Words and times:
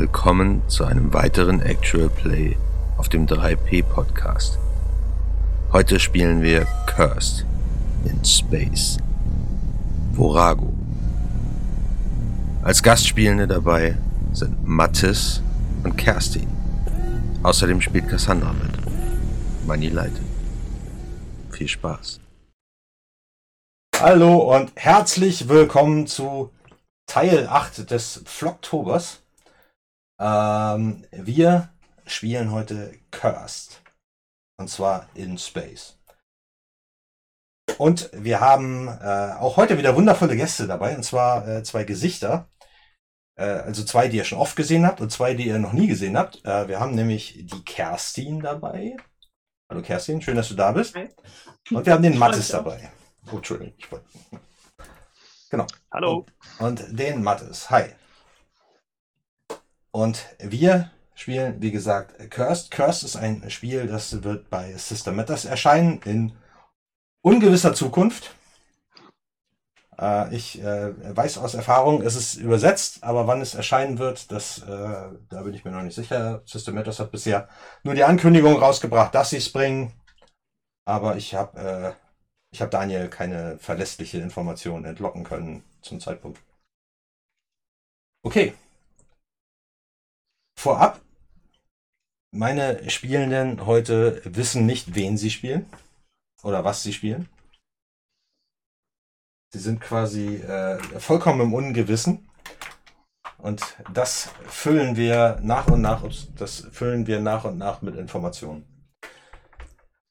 Willkommen 0.00 0.66
zu 0.66 0.86
einem 0.86 1.12
weiteren 1.12 1.60
Actual 1.60 2.08
Play 2.08 2.56
auf 2.96 3.10
dem 3.10 3.26
3P 3.26 3.82
Podcast. 3.82 4.58
Heute 5.72 6.00
spielen 6.00 6.40
wir 6.40 6.66
Cursed 6.86 7.44
in 8.06 8.24
Space. 8.24 8.96
Vorago. 10.14 10.72
Als 12.62 12.82
Gastspielende 12.82 13.46
dabei 13.46 13.98
sind 14.32 14.66
Mattis 14.66 15.42
und 15.84 15.98
Kerstin. 15.98 16.48
Außerdem 17.42 17.82
spielt 17.82 18.08
Cassandra 18.08 18.54
mit. 18.54 19.66
Mani 19.66 19.88
leitet. 19.88 20.24
Viel 21.50 21.68
Spaß. 21.68 22.20
Hallo 24.00 24.56
und 24.56 24.72
herzlich 24.76 25.46
willkommen 25.50 26.06
zu 26.06 26.50
Teil 27.06 27.46
8 27.46 27.90
des 27.90 28.22
Vlogtobers. 28.24 29.20
Ähm, 30.20 31.06
wir 31.10 31.72
spielen 32.04 32.52
heute 32.52 32.92
Cursed. 33.10 33.82
Und 34.58 34.68
zwar 34.68 35.08
in 35.14 35.38
Space. 35.38 35.98
Und 37.78 38.10
wir 38.12 38.40
haben 38.40 38.88
äh, 38.88 39.32
auch 39.38 39.56
heute 39.56 39.78
wieder 39.78 39.96
wundervolle 39.96 40.36
Gäste 40.36 40.66
dabei. 40.66 40.94
Und 40.94 41.02
zwar 41.02 41.48
äh, 41.48 41.62
zwei 41.62 41.84
Gesichter. 41.84 42.50
Äh, 43.36 43.44
also 43.44 43.82
zwei, 43.84 44.08
die 44.08 44.18
ihr 44.18 44.24
schon 44.24 44.38
oft 44.38 44.56
gesehen 44.56 44.84
habt 44.84 45.00
und 45.00 45.10
zwei, 45.10 45.32
die 45.32 45.46
ihr 45.46 45.58
noch 45.58 45.72
nie 45.72 45.86
gesehen 45.86 46.18
habt. 46.18 46.44
Äh, 46.44 46.68
wir 46.68 46.78
haben 46.78 46.94
nämlich 46.94 47.46
die 47.46 47.64
Kerstin 47.64 48.40
dabei. 48.40 48.96
Hallo 49.70 49.80
Kerstin, 49.80 50.20
schön, 50.20 50.36
dass 50.36 50.48
du 50.48 50.54
da 50.54 50.72
bist. 50.72 50.94
Hi. 50.94 51.08
Und 51.70 51.86
wir 51.86 51.94
haben 51.94 52.02
den 52.02 52.18
Mattes 52.18 52.48
dabei. 52.48 52.90
Oh, 53.32 53.36
Entschuldigung. 53.36 53.72
Ich 53.78 53.90
wollte. 53.90 54.04
Genau. 55.48 55.66
Hallo. 55.90 56.26
Und 56.58 56.84
den 56.98 57.22
Mattes. 57.22 57.70
Hi. 57.70 57.94
Und 59.92 60.24
wir 60.38 60.90
spielen, 61.14 61.60
wie 61.60 61.70
gesagt, 61.70 62.30
Cursed. 62.30 62.70
Cursed 62.70 63.04
ist 63.04 63.16
ein 63.16 63.50
Spiel, 63.50 63.86
das 63.86 64.22
wird 64.22 64.50
bei 64.50 64.72
System 64.76 65.16
Matters 65.16 65.44
erscheinen 65.44 66.00
in 66.04 66.32
ungewisser 67.22 67.74
Zukunft. 67.74 68.34
Äh, 69.98 70.34
ich 70.34 70.62
äh, 70.62 71.16
weiß 71.16 71.38
aus 71.38 71.54
Erfahrung, 71.54 72.02
es 72.02 72.16
ist 72.16 72.36
übersetzt, 72.36 73.02
aber 73.04 73.26
wann 73.26 73.40
es 73.40 73.54
erscheinen 73.54 73.98
wird, 73.98 74.30
das, 74.32 74.58
äh, 74.62 74.66
da 75.28 75.42
bin 75.42 75.54
ich 75.54 75.64
mir 75.64 75.72
noch 75.72 75.82
nicht 75.82 75.94
sicher. 75.96 76.42
System 76.46 76.74
Matters 76.74 77.00
hat 77.00 77.10
bisher 77.10 77.48
nur 77.82 77.94
die 77.94 78.04
Ankündigung 78.04 78.56
rausgebracht, 78.56 79.14
dass 79.14 79.30
sie 79.30 79.38
es 79.38 79.52
bringen. 79.52 79.92
Aber 80.86 81.16
ich 81.16 81.34
habe 81.34 81.94
äh, 81.96 82.10
ich 82.52 82.60
habe 82.60 82.70
Daniel 82.70 83.08
keine 83.08 83.58
verlässliche 83.58 84.18
Information 84.18 84.84
entlocken 84.84 85.24
können 85.24 85.62
zum 85.82 86.00
Zeitpunkt. 86.00 86.40
Okay. 88.22 88.54
Vorab, 90.60 91.00
meine 92.32 92.90
Spielenden 92.90 93.64
heute 93.64 94.20
wissen 94.26 94.66
nicht, 94.66 94.94
wen 94.94 95.16
sie 95.16 95.30
spielen 95.30 95.64
oder 96.42 96.64
was 96.66 96.82
sie 96.82 96.92
spielen. 96.92 97.30
Sie 99.54 99.58
sind 99.58 99.80
quasi 99.80 100.36
äh, 100.36 100.78
vollkommen 101.00 101.40
im 101.40 101.54
Ungewissen. 101.54 102.28
Und 103.38 103.74
das 103.94 104.32
füllen 104.48 104.96
wir 104.96 105.40
nach 105.42 105.66
und 105.68 105.80
nach, 105.80 106.04
das 106.36 106.66
füllen 106.72 107.06
wir 107.06 107.20
nach 107.20 107.44
und 107.44 107.56
nach 107.56 107.80
mit 107.80 107.96
Informationen. 107.96 108.66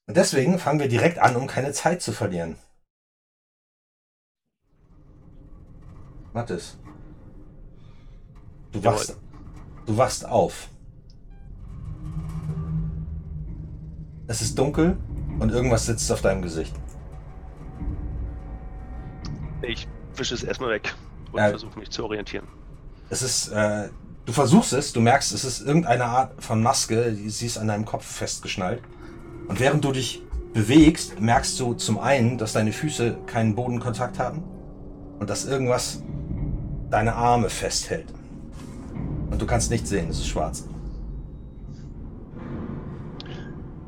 Und 0.08 0.16
deswegen 0.16 0.58
fangen 0.58 0.80
wir 0.80 0.88
direkt 0.88 1.20
an, 1.20 1.36
um 1.36 1.46
keine 1.46 1.72
Zeit 1.72 2.02
zu 2.02 2.10
verlieren. 2.10 2.58
Mathis. 6.32 6.76
Du 8.72 8.82
wachst, 8.82 9.16
du 9.90 9.96
wachst 9.96 10.24
auf. 10.24 10.68
Es 14.28 14.40
ist 14.40 14.56
dunkel 14.56 14.96
und 15.40 15.50
irgendwas 15.50 15.86
sitzt 15.86 16.10
auf 16.12 16.20
deinem 16.20 16.42
Gesicht. 16.42 16.72
Ich 19.62 19.88
wische 20.14 20.34
es 20.34 20.44
erstmal 20.44 20.70
weg 20.70 20.94
und 21.32 21.40
Ja. 21.40 21.48
versuche 21.48 21.76
mich 21.76 21.90
zu 21.90 22.04
orientieren. 22.04 22.46
Es 23.08 23.22
ist, 23.22 23.48
äh, 23.48 23.88
du 24.26 24.32
versuchst 24.32 24.72
es, 24.74 24.92
du 24.92 25.00
merkst, 25.00 25.32
es 25.32 25.42
ist 25.44 25.60
irgendeine 25.62 26.04
Art 26.04 26.40
von 26.40 26.62
Maske, 26.62 27.12
sie 27.26 27.46
ist 27.46 27.58
an 27.58 27.66
deinem 27.66 27.84
Kopf 27.84 28.04
festgeschnallt. 28.04 28.82
Und 29.48 29.58
während 29.58 29.84
du 29.84 29.90
dich 29.90 30.22
bewegst, 30.54 31.20
merkst 31.20 31.58
du 31.58 31.74
zum 31.74 31.98
einen, 31.98 32.38
dass 32.38 32.52
deine 32.52 32.72
Füße 32.72 33.16
keinen 33.26 33.56
Bodenkontakt 33.56 34.20
haben 34.20 34.44
und 35.18 35.28
dass 35.28 35.46
irgendwas 35.46 36.00
deine 36.90 37.16
Arme 37.16 37.50
festhält. 37.50 38.06
Und 39.30 39.40
du 39.40 39.46
kannst 39.46 39.70
nichts 39.70 39.88
sehen, 39.88 40.08
es 40.08 40.18
ist 40.18 40.28
schwarz. 40.28 40.68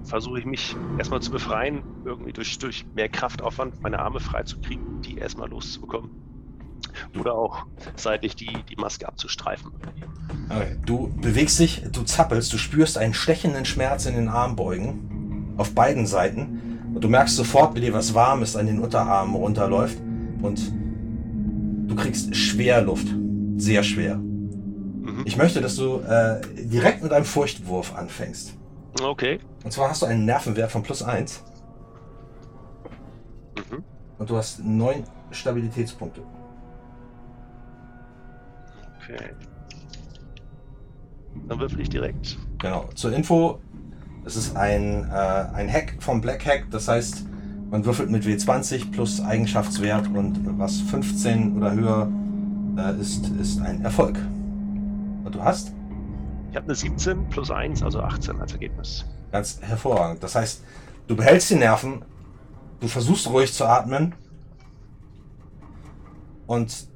Versuche 0.05 0.39
ich 0.39 0.45
mich 0.45 0.77
erstmal 0.99 1.21
zu 1.21 1.31
befreien, 1.31 1.83
irgendwie 2.05 2.33
durch, 2.33 2.59
durch 2.59 2.85
mehr 2.95 3.09
Kraftaufwand 3.09 3.81
meine 3.83 3.99
Arme 3.99 4.21
frei 4.21 4.43
zu 4.43 4.61
kriegen, 4.61 5.01
die 5.03 5.19
erstmal 5.19 5.49
loszubekommen. 5.49 6.11
Oder 7.19 7.35
auch 7.35 7.65
seitlich 7.97 8.37
die, 8.37 8.53
die 8.69 8.77
Maske 8.77 9.09
abzustreifen. 9.09 9.73
Okay. 10.51 10.77
Du 10.85 11.09
bewegst 11.21 11.59
dich, 11.59 11.85
du 11.91 12.03
zappelst, 12.03 12.53
du 12.53 12.59
spürst 12.59 12.99
einen 12.99 13.15
stechenden 13.15 13.65
Schmerz 13.65 14.05
in 14.05 14.15
den 14.15 14.29
Armbeugen 14.29 15.55
auf 15.57 15.75
beiden 15.75 16.07
Seiten 16.07 16.93
und 16.95 17.03
du 17.03 17.09
merkst 17.09 17.37
sofort, 17.37 17.75
wie 17.75 17.81
dir 17.81 17.95
was 17.95 18.15
Warmes 18.15 18.57
an 18.57 18.67
den 18.67 18.81
Unterarmen 18.81 19.35
runterläuft 19.35 19.99
und 20.43 20.61
du 21.89 21.95
kriegst 21.95 22.37
schwer 22.37 22.83
Luft, 22.83 23.07
sehr 23.57 23.83
schwer. 23.83 24.21
Mhm. 25.03 25.23
Ich 25.25 25.37
möchte, 25.37 25.61
dass 25.61 25.77
du 25.77 25.99
äh, 26.01 26.41
direkt 26.57 27.03
mit 27.03 27.13
einem 27.13 27.25
Furchtwurf 27.25 27.97
anfängst. 27.97 28.55
Okay. 29.03 29.41
Und 29.65 29.73
zwar 29.73 29.91
hast 29.91 30.03
du 30.03 30.07
einen 30.07 30.25
Nervenwert 30.25 30.71
von 30.71 30.83
plus 30.83 31.03
1 31.03 31.43
Mhm. 33.71 33.83
und 34.19 34.31
du 34.31 34.37
hast 34.37 34.65
9 34.65 35.05
Stabilitätspunkte. 35.31 36.23
Okay. 39.03 39.31
Dann 41.49 41.59
würfel 41.59 41.81
ich 41.81 41.89
direkt. 41.91 42.39
Genau. 42.59 42.89
Zur 42.95 43.13
Info, 43.13 43.59
es 44.25 44.37
ist 44.37 44.57
ein, 44.57 45.09
äh, 45.11 45.15
ein 45.55 45.69
Hack 45.71 45.97
vom 46.01 46.21
Black 46.21 46.47
Hack, 46.47 46.67
das 46.71 46.87
heißt, 46.89 47.27
man 47.71 47.85
würfelt 47.85 48.11
mit 48.11 48.25
W20 48.25 48.91
plus 48.93 49.21
Eigenschaftswert 49.21 50.07
und 50.09 50.59
was 50.59 50.81
15 50.83 51.57
oder 51.57 51.73
höher 51.73 52.09
äh, 52.77 53.01
ist, 53.01 53.29
ist 53.41 53.61
ein 53.61 53.83
Erfolg. 53.83 54.19
Und 55.25 55.35
du 55.35 55.43
hast 55.43 55.73
Ich 56.51 56.57
habe 56.57 56.67
eine 56.67 56.75
17 56.75 57.29
plus 57.31 57.51
1, 57.51 57.83
also 57.83 58.01
18 58.01 58.41
als 58.41 58.53
Ergebnis. 58.53 59.07
ganz 59.31 59.59
hervorragend. 59.63 60.23
Das 60.23 60.35
heißt, 60.35 60.63
du 61.07 61.17
behältst 61.17 61.49
die 61.51 61.55
Nerven, 61.55 62.05
du 62.81 62.89
versuchst 62.89 63.27
ruhig 63.29 63.53
zu 63.55 63.65
atmen 63.65 64.15
und 66.47 66.89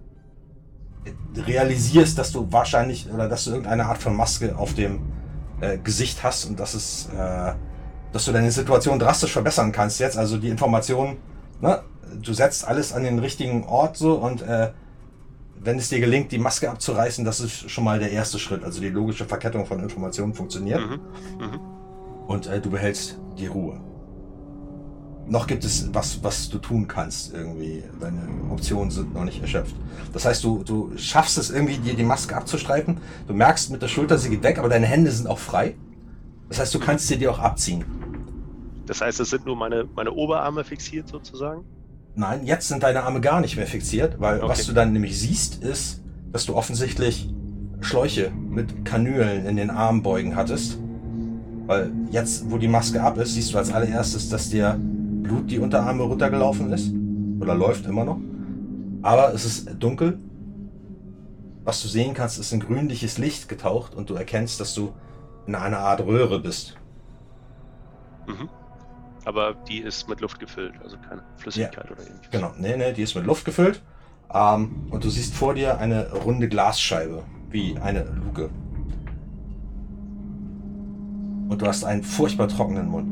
realisierst, 1.34 2.19
dass 2.19 2.32
du 2.32 2.53
wahrscheinlich 2.53 3.10
oder 3.10 3.28
dass 3.28 3.44
du 3.44 3.50
irgendeine 3.50 3.86
Art 3.86 3.98
von 3.98 4.15
Maske 4.15 4.56
auf 4.59 4.75
dem 4.75 5.00
äh, 5.60 5.78
Gesicht 5.78 6.22
hast 6.22 6.44
und 6.44 6.60
dass 6.60 6.75
es, 6.75 7.09
äh, 7.16 7.54
dass 8.12 8.25
du 8.25 8.32
deine 8.32 8.50
Situation 8.50 8.98
drastisch 8.98 9.32
verbessern 9.32 9.72
kannst 9.72 10.00
jetzt. 10.00 10.19
Also 10.19 10.36
die 10.36 10.48
Information, 10.48 11.16
ne, 11.60 11.82
du 12.20 12.32
setzt 12.34 12.66
alles 12.66 12.92
an 12.92 13.04
den 13.04 13.19
richtigen 13.19 13.65
Ort 13.65 13.97
so 13.97 14.15
und 14.15 14.42
äh, 14.42 14.72
wenn 15.66 15.78
es 15.78 15.88
dir 15.88 16.00
gelingt, 16.00 16.31
die 16.32 16.38
Maske 16.38 16.71
abzureißen, 16.71 17.25
das 17.25 17.41
ist 17.41 17.69
schon 17.71 17.84
mal 17.84 17.99
der 17.99 18.12
erste 18.12 18.38
Schritt. 18.38 18.62
Also 18.65 18.81
die 18.81 18.88
logische 18.88 19.25
Verkettung 19.25 19.66
von 19.66 19.81
Informationen 19.81 20.32
funktioniert 20.32 20.81
Mhm. 20.81 21.00
Mhm. 21.41 21.60
und 22.28 22.47
äh, 22.47 22.60
du 22.60 22.71
behältst 22.71 23.19
die 23.37 23.47
Ruhe. 23.47 23.81
Noch 25.28 25.49
gibt 25.49 25.65
es 25.65 25.93
was, 25.93 26.22
was 26.22 26.49
du 26.49 26.59
tun 26.59 26.87
kannst 26.87 27.34
irgendwie. 27.34 27.82
Deine 28.00 28.21
Optionen 28.49 28.93
sind 28.93 29.12
noch 29.12 29.25
nicht 29.25 29.43
erschöpft. 29.43 29.75
Das 30.12 30.25
heißt, 30.25 30.44
du, 30.44 30.62
du 30.62 30.93
schaffst 30.97 31.37
es 31.37 31.50
irgendwie, 31.50 31.78
dir 31.78 31.94
die 31.94 32.04
Maske 32.04 32.37
abzustreifen. 32.37 32.98
Du 33.27 33.34
merkst 33.34 33.72
mit 33.72 33.83
der 33.83 33.89
Schulter, 33.89 34.18
sie 34.18 34.30
geht 34.30 34.45
weg, 34.45 34.59
aber 34.60 34.68
deine 34.68 34.86
Hände 34.86 35.10
sind 35.10 35.27
auch 35.27 35.41
frei. 35.41 35.74
Das 36.48 36.60
heißt, 36.60 36.72
du 36.72 36.78
kannst 36.78 37.09
sie 37.09 37.18
dir 37.18 37.33
auch 37.33 37.41
abziehen. 37.41 37.84
Das 38.86 39.01
heißt, 39.01 39.18
es 39.18 39.30
sind 39.30 39.45
nur 39.47 39.57
meine, 39.57 39.89
meine 39.97 40.13
Oberarme 40.13 40.63
fixiert 40.63 41.09
sozusagen. 41.09 41.65
Nein, 42.16 42.47
jetzt 42.47 42.68
sind 42.68 42.83
deine 42.83 43.03
Arme 43.03 43.21
gar 43.21 43.41
nicht 43.42 43.57
mehr 43.57 43.66
fixiert, 43.66 44.18
weil 44.18 44.39
Okay. 44.39 44.48
was 44.48 44.66
du 44.66 44.72
dann 44.72 44.92
nämlich 44.92 45.21
siehst, 45.21 45.63
ist, 45.63 46.03
dass 46.33 46.47
du 46.47 46.57
offensichtlich 46.57 47.28
Schläuche 47.83 48.30
mit 48.30 48.86
Kanülen 48.86 49.45
in 49.45 49.57
den 49.57 49.68
Armbeugen 49.71 50.34
hattest. 50.34 50.78
Weil 51.66 51.92
jetzt, 52.10 52.51
wo 52.51 52.57
die 52.57 52.68
Maske 52.68 53.03
ab 53.03 53.18
ist, 53.18 53.34
siehst 53.34 53.53
du 53.53 53.59
als 53.59 53.71
allererstes, 53.71 54.30
dass 54.30 54.48
dir 54.48 54.80
Blut 54.80 55.51
die 55.51 55.59
Unterarme 55.59 56.04
runtergelaufen 56.04 56.72
ist. 56.72 56.91
Oder 57.41 57.54
läuft 57.54 57.84
immer 57.86 58.04
noch. 58.04 58.18
Aber 59.03 59.34
es 59.34 59.45
ist 59.45 59.68
dunkel. 59.78 60.18
Was 61.65 61.83
du 61.83 61.89
sehen 61.89 62.15
kannst, 62.15 62.39
ist 62.39 62.53
ein 62.53 62.60
grünliches 62.60 63.18
Licht 63.18 63.48
getaucht 63.48 63.95
und 63.95 64.09
du 64.09 64.15
erkennst, 64.15 64.59
dass 64.59 64.72
du 64.72 64.92
in 65.47 65.54
einer 65.54 65.80
Art 65.80 66.01
Röhre 66.01 66.41
bist. 66.41 66.77
Mhm. 68.27 68.48
Aber 69.27 69.55
die 69.69 69.81
ist 69.81 70.09
mit 70.09 70.21
Luft 70.21 70.39
gefüllt, 70.39 70.75
also 70.84 70.97
keine 70.99 71.21
Flüssigkeit 71.37 71.91
oder 71.91 72.01
ähnliches. 72.01 72.31
Genau, 72.31 72.53
nee, 72.59 72.77
nee, 72.77 72.93
die 72.93 73.03
ist 73.03 73.17
mit 73.17 73.27
Luft 73.27 73.45
gefüllt. 73.45 73.83
Ähm, 74.33 74.87
und 74.91 75.03
du 75.03 75.11
siehst 75.11 75.34
vor 75.34 75.55
dir 75.55 75.78
eine 75.78 76.13
runde 76.13 76.49
Glasscheibe, 76.49 77.25
wie 77.51 77.77
eine 77.77 78.05
Luke. 78.05 78.51
Und 81.49 81.61
du 81.61 81.67
hast 81.67 81.83
einen 81.83 82.05
furchtbar 82.05 82.47
trockenen 82.47 82.89
Mund. 82.89 83.09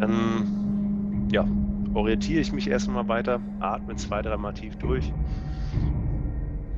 Dann, 0.00 1.28
ja, 1.32 1.44
orientiere 1.92 2.40
ich 2.40 2.52
mich 2.52 2.70
erstmal 2.70 3.08
weiter, 3.08 3.40
atme 3.58 3.96
zwei, 3.96 4.22
dreimal 4.22 4.54
tief 4.54 4.76
durch, 4.76 5.12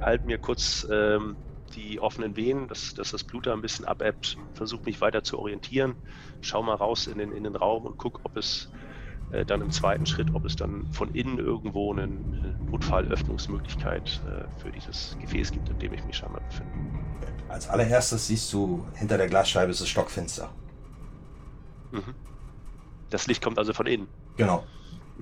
halte 0.00 0.24
mir 0.24 0.38
kurz 0.38 0.88
ähm, 0.90 1.36
die 1.74 2.00
offenen 2.00 2.36
Venen, 2.36 2.68
dass, 2.68 2.94
dass, 2.94 3.10
das 3.10 3.24
Blut 3.24 3.46
da 3.46 3.52
ein 3.52 3.60
bisschen 3.60 3.84
abebbt, 3.84 4.36
versuche 4.54 4.84
mich 4.84 5.00
weiter 5.00 5.22
zu 5.22 5.38
orientieren, 5.38 5.94
schau 6.40 6.62
mal 6.62 6.74
raus 6.74 7.06
in 7.06 7.18
den, 7.18 7.32
in 7.32 7.44
den 7.44 7.56
Raum 7.56 7.84
und 7.86 7.98
guck, 7.98 8.20
ob 8.24 8.36
es 8.36 8.70
äh, 9.32 9.44
dann 9.44 9.60
im 9.60 9.70
zweiten 9.70 10.06
Schritt, 10.06 10.34
ob 10.34 10.44
es 10.44 10.56
dann 10.56 10.86
von 10.92 11.14
innen 11.14 11.38
irgendwo 11.38 11.92
eine 11.92 12.06
Notfallöffnungsmöglichkeit 12.70 14.20
äh, 14.26 14.60
für 14.60 14.70
dieses 14.70 15.16
Gefäß 15.20 15.52
gibt, 15.52 15.68
in 15.68 15.78
dem 15.78 15.92
ich 15.92 16.04
mich 16.04 16.16
scheinbar 16.16 16.40
befinde. 16.42 16.72
Als 17.48 17.68
allererstes 17.68 18.26
siehst 18.26 18.52
du, 18.52 18.86
hinter 18.94 19.18
der 19.18 19.28
Glasscheibe 19.28 19.70
ist 19.70 19.80
es 19.80 19.88
stockfinster. 19.88 20.50
Mhm. 21.92 22.14
Das 23.10 23.26
Licht 23.26 23.42
kommt 23.42 23.58
also 23.58 23.72
von 23.72 23.86
innen. 23.86 24.08
Genau. 24.36 24.64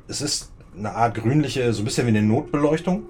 Es 0.09 0.21
ist 0.21 0.53
eine 0.77 0.93
Art 0.93 1.15
grünliche, 1.15 1.73
so 1.73 1.83
ein 1.83 1.85
bisschen 1.85 2.07
wie 2.07 2.11
eine 2.11 2.23
Notbeleuchtung. 2.23 3.05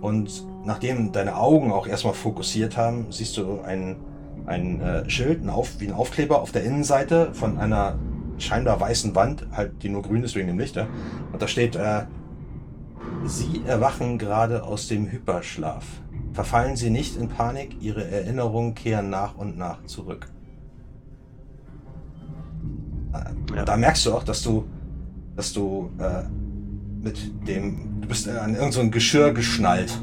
Und 0.00 0.44
nachdem 0.64 1.12
deine 1.12 1.36
Augen 1.36 1.72
auch 1.72 1.86
erstmal 1.86 2.14
fokussiert 2.14 2.76
haben, 2.76 3.06
siehst 3.10 3.36
du 3.36 3.60
ein, 3.60 3.96
ein 4.46 4.80
äh, 4.80 5.08
Schild, 5.08 5.42
ein 5.42 5.50
Auf, 5.50 5.80
wie 5.80 5.86
ein 5.86 5.92
Aufkleber 5.92 6.42
auf 6.42 6.52
der 6.52 6.64
Innenseite 6.64 7.32
von 7.34 7.58
einer 7.58 7.98
scheinbar 8.38 8.80
weißen 8.80 9.14
Wand, 9.14 9.46
halt 9.52 9.82
die 9.82 9.88
nur 9.88 10.02
grün 10.02 10.22
ist 10.22 10.34
wegen 10.34 10.48
dem 10.48 10.58
Licht. 10.58 10.76
Ja? 10.76 10.86
Und 11.32 11.40
da 11.40 11.48
steht, 11.48 11.76
äh, 11.76 12.02
Sie 13.24 13.62
erwachen 13.66 14.18
gerade 14.18 14.62
aus 14.62 14.88
dem 14.88 15.10
Hyperschlaf. 15.10 15.84
Verfallen 16.32 16.76
Sie 16.76 16.90
nicht 16.90 17.16
in 17.16 17.28
Panik, 17.28 17.76
Ihre 17.80 18.04
Erinnerungen 18.04 18.74
kehren 18.74 19.10
nach 19.10 19.36
und 19.36 19.58
nach 19.58 19.84
zurück. 19.84 20.28
Äh, 23.12 23.56
ja. 23.56 23.64
Da 23.64 23.76
merkst 23.76 24.06
du 24.06 24.14
auch, 24.14 24.22
dass 24.22 24.42
du, 24.42 24.64
dass 25.36 25.52
du 25.52 25.90
äh, 25.98 26.22
mit 27.02 27.48
dem, 27.48 28.00
du 28.00 28.08
bist 28.08 28.28
an 28.28 28.54
irgendein 28.54 28.72
so 28.72 28.90
Geschirr 28.90 29.32
geschnallt. 29.32 30.00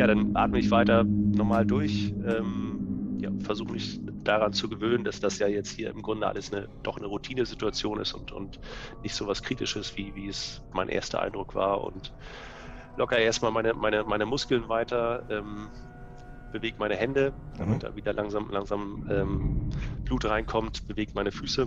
Ja, 0.00 0.06
dann 0.06 0.34
atme 0.34 0.58
ich 0.58 0.70
weiter 0.70 1.04
normal 1.04 1.66
durch. 1.66 2.14
Ähm, 2.26 3.18
ja, 3.20 3.28
versuche 3.40 3.74
mich 3.74 4.00
daran 4.24 4.54
zu 4.54 4.70
gewöhnen, 4.70 5.04
dass 5.04 5.20
das 5.20 5.38
ja 5.38 5.46
jetzt 5.46 5.72
hier 5.72 5.90
im 5.90 6.00
Grunde 6.00 6.26
alles 6.26 6.50
eine, 6.50 6.68
doch 6.82 6.96
eine 6.96 7.04
Routinesituation 7.04 8.00
ist 8.00 8.14
und, 8.14 8.32
und 8.32 8.58
nicht 9.02 9.14
so 9.14 9.26
was 9.26 9.42
Kritisches, 9.42 9.98
wie, 9.98 10.14
wie 10.14 10.28
es 10.28 10.62
mein 10.72 10.88
erster 10.88 11.20
Eindruck 11.20 11.54
war. 11.54 11.84
Und 11.84 12.14
locker 12.96 13.18
erstmal 13.18 13.52
meine, 13.52 13.74
meine, 13.74 14.04
meine 14.04 14.24
Muskeln 14.24 14.70
weiter, 14.70 15.22
ähm, 15.28 15.68
bewege 16.50 16.76
meine 16.78 16.96
Hände, 16.96 17.34
damit 17.58 17.74
mhm. 17.74 17.80
da 17.80 17.94
wieder 17.94 18.14
langsam, 18.14 18.48
langsam 18.50 19.06
ähm, 19.10 19.68
Blut 20.06 20.24
reinkommt, 20.24 20.88
bewege 20.88 21.12
meine 21.14 21.30
Füße 21.30 21.66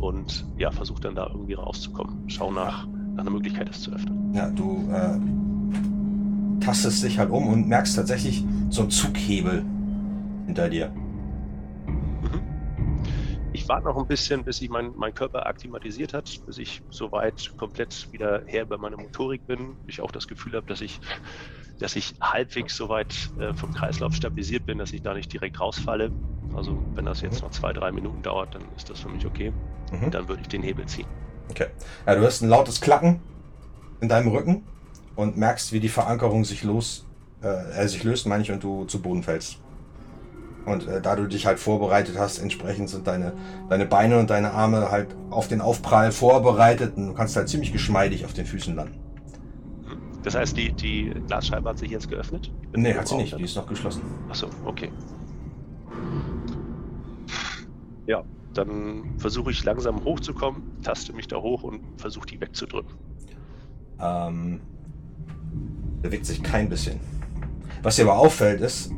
und 0.00 0.46
ja, 0.56 0.70
versuche 0.70 1.02
dann 1.02 1.14
da 1.14 1.26
irgendwie 1.26 1.52
rauszukommen. 1.52 2.26
Schau 2.26 2.50
nach, 2.50 2.86
nach 2.86 3.20
einer 3.20 3.30
Möglichkeit, 3.30 3.68
das 3.68 3.82
zu 3.82 3.92
öffnen. 3.92 4.32
Ja, 4.32 4.48
du 4.48 4.88
äh, 4.90 5.18
tastest 6.60 7.04
dich 7.04 7.18
halt 7.18 7.30
um 7.30 7.46
und 7.48 7.68
merkst 7.68 7.96
tatsächlich 7.96 8.44
so 8.70 8.82
einen 8.82 8.90
Zughebel 8.90 9.64
hinter 10.46 10.68
dir 10.68 10.92
ich 13.64 13.68
warte 13.68 13.86
noch 13.86 13.96
ein 13.96 14.06
bisschen, 14.06 14.44
bis 14.44 14.58
sich 14.58 14.68
mein, 14.68 14.92
mein 14.94 15.14
Körper 15.14 15.46
akklimatisiert 15.46 16.12
hat, 16.12 16.40
bis 16.44 16.58
ich 16.58 16.82
soweit 16.90 17.56
komplett 17.56 18.12
wieder 18.12 18.42
her 18.44 18.66
bei 18.66 18.76
meiner 18.76 18.98
Motorik 18.98 19.46
bin. 19.46 19.76
Ich 19.86 20.02
auch 20.02 20.10
das 20.10 20.28
Gefühl 20.28 20.52
habe, 20.52 20.66
dass 20.66 20.82
ich, 20.82 21.00
dass 21.78 21.96
ich 21.96 22.14
halbwegs 22.20 22.76
soweit 22.76 23.14
äh, 23.38 23.54
vom 23.54 23.72
Kreislauf 23.72 24.12
stabilisiert 24.12 24.66
bin, 24.66 24.76
dass 24.76 24.92
ich 24.92 25.00
da 25.00 25.14
nicht 25.14 25.32
direkt 25.32 25.60
rausfalle. 25.60 26.10
Also 26.54 26.76
wenn 26.94 27.06
das 27.06 27.22
jetzt 27.22 27.36
mhm. 27.36 27.46
noch 27.46 27.50
zwei, 27.52 27.72
drei 27.72 27.90
Minuten 27.90 28.20
dauert, 28.20 28.54
dann 28.54 28.62
ist 28.76 28.90
das 28.90 29.00
für 29.00 29.08
mich 29.08 29.24
okay. 29.24 29.50
Mhm. 29.92 30.10
Dann 30.10 30.28
würde 30.28 30.42
ich 30.42 30.48
den 30.48 30.62
Hebel 30.62 30.84
ziehen. 30.84 31.06
Okay. 31.48 31.68
Ja, 32.06 32.16
du 32.16 32.20
hörst 32.20 32.42
ein 32.42 32.50
lautes 32.50 32.82
Klacken 32.82 33.22
in 34.00 34.10
deinem 34.10 34.28
Rücken 34.28 34.64
und 35.16 35.36
merkst, 35.36 35.72
wie 35.72 35.80
die 35.80 35.88
Verankerung 35.88 36.44
sich 36.44 36.62
los, 36.62 37.06
äh, 37.42 37.82
äh 37.82 37.88
sich 37.88 38.04
löst, 38.04 38.26
meine 38.26 38.42
ich, 38.42 38.50
und 38.50 38.62
du 38.62 38.84
zu 38.84 39.00
Boden 39.00 39.22
fällst. 39.22 39.58
Und 40.64 40.88
äh, 40.88 41.00
da 41.00 41.14
du 41.14 41.26
dich 41.26 41.46
halt 41.46 41.58
vorbereitet 41.58 42.16
hast, 42.18 42.38
entsprechend 42.38 42.88
sind 42.88 43.06
deine, 43.06 43.32
deine 43.68 43.84
Beine 43.86 44.18
und 44.18 44.30
deine 44.30 44.52
Arme 44.52 44.90
halt 44.90 45.14
auf 45.30 45.48
den 45.48 45.60
Aufprall 45.60 46.10
vorbereitet 46.10 46.96
und 46.96 47.08
du 47.08 47.14
kannst 47.14 47.36
halt 47.36 47.48
ziemlich 47.48 47.72
geschmeidig 47.72 48.24
auf 48.24 48.32
den 48.32 48.46
Füßen 48.46 48.74
landen. 48.74 48.98
Das 50.22 50.34
heißt, 50.34 50.56
die, 50.56 50.72
die 50.72 51.12
Glasscheibe 51.26 51.68
hat 51.68 51.78
sich 51.78 51.90
jetzt 51.90 52.08
geöffnet? 52.08 52.50
Nee, 52.74 52.94
hat 52.94 53.06
sie 53.06 53.16
nicht, 53.16 53.38
die 53.38 53.42
ist 53.42 53.56
noch 53.56 53.66
geschlossen. 53.66 54.02
Achso, 54.30 54.48
okay. 54.64 54.90
Ja, 58.06 58.24
dann 58.54 59.18
versuche 59.18 59.50
ich 59.50 59.62
langsam 59.64 60.02
hochzukommen, 60.02 60.62
taste 60.82 61.12
mich 61.12 61.28
da 61.28 61.36
hoch 61.36 61.62
und 61.62 61.82
versuche 61.98 62.26
die 62.26 62.40
wegzudrücken. 62.40 62.94
Ähm, 64.00 64.60
bewegt 66.04 66.26
sich 66.26 66.42
kein 66.42 66.68
bisschen. 66.68 67.00
Was 67.82 67.96
dir 67.96 68.02
aber 68.02 68.18
auffällt 68.18 68.60
ist, 68.60 68.92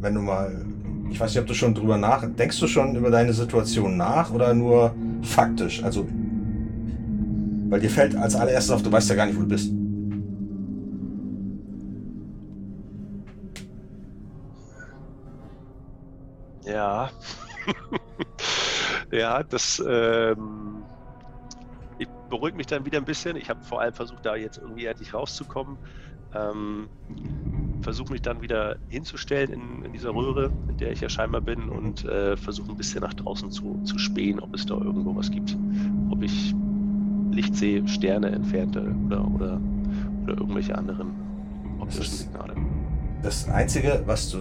wenn 0.00 0.14
du 0.14 0.22
mal 0.22 0.64
ich 1.08 1.20
weiß 1.20 1.30
nicht, 1.30 1.40
ob 1.40 1.46
du 1.46 1.54
schon 1.54 1.72
drüber 1.72 1.96
nach. 1.96 2.26
Denkst 2.26 2.58
du 2.58 2.66
schon 2.66 2.96
über 2.96 3.10
deine 3.10 3.32
Situation 3.32 3.96
nach 3.96 4.32
oder 4.32 4.52
nur 4.52 4.92
faktisch? 5.22 5.82
Also. 5.84 6.08
Weil 7.68 7.80
dir 7.80 7.90
fällt 7.90 8.16
als 8.16 8.34
allererstes 8.34 8.72
auf, 8.72 8.82
du 8.82 8.90
weißt 8.90 9.08
ja 9.10 9.14
gar 9.14 9.26
nicht, 9.26 9.36
wo 9.36 9.42
du 9.42 9.48
bist. 9.48 9.70
Ja. 16.64 17.10
ja, 19.12 19.42
das 19.44 19.82
ähm, 19.88 20.82
beruhigt 22.28 22.56
mich 22.56 22.66
dann 22.66 22.84
wieder 22.84 22.98
ein 22.98 23.04
bisschen. 23.04 23.36
Ich 23.36 23.48
habe 23.48 23.62
vor 23.64 23.80
allem 23.80 23.94
versucht, 23.94 24.24
da 24.26 24.36
jetzt 24.36 24.58
irgendwie 24.58 24.86
endlich 24.86 25.14
rauszukommen. 25.14 25.78
Ähm, 26.36 26.88
versuche 27.82 28.12
mich 28.12 28.22
dann 28.22 28.42
wieder 28.42 28.76
hinzustellen 28.88 29.52
in, 29.52 29.84
in, 29.84 29.92
dieser 29.92 30.14
Röhre, 30.14 30.50
in 30.68 30.76
der 30.76 30.92
ich 30.92 31.00
ja 31.00 31.08
scheinbar 31.08 31.40
bin 31.40 31.68
und 31.68 32.04
äh, 32.04 32.36
versuche 32.36 32.70
ein 32.70 32.76
bisschen 32.76 33.00
nach 33.00 33.14
draußen 33.14 33.50
zu, 33.50 33.80
zu 33.84 33.98
spähen, 33.98 34.40
ob 34.40 34.54
es 34.54 34.66
da 34.66 34.74
irgendwo 34.74 35.14
was 35.14 35.30
gibt. 35.30 35.56
Ob 36.10 36.22
ich 36.22 36.54
Licht 37.30 37.54
sehe, 37.54 37.86
Sterne 37.86 38.30
entfernte 38.30 38.80
oder, 39.06 39.24
oder, 39.32 39.60
oder 40.24 40.34
irgendwelche 40.34 40.76
anderen 40.76 41.14
optischen 41.78 42.14
Signale. 42.14 42.54
Das 43.22 43.48
Einzige, 43.48 44.02
was 44.06 44.30
du 44.30 44.38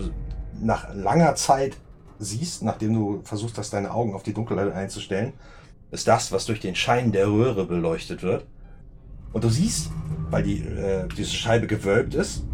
nach 0.61 0.93
langer 0.95 1.35
Zeit 1.35 1.77
siehst, 2.19 2.63
nachdem 2.63 2.93
du 2.93 3.21
versucht 3.23 3.57
hast, 3.57 3.73
deine 3.73 3.91
Augen 3.91 4.13
auf 4.13 4.23
die 4.23 4.33
Dunkelheit 4.33 4.73
einzustellen, 4.73 5.33
ist 5.91 6.07
das, 6.07 6.31
was 6.31 6.45
durch 6.45 6.59
den 6.59 6.75
Schein 6.75 7.11
der 7.11 7.27
Röhre 7.27 7.65
beleuchtet 7.65 8.23
wird. 8.23 8.45
Und 9.35 9.43
du 9.43 9.49
siehst, 9.49 9.91
weil 10.29 10.43
die, 10.43 10.61
äh, 10.61 11.09
diese 11.09 11.33
Scheibe 11.35 11.67
gewölbt 11.67 12.13
ist, 12.13 12.45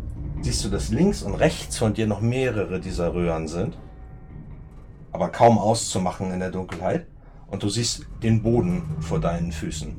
siehst 0.41 0.65
du, 0.65 0.69
dass 0.69 0.89
links 0.89 1.21
und 1.21 1.35
rechts 1.35 1.77
von 1.77 1.93
dir 1.93 2.07
noch 2.07 2.21
mehrere 2.21 2.79
dieser 2.79 3.13
Röhren 3.13 3.47
sind, 3.47 3.77
aber 5.11 5.29
kaum 5.29 5.59
auszumachen 5.59 6.33
in 6.33 6.39
der 6.39 6.49
Dunkelheit. 6.49 7.05
Und 7.45 7.61
du 7.61 7.69
siehst 7.69 8.07
den 8.23 8.41
Boden 8.41 8.95
vor 8.99 9.19
deinen 9.19 9.51
Füßen, 9.51 9.95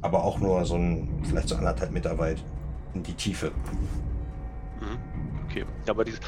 aber 0.00 0.24
auch 0.24 0.40
nur 0.40 0.64
so 0.64 0.76
ein, 0.76 1.22
vielleicht 1.22 1.50
so 1.50 1.56
anderthalb 1.56 1.92
Meter 1.92 2.16
weit 2.16 2.42
in 2.94 3.02
die 3.02 3.12
Tiefe. 3.12 3.50
Mhm. 4.80 5.44
Okay, 5.44 5.66
aber 5.86 6.02
dieses, 6.02 6.20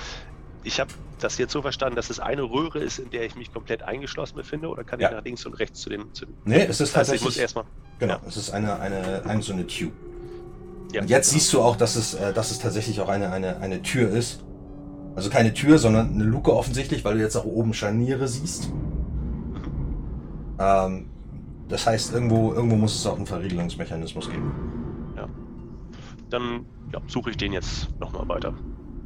ich 0.64 0.80
habe 0.80 0.90
das 1.20 1.38
jetzt 1.38 1.52
so 1.52 1.62
verstanden, 1.62 1.96
dass 1.96 2.10
es 2.10 2.18
eine 2.18 2.42
Röhre 2.42 2.80
ist, 2.80 2.98
in 2.98 3.10
der 3.10 3.24
ich 3.24 3.36
mich 3.36 3.52
komplett 3.52 3.82
eingeschlossen 3.82 4.36
befinde, 4.36 4.68
oder 4.68 4.82
kann 4.82 4.98
ja. 4.98 5.08
ich 5.08 5.16
nach 5.16 5.24
links 5.24 5.46
und 5.46 5.54
rechts 5.54 5.80
zu 5.80 5.90
den? 5.90 6.12
Zu 6.14 6.26
nee, 6.44 6.64
es 6.64 6.80
ist 6.80 6.94
tatsächlich. 6.94 7.20
Ich 7.20 7.26
muss 7.26 7.36
erstmal. 7.36 7.64
Genau, 7.98 8.14
ja. 8.14 8.20
es 8.26 8.36
ist 8.36 8.50
eine, 8.50 8.80
eine, 8.80 9.22
eine 9.24 9.42
so 9.42 9.52
eine 9.52 9.66
Tube. 9.66 9.92
Ja, 10.92 11.02
und 11.02 11.10
jetzt 11.10 11.30
genau. 11.30 11.40
siehst 11.40 11.52
du 11.52 11.62
auch, 11.62 11.76
dass 11.76 11.96
es, 11.96 12.14
äh, 12.14 12.32
dass 12.32 12.50
es 12.50 12.58
tatsächlich 12.58 13.00
auch 13.00 13.08
eine, 13.08 13.30
eine, 13.30 13.58
eine 13.58 13.82
Tür 13.82 14.10
ist. 14.10 14.42
Also 15.16 15.30
keine 15.30 15.54
Tür, 15.54 15.78
sondern 15.78 16.14
eine 16.14 16.24
Luke 16.24 16.52
offensichtlich, 16.52 17.04
weil 17.04 17.14
du 17.14 17.20
jetzt 17.20 17.36
auch 17.36 17.44
oben 17.44 17.72
Scharniere 17.72 18.26
siehst. 18.26 18.70
Ähm, 20.58 21.06
das 21.68 21.86
heißt, 21.86 22.12
irgendwo, 22.12 22.52
irgendwo 22.52 22.76
muss 22.76 22.94
es 22.94 23.06
auch 23.06 23.16
einen 23.16 23.26
Verriegelungsmechanismus 23.26 24.28
geben. 24.28 24.52
Ja. 25.16 25.28
Dann 26.30 26.66
ja, 26.92 27.00
suche 27.06 27.30
ich 27.30 27.36
den 27.36 27.52
jetzt 27.52 27.88
nochmal 28.00 28.28
weiter. 28.28 28.54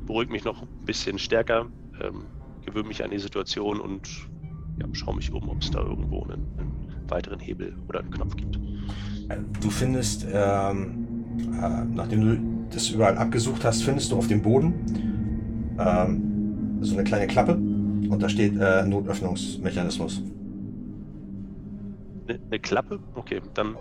Beruhige 0.09 0.33
mich 0.33 0.45
noch 0.45 0.63
ein 0.63 0.69
bisschen 0.87 1.19
stärker, 1.19 1.67
ähm, 2.03 2.25
gewöhne 2.65 2.89
mich 2.89 3.05
an 3.05 3.11
die 3.11 3.19
Situation 3.19 3.79
und 3.79 4.09
ja, 4.81 4.87
schaue 4.93 5.17
mich 5.17 5.31
um, 5.33 5.49
ob 5.49 5.61
es 5.61 5.71
da 5.71 5.81
irgendwo 5.81 6.23
einen, 6.23 6.47
einen, 6.59 6.89
weiteren 7.09 7.41
Hebel 7.41 7.77
oder 7.89 8.01
einen 8.01 8.11
Knopf 8.11 8.37
gibt. 8.37 8.59
Du 9.61 9.71
findest 9.71 10.27
ähm, 10.33 11.09
äh, 11.39 11.85
nachdem 11.85 12.21
du 12.21 12.69
das 12.71 12.89
überall 12.91 13.19
abgesucht 13.19 13.65
hast, 13.65 13.83
findest 13.83 14.11
du 14.11 14.17
auf 14.17 14.29
dem 14.29 14.43
Boden 14.43 15.77
ähm, 15.79 16.79
so 16.81 16.95
eine 16.95 17.05
kleine 17.05 17.27
Klappe 17.27 17.55
und 17.55 18.19
da 18.23 18.29
steht 18.29 18.59
äh, 18.59 18.85
Notöffnungsmechanismus. 18.87 20.23
Eine, 22.27 22.41
eine 22.47 22.59
Klappe? 22.59 22.99
Okay, 23.15 23.41
dann 23.55 23.77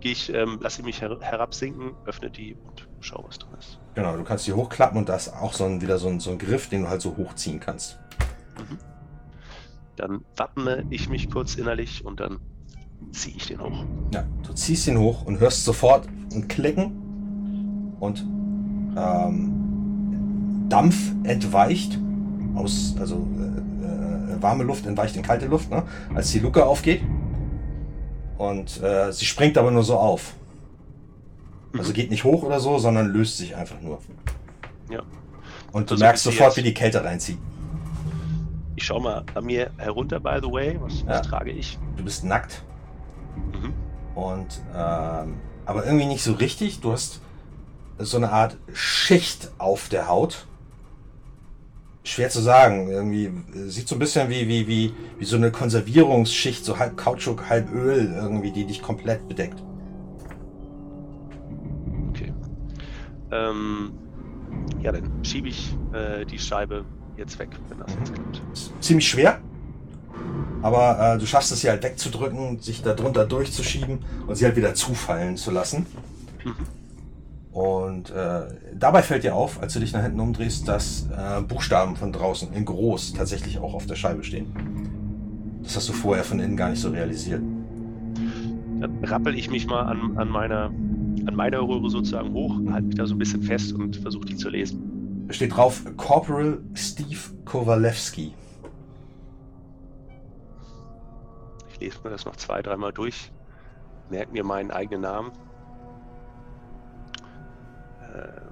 gehe 0.00 0.12
ich, 0.12 0.32
ähm, 0.34 0.58
lasse 0.60 0.82
mich 0.82 1.00
her 1.00 1.16
herabsinken, 1.20 1.92
öffne 2.06 2.30
die 2.30 2.54
und 2.54 2.89
schaue, 3.00 3.24
was 3.26 3.38
drin 3.38 3.50
ist. 3.58 3.78
Genau, 3.94 4.16
du 4.16 4.24
kannst 4.24 4.46
die 4.46 4.52
hochklappen 4.52 4.98
und 4.98 5.08
da 5.08 5.16
ist 5.16 5.28
auch 5.34 5.52
so 5.52 5.64
ein, 5.64 5.80
wieder 5.80 5.98
so 5.98 6.08
ein, 6.08 6.20
so 6.20 6.30
ein 6.30 6.38
Griff, 6.38 6.68
den 6.68 6.82
du 6.82 6.88
halt 6.88 7.00
so 7.00 7.16
hochziehen 7.16 7.60
kannst. 7.60 7.98
Mhm. 8.58 8.78
Dann 9.96 10.24
wappne 10.36 10.86
ich 10.90 11.08
mich 11.08 11.30
kurz 11.30 11.56
innerlich 11.56 12.04
und 12.04 12.20
dann 12.20 12.40
ziehe 13.12 13.36
ich 13.36 13.46
den 13.46 13.60
hoch. 13.60 13.84
Ja, 14.12 14.24
du 14.46 14.52
ziehst 14.52 14.86
ihn 14.86 14.98
hoch 14.98 15.24
und 15.24 15.40
hörst 15.40 15.64
sofort 15.64 16.06
ein 16.32 16.48
Klicken 16.48 17.96
und 18.00 18.24
ähm, 18.96 20.66
Dampf 20.68 21.12
entweicht 21.24 21.98
aus, 22.54 22.94
also 22.98 23.26
äh, 23.36 24.34
äh, 24.34 24.42
warme 24.42 24.64
Luft 24.64 24.86
entweicht 24.86 25.16
in 25.16 25.22
kalte 25.22 25.46
Luft, 25.46 25.70
ne? 25.70 25.82
als 26.14 26.30
die 26.30 26.38
Luke 26.38 26.64
aufgeht. 26.64 27.02
Und 28.38 28.82
äh, 28.82 29.12
sie 29.12 29.26
springt 29.26 29.58
aber 29.58 29.70
nur 29.70 29.82
so 29.82 29.98
auf. 29.98 30.34
Also 31.78 31.92
geht 31.92 32.10
nicht 32.10 32.24
hoch 32.24 32.42
oder 32.42 32.58
so, 32.60 32.78
sondern 32.78 33.08
löst 33.08 33.38
sich 33.38 33.54
einfach 33.56 33.80
nur. 33.80 33.98
Ja. 34.90 35.02
Und 35.72 35.88
du 35.90 35.94
Also 35.94 36.04
merkst 36.04 36.24
sofort, 36.24 36.56
wie 36.56 36.62
die 36.62 36.74
Kälte 36.74 37.04
reinzieht. 37.04 37.38
Ich 38.76 38.84
schaue 38.84 39.02
mal 39.02 39.24
an 39.34 39.44
mir 39.44 39.70
herunter, 39.76 40.18
by 40.18 40.38
the 40.42 40.50
way. 40.50 40.76
Was, 40.80 41.06
was 41.06 41.16
Ja. 41.16 41.20
trage 41.20 41.50
ich? 41.52 41.78
Du 41.96 42.02
bist 42.04 42.24
nackt 42.24 42.62
Mhm. 43.52 43.72
und 44.14 44.60
ähm, 44.74 45.34
aber 45.66 45.84
irgendwie 45.86 46.06
nicht 46.06 46.24
so 46.24 46.32
richtig. 46.32 46.80
Du 46.80 46.92
hast 46.92 47.20
so 47.98 48.16
eine 48.16 48.30
Art 48.32 48.56
Schicht 48.72 49.50
auf 49.58 49.88
der 49.88 50.08
Haut. 50.08 50.46
Schwer 52.02 52.30
zu 52.30 52.40
sagen. 52.40 52.88
Irgendwie 52.88 53.26
äh, 53.26 53.68
sieht 53.68 53.86
so 53.86 53.94
ein 53.94 53.98
bisschen 53.98 54.28
wie, 54.30 54.48
wie, 54.48 54.66
wie, 54.66 54.94
wie 55.18 55.24
so 55.24 55.36
eine 55.36 55.52
Konservierungsschicht, 55.52 56.64
so 56.64 56.78
halb 56.78 56.96
Kautschuk, 56.96 57.48
halb 57.48 57.70
Öl, 57.72 58.12
irgendwie, 58.14 58.50
die 58.50 58.64
dich 58.64 58.82
komplett 58.82 59.28
bedeckt. 59.28 59.62
Ähm, 63.32 63.92
ja, 64.80 64.92
dann 64.92 65.24
schiebe 65.24 65.48
ich 65.48 65.76
äh, 65.92 66.24
die 66.24 66.38
Scheibe 66.38 66.84
jetzt 67.16 67.38
weg, 67.38 67.50
wenn 67.68 67.78
das 67.78 67.94
jetzt 67.94 68.14
klappt. 68.14 68.42
Ist 68.52 68.72
ziemlich 68.80 69.08
schwer. 69.08 69.40
Aber 70.62 71.14
äh, 71.14 71.18
du 71.18 71.26
schaffst 71.26 71.52
es 71.52 71.60
sie 71.60 71.70
halt 71.70 71.82
wegzudrücken, 71.82 72.58
sich 72.60 72.82
da 72.82 72.94
drunter 72.94 73.24
durchzuschieben 73.24 74.00
und 74.26 74.34
sie 74.34 74.44
halt 74.44 74.56
wieder 74.56 74.74
zufallen 74.74 75.36
zu 75.36 75.50
lassen. 75.50 75.86
Mhm. 76.44 76.54
Und 77.52 78.10
äh, 78.10 78.42
dabei 78.74 79.02
fällt 79.02 79.24
dir 79.24 79.34
auf, 79.34 79.60
als 79.60 79.72
du 79.72 79.80
dich 79.80 79.92
nach 79.92 80.02
hinten 80.02 80.20
umdrehst, 80.20 80.68
dass 80.68 81.08
äh, 81.10 81.40
Buchstaben 81.42 81.96
von 81.96 82.12
draußen 82.12 82.52
in 82.52 82.64
groß 82.64 83.14
tatsächlich 83.14 83.58
auch 83.58 83.74
auf 83.74 83.86
der 83.86 83.96
Scheibe 83.96 84.22
stehen. 84.22 85.60
Das 85.62 85.76
hast 85.76 85.88
du 85.88 85.92
vorher 85.92 86.24
von 86.24 86.38
innen 86.38 86.56
gar 86.56 86.70
nicht 86.70 86.80
so 86.80 86.90
realisiert. 86.90 87.42
Dann 88.80 89.04
rappel 89.04 89.36
ich 89.36 89.50
mich 89.50 89.66
mal 89.66 89.82
an, 89.82 90.16
an, 90.16 90.28
meiner, 90.28 90.70
an 91.26 91.34
meiner 91.34 91.60
Röhre 91.60 91.90
sozusagen 91.90 92.32
hoch, 92.32 92.54
halte 92.70 92.86
mich 92.86 92.96
da 92.96 93.06
so 93.06 93.14
ein 93.14 93.18
bisschen 93.18 93.42
fest 93.42 93.72
und 93.72 93.96
versuche 93.96 94.26
die 94.26 94.36
zu 94.36 94.48
lesen. 94.48 95.26
Steht 95.30 95.54
drauf 95.54 95.84
Corporal 95.96 96.60
Steve 96.74 97.20
Kowalewski. 97.44 98.34
Ich 101.72 101.80
lese 101.80 101.98
mir 102.02 102.10
das 102.10 102.24
noch 102.24 102.36
zwei, 102.36 102.62
dreimal 102.62 102.92
durch, 102.92 103.30
merke 104.10 104.32
mir 104.32 104.44
meinen 104.44 104.70
eigenen 104.70 105.02
Namen. 105.02 105.32
Ähm. 108.14 108.50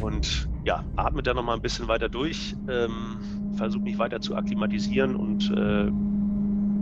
Und 0.00 0.48
ja, 0.64 0.84
atme 0.96 1.22
dann 1.22 1.36
noch 1.36 1.44
mal 1.44 1.54
ein 1.54 1.62
bisschen 1.62 1.88
weiter 1.88 2.08
durch, 2.08 2.54
ähm, 2.68 3.18
versuche 3.56 3.82
mich 3.82 3.98
weiter 3.98 4.20
zu 4.20 4.36
akklimatisieren 4.36 5.16
und 5.16 5.50
äh, 5.50 5.90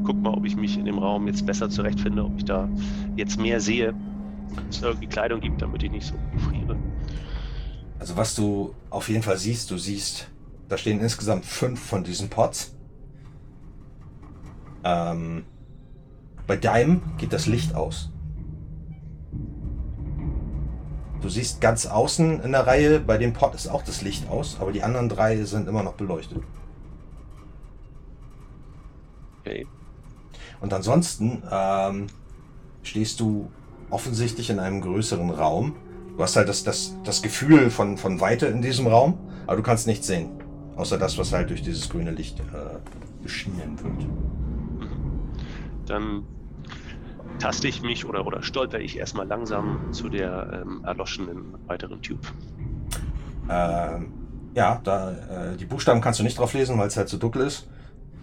guck 0.07 0.17
mal, 0.23 0.33
ob 0.33 0.45
ich 0.45 0.57
mich 0.57 0.79
in 0.79 0.85
dem 0.85 0.99
Raum 0.99 1.27
jetzt 1.27 1.45
besser 1.45 1.69
zurechtfinde, 1.69 2.25
ob 2.25 2.39
ich 2.39 2.45
da 2.45 2.69
jetzt 3.17 3.39
mehr 3.39 3.61
sehe, 3.61 3.93
ob 4.53 4.71
es 4.71 4.81
irgendwie 4.81 5.09
Kleidung 5.09 5.41
gibt, 5.41 5.61
damit 5.61 5.83
ich 5.83 5.91
nicht 5.91 6.07
so 6.07 6.15
friere. 6.49 6.77
Also 7.99 8.17
was 8.17 8.35
du 8.35 8.75
auf 8.89 9.09
jeden 9.09 9.23
Fall 9.23 9.37
siehst, 9.37 9.71
du 9.71 9.79
siehst, 9.79 10.29
da 10.69 10.79
stehen 10.79 11.01
insgesamt 11.01 11.45
fünf 11.45 11.81
von 11.81 12.05
diesen 12.05 12.31
Pots. 12.31 12.75
Ähm, 14.85 15.45
bei 16.47 16.57
deinem 16.57 17.03
geht 17.19 17.33
das 17.33 17.47
Licht 17.47 17.75
aus. 17.75 18.11
Du 21.21 21.29
siehst 21.29 21.61
ganz 21.61 21.87
außen 21.87 22.41
in 22.41 22.53
der 22.53 22.67
Reihe, 22.67 23.01
bei 23.01 23.19
dem 23.19 23.33
Pot 23.33 23.55
ist 23.55 23.67
auch 23.67 23.83
das 23.83 24.03
Licht 24.03 24.29
aus, 24.29 24.59
aber 24.61 24.71
die 24.71 24.85
anderen 24.85 25.09
drei 25.09 25.43
sind 25.43 25.67
immer 25.67 25.83
noch 25.83 25.95
beleuchtet. 25.95 26.43
Okay. 29.41 29.67
Und 30.61 30.73
ansonsten 30.73 31.43
ähm, 31.51 32.07
stehst 32.83 33.21
du 33.21 33.51
offensichtlich 33.91 34.51
in 34.51 34.59
einem 34.59 34.81
größeren 34.81 35.31
Raum. 35.31 35.77
Du 36.17 36.23
hast 36.23 36.37
halt 36.37 36.49
das, 36.49 36.65
das, 36.65 36.97
das 37.05 37.23
Gefühl 37.23 37.71
von, 37.71 37.99
von 37.99 38.21
Weite 38.21 38.47
in 38.47 38.63
diesem 38.63 38.87
Raum, 38.87 39.19
aber 39.47 39.57
du 39.57 39.63
kannst 39.63 39.87
nichts 39.87 40.07
sehen. 40.07 40.31
Außer 40.77 40.99
das, 40.99 41.19
was 41.19 41.33
halt 41.33 41.51
durch 41.51 41.63
dieses 41.63 41.89
grüne 41.89 42.11
Licht 42.11 42.41
äh, 42.41 42.79
beschienen 43.23 43.79
wird. 43.83 44.07
Dann 45.87 46.25
taste 47.39 47.69
ich 47.69 47.83
mich 47.83 48.07
oder, 48.07 48.27
oder 48.27 48.43
stolper 48.43 48.81
ich 48.81 48.99
erstmal 48.99 49.27
langsam 49.27 49.93
zu 49.93 50.09
der 50.09 50.63
ähm, 50.63 50.85
erloschenen 50.85 51.55
weiteren 51.67 52.03
Tube. 52.03 52.27
Ähm, 53.49 54.13
ja, 54.55 54.81
da, 54.83 55.13
äh, 55.13 55.57
die 55.57 55.67
Buchstaben 55.67 56.01
kannst 56.01 56.19
du 56.19 56.25
nicht 56.25 56.39
drauf 56.39 56.55
lesen, 56.55 56.79
weil 56.79 56.89
es 56.89 56.97
halt 56.97 57.09
so 57.09 57.19
dunkel 57.19 57.43
ist. 57.43 57.69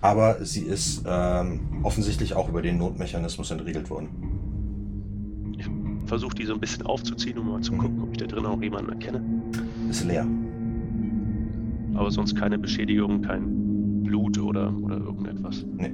Aber 0.03 0.43
sie 0.43 0.63
ist 0.63 1.05
ähm, 1.07 1.61
offensichtlich 1.83 2.35
auch 2.35 2.49
über 2.49 2.61
den 2.61 2.77
Notmechanismus 2.77 3.49
entriegelt 3.51 3.89
worden. 3.89 4.09
Ich 5.57 5.65
versuche 6.09 6.35
die 6.35 6.45
so 6.45 6.53
ein 6.53 6.59
bisschen 6.59 6.85
aufzuziehen, 6.85 7.37
um 7.37 7.49
mal 7.49 7.61
zu 7.61 7.71
Mhm. 7.71 7.77
gucken, 7.77 8.01
ob 8.01 8.11
ich 8.11 8.17
da 8.17 8.25
drin 8.25 8.45
auch 8.45 8.61
jemanden 8.61 8.91
erkenne. 8.91 9.23
Ist 9.89 10.03
leer. 10.03 10.27
Aber 11.95 12.11
sonst 12.11 12.35
keine 12.35 12.59
Beschädigung, 12.59 13.21
kein 13.21 14.03
Blut 14.03 14.37
oder, 14.39 14.73
oder 14.75 14.97
irgendetwas. 14.97 15.63
Nee. 15.77 15.93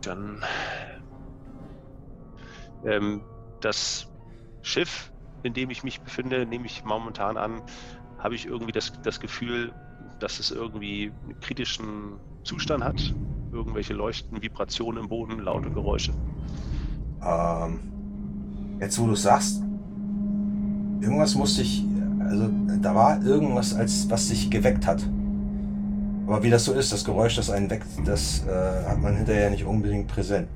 Dann 0.00 0.38
ähm, 2.86 3.20
das 3.60 4.06
Schiff, 4.62 5.12
in 5.42 5.52
dem 5.52 5.68
ich 5.68 5.84
mich 5.84 6.00
befinde, 6.00 6.46
nehme 6.46 6.64
ich 6.64 6.84
momentan 6.86 7.36
an, 7.36 7.60
habe 8.18 8.34
ich 8.34 8.46
irgendwie 8.46 8.72
das, 8.72 8.94
das 9.02 9.20
Gefühl, 9.20 9.70
dass 10.20 10.40
es 10.40 10.50
irgendwie 10.50 11.12
einen 11.24 11.40
kritischen 11.40 12.14
Zustand 12.42 12.84
hat. 12.84 13.14
Irgendwelche 13.52 13.94
Leuchten, 13.94 14.42
Vibrationen 14.42 15.04
im 15.04 15.08
Boden, 15.08 15.38
laute 15.40 15.70
Geräusche. 15.70 16.12
Ähm, 17.24 17.80
jetzt, 18.80 18.98
wo 18.98 19.06
du 19.06 19.14
sagst, 19.14 19.62
irgendwas 21.00 21.34
musste 21.34 21.62
ich, 21.62 21.84
also 22.20 22.50
da 22.80 22.94
war 22.94 23.22
irgendwas, 23.24 23.74
als 23.74 24.08
was 24.10 24.28
sich 24.28 24.50
geweckt 24.50 24.86
hat. 24.86 25.06
Aber 26.26 26.42
wie 26.42 26.50
das 26.50 26.64
so 26.64 26.72
ist, 26.72 26.92
das 26.92 27.04
Geräusch, 27.04 27.36
das 27.36 27.50
einen 27.50 27.68
weckt, 27.68 27.86
das 28.06 28.44
äh, 28.46 28.88
hat 28.88 28.98
man 29.00 29.16
hinterher 29.16 29.50
nicht 29.50 29.64
unbedingt 29.64 30.08
präsent. 30.08 30.48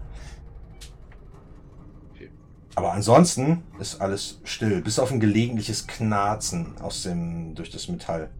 Okay. 2.14 2.30
Aber 2.74 2.92
ansonsten 2.92 3.62
ist 3.78 4.00
alles 4.00 4.40
still, 4.44 4.80
bis 4.80 4.98
auf 4.98 5.12
ein 5.12 5.20
gelegentliches 5.20 5.86
Knarzen 5.86 6.74
aus 6.80 7.02
dem, 7.02 7.54
durch 7.54 7.70
das 7.70 7.88
Metall. 7.88 8.30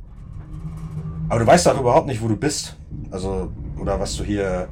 Aber 1.29 1.41
du 1.41 1.47
weißt 1.47 1.69
auch 1.69 1.79
überhaupt 1.81 2.07
nicht, 2.07 2.23
wo 2.23 2.29
du 2.29 2.37
bist. 2.37 2.77
Also, 3.11 3.53
oder 3.79 4.01
was 4.01 4.17
du 4.17 4.25
hier. 4.25 4.69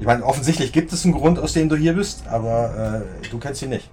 Ich 0.00 0.06
meine, 0.06 0.24
offensichtlich 0.24 0.72
gibt 0.72 0.92
es 0.92 1.04
einen 1.04 1.14
Grund, 1.14 1.38
aus 1.38 1.52
dem 1.54 1.68
du 1.68 1.76
hier 1.76 1.92
bist, 1.94 2.26
aber 2.28 3.04
äh, 3.22 3.28
du 3.28 3.38
kennst 3.38 3.62
ihn 3.62 3.70
nicht. 3.70 3.90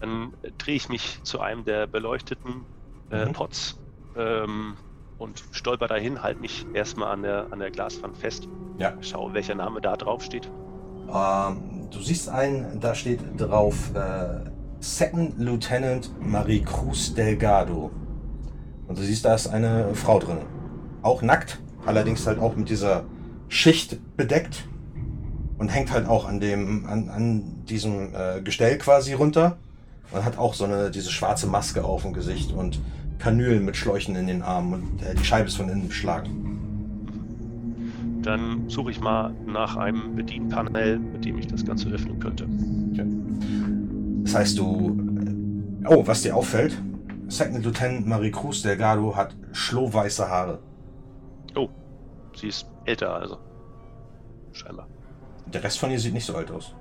Dann 0.00 0.34
äh, 0.42 0.50
drehe 0.58 0.76
ich 0.76 0.88
mich 0.88 1.20
zu 1.22 1.40
einem 1.40 1.64
der 1.64 1.86
beleuchteten 1.86 2.66
äh, 3.10 3.26
Mhm. 3.26 3.32
Pots 3.32 3.78
ähm, 4.16 4.74
und 5.18 5.42
stolper 5.52 5.86
dahin, 5.88 6.22
halte 6.22 6.40
mich 6.40 6.66
erstmal 6.74 7.12
an 7.12 7.22
der, 7.22 7.46
an 7.50 7.60
der 7.60 7.70
Glaswand 7.70 8.16
fest. 8.18 8.46
Ja. 8.78 8.92
Schaue, 9.00 9.32
welcher 9.32 9.54
Name 9.54 9.80
da 9.80 9.96
drauf 9.96 10.22
steht. 10.22 10.50
Ähm, 11.12 11.88
du 11.90 12.00
siehst 12.00 12.28
einen, 12.28 12.78
da 12.80 12.94
steht 12.94 13.20
drauf 13.38 13.90
äh, 13.94 14.50
Second 14.80 15.38
Lieutenant 15.38 16.10
Marie 16.20 16.60
Cruz 16.62 17.14
Delgado. 17.14 17.90
Und 18.88 18.98
du 18.98 19.02
siehst, 19.02 19.24
da 19.24 19.34
ist 19.34 19.46
eine 19.48 19.94
Frau 19.94 20.18
drin. 20.18 20.38
Auch 21.02 21.22
nackt, 21.22 21.58
allerdings 21.84 22.26
halt 22.26 22.38
auch 22.38 22.56
mit 22.56 22.68
dieser 22.68 23.04
Schicht 23.48 23.98
bedeckt. 24.16 24.68
Und 25.58 25.68
hängt 25.70 25.90
halt 25.90 26.06
auch 26.06 26.26
an 26.28 26.38
dem, 26.40 26.84
an, 26.86 27.08
an 27.08 27.64
diesem 27.64 28.14
äh, 28.14 28.42
Gestell 28.42 28.78
quasi 28.78 29.14
runter. 29.14 29.56
Und 30.12 30.24
hat 30.24 30.38
auch 30.38 30.54
so 30.54 30.64
eine, 30.64 30.90
diese 30.90 31.10
schwarze 31.10 31.46
Maske 31.46 31.84
auf 31.84 32.02
dem 32.02 32.12
Gesicht 32.12 32.52
und 32.52 32.80
Kanülen 33.18 33.64
mit 33.64 33.76
Schläuchen 33.76 34.14
in 34.14 34.26
den 34.26 34.42
Armen 34.42 34.74
und 34.74 35.02
äh, 35.02 35.14
die 35.14 35.24
Scheibe 35.24 35.48
ist 35.48 35.56
von 35.56 35.68
innen 35.68 35.88
beschlagen. 35.88 36.42
Dann 38.22 38.68
suche 38.68 38.90
ich 38.90 39.00
mal 39.00 39.32
nach 39.46 39.76
einem 39.76 40.14
Bedienpanel, 40.14 40.98
mit 40.98 41.24
dem 41.24 41.38
ich 41.38 41.46
das 41.46 41.64
Ganze 41.64 41.88
öffnen 41.88 42.20
könnte. 42.20 42.46
Das 44.24 44.34
heißt, 44.34 44.58
du. 44.58 44.96
äh, 45.20 45.88
Oh, 45.88 46.04
was 46.04 46.22
dir 46.22 46.34
auffällt, 46.34 46.76
Second 47.28 47.64
Lieutenant 47.64 48.06
Marie 48.06 48.30
Cruz 48.30 48.62
Delgado 48.62 49.14
hat 49.16 49.34
schlohweiße 49.52 50.28
Haare. 50.28 50.58
sie 52.36 52.48
ist 52.48 52.66
älter, 52.84 53.14
also. 53.14 53.38
Scheinbar. 54.52 54.86
Der 55.46 55.62
Rest 55.64 55.78
von 55.78 55.90
ihr 55.90 55.98
sieht 55.98 56.12
nicht 56.12 56.26
so 56.26 56.36
alt 56.36 56.50
aus. 56.50 56.74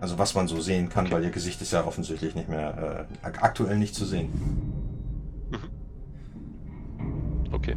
Also 0.00 0.18
was 0.18 0.34
man 0.34 0.48
so 0.48 0.58
sehen 0.60 0.88
kann, 0.88 1.04
Okay. 1.06 1.14
weil 1.14 1.24
ihr 1.24 1.30
Gesicht 1.30 1.60
ist 1.62 1.72
ja 1.72 1.84
offensichtlich 1.86 2.34
nicht 2.34 2.48
mehr 2.48 3.06
äh, 3.22 3.26
ak- 3.26 3.42
aktuell 3.42 3.78
nicht 3.78 3.94
zu 3.94 4.04
sehen. 4.06 4.30
Okay. 7.52 7.76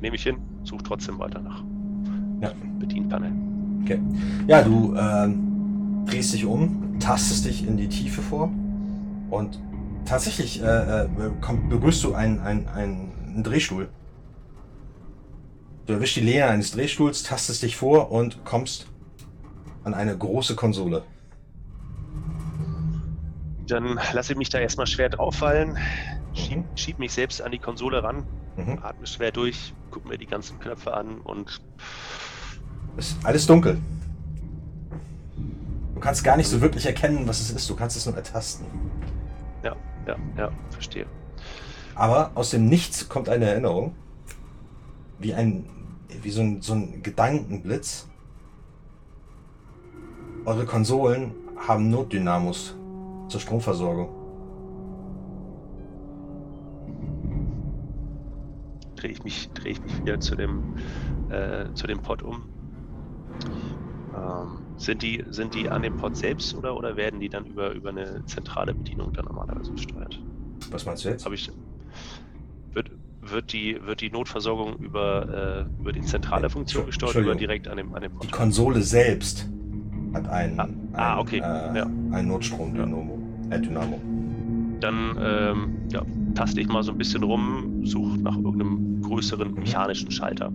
Nehme 0.00 0.16
ich 0.16 0.22
hin, 0.22 0.36
suche 0.64 0.82
trotzdem 0.82 1.18
weiter 1.18 1.40
nach 1.40 1.62
Ja. 2.40 2.50
Bedienpanel. 2.78 3.32
Okay. 3.82 4.00
Ja, 4.46 4.62
du 4.62 4.94
ähm, 4.96 6.04
drehst 6.06 6.32
dich 6.34 6.44
um, 6.46 6.98
tastest 6.98 7.44
dich 7.46 7.66
in 7.66 7.76
die 7.76 7.88
Tiefe 7.88 8.20
vor 8.22 8.50
und 9.30 9.58
tatsächlich 10.06 10.62
äh, 10.62 10.66
äh, 11.04 11.08
kommt, 11.40 11.68
begrüßt 11.70 12.02
du 12.04 12.14
einen, 12.14 12.40
einen, 12.40 12.68
einen 12.68 13.42
Drehstuhl. 13.42 13.88
Du 15.86 15.92
erwischst 15.92 16.16
die 16.16 16.22
Nähe 16.22 16.46
eines 16.46 16.72
Drehstuhls, 16.72 17.22
tastest 17.22 17.62
dich 17.62 17.76
vor 17.76 18.10
und 18.10 18.44
kommst 18.44 18.86
an 19.84 19.92
eine 19.94 20.16
große 20.16 20.54
Konsole. 20.56 21.02
Dann 23.66 23.98
lasse 24.12 24.32
ich 24.32 24.38
mich 24.38 24.48
da 24.50 24.58
erstmal 24.58 24.86
schwer 24.86 25.08
drauffallen, 25.08 25.78
schieb, 26.34 26.58
Mhm. 26.58 26.64
schieb 26.76 26.98
mich 26.98 27.12
selbst 27.12 27.42
an 27.42 27.52
die 27.52 27.58
Konsole 27.58 28.02
ran, 28.02 28.24
Mhm. 28.56 28.78
atme 28.82 29.06
schwer 29.06 29.32
durch, 29.32 29.74
gucke 29.90 30.08
mir 30.08 30.18
die 30.18 30.26
ganzen 30.26 30.58
Knöpfe 30.58 30.94
an 30.94 31.18
und 31.20 31.60
Ist 32.96 33.16
alles 33.24 33.46
dunkel. 33.46 33.78
Du 35.94 36.00
kannst 36.00 36.22
gar 36.22 36.36
nicht 36.36 36.48
so 36.48 36.60
wirklich 36.60 36.86
erkennen, 36.86 37.26
was 37.26 37.40
es 37.40 37.50
ist. 37.50 37.68
Du 37.68 37.74
kannst 37.74 37.96
es 37.96 38.06
nur 38.06 38.14
ertasten. 38.16 38.66
ja, 39.62 39.74
ja, 40.06 40.16
ja, 40.36 40.50
verstehe. 40.70 41.06
Aber 41.94 42.32
aus 42.34 42.50
dem 42.50 42.66
Nichts 42.66 43.08
kommt 43.08 43.28
eine 43.28 43.46
Erinnerung. 43.46 43.94
Wie 45.18 45.34
ein, 45.34 45.64
wie 46.22 46.30
so 46.30 46.40
ein, 46.40 46.60
so 46.60 46.74
ein 46.74 47.02
Gedankenblitz. 47.02 48.08
Eure 50.44 50.66
Konsolen 50.66 51.32
haben 51.56 51.90
Notdynamos 51.90 52.76
zur 53.28 53.40
Stromversorgung. 53.40 54.08
Drehe 58.96 59.12
ich 59.12 59.24
mich, 59.24 59.50
drehe 59.54 59.72
ich 59.72 59.80
mich 59.82 59.98
wieder 60.00 60.20
zu 60.20 60.34
dem, 60.34 60.74
äh, 61.30 61.72
zu 61.74 61.86
dem 61.86 62.00
Pod 62.00 62.22
um. 62.22 62.42
Ähm, 64.14 64.63
sind 64.76 65.02
die, 65.02 65.24
sind 65.30 65.54
die 65.54 65.68
an 65.68 65.82
dem 65.82 65.96
Pod 65.96 66.16
selbst 66.16 66.54
oder, 66.54 66.76
oder 66.76 66.96
werden 66.96 67.20
die 67.20 67.28
dann 67.28 67.46
über, 67.46 67.72
über 67.72 67.90
eine 67.90 68.24
zentrale 68.26 68.74
Bedienung 68.74 69.12
dann 69.12 69.24
normalerweise 69.26 69.72
gesteuert? 69.72 70.20
Was 70.70 70.84
meinst 70.86 71.04
du 71.04 71.08
jetzt? 71.10 71.24
Habe 71.24 71.34
ich. 71.34 71.50
Wird, 72.72 72.90
wird, 73.20 73.52
die, 73.52 73.78
wird 73.84 74.00
die 74.00 74.10
Notversorgung 74.10 74.76
über, 74.78 75.66
äh, 75.68 75.80
über 75.80 75.92
die 75.92 76.02
zentrale 76.02 76.50
Funktion 76.50 76.86
gesteuert 76.86 77.16
oder 77.16 77.34
direkt 77.34 77.68
an 77.68 77.76
dem, 77.76 77.94
an 77.94 78.02
dem 78.02 78.12
Die 78.12 78.18
Pod? 78.18 78.32
Konsole 78.32 78.82
selbst 78.82 79.48
hat 80.12 80.28
einen, 80.28 80.58
Ah, 80.60 80.64
einen, 80.64 80.88
ah, 80.94 81.18
okay, 81.20 81.38
äh, 81.38 81.40
ja. 81.76 81.84
einen 81.84 82.28
Notstromdynamo. 82.28 83.18
Äh, 83.50 83.60
Dynamo. 83.60 84.00
Dann 84.80 85.16
ähm, 85.20 85.76
ja, 85.92 86.02
taste 86.34 86.60
ich 86.60 86.68
mal 86.68 86.82
so 86.82 86.92
ein 86.92 86.98
bisschen 86.98 87.22
rum, 87.22 87.84
suche 87.84 88.18
nach 88.18 88.36
irgendeinem 88.36 89.02
größeren 89.02 89.54
mechanischen 89.54 90.10
Schalter. 90.10 90.52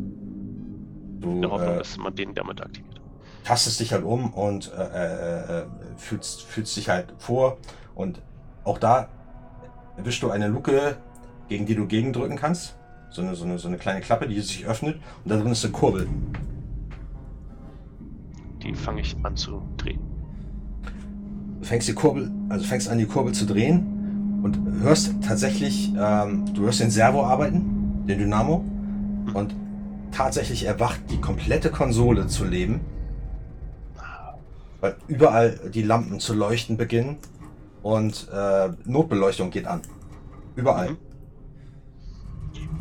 Du 1.21 1.31
In 1.31 1.41
der 1.41 1.51
Hoffnung, 1.51 1.73
äh, 1.75 1.77
dass 1.77 1.97
man 1.97 2.15
den 2.15 2.33
damit 2.33 2.61
aktiviert. 2.61 2.98
Tastest 3.43 3.79
dich 3.79 3.93
halt 3.93 4.03
um 4.03 4.33
und 4.33 4.71
äh, 4.73 4.81
äh, 4.81 5.59
äh, 5.59 5.65
fühlst, 5.97 6.43
fühlst 6.43 6.75
dich 6.77 6.89
halt 6.89 7.13
vor. 7.17 7.57
Und 7.95 8.21
auch 8.63 8.77
da 8.77 9.09
erwischst 9.97 10.23
du 10.23 10.29
eine 10.29 10.47
Luke, 10.47 10.97
gegen 11.47 11.65
die 11.65 11.75
du 11.75 11.87
gegendrücken 11.87 12.37
kannst. 12.37 12.75
So 13.09 13.21
eine, 13.21 13.35
so, 13.35 13.43
eine, 13.43 13.57
so 13.57 13.67
eine 13.67 13.77
kleine 13.77 14.01
Klappe, 14.01 14.27
die 14.27 14.39
sich 14.39 14.65
öffnet. 14.65 14.99
Und 15.23 15.31
da 15.31 15.37
drin 15.37 15.51
ist 15.51 15.63
eine 15.65 15.73
Kurbel. 15.73 16.07
Die 18.63 18.73
fange 18.75 19.01
ich 19.01 19.15
an 19.23 19.35
zu 19.35 19.61
drehen. 19.77 19.99
Du 21.59 21.65
fängst 21.65 21.87
die 21.87 21.93
Kurbel, 21.93 22.31
also 22.49 22.65
fängst 22.65 22.87
an 22.87 22.97
die 22.97 23.05
Kurbel 23.05 23.33
zu 23.33 23.45
drehen 23.45 24.41
und 24.43 24.57
hörst 24.81 25.13
tatsächlich, 25.25 25.93
ähm, 25.99 26.45
du 26.53 26.63
hörst 26.63 26.79
den 26.79 26.91
Servo 26.91 27.25
arbeiten, 27.25 28.05
den 28.07 28.19
Dynamo. 28.19 28.63
Und 29.33 29.53
tatsächlich 30.11 30.65
erwacht 30.65 31.01
die 31.09 31.19
komplette 31.19 31.69
Konsole 31.69 32.27
zu 32.27 32.45
leben. 32.45 32.81
Weil 34.81 34.97
überall 35.07 35.59
die 35.73 35.83
Lampen 35.83 36.19
zu 36.19 36.33
leuchten 36.33 36.75
beginnen 36.77 37.17
und 37.83 38.27
äh, 38.31 38.69
Notbeleuchtung 38.85 39.51
geht 39.51 39.67
an. 39.67 39.81
Überall. 40.55 40.91
Mhm. 40.91 40.97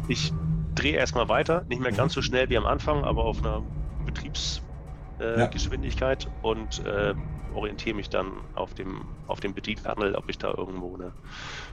Ich 0.09 0.33
drehe 0.75 0.97
erstmal 0.97 1.29
weiter, 1.29 1.65
nicht 1.69 1.83
mehr 1.83 1.93
ganz 1.93 2.15
so 2.15 2.23
schnell 2.23 2.49
wie 2.51 2.57
am 2.57 2.67
Anfang, 2.67 3.05
aber 3.05 3.25
auf 3.25 3.45
einer 3.45 3.63
Betriebsgeschwindigkeit 4.07 6.25
äh, 6.25 6.29
Ja. 6.29 6.35
Und 6.43 6.85
äh, 6.85 7.15
orientiere 7.55 7.97
mich 7.97 8.09
dann 8.09 8.33
auf 8.55 8.75
dem, 8.75 9.03
auf 9.27 9.41
dem 9.41 9.55
Bedienpanel, 9.55 10.15
ob 10.15 10.29
ich 10.29 10.39
da 10.39 10.55
irgendwo 10.55 10.95
eine, 10.95 11.13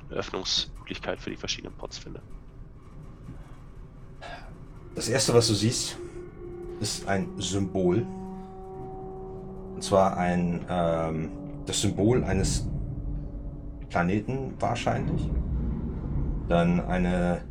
eine 0.10 0.20
Öffnungsmöglichkeit 0.20 1.20
für 1.20 1.30
die 1.30 1.36
verschiedenen 1.36 1.76
Pods 1.76 1.98
finde. 1.98 2.22
Das 4.96 5.10
erste, 5.10 5.34
was 5.34 5.48
du 5.48 5.54
siehst, 5.54 5.98
ist 6.80 7.08
ein 7.08 7.28
Symbol. 7.38 8.06
Und 9.76 9.84
zwar 9.84 10.18
ein 10.18 10.62
ähm, 10.70 11.30
das 11.66 11.82
Symbol 11.82 12.24
eines 12.24 12.68
Planeten 13.90 14.54
wahrscheinlich. 14.60 15.30
Dann 16.48 16.80
eine 16.80 17.42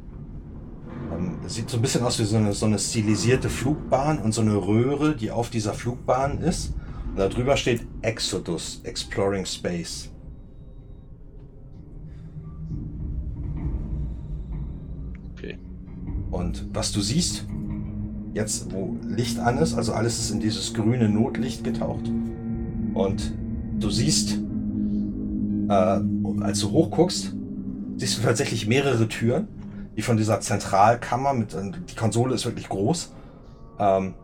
ähm, 1.12 1.38
sieht 1.46 1.68
so 1.68 1.76
ein 1.76 1.82
bisschen 1.82 2.02
aus 2.02 2.18
wie 2.18 2.24
so 2.24 2.36
eine, 2.36 2.52
so 2.52 2.66
eine 2.66 2.78
stilisierte 2.78 3.50
Flugbahn 3.50 4.18
und 4.18 4.32
so 4.32 4.40
eine 4.40 4.56
Röhre, 4.56 5.14
die 5.14 5.30
auf 5.30 5.50
dieser 5.50 5.74
Flugbahn 5.74 6.38
ist. 6.38 6.74
Und 7.10 7.18
da 7.18 7.28
drüber 7.28 7.56
steht 7.56 7.86
Exodus, 8.02 8.80
Exploring 8.84 9.44
Space. 9.44 10.10
Okay. 15.32 15.58
Und 16.30 16.68
was 16.72 16.90
du 16.92 17.00
siehst, 17.00 17.46
jetzt 18.34 18.72
wo 18.72 18.96
Licht 19.06 19.38
an 19.38 19.58
ist, 19.58 19.74
also 19.74 19.92
alles 19.92 20.18
ist 20.18 20.30
in 20.30 20.40
dieses 20.40 20.74
grüne 20.74 21.08
Notlicht 21.08 21.64
getaucht. 21.64 22.10
Und 22.92 23.32
du 23.78 23.90
siehst, 23.90 24.38
äh, 25.68 26.00
als 26.42 26.60
du 26.60 26.70
hochguckst, 26.70 27.32
siehst 27.96 28.18
du 28.18 28.22
tatsächlich 28.22 28.66
mehrere 28.66 29.08
Türen, 29.08 29.48
die 29.96 30.02
von 30.02 30.16
dieser 30.16 30.40
Zentralkammer 30.40 31.32
mit, 31.32 31.54
äh, 31.54 31.70
die 31.88 31.94
Konsole 31.94 32.34
ist 32.34 32.44
wirklich 32.44 32.68
groß, 32.68 33.12
ähm, 33.78 34.14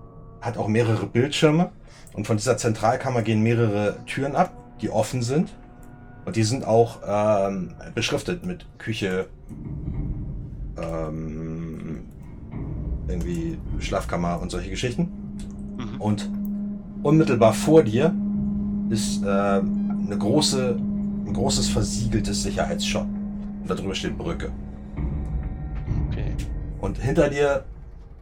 hat 0.40 0.58
auch 0.58 0.68
mehrere 0.68 1.06
Bildschirme. 1.06 1.70
Und 2.12 2.26
von 2.26 2.36
dieser 2.36 2.56
Zentralkammer 2.56 3.22
gehen 3.22 3.40
mehrere 3.42 3.96
Türen 4.06 4.34
ab, 4.34 4.52
die 4.80 4.90
offen 4.90 5.22
sind. 5.22 5.50
Und 6.24 6.34
die 6.34 6.42
sind 6.42 6.64
auch 6.64 6.98
ähm, 7.06 7.74
beschriftet 7.94 8.44
mit 8.44 8.66
Küche, 8.78 9.26
ähm, 10.76 11.49
irgendwie 13.10 13.58
Schlafkammer 13.78 14.40
und 14.40 14.50
solche 14.50 14.70
Geschichten. 14.70 15.08
Mhm. 15.76 16.00
Und 16.00 16.30
unmittelbar 17.02 17.52
vor 17.52 17.82
dir 17.82 18.14
ist 18.90 19.22
äh, 19.22 19.26
eine 19.26 20.16
große, 20.18 20.76
ein 21.26 21.32
großes 21.32 21.68
versiegeltes 21.68 22.42
Sicherheitsshop. 22.42 23.06
Und 23.62 23.70
darüber 23.70 23.94
steht 23.94 24.16
Brücke. 24.18 24.50
Okay. 26.08 26.34
Und 26.80 26.98
hinter 26.98 27.28
dir 27.30 27.64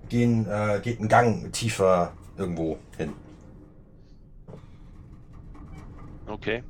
gehen, 0.08 0.46
äh, 0.46 0.80
geht 0.82 1.00
ein 1.00 1.08
Gang 1.08 1.52
tiefer 1.52 2.12
irgendwo 2.36 2.78
hin. 2.96 3.12
Okay. 6.26 6.62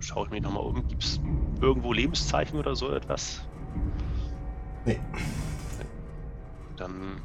Schaue 0.00 0.26
ich 0.26 0.32
mich 0.32 0.42
nochmal 0.42 0.64
um. 0.64 0.86
Gibt 0.88 1.04
es 1.04 1.20
irgendwo 1.60 1.92
Lebenszeichen 1.92 2.58
oder 2.58 2.74
so 2.74 2.90
etwas? 2.90 3.42
Nee. 4.84 5.00
Dann 6.76 7.20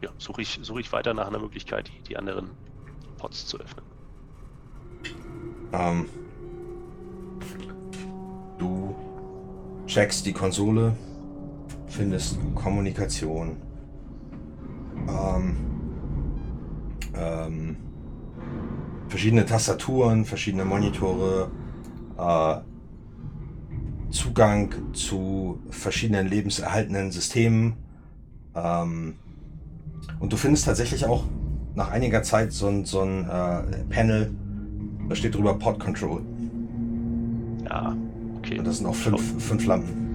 ja, 0.00 0.10
suche 0.18 0.42
ich, 0.42 0.58
suche 0.62 0.80
ich 0.80 0.92
weiter 0.92 1.12
nach 1.14 1.26
einer 1.26 1.38
Möglichkeit, 1.38 1.88
die, 1.88 2.08
die 2.08 2.16
anderen 2.16 2.50
Pots 3.18 3.46
zu 3.46 3.58
öffnen. 3.58 3.84
Ähm, 5.72 6.08
du 8.58 8.94
checkst 9.86 10.24
die 10.24 10.32
Konsole, 10.32 10.96
findest 11.86 12.38
Kommunikation. 12.54 13.56
Ähm, 15.08 15.56
ähm, 17.14 17.76
verschiedene 19.08 19.44
Tastaturen, 19.44 20.24
verschiedene 20.24 20.64
Monitore, 20.64 21.50
äh, 22.16 22.56
Zugang 24.10 24.74
zu 24.94 25.60
verschiedenen 25.70 26.28
lebenserhaltenden 26.28 27.10
Systemen. 27.12 27.76
Ähm, 28.54 29.16
und 30.20 30.32
du 30.32 30.36
findest 30.36 30.64
tatsächlich 30.64 31.06
auch 31.06 31.24
nach 31.74 31.90
einiger 31.90 32.22
Zeit 32.22 32.52
so 32.52 32.68
ein, 32.68 32.84
so 32.84 33.00
ein 33.02 33.24
äh, 33.28 33.84
Panel, 33.88 34.32
da 35.08 35.14
steht 35.14 35.34
drüber 35.34 35.54
Pod 35.58 35.78
Control. 35.78 36.22
Ja, 37.64 37.96
Okay. 38.38 38.58
Und 38.58 38.66
das 38.66 38.78
sind 38.78 38.86
auch 38.86 38.94
fünf, 38.94 39.44
fünf 39.44 39.66
Lampen. 39.66 40.14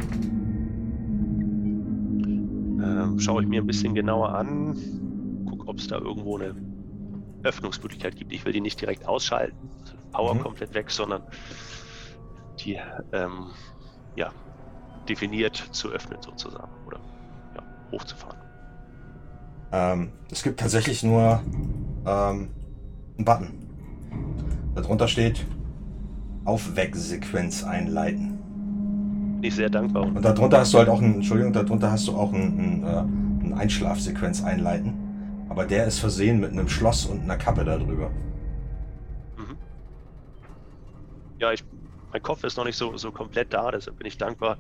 Ähm, 2.83 3.19
schaue 3.19 3.43
ich 3.43 3.47
mir 3.47 3.61
ein 3.61 3.67
bisschen 3.67 3.93
genauer 3.93 4.29
an, 4.33 4.75
guck, 5.45 5.67
ob 5.67 5.77
es 5.77 5.87
da 5.87 5.99
irgendwo 5.99 6.37
eine 6.37 6.55
Öffnungsmöglichkeit 7.43 8.15
gibt. 8.15 8.33
Ich 8.33 8.43
will 8.45 8.53
die 8.53 8.61
nicht 8.61 8.81
direkt 8.81 9.07
ausschalten, 9.07 9.69
Power 10.11 10.35
Mhm. 10.35 10.39
komplett 10.39 10.73
weg, 10.73 10.89
sondern 10.89 11.21
die 12.59 12.79
ähm, 13.11 13.51
ja, 14.15 14.31
definiert 15.07 15.55
zu 15.71 15.89
öffnen 15.89 16.21
sozusagen 16.21 16.71
oder 16.85 16.99
ja, 17.55 17.63
hochzufahren. 17.91 18.37
Ähm, 19.71 20.11
es 20.31 20.43
gibt 20.43 20.59
tatsächlich 20.59 21.03
nur 21.03 21.41
ähm, 22.05 22.49
einen 23.17 23.25
Button. 23.25 23.53
Darunter 24.75 25.07
steht 25.07 25.45
Aufwecksequenz 26.45 27.63
einleiten. 27.63 28.39
Bin 29.41 29.49
ich 29.49 29.55
sehr 29.55 29.69
dankbar 29.69 30.03
und 30.03 30.17
Und 30.17 30.23
darunter 30.23 30.59
hast 30.59 30.73
du 30.73 30.77
halt 30.77 30.89
auch 30.89 31.01
einen, 31.01 31.15
Entschuldigung, 31.15 31.53
darunter 31.53 31.91
hast 31.91 32.07
du 32.07 32.15
auch 32.15 32.33
einen, 32.33 32.59
einen, 32.59 32.83
äh, 32.83 32.87
einen 33.43 33.53
Einschlafsequenz 33.53 34.43
einleiten. 34.43 34.93
Aber 35.49 35.65
der 35.65 35.85
ist 35.85 35.99
versehen 35.99 36.39
mit 36.39 36.51
einem 36.51 36.67
Schloss 36.67 37.05
und 37.05 37.21
einer 37.21 37.37
Kappe 37.37 37.63
darüber. 37.63 38.09
Mhm. 39.37 39.57
Ja, 41.39 41.51
ich, 41.51 41.63
mein 42.13 42.21
Kopf 42.21 42.43
ist 42.43 42.55
noch 42.57 42.65
nicht 42.65 42.77
so, 42.77 42.95
so 42.95 43.11
komplett 43.11 43.53
da, 43.53 43.71
deshalb 43.71 43.97
bin 43.97 44.07
ich 44.07 44.17
dankbar, 44.17 44.57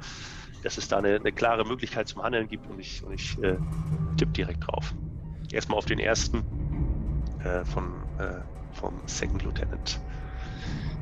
dass 0.63 0.77
es 0.77 0.87
da 0.87 0.97
eine, 0.97 1.15
eine 1.15 1.31
klare 1.31 1.63
Möglichkeit 1.63 2.07
zum 2.07 2.23
Handeln 2.23 2.47
gibt 2.47 2.69
und 2.69 2.79
ich, 2.79 3.03
und 3.03 3.13
ich 3.13 3.41
äh, 3.43 3.57
tippe 4.17 4.31
direkt 4.31 4.67
drauf. 4.67 4.93
Erstmal 5.51 5.77
auf 5.77 5.85
den 5.85 5.99
ersten 5.99 6.43
äh, 7.43 7.63
von, 7.63 7.93
äh, 8.17 8.41
vom 8.73 8.99
Second 9.05 9.43
Lieutenant 9.43 10.01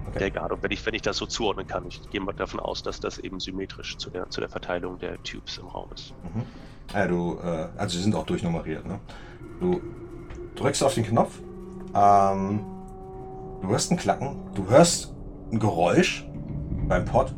Okay. 0.08 0.20
Delgado, 0.20 0.58
wenn 0.62 0.72
ich, 0.72 0.86
wenn 0.86 0.94
ich 0.94 1.04
das 1.04 1.18
so 1.18 1.26
zuordnen 1.26 1.68
kann. 1.68 1.86
Ich 1.88 2.02
gehe 2.10 2.20
mal 2.20 2.34
davon 2.34 2.60
aus, 2.60 2.84
dass 2.84 3.00
das 3.00 3.20
eben 3.20 3.40
symmetrisch 3.40 3.98
zu 3.98 4.10
der, 4.10 4.30
zu 4.30 4.42
der 4.42 4.50
Verteilung 4.50 4.98
der 4.98 5.22
Tubes 5.24 5.58
im 5.58 5.68
Raum 5.68 5.90
ist. 5.94 6.14
Mhm. 6.24 6.44
Ja, 6.94 7.08
du, 7.08 7.40
äh, 7.42 7.70
also 7.78 7.96
sie 7.96 8.04
sind 8.04 8.16
auch 8.16 8.26
durchnummeriert, 8.26 8.86
ne? 8.86 9.00
Du 9.62 9.80
drückst 10.56 10.84
auf 10.84 10.96
den 10.96 11.06
Knopf, 11.06 11.40
ähm, 11.94 12.66
du 13.62 13.70
hörst 13.70 13.92
ein 13.92 13.98
Klacken, 13.98 14.50
du 14.54 14.68
hörst 14.68 15.14
ein 15.52 15.60
Geräusch 15.60 16.26
beim 16.92 17.06
Pod, 17.06 17.34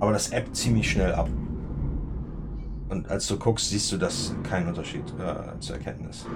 aber 0.00 0.10
das 0.12 0.30
ebbt 0.32 0.56
ziemlich 0.56 0.90
schnell 0.90 1.14
ab. 1.14 1.30
Und 2.88 3.08
als 3.08 3.28
du 3.28 3.38
guckst, 3.38 3.68
siehst 3.70 3.92
du, 3.92 3.96
dass 3.96 4.34
kein 4.42 4.66
Unterschied 4.66 5.04
äh, 5.20 5.58
zu 5.60 5.74
erkennen 5.74 6.08
ist. 6.10 6.26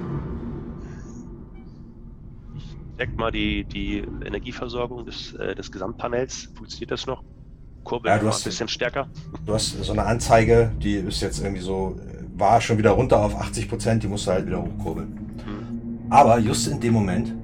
Check 2.98 3.16
mal 3.16 3.32
die, 3.32 3.64
die 3.64 3.98
Energieversorgung 4.24 5.04
des, 5.06 5.32
äh, 5.34 5.54
des 5.56 5.72
Gesamtpanels. 5.72 6.50
Funktioniert 6.54 6.92
das 6.92 7.06
noch? 7.06 7.24
Kurbel 7.82 8.10
Ja, 8.10 8.16
du 8.18 8.24
mal 8.24 8.28
ein 8.28 8.34
hast- 8.34 8.44
bisschen 8.44 8.68
stärker. 8.68 9.08
Du 9.44 9.54
hast 9.54 9.82
so 9.82 9.92
eine 9.92 10.04
Anzeige, 10.04 10.70
die 10.80 10.94
ist 10.94 11.20
jetzt 11.20 11.42
irgendwie 11.42 11.62
so, 11.62 11.96
war 12.36 12.60
schon 12.60 12.78
wieder 12.78 12.90
runter 12.92 13.18
auf 13.24 13.34
80 13.34 13.68
Prozent, 13.68 14.02
die 14.04 14.08
musst 14.08 14.26
du 14.28 14.30
halt 14.30 14.46
wieder 14.46 14.62
hochkurbeln. 14.62 15.08
Hm. 15.44 16.10
Aber 16.10 16.38
just 16.38 16.68
in 16.68 16.78
dem 16.78 16.92
Moment 16.92 17.34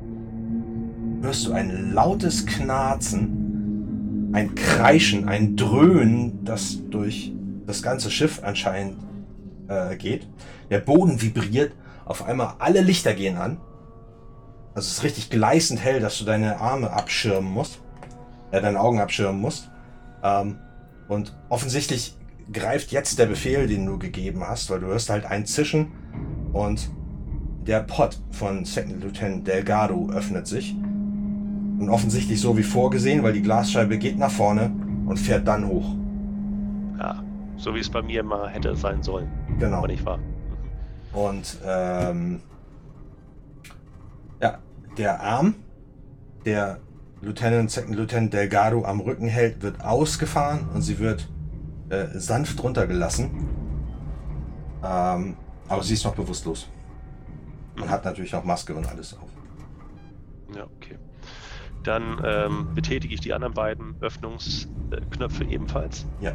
hörst 1.23 1.47
du 1.47 1.53
ein 1.53 1.93
lautes 1.93 2.47
Knarzen, 2.47 3.48
ein 4.33 4.55
Kreischen, 4.55 5.29
ein 5.29 5.57
Dröhnen, 5.57 6.45
das 6.45 6.79
durch 6.91 7.33
das 7.67 7.83
ganze 7.83 8.11
Schiff 8.11 8.41
anscheinend 8.43 8.97
äh, 9.69 9.97
geht. 9.97 10.27
Der 10.71 10.81
Boden 10.81 11.21
vibriert, 11.21 11.73
auf 12.05 12.25
einmal 12.25 12.55
alle 12.59 12.81
Lichter 12.81 13.15
gehen 13.15 13.37
an. 13.37 13.59
Also 14.75 14.87
es 14.87 14.99
ist 14.99 15.03
richtig 15.05 15.31
gleißend 15.31 15.83
hell, 15.83 16.01
dass 16.01 16.19
du 16.19 16.25
deine 16.25 16.61
Arme 16.61 16.91
abschirmen 16.91 17.51
musst, 17.51 17.81
äh, 18.51 18.61
deine 18.61 18.81
Augen 18.81 19.01
abschirmen 19.01 19.41
musst. 19.41 19.71
Ähm, 20.23 20.59
und 21.09 21.37
offensichtlich 21.49 22.17
greift 22.53 22.93
jetzt 22.93 23.19
der 23.19 23.27
Befehl, 23.27 23.67
den 23.67 23.87
du 23.87 23.99
gegeben 23.99 24.43
hast, 24.47 24.71
weil 24.71 24.81
du 24.81 24.87
hörst 24.87 25.11
halt 25.11 25.27
ein 25.27 25.47
Zischen 25.47 25.93
und 26.53 26.91
der 27.67 27.81
Pod 27.81 28.19
von 28.31 28.65
Second 28.65 29.03
Lieutenant 29.03 29.47
Delgado 29.47 30.11
öffnet 30.11 30.47
sich. 30.47 30.75
Und 31.79 31.91
offensichtlich 31.91 32.41
so 32.41 32.57
wie 32.57 32.63
vorgesehen, 32.63 33.23
weil 33.23 33.33
die 33.33 33.43
Glasscheibe 33.43 33.99
geht 33.99 34.19
nach 34.19 34.31
vorne 34.31 34.73
und 35.07 35.17
fährt 35.19 35.47
dann 35.47 35.67
hoch. 35.69 35.95
Ja, 36.99 37.23
so 37.57 37.75
wie 37.75 37.79
es 37.79 37.89
bei 37.89 38.03
mir 38.03 38.23
mal 38.25 38.49
hätte 38.49 38.75
sein 38.77 39.03
sollen, 39.03 39.29
Genau. 39.59 39.79
aber 39.79 39.87
nicht 39.89 40.05
wahr. 40.05 40.19
Und 41.13 41.59
ähm, 41.65 42.41
ja, 44.43 44.59
der 44.97 45.21
Arm, 45.23 45.55
der 46.45 46.79
Lieutenant, 47.21 47.71
Second 47.71 47.97
Lieutenant 47.97 48.33
Delgado 48.33 48.85
am 48.85 49.01
Rücken 49.01 49.29
hält, 49.29 49.63
wird 49.63 49.85
ausgefahren 49.85 50.69
und 50.75 50.83
sie 50.83 50.99
wird 50.99 51.29
äh, 51.91 52.07
sanft 52.19 52.63
runtergelassen. 52.63 53.31
Ähm, 54.85 55.37
aber 55.69 55.83
sie 55.83 55.95
ist 55.95 56.05
noch 56.05 56.15
bewusstlos. 56.15 56.69
Man 57.77 57.89
hat 57.89 58.05
natürlich 58.05 58.35
auch 58.35 58.45
Maske 58.45 58.75
und 58.75 58.87
alles 58.89 59.15
auf. 59.17 59.29
Ja, 60.55 60.65
okay. 60.65 60.97
Dann 61.85 62.21
ähm, 62.25 62.69
betätige 62.75 63.15
ich 63.15 63.21
die 63.21 63.33
anderen 63.33 63.55
beiden 63.55 63.95
Öffnungsknöpfe 64.01 65.45
ebenfalls 65.45 66.07
Ja. 66.21 66.33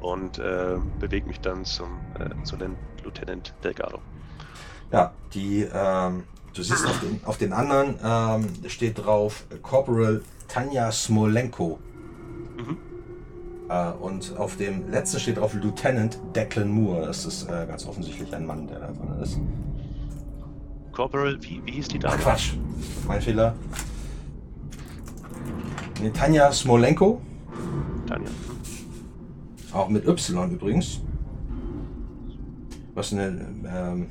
und 0.00 0.38
äh, 0.38 0.76
bewege 0.98 1.26
mich 1.26 1.40
dann 1.40 1.64
zum, 1.64 1.88
äh, 2.18 2.42
zu 2.44 2.56
Lieutenant 3.02 3.54
Delgado. 3.64 3.98
Ja, 4.92 5.12
die, 5.34 5.66
ähm, 5.72 6.24
du 6.54 6.62
siehst 6.62 6.86
auf 6.86 7.00
den, 7.00 7.20
auf 7.24 7.36
den 7.38 7.52
anderen 7.52 7.96
ähm, 8.04 8.48
steht 8.68 9.04
drauf 9.04 9.44
Corporal 9.62 10.22
Tanja 10.48 10.90
Smolenko. 10.90 11.78
Mhm. 12.56 12.76
Äh, 13.68 13.90
und 13.92 14.36
auf 14.36 14.56
dem 14.56 14.90
letzten 14.90 15.20
steht 15.20 15.38
drauf 15.38 15.54
Lieutenant 15.54 16.18
Declan 16.34 16.68
Moore. 16.68 17.06
Das 17.06 17.24
ist 17.24 17.48
äh, 17.48 17.66
ganz 17.66 17.86
offensichtlich 17.86 18.34
ein 18.34 18.46
Mann, 18.46 18.66
der 18.66 18.80
da 18.80 18.86
drin 18.88 19.20
ist. 19.22 19.38
Corporal, 20.92 21.38
wie, 21.42 21.62
wie 21.64 21.72
hieß 21.72 21.88
die 21.88 21.98
Ach 21.98 22.10
Dame? 22.10 22.22
Quatsch, 22.22 22.54
mein 23.06 23.20
Fehler. 23.20 23.54
Nee, 26.02 26.10
Tanja 26.10 26.52
Smolenko, 26.52 27.20
Tanja. 28.06 28.30
Auch 29.72 29.88
mit 29.88 30.06
Y 30.06 30.50
übrigens. 30.52 31.00
Was 32.94 33.12
eine, 33.12 33.46
ähm, 33.66 34.06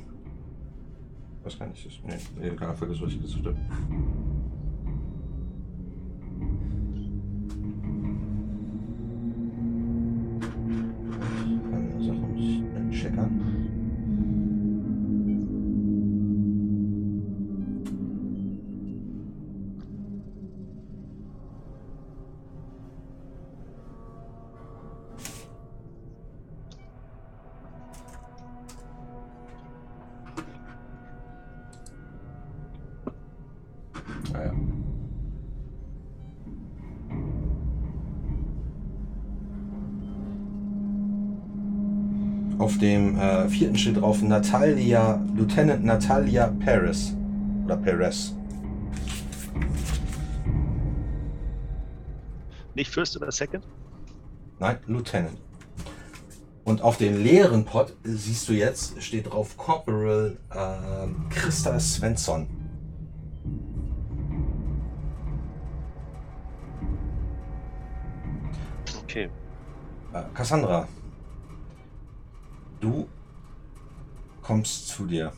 was 1.44 1.58
kann 1.58 1.70
ich 1.74 1.84
das? 1.84 1.92
Nee, 2.04 2.48
egal, 2.48 2.74
vergiss, 2.74 3.00
was 3.02 3.12
ich 3.12 3.20
gesagt 3.20 3.46
habe. 3.46 3.56
Eine 11.72 12.04
Sache 12.04 12.16
muss 12.16 12.40
ich 12.92 13.00
checkern. 13.00 13.49
Äh, 43.20 43.48
vierten 43.48 43.76
steht 43.76 44.00
drauf 44.00 44.22
Natalia, 44.22 45.22
Lieutenant 45.34 45.84
Natalia 45.84 46.48
Paris. 46.64 47.14
Oder 47.64 47.76
Perez. 47.76 48.34
Nicht 52.74 52.90
First 52.92 53.16
oder 53.16 53.30
Second? 53.30 53.64
Nein, 54.58 54.78
Lieutenant. 54.86 55.36
Und 56.64 56.82
auf 56.82 56.96
den 56.96 57.22
leeren 57.22 57.64
Pod 57.64 57.94
siehst 58.04 58.48
du 58.48 58.52
jetzt, 58.52 59.02
steht 59.02 59.30
drauf 59.30 59.56
Corporal 59.56 60.36
ähm, 60.54 61.26
Christa 61.30 61.78
Svensson. 61.80 62.48
Okay. 69.02 69.28
Äh, 70.12 70.22
Cassandra, 70.34 70.86
du 72.80 73.06
kommst 74.42 74.88
zu 74.88 75.06
dir. 75.06 75.32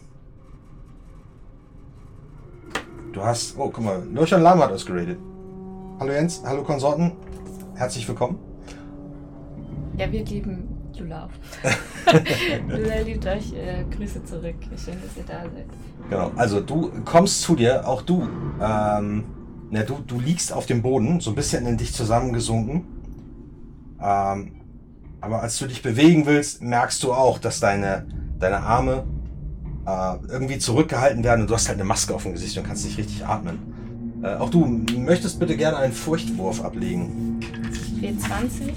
Du 3.12 3.22
hast, 3.22 3.58
oh, 3.58 3.68
guck 3.70 3.84
mal, 3.84 4.02
Lurchan 4.10 4.42
Lam 4.42 4.60
hat 4.60 4.72
ausgeradet. 4.72 5.18
Hallo 5.98 6.12
Jens, 6.12 6.42
hallo 6.44 6.62
Konsorten, 6.62 7.12
herzlich 7.74 8.08
willkommen. 8.08 8.38
Ja, 9.98 10.10
wir 10.10 10.22
geben 10.22 10.68
Jula 10.94 11.26
auf. 11.26 11.32
Jula 12.68 13.00
liebt 13.04 13.26
euch. 13.26 13.52
Äh, 13.52 13.84
Grüße 13.94 14.24
zurück. 14.24 14.56
Schön, 14.82 14.96
dass 15.02 15.16
ihr 15.16 15.24
da 15.26 15.42
seid. 15.42 15.66
Genau, 16.08 16.32
also 16.36 16.60
du 16.60 16.90
kommst 17.04 17.42
zu 17.42 17.54
dir, 17.54 17.86
auch 17.86 18.02
du, 18.02 18.22
ähm, 18.60 19.24
na, 19.70 19.82
du, 19.82 19.98
du 20.06 20.18
liegst 20.18 20.52
auf 20.52 20.66
dem 20.66 20.80
Boden, 20.82 21.20
so 21.20 21.30
ein 21.30 21.36
bisschen 21.36 21.66
in 21.66 21.76
dich 21.76 21.92
zusammengesunken. 21.92 22.86
Ähm, 24.00 24.61
aber 25.22 25.40
als 25.40 25.56
du 25.58 25.66
dich 25.66 25.82
bewegen 25.82 26.26
willst, 26.26 26.62
merkst 26.62 27.02
du 27.02 27.12
auch, 27.12 27.38
dass 27.38 27.60
deine, 27.60 28.06
deine 28.38 28.58
Arme 28.58 29.04
äh, 29.86 30.16
irgendwie 30.28 30.58
zurückgehalten 30.58 31.22
werden 31.24 31.42
und 31.42 31.50
du 31.50 31.54
hast 31.54 31.68
halt 31.68 31.78
eine 31.78 31.84
Maske 31.84 32.14
auf 32.14 32.24
dem 32.24 32.32
Gesicht 32.32 32.58
und 32.58 32.64
kannst 32.64 32.84
nicht 32.84 32.98
richtig 32.98 33.24
atmen. 33.24 34.20
Äh, 34.22 34.34
auch 34.34 34.50
du 34.50 34.66
möchtest 34.66 35.38
bitte 35.38 35.56
gerne 35.56 35.78
einen 35.78 35.92
Furchtwurf 35.92 36.64
ablegen. 36.64 37.40
W20. 38.00 38.72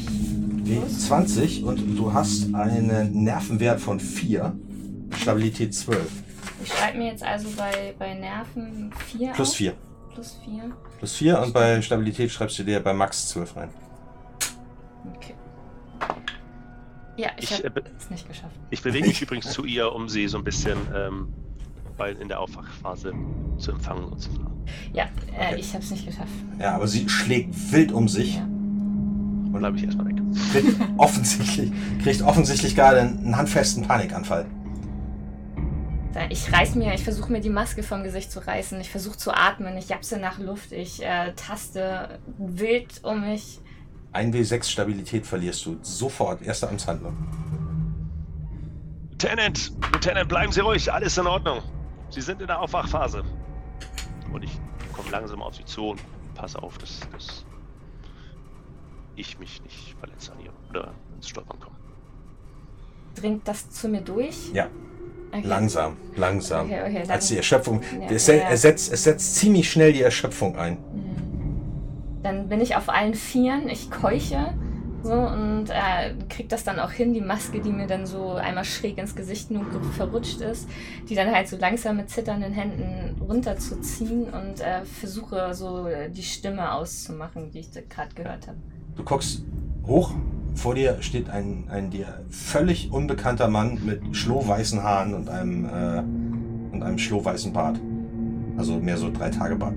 W20 0.65 1.63
und 1.63 1.97
du 1.97 2.13
hast 2.13 2.53
einen 2.53 3.23
Nervenwert 3.23 3.79
von 3.79 3.99
4, 3.99 4.55
Stabilität 5.17 5.73
12. 5.73 5.99
Ich 6.63 6.71
schreibe 6.71 6.99
mir 6.99 7.07
jetzt 7.07 7.23
also 7.23 7.49
bei, 7.57 7.95
bei 7.97 8.13
Nerven 8.13 8.93
4 9.11 9.31
Plus 9.31 9.49
auf. 9.49 9.55
4. 9.55 9.73
Plus 10.13 10.37
4. 10.45 10.71
Plus 10.99 11.15
4 11.15 11.41
und 11.41 11.53
bei 11.53 11.81
Stabilität 11.81 12.31
schreibst 12.31 12.57
du 12.59 12.63
dir 12.63 12.79
bei 12.79 12.93
Max 12.93 13.29
12 13.29 13.55
rein. 13.55 13.69
Okay. 15.15 15.33
Ja, 17.17 17.29
ich, 17.37 17.51
Ich, 17.51 17.63
habe 17.65 17.79
äh, 17.81 17.83
es 17.97 18.09
nicht 18.09 18.27
geschafft. 18.27 18.55
Ich 18.71 18.81
bewege 18.81 19.07
mich 19.07 19.21
übrigens 19.21 19.51
zu 19.51 19.63
ihr, 19.65 19.93
um 19.93 20.09
sie 20.09 20.27
so 20.27 20.37
ein 20.37 20.43
bisschen 20.43 20.77
ähm, 20.93 21.33
bei, 21.97 22.11
in 22.11 22.27
der 22.27 22.39
Aufwachphase 22.41 23.13
zu 23.57 23.71
empfangen 23.71 24.03
und 24.05 24.19
zu 24.19 24.29
fragen. 24.31 24.51
Ja, 24.93 25.03
äh, 25.37 25.51
Okay. 25.51 25.55
ich 25.59 25.73
habe 25.73 25.83
es 25.83 25.91
nicht 25.91 26.05
geschafft. 26.05 26.31
Ja, 26.59 26.75
aber 26.75 26.87
sie 26.87 27.07
schlägt 27.07 27.53
wild 27.71 27.91
um 27.91 28.07
sich 28.09 28.35
Ja. 28.35 28.43
und 28.43 29.53
Bleibe 29.53 29.77
ich 29.77 29.83
erstmal 29.85 30.07
weg. 30.07 30.15
kriegt 30.51 30.77
offensichtlich, 30.97 31.71
kriegt 32.03 32.21
offensichtlich 32.21 32.75
gerade 32.75 32.99
einen 33.01 33.37
handfesten 33.37 33.87
Panikanfall. 33.87 34.45
Ich 36.29 36.51
reiß 36.51 36.75
mir, 36.75 36.93
ich 36.93 37.03
versuche 37.03 37.29
mir 37.31 37.41
die 37.41 37.49
Maske 37.49 37.83
vom 37.83 38.03
Gesicht 38.03 38.31
zu 38.31 38.39
reißen. 38.45 38.79
Ich 38.79 38.89
versuche 38.89 39.17
zu 39.17 39.33
atmen. 39.33 39.75
Ich 39.77 39.89
japse 39.89 40.17
nach 40.17 40.39
Luft. 40.39 40.71
Ich 40.71 41.03
äh, 41.03 41.33
taste 41.35 42.19
wild 42.37 43.03
um 43.03 43.21
mich. 43.21 43.59
1W6 44.15 44.63
Stabilität 44.63 45.25
verlierst 45.25 45.65
du 45.65 45.77
sofort. 45.81 46.41
Erste 46.41 46.69
Amtshandlung. 46.69 47.15
Lieutenant, 49.11 49.73
Lieutenant, 49.93 50.29
bleiben 50.29 50.51
Sie 50.51 50.59
ruhig, 50.59 50.91
alles 50.91 51.17
in 51.17 51.27
Ordnung. 51.27 51.61
Sie 52.09 52.21
sind 52.21 52.41
in 52.41 52.47
der 52.47 52.59
Aufwachphase. 52.59 53.23
Und 54.31 54.43
ich 54.43 54.59
komme 54.93 55.09
langsam 55.09 55.41
auf 55.41 55.55
Sie 55.55 55.65
zu 55.65 55.91
und 55.91 56.01
passe 56.35 56.61
auf, 56.61 56.77
dass, 56.77 56.99
dass 57.11 57.45
ich 59.15 59.39
mich 59.39 59.63
nicht 59.63 59.95
verletze 59.99 60.31
an 60.33 60.39
ihr 60.41 60.51
oder 60.69 60.93
ins 61.15 61.29
Stolpern 61.29 61.59
komme. 61.59 61.75
Dringt 63.15 63.47
das 63.47 63.69
zu 63.69 63.87
mir 63.87 64.01
durch? 64.01 64.51
Ja. 64.53 64.67
Okay. 65.31 65.47
Langsam, 65.47 65.97
langsam. 66.15 66.65
Okay, 66.67 66.81
okay, 66.81 67.11
Als 67.11 67.27
die 67.27 67.37
Erschöpfung. 67.37 67.81
Ja, 67.99 68.07
es, 68.09 68.27
ja, 68.27 68.35
ja. 68.35 68.49
es, 68.49 68.61
setzt, 68.61 68.91
es 68.93 69.03
setzt 69.03 69.35
ziemlich 69.35 69.69
schnell 69.69 69.91
die 69.91 70.01
Erschöpfung 70.01 70.55
ein. 70.57 70.73
Mhm. 70.73 71.24
Dann 72.25 72.49
bin 72.49 72.59
ich 72.59 72.75
auf 72.75 72.89
allen 72.89 73.13
Vieren, 73.13 73.69
ich 73.69 73.91
keuche 73.91 74.55
so 75.03 75.13
und 75.13 75.65
äh, 75.69 76.15
krieg 76.27 76.49
das 76.49 76.63
dann 76.63 76.79
auch 76.79 76.89
hin, 76.89 77.13
die 77.13 77.21
Maske, 77.21 77.61
die 77.61 77.69
mir 77.69 77.85
dann 77.85 78.07
so 78.07 78.31
einmal 78.31 78.65
schräg 78.65 78.97
ins 78.97 79.15
Gesicht 79.15 79.51
nur 79.51 79.63
verrutscht 79.95 80.41
ist, 80.41 80.67
die 81.07 81.13
dann 81.13 81.31
halt 81.31 81.47
so 81.47 81.55
langsam 81.55 81.97
mit 81.97 82.09
zitternden 82.09 82.51
Händen 82.51 83.21
runterzuziehen 83.21 84.23
und 84.23 84.59
äh, 84.59 84.83
versuche 84.85 85.53
so 85.53 85.85
äh, 85.85 86.09
die 86.09 86.23
Stimme 86.23 86.73
auszumachen, 86.73 87.51
die 87.51 87.59
ich 87.59 87.69
gerade 87.71 88.15
gehört 88.15 88.47
habe. 88.47 88.57
Du 88.95 89.03
guckst 89.03 89.43
hoch. 89.85 90.11
Vor 90.55 90.73
dir 90.73 90.97
steht 91.01 91.29
ein, 91.29 91.65
ein 91.69 91.91
dir 91.91 92.25
völlig 92.31 92.91
unbekannter 92.91 93.49
Mann 93.49 93.85
mit 93.85 94.15
schlohweißen 94.17 94.81
Haaren 94.81 95.13
und 95.13 95.29
einem, 95.29 95.65
äh, 95.65 96.73
und 96.73 96.81
einem 96.81 96.97
schlohweißen 96.97 97.53
Bart. 97.53 97.79
Also 98.57 98.79
mehr 98.79 98.97
so 98.97 99.11
drei 99.11 99.29
Tage 99.29 99.57
Bart. 99.57 99.75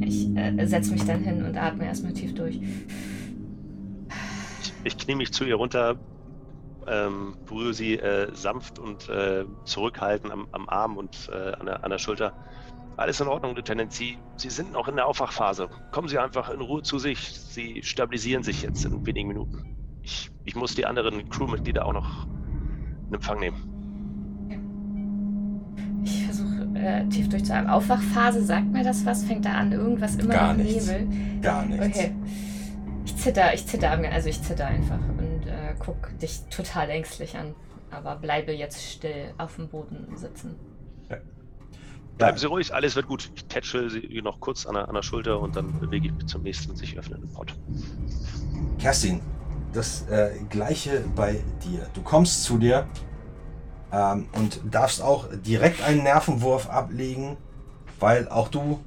Ich 0.00 0.34
äh, 0.36 0.66
setze 0.66 0.92
mich 0.92 1.04
dann 1.04 1.22
hin 1.22 1.44
und 1.44 1.56
atme 1.56 1.84
erstmal 1.84 2.12
tief 2.12 2.34
durch. 2.34 2.58
Ich, 4.62 4.72
ich 4.84 4.98
knie 4.98 5.14
mich 5.14 5.32
zu 5.32 5.44
ihr 5.44 5.56
runter, 5.56 5.96
ähm, 6.86 7.36
berühre 7.46 7.74
sie 7.74 7.94
äh, 7.98 8.34
sanft 8.34 8.78
und 8.78 9.08
äh, 9.08 9.44
zurückhaltend 9.64 10.32
am, 10.32 10.46
am 10.52 10.68
Arm 10.68 10.96
und 10.96 11.30
äh, 11.32 11.52
an, 11.52 11.66
der, 11.66 11.84
an 11.84 11.90
der 11.90 11.98
Schulter. 11.98 12.32
Alles 12.96 13.20
in 13.20 13.28
Ordnung, 13.28 13.54
Lieutenant. 13.54 13.92
Sie, 13.92 14.18
Sie 14.36 14.50
sind 14.50 14.72
noch 14.72 14.88
in 14.88 14.96
der 14.96 15.06
Aufwachphase. 15.06 15.68
Kommen 15.90 16.08
Sie 16.08 16.18
einfach 16.18 16.50
in 16.50 16.60
Ruhe 16.60 16.82
zu 16.82 16.98
sich. 16.98 17.18
Sie 17.18 17.82
stabilisieren 17.82 18.42
sich 18.42 18.62
jetzt 18.62 18.84
in 18.84 19.06
wenigen 19.06 19.28
Minuten. 19.28 19.76
Ich, 20.02 20.30
ich 20.44 20.54
muss 20.54 20.74
die 20.74 20.84
anderen 20.84 21.28
Crewmitglieder 21.30 21.86
auch 21.86 21.92
noch 21.92 22.26
in 23.08 23.14
Empfang 23.14 23.40
nehmen. 23.40 23.80
Ich 26.04 26.24
versuche 26.24 26.49
äh, 26.80 27.06
tief 27.08 27.28
durchzuatmen. 27.28 27.70
Aufwachphase, 27.70 28.44
sagt 28.44 28.66
mir 28.66 28.84
das 28.84 29.04
was? 29.04 29.24
Fängt 29.24 29.44
da 29.44 29.52
an? 29.52 29.72
Irgendwas 29.72 30.16
immer 30.16 30.34
Gar 30.34 30.54
noch 30.54 30.64
nichts. 30.64 30.86
Nebel? 30.86 31.40
Gar 31.42 31.66
nichts. 31.66 31.86
Okay. 31.86 32.14
Ich 33.04 33.16
zitter, 33.16 33.54
ich 33.54 33.66
zitter, 33.66 33.90
also 33.90 34.28
ich 34.28 34.42
zitter 34.42 34.66
einfach 34.66 34.98
und 35.18 35.46
äh, 35.46 35.74
guck 35.78 36.18
dich 36.18 36.40
total 36.50 36.90
ängstlich 36.90 37.36
an, 37.36 37.54
aber 37.90 38.16
bleibe 38.16 38.52
jetzt 38.52 38.82
still 38.82 39.34
auf 39.38 39.56
dem 39.56 39.68
Boden 39.68 40.16
sitzen. 40.16 40.56
Bleiben 42.20 42.36
Sie 42.36 42.46
ruhig, 42.46 42.74
alles 42.74 42.96
wird 42.96 43.06
gut. 43.06 43.30
Ich 43.34 43.46
tätschel 43.46 43.88
Sie 43.88 44.20
noch 44.22 44.40
kurz 44.40 44.66
an 44.66 44.74
der, 44.74 44.88
an 44.88 44.94
der 44.94 45.02
Schulter 45.02 45.40
und 45.40 45.56
dann 45.56 45.80
bewege 45.80 46.08
ich 46.08 46.12
mich 46.12 46.26
zum 46.26 46.42
nächsten 46.42 46.76
sich 46.76 46.98
öffnenden 46.98 47.32
Pott. 47.32 47.56
Kerstin, 48.78 49.22
das 49.72 50.06
äh, 50.10 50.32
gleiche 50.50 51.02
bei 51.16 51.42
dir. 51.64 51.86
Du 51.94 52.02
kommst 52.02 52.44
zu 52.44 52.58
dir 52.58 52.86
ähm, 53.92 54.26
und 54.32 54.60
darfst 54.70 55.02
auch 55.02 55.26
direkt 55.44 55.82
einen 55.82 56.02
Nervenwurf 56.02 56.68
ablegen, 56.68 57.36
weil 57.98 58.28
auch 58.28 58.48
du 58.48 58.80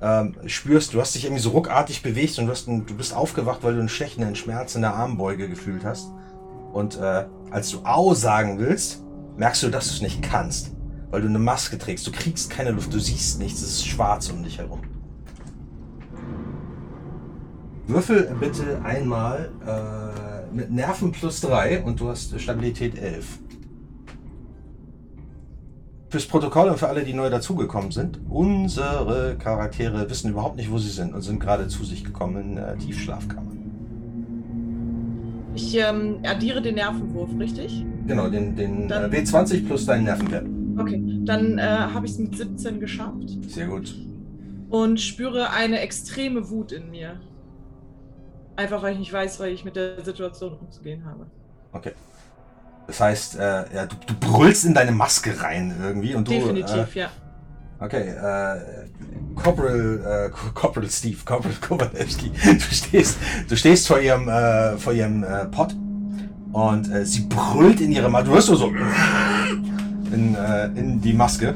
ähm, 0.00 0.34
spürst, 0.46 0.94
du 0.94 1.00
hast 1.00 1.14
dich 1.14 1.24
irgendwie 1.24 1.42
so 1.42 1.50
ruckartig 1.50 2.02
bewegt 2.02 2.38
und 2.38 2.46
du, 2.46 2.52
einen, 2.70 2.86
du 2.86 2.94
bist 2.94 3.14
aufgewacht, 3.14 3.60
weil 3.62 3.74
du 3.74 3.80
einen 3.80 3.88
stechenden 3.88 4.34
Schmerz 4.34 4.74
in 4.74 4.82
der 4.82 4.94
Armbeuge 4.94 5.48
gefühlt 5.48 5.84
hast. 5.84 6.08
Und 6.72 6.98
äh, 6.98 7.26
als 7.50 7.70
du 7.70 7.84
Au 7.84 8.14
sagen 8.14 8.58
willst, 8.58 9.02
merkst 9.36 9.62
du, 9.62 9.68
dass 9.68 9.88
du 9.88 9.94
es 9.94 10.02
nicht 10.02 10.22
kannst, 10.22 10.72
weil 11.10 11.20
du 11.20 11.28
eine 11.28 11.38
Maske 11.38 11.78
trägst. 11.78 12.06
Du 12.06 12.10
kriegst 12.10 12.50
keine 12.50 12.70
Luft, 12.70 12.92
du 12.92 12.98
siehst 12.98 13.38
nichts, 13.38 13.62
es 13.62 13.68
ist 13.68 13.86
schwarz 13.86 14.28
um 14.30 14.42
dich 14.42 14.58
herum. 14.58 14.80
Würfel 17.86 18.34
bitte 18.40 18.80
einmal 18.84 19.50
äh, 19.66 20.54
mit 20.54 20.70
Nerven 20.70 21.12
plus 21.12 21.40
3 21.42 21.82
und 21.82 22.00
du 22.00 22.08
hast 22.08 22.40
Stabilität 22.40 22.98
11. 22.98 23.38
Fürs 26.12 26.26
Protokoll 26.26 26.68
und 26.68 26.78
für 26.78 26.88
alle, 26.88 27.04
die 27.04 27.14
neu 27.14 27.30
dazugekommen 27.30 27.90
sind, 27.90 28.20
unsere 28.28 29.34
Charaktere 29.38 30.10
wissen 30.10 30.30
überhaupt 30.30 30.56
nicht, 30.56 30.70
wo 30.70 30.76
sie 30.76 30.90
sind 30.90 31.14
und 31.14 31.22
sind 31.22 31.40
gerade 31.40 31.68
zu 31.68 31.84
sich 31.84 32.04
gekommen 32.04 32.50
in 32.50 32.56
der 32.56 32.76
Tiefschlafkammer. 32.76 33.50
Ich 35.54 35.74
ähm, 35.74 36.18
addiere 36.22 36.60
den 36.60 36.74
Nervenwurf, 36.74 37.30
richtig? 37.38 37.86
Genau, 38.06 38.28
den, 38.28 38.54
den 38.54 38.84
äh, 38.84 38.88
Dann- 38.88 39.10
W20 39.10 39.66
plus 39.66 39.86
deinen 39.86 40.04
Nervenwert. 40.04 40.46
Okay, 40.76 41.02
dann 41.24 41.56
äh, 41.56 41.62
habe 41.62 42.04
ich 42.04 42.12
es 42.12 42.18
mit 42.18 42.36
17 42.36 42.78
geschafft 42.78 43.30
Sehr 43.48 43.68
gut. 43.68 43.94
und 44.68 45.00
spüre 45.00 45.48
eine 45.48 45.80
extreme 45.80 46.50
Wut 46.50 46.72
in 46.72 46.90
mir. 46.90 47.20
Einfach 48.56 48.82
weil 48.82 48.92
ich 48.92 48.98
nicht 48.98 49.12
weiß, 49.14 49.40
weil 49.40 49.52
ich 49.52 49.64
mit 49.64 49.76
der 49.76 50.04
Situation 50.04 50.58
umzugehen 50.60 51.06
habe. 51.06 51.24
Okay. 51.72 51.92
Das 52.86 53.00
heißt, 53.00 53.36
äh, 53.38 53.74
ja, 53.74 53.86
du, 53.86 53.96
du 54.06 54.14
brüllst 54.18 54.64
in 54.64 54.74
deine 54.74 54.92
Maske 54.92 55.40
rein 55.40 55.74
irgendwie 55.82 56.14
und 56.14 56.28
du. 56.28 56.32
Definitiv, 56.32 56.94
ja. 56.94 57.06
Äh, 57.80 57.84
okay, 57.84 58.08
äh, 58.08 58.60
Corporal, 59.34 60.28
äh, 60.28 60.52
Corporal 60.54 60.90
Steve, 60.90 61.18
Corporal 61.24 61.56
Kowalewski, 61.60 62.30
du 62.30 62.60
stehst, 62.60 63.18
du 63.48 63.56
stehst 63.56 63.86
vor 63.86 64.00
ihrem, 64.00 64.28
äh, 64.28 64.76
vor 64.76 64.92
ihrem 64.92 65.24
äh, 65.24 65.46
Pott 65.46 65.74
und 66.52 66.90
äh, 66.90 67.04
sie 67.04 67.22
brüllt 67.22 67.80
in 67.80 67.92
ihre 67.92 68.10
Maske. 68.10 68.28
Du 68.28 68.34
hörst 68.34 68.48
nur 68.48 68.58
so 68.58 68.66
in, 70.12 70.34
äh, 70.34 70.66
in 70.66 71.00
die 71.00 71.12
Maske. 71.12 71.54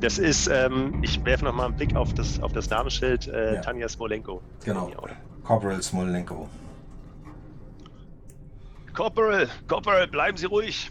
Das 0.00 0.18
ist, 0.18 0.48
ähm, 0.48 0.94
ich 1.02 1.24
werfe 1.24 1.44
nochmal 1.44 1.66
einen 1.66 1.76
Blick 1.76 1.96
auf 1.96 2.14
das, 2.14 2.40
auf 2.40 2.52
das 2.52 2.70
Namensschild 2.70 3.26
äh, 3.28 3.56
Ja. 3.56 3.60
Tanja 3.60 3.88
Smolenko. 3.88 4.40
Genau. 4.64 4.88
Ja? 4.90 4.96
Corporal 5.42 5.82
Smolenko. 5.82 6.48
Corporal, 8.98 9.48
Corporal, 9.68 10.08
bleiben 10.08 10.36
Sie 10.36 10.46
ruhig. 10.46 10.90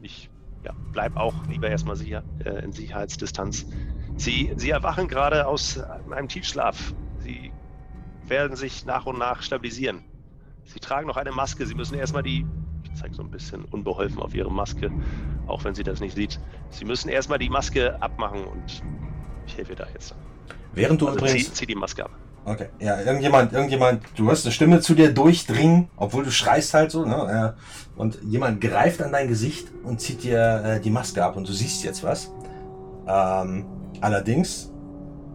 Ich 0.00 0.30
ja, 0.62 0.72
bleib 0.92 1.16
auch 1.16 1.34
lieber 1.48 1.68
erstmal 1.68 1.96
sicher, 1.96 2.22
äh, 2.44 2.62
in 2.62 2.70
Sicherheitsdistanz. 2.70 3.66
Sie, 4.16 4.52
Sie 4.54 4.70
erwachen 4.70 5.08
gerade 5.08 5.44
aus 5.44 5.76
einem 6.08 6.28
Tiefschlaf. 6.28 6.94
Sie 7.18 7.50
werden 8.28 8.56
sich 8.56 8.86
nach 8.86 9.06
und 9.06 9.18
nach 9.18 9.42
stabilisieren. 9.42 10.04
Sie 10.66 10.78
tragen 10.78 11.08
noch 11.08 11.16
eine 11.16 11.32
Maske. 11.32 11.66
Sie 11.66 11.74
müssen 11.74 11.94
erstmal 11.94 12.22
die, 12.22 12.46
ich 12.84 12.94
zeige 12.94 13.16
so 13.16 13.22
ein 13.24 13.30
bisschen 13.32 13.64
unbeholfen 13.64 14.20
auf 14.20 14.36
Ihre 14.36 14.52
Maske, 14.52 14.92
auch 15.48 15.64
wenn 15.64 15.74
sie 15.74 15.82
das 15.82 15.98
nicht 15.98 16.14
sieht. 16.14 16.38
Sie 16.70 16.84
müssen 16.84 17.08
erstmal 17.08 17.40
die 17.40 17.50
Maske 17.50 18.00
abmachen 18.00 18.44
und 18.44 18.82
ich 19.48 19.56
helfe 19.56 19.72
ihr 19.72 19.76
da 19.78 19.88
jetzt. 19.92 20.14
Während 20.74 21.00
du 21.00 21.08
Also 21.08 21.18
zieh, 21.18 21.24
übrigens. 21.26 21.54
zieh 21.54 21.66
die 21.66 21.74
Maske 21.74 22.04
ab. 22.04 22.12
Okay, 22.48 22.68
ja, 22.80 23.00
irgendjemand, 23.00 23.52
irgendjemand, 23.52 24.02
du 24.16 24.28
hörst 24.28 24.46
eine 24.46 24.52
Stimme 24.52 24.80
zu 24.80 24.94
dir 24.94 25.12
durchdringen, 25.12 25.88
obwohl 25.96 26.24
du 26.24 26.30
schreist 26.30 26.72
halt 26.72 26.90
so, 26.90 27.04
ne? 27.04 27.54
Und 27.96 28.18
jemand 28.22 28.60
greift 28.60 29.02
an 29.02 29.12
dein 29.12 29.28
Gesicht 29.28 29.68
und 29.82 30.00
zieht 30.00 30.22
dir 30.22 30.62
äh, 30.64 30.80
die 30.80 30.90
Maske 30.90 31.22
ab 31.24 31.36
und 31.36 31.48
du 31.48 31.52
siehst 31.52 31.84
jetzt 31.84 32.02
was. 32.02 32.32
Ähm, 33.06 33.66
allerdings, 34.00 34.72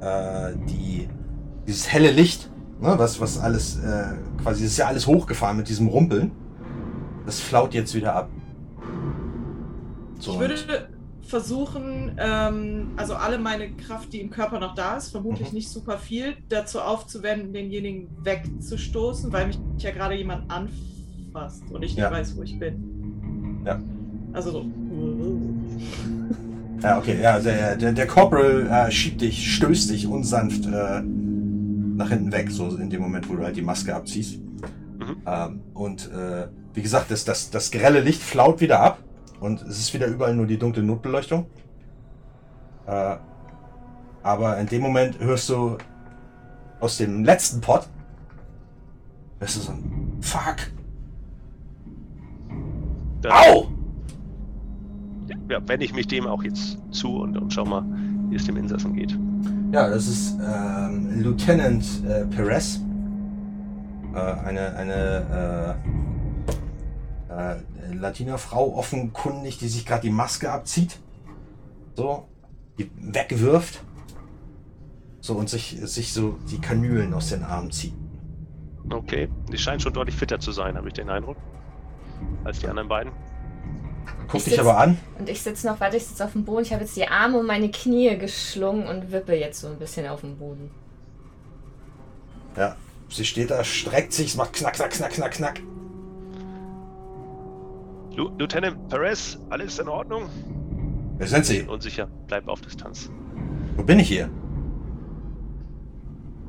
äh, 0.02 0.54
die, 0.68 1.08
dieses 1.68 1.92
helle 1.92 2.10
Licht 2.12 2.50
ne, 2.84 2.96
was, 2.98 3.20
was 3.20 3.40
alles, 3.40 3.78
äh, 3.78 4.16
quasi, 4.42 4.66
ist 4.66 4.78
ja 4.78 4.88
alles 4.88 5.08
hochgefahren 5.08 5.58
mit 5.58 5.70
diesem 5.70 5.88
Rumpeln. 5.88 6.32
Das 7.26 7.40
flaut 7.40 7.74
jetzt 7.74 7.96
wieder 7.96 8.16
ab. 8.16 8.30
So, 10.20 10.34
Ich 10.34 10.40
würde 10.40 10.58
versuchen, 11.38 12.12
ähm, 12.20 12.92
also 12.96 13.16
alle 13.16 13.40
meine 13.40 13.72
Kraft, 13.72 14.14
die 14.14 14.22
im 14.22 14.30
Körper 14.30 14.60
noch 14.60 14.76
da 14.76 14.98
ist, 14.98 15.10
vermutlich 15.10 15.48
Mhm. 15.50 15.56
nicht 15.56 15.70
super 15.70 15.98
viel, 15.98 16.36
dazu 16.48 16.80
aufzuwenden, 16.80 17.52
denjenigen 17.54 18.08
wegzustoßen, 18.24 19.34
weil 19.34 19.48
mich 19.48 19.58
ja 19.80 19.90
gerade 19.90 20.14
jemand 20.14 20.44
anfasst 20.52 21.64
und 21.72 21.82
ich 21.82 21.96
nicht 21.96 22.04
Ja. 22.04 22.12
weiß, 22.12 22.38
wo 22.38 22.44
ich 22.44 22.60
bin. 22.60 23.64
Ja. 23.66 23.82
Also 24.32 24.52
so. 24.52 24.66
Ja, 26.84 27.00
okay, 27.00 27.20
ja, 27.20 27.40
der, 27.40 27.78
der, 27.78 27.94
der 27.94 28.06
Corporal 28.08 28.68
äh, 28.70 28.92
schiebt 28.92 29.22
dich, 29.22 29.56
stößt 29.56 29.90
dich 29.90 30.06
unsanft 30.06 30.68
äh, 30.68 31.02
nach 31.02 32.10
hinten 32.10 32.32
weg, 32.32 32.52
so 32.52 32.68
in 32.78 32.92
dem 32.92 33.02
Moment, 33.02 33.28
wo 33.28 33.36
du 33.38 33.44
halt 33.44 33.56
die 33.56 33.62
Maske 33.64 33.96
abziehst. 33.96 34.38
Mhm. 34.38 35.16
Ähm, 35.26 35.62
und 35.74 36.12
äh, 36.12 36.48
wie 36.76 36.82
gesagt, 36.84 37.10
das, 37.10 37.26
das, 37.26 37.50
das 37.50 37.72
grelle 37.72 38.02
Licht 38.02 38.22
flaut 38.22 38.62
wieder 38.62 38.82
ab 38.82 39.00
und 39.44 39.62
es 39.64 39.78
ist 39.78 39.94
wieder 39.94 40.08
überall 40.08 40.34
nur 40.34 40.48
die 40.48 40.58
dunkle 40.58 40.82
Notbeleuchtung. 40.82 41.46
Äh, 42.88 43.18
aber 44.24 44.58
in 44.58 44.68
dem 44.68 44.82
Moment 44.82 45.20
hörst 45.20 45.50
du 45.50 45.78
aus 46.80 46.98
dem 46.98 47.26
letzten 47.26 47.60
Pot, 47.60 47.88
hörst 49.40 49.58
du 49.58 49.60
so 49.60 49.72
ein 49.74 50.18
Fuck. 50.22 50.72
Dann, 53.22 53.32
Au! 53.34 53.68
Ja, 55.50 55.68
wende 55.68 55.86
ich 55.86 55.94
mich 55.94 56.08
dem 56.08 56.26
auch 56.26 56.42
jetzt 56.44 56.78
zu 56.92 57.22
und, 57.22 57.38
und 57.38 57.54
schau 57.54 57.66
mal, 57.66 57.84
wie 58.30 58.36
es 58.36 58.46
dem 58.46 58.56
Insassen 58.56 58.94
geht. 58.94 59.18
Ja, 59.74 59.90
das 59.90 60.08
ist 60.08 60.38
ähm, 60.40 61.22
Lieutenant 61.22 61.84
äh, 62.08 62.26
Perez. 62.26 62.80
Äh, 64.14 64.20
eine 64.20 64.76
eine 64.76 65.76
äh, 67.38 67.94
Latina-Frau, 67.94 68.76
offenkundig, 68.76 69.58
die 69.58 69.68
sich 69.68 69.86
gerade 69.86 70.02
die 70.04 70.10
Maske 70.12 70.52
abzieht. 70.52 71.00
So, 71.96 72.28
die 72.78 72.90
wegwirft. 72.98 73.82
So, 75.22 75.36
und 75.36 75.50
sich, 75.50 75.78
sich 75.84 76.12
so 76.14 76.38
die 76.52 76.60
Kanülen 76.60 77.14
aus 77.14 77.30
den 77.30 77.44
Armen 77.44 77.72
zieht. 77.72 77.94
Okay, 78.90 79.30
die 79.52 79.58
scheint 79.58 79.82
schon 79.82 79.94
deutlich 79.94 80.16
fitter 80.16 80.40
zu 80.40 80.52
sein, 80.52 80.76
habe 80.76 80.90
ich 80.90 80.94
den 80.94 81.10
Eindruck, 81.10 81.38
als 82.44 82.60
die 82.60 82.68
anderen 82.68 82.90
beiden. 82.90 83.14
Guckt 84.28 84.36
Ich 84.36 84.44
dich 84.44 84.54
sitz- 84.56 84.60
aber 84.60 84.78
an. 84.78 84.98
Und 85.18 85.30
ich 85.30 85.42
sitze 85.42 85.66
noch 85.68 85.80
weiter, 85.80 85.96
ich 85.96 86.06
sitze 86.06 86.26
auf 86.26 86.34
dem 86.34 86.44
Boden. 86.44 86.64
Ich 86.64 86.74
habe 86.74 86.84
jetzt 86.84 86.96
die 86.98 87.08
Arme 87.08 87.40
um 87.40 87.46
meine 87.46 87.72
Knie 87.72 88.18
geschlungen 88.18 88.86
und 88.88 89.12
wippe 89.14 89.34
jetzt 89.36 89.62
so 89.62 89.68
ein 89.68 89.80
bisschen 89.80 90.08
auf 90.08 90.22
dem 90.22 90.38
Boden. 90.38 90.70
Ja, 92.58 92.76
sie 93.10 93.24
steht 93.24 93.50
da, 93.52 93.64
streckt 93.64 94.12
sich, 94.12 94.28
es 94.32 94.36
macht 94.36 94.54
knack, 94.54 94.74
knack, 94.74 94.92
knack, 94.92 95.12
knack, 95.12 95.32
knack. 95.32 95.62
Lu 98.16 98.30
Lieutenant 98.38 98.90
Perez, 98.90 99.40
alles 99.50 99.80
in 99.80 99.88
Ordnung? 99.88 100.30
Wer 101.18 101.28
sind 101.28 101.46
Sie? 101.46 101.64
Unsicher, 101.64 102.08
bleib 102.28 102.48
auf 102.48 102.62
Distanz. 102.62 103.12
Wo 103.76 103.84
bin 103.84 104.00
ich 104.00 104.08
hier? 104.08 104.30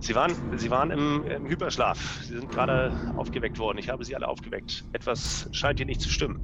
Sie 0.00 0.14
waren, 0.14 0.34
Sie 0.58 0.70
waren 0.70 0.90
im, 0.90 1.24
im 1.24 1.46
Hyperschlaf. 1.46 2.20
Sie 2.22 2.34
sind 2.34 2.50
gerade 2.50 2.92
aufgeweckt 3.16 3.58
worden. 3.58 3.78
Ich 3.78 3.88
habe 3.88 4.04
Sie 4.04 4.14
alle 4.14 4.28
aufgeweckt. 4.28 4.84
Etwas 4.92 5.48
scheint 5.52 5.78
hier 5.78 5.86
nicht 5.86 6.02
zu 6.02 6.10
stimmen. 6.10 6.40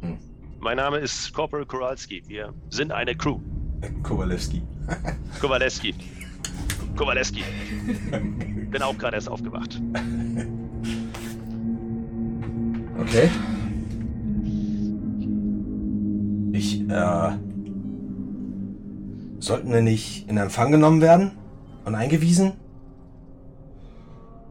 Hm. 0.00 0.18
Mein 0.58 0.76
Name 0.76 0.98
ist 0.98 1.32
Corporal 1.32 1.66
Kowalski. 1.66 2.24
Wir 2.26 2.52
sind 2.70 2.90
eine 2.90 3.14
Crew. 3.14 3.38
Kowalewski. 4.02 4.62
Kowaleski. 5.40 5.94
Kowaleski. 6.96 7.44
Bin 8.70 8.82
auch 8.82 8.98
gerade 8.98 9.14
erst 9.14 9.28
aufgewacht. 9.28 9.80
Okay. 13.00 13.30
Ich, 16.52 16.88
äh. 16.88 17.30
Sollten 19.40 19.72
wir 19.72 19.82
nicht 19.82 20.28
in 20.28 20.38
Empfang 20.38 20.70
genommen 20.72 21.00
werden 21.02 21.32
und 21.84 21.94
eingewiesen? 21.94 22.52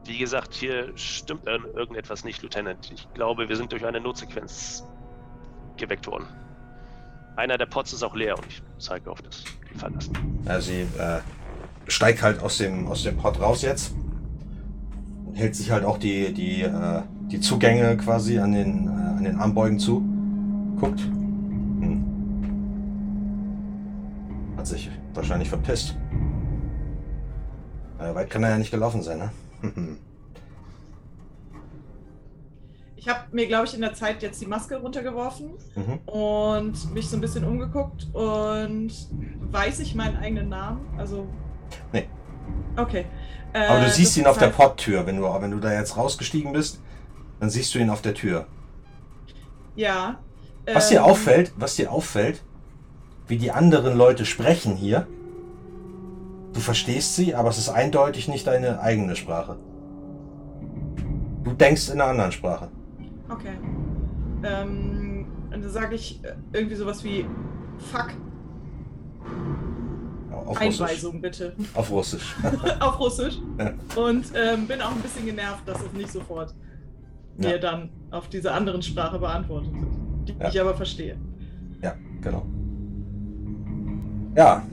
Wie 0.05 0.17
gesagt, 0.19 0.53
hier 0.53 0.91
stimmt 0.95 1.47
ir- 1.47 1.73
irgendetwas 1.75 2.23
nicht, 2.25 2.43
Lieutenant. 2.43 2.91
Ich 2.93 3.11
glaube, 3.13 3.49
wir 3.49 3.55
sind 3.55 3.71
durch 3.71 3.85
eine 3.85 3.99
Notsequenz 4.01 4.83
geweckt 5.77 6.05
worden. 6.05 6.25
Einer 7.37 7.57
der 7.57 7.65
Pots 7.65 7.93
ist 7.93 8.03
auch 8.03 8.15
leer 8.15 8.37
und 8.37 8.45
ich 8.47 8.61
zeige 8.77 9.09
auf 9.09 9.21
das 9.23 9.43
verlassen. 9.77 10.13
Ja, 10.45 10.61
sie 10.61 10.81
äh, 10.81 11.21
steigt 11.87 12.21
halt 12.21 12.39
aus 12.43 12.57
dem, 12.57 12.85
aus 12.85 13.01
dem 13.01 13.17
Pott 13.17 13.39
raus 13.39 13.63
jetzt. 13.63 13.95
Und 15.25 15.33
hält 15.35 15.55
sich 15.55 15.71
halt 15.71 15.85
auch 15.85 15.97
die, 15.97 16.31
die, 16.33 16.61
äh, 16.61 17.01
die 17.33 17.39
Zugänge 17.39 17.97
quasi 17.97 18.37
an 18.37 18.51
den, 18.51 18.87
äh, 18.87 18.91
an 18.91 19.23
den 19.23 19.39
Armbeugen 19.39 19.79
zu. 19.79 20.03
Guckt. 20.79 20.99
Hm. 20.99 22.05
Hat 24.55 24.67
sich 24.67 24.91
wahrscheinlich 25.15 25.49
verpisst. 25.49 25.97
Äh, 27.99 28.13
weit 28.13 28.29
kann 28.29 28.43
er 28.43 28.51
ja 28.51 28.57
nicht 28.59 28.69
gelaufen 28.71 29.01
sein, 29.01 29.17
ne? 29.17 29.31
Ich 32.95 33.09
habe 33.09 33.19
mir, 33.33 33.47
glaube 33.47 33.65
ich, 33.65 33.73
in 33.73 33.81
der 33.81 33.93
Zeit 33.93 34.23
jetzt 34.23 34.39
die 34.41 34.45
Maske 34.45 34.77
runtergeworfen 34.77 35.49
mhm. 35.75 35.99
und 36.05 36.93
mich 36.93 37.09
so 37.09 37.17
ein 37.17 37.19
bisschen 37.19 37.43
umgeguckt 37.43 38.07
und 38.13 38.93
weiß 39.51 39.79
ich 39.81 39.93
meinen 39.93 40.15
eigenen 40.15 40.47
Namen? 40.47 40.79
Also. 40.97 41.27
Nee. 41.91 42.07
Okay. 42.77 43.03
Äh, 43.51 43.65
Aber 43.65 43.81
du 43.81 43.89
siehst 43.89 44.11
das 44.11 44.17
ihn 44.19 44.25
auf 44.25 44.37
der 44.37 44.53
heißt- 44.53 44.55
Potttür. 44.55 45.05
Wenn 45.05 45.17
du, 45.17 45.23
wenn 45.23 45.51
du 45.51 45.59
da 45.59 45.73
jetzt 45.73 45.97
rausgestiegen 45.97 46.53
bist, 46.53 46.79
dann 47.43 47.49
siehst 47.49 47.75
du 47.75 47.79
ihn 47.79 47.89
auf 47.89 48.01
der 48.01 48.13
Tür. 48.13 48.47
Ja. 49.75 50.19
Was 50.65 50.87
dir 50.87 50.99
ähm, 50.99 51.03
auffällt, 51.03 51.51
was 51.57 51.75
dir 51.75 51.91
auffällt, 51.91 52.41
wie 53.27 53.37
die 53.37 53.51
anderen 53.51 53.97
Leute 53.97 54.25
sprechen 54.25 54.77
hier. 54.77 55.07
Du 56.53 56.61
verstehst 56.61 57.17
sie, 57.17 57.35
aber 57.35 57.49
es 57.49 57.57
ist 57.57 57.67
eindeutig 57.67 58.29
nicht 58.29 58.47
deine 58.47 58.79
eigene 58.79 59.17
Sprache. 59.17 59.57
Du 61.43 61.51
denkst 61.51 61.89
in 61.89 61.99
einer 61.99 62.11
anderen 62.11 62.31
Sprache. 62.31 62.69
Okay. 63.27 63.57
Ähm, 64.45 65.27
und 65.51 65.61
dann 65.61 65.69
sage 65.69 65.95
ich 65.95 66.23
äh, 66.23 66.35
irgendwie 66.53 66.75
sowas 66.75 67.03
wie 67.03 67.25
Fuck, 67.91 68.11
Auf 70.31 70.61
Russisch. 70.61 70.81
Einweisung 70.81 71.19
bitte. 71.19 71.55
Auf 71.73 71.91
Russisch. 71.91 72.35
Auf 72.79 72.97
Russisch. 73.01 73.37
Und 73.97 74.27
ähm, 74.33 74.65
bin 74.65 74.81
auch 74.81 74.91
ein 74.91 75.01
bisschen 75.01 75.25
genervt, 75.25 75.67
dass 75.67 75.81
es 75.81 75.91
nicht 75.91 76.09
sofort 76.09 76.55
Ja. 77.37 77.49
mir 77.49 77.59
dann 77.59 77.89
auf 78.11 78.27
diese 78.29 78.51
anderen 78.51 78.81
Sprache 78.81 79.19
beantwortet 79.19 79.71
wird, 79.73 80.29
die 80.29 80.35
Ja. 80.41 80.49
ich 80.49 80.61
aber 80.61 80.73
verstehe. 80.75 81.17
Ja, 81.81 81.95
genau. 82.21 82.45
Ja, 84.35 84.63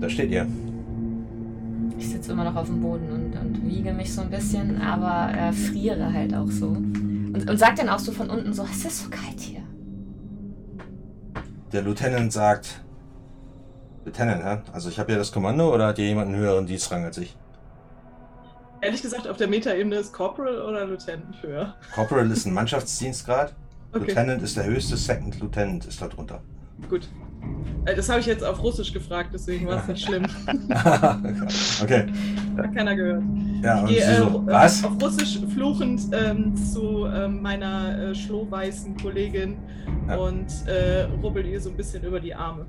da 0.00 0.08
steht 0.08 0.30
ihr. 0.30 0.46
Ich 1.98 2.08
sitze 2.08 2.32
immer 2.32 2.44
noch 2.44 2.56
auf 2.56 2.66
dem 2.66 2.80
Boden 2.80 3.10
und, 3.12 3.36
und 3.38 3.68
wiege 3.68 3.92
mich 3.92 4.12
so 4.12 4.22
ein 4.22 4.30
bisschen, 4.30 4.80
aber 4.80 5.32
äh, 5.36 5.52
friere 5.52 6.12
halt 6.12 6.34
auch 6.34 6.48
so. 6.50 6.68
Und, 6.68 7.48
und 7.48 7.58
sag 7.58 7.76
dann 7.76 7.88
auch 7.88 7.98
so 8.00 8.10
von 8.12 8.28
unten 8.30 8.52
so, 8.52 8.64
es 8.64 8.84
ist 8.84 9.04
so 9.04 9.10
kalt 9.10 9.38
hier. 9.38 9.60
Der 11.72 11.82
Lieutenant 11.82 12.32
sagt, 12.32 12.82
Lieutenant, 14.04 14.44
hä? 14.44 14.58
Also 14.72 14.88
ich 14.88 14.98
habe 14.98 15.12
ja 15.12 15.18
das 15.18 15.30
Kommando 15.32 15.72
oder 15.72 15.86
hat 15.88 15.98
ihr 15.98 16.06
jemand 16.06 16.28
einen 16.28 16.36
höheren 16.38 16.66
Dienstrang 16.66 17.04
als 17.04 17.18
ich? 17.18 17.36
Ehrlich 18.82 19.00
gesagt, 19.00 19.28
auf 19.28 19.36
der 19.36 19.46
Metaebene 19.48 19.96
ist 19.96 20.12
Corporal 20.12 20.60
oder 20.60 20.84
Lieutenant 20.84 21.40
höher. 21.40 21.74
Corporal 21.94 22.28
ist 22.30 22.46
ein 22.46 22.52
Mannschaftsdienstgrad. 22.52 23.54
Okay, 23.92 24.06
Lieutenant 24.06 24.42
ist 24.42 24.56
der 24.56 24.64
höchste, 24.64 24.96
Second 24.96 25.38
Lieutenant 25.40 25.86
ist 25.86 26.02
da 26.02 26.08
drunter. 26.08 26.40
gut. 26.90 27.08
Äh, 27.84 27.94
Das 27.94 28.08
habe 28.08 28.18
ich 28.20 28.26
jetzt 28.26 28.42
auf 28.44 28.60
Russisch 28.62 28.92
gefragt, 28.92 29.30
deswegen 29.32 29.66
war 29.68 29.80
es 29.80 29.86
nicht 29.88 30.04
schlimm. 30.04 30.24
okay. 31.82 32.06
Hat 32.56 32.74
keiner 32.74 32.96
gehört. 32.96 33.22
Ja, 33.62 33.80
und 33.82 33.88
Ich 33.90 33.96
gehe 33.98 34.04
äh, 34.04 34.16
so, 34.16 34.24
äh, 34.24 34.46
was? 34.46 34.84
auf 34.84 35.00
Russisch 35.00 35.40
fluchend 35.54 36.02
ähm, 36.12 36.56
zu 36.56 37.06
ähm, 37.06 37.40
meiner 37.42 37.98
äh, 38.10 38.14
schlohweißen 38.14 38.96
Kollegin 38.96 39.58
Ja. 40.08 40.16
und 40.16 40.46
äh, 40.66 41.02
rubbel 41.22 41.46
ihr 41.46 41.60
so 41.60 41.70
ein 41.70 41.76
bisschen 41.76 42.02
über 42.04 42.18
die 42.20 42.34
Arme. 42.34 42.66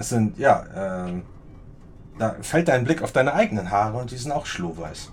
Es 0.00 0.10
sind, 0.10 0.38
ja, 0.38 1.06
ähm, 1.08 1.22
da 2.18 2.36
fällt 2.40 2.68
dein 2.68 2.84
Blick 2.84 3.02
auf 3.02 3.12
deine 3.12 3.32
eigenen 3.32 3.70
Haare 3.70 3.98
und 3.98 4.10
die 4.10 4.16
sind 4.16 4.32
auch 4.32 4.46
schlohweiß. 4.46 5.12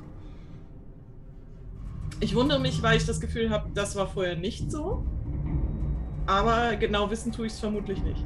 Ich 2.20 2.36
wundere 2.36 2.60
mich, 2.60 2.82
weil 2.82 2.98
ich 2.98 3.06
das 3.06 3.20
Gefühl 3.20 3.50
habe, 3.50 3.70
das 3.74 3.96
war 3.96 4.08
vorher 4.08 4.36
nicht 4.36 4.72
so. 4.72 5.06
Aber 6.26 6.76
genau 6.78 7.10
wissen 7.12 7.32
tue 7.32 7.48
ich 7.48 7.54
es 7.54 7.60
vermutlich 7.60 8.02
nicht. 8.02 8.24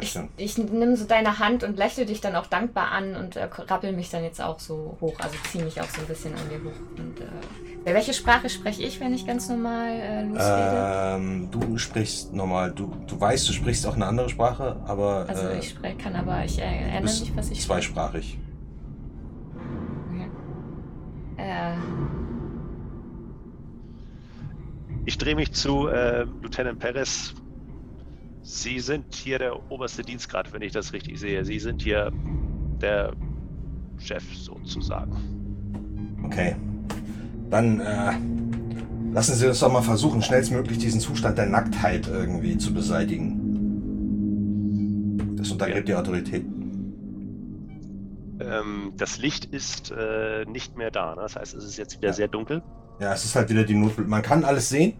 Ich, 0.00 0.10
stimmt. 0.10 0.30
ich 0.36 0.58
nehme 0.58 0.96
so 0.96 1.04
deine 1.04 1.38
Hand 1.38 1.64
und 1.64 1.76
lächle 1.76 2.06
dich 2.06 2.20
dann 2.20 2.36
auch 2.36 2.46
dankbar 2.46 2.90
an 2.90 3.16
und 3.16 3.36
äh, 3.36 3.44
rappel 3.44 3.92
mich 3.92 4.10
dann 4.10 4.22
jetzt 4.24 4.40
auch 4.40 4.58
so 4.58 4.96
hoch. 5.00 5.14
Also 5.20 5.36
ziehe 5.50 5.64
mich 5.64 5.80
auch 5.80 5.88
so 5.88 6.00
ein 6.00 6.06
bisschen 6.06 6.32
an 6.34 6.48
dir 6.48 6.58
hoch 6.58 6.76
und 6.98 7.20
äh, 7.20 7.94
Welche 7.94 8.12
Sprache 8.12 8.48
spreche 8.48 8.82
ich, 8.82 9.00
wenn 9.00 9.14
ich 9.14 9.26
ganz 9.26 9.48
normal 9.48 9.90
äh, 9.90 10.22
losrede? 10.24 11.16
Ähm, 11.16 11.48
du 11.50 11.78
sprichst 11.78 12.32
normal, 12.32 12.72
du, 12.72 12.94
du 13.06 13.20
weißt, 13.20 13.48
du 13.48 13.52
sprichst 13.52 13.86
auch 13.86 13.94
eine 13.94 14.06
andere 14.06 14.28
Sprache, 14.28 14.76
aber 14.86 15.26
also 15.28 15.48
äh, 15.48 15.58
ich 15.58 15.70
spreche, 15.70 15.96
kann 15.96 16.16
aber, 16.16 16.44
ich 16.44 16.58
äh, 16.58 16.62
erinnere 16.62 17.02
mich, 17.02 17.32
was 17.34 17.50
ich 17.50 17.62
zweisprachig. 17.62 18.38
Okay. 20.14 20.30
Äh, 21.36 21.76
Ich 25.08 25.16
drehe 25.16 25.34
mich 25.34 25.52
zu 25.52 25.88
äh, 25.88 26.26
Lieutenant 26.42 26.78
Perez. 26.80 27.32
Sie 28.50 28.80
sind 28.80 29.14
hier 29.14 29.38
der 29.38 29.70
oberste 29.70 30.02
Dienstgrad, 30.02 30.54
wenn 30.54 30.62
ich 30.62 30.72
das 30.72 30.94
richtig 30.94 31.20
sehe. 31.20 31.44
Sie 31.44 31.58
sind 31.58 31.82
hier 31.82 32.10
der 32.80 33.12
Chef 33.98 34.24
sozusagen. 34.34 35.12
Okay. 36.24 36.56
Dann 37.50 37.78
äh, 37.80 38.12
lassen 39.12 39.34
Sie 39.34 39.46
uns 39.46 39.60
doch 39.60 39.70
mal 39.70 39.82
versuchen, 39.82 40.22
schnellstmöglich 40.22 40.78
diesen 40.78 40.98
Zustand 40.98 41.36
der 41.36 41.44
Nacktheit 41.44 42.08
irgendwie 42.08 42.56
zu 42.56 42.72
beseitigen. 42.72 43.34
Das 45.36 45.50
untergräbt 45.50 45.86
die 45.88 45.94
Autorität. 45.94 46.46
Ähm, 48.40 48.94
das 48.96 49.18
Licht 49.18 49.44
ist 49.44 49.90
äh, 49.90 50.46
nicht 50.46 50.78
mehr 50.78 50.90
da. 50.90 51.14
Ne? 51.16 51.20
Das 51.20 51.36
heißt, 51.36 51.54
es 51.54 51.64
ist 51.64 51.76
jetzt 51.76 51.98
wieder 51.98 52.08
Ja. 52.08 52.14
sehr 52.14 52.28
dunkel. 52.28 52.62
Ja, 52.98 53.12
es 53.12 53.26
ist 53.26 53.36
halt 53.36 53.50
wieder 53.50 53.64
die 53.64 53.74
Notbeleuchtung. 53.74 54.08
Man 54.08 54.22
kann 54.22 54.42
alles 54.44 54.70
sehen, 54.70 54.94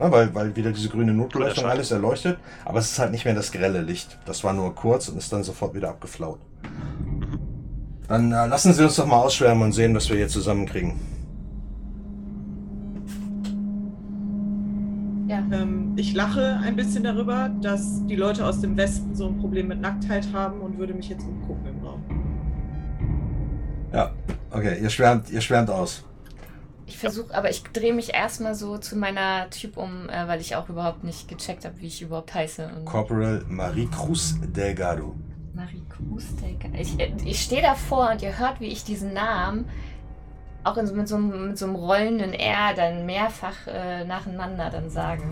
ne, 0.00 0.10
weil, 0.10 0.34
weil 0.34 0.56
wieder 0.56 0.72
diese 0.72 0.88
grüne 0.88 1.12
Notbeleuchtung 1.12 1.64
Grüner 1.64 1.74
alles 1.74 1.90
erleuchtet, 1.90 2.38
aber 2.64 2.78
es 2.78 2.90
ist 2.92 2.98
halt 2.98 3.12
nicht 3.12 3.24
mehr 3.24 3.34
das 3.34 3.52
grelle 3.52 3.82
Licht. 3.82 4.18
Das 4.26 4.44
war 4.44 4.52
nur 4.52 4.74
kurz 4.74 5.08
und 5.08 5.18
ist 5.18 5.32
dann 5.32 5.44
sofort 5.44 5.74
wieder 5.74 5.90
abgeflaut. 5.90 6.38
Dann 8.08 8.32
äh, 8.32 8.46
lassen 8.46 8.72
Sie 8.72 8.82
uns 8.82 8.96
doch 8.96 9.06
mal 9.06 9.18
ausschwärmen 9.18 9.64
und 9.64 9.72
sehen, 9.72 9.94
was 9.94 10.08
wir 10.08 10.16
hier 10.16 10.28
zusammenkriegen. 10.28 10.94
ja. 15.38 15.58
Ähm, 15.58 15.92
ich 15.96 16.14
lache 16.14 16.58
ein 16.62 16.76
bisschen 16.76 17.04
darüber, 17.04 17.50
dass 17.60 18.04
die 18.06 18.16
Leute 18.16 18.46
aus 18.46 18.60
dem 18.60 18.76
Westen 18.76 19.14
so 19.14 19.28
ein 19.28 19.38
Problem 19.38 19.68
mit 19.68 19.80
Nacktheit 19.80 20.28
haben 20.32 20.60
und 20.60 20.78
würde 20.78 20.94
mich 20.94 21.08
jetzt 21.08 21.24
umgucken 21.26 21.66
im 21.66 21.86
Raum. 21.86 22.02
Ja, 23.92 24.10
okay, 24.50 24.78
ihr 24.80 24.90
schwärmt, 24.90 25.30
ihr 25.30 25.40
schwärmt 25.40 25.70
aus. 25.70 26.04
Ich 26.88 26.96
versuche, 26.98 27.34
aber 27.34 27.50
ich 27.50 27.62
drehe 27.64 27.92
mich 27.92 28.14
erstmal 28.14 28.54
so 28.54 28.78
zu 28.78 28.96
meiner 28.96 29.50
Typ 29.50 29.76
um, 29.76 30.08
äh, 30.08 30.26
weil 30.26 30.40
ich 30.40 30.56
auch 30.56 30.68
überhaupt 30.70 31.04
nicht 31.04 31.28
gecheckt 31.28 31.64
habe, 31.66 31.78
wie 31.80 31.86
ich 31.86 32.00
überhaupt 32.00 32.34
heiße. 32.34 32.70
Und 32.76 32.84
Corporal 32.86 33.44
Marie 33.46 33.86
Cruz 33.86 34.36
Delgado. 34.42 35.14
Marie 35.54 35.82
Cruz, 35.90 36.24
Delga- 36.42 36.74
Ich, 36.78 36.98
äh, 36.98 37.12
ich 37.24 37.42
stehe 37.42 37.60
davor 37.62 38.10
und 38.12 38.22
ihr 38.22 38.38
hört, 38.38 38.60
wie 38.60 38.68
ich 38.68 38.84
diesen 38.84 39.12
Namen 39.12 39.66
auch 40.64 40.76
in, 40.78 40.94
mit, 40.96 41.08
so, 41.08 41.16
einem- 41.16 41.48
mit 41.48 41.58
so 41.58 41.66
einem 41.66 41.74
rollenden 41.76 42.32
R 42.32 42.74
dann 42.74 43.04
mehrfach 43.06 43.66
äh, 43.66 44.04
nacheinander 44.04 44.70
dann 44.70 44.88
sagen. 44.90 45.24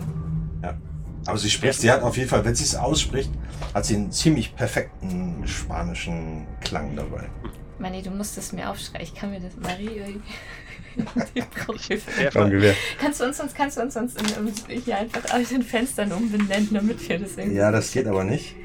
Aber 1.25 1.37
sie 1.37 1.49
spricht, 1.49 1.81
sie 1.81 1.91
hat 1.91 2.03
auf 2.03 2.15
jeden 2.15 2.29
Fall, 2.29 2.45
wenn 2.45 2.55
sie 2.55 2.63
es 2.63 2.75
ausspricht, 2.75 3.31
hat 3.73 3.83
sie 3.83 3.95
einen 3.95 4.11
ziemlich 4.13 4.55
perfekten 4.55 5.45
spanischen 5.45 6.45
Klang 6.61 6.95
dabei. 6.95 7.27
Manni, 7.79 8.01
du 8.01 8.11
musst 8.11 8.37
es 8.37 8.53
mir 8.53 8.69
aufschreiben. 8.69 9.01
Ich 9.01 9.13
kann 9.13 9.31
mir 9.31 9.39
das. 9.41 9.55
Marie. 9.57 10.21
Kannst 12.99 13.19
du 13.19 13.25
uns 13.25 13.37
sonst, 13.37 13.55
kannst 13.55 13.77
du 13.77 13.81
uns 13.81 13.93
sonst 13.93 14.21
in, 14.21 14.81
hier 14.81 14.97
einfach 14.97 15.23
aus 15.33 15.49
den 15.49 15.63
Fenstern 15.63 16.11
umbenennen, 16.11 16.69
damit 16.71 17.07
wir 17.07 17.19
das 17.19 17.37
irgendwie. 17.37 17.57
Ja, 17.57 17.71
das 17.71 17.91
geht 17.91 18.07
aber 18.07 18.23
nicht. 18.23 18.55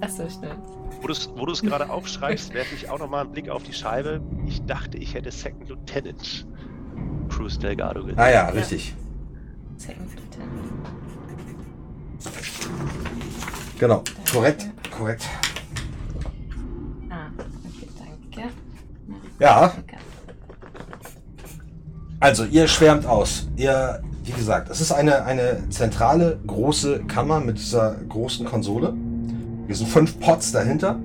Achso, 0.00 0.28
schnell. 0.28 0.56
wo 1.00 1.46
du 1.46 1.52
es 1.52 1.62
gerade 1.62 1.90
aufschreibst, 1.90 2.54
werfe 2.54 2.74
ich 2.74 2.88
auch 2.88 2.98
nochmal 2.98 3.24
einen 3.24 3.32
Blick 3.32 3.48
auf 3.48 3.62
die 3.62 3.72
Scheibe. 3.72 4.20
Ich 4.46 4.64
dachte, 4.64 4.98
ich 4.98 5.14
hätte 5.14 5.30
Second 5.30 5.68
Lieutenant 5.68 6.46
Cruz 7.28 7.58
Delgado 7.58 8.00
genannt. 8.00 8.18
Ah 8.18 8.30
ja, 8.30 8.48
richtig. 8.48 8.94
Second 9.76 10.08
Lieutenant. 10.14 10.50
Genau. 13.78 14.04
Korrekt, 14.30 14.68
korrekt. 14.96 15.26
Ah, 17.08 17.28
okay, 17.38 17.88
danke. 17.98 18.52
Ja, 19.38 19.68
Danke. 19.68 19.89
Also 22.20 22.44
ihr 22.44 22.68
schwärmt 22.68 23.06
aus. 23.06 23.48
Ihr, 23.56 24.02
wie 24.24 24.32
gesagt, 24.32 24.70
es 24.70 24.80
ist 24.80 24.92
eine, 24.92 25.24
eine 25.24 25.68
zentrale 25.70 26.38
große 26.46 27.00
Kammer 27.04 27.40
mit 27.40 27.58
dieser 27.58 27.96
großen 28.08 28.46
Konsole. 28.46 28.94
Hier 29.66 29.74
sind 29.74 29.88
fünf 29.88 30.20
Pots 30.20 30.52
dahinter. 30.52 30.98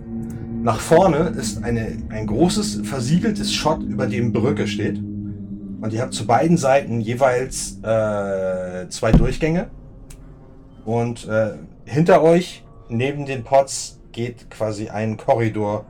Nach 0.61 0.79
vorne 0.79 1.29
ist 1.29 1.63
eine, 1.63 1.97
ein 2.09 2.27
großes 2.27 2.81
versiegeltes 2.83 3.53
Shot, 3.53 3.81
über 3.81 4.07
dem 4.07 4.33
Brücke 4.33 4.67
steht. 4.67 4.97
Und 4.97 5.93
ihr 5.93 6.01
habt 6.01 6.13
zu 6.13 6.25
beiden 6.25 6.57
Seiten 6.57 6.99
jeweils 6.99 7.77
äh, 7.83 8.89
zwei 8.89 9.11
Durchgänge. 9.11 9.69
Und 10.83 11.27
äh, 11.27 11.51
hinter 11.85 12.21
euch, 12.23 12.63
neben 12.89 13.25
den 13.25 13.43
Pots, 13.43 13.99
geht 14.11 14.49
quasi 14.49 14.89
ein 14.89 15.17
Korridor 15.17 15.85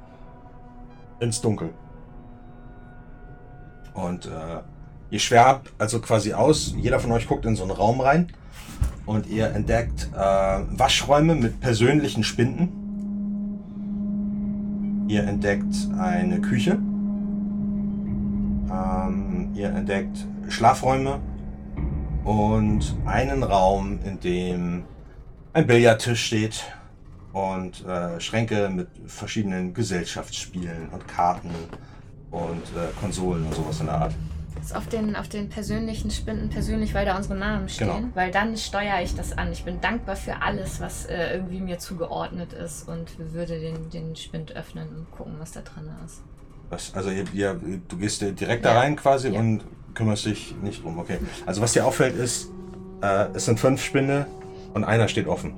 ins 1.20 1.42
Dunkel. 1.42 1.70
Und 3.94 4.26
äh, 4.26 4.30
ihr 5.16 5.20
schwärmt 5.20 5.72
also 5.78 6.02
quasi 6.02 6.34
aus. 6.34 6.76
Jeder 6.78 7.00
von 7.00 7.14
euch 7.14 7.26
guckt 7.26 7.46
in 7.46 7.56
so 7.56 7.64
einen 7.64 7.72
Raum 7.72 8.02
rein. 8.02 8.28
Und 9.06 9.28
ihr 9.28 9.48
entdeckt 9.48 10.10
äh, 10.14 10.18
Waschräume 10.18 11.36
mit 11.36 11.62
persönlichen 11.62 12.26
Spinden. 12.26 12.70
Ihr 15.08 15.24
entdeckt 15.24 15.74
eine 15.98 16.42
Küche. 16.42 16.72
Ähm, 18.70 19.52
ihr 19.54 19.70
entdeckt 19.70 20.28
Schlafräume. 20.50 21.22
Und 22.26 22.94
einen 23.06 23.44
Raum, 23.44 24.00
in 24.04 24.20
dem 24.20 24.84
ein 25.54 25.66
Billardtisch 25.66 26.26
steht. 26.26 26.66
Und 27.32 27.86
äh, 27.86 28.20
Schränke 28.20 28.68
mit 28.70 28.90
verschiedenen 29.06 29.74
Gesellschaftsspielen 29.74 30.90
und 30.90 31.08
Karten 31.08 31.52
und 32.32 32.64
äh, 32.76 32.92
Konsolen 33.00 33.46
und 33.46 33.56
sowas 33.56 33.80
in 33.80 33.86
der 33.86 33.96
Art. 33.96 34.14
Auf 34.74 34.88
den, 34.88 35.16
auf 35.16 35.28
den 35.28 35.50
persönlichen 35.50 36.10
Spinden 36.12 36.50
persönlich, 36.50 36.94
weil 36.94 37.06
da 37.06 37.16
unsere 37.18 37.36
Namen 37.36 37.70
stehen. 37.70 37.88
Genau. 37.88 38.00
Weil 38.16 38.32
dann 38.32 38.56
steuere 38.58 39.02
ich 39.04 39.16
das 39.16 39.38
an. 39.38 39.52
Ich 39.52 39.64
bin 39.64 39.80
dankbar 39.82 40.16
für 40.16 40.42
alles, 40.42 40.80
was 40.82 41.06
äh, 41.06 41.34
irgendwie 41.36 41.60
mir 41.62 41.78
zugeordnet 41.80 42.54
ist 42.54 42.88
und 42.88 43.18
würde 43.34 43.60
den, 43.60 43.90
den 43.90 44.16
Spind 44.16 44.56
öffnen 44.56 44.88
und 44.90 45.12
gucken, 45.12 45.34
was 45.40 45.52
da 45.52 45.62
drin 45.62 45.90
ist. 46.06 46.22
Was, 46.70 46.94
also 46.96 47.10
ihr, 47.12 47.26
ihr, 47.34 47.60
du 47.88 47.98
gehst 47.98 48.22
direkt 48.22 48.66
da 48.66 48.74
Ja. 48.74 48.80
rein 48.80 48.96
quasi 48.96 49.30
Ja. 49.30 49.40
und 49.40 49.62
kümmerst 49.94 50.26
dich 50.26 50.56
nicht 50.62 50.84
drum. 50.84 50.98
Okay. 51.00 51.20
Also 51.46 51.62
was 51.62 51.74
dir 51.74 51.86
auffällt 51.86 52.16
ist, 52.16 52.50
äh, 53.02 53.28
es 53.34 53.46
sind 53.46 53.60
fünf 53.60 53.84
Spinde 53.84 54.26
und 54.74 54.84
einer 54.84 55.08
steht 55.08 55.28
offen. 55.28 55.54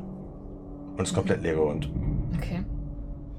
Und 0.97 1.03
ist 1.07 1.13
komplett 1.13 1.41
leer 1.43 1.61
und 1.61 1.89
Okay. 2.37 2.63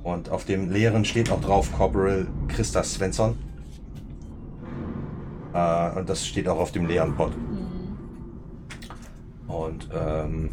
Und 0.02 0.30
auf 0.30 0.44
dem 0.44 0.70
leeren 0.70 1.04
steht 1.04 1.30
auch 1.30 1.40
drauf 1.40 1.70
Corporal 1.72 2.26
Christa 2.48 2.82
Svensson. 2.82 3.36
Äh, 5.52 5.98
und 5.98 6.08
das 6.08 6.26
steht 6.26 6.48
auch 6.48 6.58
auf 6.58 6.72
dem 6.72 6.86
leeren 6.86 7.14
Pot. 7.14 7.32
Hm. 7.34 7.68
Und 9.48 9.88
ähm, 9.94 10.50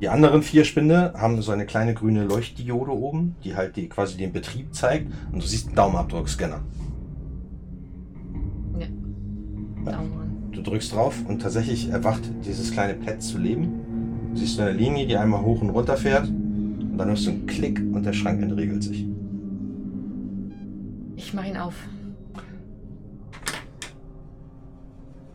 die 0.00 0.08
anderen 0.08 0.42
vier 0.42 0.64
Spinde 0.64 1.12
haben 1.16 1.40
so 1.42 1.52
eine 1.52 1.66
kleine 1.66 1.92
grüne 1.92 2.24
Leuchtdiode 2.24 2.90
oben, 2.90 3.36
die 3.44 3.54
halt 3.54 3.76
die, 3.76 3.88
quasi 3.88 4.16
den 4.16 4.32
Betrieb 4.32 4.74
zeigt. 4.74 5.12
Und 5.30 5.42
du 5.42 5.46
siehst 5.46 5.66
einen 5.66 5.76
Daumenabdruckscanner. 5.76 6.60
Ja. 8.78 8.86
Daumen. 9.92 10.48
Du 10.52 10.62
drückst 10.62 10.94
drauf 10.94 11.14
und 11.28 11.42
tatsächlich 11.42 11.90
erwacht 11.90 12.22
dieses 12.44 12.72
kleine 12.72 12.94
Pad 12.94 13.22
zu 13.22 13.36
leben. 13.36 14.30
Du 14.32 14.38
siehst 14.38 14.58
eine 14.58 14.72
Linie, 14.72 15.06
die 15.06 15.16
einmal 15.16 15.42
hoch 15.42 15.60
und 15.60 15.70
runter 15.70 15.98
fährt. 15.98 16.28
Und 16.28 16.96
dann 16.96 17.08
hörst 17.08 17.26
du 17.26 17.30
einen 17.30 17.46
Klick 17.46 17.78
und 17.78 18.04
der 18.04 18.14
Schrank 18.14 18.42
entriegelt 18.42 18.82
sich. 18.82 19.06
Ich 21.16 21.34
mache 21.34 21.48
ihn 21.48 21.56
auf. 21.58 21.74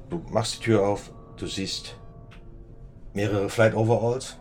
Du 0.09 0.21
machst 0.31 0.59
die 0.59 0.63
Tür 0.63 0.87
auf, 0.87 1.11
du 1.37 1.47
siehst 1.47 1.97
mehrere 3.13 3.49
Flight 3.49 3.75
Overalls, 3.75 4.37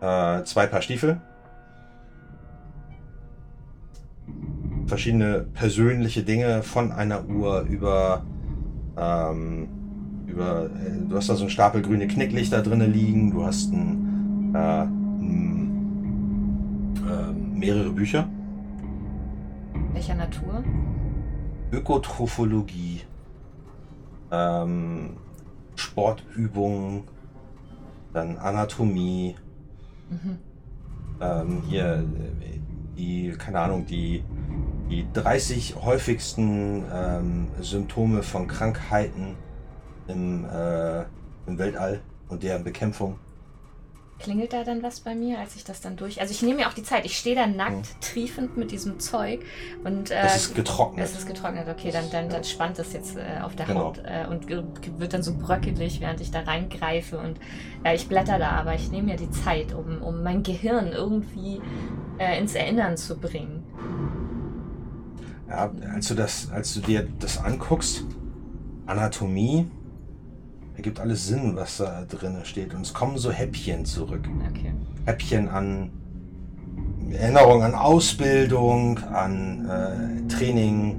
äh, 0.00 0.42
zwei 0.44 0.66
Paar 0.66 0.82
Stiefel, 0.82 1.20
verschiedene 4.86 5.46
persönliche 5.52 6.22
Dinge 6.22 6.62
von 6.62 6.92
einer 6.92 7.26
Uhr 7.26 7.62
über, 7.62 8.24
ähm, 8.96 9.68
über, 10.26 10.66
äh, 10.66 11.08
du 11.08 11.16
hast 11.16 11.28
da 11.28 11.34
so 11.34 11.42
einen 11.42 11.50
Stapel 11.50 11.82
grüne 11.82 12.06
Knicklichter 12.06 12.62
drinne 12.62 12.86
liegen, 12.86 13.32
du 13.32 13.44
hast 13.44 13.72
ein, 13.72 14.54
äh, 14.54 14.82
ein, 14.82 15.72
äh, 17.08 17.32
mehrere 17.58 17.90
Bücher, 17.90 18.28
Welcher 19.96 20.14
Natur? 20.14 20.62
Ökotrophologie, 21.72 23.00
ähm, 24.30 25.16
Sportübungen, 25.74 27.04
dann 28.12 28.38
Anatomie, 28.38 29.36
Mhm. 30.08 30.38
ähm, 31.20 31.62
hier 31.68 32.04
die, 32.96 33.32
keine 33.36 33.58
Ahnung, 33.60 33.86
die 33.86 34.22
die 34.88 35.04
30 35.12 35.76
häufigsten 35.82 36.84
ähm, 36.92 37.48
Symptome 37.60 38.22
von 38.22 38.46
Krankheiten 38.46 39.36
im, 40.06 40.44
äh, 40.44 41.00
im 41.46 41.58
Weltall 41.58 42.00
und 42.28 42.42
deren 42.42 42.62
Bekämpfung. 42.62 43.18
Klingelt 44.18 44.54
da 44.54 44.64
dann 44.64 44.82
was 44.82 45.00
bei 45.00 45.14
mir, 45.14 45.38
als 45.38 45.56
ich 45.56 45.64
das 45.64 45.82
dann 45.82 45.96
durch. 45.96 46.22
Also 46.22 46.32
ich 46.32 46.40
nehme 46.40 46.60
mir 46.60 46.68
auch 46.68 46.72
die 46.72 46.82
Zeit. 46.82 47.04
Ich 47.04 47.18
stehe 47.18 47.36
da 47.36 47.46
nackt, 47.46 48.00
triefend 48.00 48.56
mit 48.56 48.70
diesem 48.70 48.98
Zeug 48.98 49.40
und 49.84 50.10
äh, 50.10 50.22
Es 50.24 50.36
ist 50.36 50.54
getrocknet. 50.54 51.04
Es 51.04 51.12
ist 51.12 51.26
getrocknet, 51.26 51.68
okay, 51.68 51.90
dann, 51.90 52.10
dann, 52.10 52.30
dann 52.30 52.42
spannt 52.42 52.78
es 52.78 52.94
jetzt 52.94 53.16
äh, 53.16 53.42
auf 53.42 53.54
der 53.56 53.66
Genau. 53.66 53.84
Haut 53.84 53.98
äh, 54.04 54.26
und 54.26 54.48
wird 54.48 55.12
dann 55.12 55.22
so 55.22 55.34
bröckelig, 55.36 56.00
während 56.00 56.22
ich 56.22 56.30
da 56.30 56.40
reingreife. 56.40 57.18
Und 57.18 57.38
ja, 57.84 57.92
ich 57.92 58.08
blätter 58.08 58.38
da, 58.38 58.52
aber 58.52 58.74
ich 58.74 58.90
nehme 58.90 59.08
mir 59.08 59.16
die 59.16 59.30
Zeit, 59.30 59.74
um, 59.74 60.00
um 60.00 60.22
mein 60.22 60.42
Gehirn 60.42 60.92
irgendwie 60.92 61.60
äh, 62.18 62.38
ins 62.40 62.54
Erinnern 62.54 62.96
zu 62.96 63.18
bringen. 63.18 63.64
Ja, 65.48 65.70
als 65.94 66.08
du 66.08 66.14
das, 66.14 66.50
als 66.50 66.72
du 66.74 66.80
dir 66.80 67.06
das 67.20 67.38
anguckst, 67.38 68.02
Anatomie, 68.86 69.70
ergibt 70.76 71.00
alles 71.00 71.26
Sinn, 71.26 71.56
was 71.56 71.78
da 71.78 72.04
drin 72.08 72.36
steht. 72.44 72.74
Und 72.74 72.82
es 72.82 72.94
kommen 72.94 73.18
so 73.18 73.30
Häppchen 73.30 73.84
zurück. 73.84 74.28
Okay. 74.50 74.72
Häppchen 75.06 75.48
an 75.48 75.90
Erinnerung 77.10 77.62
an 77.62 77.74
Ausbildung, 77.74 78.98
an 78.98 79.66
äh, 79.68 80.28
Training. 80.28 80.96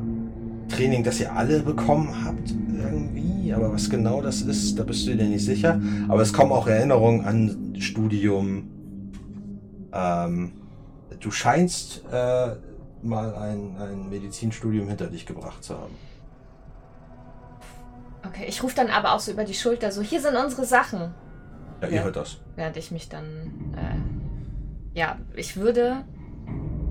Training, 0.69 1.03
das 1.03 1.19
ihr 1.19 1.33
alle 1.33 1.61
bekommen 1.61 2.25
habt, 2.25 2.53
irgendwie. 2.77 3.53
Aber 3.53 3.71
was 3.71 3.89
genau 3.89 4.21
das 4.21 4.41
ist, 4.41 4.77
da 4.77 4.83
bist 4.83 5.07
du 5.07 5.15
dir 5.15 5.25
nicht 5.25 5.45
sicher. 5.45 5.79
Aber 6.09 6.21
es 6.21 6.33
kommen 6.33 6.51
auch 6.51 6.67
Erinnerungen 6.67 7.25
an 7.25 7.75
Studium. 7.79 8.69
Ähm, 9.93 10.51
du 11.19 11.31
scheinst 11.31 12.03
äh, 12.11 12.49
mal 13.01 13.35
ein, 13.35 13.77
ein 13.77 14.09
Medizinstudium 14.09 14.87
hinter 14.87 15.07
dich 15.07 15.25
gebracht 15.25 15.63
zu 15.63 15.75
haben. 15.75 15.93
Okay, 18.25 18.45
ich 18.47 18.61
rufe 18.63 18.75
dann 18.75 18.89
aber 18.89 19.13
auch 19.13 19.19
so 19.19 19.31
über 19.31 19.43
die 19.43 19.53
Schulter 19.53 19.91
so, 19.91 20.01
hier 20.01 20.21
sind 20.21 20.35
unsere 20.35 20.65
Sachen. 20.65 21.13
Ja, 21.81 21.87
ihr 21.87 21.95
Ja. 21.97 22.03
hört 22.03 22.15
das. 22.15 22.37
Während 22.55 22.75
ich 22.77 22.91
mich 22.91 23.07
dann, 23.09 23.73
äh, 23.77 24.97
ja, 24.99 25.17
ich 25.35 25.55
würde, 25.57 26.03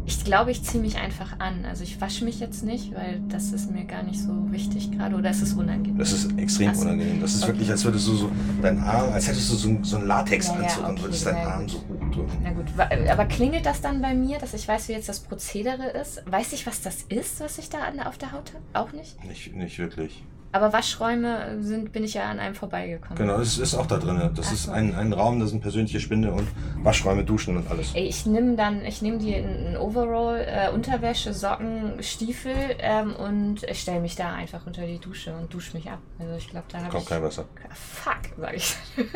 ich 0.06 0.24
glaube, 0.24 0.52
ich 0.52 0.62
ziehe 0.62 0.80
mich 0.80 0.96
einfach 0.98 1.40
an. 1.40 1.64
Also 1.64 1.82
ich 1.82 2.00
wasche 2.00 2.24
mich 2.24 2.38
jetzt 2.38 2.62
nicht, 2.64 2.94
weil 2.94 3.20
das 3.28 3.50
ist 3.50 3.72
mir 3.72 3.84
gar 3.84 4.04
nicht 4.04 4.20
so 4.22 4.30
wichtig 4.52 4.92
gerade 4.92 5.16
oder 5.16 5.30
ist 5.30 5.42
es 5.42 5.54
unangenehm? 5.54 5.98
Das 5.98 6.12
ist 6.12 6.38
extrem 6.38 6.70
Ach 6.70 6.74
so. 6.76 6.82
unangenehm. 6.82 7.20
Das 7.20 7.34
ist 7.34 7.42
Okay. 7.42 7.52
wirklich, 7.54 7.70
als 7.70 7.84
würdest 7.84 8.06
du 8.06 8.12
so 8.14 8.30
deinen 8.62 8.78
Arm, 8.84 9.12
als 9.12 9.26
hättest 9.26 9.50
du 9.50 9.56
so, 9.56 9.68
ein- 9.68 9.82
so 9.82 9.96
einen 9.96 10.06
Latexanzug 10.06 10.62
Ja, 10.64 10.82
ja, 10.82 10.86
und 10.88 10.92
okay, 10.94 11.02
würdest 11.02 11.26
deinen 11.26 11.44
Arm 11.48 11.60
gut. 11.62 11.70
so 11.70 11.78
hochdrücken. 11.78 12.38
Na 12.44 12.50
gut, 12.52 12.66
aber 13.10 13.24
klingelt 13.24 13.66
das 13.66 13.80
dann 13.80 14.00
bei 14.00 14.14
mir, 14.14 14.38
dass 14.38 14.54
ich 14.54 14.68
weiß, 14.68 14.86
wie 14.88 14.92
jetzt 14.92 15.08
das 15.08 15.18
Prozedere 15.18 15.88
ist? 15.88 16.22
Weiß 16.30 16.52
ich, 16.52 16.64
was 16.68 16.80
das 16.82 17.02
ist, 17.08 17.40
was 17.40 17.58
ich 17.58 17.68
da 17.68 17.78
an, 17.80 17.98
auf 17.98 18.16
der 18.18 18.30
Haut 18.30 18.52
habe? 18.54 18.62
Auch 18.74 18.92
nicht. 18.92 19.22
Nicht, 19.24 19.56
nicht 19.56 19.78
wirklich. 19.80 20.22
Aber 20.57 20.72
Waschräume 20.72 21.62
sind, 21.62 21.92
bin 21.92 22.02
ich 22.02 22.14
ja 22.14 22.30
an 22.30 22.38
einem 22.38 22.54
vorbeigekommen. 22.54 23.18
Genau, 23.18 23.36
das 23.36 23.59
ist 23.59 23.74
auch 23.74 23.84
da 23.84 23.98
drin. 23.98 24.30
Das 24.34 24.46
Ach 24.48 24.52
ist 24.54 24.62
so. 24.64 24.72
ein, 24.72 24.94
ein 24.94 25.12
Raum, 25.12 25.38
da 25.38 25.46
sind 25.46 25.61
persönliche 25.61 26.00
Spinde 26.00 26.32
und 26.32 26.48
Waschräume, 26.82 27.24
Duschen 27.24 27.59
und 27.59 27.70
alles. 27.70 27.94
Ey, 27.94 28.07
ich 28.07 28.24
nehme 28.24 28.57
dann, 28.57 28.82
ich 28.86 29.02
nehme 29.02 29.18
die 29.18 29.34
in, 29.34 29.76
Overall, 29.76 30.38
äh, 30.48 30.70
Unterwäsche, 30.72 31.34
Socken, 31.34 32.02
Stiefel 32.02 32.54
ähm, 32.78 33.14
und 33.16 33.66
stelle 33.72 34.00
mich 34.00 34.16
da 34.16 34.32
einfach 34.32 34.66
unter 34.66 34.86
die 34.86 34.98
Dusche 34.98 35.36
und 35.36 35.52
dusche 35.52 35.76
mich 35.76 35.90
ab. 35.90 35.98
Also 36.18 36.34
ich 36.36 36.48
glaube, 36.48 36.64
da 36.72 36.78
habe 36.78 36.88
Kommt 36.88 37.02
ich... 37.02 37.09
kein 37.11 37.22
Wasser. 37.22 37.44
Fuck, 37.74 38.20
sag 38.38 38.57
ich. 38.57 38.76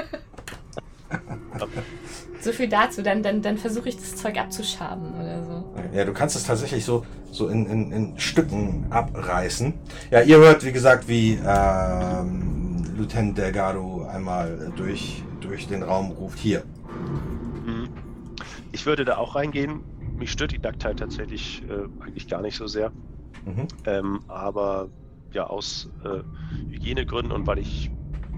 so 2.43 2.53
viel 2.53 2.69
dazu, 2.69 3.03
dann, 3.03 3.23
dann, 3.23 3.43
dann 3.43 3.59
versuche 3.59 3.89
ich 3.89 3.97
das 3.97 4.17
Zeug 4.17 4.39
abzuschaben 4.39 5.15
oder 5.15 5.45
so. 5.45 5.65
Ja, 5.95 6.05
du 6.05 6.13
kannst 6.13 6.37
es 6.37 6.45
tatsächlich 6.45 6.85
so, 6.85 7.05
so 7.31 7.49
in, 7.49 7.67
in, 7.67 7.93
in 7.93 8.19
Stücken 8.19 8.87
abreißen. 8.91 9.75
Ja, 10.11 10.23
ihr 10.23 10.39
hört, 10.39 10.65
wie 10.65 10.73
gesagt, 10.73 11.09
wie 11.09 11.39
ähm, 11.45 12.85
Lieutenant 12.97 13.37
Delgado 13.37 14.07
einmal 14.13 14.73
durch, 14.77 15.23
durch 15.41 15.67
den 15.67 15.83
Raum 15.83 16.13
ruft. 16.13 16.39
Hier. 16.39 16.63
Mhm. 17.67 17.89
Ich 18.73 18.87
würde 18.87 19.05
da 19.05 19.17
auch 19.17 19.35
reingehen. 19.35 19.81
Mich 20.17 20.33
stört 20.33 20.53
die 20.53 20.59
Nacktheit 20.59 20.99
tatsächlich 20.99 21.63
äh, 21.69 22.05
eigentlich 22.05 22.29
gar 22.29 22.43
nicht 22.43 22.57
so 22.57 22.67
sehr. 22.67 22.91
Mhm. 23.45 23.69
Ähm, 23.87 24.21
aber 24.29 24.89
ja, 25.33 25.47
aus 25.47 25.89
äh, 26.05 26.23
Hygienegründen 26.73 27.33
und 27.33 27.47
weil 27.47 27.59
ich 27.59 27.91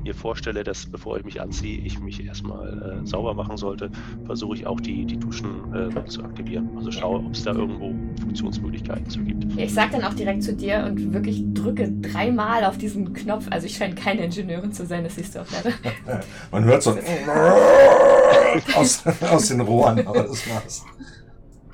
mir 0.02 0.14
vorstelle, 0.14 0.64
dass 0.64 0.86
bevor 0.86 1.16
ich 1.18 1.24
mich 1.24 1.40
anziehe, 1.40 1.78
ich 1.80 1.98
mich 2.00 2.24
erstmal 2.24 3.00
äh, 3.02 3.06
sauber 3.06 3.34
machen 3.34 3.56
sollte, 3.56 3.90
versuche 4.26 4.56
ich 4.56 4.66
auch 4.66 4.80
die, 4.80 5.04
die 5.04 5.16
Duschen 5.16 5.72
äh, 5.74 6.04
zu 6.06 6.22
aktivieren. 6.24 6.68
Also 6.76 6.90
schaue, 6.90 7.18
ob 7.20 7.32
es 7.32 7.42
da 7.44 7.52
irgendwo 7.52 7.94
Funktionsmöglichkeiten 8.20 9.08
zu 9.08 9.20
gibt. 9.20 9.44
Ja, 9.54 9.64
ich 9.64 9.72
sag 9.74 9.92
dann 9.92 10.02
auch 10.04 10.14
direkt 10.14 10.42
zu 10.42 10.54
dir 10.54 10.84
und 10.86 11.12
wirklich 11.12 11.44
drücke 11.54 11.90
dreimal 12.00 12.64
auf 12.64 12.78
diesen 12.78 13.12
Knopf. 13.12 13.46
Also 13.50 13.66
ich 13.66 13.76
scheine 13.76 13.94
keine 13.94 14.24
Ingenieurin 14.24 14.72
zu 14.72 14.86
sein, 14.86 15.04
das 15.04 15.14
siehst 15.16 15.34
du 15.34 15.40
auch 15.40 15.46
leider. 15.52 15.74
Man 16.50 16.64
hört 16.64 16.82
so 16.82 16.90
aus, 18.76 19.04
aus 19.06 19.48
den 19.48 19.60
Rohren, 19.60 20.06
aber 20.06 20.22
das 20.24 20.48
war's. 20.50 20.84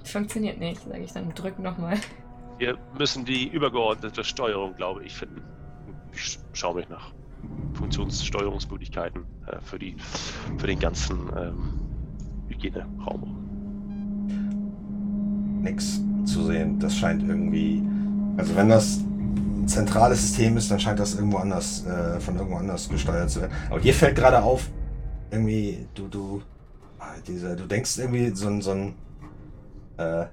Funktioniert 0.05 0.59
nicht, 0.59 0.81
sage 0.83 1.03
ich 1.05 1.13
dann. 1.13 1.35
Drück 1.35 1.59
nochmal. 1.59 1.97
Wir 2.59 2.77
müssen 2.99 3.25
die 3.25 3.49
übergeordnete 3.49 4.25
Steuerung, 4.25 4.75
glaube 4.75 5.05
ich, 5.05 5.15
finden. 5.15 5.43
Ich 6.13 6.21
sch- 6.21 6.39
schaue 6.53 6.77
mich 6.77 6.89
nach 6.89 7.13
Funktionssteuerungsmöglichkeiten 7.75 9.25
äh, 9.47 9.61
für, 9.63 9.79
die, 9.79 9.97
für 10.59 10.67
den 10.67 10.79
ganzen 10.79 11.19
ähm, 11.37 11.81
Hygieneraum. 12.49 13.45
Nix 15.63 16.01
zu 16.25 16.45
sehen. 16.45 16.79
Das 16.79 16.97
scheint 16.97 17.23
irgendwie. 17.23 17.83
Also 18.37 18.55
wenn 18.55 18.69
das 18.69 18.99
ein 18.99 19.67
zentrales 19.67 20.21
System 20.23 20.57
ist, 20.57 20.71
dann 20.71 20.79
scheint 20.79 20.99
das 21.01 21.15
irgendwo 21.15 21.39
anders, 21.39 21.85
äh, 21.87 22.21
von 22.21 22.37
irgendwo 22.37 22.57
anders 22.57 22.89
gesteuert 22.89 23.31
zu 23.31 23.41
werden. 23.41 23.53
Aber 23.71 23.81
dir 23.81 23.95
fällt 23.95 24.17
gerade 24.17 24.43
auf, 24.43 24.71
irgendwie, 25.31 25.87
du, 25.95 26.09
du, 26.09 26.43
ah, 26.99 27.15
diese, 27.27 27.57
du 27.57 27.67
denkst 27.67 27.99
irgendwie 27.99 28.31
so 28.35 28.49
ein, 28.49 28.63
so 28.63 28.71
ein, 28.71 28.95
äh, 29.97 30.27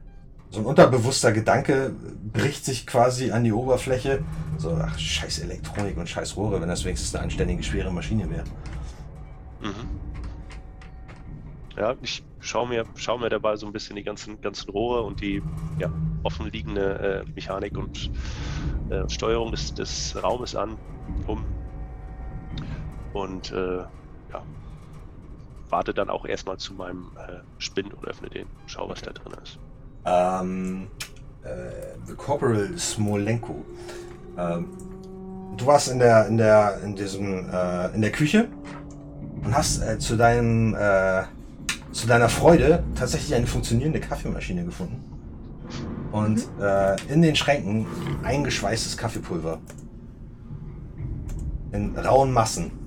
so 0.50 0.60
ein 0.60 0.66
unterbewusster 0.66 1.32
Gedanke 1.32 1.94
bricht 2.34 2.66
sich 2.66 2.88
quasi 2.88 3.32
an 3.32 3.44
die 3.44 3.52
Oberfläche. 3.52 4.24
So, 4.58 4.78
ach, 4.82 4.98
scheiß 4.98 5.40
Elektronik 5.40 5.98
und 5.98 6.08
scheiß 6.08 6.38
Rohre, 6.38 6.62
wenn 6.62 6.70
das 6.70 6.86
wenigstens 6.86 7.14
eine 7.16 7.24
anständige, 7.26 7.64
schwere 7.64 7.92
Maschine 7.92 8.30
wäre. 8.30 8.46
Mhm. 9.62 10.06
Ja, 11.78 11.96
ich 12.02 12.24
schaue 12.40 12.70
mir, 12.70 12.86
schau 12.96 13.18
mir 13.18 13.30
dabei 13.30 13.58
so 13.58 13.66
ein 13.66 13.74
bisschen 13.74 13.98
die 13.98 14.04
ganzen, 14.04 14.40
ganzen 14.40 14.70
Rohre 14.70 15.02
und 15.02 15.20
die 15.20 15.42
ja, 15.78 15.90
offenliegende 16.24 17.26
äh, 17.26 17.32
Mechanik 17.32 17.78
und 17.78 18.12
äh, 18.90 19.10
Steuerung 19.10 19.52
des, 19.52 19.74
des 19.74 20.16
Raumes 20.22 20.56
an, 20.56 20.78
um. 21.28 21.44
Und 23.14 23.52
äh, 23.52 23.78
ja, 23.78 24.44
warte 25.70 25.94
dann 25.94 26.10
auch 26.10 26.26
erstmal 26.26 26.58
zu 26.58 26.74
meinem 26.74 27.12
äh, 27.18 27.40
Spind 27.58 27.94
und 27.94 28.08
öffne 28.08 28.30
den, 28.30 28.48
schau, 28.68 28.88
was 28.88 29.02
da 29.02 29.12
drin 29.12 29.34
ist. 29.44 29.60
Ähm, 30.06 30.88
äh, 31.44 32.14
Corporal 32.16 32.78
Smolenko. 32.78 33.66
Ähm, 34.38 34.68
du 35.58 35.66
warst 35.66 35.90
in 35.90 36.00
der, 36.00 36.28
in 36.28 36.38
der, 36.38 36.80
in 36.84 36.96
diesem, 36.96 37.50
äh, 37.50 37.88
in 37.96 38.02
der 38.02 38.12
Küche 38.12 38.48
und 39.44 39.56
hast 39.56 39.82
äh, 39.82 39.98
zu 40.00 40.16
deinem, 40.16 40.76
äh, 40.76 41.24
zu 41.92 42.08
deiner 42.08 42.30
Freude 42.30 42.84
tatsächlich 42.96 43.34
eine 43.36 43.48
funktionierende 43.48 44.00
Kaffeemaschine 44.00 44.66
gefunden. 44.66 45.04
Und 46.12 46.48
äh, 46.62 46.96
in 47.12 47.22
den 47.22 47.36
Schränken 47.36 47.86
eingeschweißtes 48.24 48.98
Kaffeepulver. 48.98 49.60
In 51.72 51.98
rauen 51.98 52.32
Massen. 52.32 52.85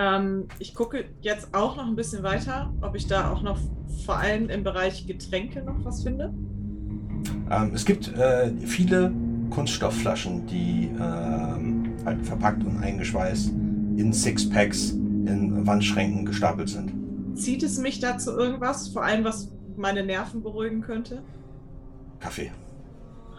Ähm, 0.00 0.46
ich 0.60 0.74
gucke 0.76 1.06
jetzt 1.22 1.52
auch 1.54 1.74
noch 1.76 1.86
ein 1.86 1.96
bisschen 1.96 2.22
weiter, 2.22 2.72
ob 2.82 2.94
ich 2.94 3.08
da 3.08 3.32
auch 3.32 3.42
noch 3.42 3.58
vor 4.06 4.16
allem 4.16 4.48
im 4.48 4.62
Bereich 4.62 5.08
Getränke 5.08 5.60
noch 5.60 5.84
was 5.84 6.04
finde. 6.04 6.32
Ähm, 7.50 7.72
es 7.74 7.84
gibt 7.84 8.06
äh, 8.16 8.52
viele 8.64 9.12
Kunststoffflaschen, 9.50 10.46
die 10.46 10.88
ähm, 11.00 11.90
halt 12.04 12.24
verpackt 12.24 12.62
und 12.64 12.78
eingeschweißt 12.78 13.48
in 13.96 14.12
Sixpacks 14.12 14.90
in 14.90 15.66
Wandschränken 15.66 16.24
gestapelt 16.24 16.68
sind. 16.68 16.92
Zieht 17.36 17.64
es 17.64 17.78
mich 17.78 17.98
dazu 17.98 18.30
irgendwas? 18.30 18.86
Vor 18.88 19.02
allem, 19.02 19.24
was 19.24 19.50
meine 19.76 20.04
Nerven 20.04 20.44
beruhigen 20.44 20.80
könnte? 20.80 21.22
Kaffee. 22.20 22.52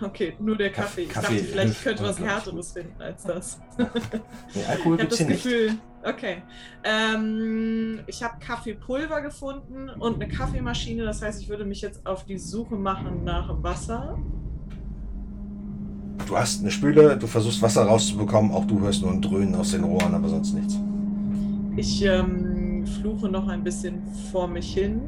Okay, 0.02 0.34
nur 0.42 0.58
der 0.58 0.72
Kaff- 0.72 0.88
Kaffee. 0.88 1.02
Ich 1.04 1.10
Kaffee 1.10 1.36
dachte, 1.38 1.48
vielleicht 1.52 1.84
könnte 1.84 2.04
was 2.04 2.20
Härteres 2.20 2.72
finden 2.74 3.02
als 3.02 3.24
das. 3.24 3.60
Nee, 3.78 3.86
Alkohol 4.68 4.68
Ich 4.68 4.86
habe 4.86 4.98
gibt's 4.98 5.10
das 5.10 5.18
hier 5.20 5.28
nicht. 5.28 5.44
Gefühl, 5.44 5.72
okay. 6.04 6.44
Ähm, 6.84 8.00
ich 8.08 8.24
habe 8.24 8.40
Kaffeepulver 8.40 9.22
gefunden 9.22 9.90
und 9.90 10.16
eine 10.16 10.28
Kaffeemaschine. 10.28 11.04
Das 11.04 11.22
heißt, 11.22 11.42
ich 11.42 11.50
würde 11.50 11.66
mich 11.66 11.82
jetzt 11.82 12.06
auf 12.06 12.26
die 12.26 12.38
Suche 12.38 12.76
machen 12.76 13.24
nach 13.24 13.62
Wasser. 13.64 14.18
Du 16.28 16.38
hast 16.38 16.62
eine 16.62 16.72
Spüle, 16.72 17.18
du 17.18 17.28
versuchst 17.28 17.62
Wasser 17.62 17.84
rauszubekommen, 17.84 18.52
auch 18.52 18.66
du 18.66 18.80
hörst 18.82 19.02
nur 19.02 19.12
ein 19.12 19.22
Dröhnen 19.22 19.56
aus 19.56 19.72
den 19.72 19.84
Rohren, 19.84 20.14
aber 20.14 20.30
sonst 20.30 20.54
nichts. 20.54 20.78
Ich 21.76 22.04
ähm, 22.04 22.86
fluche 22.86 23.30
noch 23.30 23.48
ein 23.48 23.64
bisschen 23.64 24.02
vor 24.32 24.48
mich 24.48 24.74
hin 24.74 25.02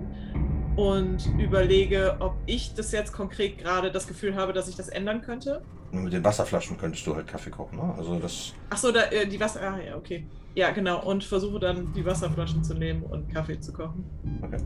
und 0.75 1.27
überlege, 1.37 2.15
ob 2.19 2.35
ich 2.45 2.73
das 2.73 2.91
jetzt 2.91 3.11
konkret 3.11 3.57
gerade 3.57 3.91
das 3.91 4.07
Gefühl 4.07 4.35
habe, 4.35 4.53
dass 4.53 4.67
ich 4.67 4.75
das 4.75 4.87
ändern 4.87 5.21
könnte. 5.21 5.61
Nur 5.91 6.03
mit 6.03 6.13
den 6.13 6.23
Wasserflaschen 6.23 6.77
könntest 6.77 7.05
du 7.05 7.15
halt 7.15 7.27
Kaffee 7.27 7.49
kochen, 7.49 7.77
ne? 7.77 7.93
Also 7.97 8.17
das. 8.19 8.53
Achso, 8.69 8.91
da, 8.91 9.03
äh, 9.03 9.27
die 9.27 9.39
Wasser. 9.39 9.61
Ah, 9.61 9.79
ja, 9.85 9.95
okay. 9.95 10.25
Ja, 10.55 10.71
genau. 10.71 11.03
Und 11.03 11.23
versuche 11.23 11.59
dann 11.59 11.93
die 11.93 12.05
Wasserflaschen 12.05 12.63
zu 12.63 12.73
nehmen 12.73 13.03
und 13.03 13.33
Kaffee 13.33 13.59
zu 13.59 13.73
kochen. 13.73 14.05
Okay. 14.41 14.57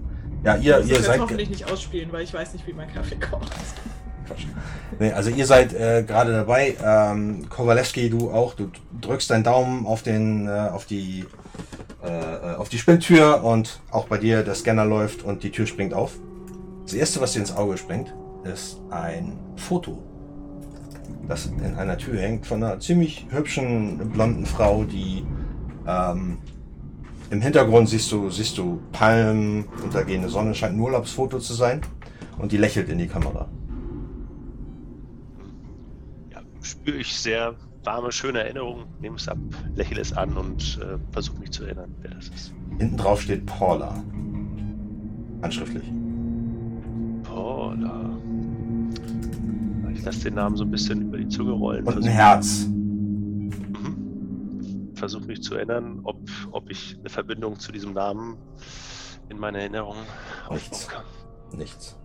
Ja, 0.43 0.55
ihr, 0.57 0.79
ich 0.79 0.91
ihr 0.91 1.01
seid. 1.01 1.19
hoffentlich 1.19 1.49
nicht 1.49 1.71
ausspielen, 1.71 2.11
weil 2.11 2.23
ich 2.23 2.33
weiß 2.33 2.53
nicht, 2.53 2.67
wie 2.67 2.73
man 2.73 2.87
Kaffee 2.91 3.15
kocht. 3.15 3.51
Quatsch. 4.25 4.45
Nee, 4.99 5.11
also 5.11 5.29
ihr 5.29 5.45
seid 5.45 5.73
äh, 5.73 6.03
gerade 6.03 6.31
dabei. 6.31 6.75
Ähm, 6.83 7.47
Kowalewski, 7.49 8.09
du 8.09 8.31
auch. 8.31 8.53
Du 8.55 8.71
drückst 9.01 9.29
deinen 9.29 9.43
Daumen 9.43 9.85
auf 9.85 10.03
den, 10.03 10.47
äh, 10.47 10.51
auf 10.51 10.85
die, 10.85 11.25
äh, 12.05 12.55
auf 12.55 12.69
die 12.69 12.77
Spinntür 12.77 13.43
und 13.43 13.81
auch 13.91 14.07
bei 14.07 14.17
dir 14.17 14.43
der 14.43 14.55
Scanner 14.55 14.85
läuft 14.85 15.23
und 15.23 15.43
die 15.43 15.51
Tür 15.51 15.65
springt 15.65 15.93
auf. 15.93 16.19
Das 16.83 16.93
erste, 16.93 17.19
was 17.21 17.33
dir 17.33 17.39
ins 17.39 17.55
Auge 17.55 17.77
springt, 17.77 18.13
ist 18.43 18.79
ein 18.91 19.39
Foto, 19.55 20.03
das 21.27 21.47
in 21.47 21.75
einer 21.75 21.97
Tür 21.97 22.19
hängt 22.19 22.45
von 22.45 22.63
einer 22.63 22.79
ziemlich 22.79 23.25
hübschen 23.31 24.11
blonden 24.11 24.45
Frau, 24.45 24.83
die 24.83 25.25
ähm, 25.87 26.37
im 27.31 27.41
Hintergrund 27.41 27.89
siehst 27.89 28.11
du, 28.11 28.29
siehst 28.29 28.57
du 28.57 28.81
Palmen, 28.91 29.65
untergehende 29.83 30.29
Sonne, 30.29 30.53
scheint 30.53 30.75
ein 30.75 30.79
Urlaubsfoto 30.79 31.39
zu 31.39 31.53
sein 31.53 31.81
und 32.37 32.51
die 32.51 32.57
lächelt 32.57 32.89
in 32.89 32.99
die 32.99 33.07
Kamera. 33.07 33.49
Ja, 36.31 36.41
spüre 36.61 36.97
ich 36.97 37.17
sehr 37.17 37.55
warme, 37.85 38.11
schöne 38.11 38.39
Erinnerungen, 38.43 38.85
nehme 38.99 39.15
es 39.17 39.27
ab, 39.27 39.37
lächle 39.75 40.01
es 40.01 40.13
an 40.13 40.35
und 40.37 40.79
äh, 40.81 40.97
versuche 41.11 41.39
mich 41.39 41.51
zu 41.51 41.63
erinnern, 41.65 41.93
wer 42.01 42.11
das 42.11 42.29
ist. 42.29 42.53
Hinten 42.79 42.97
drauf 42.97 43.21
steht 43.21 43.45
Paula. 43.45 44.03
Handschriftlich. 45.41 45.83
Paula. 47.23 48.09
Ich 49.93 50.03
lasse 50.03 50.23
den 50.23 50.35
Namen 50.35 50.55
so 50.55 50.63
ein 50.63 50.71
bisschen 50.71 51.03
über 51.03 51.17
die 51.17 51.27
Zunge 51.27 51.51
rollen. 51.51 51.85
Und 51.85 51.97
ein 51.97 52.03
Herz. 52.03 52.65
Mhm. 52.67 53.51
Versuche 54.95 55.25
mich 55.25 55.41
zu 55.43 55.55
erinnern, 55.55 55.99
ob, 56.03 56.17
ob 56.51 56.69
ich 56.69 56.97
eine 56.99 57.09
Verbindung 57.09 57.59
zu 57.59 57.71
diesem 57.71 57.93
Namen 57.93 58.37
in 59.29 59.37
meiner 59.39 59.59
Erinnerung 59.59 59.97
aufbauen 60.43 60.55
Nichts. 60.57 60.87
kann. 60.87 61.03
Nichts. 61.57 61.95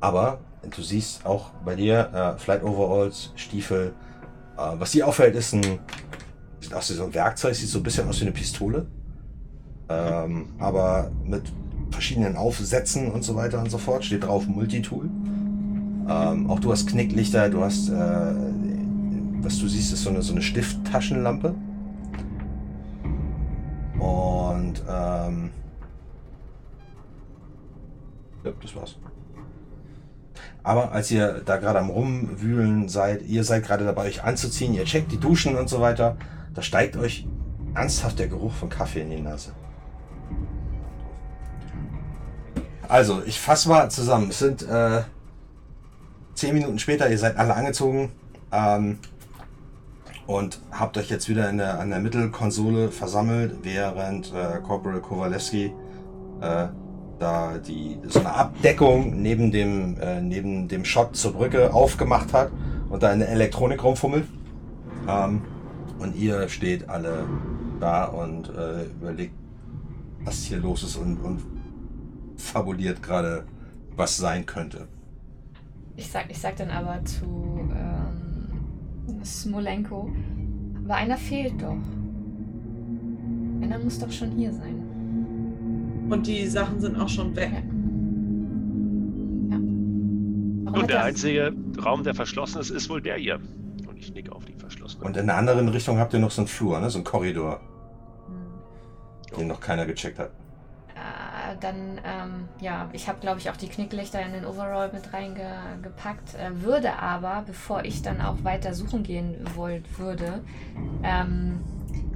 Aber 0.00 0.40
du 0.74 0.82
siehst 0.82 1.24
auch 1.24 1.50
bei 1.64 1.74
dir 1.76 2.10
äh, 2.12 2.38
Flight 2.38 2.62
Overalls, 2.62 3.32
Stiefel. 3.36 3.94
Äh, 4.56 4.78
was 4.78 4.92
dir 4.92 5.06
auffällt, 5.06 5.34
ist 5.34 5.54
ein. 5.54 5.78
Sieht 6.60 6.72
aus 6.72 6.90
wie 6.90 6.94
so 6.94 7.04
ein 7.04 7.14
Werkzeug, 7.14 7.54
sieht 7.54 7.68
so 7.68 7.78
ein 7.78 7.82
bisschen 7.82 8.08
aus 8.08 8.20
wie 8.20 8.22
eine 8.22 8.32
Pistole. 8.32 8.86
Ähm, 9.88 10.48
aber 10.58 11.10
mit 11.24 11.52
verschiedenen 11.90 12.36
Aufsätzen 12.36 13.10
und 13.12 13.22
so 13.22 13.34
weiter 13.36 13.60
und 13.60 13.70
so 13.70 13.78
fort. 13.78 14.04
Steht 14.04 14.24
drauf 14.24 14.46
Multitool. 14.46 15.10
Ähm, 16.08 16.50
auch 16.50 16.60
du 16.60 16.72
hast 16.72 16.88
Knicklichter, 16.88 17.48
du 17.50 17.62
hast. 17.62 17.88
Äh, 17.88 18.34
was 19.42 19.58
du 19.58 19.68
siehst, 19.68 19.92
ist 19.92 20.02
so 20.02 20.10
eine, 20.10 20.22
so 20.22 20.32
eine 20.32 20.42
Stifttaschenlampe. 20.42 21.54
Und. 23.98 24.82
Ähm, 24.88 25.50
ja, 28.44 28.52
das 28.60 28.76
war's. 28.76 28.96
Aber 30.64 30.92
als 30.92 31.10
ihr 31.10 31.42
da 31.44 31.58
gerade 31.58 31.78
am 31.78 31.90
Rumwühlen 31.90 32.88
seid, 32.88 33.22
ihr 33.26 33.44
seid 33.44 33.64
gerade 33.64 33.84
dabei, 33.84 34.06
euch 34.06 34.24
anzuziehen, 34.24 34.72
ihr 34.72 34.84
checkt 34.84 35.12
die 35.12 35.20
Duschen 35.20 35.56
und 35.56 35.68
so 35.68 35.80
weiter, 35.80 36.16
da 36.54 36.62
steigt 36.62 36.96
euch 36.96 37.26
ernsthaft 37.74 38.18
der 38.18 38.28
Geruch 38.28 38.52
von 38.52 38.70
Kaffee 38.70 39.02
in 39.02 39.10
die 39.10 39.20
Nase. 39.20 39.52
Also, 42.88 43.22
ich 43.26 43.38
fasse 43.38 43.68
mal 43.68 43.90
zusammen. 43.90 44.30
Es 44.30 44.38
sind 44.38 44.62
äh, 44.62 45.02
zehn 46.34 46.54
Minuten 46.54 46.78
später, 46.78 47.10
ihr 47.10 47.18
seid 47.18 47.36
alle 47.36 47.54
angezogen 47.54 48.12
ähm, 48.50 48.98
und 50.26 50.60
habt 50.70 50.96
euch 50.96 51.10
jetzt 51.10 51.28
wieder 51.28 51.50
in 51.50 51.58
der, 51.58 51.78
an 51.78 51.90
der 51.90 51.98
Mittelkonsole 51.98 52.90
versammelt, 52.90 53.58
während 53.62 54.32
äh, 54.32 54.60
Corporal 54.62 55.00
Kowalewski 55.00 55.72
äh, 56.40 56.68
da 57.18 57.58
die 57.58 57.98
so 58.08 58.20
eine 58.20 58.34
Abdeckung 58.34 59.22
neben 59.22 59.50
dem 59.50 59.98
äh, 60.00 60.20
neben 60.20 60.68
dem 60.68 60.84
Shot 60.84 61.16
zur 61.16 61.32
Brücke 61.32 61.72
aufgemacht 61.72 62.32
hat 62.32 62.50
und 62.88 63.02
da 63.02 63.12
in 63.12 63.20
der 63.20 63.28
Elektronik 63.30 63.82
rumfummelt. 63.82 64.26
Ähm, 65.08 65.42
und 65.98 66.16
ihr 66.16 66.48
steht 66.48 66.88
alle 66.88 67.26
da 67.80 68.04
und 68.06 68.48
äh, 68.50 68.84
überlegt, 68.84 69.34
was 70.24 70.44
hier 70.44 70.58
los 70.58 70.82
ist 70.82 70.96
und, 70.96 71.18
und 71.18 71.42
fabuliert 72.36 73.02
gerade, 73.02 73.44
was 73.96 74.16
sein 74.16 74.44
könnte. 74.44 74.88
Ich 75.96 76.10
sag, 76.10 76.28
ich 76.28 76.38
sag 76.38 76.56
dann 76.56 76.70
aber 76.70 77.04
zu 77.04 77.68
ähm, 77.72 79.24
Smolenko, 79.24 80.10
aber 80.84 80.94
einer 80.94 81.16
fehlt 81.16 81.62
doch. 81.62 81.76
Einer 83.62 83.78
muss 83.78 83.98
doch 83.98 84.10
schon 84.10 84.32
hier 84.32 84.52
sein. 84.52 84.83
Und 86.08 86.26
die 86.26 86.46
Sachen 86.46 86.80
sind 86.80 87.00
auch 87.00 87.08
schon 87.08 87.34
weg. 87.36 87.50
Ja. 89.50 89.56
Ja. 89.56 90.80
Und 90.80 90.90
der 90.90 90.98
er- 90.98 91.04
einzige 91.04 91.52
Raum, 91.84 92.02
der 92.04 92.14
verschlossen 92.14 92.60
ist, 92.60 92.70
ist 92.70 92.88
wohl 92.90 93.00
der 93.00 93.16
hier. 93.16 93.40
Und 93.88 93.96
ich 93.98 94.12
nicke 94.12 94.32
auf 94.32 94.44
die 94.44 94.54
verschlossene. 94.54 95.04
Und 95.04 95.16
in 95.16 95.26
der 95.26 95.36
anderen 95.36 95.68
Richtung 95.68 95.98
habt 95.98 96.12
ihr 96.12 96.18
noch 96.20 96.30
so 96.30 96.42
einen 96.42 96.48
Flur, 96.48 96.78
ne? 96.80 96.90
so 96.90 96.98
einen 96.98 97.04
Korridor, 97.04 97.60
Hm. 99.30 99.38
den 99.38 99.48
noch 99.48 99.60
keiner 99.60 99.86
gecheckt 99.86 100.18
hat. 100.18 100.30
Äh, 100.94 101.56
dann, 101.60 101.74
ähm, 102.04 102.48
ja, 102.60 102.88
ich 102.92 103.08
habe, 103.08 103.18
glaube 103.20 103.40
ich, 103.40 103.50
auch 103.50 103.56
die 103.56 103.68
Knicklichter 103.68 104.20
in 104.24 104.32
den 104.32 104.44
Overall 104.44 104.90
mit 104.92 105.12
reingepackt, 105.12 106.34
äh, 106.34 106.62
würde 106.62 106.98
aber, 106.98 107.42
bevor 107.46 107.84
ich 107.84 108.02
dann 108.02 108.20
auch 108.20 108.44
weiter 108.44 108.74
suchen 108.74 109.02
gehen 109.02 109.36
wollt, 109.54 109.98
würde, 109.98 110.40
ähm, 111.02 111.60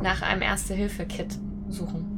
nach 0.01 0.23
einem 0.23 0.43
Erste-Hilfe-Kit 0.43 1.39
suchen. 1.69 2.18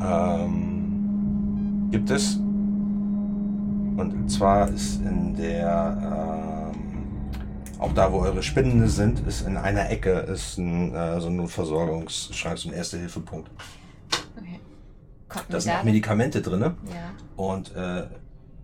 Ähm, 0.00 1.88
gibt 1.90 2.10
es. 2.10 2.36
Und 2.36 4.28
zwar 4.30 4.68
ist 4.68 5.00
in 5.02 5.34
der, 5.36 6.72
ähm, 6.72 7.30
auch 7.80 7.92
da, 7.94 8.12
wo 8.12 8.20
eure 8.20 8.42
Spinnen 8.42 8.88
sind, 8.88 9.26
ist 9.26 9.46
in 9.46 9.56
einer 9.56 9.90
Ecke 9.90 10.10
ist 10.10 10.58
ein, 10.58 10.94
äh, 10.94 11.20
so 11.20 11.28
ein 11.28 11.36
Notversorgungsschrank, 11.36 12.58
so 12.58 12.68
ein 12.68 12.74
Erste-Hilfe-Punkt. 12.74 13.50
Okay. 14.36 14.60
Kommt 15.28 15.44
Da 15.48 15.60
sind 15.60 15.72
auch 15.74 15.82
Medikamente 15.84 16.40
drin 16.42 16.60
Ja, 16.60 16.74
und 17.36 17.74
äh, 17.74 18.06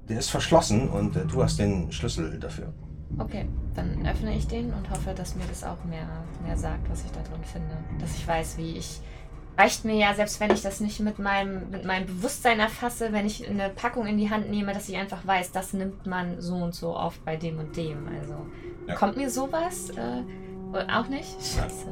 der 0.09 0.19
ist 0.19 0.31
verschlossen 0.31 0.89
und 0.89 1.17
äh, 1.17 1.25
du 1.27 1.43
hast 1.43 1.59
den 1.59 1.91
Schlüssel 1.93 2.39
dafür. 2.39 2.73
okay. 3.19 3.47
Dann 3.75 4.07
öffne 4.07 4.37
ich 4.37 4.47
den 4.47 4.73
und 4.73 4.89
hoffe, 4.89 5.15
dass 5.17 5.35
mir 5.35 5.43
das 5.49 5.65
auch 5.65 5.85
mehr, 5.85 6.07
mehr 6.45 6.57
sagt, 6.57 6.89
was 6.89 7.05
ich 7.05 7.11
da 7.11 7.21
drin 7.23 7.43
finde. 7.43 7.77
Dass 7.99 8.15
ich 8.17 8.27
weiß, 8.27 8.57
wie 8.57 8.77
ich. 8.77 9.01
Reicht 9.57 9.85
mir 9.85 9.95
ja, 9.95 10.15
selbst 10.15 10.41
wenn 10.41 10.51
ich 10.53 10.63
das 10.63 10.81
nicht 10.81 10.99
mit 10.99 11.19
meinem, 11.21 11.71
mit 11.71 11.85
meinem 11.85 12.07
Bewusstsein 12.07 12.59
erfasse, 12.59 13.13
wenn 13.13 13.25
ich 13.25 13.49
eine 13.49 13.69
Packung 13.69 14.07
in 14.07 14.19
die 14.19 14.29
Hand 14.29 14.51
nehme, 14.51 14.73
dass 14.73 14.89
ich 14.89 14.97
einfach 14.97 15.25
weiß, 15.25 15.53
das 15.53 15.73
nimmt 15.73 16.07
man 16.07 16.41
so 16.41 16.57
und 16.57 16.75
so 16.75 16.97
oft 16.97 17.25
bei 17.25 17.37
dem 17.37 17.59
und 17.61 17.77
dem. 17.77 18.09
Also 18.21 18.35
Ja. 18.89 18.95
kommt 18.97 19.17
mir 19.17 19.31
sowas 19.31 19.91
äh, 19.91 20.23
auch 20.93 21.07
nicht? 21.09 21.31
Scheiße. 21.41 21.87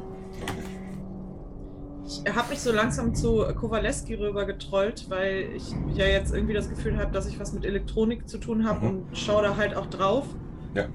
Ich 2.05 2.35
habe 2.35 2.49
mich 2.49 2.59
so 2.59 2.73
langsam 2.73 3.15
zu 3.15 3.45
Kowaleski 3.55 4.15
rüber 4.15 4.45
getrollt, 4.45 5.05
weil 5.09 5.47
ich 5.55 5.73
ja 5.95 6.05
jetzt 6.05 6.33
irgendwie 6.33 6.53
das 6.53 6.69
Gefühl 6.69 6.97
habe, 6.97 7.11
dass 7.13 7.27
ich 7.27 7.39
was 7.39 7.53
mit 7.53 7.63
Elektronik 7.63 8.27
zu 8.27 8.39
tun 8.39 8.67
habe 8.67 8.85
Mhm. 8.85 8.91
und 9.07 9.17
schaue 9.17 9.41
da 9.43 9.55
halt 9.55 9.73
auch 9.75 9.85
drauf. 9.87 10.25
Ja. 10.75 10.85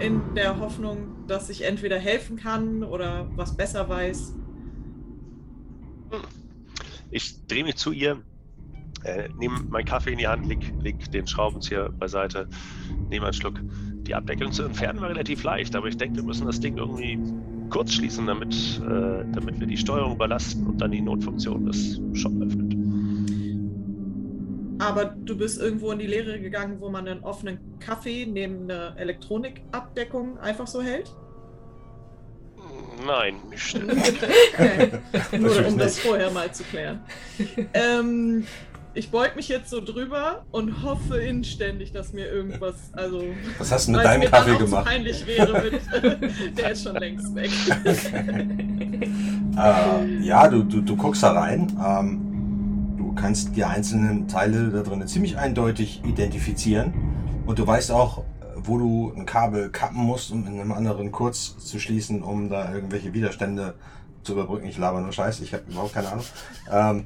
In 0.00 0.20
der 0.36 0.60
Hoffnung, 0.60 0.98
dass 1.26 1.48
ich 1.48 1.64
entweder 1.64 1.98
helfen 1.98 2.36
kann 2.36 2.84
oder 2.84 3.26
was 3.36 3.56
besser 3.56 3.88
weiß. 3.88 4.34
Ich 7.10 7.46
drehe 7.46 7.64
mich 7.64 7.76
zu 7.76 7.92
ihr, 7.92 8.22
äh, 9.04 9.28
nehme 9.38 9.60
meinen 9.68 9.84
Kaffee 9.84 10.12
in 10.12 10.18
die 10.18 10.28
Hand, 10.28 10.46
leg, 10.46 10.72
leg 10.80 11.10
den 11.10 11.26
Schraubenzieher 11.26 11.90
beiseite, 11.90 12.48
nehme 13.08 13.26
einen 13.26 13.34
Schluck. 13.34 13.60
Die 14.02 14.14
Abdeckung 14.14 14.52
zu 14.52 14.64
entfernen 14.64 15.00
war 15.00 15.08
relativ 15.08 15.42
leicht, 15.42 15.74
aber 15.76 15.88
ich 15.88 15.96
denke, 15.96 16.16
wir 16.16 16.24
müssen 16.24 16.46
das 16.46 16.60
Ding 16.60 16.76
irgendwie 16.76 17.18
kurz 17.70 17.94
schließen, 17.94 18.26
damit, 18.26 18.54
äh, 18.84 19.24
damit 19.32 19.60
wir 19.60 19.66
die 19.66 19.76
Steuerung 19.76 20.14
überlasten 20.14 20.66
und 20.66 20.80
dann 20.80 20.90
die 20.90 21.00
Notfunktion 21.00 21.66
des 21.66 22.00
Shop 22.14 22.32
öffnet. 22.40 22.74
Aber 24.80 25.04
du 25.04 25.36
bist 25.36 25.60
irgendwo 25.60 25.92
in 25.92 25.98
die 25.98 26.06
Lehre 26.06 26.40
gegangen, 26.40 26.80
wo 26.80 26.88
man 26.88 27.06
einen 27.06 27.22
offenen 27.22 27.58
Kaffee 27.80 28.26
neben 28.26 28.62
einer 28.62 28.96
Elektronikabdeckung 28.96 30.38
einfach 30.38 30.66
so 30.66 30.80
hält? 30.80 31.14
Nein, 33.06 33.36
nicht. 33.48 33.78
Nur 35.38 35.66
um 35.66 35.78
das 35.78 35.98
vorher 35.98 36.30
mal 36.30 36.52
zu 36.52 36.64
klären. 36.64 37.00
ähm, 37.74 38.46
ich 38.92 39.10
beug 39.10 39.36
mich 39.36 39.48
jetzt 39.48 39.70
so 39.70 39.80
drüber 39.80 40.44
und 40.50 40.82
hoffe 40.82 41.18
inständig, 41.18 41.92
dass 41.92 42.12
mir 42.12 42.26
irgendwas, 42.26 42.74
also 42.92 43.22
Was 43.58 43.70
hast 43.70 43.86
du 43.86 43.92
mit 43.92 44.04
deinem 44.04 44.28
Kaffee 44.28 44.56
gemacht? 44.56 44.84
so 44.84 44.90
peinlich 44.90 45.26
wäre, 45.26 45.62
mit, 45.62 46.58
der 46.58 46.72
ist 46.72 46.82
schon 46.82 46.96
längst 46.96 47.34
weg. 47.34 47.50
Äh, 49.56 50.06
ja, 50.22 50.48
du, 50.48 50.64
du, 50.64 50.80
du 50.80 50.96
guckst 50.96 51.22
da 51.22 51.32
rein. 51.32 51.68
Ähm, 51.84 52.96
du 52.98 53.12
kannst 53.14 53.54
die 53.54 53.64
einzelnen 53.64 54.26
Teile 54.26 54.70
da 54.70 54.82
drin 54.82 55.06
ziemlich 55.06 55.38
eindeutig 55.38 56.02
identifizieren. 56.04 56.92
Und 57.46 57.58
du 57.58 57.66
weißt 57.66 57.92
auch, 57.92 58.24
wo 58.64 58.78
du 58.78 59.12
ein 59.16 59.26
Kabel 59.26 59.70
kappen 59.70 59.98
musst, 59.98 60.30
um 60.30 60.46
in 60.46 60.60
einem 60.60 60.72
anderen 60.72 61.12
kurz 61.12 61.56
zu 61.58 61.78
schließen, 61.78 62.22
um 62.22 62.48
da 62.48 62.72
irgendwelche 62.72 63.12
Widerstände 63.12 63.74
zu 64.22 64.32
überbrücken. 64.32 64.66
Ich 64.66 64.78
laber 64.78 65.00
nur 65.00 65.12
Scheiß, 65.12 65.40
ich 65.40 65.52
habe 65.52 65.64
überhaupt 65.68 65.94
keine 65.94 66.08
Ahnung. 66.08 66.24
Ähm, 66.70 67.04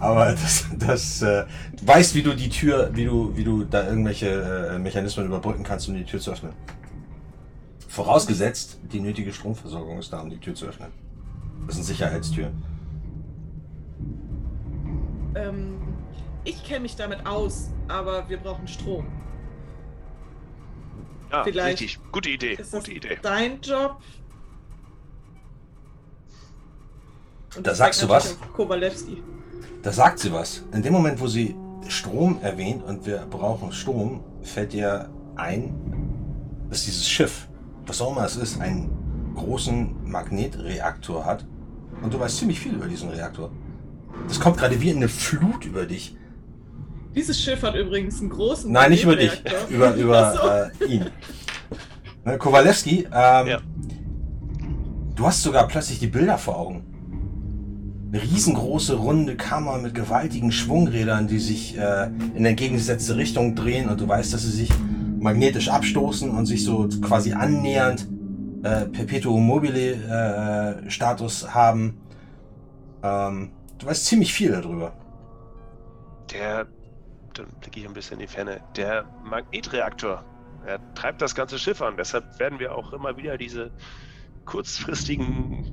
aber 0.00 0.32
das, 0.32 0.66
das 0.78 1.22
äh, 1.22 1.44
weißt, 1.82 2.14
wie 2.14 2.22
du 2.22 2.34
die 2.34 2.48
Tür, 2.48 2.90
wie 2.94 3.04
du, 3.04 3.36
wie 3.36 3.44
du 3.44 3.64
da 3.64 3.86
irgendwelche 3.86 4.28
äh, 4.74 4.78
Mechanismen 4.78 5.26
überbrücken 5.26 5.64
kannst, 5.64 5.88
um 5.88 5.94
die 5.94 6.04
Tür 6.04 6.20
zu 6.20 6.32
öffnen. 6.32 6.52
Vorausgesetzt, 7.88 8.78
die 8.92 9.00
nötige 9.00 9.32
Stromversorgung 9.32 9.98
ist 9.98 10.12
da, 10.12 10.20
um 10.20 10.30
die 10.30 10.38
Tür 10.38 10.54
zu 10.54 10.66
öffnen. 10.66 10.90
Das 11.66 11.74
sind 11.74 11.84
Sicherheitstüren. 11.84 12.62
Ähm, 15.34 15.78
ich 16.44 16.62
kenne 16.62 16.80
mich 16.80 16.96
damit 16.96 17.26
aus, 17.26 17.70
aber 17.88 18.28
wir 18.28 18.38
brauchen 18.38 18.68
Strom. 18.68 19.06
Ja, 21.30 21.44
Vielleicht 21.44 21.80
richtig. 21.82 22.00
Gute 22.12 22.30
Idee. 22.30 22.52
Ist 22.54 22.72
das 22.72 22.80
Gute 22.84 22.92
Idee. 22.96 23.18
dein 23.20 23.60
Job? 23.60 24.00
Und 27.56 27.66
Da 27.66 27.74
sagst 27.74 28.00
sag 28.00 28.08
du 28.08 28.14
was? 28.14 28.36
Kowalewski. 28.54 29.22
Da 29.82 29.92
sagt 29.92 30.18
sie 30.18 30.32
was. 30.32 30.64
In 30.72 30.82
dem 30.82 30.92
Moment, 30.92 31.20
wo 31.20 31.26
sie 31.26 31.54
Strom 31.88 32.38
erwähnt 32.42 32.82
und 32.84 33.06
wir 33.06 33.18
brauchen 33.30 33.72
Strom, 33.72 34.22
fällt 34.42 34.72
dir 34.72 35.08
ein, 35.36 35.74
dass 36.68 36.84
dieses 36.84 37.08
Schiff, 37.08 37.48
was 37.86 38.00
auch 38.00 38.12
immer 38.12 38.24
es 38.24 38.36
ist, 38.36 38.60
einen 38.60 39.34
großen 39.34 40.10
Magnetreaktor 40.10 41.24
hat. 41.24 41.46
Und 42.02 42.12
du 42.12 42.20
weißt 42.20 42.36
ziemlich 42.38 42.60
viel 42.60 42.74
über 42.74 42.86
diesen 42.86 43.10
Reaktor. 43.10 43.50
Das 44.26 44.38
kommt 44.40 44.58
gerade 44.58 44.80
wie 44.80 44.90
in 44.90 44.96
eine 44.98 45.08
Flut 45.08 45.64
über 45.64 45.86
dich. 45.86 46.16
Dieses 47.18 47.40
Schiff 47.40 47.62
hat 47.62 47.74
übrigens 47.74 48.20
einen 48.20 48.30
großen. 48.30 48.70
Nein, 48.70 48.92
nicht 48.92 49.02
über 49.02 49.16
dich, 49.16 49.32
über, 49.70 49.92
über 49.94 50.70
so. 50.78 50.84
äh, 50.84 50.88
ihn. 50.88 51.06
Ne, 52.24 52.38
Kowalewski, 52.38 53.08
ähm, 53.12 53.46
Ja. 53.48 53.58
du 55.16 55.26
hast 55.26 55.42
sogar 55.42 55.66
plötzlich 55.66 55.98
die 55.98 56.06
Bilder 56.06 56.38
vor 56.38 56.56
Augen. 56.56 56.84
Eine 58.12 58.22
riesengroße 58.22 58.94
runde 58.94 59.34
Kammer 59.36 59.78
mit 59.78 59.94
gewaltigen 59.94 60.52
Schwungrädern, 60.52 61.26
die 61.26 61.40
sich 61.40 61.76
äh, 61.76 62.06
in 62.36 62.44
entgegengesetzte 62.46 63.16
Richtung 63.16 63.56
drehen 63.56 63.88
und 63.88 64.00
du 64.00 64.06
weißt, 64.06 64.32
dass 64.32 64.42
sie 64.42 64.52
sich 64.52 64.70
magnetisch 65.18 65.68
abstoßen 65.70 66.30
und 66.30 66.46
sich 66.46 66.62
so 66.64 66.88
quasi 67.02 67.32
annähernd 67.32 68.06
äh, 68.62 68.86
Perpetuum 68.86 69.44
mobile 69.44 70.84
äh, 70.86 70.88
Status 70.88 71.52
haben. 71.52 71.98
Ähm, 73.02 73.50
du 73.78 73.86
weißt 73.86 74.04
ziemlich 74.06 74.32
viel 74.32 74.52
darüber. 74.52 74.92
Der, 76.32 76.66
dann 77.38 77.48
blicke 77.60 77.80
ich 77.80 77.86
ein 77.86 77.94
bisschen 77.94 78.20
in 78.20 78.26
die 78.26 78.32
Ferne, 78.32 78.60
der 78.76 79.04
Magnetreaktor, 79.24 80.24
er 80.66 80.80
treibt 80.94 81.22
das 81.22 81.34
ganze 81.34 81.58
Schiff 81.58 81.80
an. 81.80 81.96
Deshalb 81.96 82.38
werden 82.38 82.58
wir 82.58 82.74
auch 82.74 82.92
immer 82.92 83.16
wieder 83.16 83.38
diese 83.38 83.70
kurzfristigen, 84.44 85.64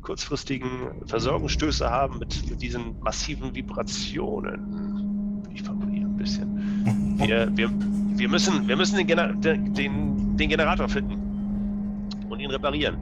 kurzfristigen 0.00 1.06
Versorgungsstöße 1.06 1.88
haben 1.88 2.18
mit, 2.18 2.50
mit 2.50 2.62
diesen 2.62 2.98
massiven 3.00 3.54
Vibrationen. 3.54 5.42
Ich 5.52 5.62
formuliere 5.62 6.06
ein 6.06 6.16
bisschen. 6.16 7.18
Wir, 7.18 7.48
wir, 7.56 7.70
wir 8.18 8.28
müssen, 8.28 8.66
wir 8.66 8.76
müssen 8.76 8.96
den, 8.96 9.06
Gener 9.06 9.34
den, 9.34 9.74
den, 9.74 10.48
Generator 10.48 10.88
finden 10.88 12.26
und 12.28 12.40
ihn 12.40 12.50
reparieren. 12.50 12.96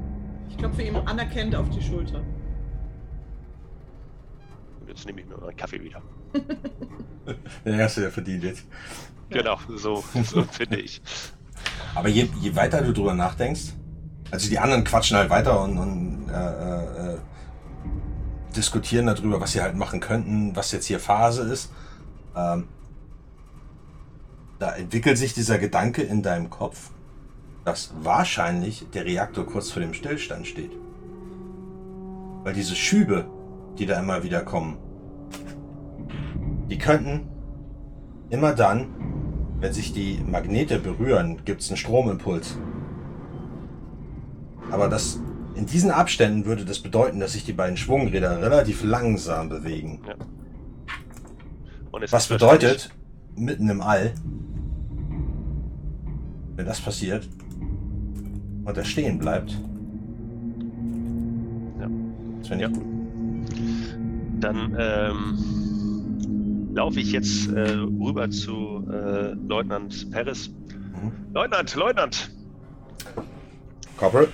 Ich 0.51 0.59
klopfe 0.59 0.83
ihm 0.83 0.97
anerkennend 0.97 1.55
auf 1.55 1.71
die 1.71 1.81
Schulter. 1.81 2.23
Und 4.81 4.89
jetzt 4.89 5.07
nehme 5.07 5.21
ich 5.21 5.27
mir 5.27 5.37
meinen 5.37 5.57
Kaffee 5.57 5.81
wieder. 5.81 6.03
Den 7.65 7.81
hast 7.81 7.97
du 7.97 8.03
ja 8.03 8.11
verdient 8.11 8.45
jetzt. 8.45 8.65
Genau, 9.29 9.59
so, 9.69 10.03
so 10.25 10.43
finde 10.51 10.81
ich. 10.81 11.01
Aber 11.95 12.09
je, 12.09 12.29
je 12.41 12.57
weiter 12.57 12.83
du 12.83 12.93
drüber 12.93 13.15
nachdenkst, 13.15 13.75
also 14.31 14.49
die 14.49 14.59
anderen 14.59 14.85
quatschen 14.85 15.17
halt 15.17 15.31
weiter 15.31 15.63
und, 15.63 15.79
und 15.79 16.29
äh, 16.29 16.35
äh, 16.35 17.15
äh, 17.15 17.19
diskutieren 18.57 19.07
darüber, 19.07 19.41
was 19.41 19.53
sie 19.53 19.61
halt 19.61 19.77
machen 19.77 20.01
könnten, 20.01 20.55
was 20.55 20.73
jetzt 20.73 20.87
hier 20.87 21.01
Phase 21.01 21.43
ist. 21.43 21.73
Ähm, 22.37 22.69
da 24.59 24.73
entwickelt 24.73 25.19
sich 25.19 25.35
dieser 25.35 25.59
Gedanke 25.59 26.03
in 26.03 26.23
deinem 26.23 26.51
Kopf, 26.51 26.91
dass 27.65 27.93
wahrscheinlich 28.03 28.87
der 28.93 29.05
Reaktor 29.05 29.47
kurz 29.47 29.71
vor 29.71 29.81
dem 29.81 29.95
Stillstand 29.95 30.47
steht. 30.47 30.73
Weil 32.43 32.55
diese 32.55 32.77
Schübe, 32.77 33.27
die 33.79 33.87
da 33.87 33.99
immer 33.99 34.23
wieder 34.23 34.43
kommen, 34.43 34.79
die 36.71 36.79
könnten 36.79 37.29
immer 38.31 38.53
dann, 38.55 38.87
wenn 39.61 39.73
sich 39.73 39.93
die 39.93 40.19
Magnete 40.27 40.79
berühren, 40.79 41.45
gibt 41.45 41.61
es 41.61 41.69
einen 41.69 41.77
Stromimpuls. 41.77 42.57
Aber 44.71 44.89
das, 44.89 45.21
in 45.55 45.67
diesen 45.67 45.91
Abständen 45.91 46.45
würde 46.47 46.65
das 46.65 46.79
bedeuten, 46.79 47.21
dass 47.21 47.33
sich 47.33 47.45
die 47.45 47.53
beiden 47.53 47.77
Schwungräder 47.77 48.41
relativ 48.41 48.85
langsam 48.85 49.49
bewegen. 49.49 50.01
Und 51.91 52.05
es 52.05 52.13
Was 52.13 52.29
bedeutet, 52.29 52.91
mitten 53.37 53.69
im 53.69 53.81
All, 53.81 54.13
wenn 56.57 56.67
das 56.67 56.81
passiert 56.81 57.29
und 58.65 58.77
er 58.77 58.85
stehen 58.85 59.19
bleibt, 59.19 59.51
Ja. 61.81 61.89
das 62.41 62.51
wäre 62.51 62.57
nicht 62.57 62.61
Ja. 62.61 62.69
gut. 62.69 62.85
Dann 64.41 64.77
ähm, 64.79 65.39
laufe 66.75 67.01
ich 67.01 67.13
jetzt 67.13 67.51
äh, 67.53 67.71
rüber 67.73 68.31
zu 68.31 68.87
äh, 68.91 69.33
Leutnant 69.49 70.11
Peres. 70.11 70.49
Mhm. 70.49 71.13
Leutnant, 71.33 71.75
Leutnant, 71.75 72.31
Corporal, 73.97 74.29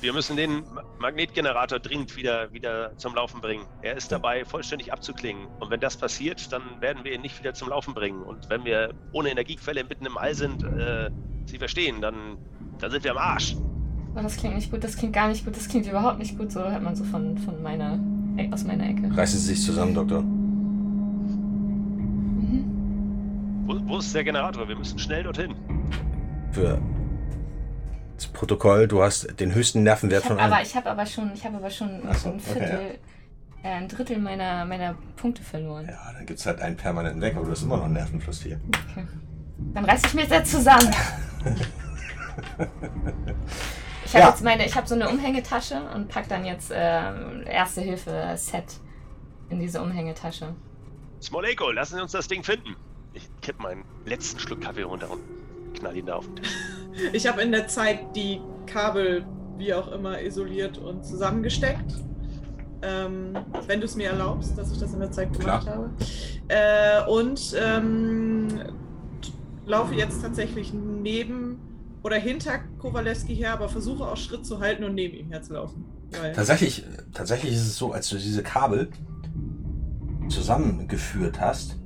wir 0.00 0.12
müssen 0.12 0.36
den 0.36 0.62
Ma- 0.74 0.82
Magnetgenerator 1.00 1.78
dringend 1.78 2.16
wieder, 2.16 2.52
wieder 2.52 2.92
zum 2.96 3.14
Laufen 3.14 3.40
bringen. 3.40 3.64
Er 3.82 3.96
ist 3.96 4.12
dabei, 4.12 4.44
vollständig 4.44 4.92
abzuklingen. 4.92 5.46
Und 5.60 5.70
wenn 5.70 5.80
das 5.80 5.96
passiert, 5.96 6.52
dann 6.52 6.62
werden 6.80 7.04
wir 7.04 7.14
ihn 7.14 7.22
nicht 7.22 7.38
wieder 7.38 7.54
zum 7.54 7.70
Laufen 7.70 7.94
bringen. 7.94 8.22
Und 8.22 8.50
wenn 8.50 8.64
wir 8.64 8.90
ohne 9.12 9.30
Energiequelle 9.30 9.82
mitten 9.84 10.06
im 10.06 10.16
All 10.18 10.34
sind, 10.34 10.62
äh, 10.62 11.10
Sie 11.46 11.58
verstehen, 11.58 12.00
dann, 12.00 12.38
dann 12.78 12.90
sind 12.90 13.04
wir 13.04 13.10
am 13.10 13.18
Arsch. 13.18 13.54
Oh, 14.16 14.20
das 14.22 14.36
klingt 14.36 14.54
nicht 14.54 14.70
gut, 14.70 14.82
das 14.84 14.96
klingt 14.96 15.12
gar 15.12 15.28
nicht 15.28 15.44
gut, 15.44 15.56
das 15.56 15.68
klingt 15.68 15.86
überhaupt 15.86 16.18
nicht 16.18 16.38
gut. 16.38 16.50
So 16.52 16.60
hört 16.60 16.82
man 16.82 16.94
so 16.96 17.04
von, 17.04 17.36
von 17.38 17.62
meiner, 17.62 17.98
aus 18.50 18.64
meiner 18.64 18.88
Ecke. 18.88 19.14
reißen 19.14 19.38
Sie 19.40 19.54
sich 19.54 19.62
zusammen, 19.62 19.94
Doktor. 19.94 20.22
Mhm. 20.22 22.64
Wo, 23.66 23.76
wo 23.88 23.98
ist 23.98 24.14
der 24.14 24.24
Generator? 24.24 24.68
Wir 24.68 24.76
müssen 24.76 24.98
schnell 24.98 25.22
dorthin. 25.22 25.54
Für 26.52 26.80
das 28.16 28.26
Protokoll, 28.28 28.86
du 28.86 29.02
hast 29.02 29.38
den 29.40 29.54
höchsten 29.54 29.82
Nervenwert 29.82 30.22
Ich 30.22 30.28
von 30.28 30.36
habe 30.36 30.46
aber, 30.46 30.56
allen. 30.56 30.66
ich 30.66 30.76
hab 30.76 30.86
aber 30.86 31.06
schon, 31.06 31.32
ich 31.34 31.44
habe 31.44 31.56
aber 31.56 31.70
schon 31.70 31.88
so, 32.14 32.28
ein 32.28 32.34
okay, 32.36 32.40
Viertel, 32.40 32.98
äh, 33.62 33.68
ein 33.68 33.88
Drittel 33.88 34.18
meiner, 34.18 34.64
meiner 34.64 34.94
Punkte 35.16 35.42
verloren. 35.42 35.86
Ja, 35.90 36.12
dann 36.12 36.26
gibt 36.26 36.38
es 36.38 36.46
halt 36.46 36.60
einen 36.60 36.76
permanenten 36.76 37.20
weg, 37.22 37.34
aber 37.36 37.46
du 37.46 37.50
hast 37.52 37.62
immer 37.62 37.78
noch 37.78 37.84
einen 37.84 37.94
Nervenfluss 37.94 38.42
hier. 38.42 38.60
Okay. 38.92 39.06
Dann 39.72 39.84
reiß 39.84 40.02
ich 40.06 40.14
mich 40.14 40.28
jetzt 40.28 40.50
zusammen. 40.50 40.90
Ich 44.06 44.12
habe 44.14 44.24
Ja. 44.24 44.30
jetzt 44.30 44.44
meine, 44.44 44.66
ich 44.66 44.76
habe 44.76 44.86
so 44.86 44.94
eine 44.94 45.08
Umhängetasche 45.08 45.80
und 45.94 46.08
pack 46.08 46.28
dann 46.28 46.44
jetzt 46.44 46.70
äh, 46.70 47.42
Erste 47.46 47.80
Hilfe 47.80 48.32
Set 48.36 48.64
in 49.48 49.58
diese 49.60 49.80
Umhängetasche. 49.82 50.54
Smoleko, 51.22 51.70
lassen 51.72 51.96
Sie 51.96 52.02
uns 52.02 52.12
das 52.12 52.28
Ding 52.28 52.42
finden. 52.44 52.76
Ich 53.44 53.48
kipp 53.48 53.60
meinen 53.60 53.84
letzten 54.06 54.40
Schluck 54.40 54.62
Kaffee 54.62 54.84
runter 54.84 55.10
und 55.10 55.20
knall 55.74 55.94
ihn 55.94 56.06
da 56.06 56.14
auf 56.14 56.24
den 56.24 56.36
Tisch. 56.36 56.48
Ich 57.12 57.26
habe 57.26 57.42
in 57.42 57.52
der 57.52 57.68
Zeit 57.68 58.16
die 58.16 58.40
Kabel, 58.64 59.26
wie 59.58 59.74
auch 59.74 59.92
immer, 59.92 60.22
isoliert 60.22 60.78
und 60.78 61.04
zusammengesteckt. 61.04 61.92
Ähm, 62.80 63.36
wenn 63.66 63.80
du 63.80 63.84
es 63.84 63.96
mir 63.96 64.08
erlaubst, 64.08 64.56
dass 64.56 64.72
ich 64.72 64.78
das 64.78 64.94
in 64.94 65.00
der 65.00 65.12
Zeit 65.12 65.30
gemacht 65.34 65.64
Klar. 65.64 65.76
habe. 65.76 65.90
Äh, 66.48 67.10
und 67.10 67.54
ähm, 67.60 68.48
laufe 69.66 69.94
jetzt 69.94 70.22
tatsächlich 70.22 70.72
neben 70.72 71.58
oder 72.02 72.16
hinter 72.16 72.60
Kowalewski 72.78 73.36
her, 73.36 73.52
aber 73.52 73.68
versuche 73.68 74.04
auch 74.04 74.16
Schritt 74.16 74.46
zu 74.46 74.60
halten 74.60 74.84
und 74.84 74.94
neben 74.94 75.18
ihm 75.18 75.30
herzulaufen. 75.30 75.84
Tatsächlich, 76.34 76.82
tatsächlich 77.12 77.52
ist 77.52 77.66
es 77.66 77.76
so, 77.76 77.92
als 77.92 78.08
du 78.08 78.16
diese 78.16 78.42
Kabel 78.42 78.88
zusammengeführt 80.30 81.38
hast, 81.42 81.76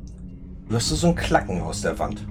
hörst 0.68 0.90
du 0.90 0.94
so 0.94 1.08
ein 1.08 1.14
Klacken 1.14 1.60
aus 1.62 1.80
der 1.82 1.98
Wand. 1.98 2.26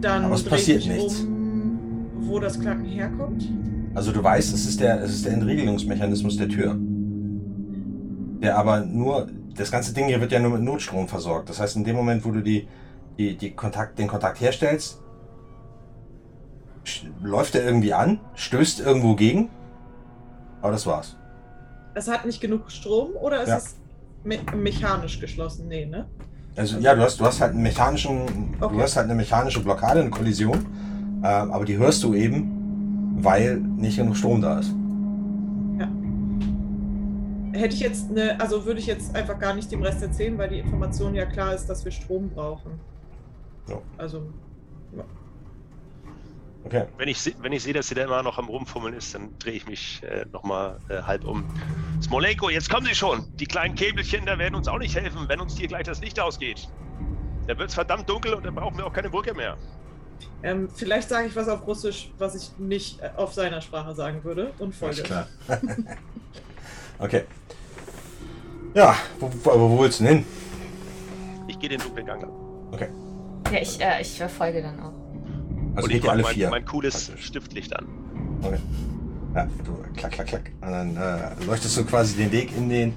dann 0.00 0.24
aber 0.24 0.34
es 0.34 0.42
passiert 0.44 0.80
ich 0.80 0.88
nichts. 0.88 1.20
um, 1.20 2.06
wo 2.20 2.38
das 2.40 2.58
Klacken 2.60 2.84
herkommt. 2.84 3.48
Also 3.94 4.10
du 4.12 4.22
weißt, 4.22 4.54
es 4.54 4.66
ist 4.66 4.80
der, 4.80 5.00
es 5.02 5.12
ist 5.12 5.26
der 5.26 5.34
Entriegelungsmechanismus 5.34 6.36
der 6.36 6.48
Tür. 6.48 6.76
Der 8.40 8.56
aber 8.58 8.80
nur, 8.80 9.28
das 9.54 9.70
ganze 9.70 9.92
Ding 9.94 10.06
hier 10.06 10.20
wird 10.20 10.32
ja 10.32 10.40
nur 10.40 10.50
mit 10.50 10.62
Notstrom 10.62 11.06
versorgt. 11.08 11.48
Das 11.50 11.60
heißt, 11.60 11.76
in 11.76 11.84
dem 11.84 11.94
Moment, 11.96 12.24
wo 12.24 12.30
du 12.32 12.40
die, 12.40 12.66
die, 13.18 13.36
die 13.36 13.52
Kontakt, 13.52 13.98
den 13.98 14.08
Kontakt 14.08 14.40
herstellst, 14.40 15.00
läuft 17.22 17.54
er 17.54 17.64
irgendwie 17.64 17.92
an, 17.92 18.18
stößt 18.34 18.80
irgendwo 18.80 19.14
gegen. 19.14 19.50
Aber 20.60 20.72
das 20.72 20.86
war's. 20.86 21.16
Es 21.94 22.08
hat 22.08 22.24
nicht 22.26 22.40
genug 22.40 22.70
Strom 22.70 23.10
oder 23.14 23.42
ist 23.42 23.48
Ja. 23.48 23.56
es 23.58 23.76
Me 24.24 24.38
mechanisch 24.56 25.18
geschlossen, 25.20 25.66
nee, 25.68 25.84
ne? 25.84 26.06
Also 26.56 26.78
ja, 26.78 26.94
du 26.94 27.02
hast, 27.02 27.18
du 27.18 27.24
hast 27.24 27.40
halt 27.40 27.52
einen 27.52 27.62
mechanischen, 27.62 28.54
Okay. 28.60 28.74
du 28.76 28.82
hast 28.82 28.96
halt 28.96 29.06
eine 29.06 29.14
mechanische 29.14 29.60
Blockade, 29.62 30.00
eine 30.00 30.10
Kollision, 30.10 30.58
ähm, 31.24 31.50
aber 31.50 31.64
die 31.64 31.76
hörst 31.78 32.02
du 32.04 32.14
eben, 32.14 33.14
weil 33.18 33.56
nicht 33.58 33.96
genug 33.96 34.16
Strom 34.16 34.40
da 34.42 34.58
ist. 34.58 34.72
Hätte 37.54 37.74
ich 37.74 37.80
jetzt 37.80 38.10
eine, 38.10 38.40
also 38.40 38.64
würde 38.64 38.80
ich 38.80 38.86
jetzt 38.86 39.14
einfach 39.14 39.38
gar 39.38 39.54
nicht 39.54 39.70
dem 39.70 39.82
Rest 39.82 40.02
erzählen, 40.02 40.38
weil 40.38 40.48
die 40.48 40.58
Information 40.58 41.14
ja 41.14 41.26
klar 41.26 41.54
ist, 41.54 41.66
dass 41.66 41.84
wir 41.84 41.92
Strom 41.92 42.30
brauchen. 42.30 42.72
Ja. 43.68 43.76
Also, 43.98 44.22
Okay. 46.64 46.84
Wenn 46.96 47.08
ich, 47.08 47.34
wenn 47.40 47.52
ich 47.52 47.62
sehe, 47.64 47.72
dass 47.72 47.88
sie 47.88 47.94
da 47.94 48.04
immer 48.04 48.22
noch 48.22 48.38
am 48.38 48.46
Rumfummeln 48.46 48.94
ist, 48.94 49.14
dann 49.14 49.36
drehe 49.38 49.54
ich 49.54 49.66
mich 49.66 50.02
äh, 50.04 50.24
nochmal 50.32 50.78
äh, 50.88 51.02
halb 51.02 51.24
um. 51.24 51.44
Smolenko, 52.00 52.50
jetzt 52.50 52.70
kommen 52.70 52.86
Sie 52.86 52.94
schon. 52.94 53.24
Die 53.36 53.46
kleinen 53.46 53.74
Käbelchen, 53.74 54.26
da 54.26 54.38
werden 54.38 54.54
uns 54.54 54.68
auch 54.68 54.78
nicht 54.78 54.94
helfen, 54.94 55.28
wenn 55.28 55.40
uns 55.40 55.56
hier 55.56 55.68
gleich 55.68 55.84
das 55.84 56.00
Licht 56.00 56.20
ausgeht. 56.20 56.68
Da 57.48 57.58
wird 57.58 57.68
es 57.70 57.74
verdammt 57.74 58.08
dunkel 58.08 58.34
und 58.34 58.46
dann 58.46 58.54
brauchen 58.54 58.76
wir 58.78 58.86
auch 58.86 58.92
keine 58.92 59.10
Brücke 59.10 59.34
mehr. 59.34 59.56
ähm, 60.44 60.68
vielleicht 60.72 61.08
sage 61.08 61.26
ich 61.26 61.34
was 61.36 61.48
auf 61.48 61.66
Russisch, 61.66 62.12
was 62.18 62.36
ich 62.36 62.56
nicht 62.58 63.00
äh, 63.00 63.10
auf 63.16 63.32
seiner 63.34 63.60
Sprache 63.60 63.94
sagen 63.94 64.22
würde 64.22 64.52
und 64.58 64.74
folge. 64.74 65.02
Alles 65.02 65.04
klar. 65.04 65.28
okay. 67.00 67.24
Ja, 68.74 68.94
wo, 69.18 69.30
wo, 69.42 69.70
wo 69.70 69.82
willst 69.82 70.00
du 70.00 70.04
denn 70.04 70.18
hin? 70.18 70.26
Ich 71.48 71.58
gehe 71.58 71.68
den 71.68 71.80
dunklen 71.80 72.06
Gang 72.06 72.22
lang. 72.22 72.32
Okay. 72.70 72.88
Ja, 73.50 73.58
ich, 73.60 73.80
äh, 73.80 74.00
ich 74.00 74.16
verfolge 74.16 74.62
dann 74.62 74.80
auch. 74.80 75.01
Also 75.74 75.84
und 75.86 75.90
geht 75.90 75.98
ich 75.98 76.04
ihr 76.04 76.10
alle 76.10 76.22
mein, 76.22 76.34
vier. 76.34 76.50
mein 76.50 76.64
cooles 76.64 77.06
Praktisch. 77.06 77.26
Stiftlicht 77.26 77.76
an. 77.76 77.86
Okay. 78.42 78.58
Ja, 79.34 79.48
du 79.64 79.72
klack, 79.96 80.12
klack, 80.12 80.26
klack. 80.26 80.52
Und 80.60 80.70
dann 80.70 80.96
äh, 80.96 81.44
leuchtest 81.46 81.76
du 81.78 81.84
quasi 81.84 82.16
den 82.16 82.32
Weg 82.32 82.54
in 82.56 82.68
den 82.68 82.92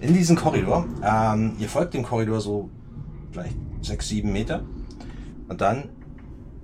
in 0.00 0.14
diesen 0.14 0.36
Korridor. 0.36 0.86
Ähm, 1.04 1.52
ihr 1.58 1.68
folgt 1.68 1.94
dem 1.94 2.02
Korridor 2.02 2.40
so 2.40 2.70
vielleicht 3.30 3.56
sechs, 3.82 4.08
sieben 4.08 4.32
Meter. 4.32 4.64
Und 5.48 5.60
dann 5.60 5.90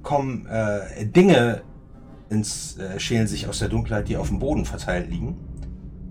kommen 0.02 0.46
äh, 0.46 1.06
Dinge 1.06 1.62
ins 2.30 2.76
äh, 2.78 2.98
schälen 2.98 3.28
sich 3.28 3.46
aus 3.48 3.60
der 3.60 3.68
Dunkelheit, 3.68 4.08
die 4.08 4.16
auf 4.16 4.28
dem 4.28 4.38
Boden 4.38 4.64
verteilt 4.64 5.10
liegen. 5.10 5.36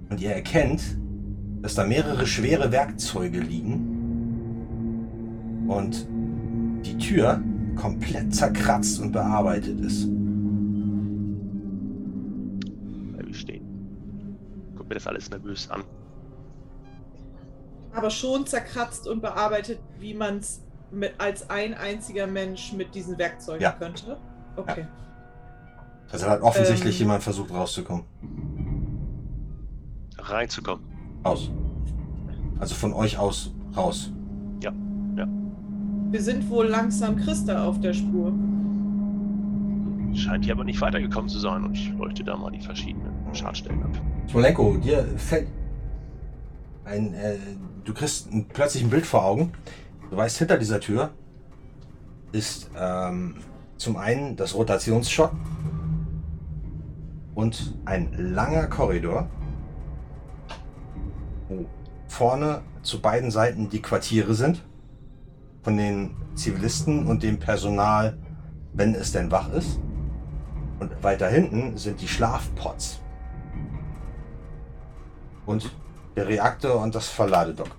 Und 0.10 0.22
ihr 0.22 0.32
erkennt, 0.32 0.82
dass 1.62 1.76
da 1.76 1.86
mehrere 1.86 2.26
schwere 2.26 2.72
Werkzeuge 2.72 3.40
liegen. 3.40 3.98
Und 5.68 6.08
die 6.86 6.98
Tür 6.98 7.42
komplett 7.82 8.34
zerkratzt 8.36 9.00
und 9.02 9.12
bearbeitet 9.12 9.80
ist. 9.82 10.08
Bleib 13.14 13.28
ich 13.28 13.40
stehen. 13.40 13.66
Guck 14.78 14.88
mir 14.88 14.96
das 14.96 15.08
alles 15.08 15.30
nervös 15.30 15.70
an. 15.72 15.84
Aber 17.94 18.10
schon 18.10 18.46
zerkratzt 18.46 19.08
und 19.08 19.22
bearbeitet, 19.22 19.80
wie 20.00 20.14
man 20.14 20.38
es 20.38 20.62
als 21.18 21.50
ein 21.50 21.74
einziger 21.74 22.28
Mensch 22.28 22.74
mit 22.74 22.94
diesen 22.96 23.18
Werkzeugen 23.18 23.62
Ja. 23.62 23.72
könnte. 23.72 24.18
Okay. 24.56 24.86
Also 26.12 26.28
hat 26.28 26.42
offensichtlich 26.42 26.96
Ähm. 27.00 27.06
jemand 27.08 27.24
versucht 27.24 27.52
rauszukommen. 27.52 28.04
Reinzukommen. 30.18 30.84
Aus. 31.24 31.50
Also 32.60 32.76
von 32.76 32.94
euch 32.94 33.18
aus 33.18 33.54
raus. 33.76 34.12
Wir 36.12 36.22
sind 36.22 36.50
wohl 36.50 36.68
langsam 36.68 37.16
Christa 37.16 37.64
auf 37.64 37.80
der 37.80 37.94
Spur. 37.94 38.34
Scheint 40.14 40.44
hier 40.44 40.54
aber 40.54 40.66
nicht 40.66 40.82
weitergekommen 40.82 41.30
zu 41.30 41.40
sein 41.40 41.64
und 41.64 41.74
ich 41.74 41.90
leuchte 41.94 42.26
da 42.26 42.36
mal 42.36 42.52
die 42.52 42.60
verschiedenen 42.60 43.34
Schadstellen 43.34 43.82
ab. 43.82 43.92
Smolenko, 44.30 44.76
dir 44.76 45.06
fällt 45.16 45.48
ein, 46.84 47.14
äh, 47.14 47.38
du 47.86 47.94
kriegst 47.94 48.30
ein, 48.30 48.46
plötzlich 48.46 48.84
ein 48.84 48.90
Bild 48.90 49.06
vor 49.06 49.24
Augen. 49.24 49.54
Du 50.10 50.18
weißt, 50.18 50.38
hinter 50.38 50.58
dieser 50.58 50.82
Tür 50.82 51.12
ist 52.34 52.70
ähm, 52.78 53.36
zum 53.78 53.96
einen 53.96 54.36
das 54.36 54.54
Rotationsschott 54.54 55.32
und 57.36 57.74
ein 57.86 58.12
langer 58.18 58.68
Korridor, 58.68 59.30
wo 61.48 61.66
vorne 62.10 62.64
zu 62.82 63.02
beiden 63.02 63.32
Seiten 63.32 63.70
die 63.70 63.82
Quartiere 63.82 64.34
sind 64.34 64.62
von 65.62 65.78
den 65.78 66.16
Zivilisten 66.36 67.08
und 67.08 67.24
dem 67.24 67.40
Personal, 67.40 68.18
wenn 68.74 68.96
es 68.96 69.12
denn 69.12 69.32
wach 69.32 69.52
ist. 69.54 69.80
Und 70.80 70.92
weiter 71.04 71.30
hinten 71.30 71.78
sind 71.78 72.02
die 72.02 72.08
Schlafpots 72.08 73.00
und 75.46 75.72
der 76.16 76.28
Reaktor 76.28 76.82
und 76.82 76.96
das 76.96 77.08
Verladedock. 77.08 77.70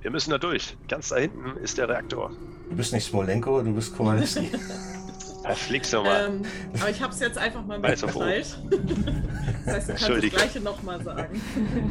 Wir 0.00 0.10
müssen 0.10 0.30
da 0.30 0.38
durch. 0.38 0.76
Ganz 0.88 1.10
da 1.10 1.16
hinten 1.16 1.58
ist 1.58 1.76
der 1.76 1.88
Reaktor. 1.88 2.30
Du 2.70 2.76
bist 2.76 2.92
nicht 2.92 3.04
Smolenko, 3.04 3.62
du 3.62 3.74
bist 3.74 3.94
Kowalski. 3.96 4.50
Verflixt 5.42 5.92
nochmal. 5.92 6.26
Ähm, 6.26 6.42
aber 6.80 6.90
ich 6.90 7.00
habe 7.00 7.12
es 7.12 7.20
jetzt 7.20 7.38
einfach 7.38 7.64
mal 7.64 7.78
mitgeteilt. 7.78 8.58
Das 9.66 9.88
heißt, 9.88 9.88
du 9.88 9.92
kannst 9.92 10.24
das. 10.24 10.30
Gleiche 10.30 10.60
nochmal 10.60 11.04
sagen. 11.04 11.40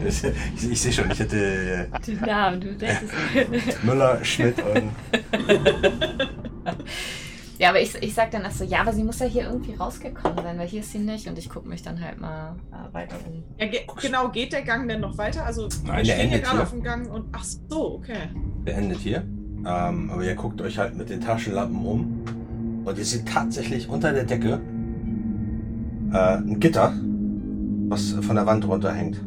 ich 0.06 0.24
ich 0.72 0.82
sehe 0.82 0.92
schon, 0.92 1.12
ich 1.12 1.20
hätte 1.20 1.88
äh, 1.92 2.00
Die 2.06 2.16
Namen, 2.16 2.60
du 2.60 2.72
hättest. 2.72 3.84
Müller, 3.84 4.24
Schmidt 4.26 4.56
und. 4.62 4.92
ja, 7.60 7.70
aber 7.70 7.80
ich, 7.80 7.96
ich 8.02 8.14
sag 8.14 8.32
dann 8.32 8.46
auch 8.46 8.52
so, 8.52 8.64
ja, 8.64 8.82
aber 8.82 8.92
sie 8.92 9.04
muss 9.04 9.20
ja 9.20 9.28
hier 9.28 9.44
irgendwie 9.44 9.76
rausgekommen 9.76 10.44
sein, 10.44 10.58
weil 10.58 10.68
hier 10.68 10.80
ist 10.82 10.92
sie 10.92 11.00
nicht 11.00 11.28
und 11.28 11.38
ich 11.38 11.48
gucke 11.48 11.70
mich 11.70 11.84
dann 11.84 12.04
halt 12.04 12.20
mal 12.20 12.56
äh, 12.72 12.94
weiter 12.94 13.16
um. 13.28 13.44
Ja, 13.60 13.68
ge 13.68 13.82
genau, 14.02 14.30
geht 14.30 14.52
der 14.52 14.64
Gang 14.64 14.90
denn 14.90 15.02
noch 15.02 15.18
weiter? 15.18 15.46
Also, 15.46 15.70
Nein, 15.86 16.06
wir 16.06 16.14
stehen 16.14 16.30
hier 16.30 16.40
gerade 16.40 16.64
auf 16.64 16.72
dem 16.72 16.84
Gang 16.84 17.10
und. 17.10 17.28
Ach 17.34 17.44
so, 17.44 17.94
okay. 17.96 18.30
beendet 18.66 18.98
hier. 18.98 19.24
Ähm, 19.66 20.10
aber 20.10 20.24
ihr 20.24 20.36
guckt 20.36 20.62
euch 20.62 20.78
halt 20.78 20.96
mit 20.96 21.10
den 21.10 21.22
Taschenlampen 21.22 21.86
um. 21.86 22.26
Und 22.90 22.98
ihr 22.98 23.06
seht 23.06 23.28
tatsächlich 23.28 23.88
unter 23.88 24.12
der 24.12 24.24
Decke 24.24 24.60
äh, 26.12 26.38
ein 26.38 26.60
Gitter, 26.60 26.92
was 27.88 28.14
von 28.14 28.36
der 28.36 28.48
Wand 28.48 28.68
runterhängt. 28.68 29.24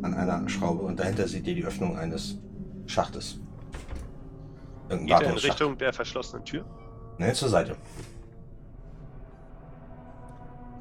An 0.00 0.14
einer 0.14 0.48
Schraube. 0.48 0.80
Und 0.82 0.98
dahinter 0.98 1.28
seht 1.28 1.46
ihr 1.46 1.54
die 1.54 1.64
Öffnung 1.64 1.98
eines 1.98 2.38
Schachtes. 2.86 3.38
Irgendein 4.88 5.18
Geht 5.18 5.26
er 5.26 5.32
in. 5.34 5.38
Richtung 5.38 5.76
der 5.76 5.92
verschlossenen 5.92 6.42
Tür? 6.46 6.64
Nee, 7.18 7.34
zur 7.34 7.50
Seite. 7.50 7.76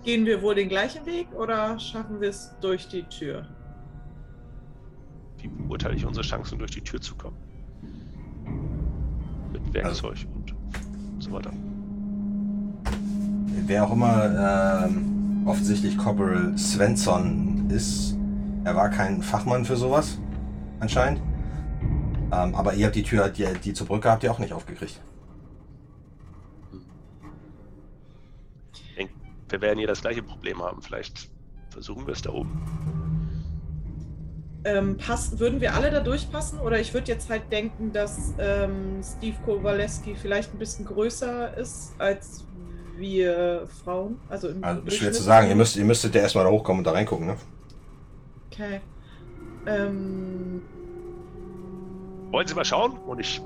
Gehen 0.06 0.26
wir 0.26 0.42
wohl 0.42 0.56
den 0.56 0.70
gleichen 0.70 1.06
Weg 1.06 1.28
oder 1.34 1.78
schaffen 1.80 2.22
wir 2.22 2.30
es 2.30 2.56
durch 2.62 2.88
die 2.88 3.04
Tür? 3.04 3.46
Wie 5.38 5.50
beurteile 5.50 5.96
ich 5.96 6.06
unsere 6.06 6.26
Chancen, 6.26 6.58
durch 6.58 6.72
die 6.72 6.82
Tür 6.82 7.02
zu 7.02 7.14
kommen? 7.16 7.36
Mit 9.52 9.74
Werkzeug 9.74 10.26
und 10.34 10.56
so 11.20 11.30
weiter. 11.34 11.52
Wer 13.54 13.86
auch 13.86 13.91
immer 13.91 14.86
ähm, 14.86 15.43
offensichtlich 15.45 15.97
Corporal 15.97 16.58
Svensson 16.58 17.70
ist, 17.70 18.16
er 18.64 18.76
war 18.76 18.89
kein 18.89 19.22
Fachmann 19.22 19.66
für 19.66 19.76
sowas, 19.76 20.18
anscheinend. 20.80 21.22
Ähm, 22.32 22.56
aber 22.56 22.74
ihr 22.74 22.86
habt 22.86 22.95
die 22.95 23.04
Tür, 23.04 23.30
die, 23.30 23.45
die 23.64 23.74
zur 23.74 23.88
Brücke 23.88 24.10
habt 24.10 24.24
ihr 24.24 24.32
auch 24.32 24.39
nicht 24.39 24.54
aufgekriegt. 24.54 25.02
Ich 28.74 28.95
denke, 28.95 29.14
wir 29.49 29.62
werden 29.62 29.80
hier 29.80 29.88
das 29.88 30.02
gleiche 30.02 30.24
Problem 30.24 30.62
haben. 30.62 30.82
Vielleicht 30.82 31.30
versuchen 31.70 32.08
wir 32.08 32.14
es 32.14 32.22
da 32.22 32.32
oben. 32.32 32.62
Ähm, 34.64 34.97
pass, 34.97 35.39
würden 35.39 35.60
wir 35.60 35.74
alle 35.74 35.89
da 35.89 36.02
durchpassen? 36.02 36.60
Oder 36.60 36.80
ich 36.80 36.93
würde 36.93 37.12
jetzt 37.12 37.30
halt 37.30 37.52
denken, 37.52 37.91
dass 37.91 38.34
ähm, 38.38 39.02
Steve 39.04 39.36
Kowaleski 39.43 40.16
vielleicht 40.16 40.54
ein 40.54 40.60
bisschen 40.60 40.86
größer 40.86 41.58
ist 41.58 41.93
als 41.97 42.45
wir 43.02 43.68
Frauen. 43.84 44.18
Also, 44.30 44.47
im 44.49 44.64
Also 44.64 44.89
schwer 44.89 45.12
zu 45.12 45.24
sagen, 45.24 45.49
ihr, 45.49 45.56
müsst, 45.56 45.76
ihr 45.76 45.84
müsstet 45.84 46.16
ja 46.16 46.22
erstmal 46.22 46.45
da 46.45 46.52
hochkommen 46.52 46.80
und 46.80 46.86
da 46.86 46.91
reingucken, 46.91 47.28
ne? 47.28 47.36
Okay. 48.52 48.80
Ähm, 49.66 50.62
Wollen 52.32 52.47
Sie 52.47 52.56
mal 52.56 52.66
schauen? 52.66 52.93
Und 53.06 53.20
ich 53.20 53.41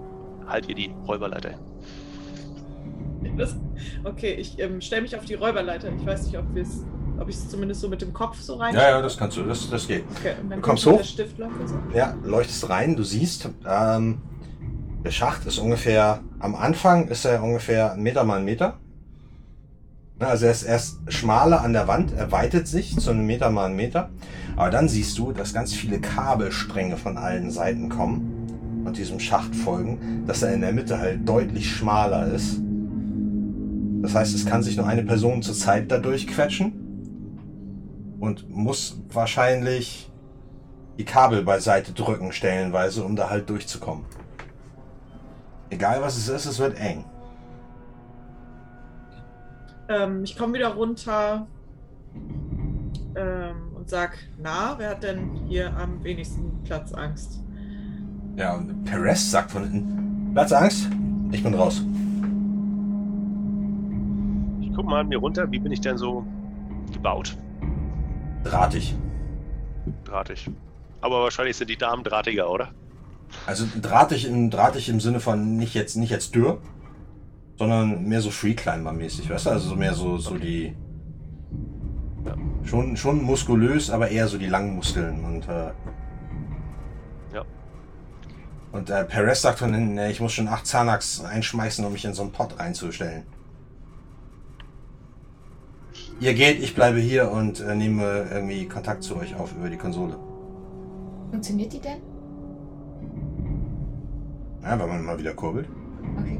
halte 0.47 0.69
ihr 0.69 0.75
die 0.75 0.93
Räuberleiter 1.07 1.49
hin. 1.49 3.37
das, 3.37 3.55
okay, 4.03 4.33
ich 4.33 4.59
ähm, 4.59 4.79
stelle 4.81 5.01
mich 5.01 5.15
auf 5.15 5.25
die 5.25 5.33
Räuberleiter. 5.33 5.89
Ich 5.97 6.05
weiß 6.05 6.27
nicht, 6.27 6.37
ob 6.37 6.53
wir 6.53 6.61
es, 6.61 6.83
ob 7.19 7.27
ich 7.27 7.35
es 7.35 7.49
zumindest 7.49 7.81
so 7.81 7.89
mit 7.89 8.01
dem 8.01 8.13
Kopf 8.13 8.39
so 8.39 8.55
rein. 8.55 8.75
Ja, 8.75 8.89
ja, 8.91 9.01
das 9.01 9.17
kannst 9.17 9.37
du, 9.37 9.43
das, 9.43 9.69
das 9.69 9.87
geht. 9.87 10.03
Okay, 10.19 10.33
und 10.41 10.49
dann 10.51 10.61
Du 10.61 10.67
kommst 10.67 10.85
hoch? 10.85 11.03
So. 11.03 11.25
Ja, 11.93 12.15
leuchtest 12.23 12.69
rein, 12.69 12.95
du 12.95 13.03
siehst, 13.03 13.49
ähm, 13.67 14.21
der 15.03 15.11
Schacht 15.11 15.45
ist 15.45 15.59
ungefähr, 15.59 16.21
am 16.39 16.55
Anfang 16.55 17.07
ist 17.07 17.25
er 17.25 17.41
ungefähr 17.43 17.93
ein 17.93 18.01
Meter 18.03 18.23
mal 18.23 18.39
ein 18.39 18.45
Meter. 18.45 18.79
Ne, 20.19 20.27
Also 20.27 20.45
er 20.45 20.51
ist 20.51 20.63
erst 20.63 20.99
schmaler 21.09 21.61
an 21.61 21.73
der 21.73 21.87
Wand, 21.87 22.13
er 22.13 22.31
weitet 22.31 22.67
sich 22.67 22.97
zu 22.97 23.11
einem 23.11 23.25
Meter 23.25 23.49
mal 23.49 23.65
ein 23.65 23.75
Meter. 23.75 24.09
Aber 24.55 24.69
dann 24.69 24.87
siehst 24.87 25.17
du, 25.17 25.31
dass 25.31 25.53
ganz 25.53 25.73
viele 25.73 25.99
Kabelstränge 25.99 26.95
von 26.97 27.17
allen 27.17 27.51
Seiten 27.51 27.89
kommen 27.89 28.83
und 28.85 28.97
diesem 28.97 29.19
Schacht 29.19 29.55
folgen, 29.55 30.23
dass 30.25 30.41
er 30.41 30.53
in 30.53 30.61
der 30.61 30.71
Mitte 30.71 30.97
halt 30.99 31.27
deutlich 31.27 31.69
schmaler 31.69 32.27
ist. 32.27 32.59
Das 34.01 34.15
heißt, 34.15 34.35
es 34.35 34.45
kann 34.45 34.63
sich 34.63 34.77
nur 34.77 34.87
eine 34.87 35.03
Person 35.03 35.41
zur 35.41 35.55
Zeit 35.55 35.91
da 35.91 35.97
durchquetschen 35.97 36.73
und 38.19 38.49
muss 38.49 39.01
wahrscheinlich 39.11 40.11
die 40.97 41.05
Kabel 41.05 41.43
beiseite 41.43 41.91
drücken, 41.91 42.31
stellenweise, 42.31 43.03
um 43.03 43.15
da 43.15 43.29
halt 43.29 43.49
durchzukommen. 43.49 44.05
Egal 45.69 46.01
was 46.01 46.15
es 46.15 46.29
ist, 46.29 46.45
es 46.45 46.59
wird 46.59 46.79
eng. 46.79 47.03
Ähm, 49.87 50.23
ich 50.23 50.37
komme 50.37 50.53
wieder 50.55 50.69
runter 50.69 51.47
ähm, 53.15 53.55
und 53.75 53.89
sag, 53.89 54.17
na, 54.41 54.75
wer 54.77 54.91
hat 54.91 55.03
denn 55.03 55.35
hier 55.47 55.75
am 55.77 56.03
wenigsten 56.03 56.63
Platzangst? 56.63 57.41
Ja, 58.35 58.55
und 58.55 58.83
Perez 58.83 59.31
sagt 59.31 59.51
von 59.51 59.63
hinten, 59.63 60.33
Platzangst? 60.33 60.89
Ich 61.31 61.43
bin 61.43 61.53
raus. 61.53 61.83
Ich 64.61 64.73
guck 64.75 64.85
mal 64.85 65.01
an 65.01 65.07
mir 65.07 65.17
runter, 65.17 65.49
wie 65.51 65.59
bin 65.59 65.71
ich 65.71 65.81
denn 65.81 65.97
so 65.97 66.25
gebaut? 66.91 67.37
Drahtig. 68.43 68.95
Drahtig. 70.03 70.49
Aber 71.01 71.21
wahrscheinlich 71.21 71.55
sind 71.57 71.69
die 71.69 71.77
Damen 71.77 72.03
drahtiger, 72.03 72.49
oder? 72.49 72.69
Also 73.45 73.65
drahtig 73.81 74.27
im, 74.27 74.49
drahtig 74.49 74.89
im 74.89 74.99
Sinne 74.99 75.19
von 75.19 75.57
nicht 75.57 75.73
jetzt, 75.73 75.95
nicht 75.95 76.09
jetzt 76.09 76.35
dürr, 76.35 76.59
sondern 77.57 78.03
mehr 78.07 78.21
so 78.21 78.29
Free-Climber-mäßig, 78.31 79.29
weißt 79.29 79.45
du? 79.45 79.49
Also 79.51 79.69
so 79.69 79.75
mehr 79.75 79.93
so, 79.93 80.17
so 80.17 80.37
die. 80.37 80.75
Ja. 82.25 82.35
Schon, 82.63 82.97
schon 82.97 83.23
muskulös, 83.23 83.89
aber 83.89 84.09
eher 84.09 84.27
so 84.27 84.37
die 84.37 84.47
langen 84.47 84.75
Muskeln. 84.75 85.23
Und, 85.23 85.47
äh, 85.47 85.71
Ja. 87.33 87.45
und 88.71 88.89
äh, 88.89 89.05
Perez 89.05 89.41
sagt 89.41 89.59
von 89.59 89.73
hinten, 89.73 89.97
ich 90.09 90.19
muss 90.19 90.33
schon 90.33 90.47
acht 90.47 90.65
Zanax 90.65 91.23
einschmeißen, 91.23 91.85
um 91.85 91.93
mich 91.93 92.03
in 92.05 92.13
so 92.13 92.23
einen 92.23 92.31
Pot 92.31 92.59
reinzustellen. 92.59 93.23
Ihr 96.19 96.33
geht, 96.33 96.61
ich 96.61 96.75
bleibe 96.75 96.99
hier 96.99 97.29
und 97.31 97.59
äh, 97.59 97.75
nehme 97.75 98.27
irgendwie 98.31 98.65
Kontakt 98.67 99.03
zu 99.03 99.17
euch 99.17 99.35
auf 99.35 99.53
über 99.55 99.69
die 99.69 99.77
Konsole. 99.77 100.17
Funktioniert 101.29 101.73
die 101.73 101.79
denn? 101.79 101.97
Ja, 104.63 104.79
wenn 104.79 104.87
man 104.87 105.05
mal 105.05 105.19
wieder 105.19 105.33
kurbelt. 105.33 105.67
Okay. 106.19 106.39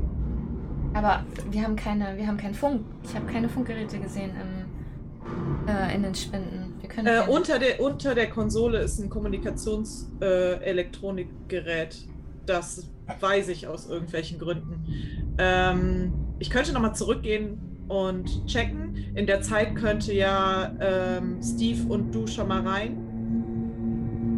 Aber 0.96 1.24
wir 1.52 1.62
haben 1.62 1.76
keine, 1.76 2.16
wir 2.16 2.26
haben 2.26 2.38
keinen 2.38 2.54
Funk. 2.54 2.86
Ich 3.04 3.14
habe 3.14 3.26
keine 3.26 3.50
Funkgeräte 3.50 4.00
gesehen 4.00 4.32
im, 4.32 5.68
äh, 5.68 5.94
in 5.94 6.04
den 6.04 6.16
Spinden. 6.16 6.76
Wir 6.80 6.88
können 6.88 7.08
Äh, 7.08 7.24
unter, 7.28 7.60
der, 7.60 7.82
unter 7.82 8.16
der 8.16 8.30
Konsole 8.30 8.80
ist 8.80 8.98
ein 9.00 9.10
Kommunikations-Elektronikgerät. 9.10 11.98
das 12.46 12.90
weiß 13.20 13.50
ich 13.50 13.68
aus 13.68 13.90
irgendwelchen 13.90 14.40
Gründen. 14.40 14.86
Ähm, 15.38 16.14
ich 16.40 16.50
könnte 16.50 16.72
nochmal 16.72 16.96
zurückgehen 16.96 17.58
und 17.88 18.48
checken. 18.48 18.96
In 19.16 19.28
der 19.28 19.42
Zeit 19.42 19.76
könnte 19.76 20.14
ja 20.14 20.72
ähm, 20.80 21.40
Steve 21.44 21.92
und 21.92 22.16
du 22.16 22.26
schon 22.26 22.48
mal 22.48 22.62
rein. 22.62 22.96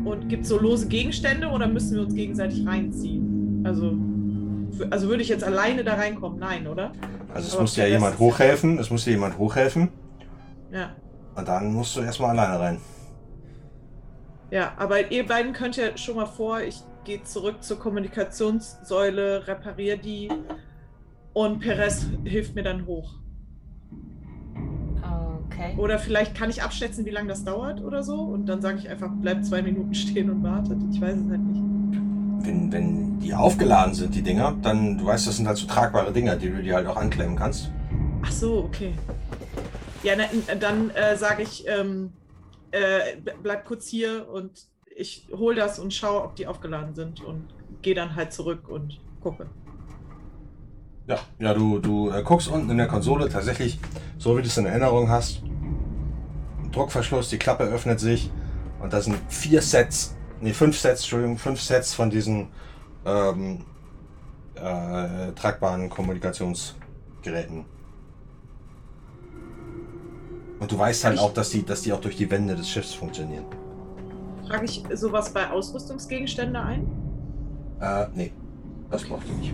Und 0.05 0.27
gibt 0.29 0.41
es 0.43 0.49
so 0.49 0.59
lose 0.59 0.87
Gegenstände 0.87 1.49
oder 1.49 1.67
müssen 1.67 1.95
wir 1.95 2.01
uns 2.03 2.15
gegenseitig 2.15 2.65
reinziehen? 2.65 3.61
Also, 3.65 3.95
also 4.89 5.07
würde 5.09 5.21
ich 5.21 5.29
jetzt 5.29 5.43
alleine 5.43 5.83
da 5.83 5.95
reinkommen? 5.95 6.39
Nein, 6.39 6.67
oder? 6.67 6.91
Also 7.33 7.47
es 7.47 7.53
Aber 7.53 7.61
muss 7.63 7.75
ja 7.75 7.83
der 7.85 7.93
jemand 7.93 8.13
ja- 8.15 8.19
hochhelfen, 8.19 8.77
es 8.79 8.89
muss 8.89 9.03
dir 9.05 9.11
jemand 9.11 9.37
hochhelfen 9.37 9.89
Ja. 10.71 10.91
und 11.35 11.47
dann 11.47 11.73
musst 11.73 11.95
du 11.95 12.01
erstmal 12.01 12.31
alleine 12.31 12.59
rein. 12.59 12.77
Ja, 14.51 14.73
aber 14.77 15.11
ihr 15.11 15.25
beiden 15.25 15.51
könnt 15.53 15.75
ja 15.77 15.97
schon 15.97 16.15
mal 16.15 16.25
vor, 16.25 16.61
ich 16.61 16.81
gehe 17.03 17.21
zurück 17.23 17.63
zur 17.63 17.79
Kommunikationssäule, 17.79 19.47
repariere 19.47 19.97
die 19.97 20.29
und 21.33 21.59
Perez 21.59 22.05
hilft 22.23 22.55
mir 22.55 22.63
dann 22.63 22.85
hoch. 22.85 23.13
Okay. 25.49 25.75
Oder 25.77 25.97
vielleicht 25.99 26.35
kann 26.35 26.49
ich 26.49 26.61
abschätzen, 26.61 27.05
wie 27.05 27.09
lange 27.09 27.29
das 27.29 27.43
dauert 27.43 27.81
oder 27.83 28.03
so 28.03 28.15
und 28.21 28.45
dann 28.45 28.61
sage 28.61 28.77
ich 28.77 28.89
einfach, 28.89 29.09
bleibt 29.11 29.45
zwei 29.45 29.61
Minuten 29.61 29.93
stehen 29.95 30.29
und 30.29 30.43
wartet. 30.43 30.77
Ich 30.91 31.01
weiß 31.01 31.15
es 31.17 31.29
halt 31.29 31.41
nicht. 31.41 31.63
Wenn, 32.39 32.71
wenn 32.71 33.19
die 33.19 33.33
aufgeladen 33.33 33.93
sind, 33.93 34.15
die 34.15 34.21
Dinger, 34.21 34.55
dann, 34.61 34.97
du 34.97 35.05
weißt, 35.05 35.27
das 35.27 35.37
sind 35.37 35.47
halt 35.47 35.57
so 35.57 35.67
tragbare 35.67 36.11
Dinger, 36.11 36.35
die 36.35 36.49
du 36.49 36.61
dir 36.61 36.75
halt 36.75 36.87
auch 36.87 36.97
anklemmen 36.97 37.35
kannst. 37.35 37.71
Ach 38.23 38.31
so, 38.31 38.59
okay. 38.65 38.93
Ja, 40.03 40.13
na, 40.15 40.25
dann 40.55 40.89
äh, 40.91 41.17
sage 41.17 41.43
ich, 41.43 41.65
ähm, 41.67 42.13
äh, 42.71 43.17
bleib 43.41 43.65
kurz 43.65 43.87
hier 43.87 44.29
und 44.29 44.67
ich 44.95 45.27
hol 45.31 45.55
das 45.55 45.79
und 45.79 45.93
schaue, 45.93 46.23
ob 46.23 46.35
die 46.35 46.47
aufgeladen 46.47 46.93
sind 46.95 47.23
und 47.23 47.47
gehe 47.81 47.95
dann 47.95 48.15
halt 48.15 48.33
zurück 48.33 48.67
und 48.67 48.99
gucke. 49.21 49.47
Ja, 51.07 51.19
ja 51.39 51.53
du, 51.53 51.79
du 51.79 52.09
äh, 52.09 52.21
guckst 52.23 52.49
unten 52.49 52.69
in 52.69 52.77
der 52.77 52.87
Konsole 52.87 53.29
tatsächlich, 53.29 53.79
so 54.17 54.37
wie 54.37 54.41
du 54.41 54.47
es 54.47 54.57
in 54.57 54.65
Erinnerung 54.65 55.09
hast. 55.09 55.41
Druckverschluss, 56.71 57.29
die 57.29 57.37
Klappe 57.37 57.63
öffnet 57.63 57.99
sich 57.99 58.29
und 58.81 58.91
da 58.91 59.01
sind 59.01 59.17
vier 59.29 59.61
Sets, 59.61 60.16
nee, 60.41 60.53
fünf 60.53 60.77
Sets, 60.77 61.01
Entschuldigung, 61.01 61.37
fünf 61.37 61.61
Sets 61.61 61.93
von 61.93 62.09
diesen 62.09 62.47
ähm, 63.05 63.65
äh, 64.55 65.31
tragbaren 65.33 65.89
Kommunikationsgeräten. 65.89 67.65
Und 70.59 70.71
du 70.71 70.77
weißt 70.77 71.03
halt 71.05 71.19
auch, 71.19 71.33
dass 71.33 71.51
die, 71.51 71.63
dass 71.63 71.83
die 71.83 71.93
auch 71.93 72.01
durch 72.01 72.17
die 72.17 72.29
Wände 72.29 72.55
des 72.55 72.69
Schiffs 72.69 72.93
funktionieren. 72.93 73.45
Trage 74.47 74.65
ich 74.65 74.83
sowas 74.93 75.29
bei 75.31 75.49
Ausrüstungsgegenstände 75.49 76.59
ein? 76.59 76.87
Äh, 77.79 78.07
nee, 78.15 78.31
das 78.89 79.03
braucht 79.03 79.27
ihr 79.27 79.35
nicht. 79.35 79.53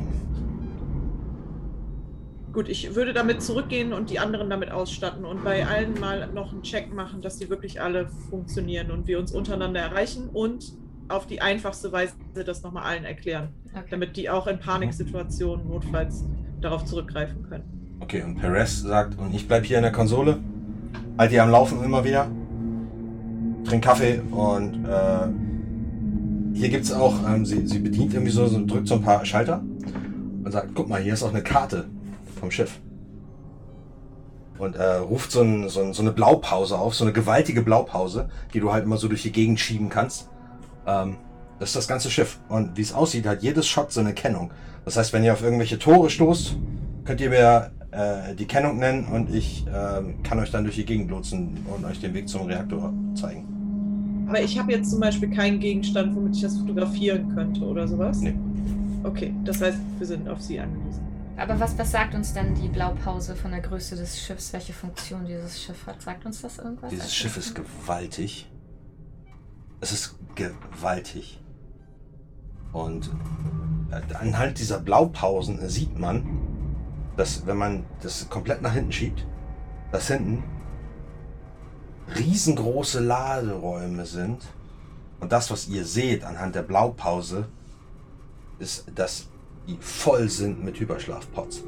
Gut, 2.54 2.70
ich 2.70 2.94
würde 2.94 3.14
damit 3.14 3.42
zurückgehen 3.42 3.94
und 3.94 4.12
die 4.12 4.20
anderen 4.20 4.48
damit 4.48 4.72
ausstatten 4.72 5.26
und 5.26 5.44
bei 5.44 5.66
allen 5.66 6.00
mal 6.00 6.28
noch 6.32 6.54
einen 6.54 6.62
Check 6.62 6.94
machen, 6.94 7.20
dass 7.20 7.38
die 7.38 7.50
wirklich 7.50 7.82
alle 7.82 8.08
funktionieren 8.30 8.92
und 8.92 9.08
wir 9.08 9.18
uns 9.18 9.32
untereinander 9.32 9.80
erreichen 9.80 10.30
und 10.32 10.74
auf 11.10 11.26
die 11.26 11.42
einfachste 11.42 11.92
Weise 11.92 12.14
das 12.46 12.62
nochmal 12.62 12.84
allen 12.84 13.06
erklären, 13.06 13.50
okay. 13.74 13.86
damit 13.90 14.16
die 14.18 14.30
auch 14.30 14.46
in 14.46 14.60
Paniksituationen 14.60 15.68
notfalls 15.68 16.26
darauf 16.62 16.86
zurückgreifen 16.86 17.42
können. 17.50 17.98
Okay, 18.02 18.22
und 18.22 18.36
Perez 18.36 18.82
sagt, 18.82 19.18
und 19.18 19.34
ich 19.34 19.48
bleib 19.48 19.66
hier 19.66 19.78
in 19.78 19.84
der 19.84 19.92
Konsole, 19.92 20.38
halt 21.18 21.32
die 21.32 21.40
am 21.40 21.50
Laufen 21.50 21.84
immer 21.84 22.04
wieder, 22.04 22.30
trink 23.64 23.84
Kaffee 23.84 24.22
und 24.30 24.86
äh, 24.86 26.56
hier 26.56 26.70
gibt's 26.70 26.92
auch, 26.92 27.16
ähm, 27.28 27.48
sie, 27.48 27.66
sie 27.66 27.80
bedient 27.80 28.14
irgendwie 28.14 28.32
so, 28.32 28.46
so, 28.46 28.64
drückt 28.64 28.88
so 28.88 28.96
ein 28.96 29.02
paar 29.02 29.26
Schalter 29.26 29.64
und 30.44 30.52
sagt, 30.52 30.70
guck 30.76 30.88
mal, 30.88 31.02
hier 31.02 31.14
ist 31.14 31.24
auch 31.24 31.34
eine 31.34 31.42
Karte 31.42 31.86
vom 32.44 32.52
Schiff. 32.52 32.80
Und 34.58 34.76
äh, 34.76 34.96
ruft 34.96 35.32
so, 35.32 35.42
ein, 35.42 35.70
so, 35.70 35.82
ein, 35.82 35.94
so 35.94 36.02
eine 36.02 36.12
Blaupause 36.12 36.78
auf, 36.78 36.94
so 36.94 37.06
eine 37.06 37.14
gewaltige 37.14 37.62
Blaupause, 37.62 38.30
die 38.54 38.60
du 38.60 38.72
halt 38.72 38.84
immer 38.84 38.98
so 38.98 39.08
durch 39.08 39.24
die 39.24 39.32
Gegend 39.32 39.60
schieben 39.60 39.90
kannst. 39.90 40.30
Ähm, 40.86 41.16
das 41.60 41.70
ist 41.70 41.76
das 41.78 41.88
ganze 41.88 42.12
Schiff. 42.12 42.40
Und 42.50 42.78
wie 42.78 42.82
es 42.82 42.94
aussieht, 42.94 43.26
hat 43.26 43.42
jedes 43.42 43.66
Shot 43.66 43.94
so 43.94 44.02
eine 44.02 44.14
Kennung. 44.14 44.52
Das 44.84 44.98
heißt, 44.98 45.14
wenn 45.14 45.24
ihr 45.24 45.32
auf 45.32 45.42
irgendwelche 45.42 45.80
Tore 45.80 46.10
stoßt, 46.10 46.58
könnt 47.06 47.22
ihr 47.22 47.30
mir 47.30 47.72
äh, 47.92 48.36
die 48.36 48.46
Kennung 48.46 48.78
nennen 48.78 49.06
und 49.06 49.34
ich 49.34 49.66
ähm, 49.74 50.22
kann 50.24 50.40
euch 50.40 50.52
dann 50.52 50.66
durch 50.66 50.76
die 50.76 50.86
Gegend 50.86 51.10
lotsen 51.10 51.66
und 51.74 51.86
euch 51.86 52.02
den 52.02 52.14
Weg 52.14 52.28
zum 52.28 52.42
Reaktor 52.42 52.94
zeigen. 53.16 54.26
Aber 54.28 54.42
ich 54.42 54.60
habe 54.60 54.72
jetzt 54.74 54.92
zum 54.92 55.00
Beispiel 55.00 55.30
keinen 55.30 55.60
Gegenstand, 55.62 56.16
womit 56.16 56.36
ich 56.36 56.42
das 56.42 56.58
fotografieren 56.58 57.34
könnte 57.34 57.62
oder 57.62 57.88
sowas? 57.88 58.20
Nee. 58.20 58.36
Okay, 59.04 59.34
das 59.46 59.62
heißt, 59.62 59.78
wir 59.98 60.08
sind 60.08 60.28
auf 60.28 60.42
sie 60.42 60.60
angewiesen. 60.60 61.13
Aber 61.36 61.60
was, 61.60 61.78
was 61.78 61.92
sagt 61.92 62.14
uns 62.14 62.34
denn 62.34 62.54
die 62.54 62.68
Blaupause 62.68 63.36
von 63.36 63.52
der 63.52 63.62
Größe 63.62 63.96
des 63.96 64.22
Schiffs? 64.22 64.54
Welche 64.54 64.74
Funktion 64.74 65.26
dieses 65.26 65.62
Schiff 65.62 65.88
hat? 65.88 66.02
Sagt 66.02 66.26
uns 66.26 66.42
das 66.42 66.60
irgendwas? 66.60 66.90
Dieses 66.92 67.14
Schiff 67.14 67.38
ist 67.38 67.56
gewaltig. 67.56 68.50
Es 69.82 69.92
ist 69.92 70.16
gewaltig. 70.36 71.42
Und 72.72 73.10
äh, 73.92 74.14
anhand 74.16 74.60
dieser 74.60 74.80
Blaupausen 74.80 75.68
sieht 75.70 75.98
man, 75.98 76.26
dass 77.18 77.46
wenn 77.46 77.58
man 77.58 77.86
das 78.02 78.30
komplett 78.30 78.62
nach 78.62 78.74
hinten 78.74 78.92
schiebt, 78.92 79.26
dass 79.92 80.08
hinten 80.08 80.44
riesengroße 82.16 83.00
Laderäume 83.00 84.06
sind. 84.06 84.46
Und 85.20 85.32
das, 85.32 85.50
was 85.52 85.68
ihr 85.68 85.86
seht 85.86 86.24
anhand 86.24 86.56
der 86.56 86.64
Blaupause, 86.64 87.48
ist, 88.60 88.86
dass 88.94 89.30
die 89.68 89.78
voll 89.80 90.30
sind 90.30 90.64
mit 90.64 90.80
Hyperschlafpots. 90.80 91.64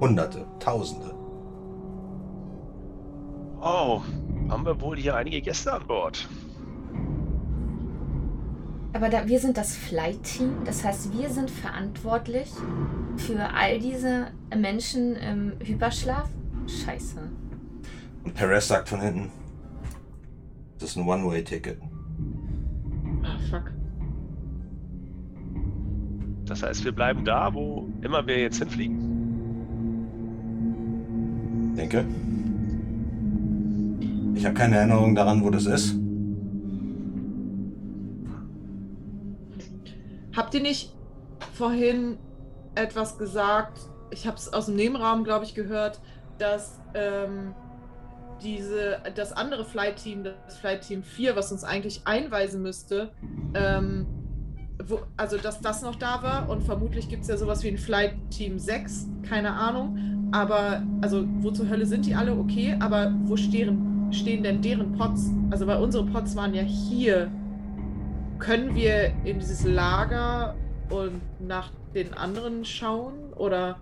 Hunderte, 0.00 0.46
Tausende. 0.58 1.14
Oh, 3.60 4.02
haben 4.48 4.64
wir 4.64 4.80
wohl 4.80 4.96
hier 4.96 5.16
einige 5.16 5.40
Gäste 5.40 5.72
an 5.72 5.86
Bord. 5.86 6.28
Aber 8.92 9.08
da, 9.08 9.26
wir 9.26 9.38
sind 9.40 9.56
das 9.58 9.76
Flight-Team, 9.76 10.64
das 10.64 10.82
heißt, 10.82 11.12
wir 11.18 11.28
sind 11.28 11.50
verantwortlich 11.50 12.50
für 13.16 13.52
all 13.52 13.78
diese 13.78 14.28
Menschen 14.56 15.16
im 15.16 15.52
Hyperschlaf. 15.60 16.28
Scheiße. 16.66 17.18
Und 18.24 18.34
Perez 18.34 18.68
sagt 18.68 18.88
von 18.88 19.00
hinten, 19.00 19.30
das 20.78 20.90
ist 20.90 20.96
ein 20.96 21.06
One-Way-Ticket. 21.06 21.80
Ah, 23.22 23.38
fuck. 23.50 23.75
Das 26.46 26.62
heißt, 26.62 26.84
wir 26.84 26.92
bleiben 26.92 27.24
da, 27.24 27.52
wo 27.52 27.88
immer 28.02 28.26
wir 28.26 28.38
jetzt 28.38 28.58
hinfliegen. 28.58 29.16
Denke. 31.76 32.04
Ich 34.34 34.44
habe 34.44 34.54
keine 34.54 34.76
Erinnerung 34.76 35.14
daran, 35.14 35.42
wo 35.42 35.50
das 35.50 35.66
ist. 35.66 35.94
Habt 40.36 40.54
ihr 40.54 40.60
nicht 40.60 40.94
vorhin 41.54 42.18
etwas 42.74 43.18
gesagt? 43.18 43.80
Ich 44.10 44.26
habe 44.26 44.36
es 44.36 44.52
aus 44.52 44.66
dem 44.66 44.76
Nebenraum, 44.76 45.24
glaube 45.24 45.44
ich, 45.46 45.54
gehört, 45.54 46.00
dass 46.38 46.78
ähm, 46.94 47.54
diese, 48.42 48.98
das 49.14 49.32
andere 49.32 49.64
Flight-Team, 49.64 50.24
das 50.24 50.58
Flight-Team 50.58 51.02
4, 51.02 51.36
was 51.36 51.50
uns 51.52 51.64
eigentlich 51.64 52.02
einweisen 52.04 52.62
müsste, 52.62 53.10
ähm, 53.54 54.06
wo, 54.86 55.00
also 55.16 55.36
dass 55.36 55.60
das 55.60 55.82
noch 55.82 55.96
da 55.96 56.22
war 56.22 56.48
und 56.48 56.62
vermutlich 56.62 57.08
gibt 57.08 57.22
es 57.22 57.28
ja 57.28 57.36
sowas 57.36 57.62
wie 57.62 57.68
ein 57.68 57.78
Flight 57.78 58.14
Team 58.30 58.58
6, 58.58 59.06
keine 59.28 59.52
Ahnung. 59.52 60.28
Aber, 60.32 60.82
also, 61.00 61.24
wo 61.38 61.50
zur 61.50 61.68
Hölle 61.68 61.86
sind 61.86 62.04
die 62.04 62.14
alle? 62.14 62.36
Okay, 62.36 62.76
aber 62.80 63.12
wo 63.24 63.36
stehen, 63.36 64.12
stehen 64.12 64.42
denn 64.42 64.60
deren 64.60 64.92
Pots? 64.92 65.30
Also, 65.50 65.66
weil 65.66 65.80
unsere 65.80 66.04
Pots 66.04 66.34
waren 66.34 66.52
ja 66.52 66.62
hier. 66.62 67.30
Können 68.38 68.74
wir 68.74 69.12
in 69.24 69.38
dieses 69.38 69.64
Lager 69.64 70.56
und 70.90 71.20
nach 71.40 71.70
den 71.94 72.12
anderen 72.12 72.64
schauen? 72.64 73.14
Oder 73.36 73.78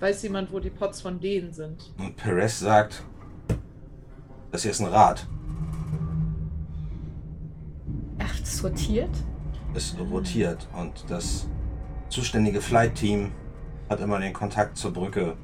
weiß 0.00 0.24
jemand, 0.24 0.52
wo 0.52 0.58
die 0.58 0.70
Pots 0.70 1.00
von 1.00 1.20
denen 1.20 1.52
sind? 1.52 1.92
Und 1.98 2.16
Perez 2.16 2.58
sagt, 2.58 3.04
das 4.50 4.62
hier 4.62 4.72
ist 4.72 4.80
ein 4.80 4.88
Rad. 4.88 5.26
Ach, 8.18 8.40
das 8.40 8.62
rotiert? 9.74 9.76
Es 9.76 9.96
rotiert 9.98 10.68
und 10.78 11.04
das 11.08 11.46
zuständige 12.08 12.60
Flight-Team 12.60 13.32
hat 13.88 14.00
immer 14.00 14.18
den 14.18 14.32
Kontakt 14.32 14.76
zur 14.76 14.92
Brücke 14.92 15.36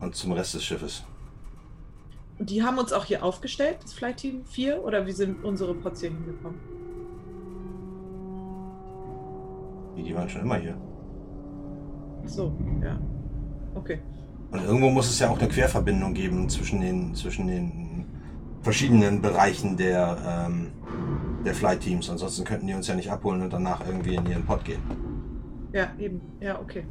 und 0.00 0.14
zum 0.14 0.32
Rest 0.32 0.54
des 0.54 0.64
Schiffes. 0.64 1.04
Und 2.38 2.48
die 2.48 2.62
haben 2.62 2.78
uns 2.78 2.92
auch 2.92 3.04
hier 3.04 3.22
aufgestellt, 3.22 3.78
das 3.82 3.92
Flight 3.92 4.18
Team 4.18 4.44
4? 4.46 4.82
Oder 4.82 5.06
wie 5.06 5.12
sind 5.12 5.44
unsere 5.44 5.74
Pots 5.74 6.00
hier 6.00 6.10
hingekommen? 6.10 6.58
Die, 9.96 10.02
die 10.02 10.14
waren 10.14 10.28
schon 10.28 10.42
immer 10.42 10.56
hier. 10.56 10.76
Ach 12.24 12.28
So, 12.28 12.56
ja. 12.82 12.98
Okay. 13.74 14.00
Und 14.50 14.64
irgendwo 14.64 14.90
muss 14.90 15.08
es 15.08 15.18
ja 15.18 15.28
auch 15.28 15.38
eine 15.38 15.48
Querverbindung 15.48 16.14
geben 16.14 16.48
zwischen 16.48 16.80
den, 16.80 17.14
zwischen 17.14 17.46
den 17.46 17.79
verschiedenen 18.62 19.20
Bereichen 19.22 19.76
der, 19.76 20.46
ähm, 20.48 20.68
der 21.44 21.54
Flight 21.54 21.80
Teams. 21.80 22.10
Ansonsten 22.10 22.44
könnten 22.44 22.66
die 22.66 22.74
uns 22.74 22.86
ja 22.86 22.94
nicht 22.94 23.10
abholen 23.10 23.42
und 23.42 23.52
danach 23.52 23.86
irgendwie 23.86 24.14
in 24.14 24.26
ihren 24.26 24.44
Pod 24.44 24.64
gehen. 24.64 24.82
Ja, 25.72 25.88
eben. 25.98 26.20
Ja, 26.40 26.58
okay. 26.58 26.84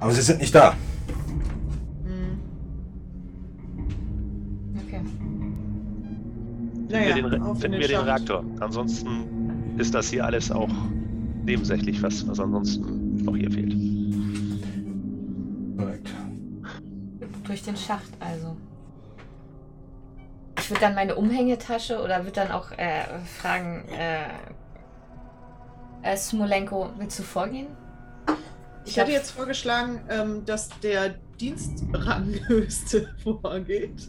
Aber 0.00 0.12
sie 0.12 0.22
sind 0.22 0.40
nicht 0.40 0.54
da. 0.54 0.74
Hm. 2.04 2.38
Okay. 4.84 5.00
Naja, 6.88 7.14
finden 7.14 7.30
wir 7.30 7.38
den, 7.38 7.44
finden 7.56 7.72
den 7.72 7.80
wir 7.80 7.88
den. 7.88 8.00
Reaktor. 8.00 8.44
Ansonsten 8.58 9.78
ist 9.78 9.94
das 9.94 10.10
hier 10.10 10.24
alles 10.24 10.50
auch 10.50 10.68
nebensächlich, 11.44 12.02
was, 12.02 12.26
was 12.26 12.40
ansonsten 12.40 13.24
noch 13.24 13.36
hier 13.36 13.50
fehlt. 13.50 13.74
Korrekt. 15.76 16.10
Durch 17.52 17.64
den 17.64 17.76
Schacht 17.76 18.08
also. 18.18 18.56
Ich 20.58 20.70
würde 20.70 20.80
dann 20.80 20.94
meine 20.94 21.16
Umhängetasche 21.16 22.02
oder 22.02 22.20
würde 22.20 22.32
dann 22.32 22.50
auch 22.50 22.70
äh, 22.72 23.02
fragen, 23.26 23.84
äh, 23.90 24.22
äh, 26.00 26.16
Smolenko, 26.16 26.88
willst 26.96 27.18
du 27.18 27.22
vorgehen? 27.22 27.66
Ich 28.86 28.96
hätte 28.96 29.12
jetzt 29.12 29.32
vorgeschlagen, 29.32 30.00
ähm, 30.08 30.46
dass 30.46 30.70
der 30.82 31.16
Dienstranghöchste 31.38 33.10
vorgeht. 33.22 34.08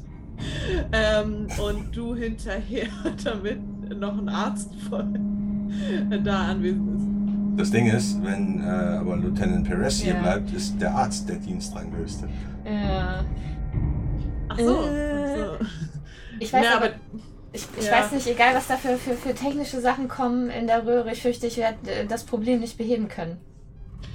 Ähm, 0.94 1.48
und 1.62 1.94
du 1.94 2.16
hinterher, 2.16 2.88
damit 3.26 3.60
noch 4.00 4.18
ein 4.18 4.30
Arzt 4.30 4.74
von 4.90 5.70
da 6.24 6.44
anwesend 6.48 6.96
ist. 6.98 7.60
Das 7.60 7.72
Ding 7.72 7.88
ist, 7.88 8.24
wenn 8.24 8.62
äh, 8.62 8.70
aber 8.70 9.18
Lieutenant 9.18 9.68
Perez 9.68 10.00
hier 10.00 10.14
Ja. 10.14 10.22
bleibt, 10.22 10.54
ist 10.54 10.80
der 10.80 10.96
Arzt 10.96 11.28
der 11.28 11.36
Dienstranghöchste. 11.36 12.30
Ja. 12.66 13.26
Ach 14.50 14.60
so. 14.60 14.84
Äh. 14.84 15.38
so. 15.38 15.66
Ich 16.40 16.52
weiß 16.54 16.66
Ja, 16.66 16.78
aber, 16.78 16.86
aber 16.86 16.96
ich, 17.54 17.68
ich 17.80 17.86
ja. 17.86 17.92
weiß 17.92 18.12
nicht, 18.12 18.28
egal 18.28 18.56
was 18.56 18.68
da 18.68 18.78
für, 18.78 18.98
für, 18.98 19.14
für 19.14 19.34
technische 19.34 19.80
Sachen 19.80 20.08
kommen 20.08 20.50
in 20.50 20.68
der 20.68 20.86
Röhre, 20.86 21.12
ich 21.12 21.22
fürchte, 21.22 21.48
ich 21.48 21.58
werde 21.58 21.92
äh, 21.92 22.06
das 22.06 22.24
Problem 22.24 22.60
nicht 22.60 22.78
beheben 22.78 23.08
können. 23.08 23.38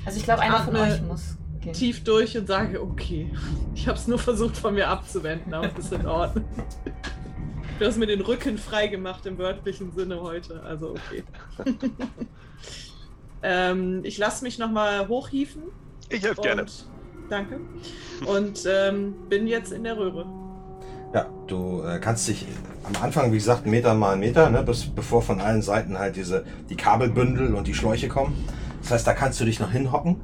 Also 0.05 0.18
ich 0.18 0.24
glaube, 0.24 0.42
einer 0.42 0.61
von 0.61 0.76
euch 0.76 1.01
muss 1.03 1.36
gehen. 1.61 1.72
tief 1.72 2.05
durch 2.05 2.36
und 2.36 2.46
sage, 2.46 2.82
okay. 2.82 3.30
Ich 3.74 3.86
habe 3.86 3.99
es 3.99 4.07
nur 4.07 4.18
versucht 4.18 4.57
von 4.57 4.74
mir 4.74 4.88
abzuwenden, 4.88 5.55
aber 5.55 5.70
es 5.78 5.84
ist 5.84 5.92
in 5.92 6.07
Ordnung. 6.07 6.44
Du 7.78 7.86
hast 7.86 7.96
mir 7.96 8.07
den 8.07 8.20
Rücken 8.20 8.59
frei 8.59 8.88
gemacht 8.88 9.24
im 9.26 9.38
wörtlichen 9.38 9.92
Sinne 9.92 10.20
heute, 10.20 10.62
also 10.64 10.90
okay. 10.90 11.22
ähm, 13.42 14.01
ich 14.03 14.18
lasse 14.18 14.42
mich 14.42 14.59
nochmal 14.59 15.07
hochhieven. 15.07 15.62
Ich 16.09 16.22
helfe 16.22 16.40
gerne. 16.40 16.66
Danke. 17.28 17.60
Und 18.26 18.64
ähm, 18.66 19.14
bin 19.28 19.46
jetzt 19.46 19.72
in 19.72 19.84
der 19.84 19.96
Röhre. 19.96 20.26
Ja, 21.14 21.26
du 21.46 21.82
äh, 21.82 21.98
kannst 21.98 22.28
dich 22.28 22.46
am 22.84 23.02
Anfang, 23.02 23.32
wie 23.32 23.36
gesagt, 23.36 23.66
Meter 23.66 23.94
mal 23.94 24.16
Meter, 24.16 24.50
ne, 24.50 24.62
bis, 24.62 24.86
bevor 24.86 25.22
von 25.22 25.40
allen 25.40 25.62
Seiten 25.62 25.98
halt 25.98 26.16
diese, 26.16 26.44
die 26.68 26.76
Kabelbündel 26.76 27.54
und 27.54 27.66
die 27.66 27.74
Schläuche 27.74 28.08
kommen. 28.08 28.34
Das 28.82 28.90
heißt, 28.90 29.06
da 29.06 29.14
kannst 29.14 29.40
du 29.40 29.44
dich 29.44 29.60
noch 29.60 29.70
hinhocken. 29.70 30.20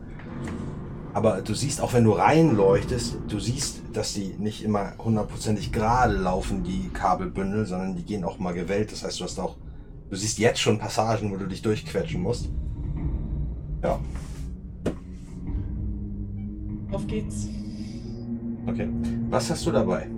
Aber 1.15 1.43
du 1.43 1.55
siehst, 1.55 1.81
auch 1.81 1.93
wenn 1.93 2.05
du 2.05 2.13
reinleuchtest, 2.13 3.19
du 3.29 3.39
siehst, 3.39 3.83
dass 3.93 4.15
die 4.15 4.35
nicht 4.39 4.65
immer 4.65 4.95
hundertprozentig 4.99 5.73
gerade 5.73 6.15
laufen, 6.15 6.65
die 6.65 6.91
Kabelbündel, 6.93 7.67
sondern 7.67 7.95
die 7.95 8.05
gehen 8.05 8.25
auch 8.25 8.39
mal 8.39 8.53
gewellt. 8.53 8.91
Das 8.91 9.05
heißt, 9.05 9.21
du 9.21 9.25
hast 9.25 9.39
auch, 9.39 9.57
du 10.11 10.17
siehst 10.17 10.39
jetzt 10.39 10.61
schon 10.61 10.79
Passagen, 10.79 11.31
wo 11.31 11.37
du 11.37 11.47
dich 11.47 11.63
durchquetschen 11.63 12.21
musst. 12.21 12.49
Ja, 13.83 14.01
Auf 16.95 17.07
geht's. 17.07 17.49
okay. 18.67 18.89
Was 19.31 19.51
hast 19.51 19.67
du 19.67 19.73
dabei? 19.73 20.09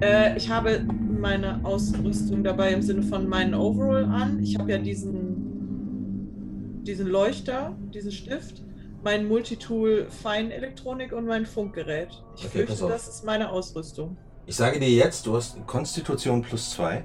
Äh, 0.00 0.36
ich 0.36 0.48
habe 0.48 0.86
meine 1.20 1.64
Ausrüstung 1.64 2.44
dabei 2.44 2.72
im 2.72 2.82
Sinne 2.82 3.02
von 3.02 3.28
meinen 3.28 3.54
Overall 3.54 4.04
an. 4.04 4.38
Ich 4.40 4.56
habe 4.58 4.70
ja 4.70 4.78
diesen, 4.78 6.82
diesen 6.84 7.08
Leuchter, 7.08 7.76
diesen 7.92 8.12
Stift, 8.12 8.62
mein 9.02 9.26
Multitool 9.26 10.06
Feinelektronik 10.08 11.12
und 11.12 11.26
mein 11.26 11.46
Funkgerät. 11.46 12.10
Ich 12.36 12.46
Okay, 12.46 12.66
fürchte, 12.66 12.86
das 12.88 13.08
ist 13.08 13.24
meine 13.24 13.50
Ausrüstung. 13.50 14.16
Ich 14.46 14.54
sage 14.56 14.78
dir 14.78 14.88
jetzt, 14.90 15.26
du 15.26 15.36
hast 15.36 15.66
Konstitution 15.66 16.42
plus 16.42 16.70
2. 16.70 17.04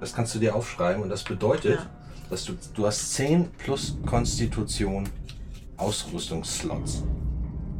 Das 0.00 0.14
kannst 0.14 0.34
du 0.34 0.38
dir 0.38 0.54
aufschreiben 0.54 1.02
und 1.02 1.08
das 1.08 1.24
bedeutet, 1.24 1.78
Ja. 1.80 1.86
dass 2.30 2.44
du, 2.44 2.52
du 2.74 2.86
hast 2.86 3.14
10 3.14 3.48
plus 3.58 3.96
Konstitution 4.06 5.08
Ausrüstungsslots. 5.78 7.04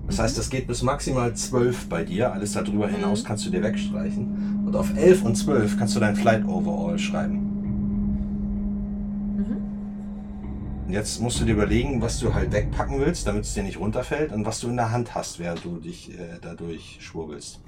Das 0.09 0.19
heißt, 0.19 0.37
das 0.39 0.49
geht 0.51 0.67
bis 0.67 0.83
maximal 0.83 1.35
12 1.35 1.89
bei 1.89 2.03
dir. 2.03 2.33
Alles 2.33 2.55
darüber 2.55 2.89
Mhm. 2.89 2.97
hinaus 2.97 3.23
kannst 3.25 3.47
du 3.47 3.51
dir 3.51 3.63
wegstreichen. 3.63 4.65
Und 4.67 4.75
auf 4.75 4.97
11 4.97 5.23
und 5.23 5.37
12 5.37 5.79
kannst 5.79 5.95
du 5.97 6.01
dein 6.01 6.17
Flight 6.17 6.45
Overall 6.47 6.99
schreiben. 6.99 7.37
Mhm. 9.37 10.87
Und 10.87 10.93
jetzt 10.93 11.21
musst 11.21 11.41
du 11.41 11.45
dir 11.45 11.53
überlegen, 11.53 12.01
was 12.01 12.19
du 12.21 12.33
halt 12.35 12.53
wegpacken 12.53 12.99
willst, 13.01 13.27
damit 13.27 13.45
es 13.45 13.53
dir 13.55 13.63
nicht 13.63 13.79
runterfällt 13.79 14.33
und 14.33 14.47
was 14.47 14.61
du 14.61 14.69
in 14.69 14.77
der 14.77 14.91
Hand 14.91 15.15
hast, 15.15 15.39
während 15.39 15.65
du 15.65 15.77
dich 15.79 16.11
äh, 16.19 16.39
dadurch 16.41 16.97
schwurbelst. 17.01 17.61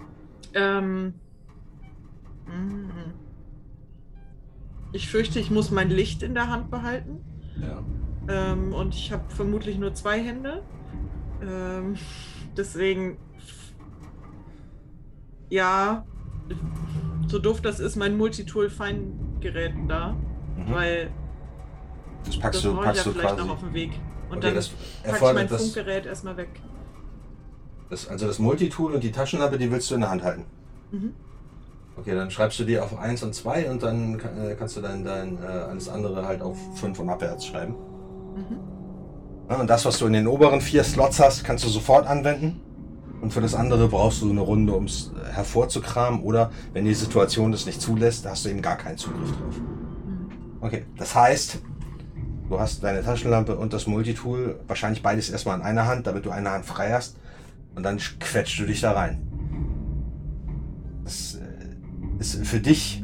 Ähm. 0.55 1.15
mhm. 2.47 2.91
Ich 4.93 5.09
fürchte, 5.09 5.39
ich 5.39 5.51
muss 5.53 5.71
mein 5.71 5.89
Licht 5.91 6.23
in 6.25 6.35
der 6.35 6.49
Hand 6.49 6.71
behalten. 6.71 7.19
Ja. 7.61 7.83
Ähm, 8.29 8.73
und 8.73 8.95
ich 8.95 9.12
habe 9.12 9.23
vermutlich 9.29 9.79
nur 9.79 9.95
zwei 9.95 10.21
Hände. 10.21 10.62
Ähm, 11.43 11.97
deswegen. 12.57 13.19
Ja. 15.49 16.05
So 17.29 17.39
doof 17.39 17.61
das 17.61 17.81
ist, 17.81 17.97
mein 17.97 18.17
Multitool-Feingerät 18.17 19.75
da. 19.89 20.12
Mhm. 20.57 20.73
Weil 20.75 21.11
Das 22.25 22.39
packst 22.39 22.65
das 22.65 22.73
du, 22.73 22.81
packst 22.81 23.07
du 23.07 23.12
vielleicht 23.12 23.29
quasi. 23.37 23.43
noch 23.47 23.55
auf 23.55 23.61
dem 23.61 23.73
Weg. 23.75 23.93
Und 24.29 24.39
Okay, 24.39 24.47
dann 24.47 24.55
das 24.55 24.69
packe 25.03 25.17
ich 25.17 25.35
mein 25.35 25.49
das, 25.49 25.62
Funkgerät 25.62 26.07
erstmal 26.07 26.37
weg. 26.37 26.49
das, 27.89 28.09
also 28.09 28.27
das 28.27 28.39
Multitool 28.39 28.95
und 28.95 29.03
die 29.03 29.11
Taschenlampe, 29.12 29.59
die 29.59 29.71
willst 29.71 29.91
du 29.91 29.95
in 29.97 30.01
der 30.03 30.11
Hand 30.11 30.23
halten. 30.23 30.45
Mhm. 30.93 31.15
Okay, 31.97 32.15
dann 32.15 32.31
schreibst 32.31 32.59
du 32.59 32.65
dir 32.65 32.85
auf 32.85 32.97
1 32.99 33.23
und 33.25 33.35
2 33.35 33.71
und 33.71 33.83
dann 33.83 34.17
kann, 34.19 34.39
äh, 34.39 34.55
kannst 34.57 34.77
du 34.77 34.81
dann 34.81 35.05
dein 35.05 35.39
äh, 35.43 35.47
alles 35.47 35.89
andere 35.89 36.25
halt 36.27 36.41
auf 36.43 36.57
5 36.79 36.99
und 37.01 37.09
abwärts 37.11 37.47
schreiben. 37.47 37.75
Mhm. 38.37 38.59
Ja, 39.51 39.57
und 39.57 39.69
das, 39.69 39.85
was 39.85 39.99
du 39.99 40.07
in 40.07 40.13
den 40.13 40.29
oberen 40.29 40.61
vier 40.61 40.85
Slots 40.85 41.19
hast, 41.19 41.43
kannst 41.43 41.65
du 41.65 41.69
sofort 41.69 42.07
anwenden. 42.07 42.61
Und 43.21 43.33
für 43.33 43.41
das 43.41 43.57
andere 43.57 43.89
brauchst 43.89 44.23
du 44.23 44.31
eine 44.31 44.41
Runde, 44.41 44.73
um 44.73 44.85
es 44.85 45.11
hervorzukramen. 45.33 46.23
Oder 46.23 46.53
wenn 46.73 46.85
die 46.85 46.95
Situation 46.95 47.51
das 47.51 47.67
nicht 47.67 47.81
zulässt, 47.81 48.25
hast 48.27 48.45
du 48.45 48.49
eben 48.49 48.63
gar 48.63 48.77
keinen 48.77 48.97
Zugriff 48.97 49.29
drauf. 49.29 49.59
Mhm. 49.59 50.31
Okay, 50.61 50.85
das 50.97 51.17
heißt, 51.17 51.59
du 52.49 52.61
hast 52.61 52.85
deine 52.85 53.03
Taschenlampe 53.03 53.57
und 53.57 53.73
das 53.73 53.89
Multitool, 53.89 54.61
wahrscheinlich 54.69 55.03
beides 55.03 55.29
erstmal 55.31 55.59
in 55.59 55.65
einer 55.65 55.87
Hand, 55.87 56.07
damit 56.07 56.25
du 56.25 56.31
eine 56.31 56.51
Hand 56.53 56.65
frei 56.65 56.93
hast. 56.93 57.17
Und 57.75 57.83
dann 57.83 57.99
quetscht 58.21 58.61
du 58.61 58.67
dich 58.67 58.81
da 58.81 58.93
rein. 58.93 59.21
Das 61.03 61.35
äh, 61.35 62.21
ist 62.21 62.47
für 62.47 62.61
dich 62.61 63.03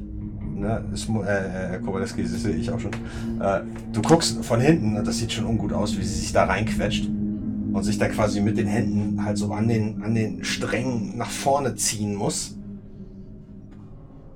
ne, 0.60 0.84
ist, 0.92 1.08
äh, 1.08 1.78
Kowaleski, 1.84 2.22
das 2.22 2.42
sehe 2.42 2.54
ich 2.54 2.70
auch 2.70 2.80
schon. 2.80 2.92
Äh, 3.40 3.60
du 3.92 4.02
guckst 4.02 4.44
von 4.44 4.60
hinten, 4.60 5.02
das 5.04 5.18
sieht 5.18 5.32
schon 5.32 5.46
ungut 5.46 5.72
aus, 5.72 5.96
wie 5.96 6.04
sie 6.04 6.20
sich 6.20 6.32
da 6.32 6.44
reinquetscht 6.44 7.06
und 7.06 7.82
sich 7.82 7.98
da 7.98 8.08
quasi 8.08 8.40
mit 8.40 8.56
den 8.56 8.66
Händen 8.66 9.24
halt 9.24 9.38
so 9.38 9.52
an 9.52 9.68
den, 9.68 10.02
an 10.02 10.14
den 10.14 10.44
Strängen 10.44 11.16
nach 11.16 11.30
vorne 11.30 11.74
ziehen 11.76 12.14
muss. 12.14 12.56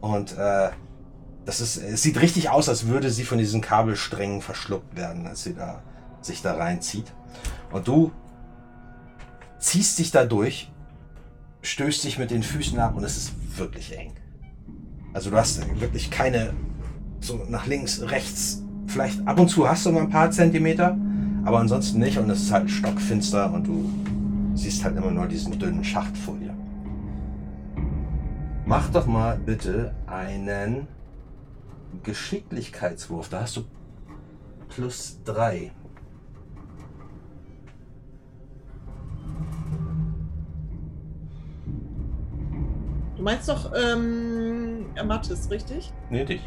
Und 0.00 0.36
äh, 0.36 0.70
das 1.44 1.60
ist, 1.60 1.76
es 1.78 2.02
sieht 2.02 2.20
richtig 2.20 2.50
aus, 2.50 2.68
als 2.68 2.86
würde 2.86 3.10
sie 3.10 3.24
von 3.24 3.38
diesen 3.38 3.60
Kabelsträngen 3.60 4.40
verschluckt 4.42 4.96
werden, 4.96 5.26
als 5.26 5.42
sie 5.42 5.54
da 5.54 5.82
sich 6.22 6.42
da 6.42 6.54
reinzieht. 6.54 7.12
Und 7.72 7.88
du 7.88 8.12
ziehst 9.58 9.98
dich 9.98 10.10
da 10.10 10.24
durch, 10.24 10.70
stößt 11.62 12.04
dich 12.04 12.18
mit 12.18 12.30
den 12.30 12.42
Füßen 12.42 12.78
ab 12.78 12.94
und 12.96 13.04
es 13.04 13.16
ist 13.16 13.32
wirklich 13.56 13.96
eng. 13.96 14.12
Also 15.12 15.30
du 15.30 15.36
hast 15.36 15.60
wirklich 15.80 16.10
keine 16.10 16.54
so 17.20 17.40
nach 17.48 17.66
links, 17.66 18.00
rechts. 18.02 18.62
Vielleicht 18.86 19.26
ab 19.26 19.38
und 19.38 19.48
zu 19.48 19.68
hast 19.68 19.86
du 19.86 19.92
mal 19.92 20.02
ein 20.02 20.10
paar 20.10 20.30
Zentimeter, 20.30 20.96
aber 21.44 21.58
ansonsten 21.58 22.00
nicht 22.00 22.18
und 22.18 22.28
es 22.30 22.42
ist 22.42 22.52
halt 22.52 22.70
stockfinster 22.70 23.52
und 23.52 23.66
du 23.66 23.88
siehst 24.54 24.84
halt 24.84 24.96
immer 24.96 25.10
nur 25.10 25.26
diesen 25.26 25.58
dünnen 25.58 25.84
Schacht 25.84 26.16
vor 26.16 26.36
dir. 26.36 26.54
Mach 28.66 28.88
doch 28.90 29.06
mal 29.06 29.38
bitte 29.38 29.94
einen 30.06 30.86
Geschicklichkeitswurf. 32.02 33.28
Da 33.28 33.40
hast 33.42 33.56
du 33.56 33.64
plus 34.68 35.18
drei. 35.24 35.72
Du 43.20 43.24
meinst 43.24 43.50
doch 43.50 43.70
ähm, 43.76 44.86
Mathis, 45.06 45.50
richtig? 45.50 45.92
Nee, 46.08 46.24
dich. 46.24 46.40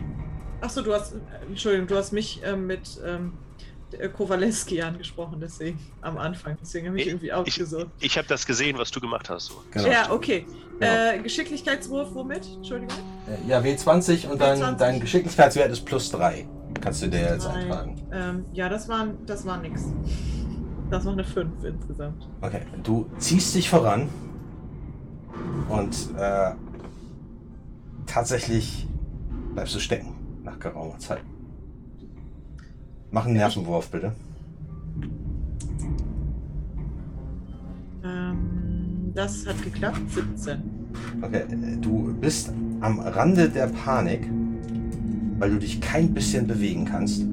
Achso, 0.59 0.81
du 0.81 0.91
hast, 0.91 1.13
Entschuldigung, 1.47 1.85
du 1.85 1.95
hast 1.95 2.11
mich 2.13 2.41
ähm, 2.43 2.65
mit 2.65 2.99
ähm, 3.05 3.33
Kowaleski 4.17 4.81
angesprochen, 4.81 5.37
deswegen 5.39 5.77
am 6.01 6.17
Anfang. 6.17 6.57
Deswegen 6.59 6.87
habe 6.87 6.97
ich 6.97 7.03
Ich- 7.05 7.09
irgendwie 7.11 7.27
Ich, 7.27 7.33
aufgesucht. 7.33 7.87
ich 7.99 8.17
habe 8.17 8.27
das 8.27 8.47
gesehen, 8.47 8.75
was 8.79 8.89
du 8.89 8.99
gemacht 8.99 9.29
hast. 9.29 9.49
So. 9.49 9.63
Genau. 9.69 9.87
Ja, 9.87 10.09
okay. 10.11 10.47
Genau. 10.79 10.91
Äh, 10.91 11.19
Geschicklichkeitswurf, 11.21 12.09
womit? 12.15 12.47
Entschuldigung. 12.55 12.97
Äh, 13.27 13.47
Ja, 13.47 13.59
W20 13.59 14.27
und 14.31 14.41
dein, 14.41 14.57
W20. 14.59 14.77
dein 14.77 14.99
Geschicklichkeitswert 14.99 15.71
ist 15.71 15.81
plus 15.85 16.09
drei. 16.09 16.47
Kannst 16.81 17.03
du 17.03 17.07
dir 17.07 17.19
jetzt 17.19 17.45
eintragen. 17.45 18.01
Ähm, 18.11 18.45
ja, 18.53 18.67
das 18.67 18.89
war, 18.89 19.09
das 19.27 19.45
war 19.45 19.57
nix. 19.57 19.83
Das 20.89 21.05
war 21.05 21.13
eine 21.13 21.23
5 21.23 21.63
insgesamt. 21.63 22.27
Okay, 22.41 22.61
du 22.81 23.07
ziehst 23.19 23.53
dich 23.53 23.69
voran 23.69 24.09
und 25.69 25.95
äh, 26.17 26.51
tatsächlich 28.05 28.87
bleibst 29.53 29.75
du 29.75 29.79
stecken 29.79 30.13
nach 30.43 30.59
geraumer 30.59 30.97
Zeit. 30.99 31.21
Mach 33.11 33.25
einen 33.25 33.35
Nervenwurf, 33.35 33.89
bitte. 33.89 34.13
Ähm, 38.03 39.11
das 39.13 39.45
hat 39.45 39.61
geklappt. 39.63 40.01
17. 40.09 40.61
Okay, 41.21 41.43
äh, 41.43 41.77
du 41.79 42.13
bist 42.19 42.51
am 42.81 42.99
Rande 42.99 43.49
der 43.49 43.67
Panik, 43.67 44.29
weil 45.37 45.51
du 45.51 45.59
dich 45.59 45.79
kein 45.79 46.13
bisschen 46.13 46.47
bewegen 46.47 46.85
kannst. 46.85 47.23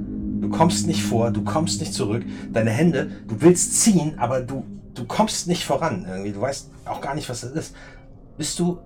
Du 0.40 0.48
kommst 0.48 0.86
nicht 0.86 1.02
vor, 1.02 1.30
du 1.30 1.42
kommst 1.42 1.80
nicht 1.80 1.92
zurück. 1.92 2.24
Deine 2.52 2.70
Hände, 2.70 3.10
du 3.26 3.40
willst 3.40 3.80
ziehen, 3.80 4.18
aber 4.18 4.40
du, 4.40 4.64
du 4.94 5.04
kommst 5.04 5.48
nicht 5.48 5.64
voran. 5.64 6.06
Irgendwie. 6.08 6.32
Du 6.32 6.40
weißt 6.40 6.70
auch 6.84 7.00
gar 7.00 7.14
nicht, 7.14 7.28
was 7.28 7.40
das 7.40 7.52
ist. 7.52 7.74
Bis 8.36 8.56
du 8.56 8.78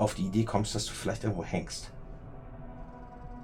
auf 0.00 0.14
die 0.14 0.22
Idee 0.26 0.44
kommst, 0.44 0.74
dass 0.74 0.86
du 0.86 0.92
vielleicht 0.92 1.24
irgendwo 1.24 1.44
hängst. 1.44 1.90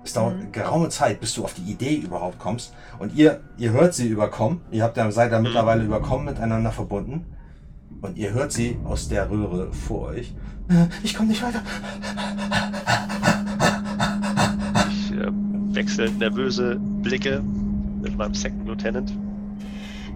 Es 0.05 0.13
dauert 0.13 0.37
Mhm. 0.39 0.53
geraume 0.53 0.89
Zeit, 0.89 1.21
bis 1.21 1.35
du 1.35 1.45
auf 1.45 1.55
die 1.55 1.71
Idee 1.71 1.97
überhaupt 1.97 2.39
kommst. 2.39 2.73
Und 2.99 3.15
ihr, 3.15 3.41
ihr 3.59 3.73
hört 3.73 3.93
sie 3.95 4.09
überkommen. 4.09 4.61
Ihr 4.71 4.83
habt 4.85 4.97
ja, 4.97 5.11
seid 5.11 5.33
ja 5.33 5.41
mittlerweile 5.41 5.85
überkommen, 5.85 6.25
miteinander 6.27 6.71
verbunden. 6.73 7.27
Und 8.03 8.17
ihr 8.17 8.33
hört 8.33 8.53
sie 8.53 8.79
aus 8.85 9.09
der 9.09 9.29
Röhre 9.31 9.73
vor 9.73 10.09
euch. 10.09 10.35
Ich 11.03 11.15
komme 11.15 11.29
nicht 11.29 11.43
weiter. 11.43 11.63
Ich 14.91 15.13
äh, 15.13 15.31
wechsle 15.75 16.11
nervöse 16.11 16.77
Blicke 17.03 17.43
mit 18.01 18.17
meinem 18.17 18.35
Second 18.35 18.67
Lieutenant. 18.67 19.13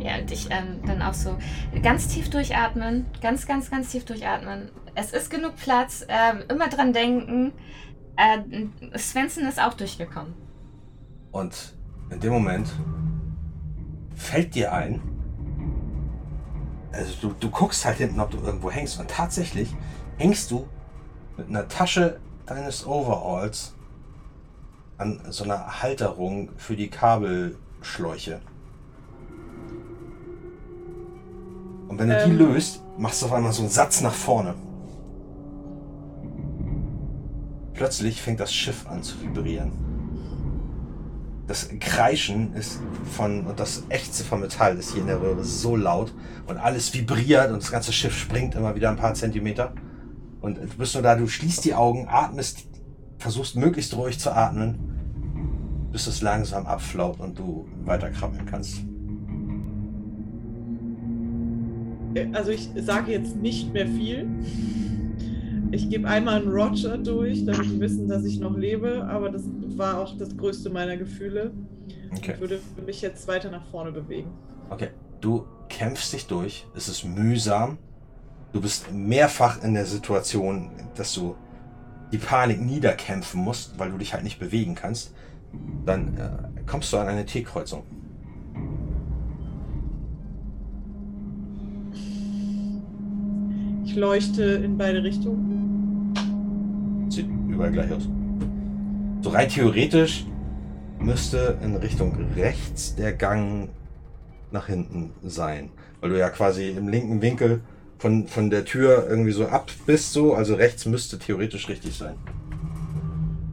Ja, 0.01 0.19
und 0.19 0.31
ich 0.31 0.49
ähm, 0.51 0.81
dann 0.87 1.03
auch 1.03 1.15
so 1.15 1.37
ganz 1.83 2.09
tief 2.09 2.31
durchatmen, 2.31 3.07
ganz, 3.21 3.47
ganz, 3.47 3.71
ganz 3.71 3.91
tief 3.91 4.05
durchatmen. 4.05 4.71
Es 4.95 5.13
ist 5.13 5.31
genug 5.31 5.57
Platz, 5.57 6.05
ähm, 6.09 6.43
immer 6.49 6.69
dran 6.69 6.93
denken. 6.93 7.53
Äh, 8.17 8.99
Svensson 8.99 9.45
ist 9.45 9.61
auch 9.61 9.75
durchgekommen. 9.75 10.35
Und 11.33 11.75
in 12.11 12.21
dem 12.21 12.33
Moment 12.33 12.71
fällt 14.15 14.55
dir 14.55 14.73
ein, 14.73 15.01
also 16.93 17.15
du, 17.21 17.35
du 17.39 17.51
guckst 17.51 17.85
halt 17.85 17.99
hinten, 17.99 18.21
ob 18.21 18.31
du 18.31 18.39
irgendwo 18.39 18.71
hängst. 18.71 18.99
Und 18.99 19.09
tatsächlich 19.11 19.75
hängst 20.19 20.51
du 20.51 20.69
mit 21.37 21.49
einer 21.49 21.69
Tasche 21.69 22.21
deines 22.47 22.87
Overalls 22.87 23.75
an 24.99 25.21
so 25.31 25.45
einer 25.45 25.83
Halterung 25.83 26.51
für 26.57 26.77
die 26.77 26.89
Kabelschläuche. 26.89 28.41
Und 31.91 31.99
wenn 31.99 32.09
du 32.09 32.25
die 32.25 32.31
Ähm. 32.31 32.39
löst, 32.39 32.83
machst 32.97 33.21
du 33.21 33.27
auf 33.27 33.33
einmal 33.33 33.53
so 33.53 33.63
einen 33.63 33.71
Satz 33.71 34.01
nach 34.01 34.15
vorne. 34.15 34.55
Plötzlich 37.75 38.23
fängt 38.23 38.39
das 38.39 38.55
Schiff 38.55 38.87
an 38.87 39.03
zu 39.03 39.21
vibrieren. 39.21 39.73
Das 41.49 41.69
Kreischen 41.81 42.55
ist 42.55 42.79
von 43.17 43.45
und 43.45 43.59
das 43.59 43.83
Ächzen 43.89 44.25
von 44.25 44.41
Metall 44.41 44.77
ist 44.77 44.93
hier 44.93 45.01
in 45.01 45.09
der 45.09 45.21
Röhre 45.21 45.43
so 45.43 45.75
laut 45.75 46.15
und 46.47 46.59
alles 46.59 46.95
vibriert 46.95 47.51
und 47.51 47.61
das 47.61 47.73
ganze 47.73 47.93
Schiff 47.93 48.17
springt 48.17 48.55
immer 48.55 48.77
wieder 48.77 48.89
ein 48.89 48.97
paar 48.97 49.15
Zentimeter. 49.15 49.73
Und 50.41 50.59
du 50.59 50.77
bist 50.79 50.95
nur 50.95 51.03
da, 51.03 51.17
du 51.17 51.27
schließt 51.27 51.65
die 51.65 51.75
Augen, 51.75 52.07
atmest, 52.09 52.69
versuchst 53.19 53.57
möglichst 53.57 53.97
ruhig 53.97 54.21
zu 54.21 54.31
atmen, 54.31 55.89
bis 55.91 56.07
es 56.07 56.23
langsam 56.23 56.67
abflaut 56.67 57.19
und 57.19 57.37
du 57.37 57.67
weiter 57.83 58.11
krabbeln 58.11 58.47
kannst. 58.47 58.85
Also 62.33 62.51
ich 62.51 62.71
sage 62.77 63.13
jetzt 63.13 63.37
nicht 63.37 63.73
mehr 63.73 63.87
viel. 63.87 64.29
Ich 65.73 65.89
gebe 65.89 66.09
einmal 66.09 66.43
einen 66.43 66.51
Roger 66.51 66.99
durch, 66.99 67.45
damit 67.45 67.67
die 67.67 67.81
wissen, 67.81 68.09
dass 68.09 68.25
ich 68.25 68.41
noch 68.41 68.57
lebe, 68.57 69.05
aber 69.05 69.31
das 69.31 69.45
war 69.77 69.99
auch 69.99 70.17
das 70.19 70.37
größte 70.37 70.69
meiner 70.69 70.97
Gefühle. 70.97 71.53
Okay. 72.17 72.33
Ich 72.35 72.41
würde 72.41 72.61
mich 72.85 73.01
jetzt 73.03 73.29
weiter 73.29 73.51
nach 73.51 73.65
vorne 73.71 73.93
bewegen. 73.93 74.31
Okay, 74.69 74.89
du 75.21 75.45
kämpfst 75.69 76.13
dich 76.13 76.27
durch. 76.27 76.67
Es 76.75 76.89
ist 76.89 77.05
mühsam. 77.05 77.79
Du 78.53 78.61
bist 78.61 78.93
mehrfach 78.93 79.63
in 79.63 79.75
der 79.75 79.87
Situation, 79.87 80.71
dass 80.97 81.15
du 81.15 81.37
die 82.11 82.19
Panik 82.19 82.61
niederkämpfen 82.61 83.41
musst, 83.41 83.79
weil 83.79 83.93
du 83.93 83.99
dich 83.99 84.13
halt 84.13 84.25
nicht 84.25 84.41
bewegen 84.41 84.75
kannst. 84.75 85.15
Dann 85.87 86.17
äh, 86.17 86.61
kommst 86.67 86.93
du 86.93 86.97
an 86.97 87.07
eine 87.07 87.25
T-Kreuzung. 87.25 87.85
Ich 93.91 93.97
leuchte 93.97 94.45
in 94.45 94.79
beide 94.79 95.03
Richtungen. 95.03 96.15
Sieht 97.09 97.27
überall 97.49 97.73
gleich 97.73 97.91
aus. 97.93 98.09
So 99.21 99.31
rein 99.31 99.49
theoretisch 99.49 100.27
müsste 101.01 101.59
in 101.61 101.75
Richtung 101.75 102.15
rechts 102.37 102.95
der 102.95 103.13
Gang 103.13 103.69
nach 104.53 104.69
hinten 104.69 105.11
sein. 105.25 105.71
Weil 106.01 106.11
du 106.11 106.19
ja 106.21 106.29
quasi 106.29 106.69
im 106.69 106.87
linken 106.87 107.21
Winkel 107.21 107.63
von, 107.99 108.29
von 108.29 108.49
der 108.49 108.65
Tür 108.65 109.09
irgendwie 109.09 109.33
so 109.33 109.49
ab 109.49 109.73
bist, 109.87 110.13
so. 110.13 110.35
Also 110.35 110.55
rechts 110.55 110.87
müsste 110.87 111.19
theoretisch 111.19 111.69
richtig 111.69 111.99
sein. 111.99 112.15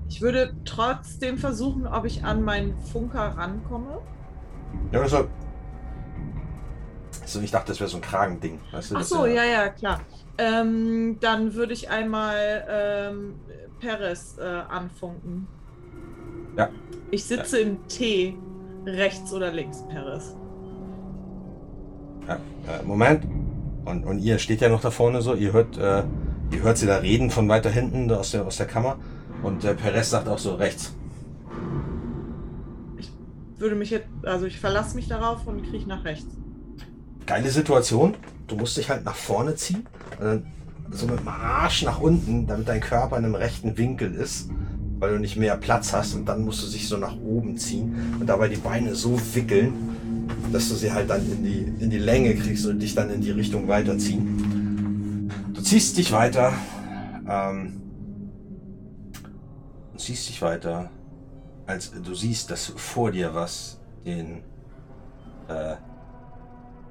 Ich 0.07 0.22
würde 0.22 0.53
trotzdem 0.65 1.39
versuchen, 1.39 1.88
ob 1.88 2.05
ich 2.05 2.23
an 2.23 2.43
meinen 2.43 2.77
Funker 2.77 3.35
rankomme. 3.35 4.01
Ja, 4.91 5.01
das 5.01 5.14
war. 5.14 5.26
So, 7.26 7.41
ich 7.41 7.49
dachte, 7.49 7.69
das 7.69 7.80
wäre 7.80 7.89
so 7.89 7.97
ein 7.97 8.01
Kragending. 8.01 8.59
Weißt 8.72 8.91
du, 8.91 8.97
Ach 8.97 9.03
so, 9.03 9.26
ja, 9.26 9.43
ja, 9.43 9.69
klar. 9.69 10.01
Ähm, 10.38 11.18
dann 11.19 11.55
würde 11.55 11.73
ich 11.73 11.89
einmal 11.89 12.65
ähm, 12.69 13.35
Perez 13.80 14.38
äh, 14.39 14.43
anfunken. 14.43 15.47
Ja. 16.55 16.69
Ich 17.11 17.23
sitze 17.23 17.59
im 17.59 17.88
T, 17.88 18.35
rechts 18.85 19.34
oder 19.34 19.51
links, 19.51 19.84
Perez. 19.88 20.35
Ja, 22.27 22.35
äh, 22.35 22.84
Moment. 22.84 23.26
Und, 23.85 24.05
und 24.05 24.19
ihr 24.19 24.38
steht 24.38 24.61
ja 24.61 24.69
noch 24.69 24.81
da 24.81 24.91
vorne 24.91 25.22
so. 25.22 25.34
Ihr 25.34 25.53
hört, 25.53 25.77
äh, 25.77 26.03
ihr 26.51 26.61
hört 26.61 26.77
sie 26.77 26.85
da 26.85 26.97
reden 26.97 27.30
von 27.30 27.47
weiter 27.47 27.69
hinten 27.69 28.11
aus 28.11 28.31
der, 28.31 28.45
aus 28.45 28.57
der 28.57 28.65
Kammer. 28.65 28.97
Und 29.43 29.64
der 29.64 29.73
Perez 29.73 30.09
sagt 30.09 30.27
auch 30.27 30.39
so 30.39 30.55
rechts. 30.55 30.93
Würde 33.57 33.76
mich 33.76 33.89
jetzt, 33.89 34.07
also 34.23 34.45
ich 34.45 34.59
verlasse 34.59 34.95
mich 34.95 35.07
darauf 35.07 35.47
und 35.47 35.64
kriege 35.64 35.88
nach 35.88 36.03
rechts. 36.05 36.27
Geile 37.26 37.49
Situation. 37.49 38.15
Du 38.48 38.56
musst 38.56 38.78
dich 38.78 38.90
halt 38.90 39.06
nach 39.06 39.15
vorne 39.15 39.56
ziehen. 39.56 39.86
Und 40.19 40.26
dann 40.26 40.45
so 40.91 41.06
mit 41.06 41.19
dem 41.19 41.28
Arsch 41.28 41.84
nach 41.84 41.99
unten, 41.99 42.48
damit 42.48 42.68
dein 42.68 42.80
Körper 42.80 43.18
in 43.18 43.26
einem 43.26 43.36
rechten 43.36 43.78
Winkel 43.78 44.14
ist. 44.15 44.49
weil 44.99 45.14
du 45.14 45.19
nicht 45.19 45.38
mehr 45.38 45.56
Platz 45.57 45.94
hast 45.94 46.15
und 46.15 46.26
dann 46.26 46.44
musst 46.44 46.64
du 46.64 46.68
sich 46.68 46.88
so 46.88 46.98
nach 46.98 47.15
oben 47.18 47.57
ziehen 47.57 48.15
und 48.19 48.28
dabei 48.28 48.48
die 48.48 48.56
Beine 48.57 48.95
so 48.95 49.19
wickeln, 49.34 49.74
dass 50.52 50.69
du 50.69 50.76
sie 50.76 50.91
halt 50.91 51.10
dann 51.10 51.22
in 51.32 51.44
die, 51.44 51.84
in 51.84 51.90
die 51.90 51.99
Länge 51.99 52.34
kriegst 52.36 52.65
und 52.65 52.80
dich 52.80 52.95
dann 52.95 53.10
in 53.10 53.22
die 53.22 53.32
Richtung 53.32 53.68
weiterziehen. 53.68 55.32
Du 55.53 55.61
ziehst 55.61 55.98
dich 55.98 56.11
weiter, 56.11 56.53
ähm, 57.30 57.82
du 59.94 59.99
ziehst 59.99 60.30
dich 60.30 60.41
weiter, 60.41 60.90
als 61.65 61.91
du 61.91 62.15
siehst, 62.15 62.49
dass 62.49 62.74
vor 62.76 63.11
dir 63.11 63.36
was 63.36 63.80
den, 64.06 64.41
äh, 65.48 65.76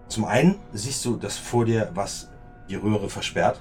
zum 0.09 0.25
einen 0.25 0.57
siehst 0.73 1.05
du, 1.05 1.17
dass 1.17 1.37
vor 1.37 1.65
dir 1.65 1.91
was 1.95 2.29
die 2.69 2.77
Röhre 2.77 3.09
versperrt. 3.09 3.61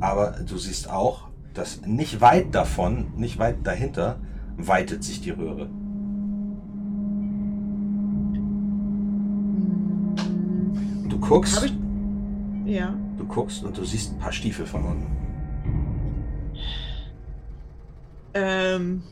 Aber 0.00 0.30
du 0.46 0.56
siehst 0.58 0.88
auch, 0.90 1.28
dass 1.54 1.82
nicht 1.82 2.20
weit 2.20 2.54
davon, 2.54 3.12
nicht 3.16 3.38
weit 3.38 3.66
dahinter, 3.66 4.20
weitet 4.56 5.02
sich 5.04 5.20
die 5.20 5.30
Röhre. 5.30 5.68
Du 11.08 11.18
guckst, 11.18 11.56
Hab 11.56 11.64
ich. 11.64 11.74
Ja. 12.64 12.94
du 13.16 13.26
guckst 13.26 13.64
und 13.64 13.76
du 13.76 13.84
siehst 13.84 14.12
ein 14.12 14.18
paar 14.18 14.32
Stiefel 14.32 14.66
von 14.66 14.84
unten. 14.84 15.16
Ähm. 18.34 19.02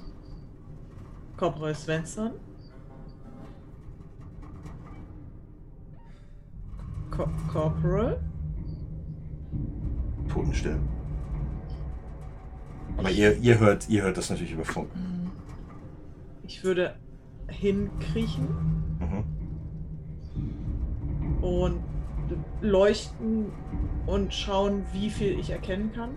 Corporal 1.37 1.75
Svensson. 1.75 2.31
Co 7.17 7.27
Corporal? 7.51 8.19
Totenstill. 10.29 10.79
Aber 12.99 13.11
ihr, 13.11 13.37
ihr 13.39 13.59
hört, 13.59 13.89
ihr 13.89 14.03
hört 14.03 14.17
das 14.17 14.31
natürlich 14.31 14.53
über 14.53 14.65
Funk. 14.65 14.89
Ich 16.43 16.63
würde 16.65 16.95
hinkriechen 17.49 18.49
Mhm. 19.01 19.25
und 21.43 21.81
leuchten 22.61 23.53
und 24.07 24.33
schauen, 24.35 24.85
wie 24.93 25.11
viel 25.11 25.39
ich 25.39 25.51
erkennen 25.51 25.93
kann. 25.93 26.11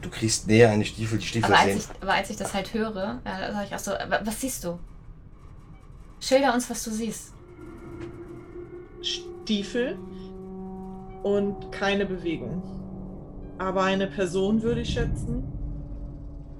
Du 0.00 0.10
kriegst 0.10 0.46
näher 0.48 0.72
an 0.72 0.80
die 0.80 0.84
Stiefel, 0.86 1.18
die 1.18 1.26
Stiefel 1.26 1.46
Aber 1.52 1.58
als, 1.60 1.66
sehen. 1.66 1.78
ich, 1.96 2.02
aber 2.02 2.14
als 2.14 2.30
ich 2.30 2.36
das 2.36 2.54
halt 2.54 2.74
höre, 2.74 3.20
äh, 3.24 3.52
sag 3.52 3.66
ich 3.66 3.74
auch 3.74 3.78
so, 3.78 3.90
"Wa- 3.92 4.20
was 4.24 4.40
siehst 4.40 4.64
du? 4.64 4.78
Schilder 6.20 6.54
uns, 6.54 6.68
was 6.70 6.82
du 6.84 6.90
siehst. 6.90 7.32
Stiefel 9.42 9.98
und 11.24 11.72
keine 11.72 12.06
Bewegung. 12.06 12.62
Aber 13.58 13.82
eine 13.82 14.06
Person 14.06 14.62
würde 14.62 14.82
ich 14.82 14.90
schätzen. 14.90 15.44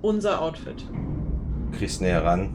Unser 0.02 0.42
Outfit. 0.42 0.84
Du 1.70 1.78
kriegst 1.78 2.00
näher 2.00 2.24
ran. 2.24 2.54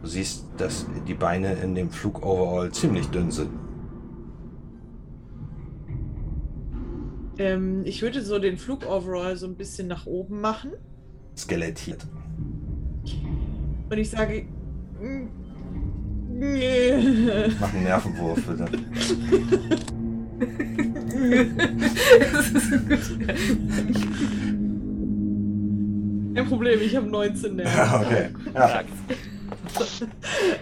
Du 0.00 0.08
siehst, 0.08 0.46
dass 0.56 0.86
die 1.06 1.14
Beine 1.14 1.54
in 1.54 1.74
dem 1.74 1.90
Flug-Overall 1.90 2.70
ziemlich 2.70 3.08
dünn 3.08 3.30
sind. 3.30 3.50
Ähm, 7.38 7.82
ich 7.84 8.02
würde 8.02 8.22
so 8.22 8.38
den 8.38 8.56
Flug-Overall 8.56 9.36
so 9.36 9.46
ein 9.46 9.56
bisschen 9.56 9.88
nach 9.88 10.06
oben 10.06 10.40
machen. 10.40 10.72
Skelettiert. 11.36 12.06
Und 13.90 13.98
ich 13.98 14.10
sage. 14.10 14.46
"Mm, 16.42 16.52
Nee. 16.54 17.48
Mach 17.60 17.72
einen 17.72 17.84
Nervenwurf, 17.84 18.40
bitte. 18.46 18.66
Kein 26.34 26.48
Problem, 26.48 26.80
ich 26.80 26.96
habe 26.96 27.06
19 27.06 27.56
Nerven. 27.56 27.76
Ja, 27.76 28.00
okay. 28.00 28.30
Ja. 28.54 28.80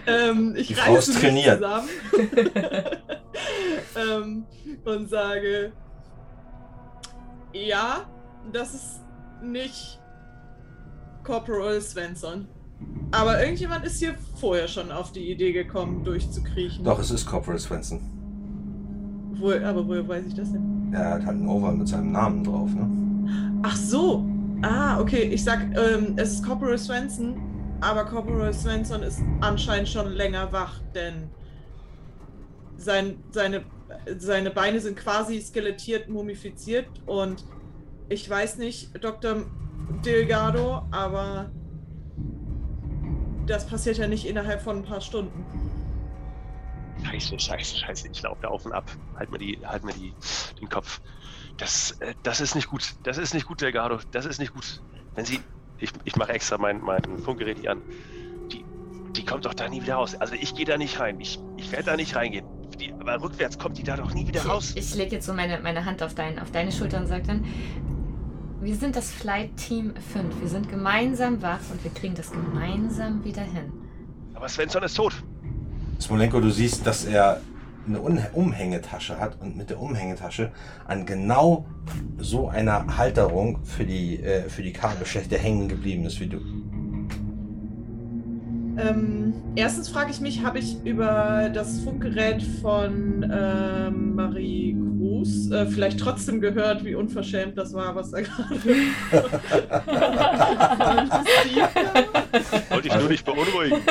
ähm, 0.29 0.53
ich 0.57 0.67
Die 0.67 0.73
Frau 0.75 0.93
reiße 0.93 1.11
mich 1.11 1.19
trainiert. 1.21 1.57
zusammen 1.61 1.89
ähm, 3.95 4.43
und 4.85 5.09
sage, 5.09 5.71
ja, 7.53 8.05
das 8.51 8.73
ist 8.73 9.01
nicht 9.41 9.99
Corporal 11.23 11.79
Svensson. 11.81 12.47
Aber 13.11 13.41
irgendjemand 13.41 13.85
ist 13.85 13.99
hier 13.99 14.15
vorher 14.35 14.67
schon 14.67 14.91
auf 14.91 15.11
die 15.11 15.31
Idee 15.31 15.51
gekommen, 15.51 16.03
durchzukriechen. 16.03 16.83
Doch, 16.85 16.99
es 16.99 17.11
ist 17.11 17.25
Corporal 17.25 17.59
Swenson. 17.59 17.99
Wo, 19.33 19.51
aber 19.51 19.85
woher 19.87 20.07
weiß 20.07 20.25
ich 20.27 20.33
das 20.33 20.51
denn? 20.51 20.93
Er 20.93 21.11
hat 21.11 21.25
halt 21.25 21.37
einen 21.37 21.47
Over 21.47 21.71
mit 21.73 21.87
seinem 21.87 22.11
Namen 22.11 22.43
drauf, 22.43 22.69
ne? 22.73 23.59
Ach 23.63 23.75
so. 23.75 24.25
Ah, 24.61 24.99
okay. 24.99 25.23
Ich 25.23 25.43
sag, 25.43 25.59
ähm, 25.75 26.13
es 26.15 26.33
ist 26.33 26.45
Corporal 26.45 26.77
Svensson, 26.77 27.35
aber 27.81 28.05
Corporal 28.05 28.53
Svensson 28.53 29.03
ist 29.03 29.19
anscheinend 29.41 29.89
schon 29.89 30.11
länger 30.13 30.51
wach, 30.51 30.79
denn 30.93 31.29
sein, 32.77 33.17
seine, 33.31 33.63
seine 34.17 34.51
Beine 34.51 34.79
sind 34.79 34.95
quasi 34.97 35.41
skelettiert, 35.41 36.07
mumifiziert 36.09 36.87
und 37.05 37.43
ich 38.09 38.29
weiß 38.29 38.57
nicht, 38.57 39.03
Dr. 39.03 39.45
Delgado, 40.05 40.83
aber 40.91 41.51
das 43.51 43.67
passiert 43.67 43.97
ja 43.97 44.07
nicht 44.07 44.25
innerhalb 44.25 44.61
von 44.61 44.77
ein 44.77 44.83
paar 44.83 45.01
Stunden. 45.01 45.45
Scheiße, 47.03 47.39
scheiße, 47.39 47.77
scheiße. 47.77 48.07
Ich 48.11 48.21
laufe 48.21 48.41
da 48.41 48.47
auf 48.47 48.65
und 48.65 48.73
ab. 48.73 48.89
Halt 49.17 49.31
mir, 49.31 49.37
die, 49.37 49.59
halt 49.63 49.83
mir 49.83 49.93
die, 49.93 50.13
den 50.59 50.69
Kopf. 50.69 51.01
Das, 51.57 51.91
äh, 51.99 52.13
das 52.23 52.41
ist 52.41 52.55
nicht 52.55 52.69
gut. 52.69 52.93
Das 53.03 53.17
ist 53.17 53.33
nicht 53.33 53.47
gut, 53.47 53.61
Delgado. 53.61 53.99
Das 54.11 54.25
ist 54.25 54.39
nicht 54.39 54.53
gut. 54.53 54.81
Wenn 55.15 55.25
sie. 55.25 55.39
Ich, 55.79 55.91
ich 56.03 56.15
mache 56.15 56.31
extra 56.31 56.57
mein, 56.59 56.79
mein 56.81 57.17
Funkgerät 57.17 57.57
hier 57.59 57.71
an. 57.71 57.81
Die, 58.51 58.63
die 59.15 59.25
kommt 59.25 59.45
doch 59.45 59.53
da 59.55 59.67
nie 59.67 59.81
wieder 59.81 59.95
raus. 59.95 60.15
Also 60.15 60.35
ich 60.35 60.53
gehe 60.53 60.65
da 60.65 60.77
nicht 60.77 60.99
rein. 60.99 61.19
Ich, 61.19 61.39
ich 61.57 61.71
werde 61.71 61.85
da 61.85 61.95
nicht 61.95 62.15
reingehen. 62.15 62.45
Die, 62.79 62.93
aber 62.93 63.19
rückwärts 63.21 63.57
kommt 63.57 63.77
die 63.79 63.83
da 63.83 63.97
doch 63.97 64.13
nie 64.13 64.27
wieder 64.27 64.45
raus. 64.45 64.73
Ich, 64.75 64.91
ich 64.91 64.95
lege 64.95 65.15
jetzt 65.15 65.25
so 65.25 65.33
meine, 65.33 65.59
meine 65.59 65.83
Hand 65.85 66.03
auf, 66.03 66.13
dein, 66.13 66.37
auf 66.39 66.51
deine 66.51 66.71
Schulter 66.71 66.99
und 66.99 67.07
sage 67.07 67.23
dann, 67.23 67.45
wir 68.61 68.75
sind 68.75 68.95
das 68.95 69.11
Flight 69.11 69.57
Team 69.57 69.93
5. 70.13 70.39
Wir 70.39 70.47
sind 70.47 70.69
gemeinsam 70.69 71.41
wach 71.41 71.59
und 71.71 71.83
wir 71.83 71.91
kriegen 71.91 72.13
das 72.13 72.31
gemeinsam 72.31 73.23
wieder 73.23 73.41
hin. 73.41 73.73
Aber 74.35 74.47
Svensson 74.47 74.83
ist 74.83 74.95
tot. 74.95 75.23
Smolenko, 75.99 76.39
du 76.39 76.51
siehst, 76.51 76.85
dass 76.85 77.05
er 77.05 77.41
eine 77.87 78.29
Umhängetasche 78.33 79.19
hat 79.19 79.41
und 79.41 79.57
mit 79.57 79.71
der 79.71 79.79
Umhängetasche 79.79 80.51
an 80.87 81.07
genau 81.07 81.65
so 82.19 82.47
einer 82.49 82.97
Halterung 82.97 83.63
für 83.63 83.85
die, 83.85 84.21
äh, 84.21 84.47
für 84.47 84.61
die 84.61 84.73
Kabelschächte 84.73 85.37
hängen 85.37 85.67
geblieben 85.67 86.05
ist 86.05 86.19
wie 86.19 86.27
du. 86.27 86.39
Ähm, 88.77 89.33
erstens 89.55 89.89
frage 89.89 90.11
ich 90.11 90.21
mich, 90.21 90.43
habe 90.43 90.59
ich 90.59 90.77
über 90.83 91.49
das 91.53 91.79
Funkgerät 91.81 92.41
von 92.61 93.29
ähm, 93.31 94.15
Marie 94.15 94.77
Cruz 95.21 95.51
äh, 95.51 95.65
vielleicht 95.65 95.99
trotzdem 95.99 96.41
gehört, 96.41 96.85
wie 96.85 96.95
unverschämt 96.95 97.57
das 97.57 97.73
war, 97.73 97.95
was 97.95 98.11
da 98.11 98.21
gerade 98.21 98.55
Wollte 102.69 102.87
ich 102.87 102.95
nur 102.95 103.09
nicht 103.09 103.25
beunruhigen. 103.25 103.81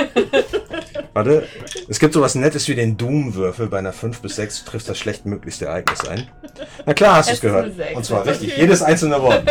Warte, 1.12 1.46
es 1.88 1.98
gibt 1.98 2.14
sowas 2.14 2.34
Nettes 2.34 2.68
wie 2.68 2.74
den 2.74 2.96
Doom-Würfel. 2.96 3.68
Bei 3.68 3.78
einer 3.78 3.92
5 3.92 4.20
bis 4.20 4.36
6 4.36 4.64
trifft 4.64 4.88
das 4.88 4.98
schlechtmöglichste 4.98 5.66
Ereignis 5.66 6.06
ein. 6.06 6.28
Na 6.86 6.94
klar 6.94 7.16
hast 7.16 7.30
du 7.30 7.34
es 7.34 7.40
gehört. 7.40 7.72
Und 7.94 8.04
zwar 8.04 8.24
richtig. 8.24 8.52
Okay. 8.52 8.60
Jedes 8.60 8.82
einzelne 8.82 9.20
Wort. 9.20 9.42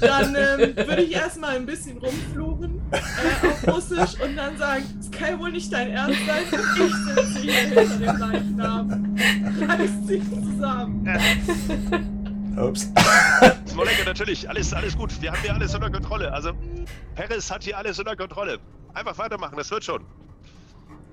Dann 0.00 0.34
ähm, 0.34 0.76
würde 0.76 1.02
ich 1.02 1.14
erstmal 1.14 1.56
ein 1.56 1.66
bisschen 1.66 1.98
rumfluchen 1.98 2.82
äh, 2.90 3.46
auf 3.46 3.76
Russisch 3.76 4.20
und 4.20 4.36
dann 4.36 4.58
sagen, 4.58 4.73
es 5.00 5.10
kann 5.10 5.38
wohl 5.38 5.52
nicht 5.52 5.72
dein 5.72 5.90
Ernst 5.90 6.20
sein, 6.26 6.42
ich 6.50 7.14
sitze 7.14 7.40
hier 7.40 7.52
hinter 7.52 7.84
dem 7.84 8.18
Leichnam. 8.18 9.16
Reiß 9.68 10.06
dich 10.06 10.22
zusammen. 10.30 11.08
Ups. 12.56 12.90
Smolenko, 13.66 14.04
natürlich. 14.04 14.48
Alles, 14.48 14.72
alles 14.72 14.96
gut. 14.96 15.20
Wir 15.20 15.32
haben 15.32 15.40
hier 15.42 15.54
alles 15.54 15.74
unter 15.74 15.90
Kontrolle. 15.90 16.32
Also, 16.32 16.52
Harris 17.16 17.50
hat 17.50 17.64
hier 17.64 17.76
alles 17.76 17.98
unter 17.98 18.16
Kontrolle. 18.16 18.58
Einfach 18.94 19.18
weitermachen, 19.18 19.56
das 19.56 19.70
wird 19.70 19.84
schon. 19.84 20.04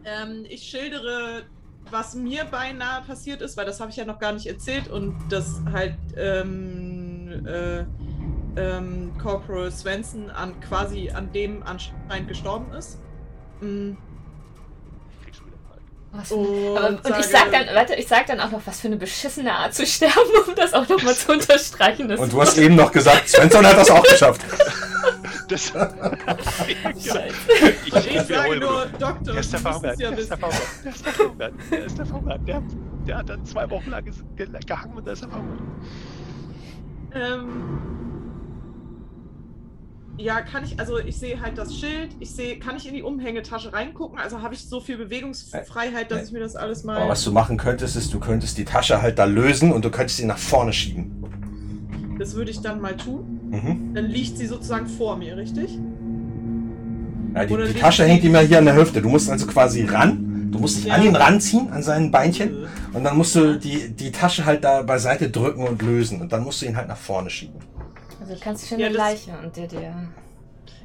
Ähm, 0.03 0.45
ich 0.47 0.63
schildere, 0.63 1.43
was 1.89 2.15
mir 2.15 2.45
beinahe 2.45 3.01
passiert 3.01 3.41
ist, 3.41 3.57
weil 3.57 3.65
das 3.65 3.79
habe 3.79 3.89
ich 3.89 3.97
ja 3.97 4.05
noch 4.05 4.19
gar 4.19 4.33
nicht 4.33 4.45
erzählt 4.45 4.87
und 4.87 5.15
das 5.29 5.61
halt 5.71 5.97
ähm, 6.15 7.45
äh, 7.45 7.85
ähm, 8.55 9.11
Corporal 9.17 9.71
Svensson 9.71 10.29
an 10.29 10.59
quasi 10.61 11.09
an 11.09 11.31
dem 11.31 11.63
anscheinend 11.63 12.27
gestorben 12.27 12.71
ist. 12.73 12.99
Ich 13.61 15.23
krieg 15.23 15.35
schon 15.35 15.45
wieder 15.47 15.57
Fall. 15.67 15.79
Was 16.11 16.31
Und 16.31 16.77
aber, 16.77 16.87
und 16.89 16.99
ich 17.19 17.25
sage- 17.25 17.51
sag 17.51 17.51
dann, 17.51 17.75
warte, 17.75 17.95
ich 17.95 18.07
sag 18.07 18.25
dann 18.27 18.39
auch 18.39 18.51
noch, 18.51 18.61
was 18.65 18.79
für 18.81 18.87
eine 18.87 18.97
beschissene 18.97 19.53
Art 19.53 19.73
zu 19.73 19.85
sterben, 19.85 20.13
um 20.47 20.55
das 20.55 20.73
auch 20.73 20.87
nochmal 20.89 21.15
zu 21.15 21.31
unterstreichen. 21.31 22.07
Das 22.09 22.19
Und 22.19 22.33
du 22.33 22.41
hast 22.41 22.57
eben 22.57 22.75
noch 22.75 22.91
gesagt, 22.91 23.29
Svensson 23.29 23.65
hat 23.65 23.77
das 23.77 23.89
auch 23.91 24.03
geschafft. 24.03 24.41
Das, 25.47 25.67
Scheiße. 25.67 25.89
ich, 27.85 27.95
Ich 27.95 28.15
ich 28.15 28.21
sage 28.23 28.57
nur. 28.59 28.85
Doktor, 28.97 29.33
Der 29.33 29.37
ist 29.41 29.53
der 29.53 29.59
ja 29.59 30.11
Der 30.11 30.17
ist 30.19 30.29
der. 30.31 30.37
Fahrrad. 30.37 30.57
Der 31.71 31.85
ist 31.85 31.97
der 31.97 32.05
Fahrrad. 32.05 32.47
Der 32.47 32.63
der 33.05 33.17
hat 33.17 33.29
dann 33.29 33.45
zwei 33.45 33.69
Wochen 33.69 33.89
lang 33.89 34.03
gehangen 34.65 34.93
und 34.95 35.05
der 35.05 35.13
ist 35.13 35.23
der 35.23 35.29
Fahrrad. 35.29 35.45
Ähm, 37.13 38.10
ja, 40.17 40.41
kann 40.41 40.63
ich, 40.63 40.79
also 40.79 40.97
ich 40.99 41.17
sehe 41.17 41.39
halt 41.41 41.57
das 41.57 41.75
Schild, 41.75 42.15
ich 42.19 42.31
sehe, 42.31 42.59
kann 42.59 42.75
ich 42.75 42.87
in 42.87 42.93
die 42.93 43.01
Umhängetasche 43.03 43.73
reingucken? 43.73 44.19
Also 44.19 44.41
habe 44.41 44.53
ich 44.53 44.67
so 44.67 44.79
viel 44.79 44.97
Bewegungsfreiheit, 44.97 46.11
dass 46.11 46.27
ich 46.27 46.31
mir 46.31 46.39
das 46.39 46.55
alles 46.55 46.83
mal. 46.83 46.97
Aber 46.97 47.09
was 47.09 47.23
du 47.23 47.31
machen 47.31 47.57
könntest, 47.57 47.95
ist, 47.95 48.13
du 48.13 48.19
könntest 48.19 48.57
die 48.57 48.65
Tasche 48.65 49.01
halt 49.01 49.17
da 49.19 49.25
lösen 49.25 49.71
und 49.71 49.83
du 49.85 49.89
könntest 49.89 50.17
sie 50.17 50.25
nach 50.25 50.37
vorne 50.37 50.73
schieben. 50.73 51.23
Das 52.19 52.35
würde 52.35 52.51
ich 52.51 52.61
dann 52.61 52.81
mal 52.81 52.95
tun. 52.95 53.39
Mhm. 53.49 53.93
Dann 53.95 54.05
liegt 54.05 54.37
sie 54.37 54.45
sozusagen 54.45 54.85
vor 54.87 55.17
mir, 55.17 55.35
richtig? 55.37 55.77
Ja, 57.33 57.45
die, 57.45 57.55
die 57.73 57.79
Tasche 57.79 58.03
hängt 58.03 58.23
ihm 58.23 58.33
ja 58.35 58.41
hier 58.41 58.57
an 58.59 58.65
der 58.65 58.75
Hüfte. 58.75 59.01
Du 59.01 59.09
musst 59.09 59.29
also 59.29 59.47
quasi 59.47 59.85
ran. 59.85 60.49
Du 60.51 60.59
musst 60.59 60.77
dich 60.77 60.85
Ja. 60.85 60.95
an 60.95 61.03
ihn 61.03 61.15
ranziehen, 61.15 61.69
an 61.71 61.81
seinen 61.81 62.11
Beinchen. 62.11 62.49
Äh, 62.63 62.97
Und 62.97 63.05
dann 63.05 63.17
musst 63.17 63.35
du 63.35 63.57
die, 63.57 63.89
die 63.89 64.11
Tasche 64.11 64.45
halt 64.45 64.63
da 64.65 64.81
beiseite 64.81 65.29
drücken 65.29 65.65
und 65.65 65.81
lösen. 65.81 66.21
Und 66.21 66.31
dann 66.33 66.43
musst 66.43 66.61
du 66.61 66.65
ihn 66.65 66.75
halt 66.75 66.89
nach 66.89 66.97
vorne 66.97 67.29
schieben. 67.29 67.55
Also 68.31 68.39
du 68.39 68.45
kannst 68.45 68.67
schon 68.69 68.79
Ja, 68.79 68.87
eine 68.87 68.95
das- 68.95 69.05
Leiche 69.27 69.31
und 69.43 69.55
dir 69.57 69.67
dir. 69.67 69.93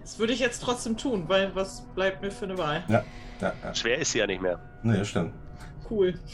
Das 0.03 0.19
würde 0.19 0.33
ich 0.33 0.41
jetzt 0.41 0.63
trotzdem 0.63 0.97
tun, 0.97 1.25
weil 1.29 1.55
was 1.55 1.83
bleibt 1.95 2.21
mir 2.23 2.31
für 2.33 2.45
eine 2.47 2.59
Wahl? 2.59 2.83
Ja, 2.89 3.05
ja. 3.41 3.53
Schwer 3.75 3.99
ist 3.99 4.11
sie 4.13 4.19
ja 4.19 4.27
nicht 4.27 4.43
mehr. 4.43 4.59
Nee, 4.83 4.99
das 4.99 5.09
stimmt. 5.09 5.33
Cool. 5.89 6.15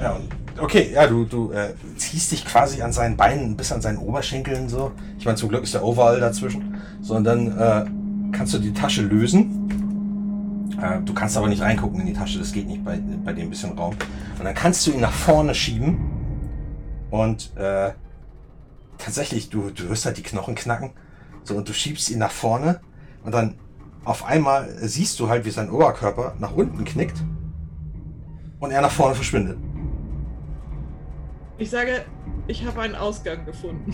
Ja, 0.00 0.12
und 0.14 0.28
okay, 0.58 0.90
ja, 0.94 1.06
du, 1.06 1.24
du 1.24 1.52
äh, 1.52 1.74
ziehst 1.96 2.32
dich 2.32 2.44
quasi 2.46 2.80
an 2.82 2.92
seinen 2.92 3.16
Beinen 3.16 3.56
bis 3.56 3.70
an 3.70 3.82
seinen 3.82 3.98
Oberschenkeln 3.98 4.68
so. 4.68 4.92
Ich 5.18 5.24
meine, 5.26 5.36
zum 5.36 5.50
Glück 5.50 5.62
ist 5.62 5.74
der 5.74 5.84
Overall 5.84 6.18
dazwischen. 6.18 6.76
So, 7.02 7.14
und 7.14 7.24
dann 7.24 7.46
äh, 7.58 7.84
kannst 8.34 8.54
du 8.54 8.58
die 8.58 8.72
Tasche 8.72 9.02
lösen. 9.02 10.72
Äh, 10.80 11.02
du 11.02 11.12
kannst 11.12 11.36
aber 11.36 11.48
nicht 11.48 11.60
reingucken 11.62 12.00
in 12.00 12.06
die 12.06 12.12
Tasche, 12.14 12.38
das 12.38 12.52
geht 12.52 12.66
nicht 12.66 12.82
bei, 12.82 12.98
bei 13.24 13.32
dem 13.34 13.50
bisschen 13.50 13.76
Raum. 13.78 13.94
Und 14.38 14.44
dann 14.44 14.54
kannst 14.54 14.86
du 14.86 14.92
ihn 14.92 15.00
nach 15.00 15.12
vorne 15.12 15.54
schieben. 15.54 15.98
Und 17.10 17.54
äh, 17.56 17.90
tatsächlich, 19.00 19.50
du, 19.50 19.70
du 19.70 19.88
hörst 19.88 20.06
halt 20.06 20.16
die 20.18 20.22
Knochen 20.22 20.54
knacken. 20.54 20.92
So, 21.44 21.56
und 21.56 21.68
du 21.68 21.72
schiebst 21.72 22.10
ihn 22.10 22.18
nach 22.18 22.30
vorne. 22.30 22.80
Und 23.24 23.32
dann 23.32 23.58
auf 24.04 24.24
einmal 24.24 24.68
siehst 24.78 25.20
du 25.20 25.28
halt, 25.28 25.44
wie 25.44 25.50
sein 25.50 25.70
Oberkörper 25.70 26.34
nach 26.38 26.52
unten 26.52 26.84
knickt. 26.84 27.22
Und 28.58 28.70
er 28.70 28.80
nach 28.80 28.90
vorne 28.90 29.14
verschwindet. 29.14 29.58
Ich 31.58 31.70
sage, 31.70 32.04
ich 32.46 32.64
habe 32.64 32.80
einen 32.80 32.94
Ausgang 32.94 33.44
gefunden. 33.44 33.92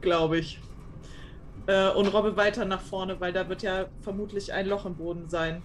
Glaube 0.00 0.38
ich. 0.38 0.60
Äh, 1.66 1.90
und 1.90 2.08
robbe 2.08 2.36
weiter 2.36 2.64
nach 2.64 2.80
vorne, 2.80 3.20
weil 3.20 3.32
da 3.32 3.48
wird 3.48 3.62
ja 3.62 3.86
vermutlich 4.00 4.52
ein 4.52 4.66
Loch 4.66 4.84
im 4.84 4.96
Boden 4.96 5.28
sein. 5.28 5.62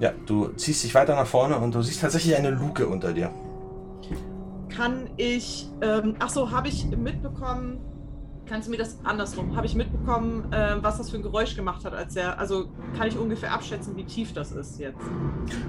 Ja, 0.00 0.12
du 0.26 0.48
ziehst 0.48 0.84
dich 0.84 0.94
weiter 0.94 1.14
nach 1.14 1.26
vorne 1.26 1.56
und 1.56 1.74
du 1.74 1.80
siehst 1.80 2.02
tatsächlich 2.02 2.36
eine 2.36 2.50
Luke 2.50 2.86
unter 2.86 3.14
dir. 3.14 3.30
Kann 4.68 5.10
ich. 5.16 5.68
Ähm, 5.80 6.16
ach 6.18 6.28
so, 6.28 6.50
habe 6.50 6.68
ich 6.68 6.86
mitbekommen. 6.86 7.78
Kannst 8.46 8.68
du 8.68 8.70
mir 8.70 8.76
das 8.76 8.98
andersrum? 9.02 9.56
Habe 9.56 9.66
ich 9.66 9.74
mitbekommen, 9.74 10.48
ähm, 10.52 10.78
was 10.80 10.98
das 10.98 11.10
für 11.10 11.16
ein 11.16 11.22
Geräusch 11.22 11.56
gemacht 11.56 11.84
hat, 11.84 11.92
als 11.94 12.14
er. 12.14 12.38
Also 12.38 12.68
kann 12.96 13.08
ich 13.08 13.18
ungefähr 13.18 13.52
abschätzen, 13.52 13.96
wie 13.96 14.04
tief 14.04 14.32
das 14.32 14.52
ist 14.52 14.78
jetzt. 14.78 15.00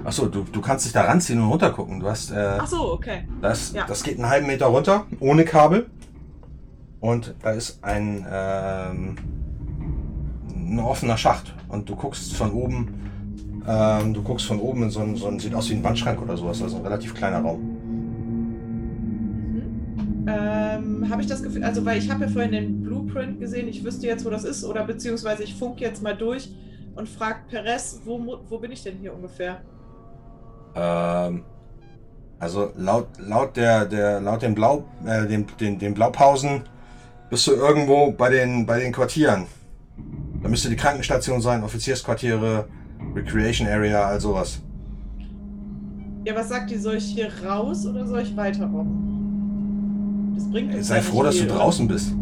Achso, 0.04 0.26
du, 0.26 0.44
du 0.44 0.60
kannst 0.60 0.84
dich 0.84 0.92
da 0.92 1.02
ranziehen 1.02 1.40
und 1.40 1.48
runtergucken. 1.48 1.98
Du 1.98 2.08
hast, 2.08 2.30
äh, 2.30 2.58
Ach 2.60 2.66
so, 2.66 2.92
okay. 2.92 3.26
das, 3.40 3.72
ja. 3.72 3.84
das 3.86 4.04
geht 4.04 4.16
einen 4.18 4.28
halben 4.28 4.46
Meter 4.46 4.66
runter, 4.66 5.06
ohne 5.18 5.44
Kabel. 5.44 5.90
Und 7.00 7.34
da 7.42 7.50
ist 7.50 7.82
ein, 7.82 8.24
ähm, 8.30 9.16
ein 10.54 10.78
offener 10.78 11.16
Schacht. 11.16 11.54
Und 11.68 11.88
du 11.88 11.96
guckst 11.96 12.34
von 12.34 12.52
oben, 12.52 13.10
ähm, 13.66 14.14
du 14.14 14.22
guckst 14.22 14.46
von 14.46 14.60
oben 14.60 14.84
in 14.84 14.90
so 14.90 15.00
einen, 15.00 15.16
so 15.16 15.26
einen, 15.26 15.38
sieht 15.38 15.54
aus 15.54 15.68
wie 15.70 15.74
ein 15.74 15.84
Wandschrank 15.84 16.20
oder 16.22 16.36
sowas, 16.36 16.62
also 16.62 16.76
ein 16.76 16.82
relativ 16.82 17.14
kleiner 17.14 17.40
Raum. 17.40 17.77
Ähm, 20.30 21.08
habe 21.08 21.22
ich 21.22 21.28
das 21.28 21.42
Gefühl, 21.42 21.64
also 21.64 21.86
weil 21.86 21.96
ich 21.96 22.10
habe 22.10 22.24
ja 22.24 22.30
vorhin 22.30 22.52
den 22.52 22.82
Blueprint 22.82 23.40
gesehen, 23.40 23.66
ich 23.66 23.82
wüsste 23.82 24.06
jetzt, 24.06 24.26
wo 24.26 24.30
das 24.30 24.44
ist, 24.44 24.62
oder 24.62 24.84
beziehungsweise 24.84 25.42
ich 25.42 25.54
funk 25.54 25.80
jetzt 25.80 26.02
mal 26.02 26.14
durch 26.14 26.50
und 26.96 27.08
frage 27.08 27.38
Perez, 27.48 28.02
wo, 28.04 28.38
wo 28.46 28.58
bin 28.58 28.70
ich 28.70 28.82
denn 28.82 28.98
hier 28.98 29.14
ungefähr? 29.14 29.62
Ähm, 30.74 31.44
also 32.38 32.72
laut, 32.76 33.06
laut 33.18 33.56
der, 33.56 33.86
der, 33.86 34.20
laut 34.20 34.42
dem 34.42 34.54
Blau, 34.54 34.84
äh, 35.06 35.26
den, 35.26 35.46
den, 35.58 35.78
den 35.78 35.94
Blaupausen 35.94 36.62
bist 37.30 37.46
du 37.46 37.52
irgendwo 37.52 38.12
bei 38.12 38.28
den, 38.28 38.66
bei 38.66 38.80
den 38.80 38.92
Quartieren. 38.92 39.46
Da 40.42 40.48
müsste 40.50 40.68
die 40.68 40.76
Krankenstation 40.76 41.40
sein, 41.40 41.64
Offiziersquartiere, 41.64 42.68
Recreation 43.14 43.66
Area, 43.66 44.04
all 44.04 44.20
sowas. 44.20 44.60
Ja, 46.24 46.34
was 46.34 46.50
sagt 46.50 46.70
die, 46.70 46.76
soll 46.76 46.96
ich 46.96 47.06
hier 47.06 47.30
raus 47.46 47.86
oder 47.86 48.06
soll 48.06 48.20
ich 48.20 48.36
weiter 48.36 48.66
rum? 48.66 49.18
Das 50.38 50.48
bringt 50.48 50.72
uns 50.72 50.86
Sei 50.86 50.96
ja 50.96 51.02
froh, 51.02 51.24
dass 51.24 51.36
du 51.36 51.46
oder? 51.46 51.56
draußen 51.56 51.88
bist. 51.88 52.12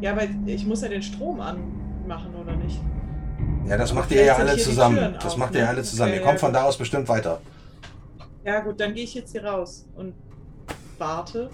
Ja, 0.00 0.12
aber 0.12 0.22
ich 0.46 0.64
muss 0.64 0.80
ja 0.82 0.88
den 0.88 1.02
Strom 1.02 1.40
anmachen, 1.40 2.32
oder 2.40 2.54
nicht? 2.54 2.80
Ja, 3.66 3.76
das 3.76 3.92
macht 3.92 4.12
ihr 4.12 4.24
ja 4.24 4.36
alle 4.36 4.56
zusammen. 4.56 5.14
Das 5.20 5.32
auf, 5.32 5.38
macht 5.38 5.54
ihr 5.54 5.60
ne? 5.60 5.64
ja 5.64 5.70
alle 5.70 5.82
zusammen. 5.82 6.12
Okay, 6.12 6.20
ihr 6.20 6.24
kommt 6.24 6.40
ja, 6.40 6.46
von 6.46 6.52
da 6.52 6.62
aus 6.62 6.78
bestimmt 6.78 7.08
weiter. 7.08 7.40
Ja 8.44 8.60
gut, 8.60 8.78
dann 8.78 8.94
gehe 8.94 9.02
ich 9.02 9.14
jetzt 9.14 9.32
hier 9.32 9.44
raus 9.44 9.88
und 9.96 10.14
warte 10.98 11.50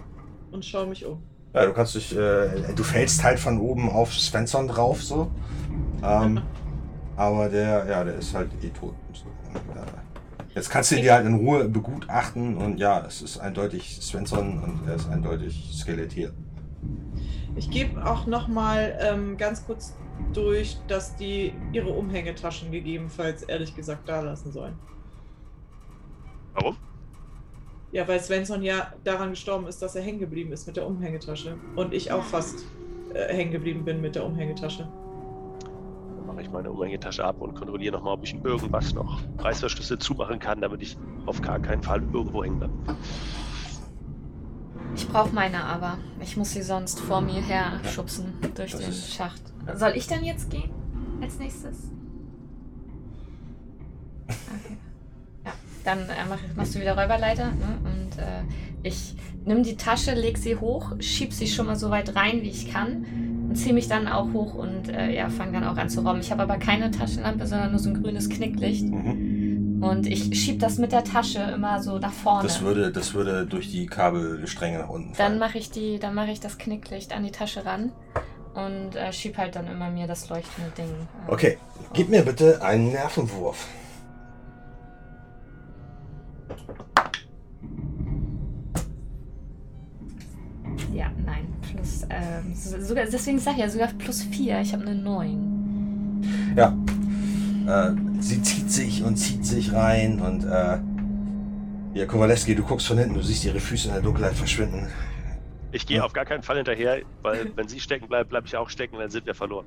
und 0.50 0.62
schaue 0.62 0.86
mich 0.86 1.06
um. 1.06 1.22
Ja, 1.54 1.64
du 1.64 1.72
kannst 1.72 1.94
dich, 1.94 2.14
äh, 2.14 2.48
du 2.76 2.82
fällst 2.82 3.24
halt 3.24 3.38
von 3.38 3.58
oben 3.58 3.90
auf 3.90 4.12
Svensson 4.12 4.68
drauf, 4.68 5.02
so. 5.02 5.30
Ähm, 6.02 6.42
aber 7.16 7.48
der, 7.48 7.86
ja, 7.86 8.04
der 8.04 8.16
ist 8.16 8.34
halt 8.34 8.50
eh 8.62 8.68
tot. 8.68 8.94
So. 9.14 9.24
Äh, 9.24 9.97
jetzt 10.58 10.70
kannst 10.70 10.90
du 10.90 10.96
dir 10.96 11.14
halt 11.14 11.24
in 11.24 11.34
Ruhe 11.34 11.68
begutachten 11.68 12.56
und 12.56 12.78
ja, 12.78 13.04
es 13.06 13.22
ist 13.22 13.38
eindeutig 13.38 13.98
Svensson 14.02 14.62
und 14.62 14.88
er 14.88 14.96
ist 14.96 15.08
eindeutig 15.08 15.70
Skelettier. 15.72 16.32
Ich 17.56 17.70
gebe 17.70 18.04
auch 18.04 18.26
nochmal 18.26 18.98
ähm, 19.00 19.36
ganz 19.36 19.64
kurz 19.64 19.96
durch, 20.32 20.76
dass 20.88 21.16
die 21.16 21.54
ihre 21.72 21.90
Umhängetaschen 21.90 22.72
gegebenenfalls 22.72 23.42
ehrlich 23.44 23.74
gesagt 23.74 24.08
da 24.08 24.20
lassen 24.20 24.52
sollen. 24.52 24.74
Warum? 26.54 26.76
Ja, 27.92 28.06
weil 28.06 28.20
Svensson 28.20 28.62
ja 28.62 28.92
daran 29.04 29.30
gestorben 29.30 29.66
ist, 29.66 29.80
dass 29.80 29.94
er 29.94 30.02
hängen 30.02 30.18
geblieben 30.18 30.52
ist 30.52 30.66
mit 30.66 30.76
der 30.76 30.86
Umhängetasche. 30.86 31.56
Und 31.76 31.94
ich 31.94 32.12
auch 32.12 32.24
fast 32.24 32.64
äh, 33.14 33.32
hängen 33.32 33.52
geblieben 33.52 33.84
bin 33.84 34.00
mit 34.00 34.16
der 34.16 34.26
Umhängetasche. 34.26 34.88
Mache 36.28 36.42
ich 36.42 36.50
meine 36.50 36.70
Umhängetasche 36.70 37.24
ab 37.24 37.40
und 37.40 37.54
kontrolliere 37.54 37.96
nochmal, 37.96 38.12
ob 38.12 38.22
ich 38.22 38.34
irgendwas 38.44 38.92
noch 38.92 39.18
Reißverschlüsse 39.38 39.98
zumachen 39.98 40.38
kann, 40.38 40.60
damit 40.60 40.82
ich 40.82 40.98
auf 41.24 41.40
gar 41.40 41.58
keinen 41.58 41.82
Fall 41.82 42.02
irgendwo 42.12 42.44
hängen 42.44 42.58
bleibe. 42.58 42.74
Ich 44.94 45.08
brauche 45.08 45.34
meine 45.34 45.64
aber. 45.64 45.96
Ich 46.20 46.36
muss 46.36 46.50
sie 46.50 46.60
sonst 46.60 47.00
vor 47.00 47.22
mir 47.22 47.40
her 47.40 47.80
schubsen 47.90 48.34
durch 48.54 48.72
Das 48.72 48.80
den 48.82 48.92
Schacht. 48.92 49.40
Soll 49.74 49.92
ich 49.94 50.06
dann 50.06 50.22
jetzt 50.22 50.50
gehen? 50.50 50.70
Als 51.22 51.38
nächstes? 51.38 51.90
Okay. 54.26 54.76
Ja, 55.46 55.52
dann 55.84 56.00
äh, 56.00 56.26
mach, 56.28 56.40
machst 56.56 56.74
du 56.74 56.80
wieder 56.80 56.92
Räuberleiter 56.94 57.46
ne? 57.46 57.78
und 57.84 58.18
äh, 58.18 58.42
ich 58.82 59.16
nimm 59.46 59.62
die 59.62 59.76
Tasche, 59.76 60.12
leg 60.12 60.36
sie 60.36 60.56
hoch, 60.56 60.92
schieb 61.00 61.32
sie 61.32 61.46
schon 61.46 61.64
mal 61.64 61.76
so 61.76 61.88
weit 61.88 62.14
rein, 62.14 62.42
wie 62.42 62.50
ich 62.50 62.70
kann 62.70 63.06
und 63.48 63.56
ziehe 63.56 63.72
mich 63.74 63.88
dann 63.88 64.06
auch 64.08 64.32
hoch 64.32 64.54
und 64.54 64.88
äh, 64.90 65.10
ja, 65.14 65.28
fange 65.30 65.52
dann 65.52 65.64
auch 65.64 65.76
an 65.76 65.88
zu 65.88 66.00
robben. 66.02 66.20
Ich 66.20 66.30
habe 66.30 66.42
aber 66.42 66.58
keine 66.58 66.90
Taschenlampe, 66.90 67.46
sondern 67.46 67.70
nur 67.70 67.78
so 67.80 67.88
ein 67.90 68.02
grünes 68.02 68.28
Knicklicht 68.28 68.84
Mhm. 68.84 69.82
und 69.82 70.06
ich 70.06 70.38
schieb 70.38 70.60
das 70.60 70.78
mit 70.78 70.92
der 70.92 71.04
Tasche 71.04 71.40
immer 71.54 71.80
so 71.82 71.98
nach 71.98 72.12
vorne. 72.12 72.42
Das 72.42 72.60
würde, 72.62 72.90
das 72.92 73.14
würde 73.14 73.46
durch 73.46 73.70
die 73.70 73.86
Kabelstränge 73.86 74.78
nach 74.80 74.88
unten 74.88 75.12
Dann 75.16 75.38
mache 75.38 75.58
ich 75.58 75.70
die, 75.70 75.98
dann 75.98 76.14
mache 76.14 76.30
ich 76.30 76.40
das 76.40 76.58
Knicklicht 76.58 77.14
an 77.14 77.24
die 77.24 77.30
Tasche 77.30 77.64
ran 77.64 77.92
und 78.54 78.96
äh, 78.96 79.12
schieb 79.12 79.38
halt 79.38 79.56
dann 79.56 79.66
immer 79.68 79.90
mir 79.90 80.06
das 80.06 80.28
leuchtende 80.28 80.70
Ding. 80.76 80.86
äh, 81.28 81.32
Okay, 81.32 81.58
gib 81.94 82.08
mir 82.08 82.22
bitte 82.22 82.60
einen 82.62 82.90
Nervenwurf. 82.92 83.66
Ja, 90.92 91.10
nein, 91.24 91.46
plus, 91.78 92.02
ähm, 92.10 92.54
so- 92.54 92.80
sogar, 92.80 93.04
deswegen 93.06 93.38
sag 93.38 93.54
ich 93.54 93.60
ja 93.60 93.68
sogar 93.70 93.88
plus 93.98 94.22
4, 94.22 94.60
ich 94.60 94.72
habe 94.72 94.84
eine 94.86 94.94
9. 94.94 96.54
Ja. 96.56 96.76
Äh, 97.66 97.92
sie 98.20 98.42
zieht 98.42 98.70
sich 98.70 99.02
und 99.02 99.16
zieht 99.16 99.44
sich 99.44 99.72
rein 99.72 100.20
und 100.20 100.44
äh, 100.44 100.78
ja, 101.94 102.06
Kowaleski, 102.06 102.54
du 102.54 102.62
guckst 102.62 102.86
von 102.86 102.98
hinten, 102.98 103.14
du 103.14 103.22
siehst 103.22 103.44
ihre 103.44 103.60
Füße 103.60 103.88
in 103.88 103.94
der 103.94 104.02
Dunkelheit 104.02 104.34
verschwinden. 104.34 104.88
Ich 105.72 105.86
gehe 105.86 105.98
Ja. 105.98 106.04
auf 106.04 106.12
gar 106.12 106.24
keinen 106.24 106.42
Fall 106.42 106.56
hinterher, 106.56 107.02
weil 107.22 107.52
wenn 107.56 107.68
sie 107.68 107.78
stecken 107.80 108.08
bleibt, 108.08 108.30
bleibe 108.30 108.46
ich 108.46 108.56
auch 108.56 108.70
stecken, 108.70 108.96
dann 108.98 109.10
sind 109.10 109.26
wir 109.26 109.34
verloren. 109.34 109.66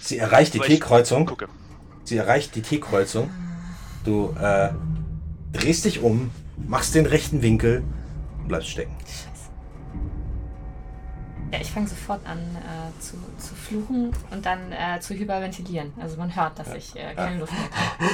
Sie 0.00 0.18
erreicht 0.18 0.54
die 0.54 0.60
T-Kreuzung. 0.60 1.30
Sie 2.04 2.16
erreicht 2.16 2.54
die 2.54 2.62
T-Kreuzung. 2.62 3.28
Du 4.04 4.32
äh, 4.40 4.70
drehst 5.52 5.84
dich 5.84 6.00
um, 6.00 6.30
machst 6.68 6.94
den 6.94 7.06
rechten 7.06 7.42
Winkel 7.42 7.82
und 8.38 8.48
bleibst 8.48 8.68
stecken. 8.68 8.94
Ja, 11.52 11.60
ich 11.60 11.70
fange 11.70 11.86
sofort 11.86 12.20
an 12.26 12.38
äh, 12.38 13.00
zu, 13.00 13.16
zu 13.38 13.54
fluchen 13.54 14.10
und 14.32 14.44
dann 14.44 14.72
äh, 14.72 14.98
zu 15.00 15.14
hyperventilieren. 15.14 15.92
Also 16.00 16.16
man 16.16 16.34
hört, 16.34 16.58
dass 16.58 16.74
ich 16.74 16.94
äh, 16.96 17.14
keine 17.14 17.38
Luft 17.38 17.52
mehr 17.52 17.62
habe. 17.70 18.10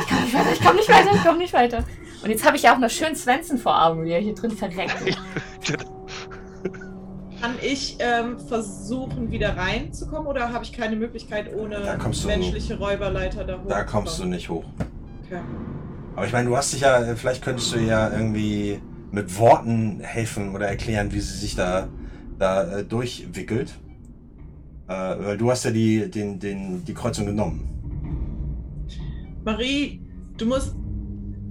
Ich 0.00 0.08
komme 0.08 0.22
nicht 0.22 0.34
weiter, 0.34 0.52
ich 0.52 0.60
komme 0.62 0.76
nicht 0.76 0.88
weiter, 0.88 1.10
ich 1.14 1.24
komme 1.24 1.38
nicht 1.38 1.52
weiter. 1.52 1.84
Und 2.22 2.30
jetzt 2.30 2.46
habe 2.46 2.56
ich 2.56 2.62
ja 2.62 2.74
auch 2.74 2.78
noch 2.78 2.90
schön 2.90 3.16
Svensson 3.16 3.58
vor 3.58 3.82
Augen, 3.84 4.04
wie 4.04 4.10
er 4.12 4.20
hier 4.20 4.34
drin 4.34 4.52
verreckt. 4.52 4.94
Kann 7.40 7.54
ich 7.62 7.96
ähm, 8.00 8.38
versuchen, 8.38 9.30
wieder 9.30 9.56
reinzukommen 9.56 10.26
oder 10.26 10.52
habe 10.52 10.62
ich 10.62 10.72
keine 10.74 10.94
Möglichkeit, 10.96 11.50
ohne 11.54 11.76
du- 11.98 12.26
menschliche 12.26 12.76
Räuberleiter 12.78 13.44
da 13.44 13.54
hoch? 13.58 13.68
Da 13.68 13.82
kommst 13.84 14.18
du 14.18 14.26
nicht 14.26 14.50
hoch. 14.50 14.64
Okay. 15.24 15.40
Aber 16.16 16.26
ich 16.26 16.32
meine, 16.32 16.48
du 16.50 16.56
hast 16.56 16.74
dich 16.74 16.82
ja, 16.82 17.00
vielleicht 17.16 17.42
könntest 17.42 17.74
du 17.74 17.78
ja 17.78 18.10
irgendwie 18.10 18.82
mit 19.10 19.38
Worten 19.38 20.00
helfen 20.00 20.54
oder 20.54 20.68
erklären, 20.68 21.12
wie 21.12 21.20
sie 21.20 21.38
sich 21.38 21.56
da, 21.56 21.88
da 22.40 22.78
äh, 22.78 22.84
durchwickelt. 22.84 23.74
Äh, 24.88 24.92
weil 24.92 25.36
du 25.36 25.50
hast 25.50 25.64
ja 25.64 25.70
die, 25.70 26.10
den, 26.10 26.40
den, 26.40 26.84
die 26.84 26.94
Kreuzung 26.94 27.26
genommen. 27.26 27.66
Marie, 29.44 30.00
du 30.36 30.46
musst 30.46 30.74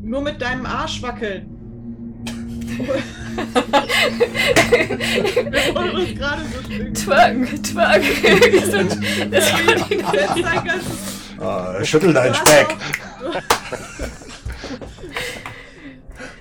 nur 0.02 0.22
mit 0.22 0.42
deinem 0.42 0.66
Arsch 0.66 1.02
wackeln. 1.02 1.56
Wir 4.70 5.76
wollen 5.76 5.96
uns 5.96 6.16
gerade 6.16 6.42
so. 6.44 6.60
Twerken, 7.06 7.64
twerken. 7.64 9.32
das 9.32 9.52
dein 9.52 10.64
ganzes 10.66 10.98
Äh, 11.40 11.86
schüttel 11.86 12.14
deinen 12.14 12.34
Speck. 12.36 12.76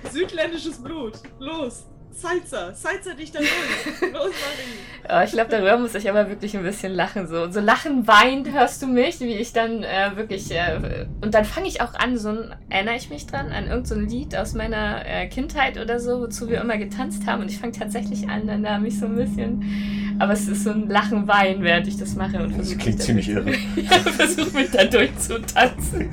Südländisches 0.11 0.77
Blut. 0.81 1.21
Los. 1.39 1.85
Salsa. 2.11 2.73
Salsa 2.73 3.13
dich 3.13 3.31
da 3.31 3.39
durch. 3.39 4.11
Los, 4.11 4.21
Marie. 4.21 5.09
Oh, 5.09 5.23
ich 5.23 5.31
glaube, 5.31 5.49
darüber 5.49 5.77
muss 5.77 5.95
ich 5.95 6.09
aber 6.09 6.29
wirklich 6.29 6.55
ein 6.55 6.63
bisschen 6.63 6.93
lachen. 6.93 7.27
So, 7.27 7.49
so 7.49 7.59
lachen, 7.59 8.07
weint 8.07 8.51
hörst 8.51 8.81
du 8.81 8.87
mich, 8.87 9.19
wie 9.19 9.35
ich 9.35 9.53
dann 9.53 9.83
äh, 9.83 10.15
wirklich. 10.15 10.51
Äh, 10.51 11.07
und 11.21 11.33
dann 11.33 11.45
fange 11.45 11.67
ich 11.67 11.81
auch 11.81 11.93
an, 11.93 12.17
so 12.17 12.29
ein, 12.29 12.55
erinnere 12.69 12.95
ich 12.95 13.09
mich 13.09 13.25
dran, 13.25 13.47
an 13.51 13.67
irgendein 13.67 13.85
so 13.85 13.95
Lied 13.95 14.35
aus 14.35 14.53
meiner 14.53 15.05
äh, 15.05 15.27
Kindheit 15.27 15.77
oder 15.77 15.99
so, 15.99 16.19
wozu 16.19 16.49
wir 16.49 16.61
immer 16.61 16.77
getanzt 16.77 17.25
haben. 17.25 17.41
Und 17.41 17.49
ich 17.49 17.57
fange 17.57 17.73
tatsächlich 17.73 18.27
an, 18.29 18.47
dann 18.47 18.63
da 18.63 18.79
mich 18.79 18.99
so 18.99 19.05
ein 19.05 19.15
bisschen. 19.15 20.17
Aber 20.19 20.33
es 20.33 20.47
ist 20.47 20.65
so 20.65 20.71
ein 20.71 20.89
Lachen, 20.89 21.27
Weinen, 21.27 21.63
während 21.63 21.87
ich 21.87 21.97
das 21.97 22.15
mache. 22.15 22.37
Und 22.37 22.49
Das 22.49 22.55
versuche 22.57 22.77
klingt 22.77 22.97
mich 22.97 23.05
ziemlich 23.05 23.27
da 23.27 23.33
irre. 23.33 23.51
ja, 23.77 23.91
versuche 24.11 24.51
mich 24.51 24.71
da 24.71 24.83
durchzutanzen. 24.83 26.09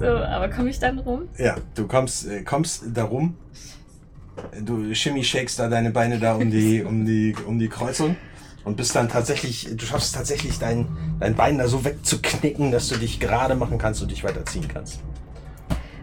So, 0.00 0.06
aber 0.06 0.48
komme 0.48 0.70
ich 0.70 0.78
dann 0.78 0.98
rum? 1.00 1.28
Ja, 1.36 1.56
du 1.74 1.86
kommst, 1.86 2.26
äh, 2.26 2.42
kommst 2.42 2.84
darum. 2.94 3.36
Du 4.60 4.94
shimmy 4.94 5.24
shakes 5.24 5.56
da 5.56 5.68
deine 5.68 5.90
Beine 5.90 6.18
da 6.18 6.34
um 6.34 6.50
die, 6.50 6.82
um 6.84 7.04
die, 7.04 7.34
um 7.46 7.58
die 7.58 7.68
Kreuzung 7.68 8.16
und 8.64 8.76
bist 8.76 8.94
dann 8.94 9.08
tatsächlich, 9.08 9.68
du 9.76 9.84
schaffst 9.84 10.14
tatsächlich 10.14 10.58
dein, 10.58 10.88
dein 11.20 11.34
Bein 11.34 11.58
da 11.58 11.68
so 11.68 11.84
wegzuknicken, 11.84 12.70
dass 12.70 12.88
du 12.88 12.96
dich 12.96 13.20
gerade 13.20 13.54
machen 13.54 13.78
kannst 13.78 14.02
und 14.02 14.10
dich 14.10 14.24
weiterziehen 14.24 14.68
kannst. 14.68 15.00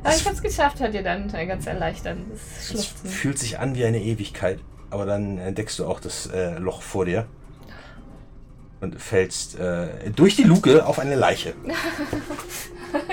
Aber 0.03 0.16
ich 0.16 0.26
habe 0.26 0.36
es 0.36 0.41
geschafft, 0.41 0.80
hat 0.82 0.94
dir 0.94 1.03
dann 1.03 1.32
ganz 1.32 1.66
erleichtert. 1.66 2.18
Das 2.32 2.72
Es 2.72 3.12
fühlt 3.12 3.40
sich 3.40 3.60
an 3.60 3.76
wie 3.76 3.86
eine 3.86 4.02
Ewigkeit, 4.02 4.60
aber 4.90 5.06
dann 5.06 5.38
entdeckst 5.38 5.80
du 5.80 5.86
auch 5.86 5.99
das 5.99 6.28
äh, 6.28 6.57
Loch 6.60 6.82
vor 6.82 7.06
dir 7.06 7.26
und 8.82 9.02
fällst 9.02 9.57
äh, 9.60 10.12
durch 10.16 10.36
die 10.36 10.44
Luke 10.44 10.86
auf 10.86 10.99
eine 10.99 11.16
Leiche. 11.16 11.53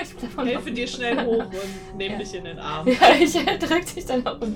ich 0.01 0.53
Helfe 0.53 0.71
dir 0.71 0.87
schnell 0.87 1.17
hoch 1.25 1.45
und 1.45 1.97
nehm 1.97 2.13
Ja. 2.13 2.17
dich 2.17 2.35
in 2.35 2.43
den 2.45 2.59
Arm. 2.59 2.87
Ja, 2.87 2.93
ich 3.19 3.35
äh, 3.35 3.57
drück 3.57 3.85
dich 3.93 4.05
dann 4.05 4.25
auch 4.25 4.39
um. 4.41 4.55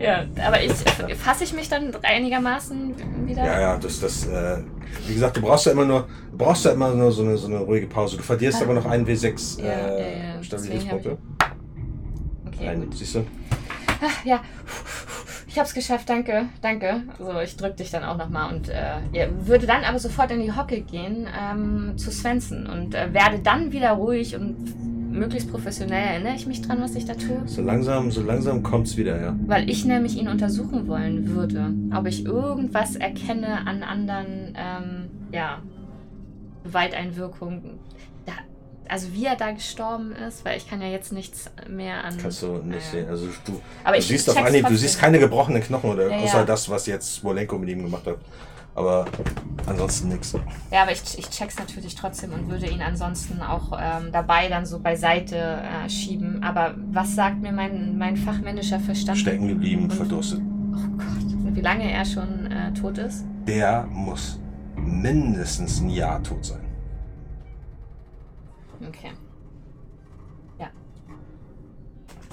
Ja, 0.00 0.24
aber 0.46 0.62
ich 0.62 0.72
fasse 1.16 1.44
ich 1.44 1.52
mich 1.52 1.68
dann 1.68 1.92
einigermaßen 2.02 2.94
wieder. 3.26 3.44
Ja, 3.44 3.60
ja, 3.60 3.76
das, 3.78 4.00
das, 4.00 4.26
äh, 4.26 4.58
wie 5.06 5.14
gesagt, 5.14 5.36
du 5.36 5.40
brauchst 5.42 5.66
ja 5.66 5.72
immer 5.72 5.84
nur, 5.84 6.06
brauchst 6.36 6.64
ja 6.64 6.72
immer 6.72 6.94
nur 6.94 7.10
so 7.12 7.22
eine, 7.22 7.36
so 7.36 7.46
eine 7.46 7.58
ruhige 7.58 7.86
Pause. 7.86 8.16
Du 8.16 8.22
verlierst 8.22 8.60
Ah. 8.60 8.64
aber 8.64 8.74
noch 8.74 8.86
einen 8.86 9.06
W6 9.06 9.60
Ja, 9.60 9.64
ja, 9.66 9.72
ja, 9.78 9.86
äh, 9.96 10.04
deswegen 10.40 10.44
Stabilitätspunkte. 10.44 11.18
Okay, 12.46 12.76
gut. 12.76 12.94
siehst 12.96 13.14
du? 13.16 13.24
Ah, 14.02 14.10
ja, 14.24 14.40
ich 15.46 15.58
hab's 15.58 15.74
geschafft, 15.74 16.08
danke, 16.08 16.46
danke. 16.60 17.02
So, 17.18 17.38
ich 17.40 17.56
drück 17.56 17.76
dich 17.76 17.90
dann 17.90 18.02
auch 18.02 18.16
nochmal 18.16 18.52
und 18.52 18.68
äh, 18.68 18.96
ja, 19.12 19.26
würde 19.46 19.66
dann 19.66 19.84
aber 19.84 20.00
sofort 20.00 20.32
in 20.32 20.40
die 20.40 20.50
Hocke 20.50 20.80
gehen 20.80 21.28
ähm, 21.38 21.92
zu 21.96 22.10
Svensson 22.10 22.66
und 22.66 22.96
äh, 22.96 23.14
werde 23.14 23.38
dann 23.38 23.70
wieder 23.70 23.92
ruhig 23.92 24.34
und 24.34 25.12
möglichst 25.12 25.50
professionell. 25.50 26.02
Erinnere 26.02 26.34
ich 26.34 26.46
mich 26.46 26.62
dran, 26.62 26.80
was 26.80 26.96
ich 26.96 27.04
da 27.04 27.14
tue? 27.14 27.42
So 27.46 27.62
langsam, 27.62 28.10
so 28.10 28.22
langsam 28.22 28.64
kommt's 28.64 28.96
wieder, 28.96 29.20
ja. 29.20 29.36
Weil 29.46 29.70
ich 29.70 29.84
nämlich 29.84 30.16
ihn 30.16 30.26
untersuchen 30.26 30.88
wollen 30.88 31.28
würde, 31.28 31.72
ob 31.96 32.06
ich 32.06 32.24
irgendwas 32.24 32.96
erkenne 32.96 33.66
an 33.66 33.84
anderen, 33.84 34.56
ähm, 34.56 35.10
ja, 35.30 35.62
Gewalteinwirkungen. 36.64 37.78
Also 38.92 39.14
wie 39.14 39.24
er 39.24 39.36
da 39.36 39.52
gestorben 39.52 40.12
ist, 40.12 40.44
weil 40.44 40.58
ich 40.58 40.68
kann 40.68 40.82
ja 40.82 40.88
jetzt 40.88 41.14
nichts 41.14 41.50
mehr 41.66 42.04
an. 42.04 42.18
Kannst 42.18 42.42
du 42.42 42.58
nicht 42.58 42.88
äh, 42.88 42.90
sehen. 42.90 43.08
Also 43.08 43.26
du, 43.46 43.58
Aber 43.84 43.94
du 43.94 44.00
ich 44.00 44.06
siehst 44.06 44.28
auf 44.28 44.36
Anhieb, 44.36 44.68
du 44.68 44.76
siehst 44.76 44.98
keine 44.98 45.18
gebrochenen 45.18 45.62
Knochen 45.62 45.88
oder 45.90 46.10
Ja, 46.10 46.18
außer 46.18 46.40
ja. 46.40 46.44
das, 46.44 46.68
was 46.68 46.84
jetzt 46.84 47.14
Smolenko 47.14 47.56
mit 47.56 47.70
ihm 47.70 47.84
gemacht 47.84 48.06
hat. 48.06 48.18
Aber 48.74 49.06
ansonsten 49.66 50.08
nichts. 50.08 50.34
Ja, 50.70 50.82
aber 50.82 50.92
ich, 50.92 51.00
ich 51.18 51.30
check's 51.30 51.58
natürlich 51.58 51.94
trotzdem 51.94 52.34
und 52.34 52.50
würde 52.50 52.66
ihn 52.66 52.82
ansonsten 52.82 53.40
auch 53.40 53.72
ähm, 53.80 54.12
dabei 54.12 54.48
dann 54.48 54.66
so 54.66 54.78
beiseite 54.78 55.36
äh, 55.36 55.88
schieben. 55.88 56.42
Aber 56.42 56.74
was 56.90 57.14
sagt 57.14 57.40
mir 57.40 57.52
mein, 57.52 57.96
mein 57.96 58.18
fachmännischer 58.18 58.78
Verstand? 58.78 59.16
Stecken 59.16 59.48
geblieben, 59.48 59.90
verdurstet. 59.90 60.40
Oh 60.74 60.96
Gott. 60.98 61.46
Und 61.46 61.56
wie 61.56 61.62
lange 61.62 61.90
er 61.90 62.04
schon 62.04 62.52
äh, 62.52 62.74
tot 62.74 62.98
ist? 62.98 63.24
Der 63.46 63.86
muss 63.90 64.38
mindestens 64.76 65.80
ein 65.80 65.88
Jahr 65.88 66.22
tot 66.22 66.44
sein. 66.44 66.61
Okay. 68.88 69.12
Ja. 70.58 70.70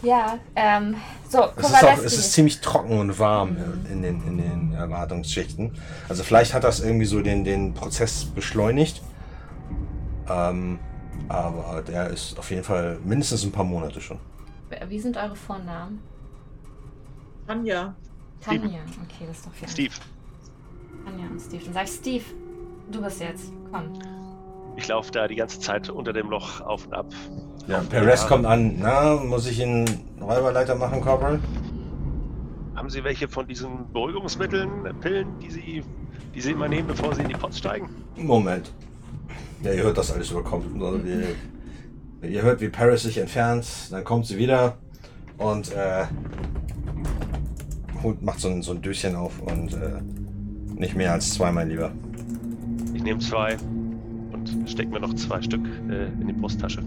Ja, 0.01 0.39
ähm, 0.55 0.95
so, 1.27 1.43
Es 1.55 1.69
ist, 1.69 1.83
auch, 1.83 1.97
es 1.97 2.17
ist 2.17 2.33
ziemlich 2.33 2.61
trocken 2.61 2.99
und 2.99 3.19
warm 3.19 3.57
in 3.91 4.01
den, 4.01 4.21
in 4.25 4.37
den 4.37 4.73
Erwartungsschichten. 4.73 5.77
Also 6.07 6.23
vielleicht 6.23 6.53
hat 6.53 6.63
das 6.63 6.79
irgendwie 6.79 7.05
so 7.05 7.21
den, 7.21 7.43
den 7.43 7.73
Prozess 7.73 8.25
beschleunigt. 8.25 9.01
Ähm, 10.29 10.79
aber 11.27 11.81
der 11.81 12.07
ist 12.07 12.37
auf 12.39 12.49
jeden 12.49 12.63
Fall 12.63 12.99
mindestens 13.03 13.43
ein 13.43 13.51
paar 13.51 13.65
Monate 13.65 14.01
schon. 14.01 14.19
Wie 14.87 14.99
sind 14.99 15.17
eure 15.17 15.35
Vornamen? 15.35 16.01
Tanja. 17.45 17.95
Steve. 18.41 18.61
Tanja. 18.61 18.79
Okay, 18.81 19.25
das 19.27 19.37
ist 19.37 19.45
doch 19.47 19.53
viel. 19.53 19.67
Steve, 19.67 19.93
Tanja 21.03 21.27
und 21.27 21.39
Steve. 21.41 21.63
Dann 21.65 21.73
sag 21.73 21.83
ich, 21.85 21.91
Steve, 21.91 22.25
du 22.91 23.01
bist 23.01 23.19
jetzt. 23.19 23.51
Komm. 23.71 23.93
Ich 24.79 24.87
laufe 24.87 25.11
da 25.11 25.27
die 25.27 25.35
ganze 25.35 25.59
Zeit 25.59 25.89
unter 25.89 26.13
dem 26.13 26.29
Loch 26.29 26.61
auf 26.61 26.85
und 26.85 26.93
ab. 26.93 27.07
Ja, 27.67 27.83
Perez 27.89 28.25
kommt 28.25 28.45
an. 28.45 28.77
Na, 28.79 29.15
muss 29.15 29.45
ich 29.45 29.61
einen 29.61 29.85
Räuberleiter 30.21 30.75
machen, 30.75 31.01
Corporal? 31.01 31.39
Haben 32.75 32.89
Sie 32.89 33.03
welche 33.03 33.27
von 33.27 33.45
diesen 33.45 33.91
Beruhigungsmitteln, 33.91 34.69
Pillen, 35.01 35.27
die 35.39 35.51
Sie, 35.51 35.83
die 36.33 36.41
Sie 36.41 36.51
immer 36.51 36.69
nehmen, 36.69 36.87
bevor 36.87 37.13
Sie 37.13 37.21
in 37.21 37.27
die 37.27 37.35
Pots 37.35 37.57
steigen? 37.57 37.89
Moment. 38.15 38.73
Ja, 39.61 39.73
ihr 39.73 39.83
hört 39.83 39.97
das 39.97 40.11
alles 40.11 40.31
überkommt. 40.31 40.81
Also 40.81 40.99
ihr, 42.23 42.41
hört, 42.41 42.61
wie 42.61 42.69
Paris 42.69 43.03
sich 43.03 43.17
entfernt, 43.17 43.67
dann 43.91 44.05
kommt 44.05 44.25
sie 44.27 44.37
wieder 44.37 44.77
und 45.37 45.73
äh, 45.73 46.05
macht 48.21 48.39
so 48.39 48.47
ein, 48.47 48.61
so 48.61 48.71
ein 48.71 48.81
Döschen 48.81 49.15
auf 49.17 49.41
und 49.41 49.73
äh, 49.73 50.01
nicht 50.73 50.95
mehr 50.95 51.11
als 51.11 51.33
zwei, 51.33 51.51
mein 51.51 51.69
Lieber. 51.69 51.91
Ich 52.93 53.03
nehme 53.03 53.19
zwei 53.19 53.57
und 54.53 54.69
stecke 54.69 54.89
mir 54.91 54.99
noch 54.99 55.13
zwei 55.15 55.41
Stück 55.41 55.65
äh, 55.89 56.07
in 56.07 56.27
die 56.27 56.33
Brusttasche. 56.33 56.81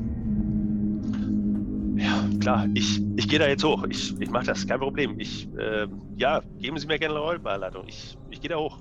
Ja, 1.97 2.24
klar, 2.40 2.66
ich, 2.74 3.02
ich 3.16 3.28
gehe 3.28 3.39
da 3.39 3.47
jetzt 3.47 3.62
hoch. 3.64 3.84
Ich, 3.89 4.18
ich 4.20 4.30
mache 4.30 4.47
das, 4.47 4.66
kein 4.66 4.80
Problem. 4.80 5.20
Ich, 5.20 5.48
äh, 5.56 5.86
ja, 6.16 6.43
geben 6.59 6.78
Sie 6.78 6.86
mir 6.86 6.98
gerne 6.98 7.14
eine 7.14 7.24
Rollbeileitung. 7.24 7.86
Ich, 7.86 8.16
ich 8.30 8.40
gehe 8.40 8.51
da 8.51 8.56
hoch. 8.56 8.78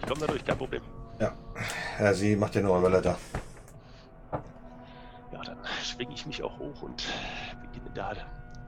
Ich 0.00 0.06
komme 0.08 0.20
da 0.20 0.26
durch, 0.26 0.44
kein 0.44 0.58
Problem. 0.58 0.82
Ja, 1.20 2.12
sie 2.12 2.34
macht 2.34 2.56
ja 2.56 2.60
eine 2.60 2.70
Räuberleiter. 2.70 3.16
Ja, 5.32 5.42
dann 5.44 5.58
schwinge 5.82 6.12
ich 6.14 6.26
mich 6.26 6.42
auch 6.42 6.58
hoch 6.58 6.82
und 6.82 7.04
beginne 7.62 7.90
da, 7.94 8.12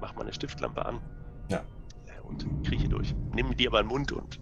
mach 0.01 0.15
meine 0.15 0.33
Stiftlampe 0.33 0.85
an. 0.87 1.01
Ja. 1.49 1.59
Äh, 2.07 2.21
Und 2.23 2.47
krieche 2.65 2.89
durch. 2.89 3.15
Nehme 3.35 3.55
die 3.57 3.67
aber 3.67 3.81
in 3.81 3.87
den 3.87 3.93
Mund 3.93 4.13
und 4.13 4.39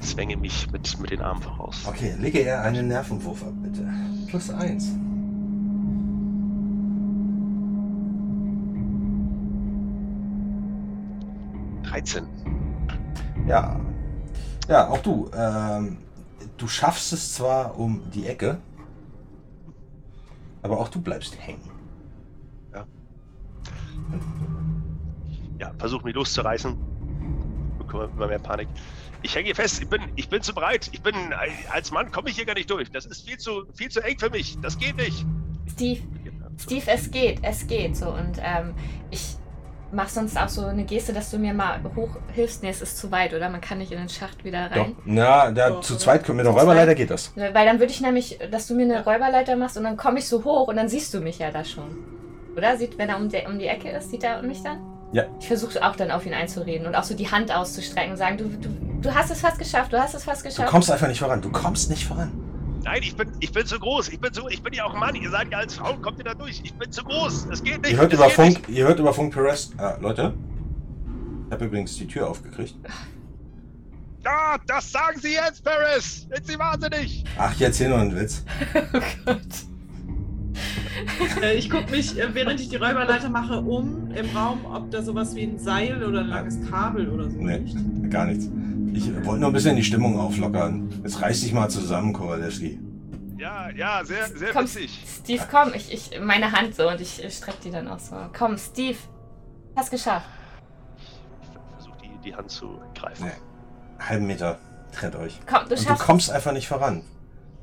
zwänge 0.00 0.36
mich 0.36 0.70
mit, 0.70 0.98
mit 1.00 1.10
den 1.10 1.20
Armen 1.20 1.42
voraus. 1.42 1.84
Okay, 1.86 2.14
lege 2.18 2.40
er 2.40 2.62
einen 2.62 2.88
Nervenwurf 2.88 3.42
ab, 3.42 3.52
bitte. 3.62 3.88
Plus 4.28 4.50
eins. 4.50 4.92
13. 11.84 12.26
Ja. 13.46 13.80
Ja, 14.68 14.88
auch 14.88 14.98
du. 14.98 15.30
Ähm, 15.34 15.98
du 16.56 16.66
schaffst 16.66 17.12
es 17.12 17.34
zwar 17.34 17.78
um 17.78 18.10
die 18.10 18.26
Ecke, 18.26 18.58
aber 20.62 20.78
auch 20.80 20.88
du 20.88 21.00
bleibst 21.00 21.36
hängen. 21.38 21.70
Ja, 25.58 25.72
versuche 25.78 26.04
mich 26.04 26.14
loszureißen. 26.14 26.76
Bekomme 27.78 28.10
immer 28.16 28.26
mehr 28.26 28.38
Panik. 28.38 28.68
Ich 29.24 29.34
hänge 29.34 29.46
hier 29.46 29.54
fest. 29.54 29.80
Ich 29.80 29.88
bin, 29.88 30.02
ich 30.16 30.28
bin 30.28 30.42
zu 30.42 30.52
breit. 30.52 30.90
Ich 30.92 31.00
bin, 31.00 31.14
als 31.72 31.90
Mann 31.90 32.12
komme 32.12 32.28
ich 32.28 32.36
hier 32.36 32.44
gar 32.44 32.52
nicht 32.54 32.70
durch. 32.70 32.90
Das 32.90 33.06
ist 33.06 33.26
viel 33.26 33.38
zu, 33.38 33.64
viel 33.72 33.88
zu 33.90 34.00
eng 34.04 34.18
für 34.18 34.28
mich. 34.28 34.58
Das 34.60 34.78
geht 34.78 34.96
nicht. 34.98 35.24
Steve, 35.72 36.02
Steve, 36.60 36.82
es 36.90 37.10
geht, 37.10 37.38
es 37.42 37.66
geht. 37.66 37.96
So, 37.96 38.10
und 38.10 38.38
ähm, 38.42 38.74
ich 39.10 39.36
mach 39.92 40.10
sonst 40.10 40.36
auch 40.36 40.50
so 40.50 40.66
eine 40.66 40.84
Geste, 40.84 41.14
dass 41.14 41.30
du 41.30 41.38
mir 41.38 41.54
mal 41.54 41.80
hochhilfst. 41.96 42.62
Nee, 42.62 42.68
es 42.68 42.82
ist 42.82 42.98
zu 42.98 43.10
weit, 43.12 43.32
oder? 43.32 43.48
Man 43.48 43.62
kann 43.62 43.78
nicht 43.78 43.92
in 43.92 43.98
den 43.98 44.10
Schacht 44.10 44.44
wieder 44.44 44.68
Doch. 44.68 44.76
rein. 44.76 44.96
Na, 45.06 45.50
da, 45.50 45.70
Doch, 45.70 45.80
zu 45.80 45.96
zweit 45.96 46.22
können 46.24 46.36
mit 46.36 46.44
der 46.44 46.52
Zu 46.52 46.58
Räuberleiter 46.58 46.88
zweit? 46.88 46.96
geht 46.98 47.10
das. 47.10 47.32
Weil 47.34 47.64
dann 47.64 47.78
würde 47.78 47.92
ich 47.92 48.02
nämlich, 48.02 48.38
dass 48.50 48.66
du 48.66 48.74
mir 48.74 48.82
eine 48.82 49.04
Räuberleiter 49.04 49.56
machst 49.56 49.78
und 49.78 49.84
dann 49.84 49.96
komme 49.96 50.18
ich 50.18 50.28
so 50.28 50.44
hoch 50.44 50.68
und 50.68 50.76
dann 50.76 50.90
siehst 50.90 51.14
du 51.14 51.20
mich 51.20 51.38
ja 51.38 51.50
da 51.50 51.64
schon. 51.64 51.96
Oder? 52.58 52.76
Sieht, 52.76 52.98
wenn 52.98 53.08
er 53.08 53.16
um, 53.16 53.30
der, 53.30 53.48
um 53.48 53.58
die 53.58 53.68
Ecke 53.68 53.88
ist, 53.88 54.10
sieht 54.10 54.22
er 54.22 54.42
mich 54.42 54.62
dann? 54.62 54.93
Ja. 55.14 55.24
Ich 55.38 55.46
versuche 55.46 55.80
auch 55.82 55.94
dann 55.94 56.10
auf 56.10 56.26
ihn 56.26 56.34
einzureden 56.34 56.86
und 56.88 56.94
auch 56.96 57.04
so 57.04 57.14
die 57.14 57.30
Hand 57.30 57.54
auszustrecken 57.54 58.10
und 58.10 58.16
sagen, 58.16 58.36
du, 58.36 58.48
du, 58.48 58.68
du 59.00 59.14
hast 59.14 59.30
es 59.30 59.40
fast 59.40 59.58
geschafft, 59.60 59.92
du 59.92 59.98
hast 60.00 60.12
es 60.14 60.24
fast 60.24 60.44
Du 60.44 60.48
geschafft. 60.48 60.68
kommst 60.68 60.90
einfach 60.90 61.06
nicht 61.06 61.20
voran. 61.20 61.40
Du 61.40 61.50
kommst 61.52 61.88
nicht 61.88 62.04
voran. 62.04 62.32
Nein, 62.82 63.00
ich 63.00 63.16
bin, 63.16 63.30
ich 63.38 63.52
bin 63.52 63.64
zu 63.64 63.78
groß. 63.78 64.08
Ich 64.08 64.20
bin 64.20 64.34
so, 64.34 64.48
ich 64.48 64.60
bin 64.62 64.72
ja 64.74 64.84
auch 64.84 64.92
ein 64.92 64.98
Mann. 65.00 65.14
Ihr 65.14 65.30
seid 65.30 65.50
ja 65.52 65.58
als 65.58 65.76
Frau, 65.76 65.94
kommt 65.98 66.18
ihr 66.18 66.24
da 66.24 66.34
durch. 66.34 66.60
Ich 66.64 66.74
bin 66.74 66.90
zu 66.90 67.04
groß. 67.04 67.48
Das 67.48 67.62
geht 67.62 67.80
nicht. 67.82 67.92
Ihr 67.92 67.98
hört 67.98 68.12
über 68.12 68.28
Funk, 68.28 68.68
ihr 68.68 68.86
hört 68.86 68.98
über 68.98 69.14
Funk 69.14 69.32
Perez. 69.32 69.70
Äh, 69.78 70.00
Leute. 70.00 70.34
Ich 71.46 71.52
habe 71.52 71.64
übrigens 71.66 71.96
die 71.96 72.08
Tür 72.08 72.28
aufgekriegt. 72.28 72.74
Nicht. 72.82 72.94
Ja, 74.24 74.56
das 74.66 74.90
sagen 74.90 75.20
Sie 75.20 75.34
jetzt, 75.34 75.62
Paris. 75.62 76.26
Sind 76.28 76.46
Sie 76.46 76.58
wahnsinnig? 76.58 77.24
Ach, 77.38 77.54
jetzt 77.54 77.76
hier 77.76 77.88
nur 77.90 77.98
ein 77.98 78.16
Witz. 78.16 78.42
oh 78.74 78.98
Gott. 79.26 79.38
Äh, 81.42 81.54
ich 81.54 81.70
gucke 81.70 81.90
mich, 81.90 82.18
äh, 82.18 82.34
während 82.34 82.60
ich 82.60 82.68
die 82.68 82.76
Räuberleiter 82.76 83.28
mache, 83.28 83.60
um 83.60 84.10
im 84.10 84.36
Raum, 84.36 84.64
ob 84.66 84.90
da 84.90 85.02
sowas 85.02 85.34
wie 85.34 85.44
ein 85.44 85.58
Seil 85.58 86.02
oder 86.02 86.20
ein 86.20 86.28
langes 86.28 86.58
Kabel 86.70 87.08
oder 87.08 87.28
so 87.30 87.36
Nee, 87.38 87.58
liegt. 87.58 88.10
gar 88.10 88.26
nichts. 88.26 88.48
Ich 88.92 89.12
wollte 89.24 89.40
nur 89.40 89.50
ein 89.50 89.52
bisschen 89.52 89.76
die 89.76 89.84
Stimmung 89.84 90.18
auflockern. 90.18 90.88
Jetzt 91.02 91.20
reiß 91.20 91.40
dich 91.40 91.52
mal 91.52 91.68
zusammen, 91.68 92.12
Kowalewski. 92.12 92.78
Ja, 93.36 93.68
ja, 93.70 94.04
sehr, 94.04 94.26
sehr 94.28 94.52
Komm, 94.52 94.64
witzig. 94.64 94.98
Steve, 95.22 95.42
komm, 95.50 95.72
ich, 95.74 95.92
ich, 95.92 96.20
meine 96.20 96.52
Hand 96.52 96.76
so 96.76 96.88
und 96.88 97.00
ich 97.00 97.20
strecke 97.30 97.58
die 97.64 97.70
dann 97.70 97.88
auch 97.88 97.98
so. 97.98 98.14
Komm, 98.36 98.56
Steve, 98.56 98.96
hast 99.76 99.90
geschafft. 99.90 100.26
Ich 101.42 101.48
versuche 101.76 101.98
die, 102.02 102.30
die 102.30 102.34
Hand 102.34 102.50
zu 102.50 102.80
greifen. 102.98 103.24
Nee. 103.26 104.04
Halben 104.08 104.26
Meter 104.26 104.58
trennt 104.92 105.16
euch. 105.16 105.40
Komm, 105.46 105.68
du 105.68 105.74
Und 105.74 105.88
du 105.90 105.94
kommst 105.96 106.30
einfach 106.30 106.52
nicht 106.52 106.68
voran. 106.68 107.02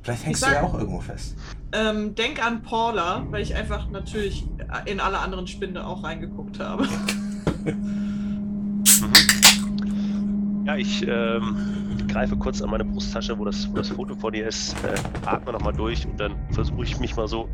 Vielleicht 0.03 0.26
hängst 0.26 0.41
Ich 0.41 0.48
du 0.48 0.53
ja 0.53 0.61
sag- 0.61 0.69
auch 0.69 0.78
irgendwo 0.78 0.99
fest. 0.99 1.36
Ähm, 1.73 2.15
denk 2.15 2.45
an 2.45 2.64
Paula, 2.64 3.26
weil 3.30 3.41
ich 3.41 3.56
einfach 3.56 3.90
natürlich 3.90 4.45
in 4.86 4.99
alle 4.99 5.19
anderen 5.19 5.48
Spinde 5.48 5.86
auch 5.86 6.03
reingeguckt 6.03 6.60
habe. 6.60 6.86
Mhm. 7.65 8.82
Ja, 10.65 10.76
ich 10.78 11.06
ähm, 11.07 11.56
greife 12.07 12.36
kurz 12.38 12.61
an 12.61 12.69
meine 12.69 12.86
Brusttasche, 12.86 13.38
wo 13.38 13.45
das, 13.45 13.69
wo 13.72 13.76
das 13.78 13.90
Foto 13.90 14.15
von 14.15 14.32
dir 14.34 14.48
ist, 14.48 14.76
äh, 14.84 14.95
atme 15.26 15.52
nochmal 15.53 15.73
durch 15.73 16.06
und 16.06 16.19
dann 16.19 16.36
versuche 16.52 16.84
ich 16.84 16.99
mich 16.99 17.15
mal 17.15 17.28
so 17.28 17.49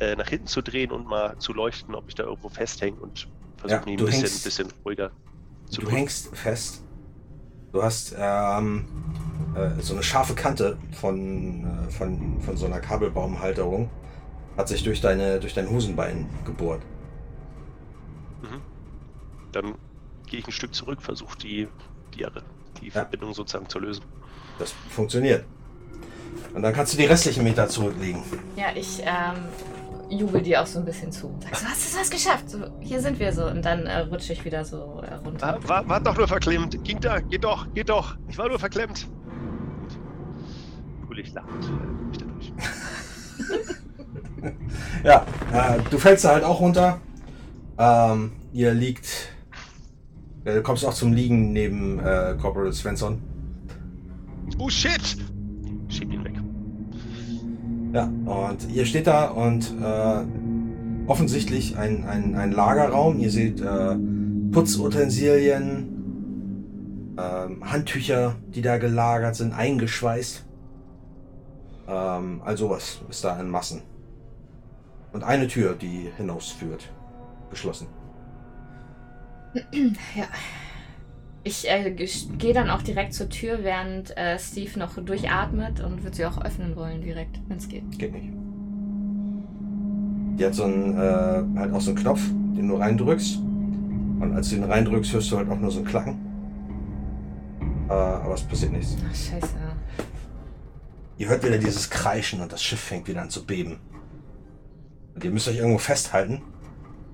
äh, 0.00 0.14
nach 0.16 0.28
hinten 0.28 0.46
zu 0.46 0.62
drehen 0.62 0.90
und 0.92 1.06
mal 1.06 1.36
zu 1.38 1.52
leuchten, 1.52 1.94
ob 1.94 2.08
ich 2.08 2.14
da 2.14 2.24
irgendwo 2.24 2.48
festhänge 2.48 2.96
und 2.98 3.28
versuche 3.56 3.80
Ja, 3.80 3.86
mich 3.86 3.98
ein 4.00 4.04
bisschen, 4.06 4.22
hängst- 4.28 4.44
bisschen 4.44 4.68
ruhiger 4.84 5.10
zu 5.68 5.80
Du 5.80 5.86
tun. 5.88 5.96
hängst 5.96 6.34
fest. 6.36 6.82
Du 7.76 7.82
hast 7.82 8.16
ähm, 8.18 8.86
äh, 9.54 9.82
so 9.82 9.92
eine 9.92 10.02
scharfe 10.02 10.34
Kante 10.34 10.78
von, 10.92 11.62
äh, 11.62 11.90
von, 11.90 12.40
von 12.40 12.56
so 12.56 12.64
einer 12.64 12.80
Kabelbaumhalterung. 12.80 13.90
Hat 14.56 14.68
sich 14.68 14.82
durch, 14.82 15.02
deine, 15.02 15.40
durch 15.40 15.52
dein 15.52 15.68
Hosenbein 15.68 16.26
gebohrt. 16.46 16.80
Mhm. 18.40 18.62
Dann 19.52 19.74
gehe 20.26 20.40
ich 20.40 20.46
ein 20.46 20.52
Stück 20.52 20.74
zurück, 20.74 21.02
versuche 21.02 21.36
die, 21.36 21.68
die, 22.14 22.24
die 22.80 22.86
Ja. 22.86 22.92
Verbindung 22.92 23.34
sozusagen 23.34 23.68
zu 23.68 23.78
lösen. 23.78 24.06
Das 24.58 24.72
funktioniert. 24.88 25.44
Und 26.54 26.62
dann 26.62 26.72
kannst 26.72 26.94
du 26.94 26.96
die 26.96 27.04
restlichen 27.04 27.44
Meter 27.44 27.68
zurücklegen. 27.68 28.22
Ja, 28.56 28.68
ich 28.74 29.00
ähm, 29.02 29.36
jubel 30.08 30.42
dir 30.42 30.62
auch 30.62 30.66
so 30.66 30.78
ein 30.78 30.84
bisschen 30.84 31.12
zu. 31.12 31.36
Sag 31.42 31.56
so, 31.56 31.66
hast 31.66 31.94
du 31.94 31.98
was 31.98 32.10
geschafft? 32.10 32.50
So, 32.50 32.58
hier 32.80 33.00
sind 33.00 33.18
wir 33.18 33.32
so. 33.32 33.46
Und 33.46 33.64
dann 33.64 33.86
äh, 33.86 34.00
rutsche 34.00 34.32
ich 34.32 34.44
wieder 34.44 34.64
so 34.64 35.02
äh, 35.02 35.14
runter. 35.14 35.58
War, 35.62 35.68
war, 35.68 35.88
war 35.88 36.00
doch 36.00 36.16
nur 36.16 36.28
verklemmt. 36.28 36.82
Ging 36.84 37.00
da, 37.00 37.20
geht 37.20 37.44
doch, 37.44 37.72
geht 37.74 37.88
doch. 37.88 38.16
Ich 38.28 38.38
war 38.38 38.48
nur 38.48 38.58
verklemmt. 38.58 39.08
Äh, 41.02 41.08
bin 41.08 41.18
ich 41.18 41.32
da 41.32 41.44
durch. 42.36 42.52
Ja, 45.04 45.24
äh, 45.52 45.80
du 45.90 45.98
fällst 45.98 46.24
da 46.24 46.30
halt 46.30 46.44
auch 46.44 46.60
runter. 46.60 47.00
Ähm, 47.78 48.32
ihr 48.52 48.72
liegt. 48.74 49.32
Äh, 50.44 50.54
du 50.54 50.62
kommst 50.62 50.84
auch 50.84 50.94
zum 50.94 51.12
Liegen 51.12 51.52
neben 51.52 51.98
äh, 52.00 52.36
Corporal 52.40 52.72
Svensson. 52.72 53.22
Oh 54.58 54.68
shit! 54.68 55.16
Schieb 55.88 56.12
ihn 56.12 56.24
weg. 56.24 56.34
Ja, 57.92 58.04
und 58.24 58.70
ihr 58.72 58.84
steht 58.84 59.06
da 59.06 59.26
und 59.28 59.72
äh, 59.80 60.24
offensichtlich 61.06 61.76
ein, 61.76 62.04
ein, 62.04 62.34
ein 62.34 62.52
Lagerraum. 62.52 63.18
Ihr 63.18 63.30
seht 63.30 63.60
äh, 63.60 63.96
Putzutensilien, 64.52 65.88
ähm, 67.18 67.70
Handtücher, 67.70 68.36
die 68.48 68.62
da 68.62 68.78
gelagert 68.78 69.36
sind, 69.36 69.52
eingeschweißt. 69.52 70.44
Ähm, 71.88 72.42
also 72.44 72.70
was 72.70 73.00
ist 73.08 73.24
da 73.24 73.40
in 73.40 73.48
Massen. 73.48 73.82
Und 75.12 75.24
eine 75.24 75.48
Tür, 75.48 75.74
die 75.74 76.10
hinausführt. 76.16 76.90
Geschlossen. 77.50 77.86
Ja. 80.14 80.26
Ich 81.46 81.70
äh, 81.70 81.92
gehe 81.92 82.52
dann 82.52 82.70
auch 82.70 82.82
direkt 82.82 83.14
zur 83.14 83.28
Tür, 83.28 83.62
während 83.62 84.16
äh, 84.16 84.36
Steve 84.36 84.76
noch 84.80 84.96
durchatmet 84.96 85.80
und 85.80 86.02
würde 86.02 86.16
sie 86.16 86.26
auch 86.26 86.44
öffnen 86.44 86.74
wollen 86.74 87.00
direkt, 87.00 87.38
wenn 87.46 87.56
es 87.56 87.68
geht. 87.68 87.88
Geht 87.96 88.14
nicht. 88.14 88.32
Die 90.40 90.44
hat 90.44 90.54
so 90.54 90.64
einen, 90.64 90.98
äh, 90.98 91.60
halt 91.60 91.72
auch 91.72 91.80
so 91.80 91.90
einen 91.92 92.00
Knopf, 92.00 92.20
den 92.56 92.66
du 92.66 92.74
reindrückst. 92.74 93.36
Und 93.36 94.32
als 94.34 94.50
du 94.50 94.56
ihn 94.56 94.64
reindrückst, 94.64 95.12
hörst 95.12 95.30
du 95.30 95.36
halt 95.36 95.48
auch 95.48 95.60
nur 95.60 95.70
so 95.70 95.78
einen 95.78 95.86
Klacken. 95.86 96.18
Äh, 97.90 97.92
aber 97.92 98.34
es 98.34 98.42
passiert 98.42 98.72
nichts. 98.72 98.96
Ach, 99.08 99.14
scheiße. 99.14 99.54
Ihr 101.16 101.28
hört 101.28 101.44
wieder 101.44 101.58
dieses 101.58 101.88
Kreischen 101.90 102.40
und 102.40 102.52
das 102.52 102.60
Schiff 102.60 102.80
fängt 102.80 103.06
wieder 103.06 103.22
an 103.22 103.30
zu 103.30 103.46
beben. 103.46 103.78
Und 105.14 105.22
ihr 105.22 105.30
müsst 105.30 105.46
euch 105.46 105.58
irgendwo 105.58 105.78
festhalten, 105.78 106.42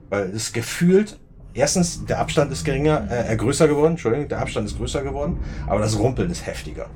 weil 0.08 0.30
es 0.30 0.54
gefühlt, 0.54 1.18
erstens, 1.54 2.04
der 2.04 2.18
Abstand 2.18 2.52
ist 2.52 2.64
geringer, 2.64 3.08
äh, 3.10 3.32
äh, 3.32 3.36
größer 3.36 3.68
geworden, 3.68 3.92
Entschuldigung, 3.92 4.28
der 4.28 4.40
Abstand 4.40 4.66
ist 4.66 4.76
größer 4.76 5.02
geworden, 5.02 5.38
aber 5.66 5.80
das 5.80 5.98
Rumpeln 5.98 6.30
ist 6.30 6.46
heftiger. 6.46 6.86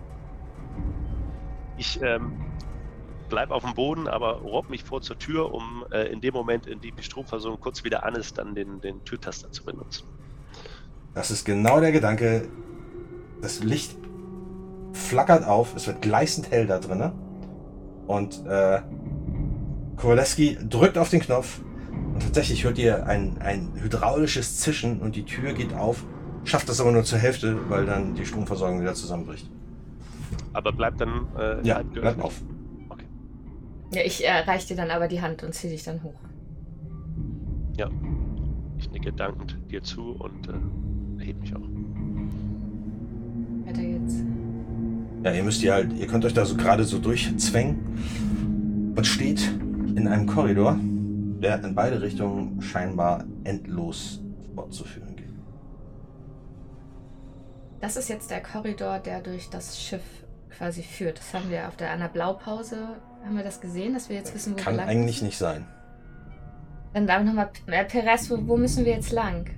Ich 1.78 2.00
ähm, 2.02 2.32
bleib 3.28 3.50
auf 3.50 3.62
dem 3.62 3.74
Boden, 3.74 4.08
aber 4.08 4.40
robb 4.40 4.70
mich 4.70 4.84
vor 4.84 5.02
zur 5.02 5.18
Tür, 5.18 5.52
um 5.52 5.84
äh, 5.90 6.10
in 6.12 6.20
dem 6.20 6.32
Moment, 6.32 6.66
in 6.66 6.80
dem 6.80 6.96
die 6.96 7.02
Stromversorgung 7.02 7.60
kurz 7.60 7.84
wieder 7.84 8.04
an 8.04 8.14
ist, 8.14 8.38
dann 8.38 8.54
den, 8.54 8.80
den 8.80 9.04
Türtaster 9.04 9.50
zu 9.52 9.64
benutzen. 9.64 10.06
Das 11.14 11.30
ist 11.30 11.44
genau 11.44 11.80
der 11.80 11.92
Gedanke. 11.92 12.48
Das 13.40 13.62
Licht 13.62 13.96
flackert 14.92 15.44
auf, 15.44 15.74
es 15.76 15.86
wird 15.86 16.02
gleißend 16.02 16.50
hell 16.50 16.66
da 16.66 16.78
drinnen. 16.78 17.12
Und 18.06 18.44
äh, 18.46 18.80
Kowaleski 19.96 20.58
drückt 20.68 20.98
auf 20.98 21.10
den 21.10 21.20
Knopf 21.20 21.60
und 22.16 22.22
tatsächlich 22.22 22.64
hört 22.64 22.78
ihr 22.78 23.06
ein, 23.06 23.36
ein 23.40 23.72
hydraulisches 23.74 24.59
Zischen 24.59 25.01
und 25.01 25.16
die 25.16 25.24
Tür 25.24 25.52
geht 25.52 25.74
auf. 25.74 26.02
Schafft 26.44 26.66
das 26.66 26.80
aber 26.80 26.90
nur 26.90 27.05
zur 27.05 27.18
Hälfte, 27.18 27.59
weil 27.68 27.84
dann 27.84 28.14
die 28.14 28.24
Stromversorgung 28.24 28.80
wieder 28.80 28.94
zusammenbricht. 28.94 29.51
Aber 30.55 30.72
bleibt 30.72 30.98
dann 30.98 31.26
äh, 31.38 31.60
Ja, 31.62 31.82
bleibt 31.82 32.22
auf. 32.22 32.40
Okay. 32.88 33.05
Ja, 33.93 34.01
ich 34.02 34.26
äh, 34.26 34.30
reich 34.30 34.64
dir 34.64 34.76
dann 34.78 34.90
aber 34.90 35.09
die 35.09 35.20
Hand 35.20 35.43
und 35.43 35.52
zieh 35.52 35.68
dich 35.68 35.84
dann 35.84 36.02
hoch. 36.02 36.14
Ja. 37.76 37.90
Ich 38.78 38.90
nicke 38.93 39.12
dankend 39.12 39.59
dir 39.70 39.82
zu 39.82 40.12
und 40.12 40.48
äh, 40.48 41.20
erhebe 41.20 41.40
mich 41.40 41.55
auch. 41.55 41.68
Weiter 43.66 43.82
geht's. 43.82 44.14
Ja, 45.22 45.32
ihr 45.32 45.44
müsst 45.44 45.62
ihr 45.62 45.74
halt, 45.74 45.93
ihr 45.93 46.06
könnt 46.06 46.24
euch 46.24 46.32
da 46.32 46.47
so 46.47 46.56
gerade 46.56 46.84
so 46.84 46.98
durchzwängen 46.98 48.94
und 48.97 49.06
steht 49.06 49.51
in 49.97 50.09
einem 50.09 50.26
Korridor, 50.26 50.78
der 51.40 51.62
in 51.62 51.74
beide 51.74 52.00
Richtungen 52.00 52.60
scheinbar 52.62 53.24
endlos 53.44 54.20
fortzuführen 54.54 55.16
geht. 55.16 55.26
Das 57.80 57.96
ist 57.96 58.08
jetzt 58.08 58.30
der 58.30 58.42
Korridor, 58.42 58.98
der 58.98 59.20
durch 59.20 59.50
das 59.50 59.80
Schiff 59.80 60.02
quasi 60.56 60.82
führt. 60.82 61.18
Das 61.18 61.34
haben 61.34 61.50
wir 61.50 61.68
auf 61.68 61.76
der 61.76 61.90
einer 61.90 62.08
Blaupause, 62.08 62.96
haben 63.24 63.36
wir 63.36 63.44
das 63.44 63.60
gesehen, 63.60 63.94
dass 63.94 64.08
wir 64.08 64.16
jetzt 64.16 64.34
wissen, 64.34 64.54
wo 64.54 64.56
Kann 64.56 64.74
wir 64.74 64.78
lang 64.78 64.88
eigentlich 64.88 65.16
müssen? 65.16 65.26
nicht 65.26 65.38
sein. 65.38 65.66
Dann 66.94 67.06
damit 67.06 67.26
nochmal, 67.26 67.50
äh, 67.66 67.84
Perez, 67.84 68.30
wo, 68.30 68.38
wo 68.46 68.56
müssen 68.56 68.84
wir 68.86 68.92
jetzt 68.92 69.12
lang? 69.12 69.50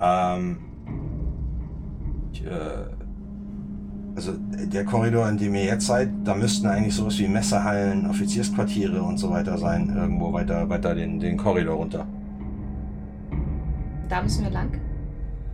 Ähm, 0.00 0.58
ich, 2.32 2.44
äh, 2.44 2.84
also 4.20 4.38
der 4.38 4.84
Korridor, 4.84 5.28
in 5.30 5.38
dem 5.38 5.54
ihr 5.54 5.64
jetzt 5.64 5.86
seid, 5.86 6.10
da 6.24 6.34
müssten 6.34 6.66
eigentlich 6.66 6.94
sowas 6.94 7.18
wie 7.18 7.26
Messerhallen, 7.26 8.06
Offiziersquartiere 8.06 9.02
und 9.02 9.16
so 9.16 9.30
weiter 9.30 9.56
sein, 9.56 9.94
irgendwo 9.96 10.30
weiter, 10.32 10.68
weiter 10.68 10.94
den, 10.94 11.18
den 11.18 11.38
Korridor 11.38 11.76
runter. 11.76 12.06
Da 14.10 14.22
müssen 14.22 14.44
wir 14.44 14.50
lang? 14.50 14.78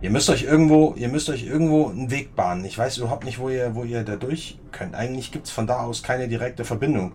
Ihr 0.01 0.11
müsst 0.11 0.29
euch 0.29 0.43
irgendwo, 0.43 0.93
ihr 0.97 1.07
müsst 1.07 1.29
euch 1.29 1.45
irgendwo 1.45 1.87
einen 1.87 2.11
Weg 2.11 2.35
bahnen. 2.35 2.65
Ich 2.65 2.77
weiß 2.77 2.97
überhaupt 2.97 3.23
nicht, 3.23 3.39
wo 3.39 3.47
ihr, 3.47 3.73
wo 3.73 3.85
ihr 3.85 4.03
da 4.03 4.17
durch 4.17 4.59
könnt. 4.71 4.95
Eigentlich 4.95 5.31
gibt's 5.31 5.49
von 5.49 5.65
da 5.65 5.79
aus 5.79 6.03
keine 6.03 6.27
direkte 6.27 6.65
Verbindung. 6.65 7.13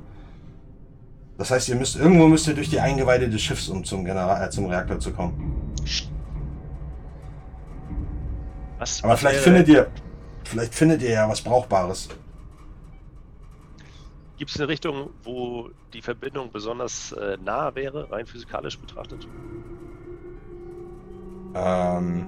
Das 1.36 1.50
heißt, 1.50 1.68
ihr 1.68 1.76
müsst 1.76 1.96
irgendwo 1.96 2.28
müsst 2.28 2.48
ihr 2.48 2.54
durch 2.54 2.70
die 2.70 2.80
Eingeweide 2.80 3.28
des 3.28 3.42
Schiffs, 3.42 3.68
um 3.68 3.84
zum 3.84 4.04
General, 4.04 4.46
äh, 4.46 4.50
zum 4.50 4.66
Reaktor 4.66 4.98
zu 4.98 5.12
kommen. 5.12 5.74
Was, 8.78 9.04
Aber 9.04 9.12
was 9.12 9.20
vielleicht 9.20 9.40
findet 9.40 9.68
ihr, 9.68 9.88
vielleicht 10.52 10.74
findet 10.74 11.02
ihr 11.02 11.10
ja 11.10 11.28
was 11.28 11.40
Brauchbares. 11.40 12.08
Gibt 14.36 14.50
es 14.50 14.58
eine 14.58 14.68
Richtung, 14.68 15.10
wo 15.24 15.70
die 15.94 16.02
Verbindung 16.02 16.50
besonders 16.52 17.12
äh, 17.12 17.38
nah 17.42 17.74
wäre, 17.74 18.10
rein 18.10 18.26
physikalisch 18.26 18.78
betrachtet? 18.78 19.26
Ähm, 21.54 22.26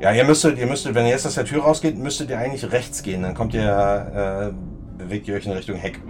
ja, 0.00 0.12
ihr 0.12 0.24
müsstet, 0.24 0.58
ihr 0.58 0.66
müsstet, 0.66 0.94
wenn 0.94 1.04
ihr 1.04 1.12
jetzt 1.12 1.26
aus 1.26 1.34
der 1.34 1.44
Tür 1.44 1.62
rausgeht, 1.62 1.96
müsstet 1.96 2.30
ihr 2.30 2.38
eigentlich 2.38 2.72
rechts 2.72 3.02
gehen. 3.02 3.22
Dann 3.22 3.34
kommt 3.34 3.54
ihr, 3.54 4.52
äh, 4.52 4.98
bewegt 4.98 5.28
ihr 5.28 5.36
euch 5.36 5.46
in 5.46 5.52
Richtung 5.52 5.76
Heck. 5.76 6.00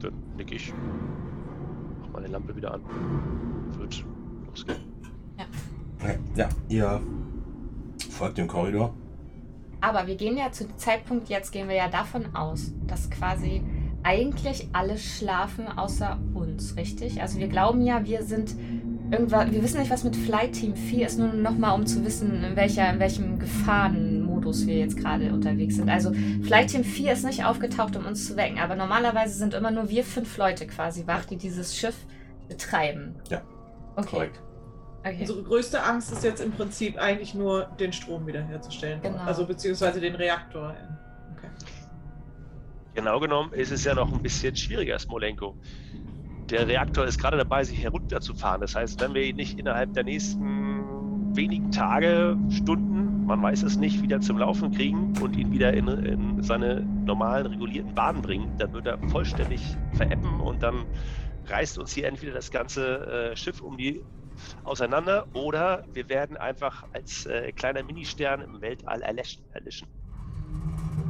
Dann 0.00 0.14
nick 0.36 0.50
ich. 0.50 0.72
Mach 2.00 2.08
meine 2.14 2.28
Lampe 2.28 2.56
wieder 2.56 2.74
an. 2.74 2.82
Wird 3.78 4.04
losgehen. 4.48 4.78
Okay. 6.00 6.18
Ja, 6.34 6.48
ihr 6.68 7.00
folgt 8.12 8.38
dem 8.38 8.48
Korridor. 8.48 8.94
Aber 9.80 10.06
wir 10.06 10.16
gehen 10.16 10.36
ja 10.36 10.50
zu 10.50 10.64
dem 10.64 10.78
Zeitpunkt, 10.78 11.28
jetzt 11.28 11.52
gehen 11.52 11.68
wir 11.68 11.76
ja 11.76 11.88
davon 11.88 12.34
aus, 12.34 12.72
dass 12.86 13.10
quasi 13.10 13.62
eigentlich 14.02 14.68
alle 14.72 14.98
schlafen 14.98 15.66
außer 15.66 16.18
uns, 16.34 16.76
richtig? 16.76 17.20
Also 17.20 17.38
wir 17.38 17.48
glauben 17.48 17.82
ja, 17.82 18.04
wir 18.04 18.22
sind 18.22 18.54
irgendwann, 19.10 19.52
wir 19.52 19.62
wissen 19.62 19.78
nicht, 19.78 19.90
was 19.90 20.04
mit 20.04 20.16
Flight 20.16 20.52
Team 20.52 20.74
4 20.74 21.06
ist, 21.06 21.18
nur 21.18 21.28
nochmal, 21.28 21.74
um 21.74 21.86
zu 21.86 22.04
wissen, 22.04 22.42
in, 22.42 22.56
welcher, 22.56 22.90
in 22.90 22.98
welchem 22.98 23.38
Gefahrenmodus 23.38 24.66
wir 24.66 24.78
jetzt 24.78 24.96
gerade 24.96 25.32
unterwegs 25.32 25.76
sind. 25.76 25.90
Also 25.90 26.12
Flight 26.42 26.68
Team 26.68 26.84
4 26.84 27.12
ist 27.12 27.24
nicht 27.24 27.44
aufgetaucht, 27.44 27.96
um 27.96 28.06
uns 28.06 28.26
zu 28.26 28.36
wecken, 28.36 28.58
aber 28.58 28.76
normalerweise 28.76 29.34
sind 29.38 29.54
immer 29.54 29.70
nur 29.70 29.90
wir 29.90 30.04
fünf 30.04 30.36
Leute 30.36 30.66
quasi 30.66 31.06
wach, 31.06 31.24
die 31.24 31.36
dieses 31.36 31.76
Schiff 31.76 31.96
betreiben. 32.48 33.16
Ja, 33.30 33.42
Okay. 33.96 34.16
Korrekt. 34.16 34.40
Okay. 35.04 35.16
Unsere 35.20 35.42
größte 35.42 35.82
Angst 35.82 36.12
ist 36.12 36.24
jetzt 36.24 36.40
im 36.40 36.52
Prinzip 36.52 36.98
eigentlich 36.98 37.34
nur, 37.34 37.66
den 37.78 37.92
Strom 37.92 38.26
wiederherzustellen. 38.26 39.00
Genau. 39.02 39.18
Also 39.18 39.46
beziehungsweise 39.46 40.00
den 40.00 40.14
Reaktor. 40.14 40.74
Okay. 41.36 41.48
Genau 42.94 43.20
genommen 43.20 43.52
ist 43.52 43.72
es 43.72 43.84
ja 43.84 43.94
noch 43.94 44.12
ein 44.12 44.22
bisschen 44.22 44.54
schwieriger, 44.56 44.98
Smolenko. 44.98 45.56
Der 46.50 46.68
Reaktor 46.68 47.06
ist 47.06 47.18
gerade 47.18 47.36
dabei, 47.36 47.64
sich 47.64 47.82
herunterzufahren. 47.82 48.60
Das 48.60 48.74
heißt, 48.74 49.00
wenn 49.00 49.14
wir 49.14 49.22
ihn 49.22 49.36
nicht 49.36 49.58
innerhalb 49.58 49.92
der 49.94 50.04
nächsten 50.04 51.34
wenigen 51.34 51.70
Tage, 51.70 52.36
Stunden, 52.50 53.26
man 53.26 53.42
weiß 53.42 53.62
es 53.62 53.76
nicht, 53.76 54.02
wieder 54.02 54.20
zum 54.20 54.38
Laufen 54.38 54.70
kriegen 54.72 55.14
und 55.20 55.36
ihn 55.36 55.50
wieder 55.50 55.72
in, 55.72 55.88
in 55.88 56.42
seine 56.42 56.80
normalen, 56.80 57.46
regulierten 57.46 57.94
Bahnen 57.94 58.22
bringen, 58.22 58.52
dann 58.58 58.72
wird 58.72 58.86
er 58.86 58.98
vollständig 59.08 59.60
veräppen 59.94 60.40
und 60.40 60.62
dann 60.62 60.84
reißt 61.46 61.78
uns 61.78 61.92
hier 61.92 62.06
entweder 62.06 62.32
das 62.32 62.50
ganze 62.50 63.32
äh, 63.32 63.36
Schiff 63.36 63.60
um 63.60 63.76
die 63.76 64.02
auseinander 64.64 65.26
oder 65.34 65.84
wir 65.92 66.08
werden 66.08 66.36
einfach 66.36 66.84
als 66.92 67.26
äh, 67.26 67.52
kleiner 67.52 67.82
Ministern 67.82 68.40
im 68.40 68.60
Weltall 68.60 69.02
erlöschen. 69.02 69.42
erlischen. 69.52 69.88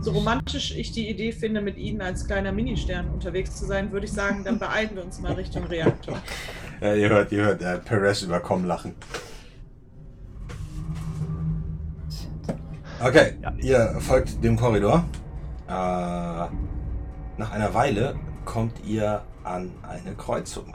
So 0.00 0.10
romantisch 0.12 0.76
ich 0.76 0.92
die 0.92 1.08
Idee 1.08 1.32
finde, 1.32 1.62
mit 1.62 1.78
Ihnen 1.78 2.02
als 2.02 2.26
kleiner 2.26 2.52
Ministern 2.52 3.08
unterwegs 3.08 3.56
zu 3.56 3.64
sein, 3.64 3.90
würde 3.90 4.04
ich 4.06 4.12
sagen, 4.12 4.44
dann 4.44 4.58
beeilen 4.58 4.90
wir 4.94 5.02
uns 5.04 5.18
mal 5.20 5.32
Richtung 5.32 5.64
Reaktor. 5.64 6.18
Ja, 6.80 6.92
ihr 6.94 7.08
hört, 7.08 7.30
ihr 7.32 7.44
hört 7.44 7.62
äh, 7.62 7.78
Perez 7.78 8.22
überkommen 8.22 8.66
lachen. 8.66 8.94
Okay, 13.00 13.34
Ja. 13.42 13.52
ihr 13.60 13.96
folgt 14.00 14.42
dem 14.42 14.56
Korridor. 14.56 15.04
Äh, 15.66 15.70
nach 15.70 17.50
einer 17.52 17.72
Weile 17.72 18.16
kommt 18.44 18.84
ihr 18.84 19.22
an 19.44 19.70
eine 19.82 20.14
Kreuzung. 20.16 20.74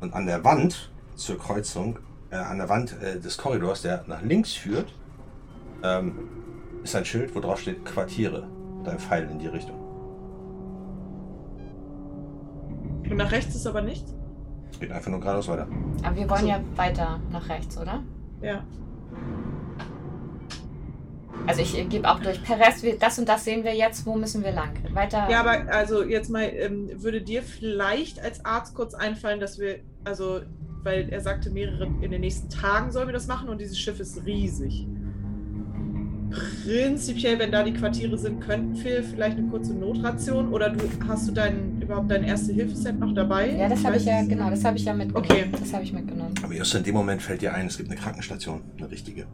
Und 0.00 0.14
an 0.14 0.26
der 0.26 0.44
Wand 0.44 0.90
zur 1.18 1.38
Kreuzung, 1.38 1.98
äh, 2.30 2.36
an 2.36 2.58
der 2.58 2.68
Wand 2.68 2.96
äh, 3.02 3.18
des 3.18 3.36
Korridors, 3.36 3.82
der 3.82 4.04
nach 4.06 4.22
links 4.22 4.52
führt, 4.52 4.92
ähm, 5.82 6.28
ist 6.82 6.94
ein 6.94 7.04
Schild, 7.04 7.34
wo 7.34 7.40
drauf 7.40 7.60
steht 7.60 7.84
Quartiere. 7.84 8.46
Und 8.78 8.88
ein 8.88 8.98
Pfeil 8.98 9.28
in 9.28 9.38
die 9.38 9.48
Richtung. 9.48 9.76
Und 13.10 13.16
nach 13.16 13.32
rechts 13.32 13.54
ist 13.54 13.66
aber 13.66 13.80
nichts? 13.82 14.14
Es 14.70 14.78
geht 14.78 14.92
einfach 14.92 15.10
nur 15.10 15.20
geradeaus 15.20 15.48
weiter. 15.48 15.66
Aber 16.04 16.16
wir 16.16 16.30
wollen 16.30 16.42
So. 16.42 16.48
ja 16.48 16.60
weiter 16.76 17.20
nach 17.32 17.48
rechts, 17.48 17.76
oder? 17.76 18.02
Ja. 18.40 18.62
Also 21.46 21.62
ich 21.62 21.88
gebe 21.88 22.08
auch 22.08 22.20
durch. 22.20 22.42
Perez, 22.44 22.84
das 23.00 23.18
und 23.18 23.28
das 23.28 23.44
sehen 23.44 23.64
wir 23.64 23.74
jetzt. 23.74 24.04
Wo 24.06 24.14
müssen 24.14 24.44
wir 24.44 24.52
lang? 24.52 24.70
Weiter. 24.92 25.28
Ja, 25.30 25.40
aber 25.40 25.72
also 25.72 26.04
jetzt 26.04 26.28
mal, 26.28 26.42
ähm, 26.42 26.90
würde 27.02 27.22
dir 27.22 27.42
vielleicht 27.42 28.20
als 28.20 28.44
Arzt 28.44 28.74
kurz 28.74 28.94
einfallen, 28.94 29.40
dass 29.40 29.58
wir, 29.58 29.80
also, 30.04 30.42
weil 30.82 31.08
er 31.10 31.20
sagte, 31.20 31.50
mehrere 31.50 31.86
in 32.00 32.10
den 32.10 32.20
nächsten 32.20 32.48
Tagen 32.48 32.90
sollen 32.92 33.08
wir 33.08 33.12
das 33.12 33.26
machen 33.26 33.48
und 33.48 33.60
dieses 33.60 33.78
Schiff 33.78 33.98
ist 34.00 34.24
riesig. 34.24 34.86
Prinzipiell, 36.64 37.38
wenn 37.38 37.50
da 37.50 37.62
die 37.62 37.72
Quartiere 37.72 38.18
sind, 38.18 38.40
könnten 38.40 38.76
wir 38.84 39.02
vielleicht 39.02 39.38
eine 39.38 39.48
kurze 39.48 39.72
Notration 39.74 40.52
oder 40.52 40.68
du 40.68 40.84
hast 41.08 41.26
du 41.26 41.32
dein 41.32 41.80
überhaupt 41.80 42.10
dein 42.10 42.22
erste 42.22 42.52
Hilfeset 42.52 42.98
noch 42.98 43.14
dabei? 43.14 43.56
Ja, 43.56 43.68
das 43.68 43.82
habe 43.84 43.96
ich 43.96 44.04
ja, 44.04 44.22
genau, 44.22 44.50
das 44.50 44.62
habe 44.62 44.76
ich 44.76 44.84
ja 44.84 44.92
mitgenommen. 44.92 45.30
Okay. 45.30 45.46
Das 45.58 45.72
habe 45.72 45.84
ich 45.84 45.92
mitgenommen. 45.92 46.34
Aber 46.42 46.52
just 46.54 46.74
in 46.74 46.82
dem 46.84 46.94
Moment 46.94 47.22
fällt 47.22 47.40
dir 47.40 47.54
ein, 47.54 47.66
es 47.66 47.78
gibt 47.78 47.90
eine 47.90 47.98
Krankenstation, 47.98 48.60
eine 48.76 48.90
richtige. 48.90 49.26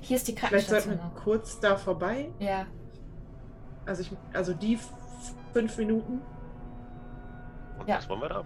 Hier 0.00 0.16
ist 0.16 0.26
die 0.26 0.32
Vielleicht 0.32 0.68
sollten 0.68 0.88
Krankenstation. 0.90 1.14
wir 1.14 1.22
kurz 1.22 1.60
da 1.60 1.76
vorbei. 1.76 2.28
Ja. 2.40 2.66
Also 3.86 4.02
ich, 4.02 4.10
also 4.32 4.54
die 4.54 4.76
fünf 5.52 5.78
Minuten. 5.78 6.20
Und 7.78 7.88
Ja. 7.88 7.98
was 7.98 8.08
wollen 8.08 8.22
wir 8.22 8.28
da? 8.28 8.44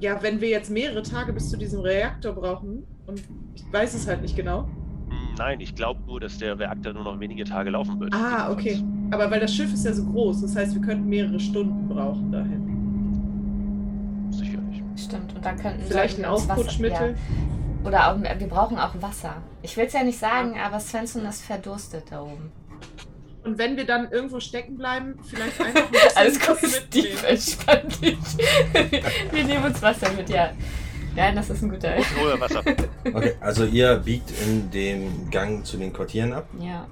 Ja, 0.00 0.22
wenn 0.22 0.40
wir 0.40 0.48
jetzt 0.48 0.70
mehrere 0.70 1.02
Tage 1.02 1.32
bis 1.32 1.50
zu 1.50 1.58
diesem 1.58 1.80
Reaktor 1.80 2.32
brauchen 2.32 2.84
und 3.06 3.22
ich 3.54 3.64
weiß 3.70 3.92
es 3.94 4.06
halt 4.06 4.22
nicht 4.22 4.34
genau. 4.34 4.62
Hm, 5.08 5.34
Nein, 5.36 5.60
ich 5.60 5.74
glaube 5.74 6.00
nur, 6.06 6.20
dass 6.20 6.38
der 6.38 6.58
Reaktor 6.58 6.94
nur 6.94 7.04
noch 7.04 7.20
wenige 7.20 7.44
Tage 7.44 7.70
laufen 7.70 8.00
wird. 8.00 8.14
Ah, 8.14 8.50
okay. 8.50 8.82
Aber 9.10 9.30
weil 9.30 9.40
das 9.40 9.54
Schiff 9.54 9.72
ist 9.72 9.84
ja 9.84 9.92
so 9.92 10.04
groß, 10.04 10.40
das 10.40 10.56
heißt, 10.56 10.74
wir 10.74 10.80
könnten 10.80 11.06
mehrere 11.08 11.38
Stunden 11.38 11.86
brauchen 11.88 12.32
dahin. 12.32 12.70
Sicherlich. 14.30 14.82
Stimmt. 14.96 15.34
Und 15.34 15.44
dann 15.44 15.58
könnten 15.58 15.82
Vielleicht 15.82 16.18
ein 16.18 16.24
Aufputschmittel. 16.24 17.10
Ja. 17.10 17.86
Oder 17.86 18.12
auch, 18.12 18.20
wir 18.20 18.48
brauchen 18.48 18.78
auch 18.78 18.94
Wasser. 19.00 19.36
Ich 19.62 19.76
will 19.76 19.84
es 19.86 19.92
ja 19.92 20.02
nicht 20.02 20.18
sagen, 20.18 20.54
aber 20.58 20.80
Svensson 20.80 21.24
ist 21.26 21.42
verdurstet 21.42 22.04
da 22.10 22.22
oben. 22.22 22.52
Und 23.44 23.56
wenn 23.58 23.76
wir 23.76 23.86
dann 23.86 24.10
irgendwo 24.10 24.38
stecken 24.40 24.76
bleiben, 24.76 25.18
vielleicht 25.24 25.60
einfach 25.60 25.84
ein 25.86 25.90
bisschen 25.92 26.16
Alles 26.16 26.40
gut, 26.40 26.58
Steve, 26.70 27.26
entspann 27.26 27.88
dich. 28.02 28.18
wir 29.32 29.44
nehmen 29.44 29.64
uns 29.64 29.80
Wasser 29.80 30.12
mit, 30.12 30.28
ja. 30.28 30.50
Ja, 31.16 31.32
das 31.32 31.50
ist 31.50 31.62
ein 31.62 31.70
guter. 31.70 31.94
Nur 32.20 32.38
Wasser. 32.40 32.62
Okay, 33.12 33.32
also 33.40 33.64
ihr 33.64 33.96
biegt 33.96 34.30
in 34.46 34.70
dem 34.70 35.30
Gang 35.30 35.64
zu 35.66 35.76
den 35.76 35.92
Quartieren 35.92 36.32
ab, 36.32 36.48
Ja. 36.60 36.86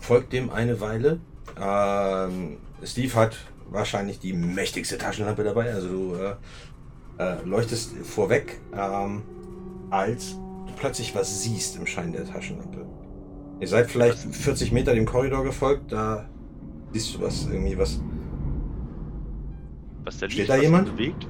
folgt 0.00 0.32
dem 0.32 0.50
eine 0.50 0.80
Weile. 0.80 1.20
Ähm, 1.58 2.58
Steve 2.82 3.14
hat 3.14 3.36
wahrscheinlich 3.70 4.18
die 4.18 4.32
mächtigste 4.32 4.98
Taschenlampe 4.98 5.42
dabei, 5.42 5.72
also 5.72 5.88
du 5.88 6.14
äh, 6.16 6.34
äh, 7.18 7.36
leuchtest 7.44 7.92
vorweg, 8.04 8.60
ähm, 8.76 9.22
als 9.90 10.32
du 10.32 10.72
plötzlich 10.76 11.14
was 11.14 11.42
siehst 11.42 11.76
im 11.76 11.86
Schein 11.86 12.12
der 12.12 12.26
Taschenlampe. 12.26 12.84
Ihr 13.60 13.68
seid 13.68 13.90
vielleicht 13.90 14.18
40 14.18 14.72
Meter 14.72 14.94
dem 14.94 15.06
Korridor 15.06 15.42
gefolgt, 15.44 15.92
da 15.92 16.28
siehst 16.92 17.14
du 17.14 17.22
was, 17.22 17.46
irgendwie 17.46 17.78
was. 17.78 18.02
Was 20.04 20.18
da 20.18 20.26
Steht 20.28 20.38
liegt, 20.38 20.50
da 20.50 20.54
was 20.56 20.62
jemand? 20.62 20.92
bewegt, 20.96 21.26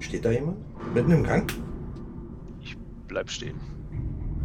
Steht 0.00 0.24
da 0.24 0.30
jemand? 0.30 0.58
Mitten 0.94 1.10
im 1.12 1.24
Gang? 1.24 1.50
bleib 3.08 3.30
stehen. 3.30 3.56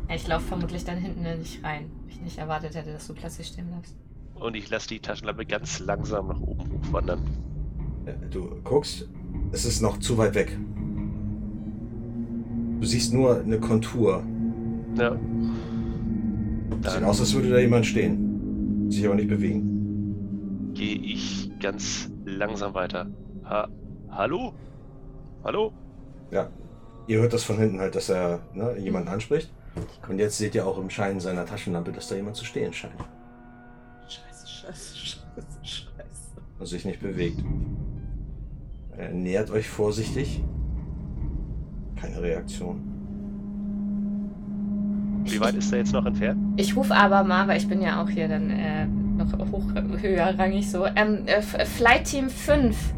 Ich 0.09 0.25
laufe 0.25 0.45
vermutlich 0.47 0.85
dann 0.85 0.97
hinten 0.97 1.23
nicht 1.39 1.61
rein. 1.65 1.91
Ich 2.07 2.21
nicht 2.21 2.37
erwartet 2.37 2.75
hätte, 2.75 2.93
dass 2.93 3.05
du 3.07 3.13
plötzlich 3.13 3.47
stehen 3.47 3.67
bleibst. 3.67 3.93
Und 4.35 4.55
ich 4.55 4.69
lasse 4.69 4.87
die 4.87 4.99
Taschenlampe 4.99 5.45
ganz 5.45 5.79
langsam 5.79 6.27
nach 6.29 6.39
oben 6.39 6.71
hochwandern. 6.71 7.19
Äh, 8.05 8.13
Du 8.31 8.55
guckst, 8.63 9.09
es 9.51 9.65
ist 9.65 9.81
noch 9.81 9.99
zu 9.99 10.17
weit 10.17 10.33
weg. 10.35 10.57
Du 12.79 12.85
siehst 12.87 13.13
nur 13.13 13.41
eine 13.41 13.59
Kontur. 13.59 14.23
Ja. 14.97 15.17
Sieht 16.83 16.95
Dann 16.95 17.03
aus, 17.05 17.19
als 17.19 17.33
würde 17.33 17.49
da 17.49 17.59
jemand 17.59 17.85
stehen. 17.85 18.89
Sich 18.91 19.05
aber 19.05 19.15
nicht 19.15 19.29
bewegen. 19.29 20.71
gehe 20.73 20.97
ich 20.97 21.49
ganz 21.59 22.11
langsam 22.25 22.73
weiter. 22.73 23.07
Ha 23.45 23.67
Hallo? 24.09 24.53
Hallo? 25.43 25.71
Ja. 26.31 26.49
Ihr 27.07 27.19
hört 27.19 27.33
das 27.33 27.43
von 27.43 27.57
hinten 27.57 27.79
halt, 27.79 27.95
dass 27.95 28.09
er 28.09 28.39
ne, 28.53 28.77
jemanden 28.77 29.09
anspricht. 29.09 29.51
Und 30.07 30.19
jetzt 30.19 30.37
seht 30.37 30.55
ihr 30.55 30.65
auch 30.67 30.77
im 30.77 30.89
Schein 30.89 31.19
seiner 31.19 31.45
Taschenlampe, 31.45 31.91
dass 31.91 32.07
da 32.09 32.15
jemand 32.15 32.35
zu 32.35 32.45
stehen 32.45 32.71
scheint. 32.73 32.93
Scheiße, 34.07 34.47
scheiße, 34.47 34.97
scheiße, 34.97 35.57
scheiße. 35.63 36.41
Und 36.59 36.65
sich 36.65 36.85
nicht 36.85 37.01
bewegt. 37.01 37.43
Er 38.97 39.09
nähert 39.11 39.49
euch 39.51 39.67
vorsichtig. 39.67 40.43
Keine 41.99 42.21
Reaktion. 42.21 42.92
Wie 45.25 45.39
weit 45.39 45.55
ist 45.55 45.71
er 45.71 45.79
jetzt 45.79 45.93
noch 45.93 46.05
entfernt? 46.05 46.39
Ich 46.57 46.75
rufe 46.75 46.93
aber 46.95 47.23
mal, 47.23 47.47
weil 47.47 47.57
ich 47.57 47.67
bin 47.67 47.81
ja 47.81 48.01
auch 48.01 48.09
hier 48.09 48.27
dann 48.27 48.49
äh, 48.49 48.85
noch 48.85 49.31
hoch, 49.51 49.63
höherrangig 50.01 50.69
so. 50.69 50.85
Ähm, 50.85 51.25
äh, 51.27 51.35
F- 51.37 51.67
Flight 51.77 52.05
Team 52.05 52.29
5 52.29 52.93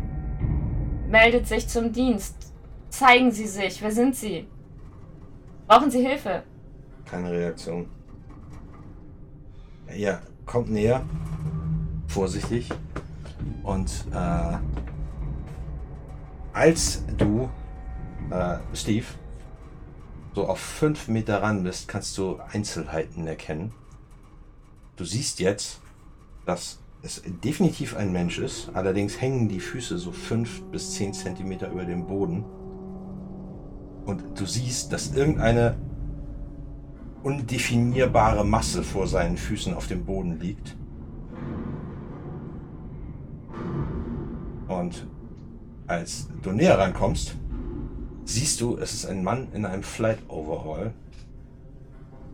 meldet 1.09 1.47
sich 1.47 1.67
zum 1.67 1.91
Dienst. 1.91 2.53
Zeigen 2.89 3.31
Sie 3.31 3.47
sich. 3.47 3.81
Wer 3.81 3.91
sind 3.91 4.15
Sie? 4.15 4.47
Brauchen 5.67 5.91
Sie 5.91 6.05
Hilfe? 6.05 6.43
Keine 7.05 7.31
Reaktion. 7.31 7.87
Ja, 9.95 10.19
kommt 10.45 10.69
näher. 10.71 11.03
Vorsichtig. 12.07 12.69
Und 13.63 13.91
äh, 14.13 14.57
als 16.53 17.03
du, 17.17 17.49
äh, 18.29 18.57
Steve, 18.73 19.05
so 20.35 20.47
auf 20.47 20.59
fünf 20.59 21.07
Meter 21.07 21.41
ran 21.41 21.63
bist, 21.63 21.87
kannst 21.87 22.17
du 22.17 22.39
Einzelheiten 22.51 23.25
erkennen. 23.25 23.71
Du 24.97 25.05
siehst 25.05 25.39
jetzt, 25.39 25.79
dass 26.45 26.79
es 27.01 27.21
definitiv 27.43 27.95
ein 27.95 28.11
Mensch 28.11 28.39
ist. 28.39 28.69
Allerdings 28.73 29.21
hängen 29.21 29.47
die 29.47 29.61
Füße 29.61 29.97
so 29.97 30.11
fünf 30.11 30.61
bis 30.71 30.91
zehn 30.91 31.13
Zentimeter 31.13 31.71
über 31.71 31.85
dem 31.85 32.05
Boden. 32.05 32.43
Und 34.05 34.23
du 34.37 34.45
siehst, 34.45 34.91
dass 34.91 35.15
irgendeine 35.15 35.77
undefinierbare 37.23 38.45
Masse 38.45 38.83
vor 38.83 39.07
seinen 39.07 39.37
Füßen 39.37 39.73
auf 39.73 39.87
dem 39.87 40.05
Boden 40.05 40.39
liegt. 40.39 40.75
Und 44.67 45.07
als 45.87 46.27
du 46.41 46.51
näher 46.51 46.77
rankommst, 46.77 47.35
siehst 48.25 48.59
du, 48.59 48.77
es 48.77 48.93
ist 48.93 49.05
ein 49.05 49.23
Mann 49.23 49.47
in 49.53 49.65
einem 49.65 49.83
Flight 49.83 50.19
Overall, 50.27 50.91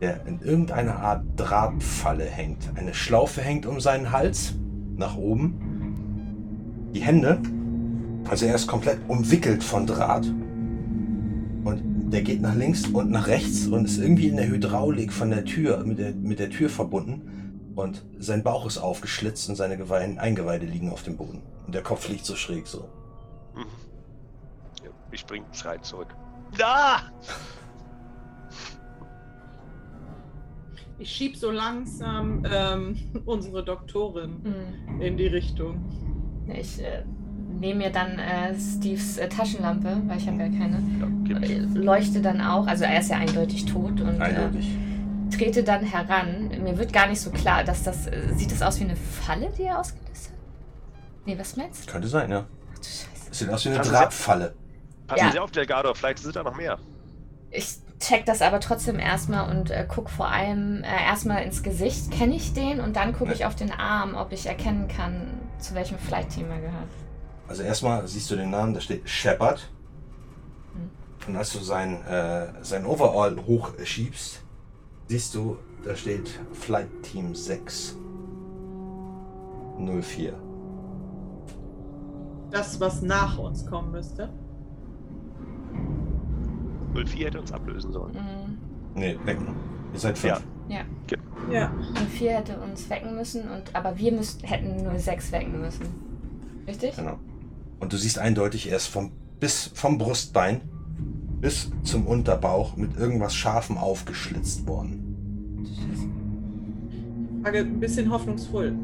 der 0.01 0.25
in 0.25 0.41
irgendeiner 0.41 0.97
Art 0.97 1.23
Drahtfalle 1.35 2.25
hängt. 2.25 2.71
Eine 2.75 2.93
Schlaufe 2.93 3.41
hängt 3.41 3.65
um 3.65 3.79
seinen 3.79 4.11
Hals 4.11 4.55
nach 4.95 5.15
oben. 5.15 6.89
Die 6.95 7.01
Hände, 7.01 7.39
also 8.27 8.45
er 8.45 8.55
ist 8.55 8.67
komplett 8.67 8.99
umwickelt 9.07 9.63
von 9.63 9.85
Draht. 9.85 10.25
Und 11.63 12.11
der 12.11 12.23
geht 12.23 12.41
nach 12.41 12.55
links 12.55 12.87
und 12.87 13.11
nach 13.11 13.27
rechts 13.27 13.67
und 13.67 13.85
ist 13.85 13.99
irgendwie 13.99 14.27
in 14.27 14.37
der 14.37 14.47
Hydraulik 14.47 15.13
von 15.13 15.29
der 15.29 15.45
Tür, 15.45 15.83
mit 15.85 15.99
der, 15.99 16.13
mit 16.13 16.39
der 16.39 16.49
Tür 16.49 16.69
verbunden. 16.69 17.73
Und 17.75 18.03
sein 18.17 18.43
Bauch 18.43 18.65
ist 18.65 18.79
aufgeschlitzt 18.79 19.47
und 19.49 19.55
seine 19.55 19.77
Geweih 19.77 20.17
Eingeweide 20.17 20.65
liegen 20.65 20.89
auf 20.89 21.03
dem 21.03 21.17
Boden. 21.17 21.41
Und 21.65 21.75
der 21.75 21.83
Kopf 21.83 22.09
liegt 22.09 22.25
so 22.25 22.35
schräg 22.35 22.67
so. 22.67 22.89
Mhm. 23.55 23.90
Ich 25.11 25.25
bring 25.25 25.43
Schrei 25.51 25.77
zurück. 25.79 26.07
Da! 26.57 27.01
Ich 30.99 31.09
schieb 31.11 31.35
so 31.35 31.49
langsam 31.51 32.45
ähm, 32.51 32.95
unsere 33.25 33.63
Doktorin 33.63 34.41
Hm. 34.43 35.01
in 35.01 35.17
die 35.17 35.27
Richtung. 35.27 35.83
Ich 36.47 36.81
äh, 36.83 37.03
nehme 37.59 37.85
mir 37.85 37.89
dann 37.91 38.19
äh, 38.19 38.53
Steves 38.59 39.17
äh, 39.17 39.27
Taschenlampe, 39.27 40.01
weil 40.05 40.17
ich 40.17 40.27
habe 40.27 40.37
ja 40.37 40.49
keine. 40.49 40.81
Ja, 41.27 41.37
Äh. 41.39 41.57
Leuchte 41.73 42.21
dann 42.21 42.41
auch, 42.41 42.67
also 42.67 42.83
er 42.83 42.99
ist 42.99 43.09
ja 43.09 43.17
eindeutig 43.17 43.65
tot 43.65 43.99
und 44.01 44.21
Eindeutig. 44.21 44.67
Äh, 44.69 45.35
trete 45.35 45.63
dann 45.63 45.83
heran. 45.83 46.49
Mir 46.63 46.77
wird 46.77 46.93
gar 46.93 47.07
nicht 47.07 47.21
so 47.21 47.31
klar, 47.31 47.63
dass 47.63 47.83
das. 47.83 48.05
Äh, 48.07 48.33
sieht 48.35 48.51
das 48.51 48.61
aus 48.61 48.79
wie 48.79 48.83
eine 48.83 48.95
Falle, 48.95 49.49
die 49.57 49.63
er 49.63 49.79
ausgelöst 49.79 50.29
hat? 50.29 50.37
Nee, 51.25 51.37
was 51.39 51.55
meinst 51.57 51.87
du? 51.87 51.91
Könnte 51.91 52.07
sein, 52.07 52.29
ja. 52.29 52.45
Ach 52.73 52.77
du 52.77 52.83
Scheiße. 52.83 53.07
Es 53.31 53.39
sieht 53.39 53.49
aus 53.49 53.65
wie 53.65 53.69
eine 53.69 53.79
Drahtfalle. 53.79 54.53
Passen 55.11 55.25
Ja. 55.25 55.31
Sie 55.33 55.39
auf, 55.39 55.51
Delgado, 55.51 55.93
vielleicht 55.93 56.19
sind 56.19 56.37
da 56.37 56.43
noch 56.43 56.55
mehr. 56.55 56.79
Ich 57.49 57.79
check 57.99 58.25
das 58.25 58.41
aber 58.41 58.61
trotzdem 58.61 58.97
erstmal 58.97 59.53
und 59.53 59.69
äh, 59.69 59.85
guck 59.85 60.09
vor 60.09 60.29
allem 60.29 60.83
äh, 60.83 61.05
erstmal 61.05 61.43
ins 61.43 61.63
Gesicht, 61.63 62.11
kenne 62.11 62.33
ich 62.33 62.53
den 62.53 62.79
und 62.79 62.95
dann 62.95 63.11
gucke 63.11 63.33
ich 63.33 63.45
auf 63.45 63.53
den 63.53 63.73
Arm, 63.73 64.15
ob 64.15 64.31
ich 64.31 64.45
erkennen 64.45 64.87
kann, 64.87 65.27
zu 65.59 65.75
welchem 65.75 65.97
Flight-Team 65.97 66.49
er 66.49 66.61
gehört. 66.61 66.87
Also 67.49 67.63
erstmal 67.63 68.07
siehst 68.07 68.31
du 68.31 68.37
den 68.37 68.51
Namen, 68.51 68.73
da 68.73 68.79
steht 68.79 69.07
Shepard. 69.09 69.69
Hm. 70.73 71.27
Und 71.27 71.35
als 71.35 71.51
du 71.51 71.59
sein, 71.59 72.05
äh, 72.05 72.47
sein 72.61 72.85
Overall 72.85 73.35
hochschiebst, 73.45 74.41
siehst 75.07 75.35
du, 75.35 75.57
da 75.83 75.93
steht 75.93 76.39
Flight 76.53 77.03
Team 77.03 77.35
6. 77.35 77.97
04. 79.77 80.33
Das, 82.49 82.79
was 82.79 83.01
nach 83.01 83.37
uns 83.37 83.65
kommen 83.65 83.91
müsste. 83.91 84.29
04 86.93 87.27
hätte 87.27 87.39
uns 87.39 87.51
ablösen 87.51 87.91
sollen. 87.91 88.13
Mhm. 88.13 88.57
Nee, 88.95 89.17
wecken. 89.25 89.47
Ihr 89.93 89.99
seid 89.99 90.17
fünf. 90.17 90.33
Ja. 90.33 90.41
Ja. 91.51 91.71
Und 91.99 92.09
4 92.09 92.31
hätte 92.31 92.57
uns 92.57 92.89
wecken 92.89 93.15
müssen, 93.15 93.49
und, 93.49 93.75
aber 93.75 93.97
wir 93.97 94.11
müssten, 94.11 94.45
hätten 94.47 94.83
nur 94.83 94.97
6 94.97 95.31
wecken 95.31 95.59
müssen. 95.59 95.85
Richtig? 96.67 96.95
Genau. 96.95 97.19
Und 97.79 97.91
du 97.91 97.97
siehst 97.97 98.19
eindeutig, 98.19 98.69
er 98.69 98.77
ist 98.77 98.87
vom, 98.87 99.11
bis 99.39 99.71
vom 99.73 99.97
Brustbein 99.97 100.61
bis 101.41 101.71
zum 101.83 102.05
Unterbauch 102.05 102.77
mit 102.77 102.95
irgendwas 102.97 103.35
Scharfem 103.35 103.77
aufgeschlitzt 103.77 104.67
worden. 104.67 105.65
Scheiße. 105.65 106.07
Frage 107.41 107.59
ein 107.59 107.79
bisschen 107.79 108.11
hoffnungsvoll. 108.11 108.75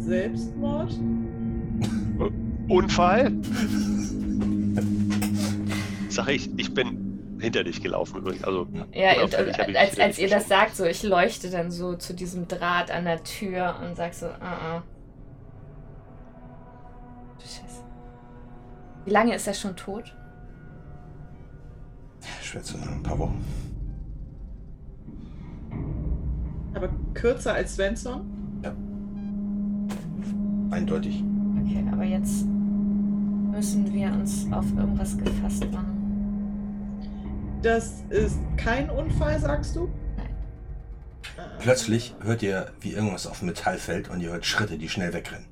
Selbstmord? 0.00 0.98
Unfall? 2.68 3.32
Sag 6.18 6.30
ich, 6.30 6.50
ich 6.58 6.74
bin 6.74 7.38
hinter 7.38 7.62
dich 7.62 7.80
gelaufen 7.80 8.16
übrigens. 8.16 8.42
Also, 8.42 8.66
Ja, 8.92 9.12
ich 9.12 9.38
als, 9.78 10.00
als 10.00 10.18
ihr 10.18 10.28
das 10.28 10.48
sagt, 10.48 10.74
so, 10.74 10.84
ich 10.84 11.04
leuchte 11.04 11.48
dann 11.48 11.70
so 11.70 11.94
zu 11.94 12.12
diesem 12.12 12.48
Draht 12.48 12.90
an 12.90 13.04
der 13.04 13.22
Tür 13.22 13.76
und 13.80 13.94
sag 13.94 14.14
so, 14.14 14.26
ah, 14.26 14.40
ah. 14.40 14.82
Du 17.38 17.44
Scheiße. 17.44 17.84
Wie 19.04 19.10
lange 19.10 19.36
ist 19.36 19.46
er 19.46 19.54
schon 19.54 19.76
tot? 19.76 20.12
Schwer 22.42 22.64
zu 22.64 22.76
sagen, 22.76 22.94
ein 22.94 23.02
paar 23.04 23.18
Wochen. 23.20 23.44
Aber 26.74 26.88
kürzer 27.14 27.54
als 27.54 27.76
Svensson? 27.76 28.28
Eindeutig. 30.72 31.22
Okay, 31.62 31.84
aber 31.92 32.02
jetzt 32.02 32.44
müssen 33.52 33.92
wir 33.92 34.08
uns 34.12 34.48
auf 34.50 34.66
irgendwas 34.76 35.16
gefasst 35.16 35.64
machen. 35.70 35.97
Das 37.62 38.04
ist 38.10 38.38
kein 38.56 38.88
Unfall, 38.90 39.38
sagst 39.40 39.74
du? 39.76 39.88
Nein. 40.16 40.28
Äh, 41.36 41.60
Plötzlich 41.60 42.14
hört 42.22 42.42
ihr, 42.42 42.70
wie 42.80 42.92
irgendwas 42.92 43.26
auf 43.26 43.42
Metall 43.42 43.78
fällt 43.78 44.08
und 44.08 44.20
ihr 44.20 44.30
hört 44.30 44.46
Schritte, 44.46 44.78
die 44.78 44.88
schnell 44.88 45.12
wegrennen. 45.12 45.46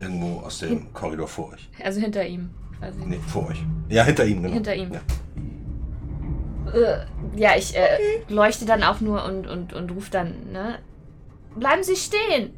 Irgendwo 0.00 0.40
aus 0.40 0.60
dem 0.60 0.92
Korridor 0.92 1.28
vor 1.28 1.52
euch. 1.52 1.68
Also 1.84 2.00
hinter 2.00 2.24
ihm, 2.26 2.50
quasi. 2.78 3.00
Nee, 3.04 3.18
vor 3.26 3.48
euch. 3.48 3.62
Ja, 3.88 4.04
hinter 4.04 4.24
ihm, 4.24 4.42
genau. 4.42 4.54
Hinter 4.54 4.74
ihm. 4.76 4.92
Ja. 4.92 5.00
Äh, 6.72 7.06
ja, 7.36 7.50
ich 7.56 7.76
äh, 7.76 7.88
leuchte 8.28 8.64
dann 8.64 8.82
auch 8.82 9.00
nur 9.00 9.24
und, 9.24 9.46
und, 9.46 9.72
und 9.72 9.90
rufe 9.90 10.10
dann, 10.10 10.52
ne? 10.52 10.78
Bleiben 11.56 11.82
Sie 11.82 11.96
stehen! 11.96 12.52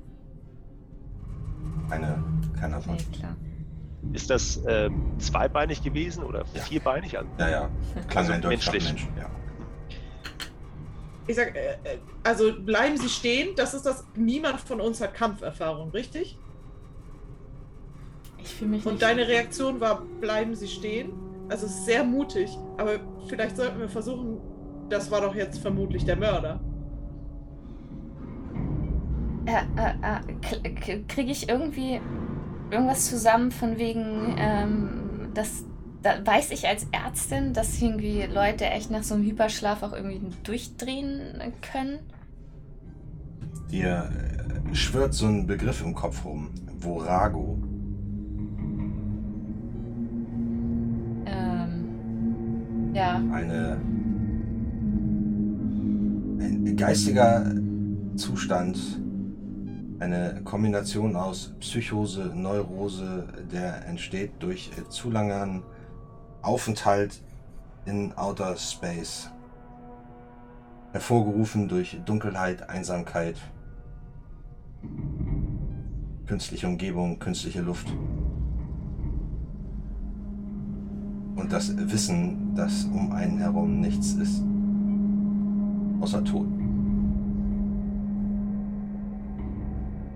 Keine, 1.89 2.23
keine 2.59 2.69
Nee, 2.69 2.75
Antwort. 2.77 3.13
klar. 3.13 3.37
Ist 4.13 4.31
das 4.31 4.57
äh, 4.65 4.91
zweibeinig 5.19 5.83
gewesen 5.83 6.25
oder 6.25 6.45
Ja. 6.55 6.63
vierbeinig? 6.63 7.17
Also, 7.19 7.31
Ja, 7.39 7.49
ja. 7.51 7.71
Klang 8.09 8.31
Also 8.31 8.49
menschlich. 8.49 8.85
Mensch. 8.85 9.07
Ja. 9.19 9.27
Ich 11.27 11.37
sag, 11.37 11.55
äh, 11.55 11.73
äh, 11.85 11.99
also 12.25 12.53
bleiben 12.61 12.97
Sie 12.97 13.09
stehen. 13.09 13.51
Das 13.57 13.75
ist 13.75 13.87
das. 13.87 14.05
Niemand 14.17 14.61
von 14.61 14.81
uns 14.81 15.01
hat 15.01 15.15
Kampferfahrung, 15.15 15.91
richtig? 15.91 16.37
Ich 18.39 18.49
fühle 18.55 18.71
mich 18.71 18.87
Und 18.87 18.93
nicht. 18.95 19.03
deine 19.03 19.29
Reaktion 19.29 19.81
war, 19.81 20.03
bleiben 20.21 20.55
Sie 20.55 20.67
stehen. 20.67 21.13
Also 21.49 21.67
es 21.67 21.73
ist 21.73 21.85
sehr 21.85 22.03
mutig. 22.05 22.51
Aber 22.79 22.93
vielleicht 23.29 23.57
sollten 23.57 23.79
wir 23.79 23.89
versuchen, 23.89 24.39
das 24.89 25.11
war 25.11 25.21
doch 25.21 25.35
jetzt 25.35 25.59
vermutlich 25.61 26.05
der 26.05 26.17
Mörder. 26.17 26.59
Äh, 29.47 29.63
äh, 29.81 30.73
äh, 30.73 31.01
Kriege 31.07 31.31
ich 31.31 31.49
irgendwie 31.49 32.01
irgendwas 32.71 33.07
zusammen 33.07 33.51
von 33.51 33.79
wegen, 33.79 34.35
ähm, 34.39 34.89
dass 35.35 35.65
da 36.03 36.15
weiß 36.25 36.51
ich 36.53 36.67
als 36.67 36.87
Ärztin, 36.93 37.53
dass 37.53 37.81
irgendwie 37.81 38.23
Leute 38.23 38.65
echt 38.65 38.91
nach 38.91 39.03
so 39.03 39.15
einem 39.15 39.25
Hyperschlaf 39.25 39.83
auch 39.83 39.93
irgendwie 39.93 40.21
durchdrehen 40.45 41.21
können? 41.61 41.99
Dir 43.71 44.11
äh, 44.11 44.75
schwirrt 44.75 45.15
so 45.15 45.27
ein 45.27 45.47
Begriff 45.47 45.83
im 45.83 45.95
Kopf 45.95 46.25
rum. 46.25 46.51
Vorago. 46.79 47.59
Ähm, 51.27 52.95
ja. 52.95 53.17
Eine. 53.33 53.79
Ein 56.41 56.77
geistiger 56.77 57.53
Zustand. 58.17 58.79
Eine 60.01 60.41
Kombination 60.45 61.15
aus 61.15 61.53
Psychose, 61.61 62.33
Neurose, 62.35 63.29
der 63.53 63.87
entsteht 63.87 64.33
durch 64.39 64.71
äh, 64.79 64.89
zu 64.89 65.11
langen 65.11 65.63
Aufenthalt 66.41 67.21
in 67.85 68.17
Outer 68.17 68.57
Space. 68.57 69.31
Hervorgerufen 70.93 71.69
durch 71.69 72.01
Dunkelheit, 72.07 72.71
Einsamkeit, 72.71 73.37
künstliche 76.27 76.67
Umgebung, 76.67 77.19
künstliche 77.19 77.61
Luft. 77.61 77.87
Und 81.37 81.53
das 81.53 81.77
Wissen, 81.77 82.55
dass 82.55 82.85
um 82.85 83.13
einen 83.13 83.39
herum 83.39 83.81
nichts 83.81 84.15
ist. 84.15 84.43
außer 86.01 86.25
Tod. 86.25 86.60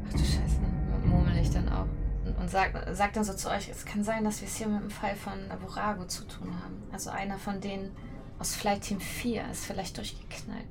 Ach 0.06 0.12
du 0.12 0.18
Scheiße, 0.18 0.60
murmel 1.06 1.36
ich 1.38 1.50
dann 1.50 1.68
auch. 1.68 1.86
Und, 2.24 2.38
und 2.38 2.50
sag, 2.50 2.72
sag 2.92 3.12
dann 3.12 3.24
so 3.24 3.34
zu 3.34 3.50
euch, 3.50 3.68
es 3.68 3.84
kann 3.84 4.02
sein, 4.02 4.24
dass 4.24 4.40
wir 4.40 4.48
es 4.48 4.56
hier 4.56 4.68
mit 4.68 4.80
dem 4.82 4.90
Fall 4.90 5.14
von 5.14 5.32
Avorago 5.50 6.04
zu 6.06 6.24
tun 6.24 6.48
haben. 6.62 6.82
Also 6.92 7.10
einer 7.10 7.38
von 7.38 7.60
denen 7.60 7.90
aus 8.38 8.54
Flight 8.54 8.82
Team 8.82 9.00
4 9.00 9.50
ist 9.50 9.66
vielleicht 9.66 9.96
durchgeknallt. 9.96 10.66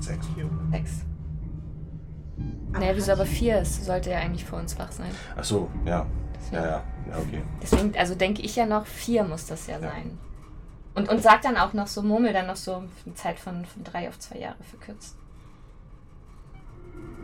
Sechs. 0.00 0.26
Sechs. 0.70 0.90
Naja, 2.70 2.92
wieso 2.94 3.12
aber 3.12 3.26
4 3.26 3.60
ist, 3.62 3.84
sollte 3.84 4.10
ja 4.10 4.18
eigentlich 4.18 4.44
vor 4.44 4.58
uns 4.58 4.78
wach 4.78 4.92
sein. 4.92 5.10
Ach 5.36 5.44
so, 5.44 5.68
ja. 5.84 6.06
Deswegen, 6.36 6.56
Ja, 6.56 6.66
ja. 6.66 6.84
Ja, 7.10 7.18
okay. 7.18 7.42
deswegen 7.62 7.96
also 7.98 8.14
denke 8.14 8.42
ich 8.42 8.54
ja 8.54 8.66
noch, 8.66 8.86
4 8.86 9.24
muss 9.24 9.46
das 9.46 9.66
ja, 9.66 9.74
Ja. 9.74 9.90
sein. 9.90 10.18
Und, 10.94 11.08
und 11.08 11.22
sag 11.22 11.42
dann 11.42 11.56
auch 11.56 11.72
noch 11.74 11.86
so, 11.86 12.02
murmel 12.02 12.32
dann 12.32 12.46
noch 12.46 12.56
so 12.56 12.82
eine 13.04 13.14
Zeit 13.14 13.38
von, 13.38 13.64
von 13.64 13.84
drei 13.84 14.08
auf 14.08 14.18
zwei 14.18 14.38
Jahre 14.38 14.62
verkürzt. 14.64 15.16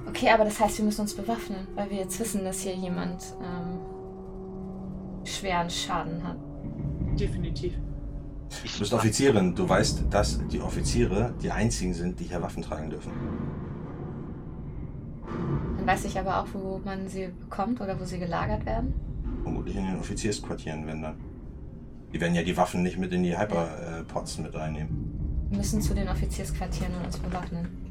Okay, 0.06 0.30
aber 0.30 0.44
das 0.44 0.60
heißt, 0.60 0.78
wir 0.78 0.84
müssen 0.84 1.00
uns 1.00 1.14
bewaffnen, 1.14 1.66
weil 1.74 1.90
wir 1.90 1.98
jetzt 1.98 2.18
wissen, 2.20 2.44
dass 2.44 2.60
hier 2.60 2.74
jemand 2.74 3.34
ähm, 3.42 3.80
schweren 5.24 5.70
Schaden 5.70 6.22
hat. 6.22 6.36
Definitiv. 7.18 7.74
Du 8.62 8.78
bist 8.78 8.92
Offizierin. 8.92 9.54
Du 9.54 9.68
weißt, 9.68 10.04
dass 10.10 10.38
die 10.48 10.60
Offiziere 10.60 11.34
die 11.42 11.50
einzigen 11.50 11.94
sind, 11.94 12.20
die 12.20 12.24
hier 12.24 12.40
Waffen 12.42 12.62
tragen 12.62 12.90
dürfen. 12.90 13.12
Dann 15.78 15.86
weiß 15.86 16.04
ich 16.04 16.18
aber 16.18 16.40
auch, 16.40 16.46
wo 16.52 16.80
man 16.84 17.08
sie 17.08 17.28
bekommt 17.28 17.80
oder 17.80 17.98
wo 17.98 18.04
sie 18.04 18.18
gelagert 18.18 18.64
werden. 18.66 18.94
Vermutlich 19.42 19.76
in 19.76 19.86
den 19.86 19.98
Offiziersquartieren, 19.98 20.86
wenn 20.86 21.02
dann. 21.02 21.16
Die 22.12 22.20
werden 22.20 22.34
ja 22.34 22.42
die 22.42 22.56
Waffen 22.56 22.82
nicht 22.82 22.96
mit 22.96 23.12
in 23.12 23.24
die 23.24 23.36
Hyperpods 23.36 24.38
mit 24.38 24.54
reinnehmen. 24.54 25.48
Wir 25.50 25.58
müssen 25.58 25.82
zu 25.82 25.94
den 25.94 26.08
Offiziersquartieren 26.08 26.94
und 26.94 27.06
uns 27.06 27.18
bewaffnen. 27.18 27.83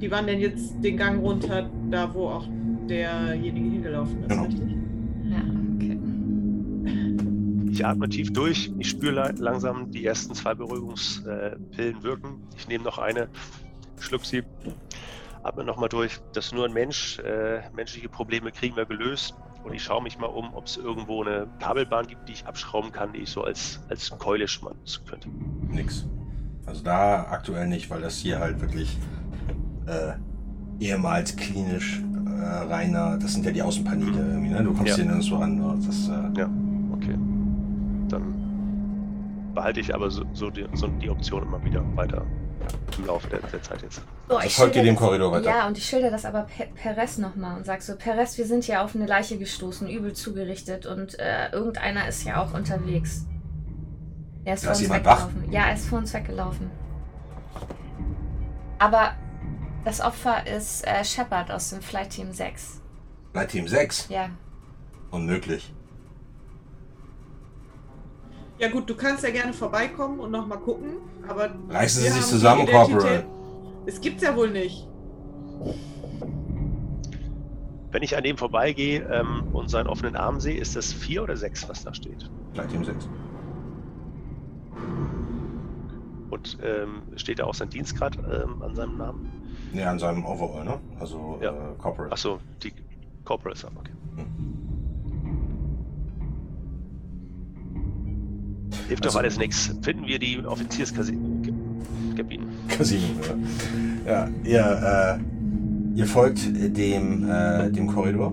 Die 0.00 0.10
waren 0.10 0.26
denn 0.26 0.40
jetzt 0.40 0.74
den 0.82 0.96
Gang 0.96 1.22
runter, 1.22 1.70
da 1.90 2.12
wo 2.12 2.28
auch 2.28 2.46
derjenige 2.88 3.70
hingelaufen 3.70 4.20
ist, 4.22 4.28
Genau. 4.28 4.42
richtig? 4.44 4.76
Ja, 5.30 5.38
okay. 5.74 5.98
Ich 7.72 7.84
atme 7.84 8.08
tief 8.08 8.32
durch. 8.32 8.72
Ich 8.78 8.90
spüre 8.90 9.32
langsam 9.38 9.90
die 9.90 10.04
ersten 10.04 10.34
zwei 10.34 10.54
Beruhigungspillen 10.54 12.02
wirken. 12.02 12.42
Ich 12.56 12.68
nehme 12.68 12.84
noch 12.84 12.98
eine, 12.98 13.28
schluck 13.98 14.24
sie, 14.24 14.42
atme 15.42 15.64
nochmal 15.64 15.88
durch. 15.88 16.20
Das 16.32 16.46
ist 16.46 16.54
nur 16.54 16.66
ein 16.66 16.72
Mensch. 16.72 17.18
Äh, 17.20 17.62
menschliche 17.74 18.08
Probleme 18.08 18.52
kriegen 18.52 18.76
wir 18.76 18.84
gelöst. 18.86 19.34
Und 19.64 19.74
ich 19.74 19.82
schaue 19.82 20.02
mich 20.02 20.16
mal 20.18 20.26
um, 20.26 20.54
ob 20.54 20.66
es 20.66 20.76
irgendwo 20.76 21.22
eine 21.24 21.48
Kabelbahn 21.58 22.06
gibt, 22.06 22.28
die 22.28 22.34
ich 22.34 22.46
abschrauben 22.46 22.92
kann, 22.92 23.12
die 23.12 23.20
ich 23.20 23.30
so 23.30 23.42
als, 23.42 23.80
als 23.88 24.10
Keule 24.16 24.46
schmatzen 24.46 25.04
könnte. 25.06 25.28
Nix. 25.70 26.06
Also 26.66 26.84
da 26.84 27.26
aktuell 27.30 27.66
nicht, 27.66 27.90
weil 27.90 28.00
das 28.00 28.16
hier 28.18 28.38
halt 28.38 28.60
wirklich 28.60 28.96
äh, 29.86 30.12
ehemals 30.84 31.36
klinisch 31.36 32.02
äh, 32.26 32.44
reiner, 32.44 33.16
das 33.18 33.32
sind 33.34 33.46
ja 33.46 33.52
die 33.52 33.62
Außenpaneele 33.62 34.18
irgendwie, 34.18 34.50
ne? 34.50 34.62
Du 34.62 34.72
kommst 34.74 34.88
Ja. 34.88 34.96
hier 34.96 35.04
nirgendwo 35.06 35.36
ran. 35.36 35.56
ne? 35.56 35.78
Das, 35.86 36.08
äh, 36.08 36.38
Ja, 36.40 36.48
okay. 36.92 37.16
Dann 38.08 39.52
behalte 39.54 39.80
ich 39.80 39.94
aber 39.94 40.10
so, 40.10 40.24
so, 40.32 40.50
die, 40.50 40.66
so 40.74 40.86
die 40.88 41.08
Option 41.10 41.42
immer 41.44 41.64
wieder 41.64 41.82
weiter 41.94 42.22
im 42.98 43.06
Laufe 43.06 43.28
der, 43.28 43.38
der 43.40 43.62
Zeit 43.62 43.80
jetzt. 43.82 44.02
So, 44.28 44.36
Also 44.36 44.46
ich 44.46 44.54
folgt 44.56 44.74
ihr 44.76 44.82
schilder 44.82 44.92
dem 44.92 44.94
das- 44.96 45.04
Korridor 45.04 45.32
weiter? 45.32 45.48
Ja, 45.50 45.66
und 45.66 45.78
ich 45.78 45.84
schilder 45.84 46.10
das 46.10 46.24
aber 46.24 46.42
Pe 46.42 46.66
Perez 46.74 47.16
nochmal 47.18 47.56
und 47.56 47.64
sag 47.64 47.80
so, 47.82 47.94
Perez, 47.96 48.36
wir 48.38 48.44
sind 48.46 48.64
hier 48.64 48.82
auf 48.82 48.94
eine 48.94 49.06
Leiche 49.06 49.38
gestoßen, 49.38 49.88
übel 49.88 50.12
zugerichtet 50.14 50.84
und 50.86 51.18
äh, 51.18 51.50
irgendeiner 51.52 52.06
ist 52.08 52.24
ja 52.24 52.42
auch 52.42 52.52
unterwegs. 52.54 53.24
Er 54.44 54.54
ist 54.54 54.64
Da 54.64 54.68
vor 54.68 54.72
ist 54.72 54.78
uns 54.78 54.88
jemand 54.88 55.04
wach? 55.04 55.26
weggelaufen. 55.28 55.52
Ja, 55.52 55.62
er 55.68 55.74
ist 55.74 55.86
vor 55.86 55.98
uns 55.98 56.12
weggelaufen. 56.14 56.70
Aber 58.78 59.12
das 59.86 60.00
Opfer 60.00 60.44
ist 60.48 60.84
äh, 60.84 61.04
Shepard 61.04 61.52
aus 61.52 61.70
dem 61.70 61.80
Flight 61.80 62.10
Team 62.10 62.32
6. 62.32 62.82
Bei 63.32 63.46
Team 63.46 63.68
6. 63.68 64.08
Ja. 64.08 64.30
Unmöglich. 65.12 65.72
Ja 68.58 68.68
gut, 68.68 68.90
du 68.90 68.96
kannst 68.96 69.22
ja 69.22 69.30
gerne 69.30 69.52
vorbeikommen 69.52 70.18
und 70.18 70.32
nochmal 70.32 70.58
gucken, 70.58 70.96
aber... 71.28 71.54
Reißen 71.68 72.02
Sie 72.02 72.08
sich 72.08 72.24
zusammen, 72.24 72.66
Corporal. 72.66 73.24
Es 73.86 74.00
gibt's 74.00 74.24
ja 74.24 74.34
wohl 74.34 74.50
nicht. 74.50 74.88
Wenn 77.92 78.02
ich 78.02 78.16
an 78.16 78.24
dem 78.24 78.36
vorbeigehe 78.36 79.08
ähm, 79.08 79.44
und 79.52 79.70
seinen 79.70 79.86
offenen 79.86 80.16
Arm 80.16 80.40
sehe, 80.40 80.58
ist 80.58 80.74
das 80.74 80.92
vier 80.92 81.22
oder 81.22 81.36
sechs, 81.36 81.68
was 81.68 81.84
da 81.84 81.94
steht? 81.94 82.28
Bei 82.56 82.66
Team 82.66 82.82
6. 82.82 83.08
Und 86.30 86.58
ähm, 86.64 87.02
steht 87.14 87.38
da 87.38 87.44
auch 87.44 87.54
sein 87.54 87.70
Dienstgrad 87.70 88.18
ähm, 88.18 88.60
an 88.62 88.74
seinem 88.74 88.96
Namen? 88.96 89.45
Ja, 89.72 89.90
an 89.90 89.98
seinem 89.98 90.24
Overall, 90.24 90.64
ne? 90.64 90.78
Also 91.00 91.38
Ja. 91.42 91.50
äh, 91.50 91.54
Corporal. 91.78 92.12
Achso, 92.12 92.38
die 92.62 92.72
Corporal 93.24 93.52
ist 93.54 93.64
okay. 93.64 93.90
Hilft 98.88 99.04
Also- 99.04 99.16
doch 99.18 99.22
alles 99.22 99.38
nichts. 99.38 99.74
Finden 99.82 100.06
wir 100.06 100.18
die 100.18 100.44
Offizierskabinen. 100.44 101.44
Casino, 102.68 103.04
ja. 104.06 104.28
Ja, 104.28 104.28
ihr, 104.44 105.18
äh, 105.94 105.98
ihr 105.98 106.06
folgt 106.06 106.40
dem, 106.76 107.28
äh, 107.28 107.70
dem 107.70 107.86
Korridor 107.88 108.32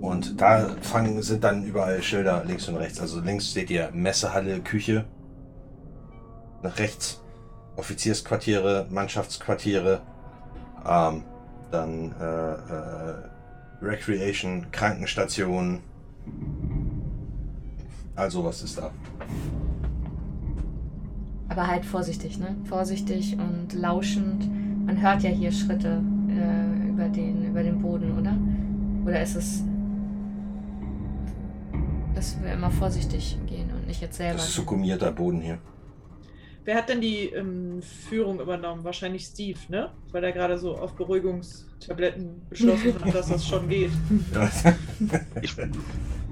und 0.00 0.40
da 0.40 0.70
fangen, 0.80 1.20
sind 1.22 1.44
dann 1.44 1.64
überall 1.64 2.02
Schilder 2.02 2.44
links 2.46 2.68
und 2.68 2.76
rechts. 2.76 3.00
Also 3.00 3.20
links 3.20 3.52
seht 3.52 3.70
ihr 3.70 3.90
Messehalle, 3.92 4.60
Küche. 4.60 5.04
Nach 6.62 6.78
rechts 6.78 7.22
Offiziersquartiere, 7.76 8.86
Mannschaftsquartiere. 8.90 10.00
Ähm, 10.86 11.22
dann 11.70 12.12
äh, 12.20 12.52
äh, 12.52 13.14
Recreation, 13.82 14.66
Krankenstation. 14.70 15.80
Also 18.16 18.44
was 18.44 18.62
ist 18.62 18.78
da? 18.78 18.90
Aber 21.48 21.66
halt 21.66 21.84
vorsichtig, 21.84 22.38
ne? 22.38 22.56
Vorsichtig 22.64 23.36
und 23.38 23.72
lauschend. 23.72 24.48
Man 24.86 25.00
hört 25.00 25.22
ja 25.22 25.30
hier 25.30 25.50
Schritte 25.50 26.02
äh, 26.28 26.88
über, 26.88 27.08
den, 27.08 27.46
über 27.46 27.62
den 27.62 27.80
Boden, 27.80 28.18
oder? 28.18 28.36
Oder 29.04 29.22
ist 29.22 29.34
es, 29.34 29.64
dass 32.14 32.40
wir 32.42 32.52
immer 32.52 32.70
vorsichtig 32.70 33.38
gehen 33.46 33.70
und 33.72 33.86
nicht 33.86 34.00
jetzt 34.00 34.16
selber? 34.16 34.34
Das 34.34 34.48
ist 34.48 34.54
so 34.54 34.64
gummierter 34.64 35.10
Boden 35.10 35.40
hier. 35.40 35.58
Wer 36.64 36.76
hat 36.76 36.88
denn 36.88 37.00
die 37.00 37.26
ähm, 37.26 37.82
Führung 37.82 38.40
übernommen? 38.40 38.84
Wahrscheinlich 38.84 39.24
Steve, 39.24 39.58
ne? 39.68 39.92
Weil 40.12 40.24
er 40.24 40.32
gerade 40.32 40.58
so 40.58 40.76
auf 40.76 40.94
Beruhigungstabletten 40.94 42.46
beschlossen 42.48 42.94
hat, 43.02 43.14
dass 43.14 43.28
das 43.28 43.46
schon 43.46 43.68
geht. 43.68 43.92
Ich, 45.42 45.56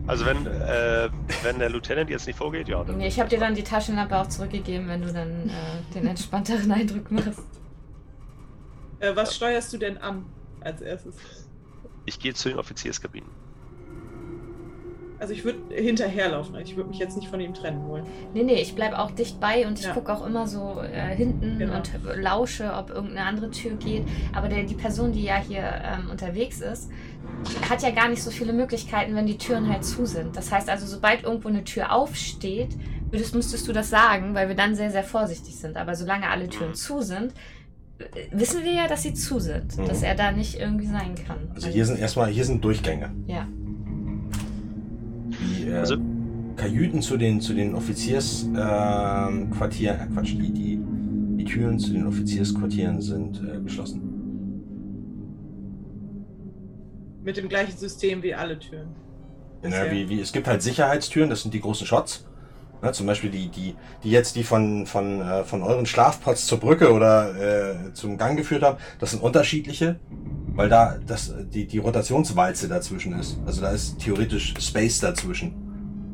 also 0.06 0.26
wenn, 0.26 0.46
äh, 0.46 1.08
wenn 1.42 1.58
der 1.58 1.70
Lieutenant 1.70 2.10
jetzt 2.10 2.26
nicht 2.26 2.36
vorgeht, 2.36 2.68
ja. 2.68 2.84
Dann 2.84 2.98
Nee, 2.98 3.08
ich 3.08 3.18
habe 3.18 3.28
dir 3.28 3.38
dann 3.38 3.54
die 3.54 3.62
Taschenlampe 3.62 4.16
auch 4.16 4.26
zurückgegeben, 4.26 4.88
wenn 4.88 5.02
du 5.02 5.12
dann 5.12 5.48
äh, 5.48 5.94
den 5.94 6.06
entspannteren 6.06 6.70
Eindruck 6.70 7.10
machst. 7.10 7.42
Äh, 9.00 9.16
was 9.16 9.34
steuerst 9.34 9.72
du 9.72 9.78
denn 9.78 9.98
an 9.98 10.26
als 10.60 10.80
erstes? 10.82 11.14
ich 12.08 12.18
gehe 12.18 12.34
zu 12.34 12.48
den 12.48 12.58
Offizierskabinen. 12.58 13.28
Also 15.20 15.32
ich 15.32 15.44
würde 15.44 15.58
hinterherlaufen. 15.74 16.54
Ich 16.60 16.76
würde 16.76 16.90
mich 16.90 16.98
jetzt 17.00 17.16
nicht 17.16 17.28
von 17.28 17.40
ihm 17.40 17.52
trennen 17.52 17.88
wollen. 17.88 18.04
Nee, 18.34 18.44
nee, 18.44 18.60
ich 18.60 18.74
bleib 18.74 18.92
auch 18.96 19.10
dicht 19.10 19.40
bei 19.40 19.66
und 19.66 19.78
ich 19.78 19.86
Ja. 19.86 19.92
gucke 19.92 20.12
auch 20.12 20.24
immer 20.24 20.46
so 20.46 20.80
äh, 20.80 21.14
hinten 21.16 21.58
Genau. 21.58 21.76
und 21.76 21.90
lausche, 22.16 22.72
ob 22.72 22.90
irgendeine 22.90 23.22
andere 23.26 23.50
Tür 23.50 23.72
geht. 23.76 24.04
Aber 24.32 24.48
der, 24.48 24.62
die 24.62 24.74
Person, 24.74 25.10
die 25.12 25.24
ja 25.24 25.36
hier 25.36 25.62
ähm, 25.62 26.08
unterwegs 26.10 26.60
ist, 26.60 26.90
hat 27.68 27.82
ja 27.82 27.90
gar 27.90 28.08
nicht 28.08 28.22
so 28.22 28.30
viele 28.30 28.52
Möglichkeiten, 28.52 29.14
wenn 29.16 29.26
die 29.26 29.38
Türen 29.38 29.68
halt 29.72 29.84
zu 29.84 30.06
sind. 30.06 30.36
Das 30.36 30.52
heißt 30.52 30.68
also, 30.70 30.86
sobald 30.86 31.24
irgendwo 31.24 31.48
eine 31.48 31.64
Tür 31.64 31.92
aufsteht, 31.92 32.76
würdest, 33.10 33.34
müsstest 33.34 33.66
du 33.66 33.72
das 33.72 33.90
sagen, 33.90 34.34
weil 34.34 34.48
wir 34.48 34.54
dann 34.54 34.74
sehr, 34.76 34.90
sehr 34.90 35.04
vorsichtig 35.04 35.56
sind. 35.56 35.76
Aber 35.76 35.94
solange 35.96 36.28
alle 36.28 36.48
Türen 36.48 36.74
zu 36.74 37.00
sind, 37.02 37.32
äh, 37.98 38.04
wissen 38.30 38.62
wir 38.64 38.72
ja, 38.72 38.86
dass 38.86 39.02
sie 39.02 39.14
zu 39.14 39.40
sind. 39.40 39.76
Mhm. 39.78 39.88
Dass 39.88 40.02
er 40.04 40.14
da 40.14 40.30
nicht 40.30 40.60
irgendwie 40.60 40.86
sein 40.86 41.14
kann. 41.26 41.50
Also 41.54 41.66
hier 41.68 41.84
sind 41.86 41.98
erstmal, 41.98 42.28
hier 42.28 42.44
sind 42.44 42.64
Durchgänge. 42.64 43.10
Ja. 43.26 43.48
Die 45.40 45.68
äh, 45.68 45.74
Also- 45.74 45.96
Kajüten 46.56 47.02
zu 47.02 47.16
den, 47.16 47.40
zu 47.40 47.54
den 47.54 47.74
Offiziersquartieren, 47.76 50.00
ähm, 50.00 50.02
äh, 50.10 50.14
Quatsch, 50.14 50.32
die, 50.32 50.50
die, 50.52 50.78
die 51.36 51.44
Türen 51.44 51.78
zu 51.78 51.92
den 51.92 52.06
Offiziersquartieren 52.06 53.00
sind 53.00 53.40
äh, 53.42 53.60
geschlossen. 53.60 54.02
Mit 57.22 57.36
dem 57.36 57.48
gleichen 57.48 57.76
System 57.76 58.22
wie 58.22 58.34
alle 58.34 58.58
Türen. 58.58 58.88
Ja, 59.62 59.68
Bisher. 59.68 59.92
wie, 59.92 60.08
wie, 60.08 60.20
es 60.20 60.32
gibt 60.32 60.48
halt 60.48 60.62
Sicherheitstüren, 60.62 61.30
das 61.30 61.42
sind 61.42 61.54
die 61.54 61.60
großen 61.60 61.86
Shots. 61.86 62.24
Ne, 62.80 62.92
zum 62.92 63.06
Beispiel 63.06 63.30
die, 63.30 63.48
die, 63.48 63.74
die 64.04 64.10
jetzt 64.10 64.36
die 64.36 64.44
von, 64.44 64.86
von, 64.86 65.20
äh, 65.20 65.42
von 65.42 65.62
euren 65.62 65.84
Schlafpots 65.84 66.46
zur 66.46 66.58
Brücke 66.58 66.92
oder 66.92 67.88
äh, 67.88 67.92
zum 67.92 68.16
Gang 68.18 68.36
geführt 68.36 68.62
haben, 68.62 68.78
das 69.00 69.10
sind 69.10 69.22
unterschiedliche, 69.22 69.96
weil 70.58 70.68
da 70.68 70.98
das, 71.06 71.32
die, 71.54 71.68
die 71.68 71.78
Rotationswalze 71.78 72.66
dazwischen 72.66 73.12
ist. 73.12 73.38
Also 73.46 73.60
da 73.60 73.70
ist 73.70 74.00
theoretisch 74.00 74.54
Space 74.58 74.98
dazwischen. 74.98 75.52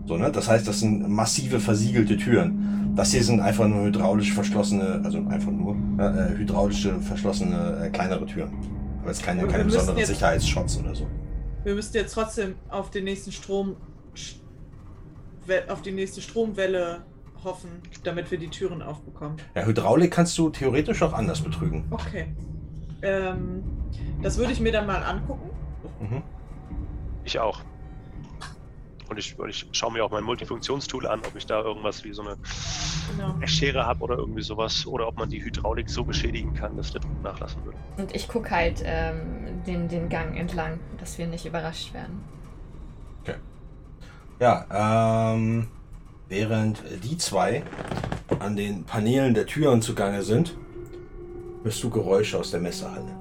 So, 0.06 0.18
ne? 0.18 0.30
Das 0.30 0.50
heißt, 0.50 0.68
das 0.68 0.80
sind 0.80 1.08
massive 1.08 1.60
versiegelte 1.60 2.18
Türen. 2.18 2.92
Das 2.94 3.10
hier 3.12 3.24
sind 3.24 3.40
einfach 3.40 3.66
nur 3.66 3.86
hydraulisch 3.86 4.34
verschlossene, 4.34 5.00
also 5.02 5.16
einfach 5.28 5.50
nur 5.50 5.74
äh, 5.98 6.36
hydraulische 6.36 7.00
verschlossene 7.00 7.86
äh, 7.86 7.88
kleinere 7.88 8.26
Türen. 8.26 8.52
Aber 9.00 9.08
jetzt 9.08 9.22
keine, 9.22 9.46
keine 9.46 9.64
besonderen 9.64 9.96
jetzt- 9.96 10.08
Sicherheitsschutz 10.08 10.78
oder 10.78 10.94
so. 10.94 11.06
Wir 11.64 11.74
müssten 11.74 11.96
jetzt 11.96 12.12
trotzdem 12.12 12.56
auf 12.68 12.90
den 12.90 13.04
nächsten 13.04 13.32
Strom 13.32 13.76
auf 15.68 15.80
die 15.80 15.92
nächste 15.92 16.20
Stromwelle 16.20 17.02
hoffen, 17.42 17.70
damit 18.02 18.30
wir 18.30 18.38
die 18.38 18.48
Türen 18.48 18.82
aufbekommen. 18.82 19.36
Ja, 19.54 19.64
Hydraulik 19.64 20.10
kannst 20.10 20.36
du 20.36 20.50
theoretisch 20.50 21.02
auch 21.02 21.14
anders 21.14 21.40
betrügen. 21.40 21.84
Okay. 21.90 22.26
Ähm, 23.00 23.62
das 24.22 24.36
würde 24.36 24.52
ich 24.52 24.60
mir 24.60 24.72
dann 24.72 24.86
mal 24.86 25.02
angucken. 25.02 25.50
Mhm. 26.00 26.22
Ich 27.24 27.38
auch. 27.38 27.60
Und 29.08 29.18
ich, 29.18 29.36
ich 29.48 29.68
schaue 29.72 29.92
mir 29.92 30.04
auch 30.04 30.10
mein 30.10 30.24
Multifunktionstool 30.24 31.06
an, 31.06 31.20
ob 31.20 31.36
ich 31.36 31.46
da 31.46 31.60
irgendwas 31.60 32.04
wie 32.04 32.12
so 32.12 32.22
eine 32.22 32.36
Genau. 33.16 33.34
Schere 33.46 33.84
habe 33.86 34.02
oder 34.02 34.16
irgendwie 34.16 34.42
sowas. 34.42 34.86
Oder 34.86 35.08
ob 35.08 35.18
man 35.18 35.28
die 35.28 35.44
Hydraulik 35.44 35.88
so 35.90 36.04
beschädigen 36.04 36.54
kann, 36.54 36.76
dass 36.76 36.92
der 36.92 37.02
Druck 37.02 37.22
nachlassen 37.22 37.64
würde. 37.64 37.78
Und 37.96 38.14
ich 38.14 38.28
gucke 38.28 38.50
halt 38.50 38.82
ähm, 38.84 39.62
den, 39.66 39.88
den 39.88 40.08
Gang 40.08 40.36
entlang, 40.36 40.80
dass 40.98 41.18
wir 41.18 41.26
nicht 41.26 41.46
überrascht 41.46 41.92
werden. 41.94 42.22
Ja, 44.40 45.32
ähm, 45.32 45.68
während 46.28 46.82
die 47.04 47.16
zwei 47.18 47.62
an 48.40 48.56
den 48.56 48.84
Paneelen 48.84 49.32
der 49.32 49.46
Türen 49.46 49.80
zugange 49.80 50.22
sind, 50.22 50.56
hörst 51.62 51.82
du 51.84 51.88
Geräusche 51.88 52.40
aus 52.40 52.50
der 52.50 52.60
Messehalle. 52.60 53.14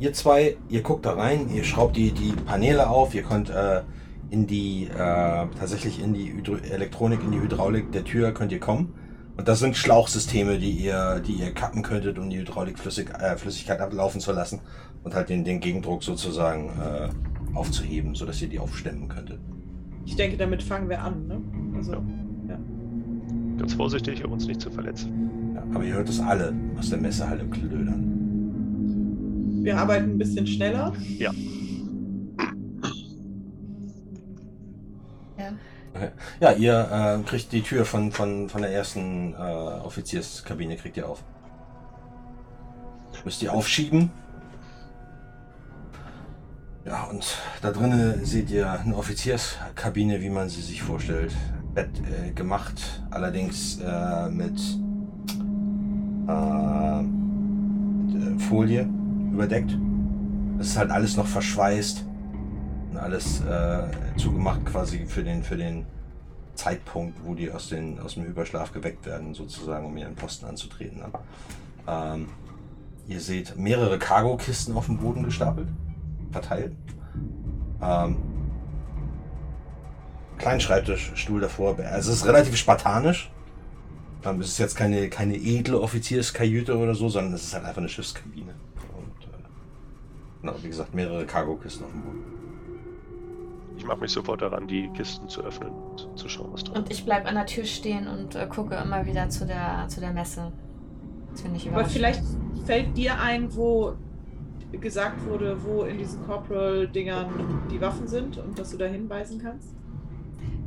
Ihr 0.00 0.12
zwei, 0.14 0.56
ihr 0.68 0.82
guckt 0.82 1.04
da 1.04 1.12
rein, 1.12 1.48
ihr 1.54 1.62
schraubt 1.62 1.96
die, 1.96 2.10
die 2.10 2.32
Paneele 2.32 2.88
auf, 2.88 3.14
ihr 3.14 3.22
könnt 3.22 3.50
äh, 3.50 3.82
in 4.30 4.46
die, 4.46 4.86
äh, 4.86 4.96
tatsächlich 4.96 6.02
in 6.02 6.14
die 6.14 6.32
Hydro 6.32 6.56
Elektronik, 6.56 7.20
in 7.22 7.32
die 7.32 7.40
Hydraulik 7.40 7.92
der 7.92 8.04
Tür 8.04 8.32
könnt 8.32 8.50
ihr 8.50 8.60
kommen. 8.60 8.94
Und 9.36 9.46
das 9.46 9.58
sind 9.58 9.76
Schlauchsysteme, 9.76 10.58
die 10.58 10.70
ihr, 10.70 11.20
die 11.20 11.32
ihr 11.32 11.52
kappen 11.52 11.82
könntet, 11.82 12.18
um 12.18 12.30
die 12.30 12.38
Hydraulik 12.38 12.78
flüssig, 12.78 13.10
äh, 13.10 13.36
Flüssigkeit 13.36 13.80
ablaufen 13.80 14.20
zu 14.20 14.32
lassen 14.32 14.60
und 15.04 15.14
halt 15.14 15.28
den, 15.28 15.44
den 15.44 15.60
Gegendruck 15.60 16.02
sozusagen 16.02 16.70
äh, 16.80 17.08
aufzuheben, 17.54 18.14
sodass 18.14 18.40
ihr 18.40 18.48
die 18.48 18.58
aufstemmen 18.58 19.08
könntet. 19.08 19.38
Ich 20.06 20.16
denke, 20.16 20.36
damit 20.38 20.62
fangen 20.62 20.88
wir 20.88 21.02
an, 21.02 21.26
ne? 21.26 21.40
Also, 21.76 22.02
Ganz 23.60 23.74
vorsichtig, 23.74 24.24
um 24.24 24.32
uns 24.32 24.46
nicht 24.46 24.62
zu 24.62 24.70
verletzen. 24.70 25.52
Ja, 25.54 25.62
aber 25.74 25.84
ihr 25.84 25.92
hört 25.92 26.08
es 26.08 26.18
alle 26.18 26.54
aus 26.78 26.88
der 26.88 26.98
Messehalle 26.98 27.44
klödern. 27.44 28.09
Wir 29.64 29.78
arbeiten 29.78 30.12
ein 30.12 30.18
bisschen 30.18 30.46
schneller. 30.46 30.92
Ja. 31.18 31.32
Ja. 35.38 35.52
Ja, 36.40 36.52
ihr 36.52 37.20
äh, 37.20 37.28
kriegt 37.28 37.52
die 37.52 37.62
Tür 37.62 37.84
von, 37.84 38.12
von, 38.12 38.48
von 38.48 38.62
der 38.62 38.72
ersten 38.72 39.34
äh, 39.34 39.36
Offizierskabine 39.36 40.76
kriegt 40.76 40.96
ihr 40.96 41.08
auf. 41.08 41.22
Müsst 43.24 43.42
ihr 43.42 43.52
aufschieben. 43.52 44.10
Ja, 46.86 47.04
und 47.04 47.36
da 47.60 47.70
drinnen 47.70 48.24
seht 48.24 48.50
ihr 48.50 48.70
eine 48.70 48.96
Offizierskabine, 48.96 50.22
wie 50.22 50.30
man 50.30 50.48
sie 50.48 50.62
sich 50.62 50.82
vorstellt. 50.82 51.32
Bett 51.74 51.90
äh, 52.00 52.32
gemacht, 52.32 53.02
allerdings 53.10 53.78
äh, 53.80 54.28
mit, 54.30 54.58
äh, 56.26 57.02
mit 57.02 58.22
äh, 58.22 58.38
Folie 58.38 58.88
überdeckt. 59.32 59.76
Es 60.58 60.68
ist 60.68 60.76
halt 60.76 60.90
alles 60.90 61.16
noch 61.16 61.26
verschweißt 61.26 62.04
und 62.90 62.96
alles 62.96 63.40
äh, 63.42 63.88
zugemacht 64.16 64.64
quasi 64.66 65.06
für 65.06 65.22
den, 65.22 65.42
für 65.42 65.56
den 65.56 65.86
Zeitpunkt, 66.54 67.18
wo 67.24 67.34
die 67.34 67.50
aus, 67.50 67.68
den, 67.68 67.98
aus 68.00 68.14
dem 68.14 68.24
Überschlaf 68.24 68.72
geweckt 68.72 69.06
werden, 69.06 69.34
sozusagen, 69.34 69.86
um 69.86 69.96
ihren 69.96 70.14
Posten 70.14 70.46
anzutreten. 70.46 70.98
Ne? 70.98 71.06
Ähm, 71.86 72.28
ihr 73.08 73.20
seht 73.20 73.56
mehrere 73.56 73.98
Cargo-Kisten 73.98 74.76
auf 74.76 74.86
dem 74.86 74.98
Boden 74.98 75.22
gestapelt, 75.22 75.68
verteilt. 76.30 76.72
Ähm, 77.82 78.16
kleinen 80.36 80.60
Schreibtisch, 80.60 81.12
Stuhl 81.14 81.40
davor. 81.40 81.78
Also 81.78 82.12
es 82.12 82.18
ist 82.18 82.26
relativ 82.26 82.56
spartanisch. 82.56 83.30
Ähm, 84.24 84.40
es 84.40 84.48
ist 84.48 84.58
jetzt 84.58 84.76
keine, 84.76 85.08
keine 85.08 85.36
edle 85.36 85.80
Offizierskajüte 85.80 86.76
oder 86.76 86.94
so, 86.94 87.08
sondern 87.08 87.32
es 87.32 87.44
ist 87.44 87.54
halt 87.54 87.64
einfach 87.64 87.78
eine 87.78 87.88
Schiffskabine. 87.88 88.54
Genau, 90.42 90.54
wie 90.62 90.68
gesagt, 90.68 90.94
mehrere 90.94 91.26
Cargo-Kisten 91.26 91.84
auf 91.84 91.92
dem 91.92 92.02
Boden. 92.02 92.24
Ich 93.76 93.86
mache 93.86 94.00
mich 94.00 94.12
sofort 94.12 94.42
daran, 94.42 94.66
die 94.66 94.88
Kisten 94.90 95.28
zu 95.28 95.42
öffnen 95.42 95.70
und 95.70 96.18
zu 96.18 96.28
schauen, 96.28 96.52
was 96.52 96.64
drin 96.64 96.76
Und 96.76 96.90
ich 96.90 97.04
bleib 97.04 97.26
an 97.26 97.34
der 97.34 97.46
Tür 97.46 97.64
stehen 97.64 98.06
und 98.08 98.34
äh, 98.34 98.46
gucke 98.46 98.74
immer 98.74 99.06
wieder 99.06 99.28
zu 99.30 99.46
der, 99.46 99.86
zu 99.88 100.00
der 100.00 100.12
Messe. 100.12 100.52
Das 101.30 101.42
finde 101.42 101.56
ich 101.56 101.70
Aber 101.70 101.84
vielleicht 101.84 102.22
fällt 102.66 102.96
dir 102.96 103.18
ein, 103.18 103.54
wo 103.54 103.94
gesagt 104.72 105.24
wurde, 105.26 105.56
wo 105.64 105.82
in 105.82 105.98
diesen 105.98 106.24
Corporal-Dingern 106.26 107.28
die 107.70 107.80
Waffen 107.80 108.06
sind 108.06 108.38
und 108.38 108.58
dass 108.58 108.70
du 108.70 108.76
da 108.76 108.86
hinweisen 108.86 109.40
kannst. 109.42 109.74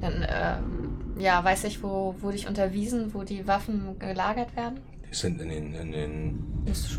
Dann, 0.02 0.26
ähm, 0.28 1.20
ja, 1.20 1.44
weiß 1.44 1.64
ich, 1.66 1.82
wo 1.84 2.16
wurde 2.20 2.36
ich 2.36 2.48
unterwiesen, 2.48 3.14
wo 3.14 3.24
die 3.24 3.48
Waffen 3.48 3.98
gelagert 4.00 4.56
werden? 4.56 4.80
Die 5.10 5.16
sind 5.16 5.40
in 5.42 5.50
den, 5.50 5.74
in 5.74 5.92
den, 5.92 6.44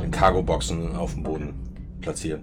in 0.03 0.11
Cargo-Boxen 0.11 0.97
auf 0.97 1.15
dem 1.15 1.25
Boden 1.25 1.55
platziert. 2.01 2.41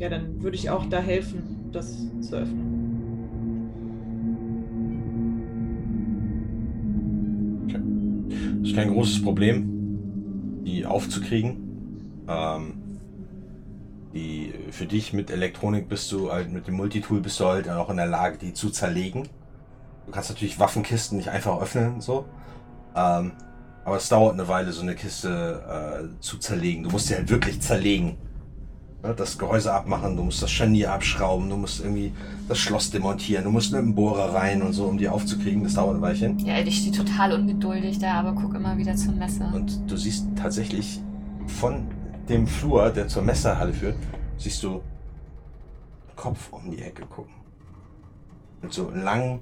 Ja, 0.00 0.08
dann 0.08 0.42
würde 0.42 0.56
ich 0.56 0.70
auch 0.70 0.86
da 0.86 0.98
helfen, 0.98 1.68
das 1.72 1.94
zu 2.22 2.34
öffnen. 2.34 2.78
Das 8.60 8.70
ist 8.70 8.76
kein 8.76 8.92
großes 8.94 9.22
Problem, 9.22 10.62
die 10.64 10.86
aufzukriegen. 10.86 12.24
Ähm, 12.26 12.72
die, 14.14 14.54
für 14.70 14.86
dich 14.86 15.12
mit 15.12 15.30
Elektronik 15.30 15.86
bist 15.90 16.10
du 16.12 16.32
halt, 16.32 16.50
mit 16.50 16.66
dem 16.66 16.76
Multitool 16.76 17.20
bist 17.20 17.38
du 17.38 17.44
halt 17.44 17.68
auch 17.68 17.90
in 17.90 17.98
der 17.98 18.06
Lage, 18.06 18.38
die 18.38 18.54
zu 18.54 18.70
zerlegen. 18.70 19.28
Du 20.06 20.12
kannst 20.12 20.30
natürlich 20.30 20.58
Waffenkisten 20.58 21.18
nicht 21.18 21.28
einfach 21.28 21.60
öffnen, 21.60 22.00
so. 22.00 22.24
Ähm, 22.96 23.32
aber 23.84 23.98
es 23.98 24.08
dauert 24.08 24.32
eine 24.32 24.48
Weile, 24.48 24.72
so 24.72 24.80
eine 24.80 24.94
Kiste 24.94 26.08
äh, 26.08 26.20
zu 26.20 26.38
zerlegen. 26.38 26.84
Du 26.84 26.90
musst 26.90 27.08
sie 27.08 27.16
halt 27.16 27.28
wirklich 27.28 27.60
zerlegen. 27.60 28.16
Ne, 29.02 29.14
Das 29.14 29.38
Gehäuse 29.38 29.72
abmachen, 29.72 30.16
du 30.16 30.24
musst 30.24 30.42
das 30.42 30.50
Scharnier 30.50 30.92
abschrauben, 30.92 31.48
du 31.48 31.56
musst 31.56 31.80
irgendwie 31.80 32.12
das 32.48 32.58
Schloss 32.58 32.90
demontieren, 32.90 33.44
du 33.44 33.50
musst 33.50 33.72
mit 33.72 33.80
dem 33.80 33.94
Bohrer 33.94 34.34
rein 34.34 34.60
und 34.62 34.72
so, 34.72 34.86
um 34.86 34.98
die 34.98 35.08
aufzukriegen. 35.08 35.62
Das 35.64 35.74
dauert 35.74 35.96
ein 35.96 36.02
Weilchen. 36.02 36.38
Ja, 36.40 36.58
ich 36.58 36.78
stehe 36.78 36.92
total 36.92 37.32
ungeduldig 37.32 37.98
da, 37.98 38.14
aber 38.20 38.32
guck 38.34 38.54
immer 38.54 38.76
wieder 38.76 38.94
zur 38.96 39.12
Messe. 39.14 39.44
Und 39.52 39.90
du 39.90 39.96
siehst 39.96 40.26
tatsächlich 40.36 41.00
von 41.46 41.86
dem 42.28 42.46
Flur, 42.46 42.90
der 42.90 43.08
zur 43.08 43.22
Messerhalle 43.22 43.72
führt, 43.72 43.96
siehst 44.36 44.62
du 44.62 44.82
Kopf 46.14 46.52
um 46.52 46.70
die 46.70 46.82
Ecke 46.82 47.06
gucken. 47.06 47.32
Mit 48.60 48.74
so 48.74 48.90
langen, 48.90 49.40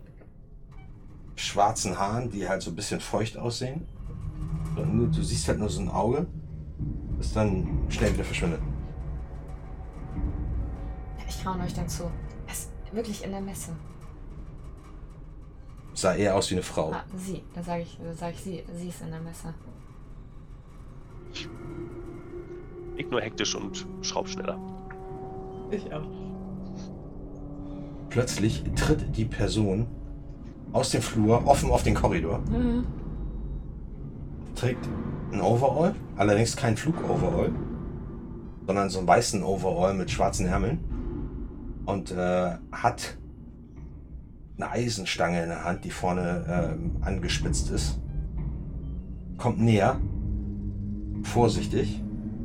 schwarzen 1.34 1.98
Haaren, 1.98 2.30
die 2.30 2.48
halt 2.48 2.62
so 2.62 2.70
ein 2.70 2.76
bisschen 2.76 3.00
feucht 3.00 3.36
aussehen. 3.36 3.86
Du 4.76 5.22
siehst 5.22 5.48
halt 5.48 5.58
nur 5.58 5.68
so 5.68 5.80
ein 5.80 5.88
Auge, 5.88 6.26
das 7.18 7.32
dann 7.32 7.66
schnell 7.88 8.14
wieder 8.14 8.22
verschwindet. 8.22 8.60
Ich 11.28 11.42
traue 11.42 11.60
euch 11.60 11.74
dann 11.74 11.88
zu. 11.88 12.04
Er 12.46 12.52
ist 12.52 12.70
wirklich 12.92 13.24
in 13.24 13.30
der 13.30 13.40
Messe. 13.40 13.72
Sah 15.94 16.14
eher 16.14 16.36
aus 16.36 16.50
wie 16.50 16.54
eine 16.54 16.62
Frau. 16.62 16.92
Ah, 16.92 17.04
sie. 17.16 17.42
Da 17.54 17.62
sage 17.62 17.82
ich, 17.82 17.98
da 18.02 18.12
sag 18.14 18.34
ich 18.34 18.40
sie. 18.40 18.64
Sie 18.72 18.88
ist 18.88 19.02
in 19.02 19.10
der 19.10 19.20
Messe. 19.20 19.52
Ich 22.96 23.10
nur 23.10 23.20
hektisch 23.20 23.54
und 23.54 23.86
schraub 24.02 24.28
schneller. 24.28 24.58
Ich 25.70 25.92
auch. 25.92 26.06
Plötzlich 28.08 28.64
tritt 28.74 29.16
die 29.16 29.24
Person 29.24 29.86
aus 30.72 30.90
dem 30.90 31.02
Flur 31.02 31.46
offen 31.46 31.70
auf 31.70 31.82
den 31.82 31.94
Korridor. 31.94 32.38
Mhm. 32.50 32.86
trägt 34.54 34.88
ein 35.32 35.40
Overall, 35.40 35.94
allerdings 36.16 36.56
kein 36.56 36.76
Flug-Overall, 36.76 37.52
sondern 38.66 38.90
so 38.90 38.98
einen 38.98 39.08
weißen 39.08 39.42
Overall 39.42 39.94
mit 39.94 40.10
schwarzen 40.10 40.46
Ärmeln 40.46 40.80
und 41.88 42.10
äh, 42.10 42.50
hat 42.70 43.16
eine 44.58 44.70
Eisenstange 44.70 45.42
in 45.42 45.48
der 45.48 45.64
Hand, 45.64 45.84
die 45.86 45.90
vorne 45.90 46.44
ähm, 46.46 46.96
angespitzt 47.00 47.70
ist. 47.70 47.98
Kommt 49.38 49.58
näher, 49.58 49.98
vorsichtig. 51.22 52.02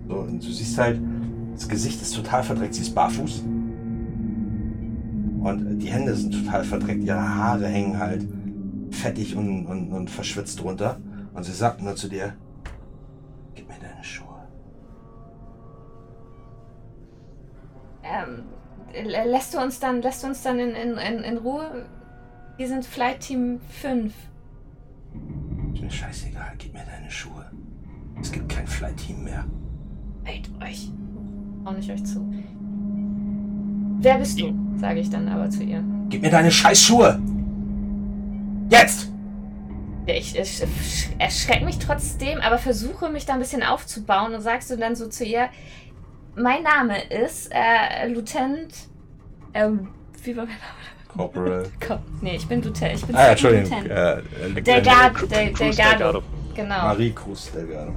So, 0.08 0.16
und 0.16 0.42
du 0.42 0.50
siehst 0.50 0.78
halt, 0.78 1.02
das 1.56 1.68
Gesicht 1.68 2.02
ist 2.02 2.16
total 2.16 2.42
verdreckt, 2.42 2.76
sie 2.76 2.84
ist 2.84 2.96
barfuß. 2.96 3.44
Und 5.42 5.80
die 5.80 5.92
Hände 5.92 6.16
sind 6.16 6.32
total 6.32 6.64
verdreckt, 6.64 7.04
ihre 7.04 7.36
Haare 7.36 7.68
hängen 7.68 8.00
halt 8.00 8.26
fettig 8.92 9.36
und, 9.36 9.66
und, 9.66 9.92
und 9.92 10.10
verschwitzt 10.10 10.64
runter. 10.64 11.02
Und 11.34 11.44
sie 11.44 11.52
sagt 11.52 11.82
nur 11.82 11.98
zu 11.98 12.08
dir, 12.08 12.34
gib 13.56 13.68
mir 13.68 13.76
deine 13.82 14.04
Schuhe. 14.06 14.48
Ähm, 18.04 18.44
lässt 19.02 19.54
du 19.54 19.60
uns 19.60 19.80
dann, 19.80 20.02
lässt 20.02 20.24
du 20.24 20.28
uns 20.28 20.42
dann 20.42 20.60
in, 20.60 20.76
in, 20.76 20.98
in, 20.98 21.38
Ruhe? 21.38 21.86
Wir 22.58 22.68
sind 22.68 22.86
Flight 22.86 23.22
Team 23.22 23.60
5. 23.82 24.14
Ist 25.74 25.82
mir 25.82 25.90
scheißegal, 25.92 26.54
gib 26.58 26.74
mir 26.74 26.84
deine 26.86 27.10
Schuhe. 27.10 27.46
Es 28.22 28.32
gibt 28.32 28.48
kein 28.50 28.66
Flight-Team 28.66 29.24
mehr. 29.24 29.46
Hält 30.24 30.50
euch. 30.62 30.90
Auch 31.66 31.74
nicht 31.74 31.90
euch 31.92 32.04
zu. 32.06 32.26
Wer 34.00 34.18
bist 34.18 34.40
du? 34.40 34.54
Sage 34.78 35.00
ich 35.00 35.10
dann 35.10 35.28
aber 35.28 35.50
zu 35.50 35.64
ihr. 35.64 35.84
Gib 36.10 36.22
mir 36.22 36.30
deine 36.30 36.52
Scheißschuhe! 36.52 37.20
Jetzt! 38.70 39.10
Ja, 40.08 40.14
Ich, 40.16 40.38
ich 40.38 40.64
erschrecke 41.20 41.66
mich 41.66 41.80
trotzdem, 41.80 42.40
aber 42.40 42.58
versuche 42.58 43.10
mich 43.10 43.26
da 43.26 43.34
ein 43.34 43.40
bisschen 43.40 43.64
aufzubauen 43.64 44.34
und 44.34 44.42
sagst 44.42 44.70
du 44.70 44.78
dann 44.78 44.96
so 44.96 45.08
zu 45.08 45.24
ihr, 45.26 45.50
mein 46.36 46.64
Name 46.64 47.04
ist 47.10 47.52
äh, 47.54 48.08
Lieutenant. 48.08 48.74
Ähm, 49.54 49.90
wie 50.24 50.36
war 50.36 50.46
mein 50.46 50.56
Name? 50.56 50.74
Corporal. 51.08 51.66
Nee, 52.22 52.36
ich 52.38 52.48
bin 52.48 52.62
Lieutenant. 52.62 52.96
Ich 52.96 53.06
bin 53.06 53.16
Ah, 53.16 53.24
ja, 53.26 53.30
Entschuldigung. 53.32 53.70
Lieutenant. 53.84 54.28
Äh, 54.36 54.48
äh, 54.58 54.62
Delgado, 54.62 55.26
Del, 55.26 55.54
Delgado. 55.54 55.74
Delgado. 55.74 56.24
Genau. 56.56 56.82
Marie 56.84 57.12
Cruz 57.12 57.52
Delgado. 57.52 57.92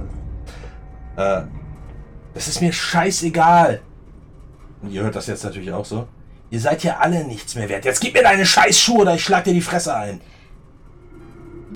Äh, 1.15 1.41
das 2.33 2.47
ist 2.47 2.61
mir 2.61 2.71
scheißegal. 2.71 3.81
Und 4.81 4.91
ihr 4.91 5.03
hört 5.03 5.15
das 5.15 5.27
jetzt 5.27 5.43
natürlich 5.43 5.71
auch 5.71 5.85
so. 5.85 6.07
Ihr 6.49 6.59
seid 6.59 6.81
hier 6.81 6.99
alle 7.01 7.23
nichts 7.25 7.55
mehr 7.55 7.67
wert. 7.67 7.85
Jetzt 7.85 7.99
gib 7.99 8.13
mir 8.13 8.23
deine 8.23 8.45
Scheißschuhe 8.45 8.99
oder 8.99 9.15
ich 9.15 9.23
schlag 9.23 9.43
dir 9.43 9.53
die 9.53 9.61
Fresse 9.61 9.95
ein. 9.95 10.21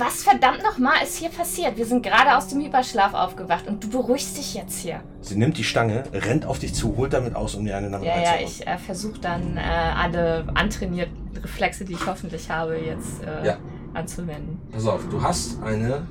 Was 0.03 0.23
verdammt 0.23 0.63
nochmal 0.63 1.03
ist 1.03 1.17
hier 1.17 1.29
passiert? 1.29 1.77
Wir 1.77 1.85
sind 1.85 2.01
gerade 2.01 2.35
aus 2.35 2.47
dem 2.47 2.59
Hyperschlaf 2.59 3.13
aufgewacht 3.13 3.67
und 3.67 3.83
du 3.83 3.89
beruhigst 3.89 4.35
dich 4.35 4.55
jetzt 4.55 4.79
hier. 4.79 5.01
Sie 5.21 5.35
nimmt 5.35 5.59
die 5.59 5.63
Stange, 5.63 6.05
rennt 6.11 6.43
auf 6.43 6.57
dich 6.57 6.73
zu, 6.73 6.97
holt 6.97 7.13
damit 7.13 7.35
aus, 7.35 7.53
um 7.53 7.65
dir 7.65 7.77
eine 7.77 7.87
nach 7.87 8.01
Ja, 8.01 8.19
ja, 8.19 8.31
ich 8.43 8.65
äh, 8.65 8.79
versuche 8.79 9.19
dann 9.19 9.57
äh, 9.57 9.59
alle 9.61 10.47
antrainierten 10.55 11.37
Reflexe, 11.37 11.85
die 11.85 11.93
ich 11.93 12.07
hoffentlich 12.07 12.49
habe, 12.49 12.77
jetzt 12.77 13.21
äh, 13.23 13.45
Ja. 13.45 13.57
anzuwenden. 13.93 14.59
Pass 14.71 14.87
auf, 14.87 15.07
du 15.07 15.21
hast 15.21 15.61
eine 15.61 16.07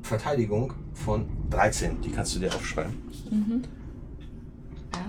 Verteidigung 0.00 0.72
von 0.94 1.28
13. 1.50 2.00
Die 2.00 2.10
kannst 2.10 2.34
du 2.34 2.38
dir 2.38 2.48
aufschreiben. 2.54 2.94
Mhm. 3.30 3.62
Ja. 4.94 5.00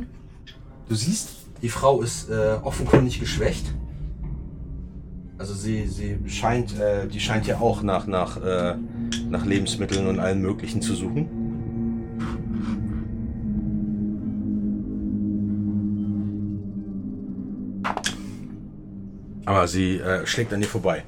Du 0.90 0.96
siehst, 0.96 1.30
die 1.62 1.70
Frau 1.70 2.02
ist 2.02 2.30
äh, 2.30 2.58
offenkundig 2.62 3.22
geschwächt. 3.22 3.74
Also 5.38 5.54
sie, 5.54 5.88
sie 5.88 6.18
scheint, 6.28 6.80
äh, 6.80 7.08
die 7.08 7.20
scheint 7.20 7.46
ja 7.46 7.60
auch 7.60 7.84
nach, 7.84 8.08
nach, 8.08 8.38
äh, 8.44 8.76
nach 9.30 9.46
Lebensmitteln 9.46 10.08
und 10.08 10.20
allem 10.20 10.42
Möglichen 10.42 10.82
zu 10.82 10.96
suchen. 10.96 11.30
Aber 19.46 19.68
sie 19.68 19.98
äh, 20.00 20.26
schlägt 20.26 20.52
an 20.54 20.60
dir 20.62 20.68
vorbei. 20.68 21.04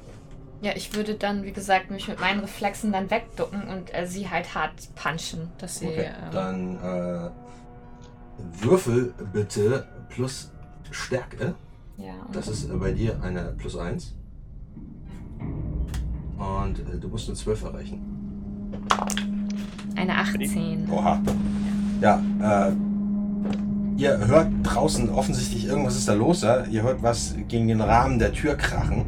Ja, 0.62 0.72
ich 0.76 0.94
würde 0.94 1.14
dann, 1.14 1.42
wie 1.44 1.52
gesagt, 1.52 1.90
mich 1.90 2.06
mit 2.06 2.20
meinen 2.20 2.40
Reflexen 2.40 2.92
dann 2.92 3.10
wegducken 3.10 3.64
und 3.64 3.94
äh, 3.94 4.06
sie 4.06 4.28
halt 4.28 4.54
hart 4.54 4.72
punchen, 4.94 5.48
dass 5.58 5.78
sie. 5.78 5.88
Okay, 5.88 6.10
ähm, 6.24 6.30
dann 6.32 6.76
äh, 6.76 7.30
würfel 8.62 9.12
bitte 9.32 9.86
plus 10.08 10.52
Stärke. 10.90 11.54
ja, 11.96 12.14
Das 12.32 12.48
ist 12.48 12.70
äh, 12.70 12.74
bei 12.74 12.92
dir 12.92 13.20
eine 13.22 13.54
plus 13.58 13.76
1. 13.76 14.14
Und 16.38 16.78
äh, 16.80 16.98
du 16.98 17.08
musst 17.08 17.28
eine 17.28 17.36
12 17.36 17.64
erreichen. 17.64 18.00
eine 19.96 20.16
18. 20.16 20.88
Oha. 20.90 21.20
Ja, 22.00 22.22
äh, 22.40 22.72
ihr 23.96 24.26
hört 24.26 24.48
draußen 24.62 25.10
offensichtlich 25.10 25.66
irgendwas 25.66 25.96
ist 25.96 26.08
da 26.08 26.14
los. 26.14 26.42
Ja? 26.42 26.64
Ihr 26.64 26.82
hört 26.82 27.02
was 27.02 27.34
gegen 27.48 27.68
den 27.68 27.80
Rahmen 27.80 28.18
der 28.18 28.32
Tür 28.32 28.54
krachen. 28.54 29.04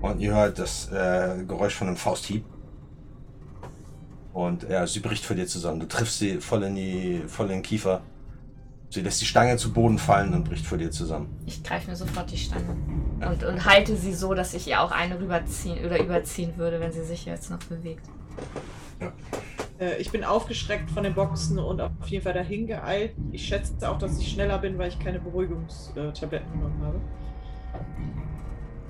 Und 0.00 0.20
ihr 0.20 0.34
hört 0.34 0.58
das 0.58 0.90
äh, 0.92 1.44
Geräusch 1.46 1.74
von 1.74 1.88
einem 1.88 1.96
Fausthieb. 1.96 2.44
Und 4.32 4.68
ja, 4.68 4.86
sie 4.86 5.00
bricht 5.00 5.24
vor 5.24 5.34
dir 5.34 5.46
zusammen. 5.46 5.80
Du 5.80 5.88
triffst 5.88 6.18
sie 6.18 6.36
voll 6.36 6.62
in, 6.62 6.76
die, 6.76 7.22
voll 7.26 7.46
in 7.46 7.54
den 7.54 7.62
Kiefer. 7.62 8.02
Sie 8.90 9.02
lässt 9.02 9.20
die 9.20 9.26
Stange 9.26 9.56
zu 9.58 9.72
Boden 9.72 9.98
fallen 9.98 10.32
und 10.32 10.44
bricht 10.44 10.66
vor 10.66 10.78
dir 10.78 10.90
zusammen. 10.90 11.36
Ich 11.46 11.62
greife 11.62 11.90
mir 11.90 11.96
sofort 11.96 12.30
die 12.30 12.38
Stange 12.38 12.76
und, 13.20 13.44
und 13.44 13.64
halte 13.66 13.96
sie 13.96 14.14
so, 14.14 14.32
dass 14.34 14.54
ich 14.54 14.66
ihr 14.66 14.80
auch 14.80 14.90
eine 14.90 15.20
rüberziehen 15.20 15.84
oder 15.84 16.00
überziehen 16.00 16.56
würde, 16.56 16.80
wenn 16.80 16.92
sie 16.92 17.04
sich 17.04 17.26
jetzt 17.26 17.50
noch 17.50 17.58
bewegt. 17.58 18.06
Äh, 19.78 19.96
ich 19.98 20.10
bin 20.10 20.24
aufgeschreckt 20.24 20.90
von 20.90 21.02
den 21.02 21.14
Boxen 21.14 21.58
und 21.58 21.80
auf 21.80 21.90
jeden 22.06 22.24
Fall 22.24 22.32
dahin 22.32 22.66
geeilt. 22.66 23.12
Ich 23.30 23.46
schätze 23.46 23.74
auch, 23.88 23.98
dass 23.98 24.18
ich 24.18 24.32
schneller 24.32 24.58
bin, 24.58 24.78
weil 24.78 24.88
ich 24.88 24.98
keine 24.98 25.20
Beruhigungstabletten 25.20 26.52
genommen 26.52 26.82
habe. 26.82 27.00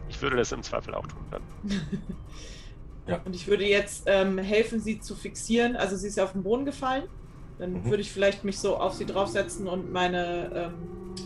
Ich 0.08 0.22
würde 0.22 0.36
das 0.36 0.52
im 0.52 0.62
Zweifel 0.62 0.94
auch 0.94 1.06
tun 1.06 1.24
dann. 1.30 1.42
Ja. 3.08 3.22
Und 3.24 3.34
ich 3.34 3.48
würde 3.48 3.64
jetzt 3.64 4.02
ähm, 4.04 4.36
helfen, 4.36 4.80
sie 4.80 5.00
zu 5.00 5.16
fixieren. 5.16 5.76
Also 5.76 5.96
sie 5.96 6.08
ist 6.08 6.18
ja 6.18 6.24
auf 6.24 6.32
den 6.32 6.42
Boden 6.42 6.66
gefallen. 6.66 7.04
Dann 7.58 7.72
Mhm. 7.72 7.84
würde 7.84 8.02
ich 8.02 8.12
vielleicht 8.12 8.44
mich 8.44 8.58
so 8.58 8.76
auf 8.76 8.94
sie 8.94 9.04
draufsetzen 9.04 9.66
und 9.66 9.92
meine, 9.92 10.50
ähm, 10.54 10.74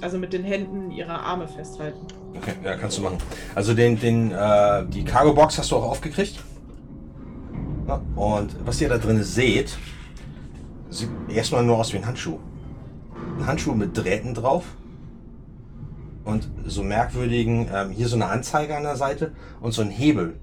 also 0.00 0.18
mit 0.18 0.32
den 0.32 0.44
Händen 0.44 0.90
ihre 0.90 1.12
Arme 1.20 1.46
festhalten. 1.46 2.06
Okay, 2.34 2.54
ja, 2.64 2.76
kannst 2.76 2.96
du 2.98 3.02
machen. 3.02 3.18
Also 3.54 3.74
den, 3.74 4.00
den, 4.00 4.32
äh, 4.32 4.86
die 4.86 5.04
Cargo-Box 5.04 5.58
hast 5.58 5.70
du 5.70 5.76
auch 5.76 5.90
aufgekriegt. 5.90 6.42
Ja, 7.86 8.00
und 8.16 8.56
was 8.64 8.80
ihr 8.80 8.88
da 8.88 8.96
drin 8.96 9.22
seht, 9.22 9.76
sieht 10.88 11.10
erstmal 11.28 11.62
nur 11.64 11.76
aus 11.78 11.92
wie 11.92 11.98
ein 11.98 12.06
Handschuh. 12.06 12.38
Ein 13.38 13.46
Handschuh 13.46 13.74
mit 13.74 13.96
Drähten 13.96 14.32
drauf. 14.34 14.64
Und 16.24 16.48
so 16.66 16.82
merkwürdigen, 16.82 17.68
ähm, 17.74 17.90
hier 17.90 18.08
so 18.08 18.16
eine 18.16 18.26
Anzeige 18.26 18.76
an 18.76 18.84
der 18.84 18.96
Seite 18.96 19.32
und 19.60 19.72
so 19.72 19.82
ein 19.82 19.90
Hebel. 19.90 20.38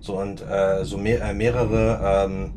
So 0.00 0.18
und 0.18 0.40
äh, 0.42 0.84
so 0.84 0.96
mehr, 0.98 1.22
äh, 1.22 1.34
mehrere, 1.34 2.00
ähm, 2.26 2.54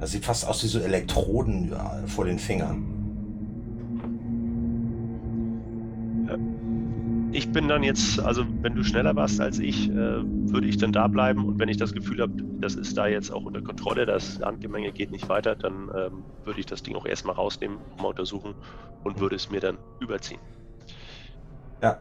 das 0.00 0.12
sieht 0.12 0.24
fast 0.24 0.46
aus 0.46 0.62
wie 0.62 0.68
so 0.68 0.78
Elektroden 0.78 1.74
vor 2.06 2.24
den 2.24 2.38
Fingern. 2.38 2.96
Ich 7.32 7.52
bin 7.52 7.68
dann 7.68 7.82
jetzt, 7.82 8.18
also 8.18 8.46
wenn 8.62 8.74
du 8.74 8.82
schneller 8.82 9.14
warst 9.14 9.42
als 9.42 9.58
ich, 9.58 9.90
äh, 9.90 9.94
würde 9.94 10.66
ich 10.68 10.78
dann 10.78 10.92
da 10.92 11.06
bleiben 11.06 11.44
und 11.44 11.58
wenn 11.58 11.68
ich 11.68 11.76
das 11.76 11.92
Gefühl 11.92 12.22
habe, 12.22 12.32
das 12.60 12.76
ist 12.76 12.96
da 12.96 13.06
jetzt 13.08 13.30
auch 13.30 13.44
unter 13.44 13.60
Kontrolle, 13.60 14.06
das 14.06 14.40
Handgemenge 14.40 14.90
geht 14.90 15.10
nicht 15.10 15.28
weiter, 15.28 15.54
dann 15.54 15.90
ähm, 15.94 16.24
würde 16.44 16.60
ich 16.60 16.64
das 16.64 16.82
Ding 16.82 16.96
auch 16.96 17.04
erstmal 17.04 17.34
rausnehmen, 17.34 17.76
mal 17.98 18.08
untersuchen 18.08 18.54
und 19.04 19.20
würde 19.20 19.36
es 19.36 19.50
mir 19.50 19.60
dann 19.60 19.76
überziehen. 20.00 20.40
Ja. 21.82 21.98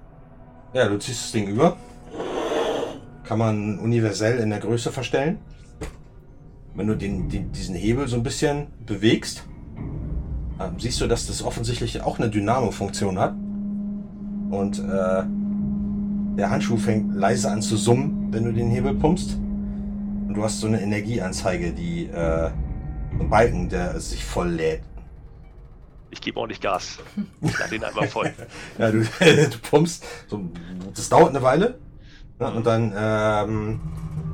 Ja, 0.73 0.87
du 0.87 0.97
ziehst 0.99 1.25
das 1.25 1.31
Ding 1.33 1.49
über. 1.49 1.75
Kann 3.25 3.37
man 3.37 3.79
universell 3.79 4.39
in 4.39 4.51
der 4.51 4.59
Größe 4.59 4.91
verstellen. 4.91 5.39
Wenn 6.75 6.87
du 6.87 6.95
den, 6.95 7.29
den, 7.29 7.51
diesen 7.51 7.75
Hebel 7.75 8.07
so 8.07 8.17
ein 8.17 8.23
bisschen 8.23 8.67
bewegst, 8.85 9.43
ähm, 10.59 10.77
siehst 10.77 10.99
du, 11.01 11.07
dass 11.07 11.27
das 11.27 11.41
offensichtlich 11.41 12.01
auch 12.01 12.19
eine 12.19 12.29
Dynamo-Funktion 12.29 13.17
hat. 13.17 13.33
Und 14.49 14.79
äh, 14.79 15.23
der 16.37 16.49
Handschuh 16.49 16.77
fängt 16.77 17.15
leise 17.15 17.49
an 17.49 17.61
zu 17.61 17.77
summen, 17.77 18.27
wenn 18.31 18.43
du 18.43 18.53
den 18.53 18.69
Hebel 18.69 18.93
pumpst. 18.93 19.35
Und 19.35 20.33
du 20.33 20.43
hast 20.43 20.59
so 20.59 20.67
eine 20.67 20.81
Energieanzeige, 20.81 21.71
die 21.71 22.07
äh, 22.07 22.51
so 23.17 23.23
ein 23.23 23.29
Balken, 23.29 23.69
der 23.69 23.99
sich 23.99 24.23
voll 24.23 24.49
lädt. 24.49 24.81
Ich 26.11 26.21
gebe 26.21 26.39
ordentlich 26.39 26.61
Gas. 26.61 26.99
Ich 27.41 27.57
lade 27.57 27.71
den 27.71 27.83
einmal 27.83 28.07
voll. 28.07 28.33
Ja, 28.77 28.91
du, 28.91 29.01
du 29.19 29.57
pumpst, 29.69 30.03
so, 30.27 30.41
das 30.93 31.09
dauert 31.09 31.29
eine 31.29 31.41
Weile. 31.41 31.79
Ne, 32.39 32.51
und 32.51 32.65
dann 32.65 32.93
ähm, 32.97 33.79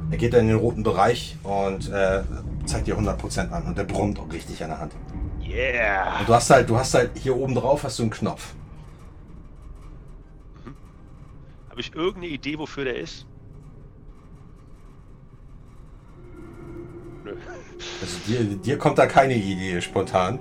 er 0.10 0.18
geht 0.18 0.34
er 0.34 0.40
in 0.40 0.48
den 0.48 0.58
roten 0.58 0.84
Bereich 0.84 1.38
und 1.44 1.90
äh, 1.90 2.24
zeigt 2.66 2.88
dir 2.88 2.98
100% 2.98 3.52
an. 3.52 3.64
Und 3.64 3.78
der 3.78 3.84
brummt 3.84 4.20
auch 4.20 4.32
richtig 4.32 4.64
an 4.64 4.70
der 4.70 4.80
Hand. 4.80 4.94
Yeah! 5.42 6.20
Und 6.20 6.30
du 6.30 6.34
hast 6.34 6.50
halt, 6.50 6.70
du 6.70 6.78
hast 6.78 6.94
halt 6.94 7.12
hier 7.16 7.36
oben 7.36 7.56
drauf 7.56 7.84
hast 7.84 8.00
du 8.00 8.04
einen 8.04 8.12
Knopf. 8.12 8.54
Habe 11.70 11.80
ich 11.80 11.94
irgendeine 11.96 12.28
Idee, 12.28 12.58
wofür 12.58 12.86
der 12.86 12.98
ist? 12.98 13.26
Nö. 17.24 17.36
Also 18.00 18.18
dir, 18.28 18.44
dir 18.44 18.78
kommt 18.78 19.00
da 19.00 19.08
keine 19.08 19.34
Idee 19.34 19.82
spontan. 19.82 20.38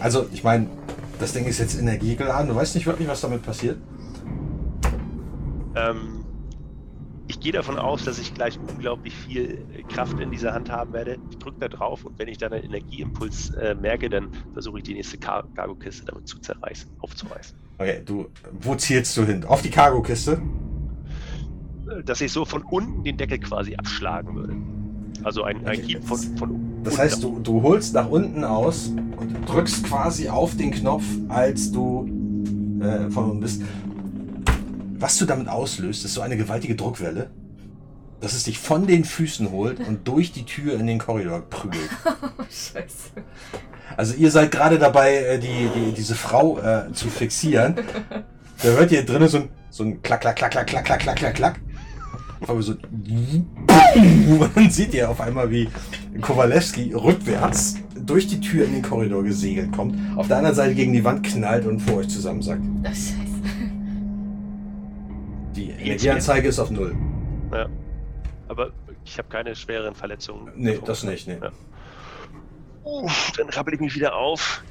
Also, 0.00 0.26
ich 0.32 0.42
meine, 0.42 0.68
das 1.20 1.32
Ding 1.32 1.44
ist 1.44 1.58
jetzt 1.58 1.78
energiegeladen. 1.78 2.48
Du 2.48 2.56
weißt 2.56 2.74
nicht 2.74 2.86
wirklich, 2.86 3.06
was 3.06 3.20
damit 3.20 3.44
passiert. 3.44 3.78
Ähm, 5.78 6.24
ich 7.28 7.40
gehe 7.40 7.52
davon 7.52 7.78
aus, 7.78 8.04
dass 8.04 8.18
ich 8.18 8.32
gleich 8.32 8.58
unglaublich 8.58 9.14
viel 9.14 9.58
äh, 9.76 9.82
Kraft 9.82 10.18
in 10.18 10.30
dieser 10.30 10.54
Hand 10.54 10.70
haben 10.70 10.92
werde. 10.94 11.18
Ich 11.30 11.38
drücke 11.38 11.60
da 11.60 11.68
drauf 11.68 12.04
und 12.04 12.18
wenn 12.18 12.28
ich 12.28 12.38
dann 12.38 12.52
einen 12.52 12.64
Energieimpuls 12.64 13.50
äh, 13.50 13.74
merke, 13.74 14.08
dann 14.08 14.30
versuche 14.54 14.78
ich 14.78 14.84
die 14.84 14.94
nächste 14.94 15.18
Car 15.18 15.46
Cargo-Kiste 15.54 16.06
damit 16.06 16.26
zu 16.26 16.38
zerreißen, 16.40 16.90
aufzureißen. 17.00 17.56
Okay, 17.76 18.02
du, 18.04 18.26
wo 18.60 18.74
zielst 18.74 19.16
du 19.16 19.24
hin? 19.24 19.44
Auf 19.44 19.62
die 19.62 19.70
Cargo-Kiste? 19.70 20.40
Äh, 21.90 22.02
Dass 22.04 22.20
ich 22.22 22.32
so 22.32 22.44
von 22.46 22.62
unten 22.62 23.04
den 23.04 23.18
Deckel 23.18 23.38
quasi 23.38 23.76
abschlagen 23.76 24.34
würde. 24.34 24.56
Also 25.22 25.42
ein, 25.42 25.58
ein 25.66 25.78
Okay, 25.78 25.82
Hieb 25.82 26.04
von, 26.04 26.18
von 26.38 26.82
Das 26.82 26.94
unten 26.94 27.02
heißt, 27.02 27.22
du, 27.22 27.40
du 27.40 27.62
holst 27.62 27.92
nach 27.92 28.08
unten 28.08 28.42
aus 28.42 28.88
und 28.88 29.46
drückst 29.46 29.84
quasi 29.84 30.28
auf 30.28 30.56
den 30.56 30.70
Knopf, 30.70 31.04
als 31.28 31.70
du 31.72 32.08
äh, 32.80 33.10
von 33.10 33.24
unten 33.24 33.40
bist. 33.40 33.62
Was 34.98 35.16
du 35.18 35.26
damit 35.26 35.48
auslöst, 35.48 36.04
ist 36.04 36.14
so 36.14 36.20
eine 36.22 36.36
gewaltige 36.36 36.74
Druckwelle, 36.74 37.30
dass 38.20 38.32
es 38.32 38.44
dich 38.44 38.58
von 38.58 38.86
den 38.86 39.04
Füßen 39.04 39.52
holt 39.52 39.78
und 39.78 40.08
durch 40.08 40.32
die 40.32 40.44
Tür 40.44 40.74
in 40.74 40.88
den 40.88 40.98
Korridor 40.98 41.40
prügelt. 41.48 41.88
Oh, 42.04 42.42
scheiße. 42.50 43.10
Also 43.96 44.14
ihr 44.14 44.30
seid 44.30 44.50
gerade 44.50 44.78
dabei, 44.78 45.16
äh, 45.16 45.38
die, 45.38 45.68
die, 45.74 45.92
diese 45.92 46.14
Frau 46.14 46.58
äh, 46.58 46.92
zu 46.92 47.08
fixieren. 47.08 47.76
Da 48.62 48.68
hört 48.70 48.90
ihr 48.90 49.04
drinnen 49.04 49.28
so 49.28 49.38
ein, 49.38 49.48
so 49.70 49.84
ein 49.84 50.02
Klack, 50.02 50.22
Klack, 50.22 50.36
Klack, 50.36 50.50
Klack, 50.50 50.66
Klack, 50.66 50.84
Klack, 50.84 51.00
Klack, 51.00 51.16
Klack, 51.16 51.34
Klack. 51.34 51.60
Einmal 52.40 52.62
so 52.62 52.74
dann 54.54 54.70
seht 54.70 54.94
ihr 54.94 55.10
auf 55.10 55.20
einmal, 55.20 55.50
wie 55.50 55.68
Kowalewski 56.20 56.92
rückwärts 56.92 57.76
durch 57.96 58.26
die 58.26 58.40
Tür 58.40 58.64
in 58.64 58.74
den 58.74 58.82
Korridor 58.82 59.22
gesegelt 59.22 59.72
kommt, 59.72 59.96
auf 60.16 60.28
der 60.28 60.38
anderen 60.38 60.56
Seite 60.56 60.74
gegen 60.74 60.92
die 60.92 61.04
Wand 61.04 61.24
knallt 61.24 61.66
und 61.66 61.80
vor 61.80 61.98
euch 61.98 62.08
zusammensackt. 62.08 62.62
Oh, 62.62 62.86
scheiße. 62.86 63.27
Die 65.78 65.84
Energieanzeige 65.84 66.48
ist 66.48 66.58
auf 66.58 66.70
Null. 66.70 66.96
Ja. 67.52 67.66
Aber 68.48 68.70
ich 69.04 69.18
habe 69.18 69.28
keine 69.28 69.54
schweren 69.54 69.94
Verletzungen. 69.94 70.52
Nee, 70.56 70.78
das 70.84 71.02
nicht, 71.02 71.26
nee. 71.28 71.38
Ja. 71.42 71.50
Uff, 72.84 73.32
dann 73.36 73.48
rappel 73.50 73.74
ich 73.74 73.80
mich 73.80 73.94
wieder 73.94 74.14
auf. 74.16 74.62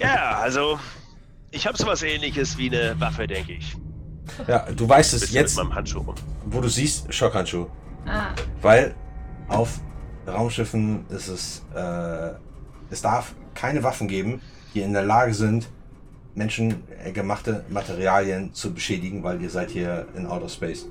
Ja, 0.00 0.38
also 0.38 0.78
ich 1.50 1.66
habe 1.66 1.76
sowas 1.76 2.02
ähnliches 2.02 2.56
wie 2.58 2.68
eine 2.68 2.98
Waffe, 3.00 3.26
denke 3.26 3.52
ich. 3.54 3.76
Ja, 4.46 4.66
du 4.72 4.88
weißt 4.88 5.14
es 5.14 5.30
jetzt, 5.32 5.56
mit 5.56 5.66
meinem 5.66 5.74
Handschuh 5.76 6.00
rum. 6.00 6.14
wo 6.46 6.60
du 6.60 6.68
siehst, 6.68 7.12
Schockhandschuh. 7.12 7.66
Ah, 8.06 8.28
Weil 8.60 8.94
auf 9.48 9.80
Raumschiffen 10.26 11.06
ist 11.08 11.28
es, 11.28 11.64
äh, 11.74 12.30
es 12.90 13.02
darf 13.02 13.34
keine 13.54 13.82
Waffen 13.82 14.08
geben, 14.08 14.40
die 14.74 14.80
in 14.82 14.92
der 14.92 15.02
Lage 15.04 15.34
sind, 15.34 15.68
menschengemachte 16.36 17.64
Materialien 17.68 18.52
zu 18.54 18.72
beschädigen, 18.72 19.22
weil 19.24 19.42
ihr 19.42 19.50
seid 19.50 19.70
hier 19.70 20.06
in 20.16 20.26
Outer 20.26 20.48
Space. 20.48 20.86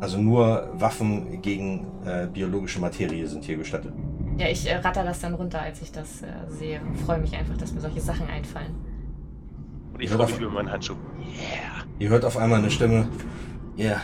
Also 0.00 0.18
nur 0.18 0.68
Waffen 0.74 1.42
gegen 1.42 1.86
äh, 2.06 2.26
biologische 2.26 2.80
Materie 2.80 3.26
sind 3.28 3.44
hier 3.44 3.58
gestattet. 3.58 3.92
ja, 4.38 4.48
ich 4.48 4.66
äh, 4.68 4.76
ratter 4.76 5.04
das 5.04 5.20
dann 5.20 5.34
runter, 5.34 5.60
als 5.60 5.82
ich 5.82 5.92
das 5.92 6.22
äh, 6.22 6.26
sehe. 6.48 6.80
Freue 7.04 7.18
mich 7.20 7.36
einfach, 7.36 7.56
dass 7.58 7.72
mir 7.72 7.80
solche 7.82 8.00
Sachen 8.00 8.26
einfallen. 8.26 8.74
Und 9.92 10.00
ich 10.00 10.08
Ja, 10.10 10.16
freue 10.16 10.26
mich 10.26 10.40
über 10.40 10.50
meinen 10.50 10.70
Handschuh. 10.72 10.94
Yeah. 11.18 11.84
Ihr 11.98 12.08
hört 12.08 12.24
auf 12.24 12.38
einmal 12.38 12.60
eine 12.60 12.70
Stimme. 12.70 13.08
Ihr 13.76 14.00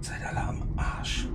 seid 0.00 0.24
alle 0.26 0.40
am 0.40 0.62
Arsch. 0.76 1.28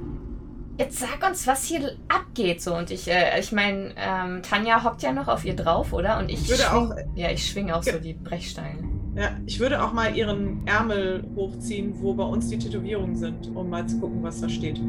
Jetzt 0.77 0.99
sag 0.99 1.27
uns, 1.27 1.47
was 1.47 1.63
hier 1.65 1.93
abgeht 2.07 2.61
so. 2.61 2.75
Und 2.75 2.91
ich, 2.91 3.07
äh, 3.07 3.39
ich 3.39 3.51
meine, 3.51 3.93
ähm, 3.97 4.41
Tanja 4.43 4.83
hockt 4.83 5.01
ja 5.01 5.11
noch 5.11 5.27
auf 5.27 5.43
ihr 5.43 5.55
drauf, 5.55 5.91
oder? 5.91 6.19
Und 6.19 6.29
ich, 6.29 6.41
Ich 6.43 6.49
würde 6.49 6.63
schwing, 6.63 6.91
auch- 6.91 6.95
ja, 7.15 7.31
ich 7.31 7.49
schwing 7.49 7.71
auch 7.71 7.81
so 7.83 7.97
die 7.97 8.13
Brechsteine. 8.13 8.83
Ja, 9.15 9.31
ich 9.47 9.59
würde 9.59 9.83
auch 9.83 9.91
mal 9.93 10.15
ihren 10.15 10.67
Ärmel 10.67 11.23
hochziehen, 11.35 11.99
wo 11.99 12.13
bei 12.13 12.23
uns 12.23 12.49
die 12.49 12.59
Tätowierungen 12.59 13.15
sind, 13.15 13.47
um 13.55 13.67
mal 13.71 13.87
zu 13.87 13.99
gucken, 13.99 14.21
was 14.21 14.39
da 14.41 14.47
steht. 14.47 14.79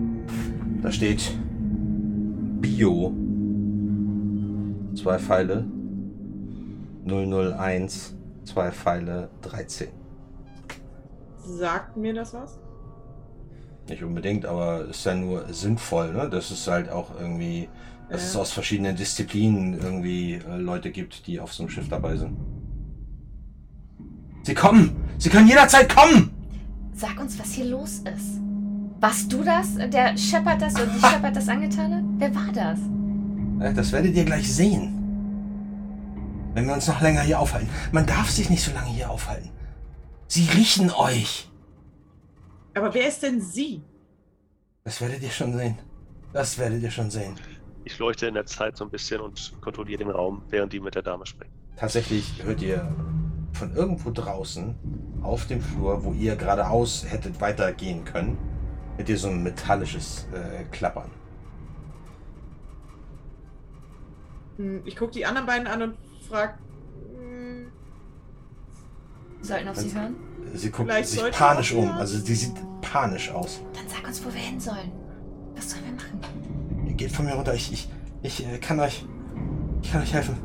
Da 0.82 0.93
steht 0.93 1.32
Bio. 2.60 3.15
Zwei 4.94 5.19
Pfeile. 5.19 5.65
001. 7.06 8.15
Zwei 8.44 8.70
Pfeile 8.70 9.31
13. 9.40 9.89
Sagt 11.39 11.97
mir 11.97 12.12
das 12.12 12.35
was? 12.35 12.59
Nicht 13.89 14.02
unbedingt, 14.02 14.44
aber 14.44 14.85
ist 14.86 15.05
ja 15.05 15.15
nur 15.15 15.52
sinnvoll, 15.52 16.12
ne? 16.12 16.28
Dass 16.28 16.51
es 16.51 16.66
halt 16.66 16.90
auch 16.90 17.10
irgendwie, 17.19 17.69
dass 18.10 18.23
es 18.24 18.35
Ja. 18.35 18.40
aus 18.40 18.52
verschiedenen 18.52 18.97
Disziplinen 18.97 19.74
irgendwie 19.78 20.35
äh, 20.35 20.56
Leute 20.56 20.90
gibt, 20.90 21.27
die 21.27 21.40
auf 21.40 21.55
so 21.55 21.62
einem 21.62 21.70
Schiff 21.70 21.89
dabei 21.89 22.16
sind. 22.16 22.36
Sie 24.43 24.55
kommen! 24.55 24.97
Sie 25.19 25.28
können 25.31 25.48
jederzeit 25.48 25.89
kommen! 25.94 26.31
Sag 26.94 27.19
uns, 27.20 27.39
was 27.39 27.52
hier 27.52 27.66
los 27.66 27.98
ist. 28.01 28.40
Warst 29.01 29.32
du 29.32 29.43
das, 29.44 29.74
der 29.77 30.16
Shepard 30.16 30.60
das 30.60 30.74
oder 30.74 30.86
die 30.86 31.01
Shepard 31.06 31.36
das 31.36 31.48
angetan 31.48 31.94
hat? 31.94 32.02
Wer 32.19 32.35
war 32.35 32.52
das? 32.52 32.78
Äh, 33.60 33.74
Das 33.74 33.93
werdet 33.93 34.15
ihr 34.15 34.24
gleich 34.24 34.52
sehen. 34.52 34.94
Wenn 36.55 36.66
wir 36.66 36.74
uns 36.74 36.89
noch 36.89 37.01
länger 37.01 37.20
hier 37.23 37.39
aufhalten. 37.39 37.69
Man 37.93 38.05
darf 38.06 38.31
sich 38.31 38.51
nicht 38.51 38.62
so 38.65 38.73
lange 38.73 38.89
hier 38.90 39.10
aufhalten. 39.10 39.51
Sie 40.27 40.47
riechen 40.55 40.90
euch. 40.90 41.47
Aber 42.78 42.94
wer 42.94 43.09
ist 43.09 43.24
denn 43.24 43.40
sie? 43.40 43.82
Das 44.84 45.00
werdet 45.00 45.20
ihr 45.20 45.30
schon 45.30 45.52
sehen. 45.52 45.76
Das 46.32 46.56
werdet 46.59 46.80
ihr 46.80 46.92
schon 46.92 47.10
sehen. 47.10 47.34
Ich 47.82 47.98
leuchte 47.98 48.28
in 48.28 48.34
der 48.34 48.46
Zeit 48.46 48.76
so 48.76 48.84
ein 48.84 48.90
bisschen 48.90 49.20
und 49.20 49.52
kontrolliere 49.60 49.98
den 49.98 50.10
Raum, 50.10 50.42
während 50.48 50.72
die 50.72 50.78
mit 50.78 50.94
der 50.94 51.02
Dame 51.02 51.26
sprechen. 51.26 51.52
Tatsächlich 51.74 52.40
hört 52.44 52.62
ihr 52.62 52.88
von 53.52 53.74
irgendwo 53.74 54.12
draußen 54.12 54.76
auf 55.22 55.48
dem 55.48 55.60
Flur, 55.60 56.05
wo 56.05 56.12
ihr 56.12 56.36
geradeaus 56.36 57.05
hättet 57.05 57.40
weitergehen 57.40 58.05
können, 58.05 58.38
hört 58.96 59.09
ihr 59.09 59.18
so 59.18 59.26
ein 59.28 59.42
metallisches 59.42 60.28
äh, 60.32 60.62
Klappern. 60.70 61.10
Hm, 64.56 64.82
Ich 64.84 64.94
gucke 64.94 65.10
die 65.12 65.26
anderen 65.26 65.48
beiden 65.48 65.66
an 65.66 65.82
und 65.82 65.96
frage, 66.28 66.55
hm, 67.16 67.72
sollten 69.42 69.66
auf 69.68 69.76
sie 69.76 69.92
hören. 69.92 70.14
Sie 70.55 70.70
guckt 70.70 70.90
Vielleicht 70.90 71.09
sich 71.10 71.23
panisch 71.31 71.73
um. 71.73 71.90
Also 71.90 72.19
die 72.19 72.35
sieht 72.35 72.55
panisch 72.81 73.31
aus. 73.31 73.60
Dann 73.74 73.85
sag 73.89 74.06
uns, 74.06 74.24
wo 74.24 74.32
wir 74.32 74.40
hin 74.40 74.59
sollen. 74.59 74.90
Was 75.55 75.70
sollen 75.70 75.82
wir 75.85 75.93
machen? 75.94 76.86
Ihr 76.86 76.94
geht 76.94 77.12
von 77.12 77.24
mir 77.27 77.35
runter. 77.35 77.55
Ich, 77.55 77.73
ich, 77.73 77.89
ich 78.23 78.47
äh, 78.47 78.59
kann 78.59 78.81
euch. 78.81 79.05
Ich 79.82 79.93
kann 79.93 80.02
euch 80.02 80.12
helfen. 80.12 80.36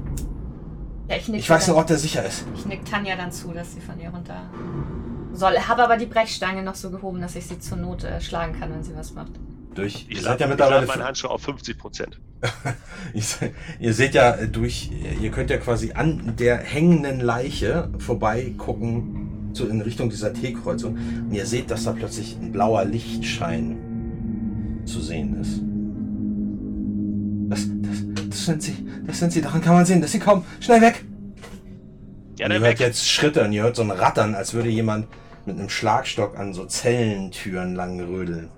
Ja, 1.09 1.15
ich 1.17 1.31
Ich 1.33 1.49
weiß 1.49 1.69
einen 1.69 1.77
Ort, 1.77 1.89
der 1.89 1.97
sicher 1.97 2.25
ist. 2.25 2.45
Ich 2.55 2.65
nick 2.65 2.85
Tanja 2.85 3.15
dann 3.15 3.31
zu, 3.31 3.51
dass 3.51 3.73
sie 3.73 3.81
von 3.81 3.99
ihr 3.99 4.09
runter 4.09 4.49
soll. 5.33 5.57
Habe 5.57 5.83
aber 5.83 5.97
die 5.97 6.05
Brechstange 6.05 6.63
noch 6.63 6.75
so 6.75 6.91
gehoben, 6.91 7.21
dass 7.21 7.35
ich 7.35 7.45
sie 7.47 7.59
zur 7.59 7.77
Not 7.77 8.03
äh, 8.03 8.21
schlagen 8.21 8.59
kann, 8.59 8.71
wenn 8.71 8.83
sie 8.83 8.95
was 8.95 9.13
macht. 9.13 9.31
Durch. 9.73 10.05
Ich 10.09 10.17
Ihr 10.17 10.21
seid 10.21 10.39
ja 10.39 10.47
mittlerweile. 10.47 10.85
meinen 10.85 11.03
Handschuh 11.03 11.27
auf 11.29 11.41
50 11.41 11.77
Prozent. 11.79 12.19
Ihr, 13.13 13.21
se- 13.21 13.51
ihr 13.79 13.93
seht 13.93 14.13
ja 14.13 14.33
durch, 14.45 14.91
ihr 15.21 15.31
könnt 15.31 15.49
ja 15.49 15.57
quasi 15.57 15.93
an 15.93 16.35
der 16.37 16.57
hängenden 16.57 17.19
Leiche 17.21 17.89
vorbei 17.99 18.53
gucken, 18.57 19.32
so 19.53 19.67
in 19.67 19.81
Richtung 19.81 20.09
dieser 20.09 20.33
T-Kreuzung. 20.33 20.97
Und 21.27 21.33
ihr 21.33 21.45
seht, 21.45 21.71
dass 21.71 21.83
da 21.83 21.91
plötzlich 21.91 22.37
ein 22.41 22.51
blauer 22.51 22.85
Lichtschein 22.85 23.77
zu 24.85 24.99
sehen 24.99 25.39
ist. 25.39 25.61
Das, 27.49 27.67
das, 27.81 28.29
das 28.29 28.45
sind 28.45 28.61
sie, 28.61 28.87
das 29.05 29.19
sind 29.19 29.31
sie, 29.31 29.41
daran 29.41 29.61
kann 29.61 29.75
man 29.75 29.85
sehen, 29.85 30.01
dass 30.01 30.11
sie 30.11 30.19
kommen. 30.19 30.43
Schnell 30.59 30.81
weg! 30.81 31.03
Ja, 32.37 32.47
ihr 32.47 32.53
hört 32.53 32.63
weg. 32.63 32.79
jetzt 32.79 33.07
Schritte 33.07 33.43
und 33.43 33.53
ihr 33.53 33.63
hört 33.63 33.75
so 33.75 33.83
ein 33.83 33.91
Rattern, 33.91 34.33
als 34.33 34.53
würde 34.53 34.69
jemand 34.69 35.07
mit 35.45 35.57
einem 35.57 35.69
Schlagstock 35.69 36.37
an 36.37 36.53
so 36.53 36.65
Zellentüren 36.65 37.75
lang 37.75 37.99
rödeln. 37.99 38.49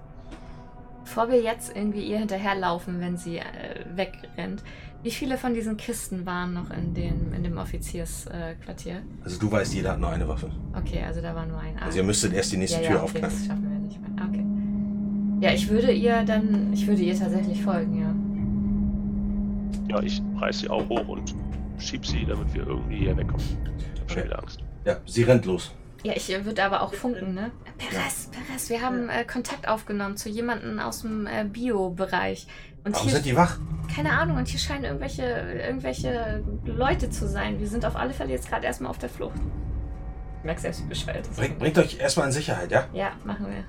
Bevor 1.03 1.29
wir 1.29 1.41
jetzt 1.41 1.75
irgendwie 1.75 2.03
ihr 2.03 2.17
hinterherlaufen, 2.17 2.99
wenn 2.99 3.17
sie 3.17 3.37
äh, 3.37 3.43
wegrennt, 3.95 4.63
wie 5.05 5.11
viele 5.11 5.37
von 5.37 5.53
diesen 5.53 5.77
Kisten 5.77 6.25
waren 6.25 6.55
noch 6.55 6.71
in, 6.71 6.95
den, 6.95 7.31
in 7.31 7.43
dem 7.43 7.59
Offiziersquartier? 7.59 8.49
Äh, 8.49 8.55
Quartier? 8.55 9.01
Also 9.23 9.39
du 9.39 9.51
weißt, 9.51 9.75
jeder 9.75 9.91
hat 9.91 9.99
nur 9.99 10.09
eine 10.09 10.27
Waffe. 10.27 10.49
okay, 10.75 11.03
also 11.05 11.21
da 11.21 11.35
war 11.35 11.45
nur 11.45 11.59
ein. 11.59 11.77
Ah. 11.79 11.85
Also 11.85 11.99
ihr 11.99 12.03
müsstet 12.03 12.33
erst 12.33 12.51
die 12.51 12.57
nächste 12.57 12.81
ja, 12.81 12.87
Tür 12.87 12.95
ja, 12.95 13.03
okay, 13.03 13.05
aufknacken. 13.05 13.37
das 13.37 13.45
schaffen 13.45 13.69
wir 13.69 13.79
nicht 13.87 14.01
mehr. 14.01 14.09
Okay. 14.27 15.45
Ja, 15.45 15.53
ich 15.53 15.69
würde 15.69 15.91
ihr 15.91 16.23
dann, 16.23 16.73
ich 16.73 16.87
würde 16.87 17.03
ihr 17.03 17.15
tatsächlich 17.15 17.61
folgen, 17.61 18.01
ja. 19.87 19.95
Ja, 19.95 20.01
ich 20.01 20.23
reiß 20.39 20.61
sie 20.61 20.69
auch 20.69 20.89
hoch 20.89 21.07
und 21.07 21.35
schieb 21.77 22.03
sie, 22.03 22.25
damit 22.25 22.51
wir 22.55 22.65
irgendwie 22.65 22.97
hier 22.97 23.15
wegkommen. 23.15 23.45
Ich 23.93 24.01
hab 24.01 24.11
schon 24.11 24.23
wieder 24.23 24.39
Angst. 24.39 24.59
Ja, 24.85 24.97
sie 25.05 25.21
rennt 25.21 25.45
los. 25.45 25.71
Ja, 26.03 26.13
ich 26.15 26.29
würde 26.29 26.63
aber 26.63 26.81
auch 26.81 26.95
funken, 26.95 27.35
ne? 27.35 27.51
Perez, 27.77 28.31
Perez, 28.31 28.69
wir 28.69 28.81
haben 28.81 29.09
äh, 29.09 29.23
Kontakt 29.23 29.67
aufgenommen 29.67 30.17
zu 30.17 30.29
jemandem 30.29 30.79
aus 30.79 31.01
dem 31.03 31.27
äh, 31.27 31.45
Bio-Bereich. 31.45 32.47
Und 32.85 32.93
Warum 32.93 33.07
hier, 33.07 33.15
sind 33.15 33.25
die 33.25 33.35
wach? 33.35 33.57
keine 33.93 34.11
Ahnung, 34.11 34.37
und 34.37 34.47
hier 34.47 34.59
scheinen 34.59 34.83
irgendwelche, 34.83 35.23
irgendwelche 35.23 36.43
Leute 36.65 37.09
zu 37.09 37.27
sein. 37.27 37.59
Wir 37.59 37.67
sind 37.67 37.85
auf 37.85 37.95
alle 37.95 38.13
Fälle 38.13 38.31
jetzt 38.31 38.49
gerade 38.49 38.65
erstmal 38.65 38.89
auf 38.89 38.97
der 38.97 39.09
Flucht. 39.09 39.35
Ich 40.39 40.43
merke 40.45 40.61
selbst, 40.61 40.83
wie 40.83 40.89
bescheuert 40.89 41.27
das 41.27 41.35
Bring, 41.35 41.51
ist. 41.51 41.59
bringt 41.59 41.77
euch 41.77 41.99
erstmal 41.99 42.27
in 42.27 42.31
Sicherheit, 42.33 42.71
ja? 42.71 42.85
Ja, 42.93 43.11
machen 43.23 43.47
wir. 43.47 43.63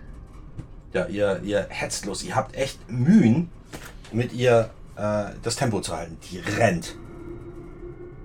Ja, 1.00 1.06
ihr, 1.06 1.40
ihr 1.44 1.66
hetzt 1.68 2.06
los. 2.06 2.22
Ihr 2.24 2.34
habt 2.34 2.56
echt 2.56 2.90
Mühen, 2.90 3.50
mit 4.12 4.32
ihr 4.32 4.70
äh, 4.96 5.26
das 5.42 5.56
Tempo 5.56 5.80
zu 5.80 5.96
halten. 5.96 6.18
Die 6.30 6.38
rennt. 6.38 6.96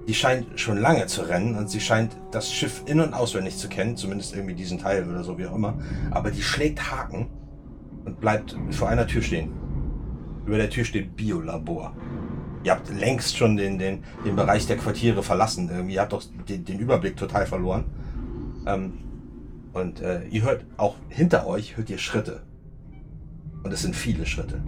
Die 0.08 0.14
scheint 0.16 0.60
schon 0.60 0.78
lange 0.80 1.06
zu 1.06 1.22
rennen 1.22 1.56
und 1.56 1.70
sie 1.70 1.80
scheint 1.80 2.16
das 2.32 2.52
Schiff 2.52 2.82
in- 2.86 3.00
und 3.00 3.14
auswendig 3.14 3.58
zu 3.58 3.70
kennen, 3.70 3.96
zumindest 3.96 4.34
irgendwie 4.36 4.56
diesen 4.56 4.80
Teil 4.80 5.08
oder 5.08 5.24
so, 5.24 5.38
wie 5.38 5.46
auch 5.46 5.56
immer. 5.56 5.78
Aber 6.10 6.32
die 6.32 6.42
schlägt 6.42 6.92
Haken 6.92 7.30
und 8.06 8.20
bleibt 8.20 8.56
vor 8.72 8.90
einer 8.90 9.06
Tür 9.06 9.22
stehen. 9.22 9.52
Über 10.52 10.58
der 10.58 10.70
Tür 10.70 10.84
steht 10.84 11.16
Biolabor. 11.16 11.96
Ihr 12.66 12.74
habt 12.74 12.90
längst 12.94 13.38
schon 13.38 13.56
den, 13.56 13.80
den, 13.80 14.04
den 14.26 14.36
Bereich 14.36 14.68
der 14.68 14.76
Quartiere 14.76 15.24
verlassen. 15.24 15.70
Irgendwie. 15.70 15.94
Ihr 15.94 16.02
habt 16.02 16.12
doch 16.12 16.22
den, 16.50 16.66
den 16.66 16.78
Überblick 16.78 17.16
total 17.16 17.46
verloren. 17.46 17.86
Ähm, 18.68 18.96
und 19.72 20.02
äh, 20.02 20.28
ihr 20.28 20.42
hört 20.42 20.66
auch 20.76 20.98
hinter 21.08 21.48
euch 21.48 21.78
hört 21.78 21.90
ihr 21.90 21.98
Schritte. 21.98 22.42
Und 23.64 23.72
es 23.72 23.82
sind 23.82 23.96
viele 23.96 24.26
Schritte. 24.26 24.62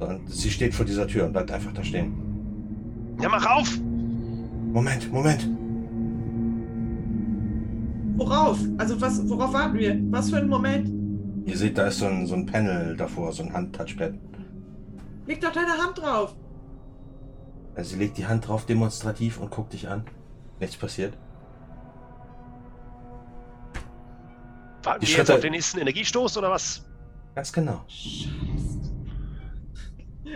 Und 0.00 0.30
sie 0.30 0.50
steht 0.50 0.74
vor 0.74 0.84
dieser 0.84 1.06
Tür 1.06 1.24
und 1.24 1.32
bleibt 1.32 1.50
einfach 1.50 1.72
da 1.72 1.82
stehen. 1.82 2.12
Ja, 3.22 3.30
mach 3.30 3.46
auf! 3.46 3.80
Moment, 4.74 5.10
Moment. 5.10 5.48
Worauf? 8.18 8.58
Also 8.76 9.00
was, 9.00 9.26
worauf 9.30 9.54
warten 9.54 9.78
wir? 9.78 9.98
Was 10.10 10.28
für 10.28 10.36
ein 10.36 10.48
Moment? 10.50 11.01
Ihr 11.44 11.56
seht, 11.56 11.76
da 11.78 11.86
ist 11.86 11.98
so 11.98 12.06
ein, 12.06 12.26
so 12.26 12.34
ein 12.34 12.46
Panel 12.46 12.96
davor, 12.96 13.32
so 13.32 13.42
ein 13.42 13.52
Hand-Touchpad. 13.52 14.14
Leg 15.26 15.40
doch 15.40 15.52
deine 15.52 15.72
Hand 15.76 15.98
drauf. 15.98 16.34
Also 17.74 17.90
sie 17.94 17.98
legt 17.98 18.18
die 18.18 18.26
Hand 18.26 18.46
drauf 18.48 18.66
demonstrativ 18.66 19.40
und 19.40 19.50
guckt 19.50 19.72
dich 19.72 19.88
an. 19.88 20.04
Nichts 20.60 20.76
passiert. 20.76 21.16
Warten 24.82 25.00
Die 25.00 25.06
wir 25.06 25.16
jetzt 25.16 25.26
Schritte- 25.26 25.34
auf 25.34 25.40
den 25.40 25.52
nächsten 25.52 25.78
Energiestoß 25.78 26.36
oder 26.38 26.50
was? 26.50 26.84
Ganz 27.34 27.52
genau. 27.52 27.80
Scheiße. 27.88 28.28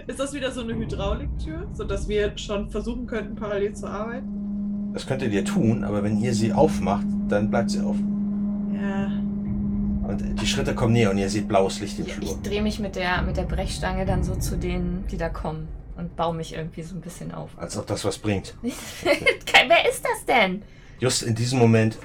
Ist 0.06 0.20
das 0.20 0.32
wieder 0.34 0.50
so 0.50 0.60
eine 0.62 0.74
Hydrauliktür, 0.74 1.66
sodass 1.72 2.08
wir 2.08 2.36
schon 2.38 2.70
versuchen 2.70 3.06
könnten, 3.06 3.34
parallel 3.34 3.74
zu 3.74 3.86
arbeiten? 3.88 4.90
Das 4.92 5.06
könntet 5.06 5.32
ihr 5.32 5.44
tun, 5.44 5.84
aber 5.84 6.02
wenn 6.02 6.18
ihr 6.20 6.32
sie 6.34 6.52
aufmacht, 6.52 7.06
dann 7.28 7.50
bleibt 7.50 7.70
sie 7.70 7.80
auf. 7.80 7.96
Ja. 8.72 9.10
Und 10.06 10.40
die 10.40 10.46
Schritte 10.46 10.74
kommen 10.74 10.92
näher 10.92 11.10
und 11.10 11.18
ihr 11.18 11.28
seht 11.28 11.48
blaues 11.48 11.80
Licht 11.80 11.98
im 11.98 12.06
Ich 12.06 12.14
Flur. 12.14 12.38
drehe 12.42 12.62
mich 12.62 12.78
mit 12.78 12.94
der, 12.96 13.22
mit 13.22 13.36
der 13.36 13.42
Brechstange 13.42 14.06
dann 14.06 14.22
so 14.22 14.36
zu 14.36 14.56
denen, 14.56 15.04
die 15.10 15.16
da 15.16 15.28
kommen 15.28 15.66
und 15.96 16.14
baue 16.14 16.34
mich 16.34 16.54
irgendwie 16.54 16.82
so 16.82 16.94
ein 16.94 17.00
bisschen 17.00 17.32
auf. 17.32 17.50
Als 17.56 17.76
ob 17.76 17.86
das 17.86 18.04
was 18.04 18.18
bringt. 18.18 18.54
Wer 18.62 19.90
ist 19.90 20.04
das 20.04 20.24
denn? 20.26 20.62
Just 21.00 21.22
in 21.22 21.34
diesem 21.34 21.58
Moment 21.58 21.98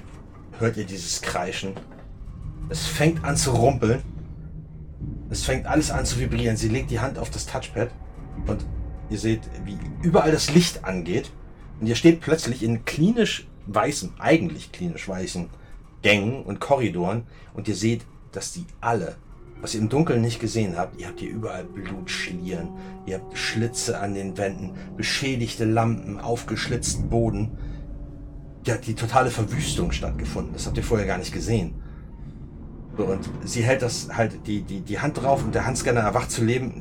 hört 0.59 0.77
ihr 0.77 0.85
dieses 0.85 1.21
Kreischen. 1.21 1.73
Es 2.69 2.87
fängt 2.87 3.23
an 3.23 3.37
zu 3.37 3.51
rumpeln. 3.51 4.01
Es 5.29 5.43
fängt 5.43 5.65
alles 5.67 5.91
an 5.91 6.05
zu 6.05 6.19
vibrieren. 6.19 6.57
Sie 6.57 6.69
legt 6.69 6.89
die 6.91 6.99
Hand 6.99 7.17
auf 7.19 7.29
das 7.29 7.45
Touchpad 7.45 7.89
und 8.47 8.65
ihr 9.09 9.17
seht, 9.19 9.41
wie 9.65 9.77
überall 10.01 10.31
das 10.31 10.53
Licht 10.53 10.83
angeht. 10.85 11.31
Und 11.79 11.87
ihr 11.87 11.95
steht 11.95 12.21
plötzlich 12.21 12.63
in 12.63 12.83
klinisch 12.85 13.47
weißen, 13.67 14.13
eigentlich 14.19 14.71
klinisch 14.71 15.07
weißen 15.07 15.49
Gängen 16.01 16.43
und 16.43 16.59
Korridoren 16.59 17.23
und 17.53 17.67
ihr 17.67 17.75
seht, 17.75 18.05
dass 18.31 18.53
die 18.53 18.65
alle, 18.79 19.15
was 19.61 19.75
ihr 19.75 19.81
im 19.81 19.89
Dunkeln 19.89 20.21
nicht 20.21 20.39
gesehen 20.39 20.77
habt, 20.77 20.99
ihr 20.99 21.07
habt 21.07 21.19
hier 21.19 21.29
überall 21.29 21.63
Blutschlieren, 21.63 22.69
ihr 23.05 23.15
habt 23.15 23.37
Schlitze 23.37 23.99
an 23.99 24.13
den 24.13 24.37
Wänden, 24.37 24.71
beschädigte 24.97 25.65
Lampen, 25.65 26.19
aufgeschlitzten 26.19 27.09
Boden. 27.09 27.57
Ja, 28.65 28.77
die 28.77 28.93
totale 28.93 29.31
Verwüstung 29.31 29.91
stattgefunden. 29.91 30.53
Das 30.53 30.67
habt 30.67 30.77
ihr 30.77 30.83
vorher 30.83 31.07
gar 31.07 31.17
nicht 31.17 31.33
gesehen. 31.33 31.81
So, 32.95 33.05
und 33.05 33.29
sie 33.43 33.63
hält 33.63 33.81
das 33.81 34.09
halt 34.15 34.45
die, 34.45 34.61
die, 34.61 34.81
die 34.81 34.99
Hand 34.99 35.21
drauf 35.21 35.43
und 35.43 35.55
der 35.55 35.65
Handscanner 35.65 36.01
erwacht 36.01 36.29
zu 36.29 36.43
leben. 36.43 36.73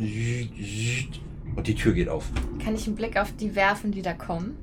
Und 1.57 1.67
die 1.67 1.75
Tür 1.75 1.93
geht 1.93 2.09
auf. 2.09 2.27
Kann 2.63 2.75
ich 2.75 2.87
einen 2.87 2.97
Blick 2.97 3.17
auf 3.17 3.33
die 3.33 3.55
werfen, 3.55 3.93
die 3.93 4.03
da 4.03 4.13
kommen? 4.13 4.57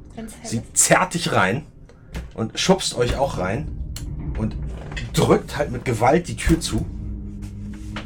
Sie 0.43 0.61
zerrt 0.73 1.13
dich 1.13 1.31
rein 1.31 1.63
und 2.34 2.59
schubst 2.59 2.95
euch 2.95 3.17
auch 3.17 3.38
rein 3.38 3.67
und 4.38 4.55
drückt 5.14 5.57
halt 5.57 5.72
mit 5.72 5.85
Gewalt 5.85 6.27
die 6.27 6.35
Tür 6.35 6.59
zu, 6.59 6.85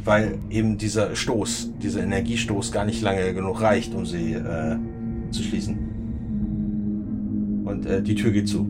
weil 0.04 0.40
eben 0.50 0.78
dieser 0.78 1.16
Stoß, 1.16 1.72
dieser 1.80 2.04
Energiestoß 2.04 2.72
gar 2.72 2.86
nicht 2.86 3.02
lange 3.02 3.34
genug 3.34 3.62
reicht, 3.62 3.94
um 3.94 4.06
sie 4.06 4.34
äh, 4.34 4.78
zu 5.32 5.44
schließen. 5.44 5.78
Und 7.66 7.86
äh, 7.86 8.02
die 8.02 8.16
Tür 8.16 8.32
geht 8.32 8.50
zu. 8.50 8.68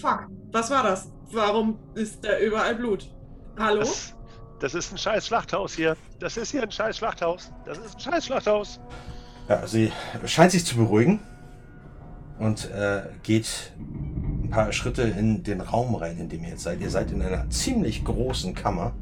Fuck. 0.00 0.28
Was 0.52 0.70
war 0.70 0.82
das? 0.82 1.10
Warum 1.32 1.78
ist 1.94 2.24
da 2.24 2.38
überall 2.40 2.74
Blut? 2.74 3.12
Hallo? 3.58 3.80
Das, 3.80 4.14
das 4.58 4.74
ist 4.74 4.92
ein 4.92 4.98
scheiß 4.98 5.26
Schlachthaus 5.26 5.74
hier. 5.74 5.96
Das 6.18 6.36
ist 6.36 6.50
hier 6.50 6.62
ein 6.62 6.70
scheiß 6.70 6.98
Schlachthaus. 6.98 7.52
Das 7.64 7.78
ist 7.78 7.94
ein 7.94 8.00
scheiß 8.00 8.26
Schlachthaus. 8.26 8.80
Ja, 9.48 9.66
sie 9.66 9.92
scheint 10.26 10.52
sich 10.52 10.64
zu 10.64 10.76
beruhigen 10.76 11.20
und 12.40 12.70
äh, 12.70 13.02
geht 13.22 13.72
ein 13.78 14.48
paar 14.50 14.72
Schritte 14.72 15.02
in 15.02 15.44
den 15.44 15.60
Raum 15.60 15.94
rein, 15.94 16.18
in 16.18 16.28
dem 16.28 16.42
ihr 16.42 16.50
jetzt 16.50 16.62
seid. 16.62 16.80
Ihr 16.80 16.90
seid 16.90 17.12
in 17.12 17.22
einer 17.22 17.48
ziemlich 17.50 18.02
großen 18.02 18.54
Kammer, 18.54 18.92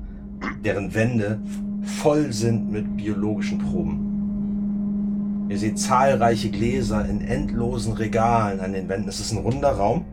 deren 0.65 0.93
Wände 0.94 1.40
voll 1.82 2.32
sind 2.32 2.70
mit 2.70 2.97
biologischen 2.97 3.59
Proben. 3.59 5.47
Ihr 5.48 5.59
seht 5.59 5.78
zahlreiche 5.78 6.51
Gläser 6.51 7.06
in 7.09 7.23
endlosen 7.23 7.94
Regalen 7.94 8.60
an 8.60 8.73
den 8.73 8.89
Wänden. 8.89 9.09
Es 9.09 9.20
ist 9.20 9.32
ein 9.32 9.39
runder 9.39 9.70
Raum 9.70 10.05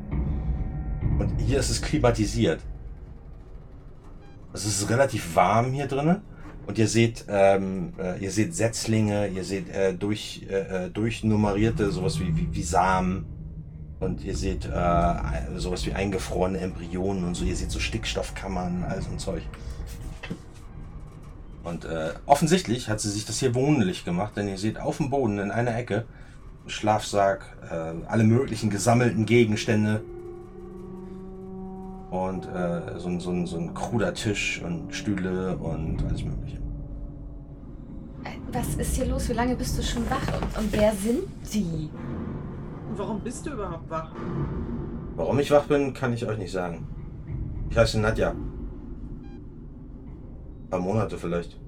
und 1.20 1.32
hier 1.40 1.60
ist 1.60 1.72
es 1.72 1.82
klimatisiert. 1.82 2.62
Es 4.54 4.66
ist 4.66 4.90
relativ 4.90 5.36
warm 5.36 5.74
hier 5.74 5.88
drinnen. 5.88 6.22
Und 6.68 6.78
ihr 6.78 6.88
seht, 6.88 7.26
ähm, 7.30 7.94
äh, 8.00 8.24
ihr 8.24 8.32
seht 8.32 8.56
Setzlinge, 8.56 9.28
ihr 9.28 9.44
seht 9.44 9.70
äh, 9.70 9.94
durch, 9.94 10.48
äh, 10.50 10.86
äh, 10.86 10.90
durchnummerierte, 10.90 11.92
sowas 11.92 12.20
wie, 12.20 12.36
wie, 12.36 12.48
wie 12.52 12.64
Samen. 12.64 13.26
Und 14.00 14.24
ihr 14.24 14.36
seht 14.36 14.66
äh, 14.66 15.14
sowas 15.58 15.86
wie 15.86 15.94
eingefrorene 15.94 16.60
Embryonen 16.60 17.24
und 17.24 17.36
so. 17.36 17.46
Ihr 17.46 17.56
seht 17.56 17.72
so 17.72 17.80
Stickstoffkammern, 17.80 18.84
all 18.88 19.02
so 19.02 19.10
ein 19.12 19.20
Zeug. 19.20 19.44
Und 21.64 21.86
äh, 21.86 22.12
offensichtlich 22.26 22.90
hat 22.90 23.00
sie 23.00 23.10
sich 23.10 23.26
das 23.26 23.40
hier 23.40 23.56
wohnlich 23.56 24.06
gemacht, 24.06 24.38
denn 24.38 24.48
ihr 24.48 24.58
seht 24.58 24.80
auf 24.80 24.98
dem 24.98 25.10
Boden 25.10 25.40
in 25.40 25.52
einer 25.52 25.76
Ecke 25.76 26.06
Schlafsack, 26.68 27.58
äh, 27.70 28.08
alle 28.08 28.24
möglichen 28.24 28.70
gesammelten 28.70 29.26
Gegenstände 29.26 30.04
und 32.16 32.46
äh, 32.48 32.98
so, 33.00 33.10
ein- 33.10 33.20
so, 33.20 33.46
so 33.46 33.58
ein 33.58 33.74
kruder 33.74 34.14
Tisch 34.14 34.62
und 34.64 34.94
Stühle 34.94 35.58
und 35.58 36.04
alles 36.06 36.24
Mögliche. 36.24 36.58
Äh, 38.24 38.38
Was 38.52 38.76
ist 38.76 38.96
hier 38.96 39.06
los? 39.08 39.28
Wie 39.30 39.34
lange 39.34 39.56
bist 39.56 39.78
du 39.78 39.84
schon 39.84 40.10
wach? 40.10 40.28
Und, 40.42 40.58
und 40.64 40.72
wer 40.74 40.94
sind 40.94 41.24
die? 41.54 41.90
Und 42.90 42.98
warum 42.98 43.20
bist 43.22 43.46
du 43.46 43.52
überhaupt 43.54 43.90
wach? 43.90 44.12
Warum 45.16 45.40
ich 45.40 45.52
wach 45.52 45.66
bin, 45.66 45.94
kann 45.94 46.14
ich 46.14 46.26
euch 46.28 46.38
nicht 46.38 46.52
sagen. 46.52 46.88
Ich 47.70 47.78
heiße 47.78 48.00
Nadja. 48.00 48.32
Ein 48.32 48.40
paar 50.70 50.80
Monate 50.80 51.18
vielleicht. 51.18 51.60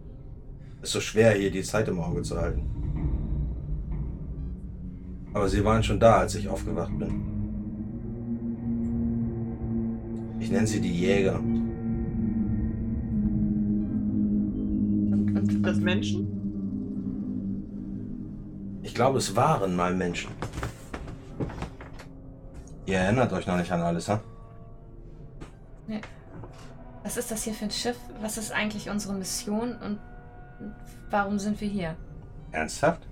Ist 0.82 0.92
so 0.92 1.00
schwer, 1.00 1.32
hier 1.32 1.52
die 1.52 1.64
Zeit 1.64 1.88
im 1.88 2.00
Auge 2.00 2.22
zu 2.22 2.38
halten. 2.38 2.64
Aber 5.34 5.48
sie 5.50 5.64
waren 5.64 5.84
schon 5.84 6.00
da, 6.00 6.18
als 6.20 6.36
ich 6.36 6.48
aufgewacht 6.50 6.98
bin. 6.98 7.22
Ich 10.40 10.52
nenne 10.52 10.68
sie 10.68 10.80
die 10.80 10.94
Jäger. 10.94 11.40
Und, 11.40 11.68
Sind 15.46 15.66
das 15.66 15.78
Menschen? 15.78 16.28
Ich 18.84 18.94
glaube, 18.94 19.18
es 19.18 19.36
waren 19.36 19.76
mal 19.76 19.96
Menschen. 19.96 20.32
Ihr 22.86 22.98
erinnert 22.98 23.34
euch 23.34 23.46
noch 23.48 23.58
nicht 23.58 23.72
an 23.72 23.82
alles, 23.82 24.08
ha? 24.08 24.22
was 27.04 27.16
ist 27.16 27.32
das 27.32 27.44
hier 27.44 27.54
für 27.54 27.66
ein 27.66 27.72
Schiff? 27.72 27.98
Was 28.22 28.38
ist 28.38 28.52
eigentlich 28.52 28.90
unsere 28.90 29.14
Mission? 29.14 29.78
Und 29.78 29.98
warum 31.10 31.40
sind 31.40 31.60
wir 31.62 31.68
hier? 31.70 31.96
Ernsthaft? 32.52 33.08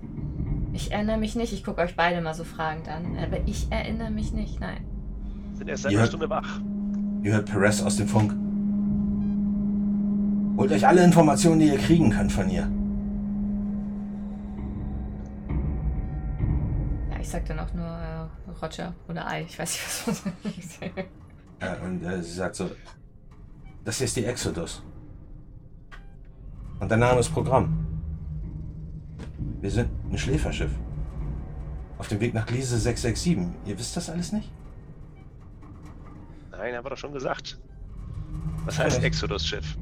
Ich 0.74 0.92
erinnere 0.92 1.16
mich 1.16 1.34
nicht. 1.34 1.54
Ich 1.54 1.64
gucke 1.64 1.80
euch 1.80 1.96
beide 1.96 2.20
mal 2.20 2.34
so 2.34 2.44
fragend 2.44 2.88
an. 2.88 3.16
Aber 3.16 3.38
ich 3.46 3.66
erinnere 3.70 4.10
mich 4.10 4.32
nicht. 4.32 4.60
Nein. 4.60 4.84
Sind 5.54 5.68
erst 5.68 5.84
seit 5.84 5.94
einer 5.94 6.06
Stunde 6.06 6.28
wach. 6.28 6.60
Ihr 7.26 7.32
hört 7.32 7.46
Perez 7.46 7.82
aus 7.82 7.96
dem 7.96 8.06
Funk. 8.06 8.32
Holt 10.56 10.70
euch 10.70 10.86
alle 10.86 11.02
Informationen, 11.02 11.58
die 11.58 11.66
ihr 11.66 11.78
kriegen 11.78 12.10
könnt 12.10 12.30
von 12.30 12.48
ihr. 12.48 12.70
Ja, 17.10 17.18
ich 17.20 17.28
sag 17.28 17.44
dann 17.46 17.58
auch 17.58 17.74
nur 17.74 17.84
äh, 17.84 18.28
Roger 18.62 18.94
oder 19.08 19.26
Ei. 19.26 19.42
Ich 19.42 19.58
weiß 19.58 19.72
nicht, 19.72 20.06
was 20.06 20.24
was 20.24 20.80
Äh, 21.58 21.84
und 21.84 22.04
äh, 22.04 22.22
sie 22.22 22.34
sagt 22.34 22.54
so, 22.54 22.70
das 23.84 23.96
hier 23.98 24.04
ist 24.04 24.14
die 24.14 24.24
Exodus. 24.24 24.84
Und 26.78 26.88
der 26.88 26.98
Name 26.98 27.18
ist 27.18 27.30
Programm. 27.30 27.88
Wir 29.60 29.70
sind 29.72 29.90
ein 30.12 30.16
Schläferschiff. 30.16 30.70
Auf 31.98 32.06
dem 32.06 32.20
Weg 32.20 32.34
nach 32.34 32.46
Gliese 32.46 32.78
667. 32.78 33.52
Ihr 33.64 33.76
wisst 33.76 33.96
das 33.96 34.10
alles 34.10 34.30
nicht? 34.30 34.48
Nein, 36.66 36.74
haben 36.74 36.84
wir 36.84 36.90
doch 36.90 36.98
schon 36.98 37.12
gesagt. 37.12 37.60
Was 38.64 38.80
heißt 38.80 39.00
Exodus-Schiff? 39.00 39.78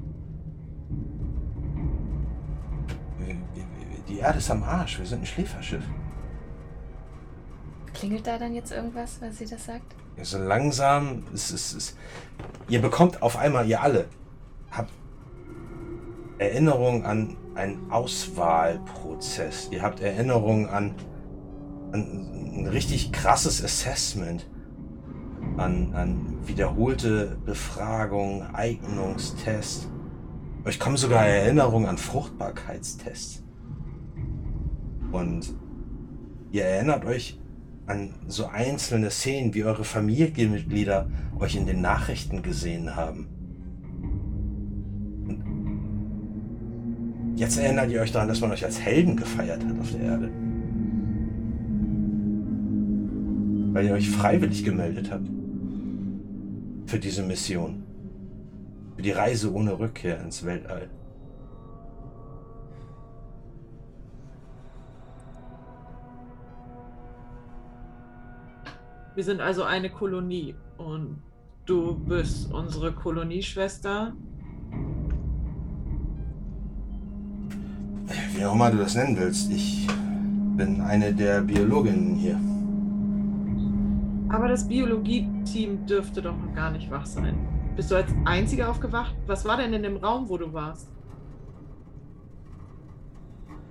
Die 4.06 4.19
Erde 4.19 4.36
ist 4.36 4.51
am 4.51 4.62
Arsch. 4.62 4.98
Wir 4.98 5.06
sind 5.06 5.23
ein 5.23 5.27
Schläferschiff. 5.27 5.82
Klingelt 7.94 8.27
da 8.27 8.36
dann 8.36 8.55
jetzt 8.55 8.70
irgendwas, 8.70 9.19
weil 9.23 9.32
sie 9.32 9.47
das 9.47 9.65
sagt? 9.65 9.97
Ja, 10.19 10.27
So 10.27 10.36
langsam, 10.36 11.24
es 11.32 11.51
ist, 11.52 11.73
es, 11.73 11.97
ihr 12.69 12.82
bekommt 12.82 13.23
auf 13.23 13.39
einmal, 13.39 13.66
ihr 13.66 13.81
alle, 13.81 14.05
habt 14.70 14.93
Erinnerung 16.36 17.06
an 17.06 17.39
einen 17.55 17.90
Auswahlprozess. 17.90 19.69
Ihr 19.70 19.81
habt 19.81 20.01
Erinnerung 20.01 20.69
an, 20.69 20.94
an 21.93 22.59
ein 22.59 22.66
richtig 22.66 23.11
krasses 23.11 23.65
Assessment. 23.65 24.44
An, 25.57 25.95
an 25.95 26.39
wiederholte 26.47 27.37
Befragung, 27.45 28.43
Eignungstest. 28.53 29.89
Euch 30.65 30.81
kommen 30.81 30.97
sogar 30.97 31.27
Erinnerungen 31.27 31.89
an 31.89 31.99
Fruchtbarkeitstests. 31.99 33.45
Und 35.12 35.55
ihr 36.51 36.65
erinnert 36.65 37.05
euch 37.05 37.39
an 37.87 38.15
so 38.27 38.47
einzelne 38.47 39.11
Szenen, 39.11 39.55
wie 39.55 39.65
eure 39.65 39.85
Familienmitglieder 39.85 41.11
euch 41.39 41.57
in 41.57 41.66
den 41.66 41.81
Nachrichten 41.81 42.43
gesehen 42.43 42.97
haben. 42.97 43.29
Und 45.29 45.45
jetzt 47.37 47.59
erinnert 47.59 47.91
ihr 47.91 48.01
euch 48.01 48.12
daran, 48.12 48.29
dass 48.29 48.41
man 48.41 48.51
euch 48.53 48.65
als 48.65 48.81
Helden 48.81 49.16
gefeiert 49.16 49.65
hat 49.65 49.79
auf 49.79 49.93
der 49.93 50.01
Erde. 50.01 50.31
Weil 53.74 53.86
ihr 53.86 53.94
euch 53.94 54.09
freiwillig 54.09 54.64
gemeldet 54.64 55.10
habt. 55.10 55.28
Für 56.86 57.01
diese 57.01 57.24
Mission. 57.24 57.82
Für 58.94 59.02
die 59.02 59.10
Reise 59.10 59.52
ohne 59.52 59.76
Rückkehr 59.76 60.22
ins 60.22 60.44
Weltall. 60.44 60.88
Wir 69.16 69.24
sind 69.24 69.40
also 69.40 69.64
eine 69.64 69.90
Kolonie 69.90 70.55
und 70.76 71.20
du 71.66 71.94
bist 71.98 72.52
unsere 72.52 72.92
Kolonieschwester. 72.92 74.14
Wie 78.36 78.44
auch 78.44 78.55
immer 78.55 78.70
du 78.70 78.78
das 78.78 78.94
nennen 78.94 79.16
willst, 79.18 79.51
ich 79.51 79.88
bin 80.56 80.80
eine 80.80 81.12
der 81.12 81.40
Biologinnen 81.40 82.14
hier. 82.14 82.38
Aber 84.35 84.48
das 84.48 84.66
Biologie-Team 84.66 85.86
dürfte 85.86 86.20
doch 86.20 86.36
noch 86.36 86.52
gar 86.56 86.73
nicht 86.73 86.90
wach 86.90 87.06
sein. 87.06 87.39
Bist 87.77 87.93
du 87.93 87.94
als 87.94 88.11
Einziger 88.24 88.69
aufgewacht? 88.69 89.15
Was 89.28 89.44
war 89.44 89.56
denn 89.59 89.73
in 89.73 89.85
dem 89.85 89.97
Raum, 89.97 90.28
wo 90.28 90.36
du 90.36 90.52
warst? 90.52 90.89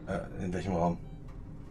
Äh, 0.07 0.19
in 0.41 0.53
welchem 0.53 0.73
Raum? 0.73 0.98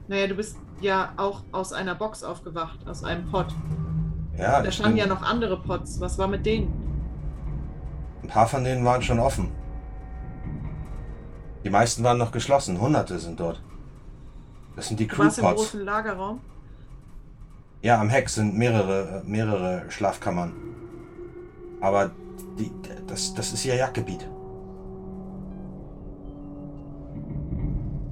Naja, 0.09 0.27
du 0.27 0.35
bist 0.35 0.59
ja 0.82 1.14
auch 1.16 1.43
aus 1.52 1.73
einer 1.73 1.94
Box 1.94 2.23
aufgewacht, 2.23 2.86
aus 2.86 3.02
einem 3.02 3.31
Pod. 3.31 3.47
Ja, 4.36 4.60
Da 4.60 4.70
standen 4.70 4.98
ja 4.98 5.06
noch 5.06 5.23
andere 5.23 5.59
Pods. 5.59 5.98
Was 6.01 6.19
war 6.19 6.28
mit 6.28 6.44
denen? 6.44 6.70
Ein 8.23 8.28
paar 8.28 8.47
von 8.47 8.62
denen 8.62 8.85
waren 8.85 9.01
schon 9.01 9.19
offen. 9.19 9.51
Die 11.64 11.70
meisten 11.70 12.05
waren 12.05 12.19
noch 12.19 12.31
geschlossen. 12.31 12.78
Hunderte 12.78 13.19
sind 13.19 13.40
dort. 13.40 13.62
Das 14.77 14.89
sind 14.89 15.01
die 15.01 15.06
Du 15.06 15.16
warst 15.16 15.39
im 15.39 15.47
großen 15.47 15.81
Lagerraum. 15.82 16.40
Ja, 17.82 18.00
am 18.00 18.09
Heck 18.10 18.28
sind 18.28 18.56
mehrere, 18.56 19.24
mehrere 19.26 19.90
Schlafkammern. 19.90 20.52
Aber 21.80 22.12
die, 22.56 22.70
das, 23.09 23.34
das 23.34 23.52
ist 23.52 23.64
ihr 23.64 23.74
Jagdgebiet. 23.74 24.28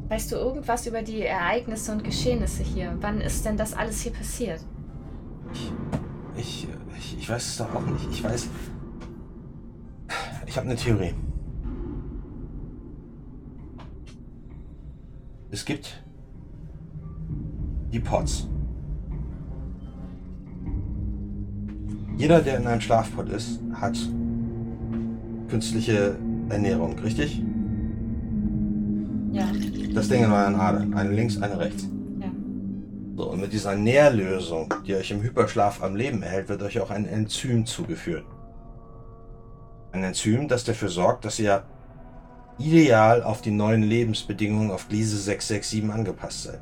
Weißt 0.08 0.32
du 0.32 0.36
irgendwas 0.36 0.88
über 0.88 1.02
die 1.02 1.22
Ereignisse 1.22 1.92
und 1.92 2.02
Geschehnisse 2.02 2.64
hier? 2.64 2.96
Wann 3.00 3.20
ist 3.20 3.44
denn 3.44 3.56
das 3.56 3.72
alles 3.72 4.00
hier 4.00 4.12
passiert? 4.12 4.60
Ich, 5.52 5.72
ich, 6.36 7.18
ich 7.18 7.30
weiß 7.30 7.46
es 7.46 7.56
doch 7.58 7.72
auch 7.72 7.86
nicht. 7.86 8.08
Ich 8.10 8.24
weiß. 8.24 8.48
Ich 10.46 10.56
habe 10.56 10.66
eine 10.66 10.74
Theorie. 10.74 11.14
Es 15.52 15.64
gibt 15.64 16.02
die 17.92 18.00
Pots. 18.00 18.48
Jeder, 22.20 22.42
der 22.42 22.58
in 22.58 22.66
einem 22.66 22.82
Schlafpot 22.82 23.30
ist, 23.30 23.60
hat 23.72 23.96
künstliche 25.48 26.16
Ernährung, 26.50 26.98
richtig? 26.98 27.42
Ja, 29.32 29.44
Das 29.94 30.08
Ding 30.08 30.24
in 30.24 30.30
euren 30.30 30.54
Adern. 30.54 30.92
Eine 30.92 31.12
links, 31.12 31.40
eine 31.40 31.58
rechts. 31.58 31.88
ja. 32.20 32.28
So, 33.16 33.30
und 33.30 33.40
mit 33.40 33.54
dieser 33.54 33.74
Nährlösung, 33.74 34.74
die 34.86 34.96
euch 34.96 35.10
im 35.10 35.22
Hyperschlaf 35.22 35.82
am 35.82 35.96
Leben 35.96 36.22
erhält, 36.22 36.50
wird 36.50 36.62
euch 36.62 36.78
auch 36.80 36.90
ein 36.90 37.06
Enzym 37.06 37.64
zugeführt. 37.64 38.26
Ein 39.92 40.04
Enzym, 40.04 40.46
das 40.46 40.64
dafür 40.64 40.90
sorgt, 40.90 41.24
dass 41.24 41.38
ihr 41.38 41.62
ideal 42.58 43.22
auf 43.22 43.40
die 43.40 43.50
neuen 43.50 43.82
Lebensbedingungen 43.82 44.70
auf 44.70 44.88
Gliese 44.90 45.16
667 45.16 45.90
angepasst 45.90 46.42
seid. 46.42 46.60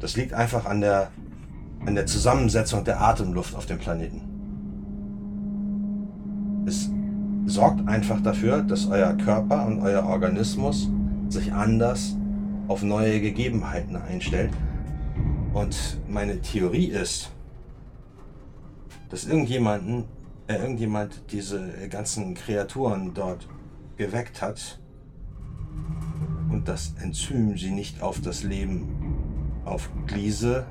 Das 0.00 0.16
liegt 0.16 0.32
einfach 0.32 0.66
an 0.66 0.80
der, 0.80 1.12
an 1.86 1.94
der 1.94 2.06
Zusammensetzung 2.06 2.84
der 2.84 3.00
Atemluft 3.00 3.54
auf 3.54 3.66
dem 3.66 3.78
Planeten. 3.78 4.20
Es 6.66 6.90
sorgt 7.46 7.86
einfach 7.88 8.20
dafür, 8.20 8.62
dass 8.62 8.88
euer 8.88 9.14
Körper 9.14 9.66
und 9.66 9.80
euer 9.80 10.04
Organismus 10.04 10.90
sich 11.28 11.52
anders 11.52 12.16
auf 12.66 12.82
neue 12.82 13.20
Gegebenheiten 13.20 13.94
einstellt. 13.96 14.50
Und 15.54 16.00
meine 16.08 16.40
Theorie 16.40 16.86
ist, 16.86 17.30
dass 19.08 19.24
irgendjemanden, 19.24 20.04
äh, 20.48 20.56
irgendjemand 20.56 21.22
diese 21.30 21.70
ganzen 21.88 22.34
Kreaturen 22.34 23.14
dort 23.14 23.48
geweckt 23.96 24.42
hat 24.42 24.80
und 26.50 26.68
das 26.68 26.94
Enzym 27.00 27.56
sie 27.56 27.70
nicht 27.70 28.02
auf 28.02 28.20
das 28.20 28.42
Leben 28.42 28.88
auf 29.64 29.88
Gliese 30.06 30.66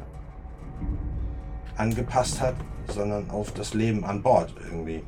angepasst 1.77 2.41
hat, 2.41 2.56
sondern 2.88 3.30
auf 3.30 3.53
das 3.53 3.73
Leben 3.73 4.03
an 4.03 4.22
Bord 4.22 4.53
irgendwie. 4.64 5.03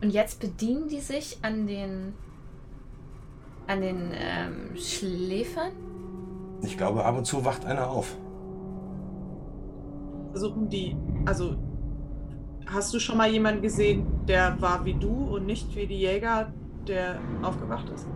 Und 0.00 0.10
jetzt 0.10 0.40
bedienen 0.40 0.88
die 0.88 1.00
sich 1.00 1.38
an 1.42 1.66
den 1.66 2.14
an 3.66 3.80
den 3.80 4.10
ähm, 4.14 4.76
Schläfern? 4.76 5.72
Ich 6.62 6.76
glaube, 6.76 7.04
ab 7.04 7.16
und 7.16 7.24
zu 7.24 7.44
wacht 7.44 7.64
einer 7.64 7.88
auf. 7.88 8.16
Versuchen 10.30 10.68
die. 10.68 10.96
Also, 11.24 11.56
hast 12.66 12.92
du 12.94 12.98
schon 12.98 13.16
mal 13.16 13.30
jemanden 13.30 13.62
gesehen, 13.62 14.06
der 14.26 14.60
war 14.60 14.84
wie 14.84 14.94
du 14.94 15.08
und 15.08 15.46
nicht 15.46 15.74
wie 15.76 15.86
die 15.86 15.98
Jäger, 15.98 16.52
der 16.86 17.18
aufgewacht 17.42 17.88
ist? 17.90 18.06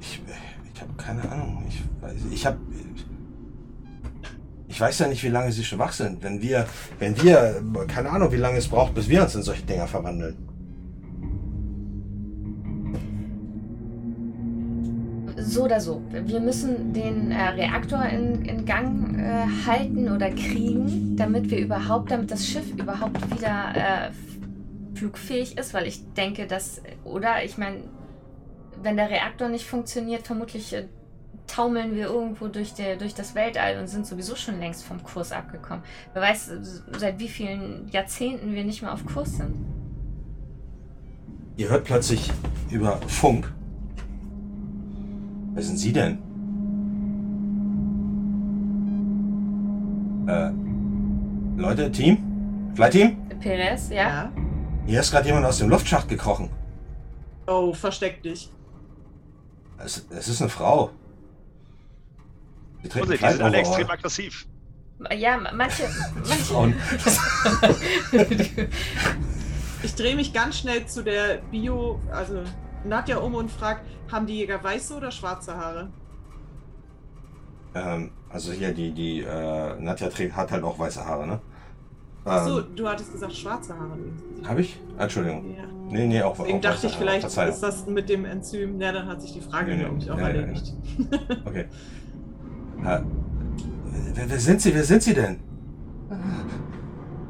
Ich, 0.00 0.22
ich 0.80 0.88
habe 0.88 0.94
keine 0.96 1.30
Ahnung. 1.30 1.62
Ich 1.68 1.82
ich 2.32 2.46
habe, 2.46 2.56
ich 4.66 4.80
weiß 4.80 4.98
ja 5.00 5.08
nicht, 5.08 5.22
wie 5.22 5.28
lange 5.28 5.52
sie 5.52 5.62
schon 5.62 5.78
wach 5.78 5.92
sind. 5.92 6.22
Wenn 6.22 6.40
wir, 6.40 6.66
wenn 6.98 7.20
wir, 7.22 7.62
keine 7.86 8.08
Ahnung, 8.08 8.32
wie 8.32 8.36
lange 8.36 8.56
es 8.56 8.68
braucht, 8.68 8.94
bis 8.94 9.08
wir 9.08 9.22
uns 9.22 9.34
in 9.34 9.42
solche 9.42 9.62
Dinger 9.62 9.86
verwandeln. 9.86 10.36
So 15.36 15.64
oder 15.64 15.80
so. 15.80 16.02
Wir 16.10 16.40
müssen 16.40 16.94
den 16.94 17.30
äh, 17.30 17.48
Reaktor 17.48 18.04
in, 18.06 18.44
in 18.46 18.64
Gang 18.64 19.18
äh, 19.18 19.46
halten 19.66 20.08
oder 20.10 20.30
kriegen, 20.30 21.16
damit 21.16 21.50
wir 21.50 21.58
überhaupt, 21.58 22.10
damit 22.10 22.30
das 22.30 22.46
Schiff 22.46 22.70
überhaupt 22.74 23.20
wieder 23.36 23.74
äh, 23.74 24.96
flugfähig 24.96 25.58
ist, 25.58 25.74
weil 25.74 25.86
ich 25.86 26.14
denke, 26.14 26.46
dass, 26.46 26.80
oder 27.04 27.44
ich 27.44 27.58
meine, 27.58 27.80
wenn 28.82 28.96
der 28.96 29.10
Reaktor 29.10 29.48
nicht 29.48 29.66
funktioniert, 29.66 30.26
vermutlich 30.26 30.72
äh, 30.72 30.86
taumeln 31.46 31.94
wir 31.94 32.06
irgendwo 32.06 32.48
durch, 32.48 32.74
der, 32.74 32.96
durch 32.96 33.14
das 33.14 33.34
Weltall 33.34 33.78
und 33.78 33.88
sind 33.88 34.06
sowieso 34.06 34.36
schon 34.36 34.58
längst 34.60 34.84
vom 34.84 35.02
Kurs 35.02 35.32
abgekommen. 35.32 35.82
Wer 36.12 36.22
weiß, 36.22 36.52
seit 36.96 37.18
wie 37.18 37.28
vielen 37.28 37.88
Jahrzehnten 37.88 38.54
wir 38.54 38.64
nicht 38.64 38.82
mehr 38.82 38.92
auf 38.92 39.04
Kurs 39.04 39.36
sind. 39.36 39.56
Ihr 41.56 41.68
hört 41.68 41.84
plötzlich 41.84 42.30
über 42.70 42.96
Funk. 43.08 43.52
Wer 45.52 45.62
sind 45.62 45.76
Sie 45.76 45.92
denn? 45.92 46.18
Äh, 50.28 50.52
Leute, 51.60 51.90
Team? 51.90 52.72
Flight 52.74 52.92
Team? 52.92 53.16
Perez, 53.40 53.90
ja? 53.90 54.30
Hier 54.86 55.00
ist 55.00 55.10
gerade 55.10 55.26
jemand 55.26 55.46
aus 55.46 55.58
dem 55.58 55.68
Luftschacht 55.68 56.08
gekrochen. 56.08 56.50
Oh, 57.46 57.72
versteck 57.72 58.22
dich. 58.22 58.50
Es, 59.84 60.06
es 60.10 60.28
ist 60.28 60.40
eine 60.40 60.50
Frau. 60.50 60.90
Ein 62.82 62.90
die 62.90 63.16
sind 63.16 63.42
alle 63.42 63.58
extrem 63.58 63.90
aggressiv. 63.90 64.46
Ja, 65.16 65.38
manche. 65.38 65.88
manche 66.14 66.44
Frauen. 66.44 66.74
Ich 69.82 69.94
drehe 69.94 70.14
mich 70.14 70.32
ganz 70.34 70.58
schnell 70.58 70.86
zu 70.86 71.02
der 71.02 71.38
Bio, 71.50 72.00
also 72.12 72.42
Nadja 72.84 73.16
um 73.18 73.34
und 73.34 73.50
frage, 73.50 73.80
haben 74.12 74.26
die 74.26 74.34
Jäger 74.34 74.62
weiße 74.62 74.94
oder 74.94 75.10
schwarze 75.10 75.56
Haare? 75.56 75.88
Ähm, 77.74 78.10
also 78.28 78.52
hier, 78.52 78.74
die, 78.74 78.92
die, 78.92 79.20
äh, 79.22 79.80
Nadja 79.80 80.10
trägt, 80.10 80.36
hat 80.36 80.50
halt 80.50 80.64
auch 80.64 80.78
weiße 80.78 81.04
Haare, 81.04 81.26
ne? 81.26 81.40
Achso, 82.24 82.58
Ähm, 82.60 82.66
du 82.76 82.88
hattest 82.88 83.12
gesagt 83.12 83.32
schwarze 83.32 83.74
Haare. 83.78 83.98
Hab 84.46 84.58
ich? 84.58 84.78
Entschuldigung. 84.98 85.54
Ja. 85.56 85.64
Nee, 85.90 86.06
nee, 86.06 86.22
auch, 86.22 86.36
Deswegen 86.36 86.58
auch 86.58 86.62
dachte 86.62 86.86
ich, 86.86 86.96
vielleicht 86.96 87.20
Verzeihung. 87.22 87.52
ist 87.54 87.62
das 87.62 87.86
mit 87.86 88.08
dem 88.08 88.24
Enzym. 88.24 88.80
Ja, 88.80 88.92
dann 88.92 89.06
hat 89.08 89.20
sich 89.22 89.32
die 89.32 89.40
Frage, 89.40 89.70
Nee, 89.72 89.76
nee, 89.78 89.84
glaube 89.84 89.98
ich, 89.98 90.10
auch 90.10 90.18
ja, 90.18 90.28
ja, 90.28 90.34
ja. 90.34 90.40
erledigt. 90.42 90.74
Okay. 91.46 91.64
Äh, 92.84 93.00
wer, 94.14 94.30
wer 94.30 94.38
sind 94.38 94.60
Sie? 94.60 94.74
Wer 94.74 94.84
sind 94.84 95.02
Sie 95.02 95.14
denn? 95.14 95.40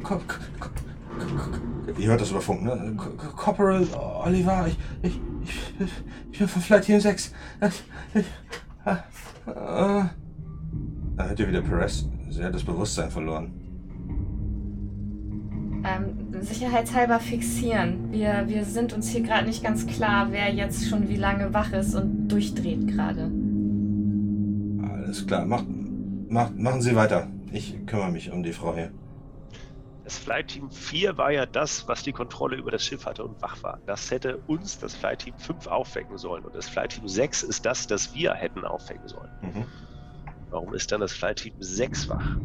Komm, 0.02 0.20
komm, 0.26 0.38
komm, 0.58 0.70
komm, 1.18 1.50
komm. 1.86 1.94
ihr 1.98 2.08
hört 2.08 2.20
das 2.20 2.30
über 2.30 2.40
Funk, 2.40 2.62
ne? 2.62 2.94
Co- 2.96 3.10
Co- 3.10 3.36
Corporal 3.36 3.86
Oliver, 4.24 4.66
ich, 4.68 4.78
ich, 5.02 5.20
ich, 5.78 5.92
ich 6.32 6.38
bin 6.38 6.48
von 6.48 6.62
Flight 6.62 6.84
Team 6.84 7.00
6. 7.00 7.32
Ich, 7.62 7.84
ich, 8.14 8.26
äh, 8.84 8.92
äh. 9.50 10.04
Da 11.16 11.24
hört 11.28 11.38
ihr 11.40 11.48
wieder 11.48 11.62
Perez. 11.62 12.06
Sie 12.30 12.42
hat 12.44 12.54
das 12.54 12.64
Bewusstsein 12.64 13.10
verloren. 13.10 13.52
Ähm, 15.84 16.42
sicherheitshalber 16.42 17.20
fixieren. 17.20 18.12
Wir, 18.12 18.44
wir 18.46 18.64
sind 18.64 18.92
uns 18.92 19.08
hier 19.08 19.22
gerade 19.22 19.46
nicht 19.46 19.62
ganz 19.62 19.86
klar, 19.86 20.28
wer 20.30 20.52
jetzt 20.52 20.88
schon 20.88 21.08
wie 21.08 21.16
lange 21.16 21.54
wach 21.54 21.72
ist 21.72 21.94
und 21.94 22.28
durchdreht 22.28 22.86
gerade. 22.86 23.30
Alles 24.82 25.26
klar, 25.26 25.46
macht, 25.46 25.66
macht, 26.28 26.58
machen 26.58 26.82
Sie 26.82 26.94
weiter. 26.94 27.28
Ich 27.52 27.86
kümmere 27.86 28.10
mich 28.10 28.30
um 28.30 28.42
die 28.42 28.52
Frau 28.52 28.74
hier. 28.74 28.90
Das 30.04 30.18
Flight 30.18 30.48
Team 30.48 30.70
4 30.70 31.18
war 31.18 31.30
ja 31.30 31.46
das, 31.46 31.86
was 31.86 32.02
die 32.02 32.12
Kontrolle 32.12 32.56
über 32.56 32.72
das 32.72 32.84
Schiff 32.84 33.06
hatte 33.06 33.24
und 33.24 33.40
wach 33.40 33.62
war. 33.62 33.78
Das 33.86 34.10
hätte 34.10 34.38
uns 34.48 34.78
das 34.78 34.94
Flight 34.96 35.20
Team 35.20 35.34
5 35.38 35.68
aufwecken 35.68 36.18
sollen. 36.18 36.44
Und 36.44 36.54
das 36.54 36.68
Flight 36.68 36.90
Team 36.90 37.06
6 37.06 37.44
ist 37.44 37.64
das, 37.64 37.86
das 37.86 38.12
wir 38.14 38.34
hätten 38.34 38.64
aufwecken 38.64 39.06
sollen. 39.06 39.30
Mhm. 39.40 39.64
Warum 40.50 40.74
ist 40.74 40.90
dann 40.90 41.00
das 41.00 41.12
Flight 41.12 41.36
Team 41.36 41.54
6 41.60 42.08
wach? 42.08 42.36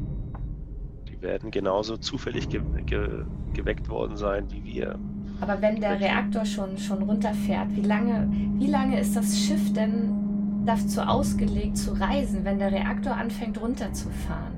Die 1.15 1.21
werden 1.21 1.51
genauso 1.51 1.97
zufällig 1.97 2.49
ge 2.49 2.61
ge 2.85 3.23
geweckt 3.53 3.89
worden 3.89 4.17
sein 4.17 4.51
wie 4.51 4.63
wir. 4.63 4.99
Aber 5.41 5.61
wenn 5.61 5.79
der 5.79 5.99
Reaktor 5.99 6.45
schon, 6.45 6.77
schon 6.77 7.03
runterfährt, 7.03 7.75
wie 7.75 7.81
lange, 7.81 8.27
wie 8.57 8.67
lange 8.67 8.99
ist 8.99 9.15
das 9.15 9.37
Schiff 9.37 9.73
denn 9.73 10.63
dazu 10.65 11.01
ausgelegt 11.01 11.77
zu 11.77 11.93
reisen, 11.93 12.43
wenn 12.43 12.59
der 12.59 12.71
Reaktor 12.71 13.15
anfängt 13.15 13.59
runterzufahren? 13.61 14.53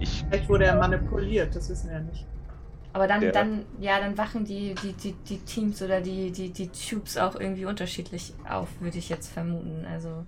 Ich, 0.00 0.24
Vielleicht 0.28 0.48
wurde 0.48 0.64
er 0.66 0.76
manipuliert, 0.76 1.54
das 1.54 1.68
wissen 1.70 1.88
wir 1.88 1.96
ja 1.98 2.02
nicht. 2.02 2.26
Aber 2.92 3.06
dann, 3.06 3.22
Ja. 3.22 3.30
dann, 3.30 3.62
ja, 3.78 4.00
dann 4.00 4.16
wachen 4.16 4.44
die, 4.44 4.74
die, 4.74 4.92
die, 4.94 5.12
die 5.28 5.38
Teams 5.38 5.82
oder 5.82 6.00
die, 6.00 6.30
die, 6.32 6.50
die 6.50 6.68
Tubes 6.68 7.18
auch 7.18 7.36
irgendwie 7.38 7.66
unterschiedlich 7.66 8.32
auf, 8.48 8.68
würde 8.80 8.98
ich 8.98 9.08
jetzt 9.08 9.30
vermuten. 9.30 9.84
Also. 9.90 10.24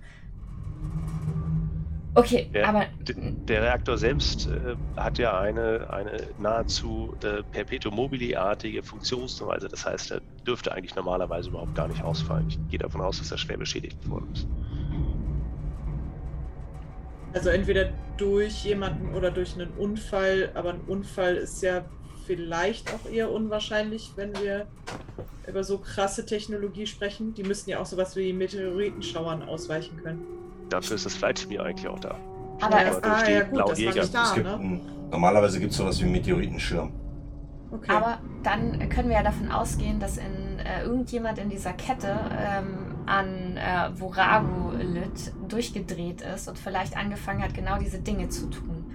Okay, 2.15 2.49
Ja, 2.53 2.69
aber. 2.69 2.85
der 3.07 3.61
Reaktor 3.63 3.97
selbst 3.97 4.47
äh, 4.47 4.75
hat 4.99 5.19
ja 5.19 5.39
eine, 5.39 5.87
eine 5.91 6.27
nahezu 6.39 7.15
äh, 7.23 7.43
Perpetuum 7.51 7.95
mobile-artige 7.95 8.81
Funktionsweise. 8.81 9.67
Das 9.67 9.85
heißt, 9.85 10.11
er 10.11 10.21
dürfte 10.45 10.71
eigentlich 10.71 10.95
normalerweise 10.95 11.49
überhaupt 11.49 11.75
gar 11.75 11.87
nicht 11.87 12.03
ausfallen. 12.03 12.47
Ich 12.49 12.59
gehe 12.69 12.79
davon 12.79 13.01
aus, 13.01 13.19
dass 13.19 13.31
er 13.31 13.37
schwer 13.37 13.57
beschädigt 13.57 14.09
worden 14.09 14.27
ist. 14.33 14.47
Also 17.33 17.49
entweder 17.49 17.91
durch 18.17 18.65
jemanden 18.65 19.13
oder 19.13 19.29
durch 19.29 19.53
einen 19.53 19.69
Unfall, 19.77 20.49
aber 20.55 20.73
ein 20.73 20.81
Unfall 20.87 21.35
ist 21.35 21.61
ja 21.61 21.85
vielleicht 22.25 22.91
auch 22.93 23.09
eher 23.09 23.31
unwahrscheinlich, 23.31 24.11
wenn 24.15 24.33
wir 24.35 24.67
über 25.47 25.63
so 25.63 25.77
krasse 25.77 26.25
Technologie 26.25 26.87
sprechen. 26.87 27.35
Die 27.35 27.43
müssten 27.43 27.69
ja 27.69 27.79
auch 27.79 27.85
sowas 27.85 28.15
wie 28.15 28.33
Meteoritenschauern 28.33 29.43
ausweichen 29.43 29.97
können. 29.97 30.38
Dafür 30.69 30.95
ist 30.95 31.05
das 31.05 31.15
Flight 31.15 31.37
Team 31.37 31.51
ja 31.51 31.63
eigentlich 31.63 31.87
auch 31.87 31.99
da. 31.99 32.15
Aber 32.61 32.85
es, 32.85 33.03
ah, 33.03 33.29
ja 33.29 33.43
gut, 33.43 33.59
das 33.59 33.69
war 33.69 33.77
Jäger. 33.77 34.01
nicht 34.01 34.13
da, 34.13 34.23
es 34.23 34.33
gibt 34.33 34.45
ne? 34.45 34.55
ein, 34.55 34.81
normalerweise 35.11 35.59
gibt 35.59 35.71
es 35.71 35.77
sowas 35.77 35.99
wie 35.99 36.03
einen 36.03 36.11
Meteoritenschirm. 36.13 36.91
Okay. 37.71 37.91
aber 37.91 38.17
dann 38.41 38.89
können 38.89 39.09
wir 39.09 39.17
ja 39.17 39.23
davon 39.23 39.51
ausgehen, 39.51 39.99
dass 39.99 40.17
in, 40.17 40.57
äh, 40.57 40.83
irgendjemand 40.83 41.37
in 41.37 41.49
dieser 41.49 41.73
Kette 41.73 42.17
ähm, 42.35 42.95
an 43.05 43.57
äh, 43.57 43.91
Vorago 43.95 44.71
litt, 44.75 45.33
durchgedreht 45.47 46.21
ist 46.21 46.47
und 46.47 46.57
vielleicht 46.57 46.97
angefangen 46.97 47.43
hat, 47.43 47.53
genau 47.53 47.77
diese 47.77 47.99
Dinge 47.99 48.29
zu 48.29 48.49
tun. 48.49 48.85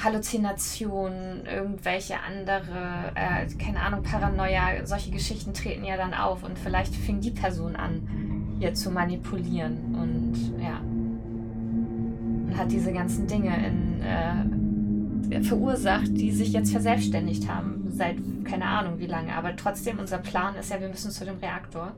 Halluzinationen, 0.00 1.44
irgendwelche 1.44 2.20
andere, 2.20 3.12
äh, 3.16 3.46
keine 3.56 3.80
Ahnung, 3.80 4.04
Paranoia, 4.04 4.86
solche 4.86 5.10
Geschichten 5.10 5.54
treten 5.54 5.84
ja 5.84 5.96
dann 5.96 6.14
auf 6.14 6.44
und 6.44 6.56
vielleicht 6.56 6.94
fing 6.94 7.20
die 7.20 7.32
Person 7.32 7.74
an, 7.74 8.37
hier 8.58 8.74
zu 8.74 8.90
manipulieren 8.90 9.94
und 9.94 10.62
ja. 10.62 10.80
Und 10.80 12.56
hat 12.56 12.70
diese 12.70 12.92
ganzen 12.92 13.26
Dinge 13.26 13.54
in, 13.66 14.02
äh, 14.02 15.42
verursacht, 15.42 16.08
die 16.08 16.32
sich 16.32 16.52
jetzt 16.52 16.72
verselbstständigt 16.72 17.48
haben, 17.48 17.86
seit 17.90 18.16
keine 18.44 18.64
Ahnung 18.64 18.98
wie 18.98 19.06
lange. 19.06 19.34
Aber 19.34 19.54
trotzdem, 19.56 19.98
unser 19.98 20.18
Plan 20.18 20.54
ist 20.56 20.70
ja, 20.70 20.80
wir 20.80 20.88
müssen 20.88 21.10
zu 21.10 21.24
dem 21.24 21.38
Reaktor. 21.38 21.92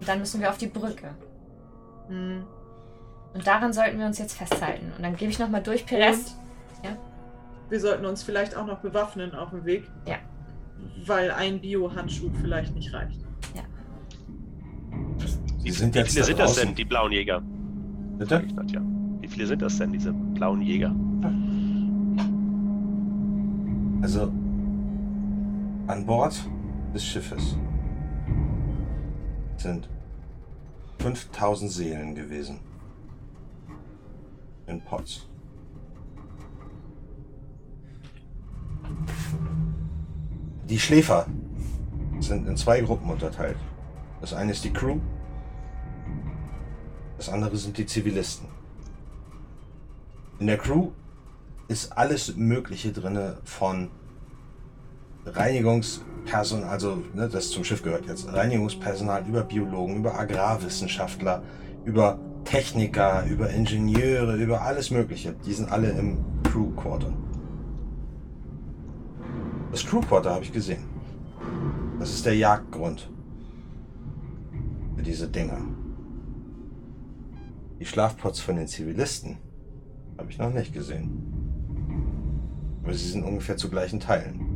Und 0.00 0.08
dann 0.08 0.18
müssen 0.18 0.40
wir 0.40 0.50
auf 0.50 0.58
die 0.58 0.66
Brücke. 0.66 1.10
Hm. 2.08 2.44
Und 3.32 3.46
daran 3.46 3.72
sollten 3.72 3.98
wir 3.98 4.06
uns 4.06 4.18
jetzt 4.18 4.36
festhalten. 4.36 4.92
Und 4.96 5.02
dann 5.02 5.16
gebe 5.16 5.30
ich 5.30 5.38
nochmal 5.38 5.62
durch, 5.62 5.86
Perez. 5.86 6.36
Ja. 6.84 6.96
Wir 7.70 7.80
sollten 7.80 8.04
uns 8.04 8.22
vielleicht 8.22 8.56
auch 8.56 8.66
noch 8.66 8.80
bewaffnen 8.80 9.34
auf 9.34 9.50
dem 9.50 9.64
Weg. 9.64 9.90
Ja. 10.06 10.16
Weil 11.06 11.30
ein 11.30 11.60
Bio-Handschuh 11.60 12.30
vielleicht 12.40 12.74
nicht 12.74 12.92
reicht. 12.92 13.24
Sie 15.58 15.64
Wie, 15.64 15.70
sind 15.70 15.94
wie 15.94 16.02
viele 16.04 16.24
sind 16.24 16.38
das 16.38 16.50
draußen. 16.54 16.66
denn, 16.68 16.74
die 16.74 16.84
blauen 16.84 17.12
Jäger? 17.12 17.42
Bitte? 18.18 18.36
Sag 18.36 18.46
ich 18.46 18.54
Nadja. 18.54 18.82
Wie 19.20 19.28
viele 19.28 19.46
sind 19.46 19.62
das 19.62 19.78
denn, 19.78 19.92
diese 19.92 20.12
blauen 20.12 20.60
Jäger? 20.62 20.94
Also 24.02 24.30
an 25.86 26.04
Bord 26.04 26.34
des 26.94 27.04
Schiffes 27.04 27.56
sind 29.56 29.88
5000 30.98 31.70
Seelen 31.70 32.14
gewesen. 32.14 32.60
In 34.66 34.80
Pots. 34.82 35.26
Die 40.68 40.78
Schläfer 40.78 41.26
sind 42.20 42.46
in 42.46 42.56
zwei 42.56 42.80
Gruppen 42.80 43.10
unterteilt. 43.10 43.56
Das 44.24 44.32
eine 44.32 44.52
ist 44.52 44.64
die 44.64 44.72
Crew, 44.72 45.00
das 47.18 47.28
andere 47.28 47.58
sind 47.58 47.76
die 47.76 47.84
Zivilisten. 47.84 48.48
In 50.38 50.46
der 50.46 50.56
Crew 50.56 50.92
ist 51.68 51.92
alles 51.92 52.34
Mögliche 52.34 52.90
drinne 52.90 53.36
von 53.44 53.90
Reinigungspersonal, 55.26 56.70
also 56.70 57.02
ne, 57.12 57.28
das 57.28 57.50
zum 57.50 57.64
Schiff 57.64 57.82
gehört 57.82 58.06
jetzt, 58.06 58.32
Reinigungspersonal 58.32 59.26
über 59.28 59.42
Biologen, 59.42 59.98
über 59.98 60.18
Agrarwissenschaftler, 60.18 61.42
über 61.84 62.18
Techniker, 62.46 63.26
über 63.26 63.50
Ingenieure, 63.50 64.36
über 64.36 64.62
alles 64.62 64.90
Mögliche. 64.90 65.34
Die 65.44 65.52
sind 65.52 65.70
alle 65.70 65.90
im 65.90 66.24
Crew 66.44 66.70
Quarter. 66.70 67.12
Das 69.70 69.84
Crew 69.84 70.00
Quarter 70.00 70.30
habe 70.30 70.44
ich 70.44 70.52
gesehen. 70.52 70.84
Das 71.98 72.08
ist 72.08 72.24
der 72.24 72.36
Jagdgrund 72.36 73.10
diese 75.02 75.28
Dinger. 75.28 75.60
Die 77.80 77.86
Schlafpots 77.86 78.40
von 78.40 78.56
den 78.56 78.66
Zivilisten 78.66 79.38
habe 80.18 80.30
ich 80.30 80.38
noch 80.38 80.52
nicht 80.52 80.72
gesehen. 80.72 81.10
Aber 82.82 82.94
sie 82.94 83.08
sind 83.08 83.24
ungefähr 83.24 83.56
zu 83.56 83.68
gleichen 83.68 84.00
Teilen. 84.00 84.54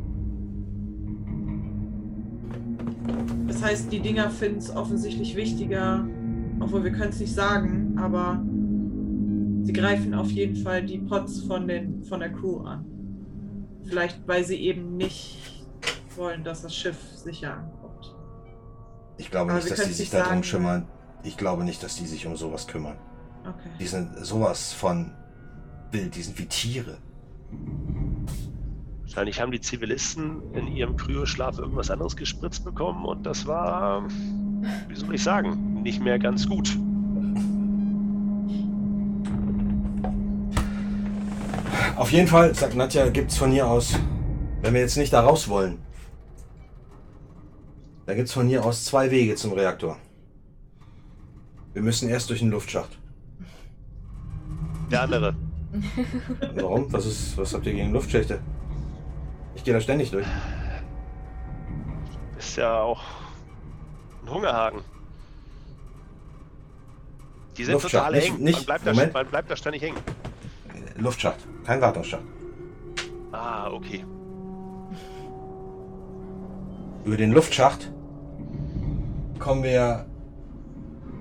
Das 3.47 3.63
heißt, 3.63 3.91
die 3.91 3.99
Dinger 3.99 4.29
finden 4.29 4.59
es 4.59 4.73
offensichtlich 4.75 5.35
wichtiger, 5.35 6.07
obwohl 6.59 6.83
wir 6.83 6.91
können 6.91 7.09
es 7.09 7.19
nicht 7.19 7.33
sagen, 7.33 7.97
aber 7.97 8.41
sie 9.63 9.73
greifen 9.73 10.13
auf 10.13 10.29
jeden 10.29 10.55
Fall 10.55 10.85
die 10.85 10.99
Pots 10.99 11.41
von, 11.41 11.67
den, 11.67 12.03
von 12.03 12.19
der 12.19 12.31
Crew 12.31 12.59
an. 12.59 12.85
Vielleicht, 13.83 14.27
weil 14.27 14.43
sie 14.43 14.57
eben 14.57 14.97
nicht 14.97 15.65
wollen, 16.15 16.43
dass 16.43 16.61
das 16.61 16.75
Schiff 16.75 16.97
sicher 17.15 17.57
ankommt. 17.57 17.88
Ich 19.19 19.29
glaube 19.29 19.51
Aber 19.51 19.59
nicht, 19.59 19.69
dass 19.69 19.85
die 19.85 19.93
sich 19.93 20.09
darum 20.09 20.27
sagen, 20.27 20.41
kümmern. 20.41 20.87
Ich 21.23 21.35
glaube 21.35 21.65
nicht, 21.65 21.83
dass 21.83 21.97
die 21.97 22.07
sich 22.07 22.25
um 22.25 22.37
sowas 22.37 22.67
kümmern. 22.67 22.97
Okay. 23.41 23.69
Die 23.77 23.85
sind 23.85 24.25
sowas 24.25 24.71
von 24.71 25.11
wild, 25.91 26.15
die 26.15 26.21
sind 26.21 26.39
wie 26.39 26.45
Tiere. 26.45 26.97
Wahrscheinlich 29.01 29.41
haben 29.41 29.51
die 29.51 29.59
Zivilisten 29.59 30.41
in 30.53 30.67
ihrem 30.67 30.95
Kryoschlaf 30.95 31.59
irgendwas 31.59 31.91
anderes 31.91 32.15
gespritzt 32.15 32.63
bekommen 32.63 33.03
und 33.05 33.25
das 33.25 33.45
war, 33.45 34.07
wie 34.87 34.95
soll 34.95 35.13
ich 35.13 35.23
sagen, 35.23 35.81
nicht 35.83 36.01
mehr 36.01 36.17
ganz 36.17 36.47
gut. 36.47 36.77
Auf 41.97 42.13
jeden 42.13 42.29
Fall, 42.29 42.55
sagt 42.55 42.75
Nadja, 42.75 43.09
gibt's 43.09 43.37
von 43.37 43.51
hier 43.51 43.67
aus, 43.67 43.99
wenn 44.61 44.73
wir 44.73 44.79
jetzt 44.79 44.95
nicht 44.95 45.11
da 45.11 45.19
raus 45.19 45.49
wollen, 45.49 45.79
da 48.09 48.15
gibt's 48.15 48.33
von 48.33 48.47
hier 48.47 48.65
aus 48.65 48.85
zwei 48.85 49.11
Wege 49.11 49.35
zum 49.35 49.53
Reaktor. 49.53 49.95
Wir 51.73 51.83
müssen 51.83 52.09
erst 52.09 52.27
durch 52.31 52.39
den 52.39 52.49
Luftschacht. 52.49 52.97
Der 54.89 55.03
andere. 55.03 55.35
Warum? 56.55 56.91
Was, 56.91 57.05
ist, 57.05 57.37
was 57.37 57.53
habt 57.53 57.67
ihr 57.67 57.73
gegen 57.73 57.91
Luftschächte? 57.93 58.39
Ich 59.53 59.63
gehe 59.63 59.75
da 59.75 59.79
ständig 59.79 60.09
durch. 60.09 60.25
Ist 62.39 62.55
ja 62.55 62.81
auch 62.81 62.99
ein 64.25 64.33
Hungerhaken. 64.33 64.79
Die 67.57 67.63
sind 67.63 67.73
Luftschacht, 67.73 68.05
total 68.07 68.19
nicht- 68.19 68.27
eng. 68.29 68.43
nicht- 68.43 68.55
man, 68.55 68.65
bleibt 68.65 68.87
da, 68.87 68.93
man 69.13 69.27
bleibt 69.27 69.51
da 69.51 69.55
ständig 69.55 69.83
hängen. 69.83 69.97
Luftschacht, 70.97 71.37
kein 71.63 71.79
Wartungsschacht. 71.79 72.23
Ah, 73.31 73.69
okay. 73.69 74.03
Über 77.05 77.17
den 77.17 77.33
Luftschacht 77.33 77.91
kommen 79.39 79.63
wir 79.63 80.05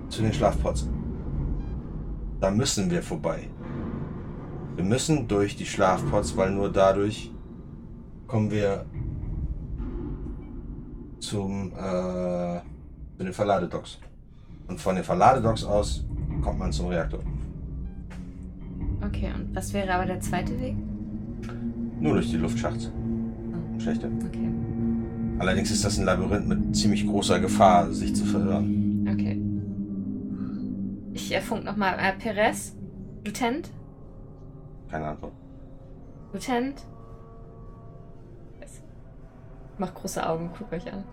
zu 0.09 0.23
den 0.23 0.33
Schlafpots. 0.33 0.89
Da 2.41 2.51
müssen 2.51 2.91
wir 2.91 3.03
vorbei. 3.03 3.49
Wir 4.77 4.85
müssen 4.85 5.27
durch 5.27 5.57
die 5.57 5.67
Schlafpots, 5.67 6.37
weil 6.37 6.51
nur 6.51 6.71
dadurch 6.71 7.33
kommen 8.27 8.51
wir 8.51 8.85
zum 11.19 11.73
äh, 11.73 12.61
zu 13.17 13.25
den 13.25 13.33
Verladedocks. 13.33 13.99
Und 14.69 14.81
von 14.81 14.95
den 14.95 15.05
Verladedocks 15.05 15.65
aus 15.65 16.05
kommt 16.43 16.59
man 16.59 16.73
zum 16.73 16.87
Reaktor. 16.87 17.21
Okay, 19.05 19.33
und 19.35 19.55
was 19.55 19.73
wäre 19.73 19.93
aber 19.93 20.07
der 20.07 20.21
zweite 20.21 20.59
Weg? 20.61 20.77
Nur 22.01 22.15
durch 22.15 22.31
die 22.31 22.37
Luftschacht. 22.37 22.93
Schlechte. 23.79 24.09
Okay. 24.27 24.48
Allerdings 25.39 25.71
ist 25.71 25.85
das 25.85 25.99
ein 25.99 26.05
Labyrinth 26.05 26.49
mit 26.49 26.77
ziemlich 26.77 27.07
großer 27.07 27.39
Gefahr, 27.41 27.93
sich 27.93 28.15
zu 28.15 28.25
verirren. 28.25 29.09
Okay. 29.13 29.41
Ich 31.13 31.35
äh, 31.35 31.41
funk 31.41 31.65
nochmal. 31.65 31.97
Äh, 31.99 32.13
Perez? 32.19 32.75
Lieutenant? 33.25 33.71
Keine 34.91 35.07
Antwort. 35.07 35.33
Lieutenant? 36.33 36.87
Macht 39.79 39.95
große 39.95 40.29
Augen, 40.29 40.51
guckt 40.59 40.73
euch 40.73 40.93
an. 40.93 41.05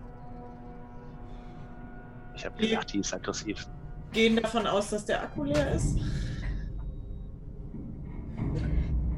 Ich 2.34 2.44
habe 2.44 2.60
gedacht, 2.60 2.92
die 2.92 2.98
ist 2.98 3.14
aggressiv. 3.14 3.66
Gehen 4.12 4.36
davon 4.36 4.66
aus, 4.66 4.90
dass 4.90 5.04
der 5.04 5.22
Akku 5.22 5.44
leer 5.44 5.72
ist. 5.72 5.96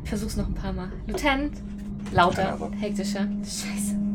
Ich 0.05 0.09
versuch's 0.09 0.37
noch 0.37 0.47
ein 0.47 0.55
paar 0.55 0.73
Mal. 0.73 0.93
Lieutenant? 1.07 1.63
Lauter, 2.13 2.71
hektischer. 2.79 3.27
Scheiße. 3.43 4.08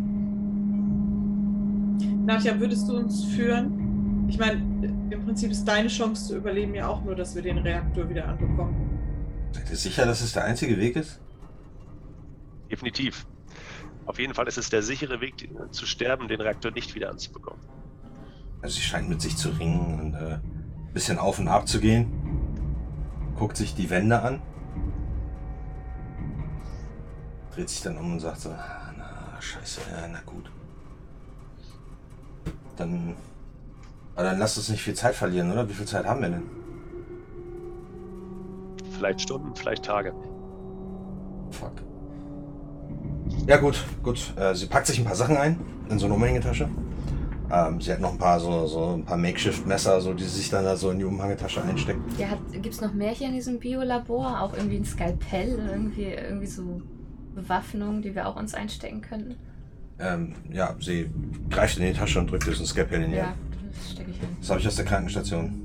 Nadja, 2.25 2.59
würdest 2.59 2.87
du 2.87 2.97
uns 2.97 3.25
führen? 3.25 4.25
Ich 4.29 4.37
meine, 4.37 4.61
im 5.09 5.25
Prinzip 5.25 5.51
ist 5.51 5.65
deine 5.65 5.89
Chance 5.89 6.27
zu 6.27 6.37
überleben 6.37 6.73
ja 6.73 6.87
auch 6.87 7.03
nur, 7.03 7.15
dass 7.15 7.35
wir 7.35 7.41
den 7.41 7.57
Reaktor 7.57 8.09
wieder 8.09 8.27
anbekommen. 8.27 8.89
Seid 9.51 9.69
ihr 9.69 9.75
sicher, 9.75 10.05
dass 10.05 10.21
es 10.21 10.31
der 10.33 10.45
einzige 10.45 10.77
Weg 10.77 10.95
ist? 10.95 11.19
Definitiv. 12.71 13.27
Auf 14.05 14.19
jeden 14.19 14.33
Fall 14.33 14.47
ist 14.47 14.57
es 14.57 14.69
der 14.69 14.81
sichere 14.81 15.21
Weg 15.21 15.49
zu 15.71 15.85
sterben, 15.85 16.27
den 16.27 16.41
Reaktor 16.41 16.71
nicht 16.71 16.95
wieder 16.95 17.09
anzubekommen. 17.09 17.61
Also 18.61 18.75
sie 18.75 18.81
scheint 18.81 19.09
mit 19.09 19.21
sich 19.21 19.35
zu 19.35 19.49
ringen 19.49 19.99
und 19.99 20.13
äh, 20.13 20.35
ein 20.35 20.93
bisschen 20.93 21.19
auf 21.19 21.39
und 21.39 21.49
ab 21.49 21.67
zu 21.67 21.79
gehen. 21.79 22.07
Guckt 23.35 23.57
sich 23.57 23.75
die 23.75 23.89
Wände 23.89 24.21
an. 24.21 24.41
Dreht 27.53 27.69
sich 27.69 27.81
dann 27.81 27.97
um 27.97 28.13
und 28.13 28.19
sagt 28.19 28.39
so, 28.39 28.49
"Ah, 28.49 28.93
na, 28.97 29.41
scheiße, 29.41 29.81
ja, 29.91 30.07
na 30.11 30.21
gut. 30.25 30.49
Dann, 32.77 33.15
aber 34.15 34.25
dann 34.25 34.39
lasst 34.39 34.57
uns 34.57 34.69
nicht 34.69 34.81
viel 34.81 34.93
Zeit 34.93 35.15
verlieren, 35.15 35.51
oder? 35.51 35.67
Wie 35.69 35.73
viel 35.73 35.85
Zeit 35.85 36.05
haben 36.05 36.21
wir 36.21 36.29
denn? 36.29 36.43
Vielleicht 38.91 39.21
Stunden, 39.21 39.55
vielleicht 39.55 39.85
Tage. 39.85 40.13
Fuck. 41.51 41.73
Ja 43.47 43.57
gut, 43.57 43.83
gut. 44.01 44.33
Äh, 44.37 44.55
sie 44.55 44.67
packt 44.67 44.87
sich 44.87 44.99
ein 44.99 45.05
paar 45.05 45.15
Sachen 45.15 45.37
ein 45.37 45.59
in 45.89 45.99
so 45.99 46.05
eine 46.05 46.15
Umhängetasche. 46.15 46.69
Ähm, 47.51 47.81
sie 47.81 47.91
hat 47.91 47.99
noch 47.99 48.13
ein 48.13 48.17
paar 48.17 48.39
so, 48.39 48.65
so 48.67 48.93
ein 48.93 49.03
paar 49.03 49.17
Makeshift-Messer, 49.17 50.01
so, 50.01 50.13
die 50.13 50.23
sie 50.23 50.37
sich 50.37 50.49
dann 50.49 50.63
da 50.63 50.75
so 50.75 50.91
in 50.91 50.99
die 50.99 51.05
Umhängetasche 51.05 51.61
einsteckt. 51.61 51.99
Ja, 52.17 52.29
hat, 52.29 52.39
gibt's 52.51 52.81
noch 52.81 52.93
mehr 52.93 53.11
hier 53.11 53.27
in 53.27 53.33
diesem 53.33 53.59
Biolabor? 53.59 54.41
Auch 54.41 54.53
irgendwie 54.53 54.77
ein 54.77 54.85
Skalpell 54.85 55.59
irgendwie, 55.69 56.05
irgendwie 56.05 56.47
so 56.47 56.81
Bewaffnung, 57.35 58.01
die 58.01 58.15
wir 58.15 58.27
auch 58.27 58.37
uns 58.37 58.53
einstecken 58.53 59.01
könnten? 59.01 59.35
Ähm, 60.03 60.33
ja, 60.51 60.75
sie 60.81 61.09
greift 61.49 61.77
in 61.77 61.85
die 61.85 61.93
Tasche 61.93 62.19
und 62.19 62.29
drückt 62.29 62.45
diesen 62.45 62.65
Skalpell 62.65 63.03
in 63.03 63.11
die 63.11 63.17
Ja, 63.17 63.27
Hand. 63.27 63.35
das 63.73 63.91
stecke 63.91 64.11
ich 64.11 64.21
ein. 64.21 64.37
Das 64.41 64.49
habe 64.49 64.59
ich 64.59 64.67
aus 64.67 64.75
der 64.75 64.85
Krankenstation. 64.85 65.59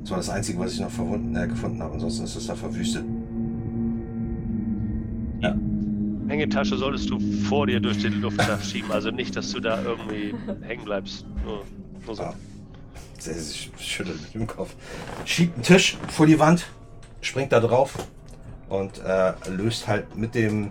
Das 0.00 0.10
war 0.10 0.16
das 0.18 0.30
Einzige, 0.30 0.58
was 0.58 0.72
ich 0.72 0.80
noch 0.80 0.90
verwunden, 0.90 1.36
äh, 1.36 1.46
gefunden 1.46 1.82
habe. 1.82 1.94
Ansonsten 1.94 2.24
ist 2.24 2.36
es 2.36 2.46
da 2.46 2.54
verwüstet. 2.54 3.04
Hängetasche 6.28 6.76
solltest 6.76 7.08
du 7.08 7.18
vor 7.48 7.66
dir 7.66 7.80
durch 7.80 8.02
den 8.02 8.20
Luftschacht 8.20 8.64
schieben, 8.64 8.92
also 8.92 9.10
nicht, 9.10 9.34
dass 9.34 9.50
du 9.50 9.60
da 9.60 9.82
irgendwie 9.82 10.34
hängen 10.60 10.84
bleibst. 10.84 11.24
Nur, 11.42 11.64
nur 12.06 12.14
so. 12.14 12.22
Ja. 12.22 12.34
Sie 13.18 13.70
schüttelt 13.78 14.20
mit 14.22 14.34
dem 14.34 14.46
Kopf. 14.46 14.74
Schiebt 15.24 15.54
einen 15.54 15.62
Tisch 15.62 15.96
vor 16.08 16.26
die 16.26 16.38
Wand, 16.38 16.66
springt 17.22 17.50
da 17.52 17.60
drauf 17.60 17.94
und 18.68 19.00
äh, 19.04 19.32
löst 19.50 19.88
halt 19.88 20.16
mit 20.16 20.34
dem, 20.34 20.70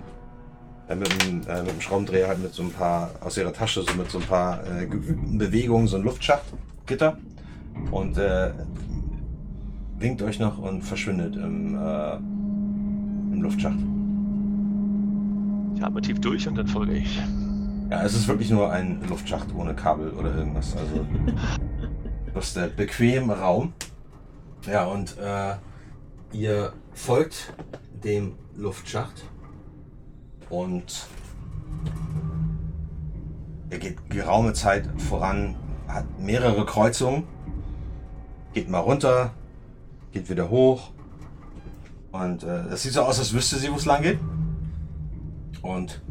äh, 0.90 0.96
mit, 0.96 1.08
dem 1.24 1.42
äh, 1.48 1.64
mit 1.64 1.72
dem 1.72 1.82
Schraubendreher 1.82 2.28
halt 2.28 2.42
mit 2.42 2.54
so 2.54 2.64
ein 2.64 2.72
paar 2.72 3.12
aus 3.22 3.38
ihrer 3.38 3.54
Tasche, 3.54 3.84
so 3.84 3.94
mit 3.96 4.10
so 4.10 4.20
ein 4.20 4.26
paar 4.26 4.66
äh, 4.66 4.86
geübten 4.86 5.38
Bewegungen, 5.38 5.88
so 5.88 5.98
ein 5.98 6.04
Luftschachtgitter 6.04 7.18
und 7.92 8.18
äh, 8.18 8.52
winkt 10.00 10.22
euch 10.22 10.40
noch 10.40 10.58
und 10.58 10.82
verschwindet 10.82 11.36
im, 11.36 11.76
äh, 11.76 12.16
im 12.16 13.42
Luftschacht. 13.42 13.78
Ich 15.76 15.84
atme 15.84 16.02
tief 16.02 16.20
durch 16.20 16.48
und 16.48 16.56
dann 16.56 16.68
folge 16.68 16.94
ich. 16.94 17.20
Ja, 17.90 18.04
es 18.04 18.14
ist 18.14 18.28
wirklich 18.28 18.50
nur 18.50 18.72
ein 18.72 19.02
Luftschacht 19.08 19.48
ohne 19.56 19.74
Kabel 19.74 20.12
oder 20.12 20.36
irgendwas. 20.36 20.76
Also 20.76 21.06
das 22.34 22.48
ist 22.48 22.58
der 22.58 22.68
bequeme 22.68 23.38
Raum. 23.38 23.74
Ja, 24.66 24.86
und 24.86 25.18
äh, 25.18 25.56
ihr 26.34 26.74
folgt 26.94 27.54
dem 28.04 28.34
Luftschacht 28.56 29.24
und 30.50 31.08
er 33.70 33.80
geht 33.80 34.10
geraume 34.10 34.54
Zeit 34.54 34.90
voran, 35.02 35.56
hat 35.88 36.06
mehrere 36.20 36.66
Kreuzungen, 36.66 37.24
geht 38.54 38.70
mal 38.70 38.80
runter, 38.80 39.32
geht 40.12 40.30
wieder 40.30 40.50
hoch 40.50 40.92
und 42.12 42.44
äh, 42.44 42.64
das 42.70 42.84
sieht 42.84 42.94
so 42.94 43.02
aus, 43.02 43.20
als 43.20 43.34
wüsste 43.34 43.58
sie, 43.58 43.72
wo 43.72 43.76
es 43.76 43.86
lang 43.86 44.02
geht. 44.02 44.20
Und 45.62 46.02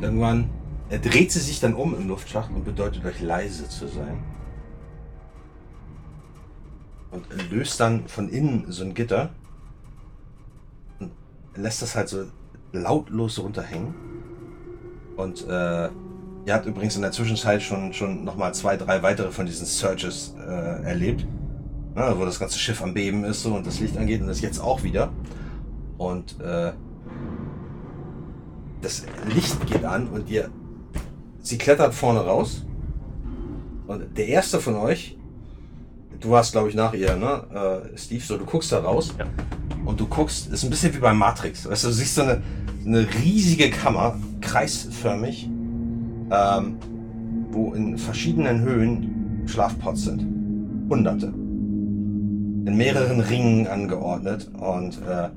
irgendwann 0.00 0.48
er 0.92 0.98
dreht 0.98 1.32
sie 1.32 1.40
sich 1.40 1.58
dann 1.58 1.72
um 1.72 1.94
im 1.94 2.06
Luftschacht 2.06 2.50
und 2.50 2.66
bedeutet 2.66 3.02
euch 3.06 3.22
leise 3.22 3.66
zu 3.66 3.88
sein. 3.88 4.22
Und 7.10 7.24
löst 7.50 7.80
dann 7.80 8.08
von 8.08 8.28
innen 8.28 8.70
so 8.70 8.84
ein 8.84 8.92
Gitter 8.92 9.30
und 11.00 11.12
lässt 11.54 11.80
das 11.80 11.96
halt 11.96 12.10
so 12.10 12.26
lautlos 12.72 13.38
runterhängen. 13.38 13.94
Und 15.16 15.46
äh, 15.46 15.84
ihr 16.46 16.54
habt 16.54 16.66
übrigens 16.66 16.96
in 16.96 17.02
der 17.02 17.12
Zwischenzeit 17.12 17.62
schon, 17.62 17.92
schon 17.92 18.24
nochmal 18.24 18.54
zwei, 18.54 18.76
drei 18.76 19.02
weitere 19.02 19.30
von 19.30 19.46
diesen 19.46 19.66
Searches 19.66 20.34
äh, 20.38 20.82
erlebt. 20.84 21.26
Ne, 21.94 22.14
wo 22.16 22.24
das 22.24 22.38
ganze 22.38 22.58
Schiff 22.58 22.82
am 22.82 22.94
Beben 22.94 23.22
ist 23.24 23.42
so 23.42 23.54
und 23.54 23.66
das 23.66 23.78
Licht 23.78 23.98
angeht 23.98 24.22
und 24.22 24.26
das 24.28 24.40
jetzt 24.40 24.58
auch 24.60 24.82
wieder. 24.82 25.10
Und 25.98 26.40
äh, 26.40 26.72
das 28.80 29.04
Licht 29.32 29.66
geht 29.66 29.84
an 29.84 30.08
und 30.08 30.28
ihr. 30.30 30.48
Sie 31.40 31.58
klettert 31.58 31.92
vorne 31.94 32.20
raus. 32.20 32.64
Und 33.86 34.16
der 34.16 34.28
erste 34.28 34.58
von 34.58 34.76
euch, 34.76 35.18
du 36.20 36.30
warst 36.30 36.52
glaube 36.52 36.70
ich 36.70 36.74
nach 36.74 36.94
ihr, 36.94 37.14
ne? 37.16 37.82
Äh, 37.92 37.98
Steve, 37.98 38.24
so 38.24 38.38
du 38.38 38.46
guckst 38.46 38.72
da 38.72 38.78
raus 38.80 39.14
Ja. 39.18 39.26
und 39.84 40.00
du 40.00 40.06
guckst, 40.06 40.50
ist 40.50 40.64
ein 40.64 40.70
bisschen 40.70 40.94
wie 40.94 40.98
bei 40.98 41.12
Matrix. 41.12 41.68
Weißt 41.68 41.84
du, 41.84 41.88
du 41.88 41.94
siehst 41.94 42.14
so 42.14 42.22
eine, 42.22 42.42
eine 42.84 43.06
riesige 43.22 43.70
Kammer, 43.70 44.18
kreisförmig, 44.40 45.48
ähm, 46.30 46.76
wo 47.50 47.72
in 47.74 47.98
verschiedenen 47.98 48.60
Höhen 48.62 49.42
Schlafpots 49.46 50.04
sind. 50.04 50.20
Hunderte. 50.88 51.26
In 51.26 52.76
mehreren 52.76 53.20
Ringen 53.20 53.66
angeordnet 53.66 54.50
und 54.54 55.00
äh, 55.02 55.30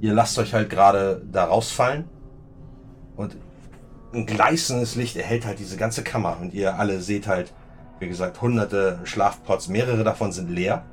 ihr 0.00 0.14
lasst 0.14 0.38
euch 0.38 0.52
halt 0.52 0.68
gerade 0.68 1.22
da 1.30 1.44
rausfallen 1.44 2.04
und 3.16 3.36
ein 4.12 4.26
gleißendes 4.26 4.96
Licht 4.96 5.16
erhält 5.16 5.46
halt 5.46 5.58
diese 5.58 5.76
ganze 5.76 6.02
Kammer 6.02 6.36
und 6.40 6.54
ihr 6.54 6.78
alle 6.78 7.00
seht 7.00 7.26
halt, 7.26 7.52
wie 7.98 8.08
gesagt, 8.08 8.42
hunderte 8.42 9.00
Schlafpots. 9.04 9.68
Mehrere 9.68 10.04
davon 10.04 10.32
sind 10.32 10.50
leer. 10.50 10.84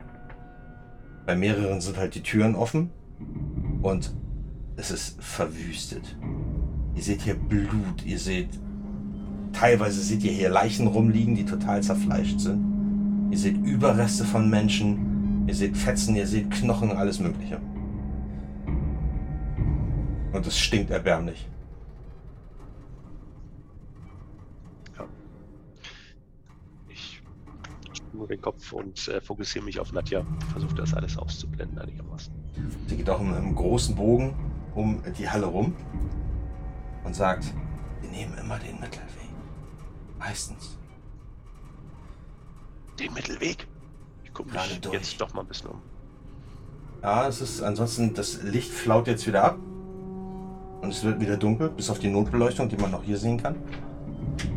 Bei 1.26 1.36
mehreren 1.36 1.82
sind 1.82 1.98
halt 1.98 2.16
die 2.16 2.24
Türen 2.24 2.56
offen 2.56 2.92
und 3.82 4.14
es 4.80 4.92
ist 4.92 5.22
verwüstet. 5.22 6.16
Ihr 6.96 7.04
seht 7.04 7.22
hier 7.22 7.36
Blut, 7.36 8.06
ihr 8.06 8.18
seht, 8.18 8.50
teilweise 9.52 10.02
seht 10.02 10.24
ihr 10.24 10.32
hier 10.32 10.50
Leichen 10.50 10.88
rumliegen, 10.88 11.36
die 11.36 11.46
total 11.46 11.84
zerfleischt 11.84 12.40
sind. 12.40 13.30
Ihr 13.30 13.38
seht 13.38 13.58
Überreste 13.58 14.24
von 14.24 14.50
Menschen, 14.50 15.44
ihr 15.48 15.56
seht 15.56 15.76
Fetzen, 15.76 16.16
ihr 16.16 16.26
seht 16.26 16.50
Knochen, 16.52 16.92
alles 16.92 17.20
Mögliche. 17.20 17.60
Und 20.32 20.48
es 20.48 20.58
stinkt 20.58 20.92
erbärmlich. 20.92 21.48
Ich 26.90 27.22
nur 28.14 28.28
den 28.28 28.42
Kopf 28.42 28.72
und 28.72 29.08
äh, 29.10 29.20
fokussiere 29.20 29.66
mich 29.66 29.80
auf 29.80 29.92
Nadja. 29.92 30.26
Versuche 30.52 30.76
das 30.76 30.94
alles 30.94 31.18
auszublenden 31.18 31.78
einigermaßen. 31.80 32.34
Sie 32.88 32.96
geht 32.96 33.10
auch 33.10 33.22
in 33.22 33.34
einem 33.34 33.56
großen 33.56 33.96
Bogen 33.96 34.34
um 34.80 35.04
die 35.18 35.30
Halle 35.30 35.46
rum 35.46 35.76
und 37.04 37.14
sagt, 37.14 37.54
wir 38.02 38.10
nehmen 38.10 38.38
immer 38.38 38.58
den 38.60 38.80
Mittelweg. 38.80 39.30
Meistens. 40.18 40.78
Den 42.98 43.14
Mittelweg. 43.14 43.68
Ich 44.24 44.34
gucke 44.34 44.52
mich 44.52 44.80
durch. 44.80 44.94
jetzt 44.94 45.20
doch 45.20 45.34
mal 45.34 45.42
ein 45.42 45.48
bisschen 45.48 45.72
um. 45.72 45.82
Ja, 47.02 47.28
es 47.28 47.42
ist 47.42 47.62
ansonsten, 47.62 48.14
das 48.14 48.42
Licht 48.42 48.72
flaut 48.72 49.08
jetzt 49.08 49.28
wieder 49.28 49.44
ab. 49.44 49.58
Und 50.82 50.92
es 50.92 51.04
wird 51.04 51.20
wieder 51.20 51.36
dunkel, 51.36 51.70
bis 51.70 51.90
auf 51.90 52.00
die 52.00 52.10
Notbeleuchtung, 52.10 52.70
die 52.70 52.78
man 52.78 52.94
auch 52.94 53.04
hier 53.04 53.18
sehen 53.18 53.42
kann. 53.42 53.56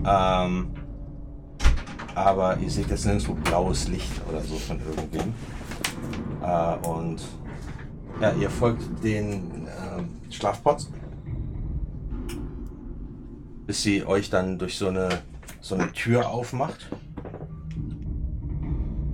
Ähm, 0.06 0.70
aber 2.14 2.58
ihr 2.58 2.70
seht 2.70 2.88
jetzt 2.88 3.06
nirgendwo 3.06 3.34
blaues 3.34 3.88
Licht 3.88 4.12
oder 4.28 4.40
so 4.40 4.54
von 4.56 4.78
irgendwem. 4.88 5.34
Äh, 6.42 6.76
und 6.86 7.22
ja, 8.20 8.32
ihr 8.34 8.50
folgt 8.50 8.82
den 9.02 9.66
ähm, 9.66 9.81
Schlafpots. 10.32 10.90
Bis 13.66 13.82
sie 13.82 14.04
euch 14.04 14.30
dann 14.30 14.58
durch 14.58 14.76
so 14.76 14.88
eine, 14.88 15.08
so 15.60 15.74
eine 15.74 15.92
Tür 15.92 16.28
aufmacht. 16.28 16.90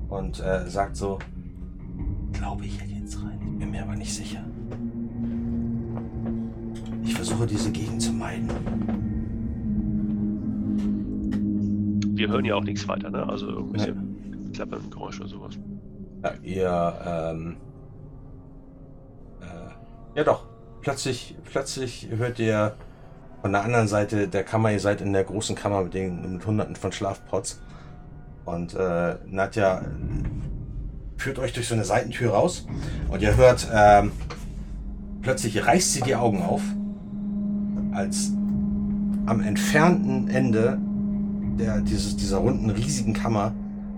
Und 0.09 0.41
äh, 0.41 0.69
sagt 0.69 0.97
so, 0.97 1.19
glaube 2.33 2.65
ich 2.65 2.81
hier 2.81 2.99
jetzt 2.99 3.23
rein. 3.23 3.39
Ich 3.53 3.59
bin 3.59 3.71
mir 3.71 3.83
aber 3.83 3.95
nicht 3.95 4.15
sicher. 4.15 4.45
Ich 7.03 7.15
versuche 7.15 7.47
diese 7.47 7.71
Gegend 7.71 8.01
zu 8.01 8.13
meiden. 8.13 8.49
Wir 12.17 12.29
hören 12.29 12.45
ja 12.45 12.55
auch 12.57 12.65
nichts 12.65 12.89
weiter, 12.89 13.11
ne? 13.11 13.29
Also 13.29 13.49
irgendwelche 13.49 13.95
klappernden 14.53 14.91
Geräusche 14.91 15.21
oder 15.21 15.29
sowas. 15.29 15.59
Ja, 16.23 16.33
ihr, 16.43 16.95
ähm, 17.07 17.57
äh, 19.41 20.19
ja 20.19 20.25
doch. 20.25 20.58
Plötzlich, 20.81 21.37
plötzlich 21.45 22.09
hört 22.17 22.39
ihr 22.39 22.77
von 23.43 23.53
der 23.53 23.65
anderen 23.65 23.89
Seite 23.89 24.29
der 24.29 24.45
Kammer, 24.45 24.73
ihr 24.73 24.81
seid 24.81 25.01
in 25.01 25.13
der 25.13 25.25
großen 25.25 25.55
Kammer 25.55 25.83
mit 25.83 25.95
den 25.95 26.33
mit 26.35 26.47
hunderten 26.47 26.77
von 26.77 26.93
Schlafpots. 26.93 27.61
Und 28.45 28.75
äh, 28.75 29.17
Nadja 29.27 29.83
führt 31.17 31.39
euch 31.39 31.53
durch 31.53 31.69
so 31.69 31.75
eine 31.75 31.85
Seitentür 31.85 32.33
raus 32.33 32.67
und 33.11 33.21
ihr 33.21 33.37
hört, 33.37 33.69
ähm, 33.73 34.13
plötzlich 35.21 35.67
reißt 35.67 35.93
sie 35.93 36.01
die 36.01 36.15
Augen 36.15 36.43
auf, 36.43 36.63
als 37.93 38.31
am 39.27 39.41
entfernten 39.41 40.29
Ende 40.29 40.79
der, 41.59 41.81
dieses, 41.81 42.17
dieser 42.17 42.39
runden, 42.39 42.71
riesigen 42.71 43.13
Kammer 43.13 43.53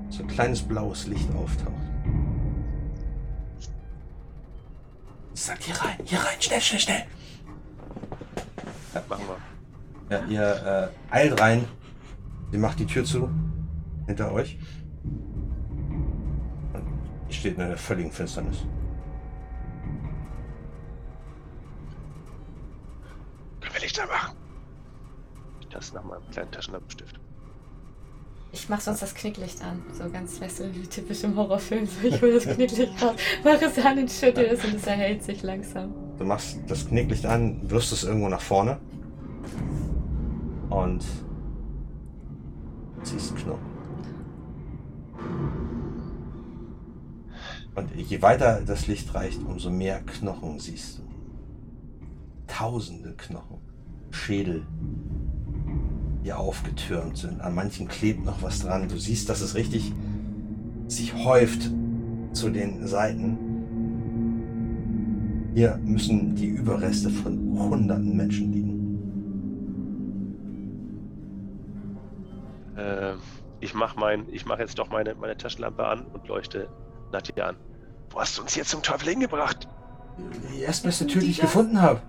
so 0.09 0.23
ein 0.23 0.28
kleines 0.28 0.62
blaues 0.62 1.07
Licht 1.07 1.28
auftaucht. 1.36 1.90
Sie 5.34 5.42
sagt, 5.42 5.62
hier 5.62 5.75
rein, 5.76 5.97
hier 6.05 6.18
rein, 6.18 6.41
schnell, 6.41 6.60
schnell, 6.60 6.81
schnell. 6.81 7.07
Machen 9.09 9.25
wir. 9.28 10.18
Ja, 10.18 10.25
ihr 10.26 10.92
äh, 11.10 11.15
eilt 11.15 11.41
rein. 11.41 11.68
Sie 12.50 12.59
macht 12.59 12.78
die 12.81 12.86
Tür 12.86 13.05
zu. 13.05 13.31
Hinter 14.07 14.33
euch. 14.33 14.59
Und 16.73 16.84
ihr 17.28 17.34
steht 17.34 17.57
in 17.57 17.62
einer 17.62 17.76
völligen 17.76 18.10
Finsternis. 18.10 18.59
Können 23.60 23.75
wir 23.75 23.81
Lichter 23.81 24.07
machen? 24.07 24.36
Ich 25.60 25.68
taste 25.68 25.94
nach 25.94 26.02
meinem 26.02 26.28
kleinen 26.31 26.50
Taschenlampenstift. 26.50 27.20
Ich 28.53 28.69
mach 28.69 28.81
sonst 28.81 29.01
das 29.01 29.15
Knicklicht 29.15 29.62
an. 29.62 29.83
So 29.93 30.11
ganz, 30.11 30.41
weißt 30.41 30.61
du, 30.61 30.75
wie 30.75 30.87
typisch 30.87 31.23
im 31.23 31.37
Horrorfilm. 31.37 31.87
So, 31.87 32.09
ich 32.09 32.20
hol 32.20 32.33
das 32.33 32.45
Knicklicht 32.45 33.03
raus, 33.03 33.15
mach 33.45 33.62
es 33.62 33.79
an 33.85 33.99
und 33.99 34.11
schüttel 34.11 34.45
es 34.47 34.65
und 34.65 34.75
es 34.75 34.87
erhält 34.87 35.23
sich 35.23 35.43
langsam. 35.43 35.95
Du 36.19 36.25
machst 36.25 36.59
das 36.67 36.89
Knicklicht 36.89 37.27
an, 37.27 37.70
wirfst 37.70 37.93
es 37.93 38.05
irgendwo 38.05 38.29
nach 38.29 38.41
vorne. 38.41 38.79
Und 40.69 41.05
ziehst 43.03 43.37
Knochen. 43.37 43.70
Und 47.75 47.95
je 47.95 48.20
weiter 48.20 48.62
das 48.67 48.87
Licht 48.87 49.15
reicht, 49.15 49.43
umso 49.43 49.70
mehr 49.70 50.01
Knochen 50.01 50.59
siehst 50.59 50.99
du. 50.99 51.03
Tausende 52.47 53.15
Knochen. 53.17 53.59
Schädel, 54.11 54.67
die 56.25 56.33
aufgetürmt 56.33 57.17
sind. 57.17 57.41
An 57.41 57.55
manchen 57.55 57.89
klebt 57.89 58.25
noch 58.25 58.43
was 58.43 58.61
dran. 58.61 58.89
Du 58.89 58.99
siehst, 58.99 59.29
dass 59.29 59.41
es 59.41 59.55
richtig 59.55 59.93
sich 60.89 61.15
häuft 61.15 61.71
zu 62.33 62.51
den 62.51 62.87
Seiten. 62.87 63.39
Hier 65.55 65.79
müssen 65.83 66.35
die 66.37 66.47
Überreste 66.47 67.11
von 67.11 67.59
hunderten 67.59 68.17
Menschen 68.17 68.53
liegen. 68.53 68.81
Äh, 72.77 73.15
ich 73.61 73.75
mach 73.75 73.97
mein, 73.97 74.27
ich 74.31 74.47
mach 74.47 74.59
jetzt 74.59 74.79
doch 74.79 74.91
meine, 74.91 75.15
meine 75.15 75.37
Taschenlampe 75.37 75.87
an 75.87 76.07
und 76.07 76.29
leuchte 76.29 76.69
Nadja 77.13 77.49
an. 77.49 77.57
Wo 78.11 78.21
hast 78.21 78.39
du 78.39 78.43
uns 78.43 78.55
jetzt 78.55 78.71
zum 78.71 78.83
Teufel 78.83 79.11
hingebracht? 79.11 79.69
Die 80.55 80.61
erstbeste 80.61 81.07
Tür, 81.07 81.23
die 81.23 81.31
ich 81.31 81.41
gefunden 81.41 81.81
habe. 81.81 82.01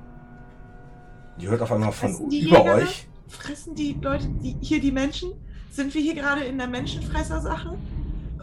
Die 1.39 1.47
hört 1.47 1.61
auf 1.61 1.71
einmal 1.71 1.91
von 1.91 2.11
über 2.11 2.31
Jäger 2.31 2.63
euch. 2.75 3.07
Fressen 3.31 3.75
die 3.75 3.97
Leute 4.01 4.27
die, 4.43 4.57
hier 4.61 4.81
die 4.81 4.91
Menschen? 4.91 5.31
Sind 5.71 5.93
wir 5.93 6.01
hier 6.01 6.15
gerade 6.15 6.41
in 6.41 6.57
der 6.57 6.67
Menschenfresser-Sache? 6.67 7.77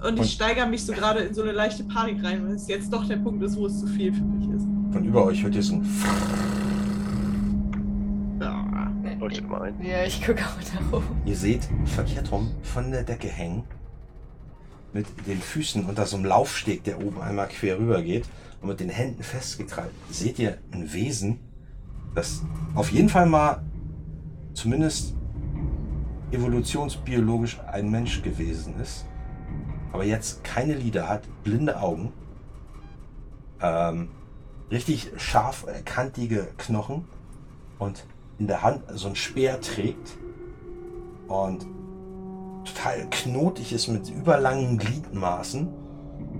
Und 0.02 0.18
ich 0.18 0.32
steigere 0.32 0.66
mich 0.66 0.84
so 0.84 0.92
gerade 0.92 1.20
in 1.20 1.34
so 1.34 1.42
eine 1.42 1.52
leichte 1.52 1.84
Panik 1.84 2.24
rein, 2.24 2.46
weil 2.46 2.54
es 2.54 2.68
jetzt 2.68 2.92
doch 2.92 3.06
der 3.06 3.16
Punkt 3.16 3.42
ist, 3.42 3.56
wo 3.56 3.66
es 3.66 3.80
zu 3.80 3.86
viel 3.86 4.12
für 4.12 4.22
mich 4.22 4.48
ist. 4.48 4.66
Von 4.92 5.04
über 5.04 5.24
euch 5.24 5.42
hört 5.42 5.54
ihr 5.54 5.62
so 5.62 5.74
ein 5.74 5.86
Ja. 8.40 8.92
Ja, 9.82 10.04
ich 10.04 10.24
gucke 10.24 10.42
auch 10.44 10.74
nach 10.74 10.92
oben. 10.92 11.20
Ihr 11.26 11.36
seht 11.36 11.68
verkehrt 11.84 12.32
rum 12.32 12.50
von 12.62 12.90
der 12.90 13.02
Decke 13.02 13.28
hängen. 13.28 13.64
Mit 14.94 15.06
den 15.26 15.40
Füßen 15.40 15.84
unter 15.84 16.06
so 16.06 16.16
einem 16.16 16.24
Laufsteg, 16.24 16.84
der 16.84 17.04
oben 17.04 17.20
einmal 17.20 17.48
quer 17.48 17.78
rüber 17.78 18.00
geht. 18.00 18.24
Und 18.62 18.68
mit 18.68 18.80
den 18.80 18.88
Händen 18.88 19.22
festgekrallt. 19.22 19.90
Seht 20.10 20.38
ihr 20.38 20.58
ein 20.72 20.92
Wesen, 20.92 21.40
das 22.14 22.42
auf 22.74 22.90
jeden 22.90 23.08
Fall 23.08 23.26
mal 23.26 23.62
zumindest 24.58 25.14
evolutionsbiologisch 26.32 27.60
ein 27.60 27.90
Mensch 27.90 28.22
gewesen 28.22 28.74
ist. 28.80 29.06
Aber 29.92 30.04
jetzt 30.04 30.42
keine 30.42 30.74
Lider 30.74 31.08
hat, 31.08 31.22
blinde 31.44 31.80
Augen. 31.80 32.12
Ähm, 33.62 34.08
richtig 34.70 35.12
scharf 35.16 35.64
kantige 35.84 36.48
Knochen. 36.58 37.04
Und 37.78 38.04
in 38.38 38.48
der 38.48 38.62
Hand 38.62 38.82
so 38.94 39.08
ein 39.08 39.16
Speer 39.16 39.60
trägt 39.60 40.16
und 41.28 41.66
total 42.64 43.06
knotig 43.10 43.72
ist 43.72 43.86
mit 43.88 44.10
überlangen 44.10 44.78
Gliedmaßen, 44.78 45.68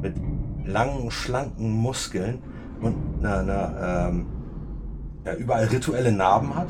mit 0.03 0.17
langen, 0.65 1.11
schlanken 1.11 1.71
Muskeln 1.71 2.43
und 2.81 3.25
einer, 3.25 3.39
einer, 3.39 4.09
ähm, 4.09 4.27
ja, 5.25 5.35
überall 5.35 5.67
rituelle 5.67 6.13
Narben 6.13 6.55
hat. 6.57 6.69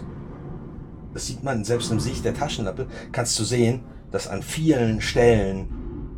Das 1.15 1.27
sieht 1.27 1.43
man 1.43 1.65
selbst 1.65 1.91
im 1.91 2.01
Sicht 2.01 2.25
der 2.25 2.35
Taschenlampe, 2.35 2.87
kannst 3.13 3.39
du 3.39 3.45
sehen, 3.45 3.81
dass 4.11 4.29
an 4.29 4.43
vielen 4.43 5.01
Stellen 5.01 5.69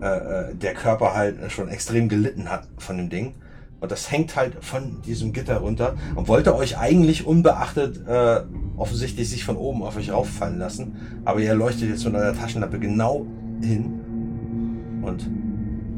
äh, 0.01 0.07
äh, 0.07 0.55
der 0.55 0.75
Körper 0.75 1.15
halt 1.15 1.53
schon 1.53 1.69
extrem 1.69 2.09
gelitten 2.09 2.51
hat 2.51 2.69
von 2.79 2.97
dem 2.97 3.11
Ding. 3.11 3.35
Und 3.81 3.91
das 3.91 4.11
hängt 4.11 4.37
halt 4.37 4.63
von 4.63 5.01
diesem 5.03 5.33
Gitter 5.33 5.59
runter 5.59 5.97
und 6.15 6.29
wollte 6.29 6.55
euch 6.55 6.79
eigentlich 6.79 7.27
unbeachtet 7.27 8.07
äh, 8.07 8.43
offensichtlich 8.77 9.29
sich 9.29 9.45
von 9.45 9.57
oben 9.57 9.83
auf 9.83 9.97
euch 9.97 10.13
rauffallen 10.13 10.59
lassen. 10.59 10.97
Aber 11.25 11.41
ihr 11.41 11.55
leuchtet 11.55 11.89
jetzt 11.89 12.05
mit 12.05 12.15
eurer 12.15 12.35
Taschenlampe 12.35 12.79
genau 12.79 13.27
hin 13.63 15.01
und 15.03 15.29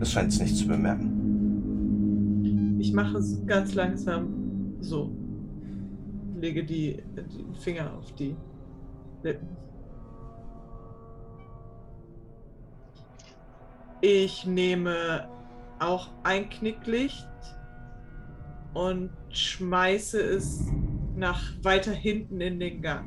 es 0.00 0.12
scheint 0.12 0.32
es 0.32 0.40
nicht 0.40 0.56
zu 0.56 0.66
bemerken. 0.66 1.10
Ich 2.80 2.92
mache 2.92 3.18
es 3.18 3.44
ganz 3.46 3.74
langsam 3.74 4.28
so. 4.80 5.10
Lege 6.40 6.64
die, 6.64 7.02
die 7.16 7.44
Finger 7.60 7.92
auf 7.96 8.12
die. 8.14 8.34
Ich 14.00 14.46
nehme 14.46 15.28
auch 15.78 16.08
ein 16.22 16.48
Knicklicht 16.48 17.28
und 18.74 19.10
schmeiße 19.30 20.20
es 20.20 20.66
nach 21.16 21.40
weiter 21.62 21.92
hinten 21.92 22.40
in 22.40 22.58
den 22.58 22.82
Gang. 22.82 23.04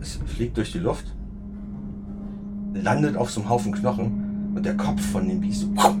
Es 0.00 0.16
fliegt 0.26 0.56
durch 0.56 0.72
die 0.72 0.78
Luft, 0.78 1.14
landet 2.74 3.16
auf 3.16 3.30
so 3.30 3.40
einem 3.40 3.50
Haufen 3.50 3.72
Knochen 3.72 4.52
und 4.54 4.64
der 4.64 4.76
Kopf 4.76 5.00
von 5.00 5.28
dem 5.28 5.40
Biest 5.40 5.60
so, 5.60 5.96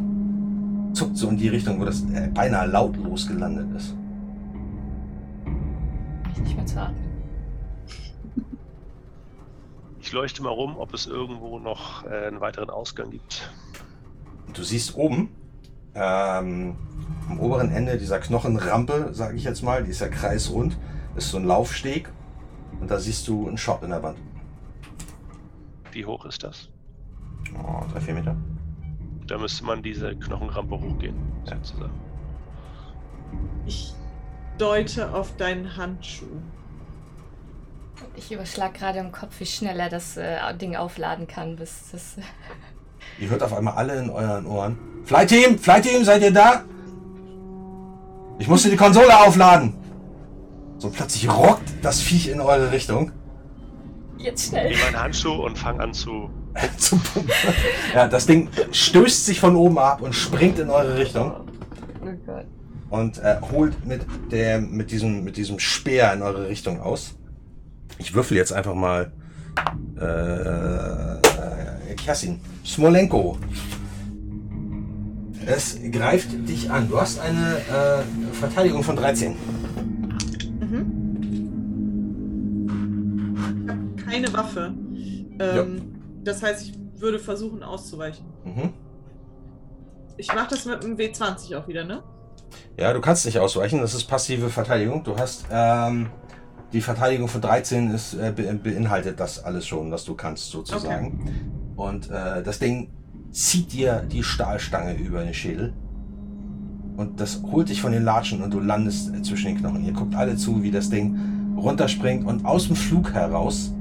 zuckt 0.92 1.16
so 1.16 1.28
in 1.28 1.36
die 1.36 1.48
Richtung, 1.48 1.80
wo 1.80 1.84
das 1.84 2.02
äh, 2.12 2.28
beinahe 2.32 2.66
lautlos 2.66 3.26
gelandet 3.28 3.68
ist. 3.76 3.96
Ich 6.32 6.38
nicht 6.40 6.56
mehr 6.56 6.66
zu 6.66 6.80
atmen. 6.80 7.07
Ich 10.00 10.12
leuchte 10.12 10.42
mal 10.42 10.50
rum, 10.50 10.76
ob 10.78 10.94
es 10.94 11.06
irgendwo 11.06 11.58
noch 11.58 12.04
äh, 12.04 12.26
einen 12.26 12.40
weiteren 12.40 12.70
Ausgang 12.70 13.10
gibt. 13.10 13.50
Du 14.54 14.62
siehst 14.62 14.94
oben, 14.96 15.28
ähm, 15.94 16.76
am 17.28 17.40
oberen 17.40 17.70
Ende 17.70 17.98
dieser 17.98 18.18
Knochenrampe, 18.20 19.10
sage 19.12 19.36
ich 19.36 19.44
jetzt 19.44 19.62
mal, 19.62 19.84
die 19.84 19.90
ist 19.90 20.00
ja 20.00 20.08
kreisrund, 20.08 20.78
ist 21.16 21.30
so 21.30 21.36
ein 21.38 21.44
Laufsteg 21.44 22.10
und 22.80 22.90
da 22.90 22.98
siehst 22.98 23.26
du 23.28 23.48
einen 23.48 23.58
Shop 23.58 23.82
in 23.82 23.90
der 23.90 24.02
Wand. 24.02 24.18
Wie 25.92 26.04
hoch 26.06 26.24
ist 26.24 26.42
das? 26.44 26.68
Oh, 27.62 27.82
drei, 27.92 28.00
vier 28.00 28.14
Meter. 28.14 28.36
Da 29.26 29.36
müsste 29.36 29.64
man 29.64 29.82
diese 29.82 30.14
Knochenrampe 30.16 30.80
hochgehen, 30.80 31.16
Ja. 31.46 31.56
sozusagen. 31.56 31.92
Ich 33.66 33.92
deute 34.58 35.12
auf 35.12 35.36
deinen 35.36 35.76
Handschuh. 35.76 36.40
Ich 38.16 38.32
überschlag 38.32 38.74
gerade 38.74 38.98
im 38.98 39.12
Kopf, 39.12 39.32
wie 39.38 39.46
schnell 39.46 39.78
er 39.80 39.88
das 39.88 40.16
äh, 40.16 40.38
Ding 40.60 40.76
aufladen 40.76 41.26
kann, 41.26 41.56
bis 41.56 41.90
das. 41.92 42.16
Ihr 43.20 43.30
hört 43.30 43.42
auf 43.42 43.52
einmal 43.52 43.74
alle 43.74 43.98
in 43.98 44.10
euren 44.10 44.46
Ohren. 44.46 44.78
Flyteam, 45.04 45.58
Flyteam, 45.58 46.04
seid 46.04 46.22
ihr 46.22 46.32
da? 46.32 46.64
Ich 48.38 48.46
musste 48.48 48.70
die 48.70 48.76
Konsole 48.76 49.16
aufladen. 49.18 49.74
So 50.78 50.90
plötzlich 50.90 51.28
rockt 51.28 51.68
das 51.82 52.00
Viech 52.00 52.28
in 52.28 52.40
eure 52.40 52.70
Richtung. 52.70 53.10
Jetzt 54.16 54.46
Ich 54.46 54.52
nehme 54.52 54.74
schnell. 54.74 54.92
meinen 54.92 55.02
Handschuh 55.02 55.32
und 55.44 55.58
fange 55.58 55.82
an 55.82 55.92
zu. 55.94 56.30
Zum 56.76 57.00
Pumpen. 57.00 57.30
Ja, 57.94 58.06
das 58.08 58.26
Ding 58.26 58.48
stößt 58.72 59.26
sich 59.26 59.40
von 59.40 59.56
oben 59.56 59.78
ab 59.78 60.02
und 60.02 60.14
springt 60.14 60.58
in 60.58 60.70
eure 60.70 60.96
Richtung 60.96 61.32
Oh 62.00 62.06
Gott. 62.26 62.46
und 62.90 63.18
äh, 63.18 63.36
holt 63.52 63.84
mit, 63.86 64.02
der, 64.30 64.60
mit, 64.60 64.90
diesem, 64.90 65.24
mit 65.24 65.36
diesem 65.36 65.58
Speer 65.58 66.12
in 66.12 66.22
eure 66.22 66.48
Richtung 66.48 66.80
aus. 66.80 67.14
Ich 67.98 68.14
würfel 68.14 68.36
jetzt 68.36 68.52
einfach 68.52 68.74
mal. 68.74 69.12
Äh, 69.96 71.18
Kerstin. 71.96 72.40
Smolenko. 72.64 73.38
Es 75.46 75.78
greift 75.90 76.30
dich 76.48 76.70
an. 76.70 76.88
Du 76.88 77.00
hast 77.00 77.18
eine 77.20 77.56
äh, 77.58 78.02
Verteidigung 78.34 78.82
von 78.82 78.96
13. 78.96 79.34
Mhm. 80.60 80.94
Ich 83.64 83.70
habe 83.70 83.96
keine 84.10 84.32
Waffe. 84.32 84.74
Ähm, 85.40 85.82
Das 86.24 86.42
heißt, 86.42 86.66
ich 86.68 86.74
würde 87.00 87.18
versuchen 87.18 87.62
auszuweichen. 87.62 88.26
Mhm. 88.44 88.72
Ich 90.16 90.32
mache 90.34 90.48
das 90.50 90.64
mit 90.66 90.82
dem 90.82 90.96
W20 90.96 91.56
auch 91.56 91.68
wieder, 91.68 91.84
ne? 91.84 92.02
Ja, 92.78 92.92
du 92.92 93.00
kannst 93.00 93.24
nicht 93.24 93.38
ausweichen. 93.38 93.80
Das 93.80 93.94
ist 93.94 94.04
passive 94.04 94.50
Verteidigung. 94.50 95.02
Du 95.04 95.16
hast 95.16 95.46
ähm, 95.50 96.08
die 96.72 96.80
Verteidigung 96.80 97.28
von 97.28 97.40
13 97.40 97.90
ist, 97.90 98.14
äh, 98.14 98.32
be 98.34 98.42
beinhaltet 98.62 99.18
das 99.20 99.42
alles 99.42 99.66
schon, 99.66 99.90
was 99.90 100.04
du 100.04 100.14
kannst 100.14 100.50
sozusagen. 100.50 101.20
Und 101.76 102.10
äh, 102.10 102.42
das 102.42 102.58
Ding 102.58 102.90
zieht 103.30 103.72
dir 103.72 104.04
die 104.10 104.22
Stahlstange 104.22 104.94
über 104.94 105.22
den 105.22 105.34
Schädel. 105.34 105.72
Und 106.96 107.20
das 107.20 107.42
holt 107.42 107.68
dich 107.68 107.80
von 107.80 107.92
den 107.92 108.02
Latschen 108.02 108.42
und 108.42 108.52
du 108.52 108.60
landest 108.60 109.14
äh, 109.14 109.22
zwischen 109.22 109.46
den 109.46 109.58
Knochen. 109.58 109.84
Ihr 109.84 109.92
guckt 109.92 110.14
alle 110.14 110.36
zu, 110.36 110.62
wie 110.62 110.70
das 110.70 110.90
Ding 110.90 111.16
runterspringt 111.56 112.26
und 112.26 112.44
aus 112.44 112.66
dem 112.66 112.76
Flug 112.76 113.12
heraus 113.12 113.72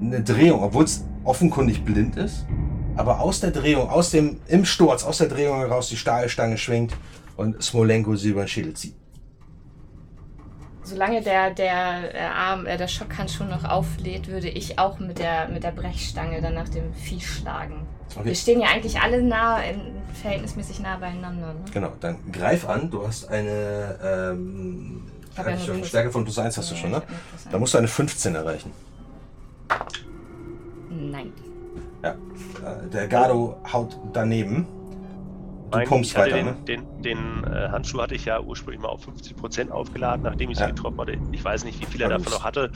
eine 0.00 0.22
Drehung, 0.22 0.62
obwohl 0.62 0.84
es 0.84 1.04
offenkundig 1.24 1.84
blind 1.84 2.16
ist, 2.16 2.44
aber 2.96 3.20
aus 3.20 3.40
der 3.40 3.50
Drehung, 3.50 3.88
aus 3.88 4.10
dem, 4.10 4.38
im 4.46 4.64
Sturz, 4.64 5.04
aus 5.04 5.18
der 5.18 5.28
Drehung 5.28 5.58
heraus 5.58 5.88
die 5.88 5.96
Stahlstange 5.96 6.58
schwingt 6.58 6.92
und 7.36 7.62
Smolenko 7.62 8.14
sie 8.16 8.30
über 8.30 8.42
den 8.42 8.48
Schädel 8.48 8.74
zieht. 8.74 8.94
Solange 10.84 11.22
der, 11.22 11.50
der 11.50 12.14
äh, 12.14 12.18
Arm, 12.26 12.66
äh, 12.66 12.76
der 12.76 12.88
Schockhandschuh 12.88 13.44
noch 13.44 13.64
auflädt, 13.64 14.28
würde 14.28 14.48
ich 14.48 14.78
auch 14.78 14.98
mit 14.98 15.18
der, 15.18 15.48
mit 15.48 15.64
der 15.64 15.70
Brechstange 15.72 16.40
dann 16.42 16.54
nach 16.54 16.68
dem 16.68 16.92
Vieh 16.94 17.20
schlagen. 17.20 17.86
Wir 18.14 18.20
Okay. 18.20 18.34
stehen 18.34 18.60
ja 18.60 18.68
eigentlich 18.68 19.00
alle 19.00 19.22
nah, 19.22 19.58
verhältnismäßig 20.12 20.80
nah 20.80 20.96
beieinander. 20.98 21.54
Ne? 21.54 21.60
Genau, 21.72 21.92
dann 22.00 22.18
greif 22.30 22.68
an. 22.68 22.90
Du 22.90 23.04
hast 23.06 23.28
eine 23.28 23.98
ähm, 24.04 25.02
ja 25.36 25.42
eine 25.44 25.56
plus- 25.56 25.88
Stärke 25.88 26.10
von 26.12 26.22
plus 26.24 26.38
1 26.38 26.56
hast 26.58 26.70
du 26.70 26.74
Ja, 26.74 26.80
schon, 26.80 26.90
ich 26.92 26.96
ne? 26.98 27.02
Da 27.50 27.58
musst 27.58 27.74
du 27.74 27.78
eine 27.78 27.88
15 27.88 28.34
erreichen. 28.36 28.70
Nein. 30.90 31.32
Ja. 32.02 32.10
Äh, 32.10 32.88
Der 32.92 33.08
Gado 33.08 33.56
haut 33.72 33.96
daneben. 34.12 34.66
Mein, 35.74 36.00
ich 36.02 36.16
hatte 36.16 36.32
weiter, 36.32 36.36
den, 36.36 36.46
ne? 36.46 36.56
den, 37.02 37.02
den 37.02 37.44
äh, 37.44 37.68
Handschuh 37.68 38.00
hatte 38.00 38.14
ich 38.14 38.24
ja 38.24 38.40
ursprünglich 38.40 38.80
mal 38.82 38.88
auf 38.88 39.06
50% 39.06 39.70
aufgeladen, 39.70 40.22
nachdem 40.22 40.50
ich 40.50 40.56
sie 40.58 40.62
Ja. 40.64 40.70
getroffen 40.70 40.98
hatte. 41.00 41.16
Ich 41.32 41.44
weiß 41.44 41.64
nicht, 41.64 41.80
wie 41.80 41.86
viel 41.86 42.00
er 42.02 42.08
davon 42.10 42.32
noch 42.32 42.44
hatte. 42.44 42.70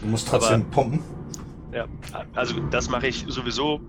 Du 0.00 0.06
musst 0.08 0.28
trotzdem 0.28 0.62
aber- 0.62 0.70
pumpen. 0.70 1.00
Ja, 1.72 1.86
also 2.34 2.58
das 2.70 2.90
mache 2.90 3.06
ich 3.06 3.24
sowieso, 3.28 3.80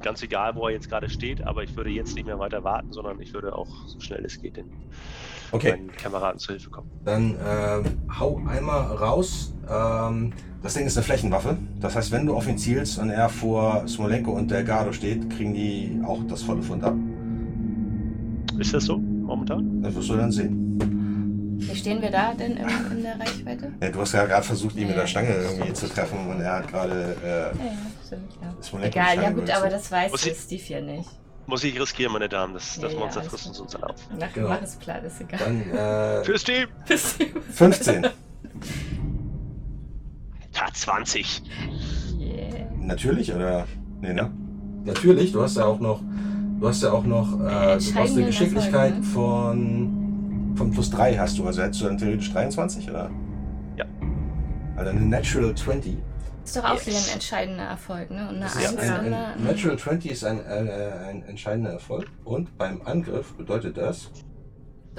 ganz 0.00 0.22
egal, 0.22 0.54
wo 0.54 0.66
er 0.66 0.72
jetzt 0.72 0.88
gerade 0.88 1.10
steht, 1.10 1.46
aber 1.46 1.62
ich 1.62 1.76
würde 1.76 1.90
jetzt 1.90 2.14
nicht 2.14 2.24
mehr 2.26 2.38
weiter 2.38 2.64
warten, 2.64 2.92
sondern 2.92 3.20
ich 3.20 3.34
würde 3.34 3.54
auch 3.54 3.68
so 3.86 4.00
schnell 4.00 4.24
es 4.24 4.40
geht 4.40 4.56
den 4.56 4.70
Okay, 5.52 5.72
meinen 5.72 5.92
Kameraden 5.92 6.38
zur 6.38 6.54
Hilfe 6.54 6.70
kommen. 6.70 6.90
dann 7.04 7.34
ähm, 7.46 7.84
hau 8.18 8.40
einmal 8.48 8.94
raus. 8.96 9.52
Ähm, 9.68 10.32
das 10.62 10.74
Ding 10.74 10.86
ist 10.86 10.96
eine 10.96 11.04
Flächenwaffe. 11.04 11.58
Das 11.80 11.94
heißt, 11.96 12.10
wenn 12.12 12.24
du 12.24 12.34
auf 12.36 12.48
ihn 12.48 12.56
zielst 12.56 12.98
und 12.98 13.10
er 13.10 13.28
vor 13.28 13.86
Smolenko 13.86 14.30
und 14.30 14.50
der 14.50 14.62
Gado 14.64 14.92
steht, 14.92 15.28
kriegen 15.28 15.52
die 15.52 16.00
auch 16.06 16.20
das 16.28 16.42
volle 16.42 16.62
Fund 16.62 16.84
ab. 16.84 16.94
Ist 18.60 18.74
das 18.74 18.84
so 18.84 18.98
momentan? 18.98 19.82
Das 19.82 19.94
wirst 19.94 20.10
du 20.10 20.16
dann 20.16 20.30
sehen. 20.30 21.56
Wie 21.62 21.74
stehen 21.76 22.00
wir 22.02 22.10
da 22.10 22.32
denn 22.34 22.52
in, 22.56 22.66
in 22.92 23.02
der 23.02 23.18
Reichweite? 23.18 23.72
Ja, 23.82 23.90
du 23.90 24.00
hast 24.00 24.12
ja 24.12 24.24
gerade 24.26 24.44
versucht, 24.44 24.76
ihn 24.76 24.86
mit 24.86 24.96
der 24.96 25.02
Ja. 25.04 25.06
Stange 25.06 25.34
irgendwie 25.34 25.72
zu 25.72 25.88
treffen 25.88 26.18
und 26.28 26.40
er 26.40 26.56
hat 26.58 26.68
gerade. 26.68 27.16
Äh, 27.24 27.28
Ja, 27.28 27.46
ja, 27.48 27.52
stimmt, 28.06 28.32
ja. 28.40 28.80
Egal, 28.86 29.16
die 29.16 29.22
ja 29.22 29.30
gut, 29.30 29.50
aber 29.50 29.68
das 29.68 29.90
weiß 29.90 30.10
Muss 30.12 30.26
ich- 30.26 30.36
Steve 30.36 30.62
ja 30.68 30.80
nicht. 30.80 31.08
Muss 31.46 31.64
ich 31.64 31.80
riskieren, 31.80 32.12
meine 32.12 32.28
Damen, 32.28 32.54
das, 32.54 32.78
das 32.78 32.92
Ja, 32.92 32.98
Monster 32.98 33.22
frisst 33.24 33.46
uns 33.48 33.58
uns 33.60 33.74
auf. 33.76 33.94
Mach, 34.18 34.32
Genau. 34.32 34.48
mach 34.50 34.62
es 34.62 34.76
platt, 34.76 35.02
ist 35.04 35.20
egal. 35.20 35.40
Dann 35.40 35.62
äh, 35.70 36.24
Fürs 36.24 36.44
Team! 36.44 36.68
15. 36.86 38.06
Tat 40.52 40.76
20. 40.76 41.42
yeah. 42.20 42.66
Natürlich, 42.78 43.32
oder? 43.34 43.66
Nee, 44.00 44.12
ne? 44.12 44.30
Natürlich, 44.84 45.32
du 45.32 45.42
hast 45.42 45.56
ja 45.56 45.64
auch 45.64 45.80
noch. 45.80 46.00
Du 46.60 46.68
hast 46.68 46.82
ja 46.82 46.92
auch 46.92 47.04
noch. 47.04 47.32
Äh, 47.40 47.78
du 47.78 47.94
hast 47.94 48.16
eine 48.16 48.26
Geschicklichkeit 48.26 48.94
Erfolg, 48.96 49.04
ne? 49.06 49.12
von. 49.12 50.52
Von 50.56 50.70
plus 50.72 50.90
3 50.90 51.16
hast 51.16 51.38
du. 51.38 51.46
Also 51.46 51.62
hättest 51.62 51.80
du 51.80 51.86
dann 51.86 51.96
theoretisch 51.96 52.32
23, 52.32 52.90
oder? 52.90 53.10
Ja. 53.76 53.86
Also 54.76 54.90
eine 54.90 55.00
Natural 55.00 55.54
20. 55.54 55.96
Ist 56.44 56.56
doch 56.56 56.64
auch 56.64 56.74
Yes. 56.74 56.86
wieder 56.86 56.96
ein 56.98 57.14
entscheidender 57.14 57.62
Erfolg, 57.64 58.10
ne? 58.10 58.28
Und 58.28 58.36
eine 58.36 58.40
Das 58.40 58.56
Eins 58.56 58.72
ist 58.72 58.78
ein, 58.80 58.90
ein, 59.06 59.14
eine. 59.14 59.42
Natural 59.42 59.78
20 59.78 60.10
ist 60.10 60.24
ein, 60.24 60.44
ein, 60.44 60.68
ein 60.68 61.22
entscheidender 61.24 61.70
Erfolg. 61.72 62.08
Und 62.24 62.58
beim 62.58 62.82
Angriff 62.84 63.32
bedeutet 63.34 63.76
das. 63.78 64.10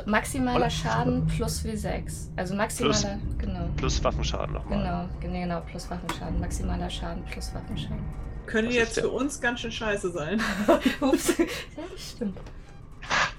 Maximaler 0.06 0.70
Schaden 0.70 1.28
plus 1.28 1.64
W6. 1.66 2.30
Also 2.38 2.56
maximaler, 2.56 3.20
genau. 3.38 3.68
Plus 3.76 4.04
Waffenschaden 4.04 4.54
nochmal. 4.56 4.80
Genau, 5.20 5.32
genau, 5.34 5.42
genau, 5.42 5.62
plus 5.70 5.90
Waffenschaden. 5.92 6.40
Maximaler 6.40 6.90
Schaden 6.90 7.24
plus 7.26 7.54
Waffenschaden. 7.54 8.00
Könnte 8.46 8.70
Was 8.70 8.76
jetzt 8.76 9.00
für 9.00 9.10
uns 9.10 9.40
ganz 9.40 9.62
schön 9.62 9.72
scheiße 9.72 10.12
sein. 10.12 10.42
Ups. 11.02 11.38
Ja, 11.38 11.46
stimmt. 11.98 12.38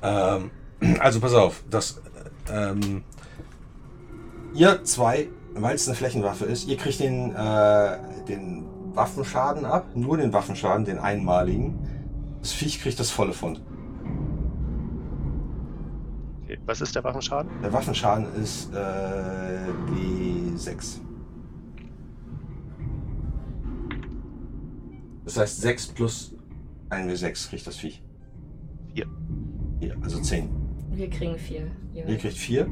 Ähm, 0.02 0.50
also 0.98 1.20
pass 1.20 1.34
auf, 1.34 1.62
das. 1.70 2.00
Ähm, 2.50 3.05
ihr 4.55 4.82
zwei, 4.84 5.28
weil 5.55 5.74
es 5.74 5.86
eine 5.86 5.97
Flächenwaffe 5.97 6.44
ist, 6.44 6.66
ihr 6.66 6.76
kriegt 6.76 7.00
den, 7.00 7.34
äh, 7.34 7.98
den 8.28 8.64
Waffenschaden 8.94 9.64
ab, 9.64 9.86
nur 9.94 10.16
den 10.16 10.32
Waffenschaden, 10.32 10.84
den 10.84 10.98
einmaligen. 10.98 11.78
Das 12.40 12.52
Viech 12.52 12.81
kriegt 12.81 12.98
das 12.98 13.10
volle 13.10 13.32
Fund. 13.32 13.62
Okay. 16.44 16.58
Was 16.66 16.81
ist 16.81 16.94
der 16.94 17.05
Waffenschaden? 17.05 17.50
Der 17.62 17.72
Waffenschaden 17.72 18.26
ist 18.42 18.74
äh, 18.74 18.78
die 19.89 20.56
6. 20.56 21.00
Das 25.25 25.36
heißt 25.36 25.60
6 25.60 25.86
plus 25.89 26.34
1 26.91 27.23
W6 27.23 27.49
kriegt 27.49 27.67
das 27.67 27.76
Viech. 27.76 28.02
Vier. 28.94 29.07
Hier, 29.81 29.97
also 30.02 30.20
10. 30.20 30.49
Wir 30.92 31.09
kriegen 31.09 31.39
vier. 31.39 31.70
Ihr 31.94 32.02
jeweils. 32.02 32.20
kriegt 32.20 32.36
4. 32.36 32.67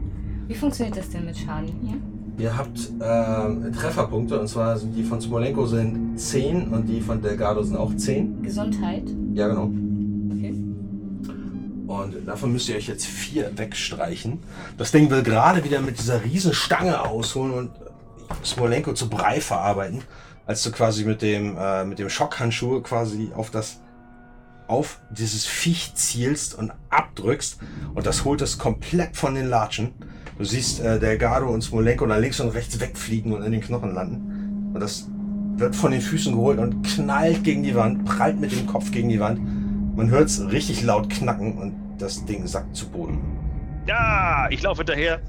Wie 0.49 0.55
funktioniert 0.55 0.97
das 0.97 1.09
denn 1.11 1.25
mit 1.25 1.39
Schaden 1.39 1.73
hier? 1.83 1.97
Ihr 2.39 2.57
habt 2.57 2.91
ähm, 3.03 3.73
Trefferpunkte 3.73 4.41
und 4.41 4.49
zwar 4.49 4.77
sind 4.79 4.95
die 4.97 5.03
von 5.03 5.21
Smolenko 5.21 5.67
sind 5.67 6.19
10 6.19 6.69
und 6.69 6.87
die 6.87 7.01
von 7.01 7.21
Delgado 7.21 7.63
sind 7.63 7.77
auch 7.77 7.95
10. 7.95 8.43
Gesundheit. 8.43 9.05
Ja, 9.35 9.49
genau. 9.49 9.71
Okay. 10.35 10.55
Und 11.87 12.27
davon 12.27 12.53
müsst 12.53 12.69
ihr 12.69 12.77
euch 12.77 12.89
jetzt 12.89 13.07
4 13.07 13.59
wegstreichen. 13.59 14.39
Das 14.79 14.91
Ding 14.91 15.11
will 15.11 15.23
gerade 15.23 15.65
wieder 15.65 15.81
mit 15.81 15.99
dieser 15.99 16.25
riesen 16.25 16.53
Stange 16.53 17.03
ausholen 17.03 17.53
und 17.53 17.71
Smolenko 18.45 18.93
zu 18.95 19.09
Brei 19.09 19.41
verarbeiten, 19.41 20.03
als 20.51 20.65
du 20.65 20.73
quasi 20.73 21.05
mit 21.05 21.23
dem, 21.23 21.57
äh, 21.57 21.85
mit 21.85 22.01
dem 22.01 22.09
Schockhandschuh 22.09 22.81
quasi 22.81 23.31
auf 23.37 23.53
das 23.53 23.81
auf 24.67 25.01
dieses 25.09 25.47
Viech 25.47 25.95
zielst 25.95 26.59
und 26.59 26.73
abdrückst 26.89 27.61
und 27.95 28.05
das 28.05 28.25
holt 28.25 28.41
es 28.41 28.59
komplett 28.59 29.17
von 29.17 29.37
den 29.37 29.47
Latschen. 29.47 29.93
Du 30.39 30.45
siehst 30.45 30.81
äh, 30.81 30.99
Delgado 30.99 31.49
und 31.49 31.63
Smolenko 31.63 32.05
da 32.07 32.17
links 32.17 32.41
und 32.41 32.49
rechts 32.49 32.81
wegfliegen 32.81 33.33
und 33.33 33.45
in 33.45 33.53
den 33.53 33.61
Knochen 33.61 33.95
landen. 33.95 34.73
Und 34.75 34.81
das 34.81 35.09
wird 35.55 35.77
von 35.77 35.93
den 35.93 36.01
Füßen 36.01 36.35
geholt 36.35 36.59
und 36.59 36.85
knallt 36.85 37.45
gegen 37.45 37.63
die 37.63 37.77
Wand, 37.77 38.05
prallt 38.05 38.41
mit 38.41 38.51
dem 38.51 38.67
Kopf 38.67 38.91
gegen 38.91 39.09
die 39.09 39.21
Wand. 39.21 39.39
Man 39.97 40.11
hört 40.11 40.27
es 40.27 40.41
richtig 40.51 40.83
laut 40.83 41.09
knacken 41.11 41.59
und 41.59 41.75
das 41.99 42.25
Ding 42.25 42.45
sackt 42.49 42.75
zu 42.75 42.89
Boden. 42.89 43.21
Ja, 43.87 44.49
ich 44.51 44.63
laufe 44.63 44.79
hinterher. 44.79 45.21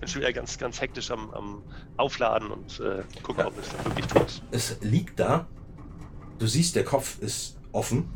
Bin 0.00 0.08
schon 0.08 0.22
wieder 0.22 0.32
ganz, 0.32 0.58
ganz 0.58 0.80
hektisch 0.80 1.10
am, 1.10 1.30
am 1.32 1.62
Aufladen 1.96 2.50
und 2.50 2.80
äh, 2.80 3.02
gucke, 3.22 3.42
Ja. 3.42 3.46
ob 3.48 3.58
es 3.58 3.68
da 3.68 3.84
wirklich 3.84 4.06
tot 4.06 4.26
ist. 4.26 4.42
Es 4.50 4.76
liegt 4.80 5.20
da 5.20 5.46
du 6.40 6.46
siehst, 6.46 6.74
der 6.74 6.84
Kopf 6.84 7.20
ist 7.20 7.56
offen. 7.70 8.08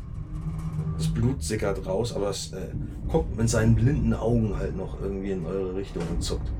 Das 0.97 1.07
Blut 1.13 1.41
sickert 1.43 1.85
raus, 1.85 2.13
aber 2.13 2.29
es 2.29 2.51
äh, 2.53 2.69
guckt 3.07 3.35
mit 3.37 3.49
seinen 3.49 3.75
blinden 3.75 4.13
Augen 4.13 4.57
halt 4.57 4.75
noch 4.75 4.99
irgendwie 4.99 5.31
in 5.31 5.45
eure 5.45 5.75
Richtung 5.75 6.03
und 6.09 6.21
zuckt. 6.21 6.51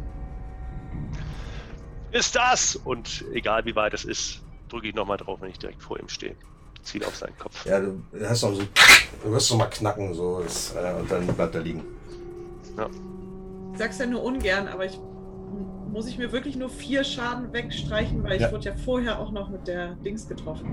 Ist 2.12 2.36
das? 2.36 2.76
Und 2.76 3.26
egal 3.34 3.66
wie 3.66 3.76
weit 3.76 3.94
es 3.94 4.06
ist, 4.06 4.42
drücke 4.70 4.88
ich 4.88 4.95
nochmal 4.95 5.18
drauf, 5.18 5.42
wenn 5.42 5.50
ich 5.50 5.60
direkt 5.60 5.82
vor 5.82 6.00
ihm 6.00 6.08
stehe. 6.08 6.36
Ziele 6.84 7.08
auf 7.08 7.16
seinen 7.16 7.38
Kopf. 7.38 7.66
Ja, 7.66 7.80
du 7.80 8.00
hast 8.22 8.44
noch 8.44 8.54
so, 8.54 8.62
du 9.24 9.32
wirst 9.32 9.50
noch 9.52 9.58
mal 9.58 9.66
knacken, 9.66 10.14
so, 10.14 10.42
das, 10.42 10.76
äh, 10.76 10.94
und 11.00 11.10
dann 11.10 11.26
bleibt 11.28 11.56
er 11.56 11.62
liegen. 11.62 11.84
Ich 13.74 13.80
sag's 13.80 13.98
ja 13.98 14.06
nur 14.06 14.22
ungern, 14.24 14.68
aber 14.68 14.86
ich 14.86 15.00
muss 15.95 16.07
ich 16.07 16.17
mir 16.17 16.32
wirklich 16.33 16.57
nur 16.57 16.69
vier 16.69 17.06
Schaden 17.06 17.53
wegstreichen, 17.53 18.22
weil 18.22 18.38
Ja. 18.40 18.48
ich 18.48 18.53
wurde 18.53 18.65
ja 18.65 18.75
vorher 18.75 19.17
auch 19.17 19.32
noch 19.32 19.48
mit 19.49 19.65
der 19.65 19.95
Dings 19.95 20.27
getroffen. 20.27 20.67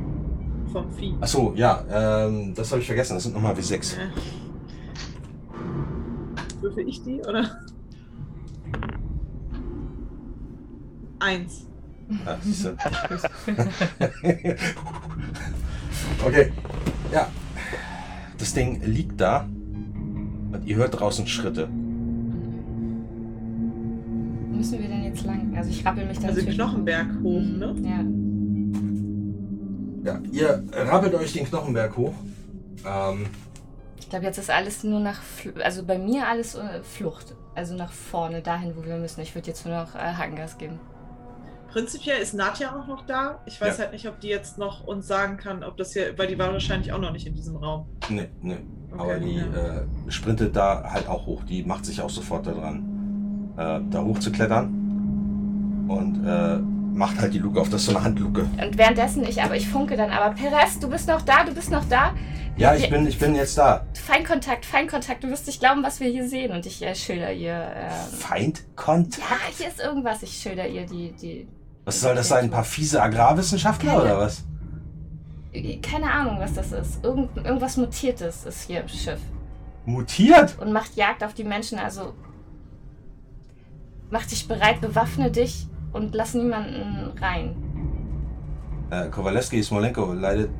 Vom 0.73 0.91
Vieh. 0.91 1.15
Ach 1.21 1.29
so, 1.29 1.53
ja, 1.55 1.85
ähm, 2.27 2.53
das 2.55 2.73
habe 2.73 2.81
ich 2.81 2.87
vergessen, 2.89 3.15
das 3.15 3.23
sind 3.23 3.35
nochmal 3.35 3.57
wie 3.57 3.63
sechs. 3.63 3.97
Äh. 3.97 4.09
Würfel 6.61 6.89
ich 6.89 7.05
die, 7.05 7.21
oder? 7.21 7.57
Eins. 11.21 11.69
Ah, 12.27 12.37
siehst 12.43 12.65
du. 12.65 12.71
okay, 16.27 16.53
ja. 17.13 17.29
Das 18.39 18.53
Ding 18.55 18.83
liegt 18.83 19.21
da 19.21 19.43
und 20.53 20.63
ihr 20.67 20.75
hört 20.77 20.99
draußen 20.99 21.29
Schritte. 21.29 21.69
Wo 24.53 24.57
müssen 24.59 24.81
wir 24.83 24.89
denn 24.89 25.03
jetzt 25.05 25.25
lang? 25.25 25.55
Also 25.57 25.71
ich 25.71 25.85
rappel 25.85 26.05
mich 26.07 26.19
dann 26.19 26.29
Also 26.31 26.45
Knochenberg 26.45 27.07
hoch, 27.23 27.41
ne? 27.41 27.75
Ja. 30.05 30.13
Ja, 30.13 30.21
ihr 30.33 30.63
rappelt 30.75 31.15
euch 31.15 31.33
den 31.33 31.47
Knochenberg 31.47 31.97
hoch. 31.97 32.13
Ähm, 32.87 33.27
Ich 33.99 34.11
glaube, 34.11 34.27
jetzt 34.27 34.39
ist 34.39 34.51
alles 34.51 34.85
nur 34.85 35.01
nach, 35.01 35.23
Fl 35.23 35.55
also 35.63 35.85
bei 35.85 35.97
mir 35.99 36.27
alles 36.29 36.55
äh, 36.55 36.83
Flucht. 36.83 37.35
Also 37.55 37.75
nach 37.77 37.93
vorne, 37.93 38.43
dahin, 38.43 38.75
wo 38.77 38.85
wir 38.85 38.97
müssen. 38.97 39.21
Ich 39.21 39.35
würde 39.35 39.49
jetzt 39.49 39.65
nur 39.65 39.75
noch 39.75 39.95
äh, 39.95 39.99
Hakengas 39.99 40.59
geben. 40.59 40.81
Prinzipiell 41.71 42.21
ist 42.21 42.35
Nadja 42.35 42.79
auch 42.79 42.87
noch 42.87 43.07
da. 43.07 43.41
Ich 43.47 43.59
weiß 43.61 43.79
Ja. 43.79 43.85
halt 43.85 43.93
nicht, 43.93 44.07
ob 44.09 44.21
die 44.21 44.29
jetzt 44.29 44.59
noch 44.59 44.87
uns 44.87 45.07
sagen 45.07 45.39
kann, 45.39 45.63
ob 45.65 45.77
das 45.79 45.93
hier, 45.95 46.19
weil 46.19 46.27
die 46.27 46.39
war 46.39 46.53
wahrscheinlich 46.53 46.93
auch 46.93 46.99
noch 47.01 47.13
nicht 47.13 47.27
in 47.27 47.35
diesem 47.35 47.57
Raum. 47.57 47.87
ne, 48.11 48.29
ne. 48.43 48.59
Aber 48.93 49.05
Okay, 49.17 49.21
die 49.21 49.37
ja. 49.37 49.45
äh, 49.47 49.87
sprintet 50.09 50.55
da 50.55 50.83
halt 50.93 51.09
auch 51.09 51.25
hoch. 51.25 51.45
Die 51.45 51.63
macht 51.63 51.87
sich 51.87 52.03
auch 52.03 52.11
sofort 52.11 52.47
daran, 52.47 52.92
äh, 53.57 53.81
da 53.91 54.03
hoch 54.03 54.19
zu 54.19 54.33
klettern. 54.33 55.87
Und 55.89 56.27
äh, 56.27 56.59
macht 56.95 57.19
halt 57.21 57.35
die 57.35 57.39
Luke 57.39 57.61
auf. 57.61 57.69
Das 57.69 57.83
ist 57.83 57.87
so 57.87 57.97
eine 57.97 58.05
Handluke. 58.05 58.43
Und 58.43 58.79
währenddessen 58.79 59.25
ich 59.25 59.43
aber, 59.43 59.57
ich 59.57 59.69
funke 59.69 59.97
dann 59.97 60.11
aber, 60.11 60.35
Perez, 60.35 60.79
du 60.79 60.89
bist 60.89 61.09
noch 61.09 61.23
da, 61.23 61.45
du 61.45 61.55
bist 61.55 61.71
noch 61.71 61.85
da. 61.89 62.15
Ja, 62.57 62.75
ich 62.75 62.91
bin, 62.91 63.07
ich 63.07 63.19
bin 63.19 63.35
jetzt 63.35 63.57
da. 63.57 63.87
Feinkontakt, 63.95 64.67
Feinkontakt, 64.67 65.25
du 65.25 65.31
wirst 65.31 65.47
nicht 65.47 65.61
glauben, 65.61 65.83
was 65.83 66.01
wir 66.01 66.09
hier 66.09 66.29
sehen. 66.29 66.53
Und 66.53 66.67
ich 66.67 66.83
äh, 66.83 66.95
schilder 66.95 67.33
ihr. 67.33 67.55
Äh, 67.55 67.91
Feindkontakt? 68.19 69.19
ja, 69.31 69.37
hier 69.57 69.69
ist 69.69 69.81
irgendwas. 69.81 70.23
Ich 70.23 70.33
schilder 70.33 70.67
ihr 70.69 70.85
die. 70.87 71.13
die 71.13 71.49
Was 71.85 72.01
soll 72.01 72.15
das 72.15 72.29
sein? 72.29 72.45
Ein 72.45 72.51
paar 72.51 72.65
fiese 72.65 73.03
Agrarwissenschaftler 73.03 73.93
Keine- 73.93 74.03
oder 74.03 74.19
was? 74.19 74.45
keine 75.83 76.11
Ahnung, 76.11 76.39
was 76.39 76.55
das 76.55 76.73
ist. 76.73 77.05
Irgend, 77.05 77.37
irgendwas 77.37 77.77
Mutiertes 77.77 78.47
ist 78.47 78.63
hier 78.63 78.81
im 78.81 78.89
Schiff. 78.89 79.21
Mutiert? 79.85 80.59
Und 80.59 80.73
macht 80.73 80.97
Jagd 80.97 81.23
auf 81.23 81.35
die 81.35 81.45
Menschen. 81.45 81.79
Also 81.79 82.15
mach 84.13 84.27
dich 84.27 84.47
bereit, 84.47 84.81
bewaffne 84.81 85.33
dich 85.33 85.67
und 85.93 86.15
lass 86.15 86.35
niemanden 86.35 87.19
rein. 87.19 87.57
Äh, 88.91 89.09
Kowaleski, 89.09 89.61
Smolenko, 89.63 90.13
leidet 90.13 90.51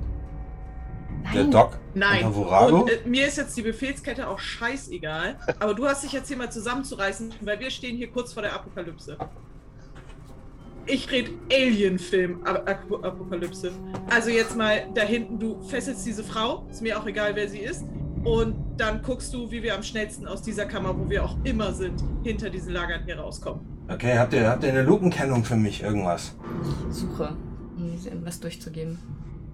der 1.35 1.45
Nein, 1.45 1.51
Doc 1.51 1.79
Nein. 1.95 2.25
Und 2.25 2.91
äh, 2.91 3.01
mir 3.05 3.27
ist 3.29 3.37
jetzt 3.37 3.55
die 3.57 3.63
Befehlskette 3.63 4.29
auch 4.29 4.41
scheißegal. 4.41 5.37
Aber 5.61 5.75
du 5.75 5.87
hast 5.87 6.03
dich 6.03 6.13
jetzt 6.13 6.27
hier 6.29 6.39
mal 6.39 6.51
zusammenzureißen, 6.51 7.35
weil 7.43 7.61
wir 7.61 7.71
stehen 7.71 7.97
hier 7.97 8.11
kurz 8.11 8.33
vor 8.33 8.43
der 8.43 8.55
Apokalypse. 8.55 9.17
Ich 10.87 11.13
rede 11.13 11.31
Alien-Film-Apokalypse. 11.53 13.71
Also 14.11 14.31
jetzt 14.31 14.57
mal 14.57 14.89
da 14.95 15.03
hinten, 15.03 15.39
du 15.39 15.63
fesselst 15.63 16.05
diese 16.07 16.25
Frau, 16.25 16.67
ist 16.71 16.81
mir 16.83 16.99
auch 16.99 17.07
egal, 17.07 17.37
wer 17.37 17.49
sie 17.49 17.61
ist. 17.61 17.85
Und 18.25 18.55
dann 18.77 19.03
guckst 19.03 19.35
du, 19.35 19.51
wie 19.51 19.63
wir 19.63 19.75
am 19.75 19.83
schnellsten 19.83 20.27
aus 20.27 20.43
dieser 20.43 20.67
Kammer, 20.67 20.97
wo 20.97 21.09
wir 21.11 21.25
auch 21.25 21.37
immer 21.45 21.73
sind, 21.73 22.03
hinter 22.23 22.51
diesen 22.51 22.73
Lagern 22.73 23.03
hier 23.05 23.19
rauskommen. 23.19 23.61
Okay, 23.89 24.17
habt 24.17 24.33
ihr, 24.33 24.49
habt 24.49 24.63
ihr 24.63 24.71
eine 24.71 24.83
Lukenkennung 24.83 25.45
für 25.45 25.57
mich? 25.57 25.83
Irgendwas? 25.83 26.35
suche, 26.91 27.37
um 27.77 28.25
was 28.25 28.41
durchzugeben. 28.41 28.99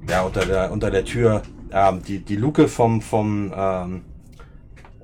Ja, 0.08 0.22
unter 0.22 0.44
der, 0.44 0.70
unter 0.70 0.90
der 0.90 1.04
Tür. 1.04 1.42
Ähm, 1.70 2.02
die, 2.06 2.20
die 2.20 2.36
Luke 2.36 2.68
vom, 2.68 3.00
vom, 3.00 3.52
ähm, 3.54 4.02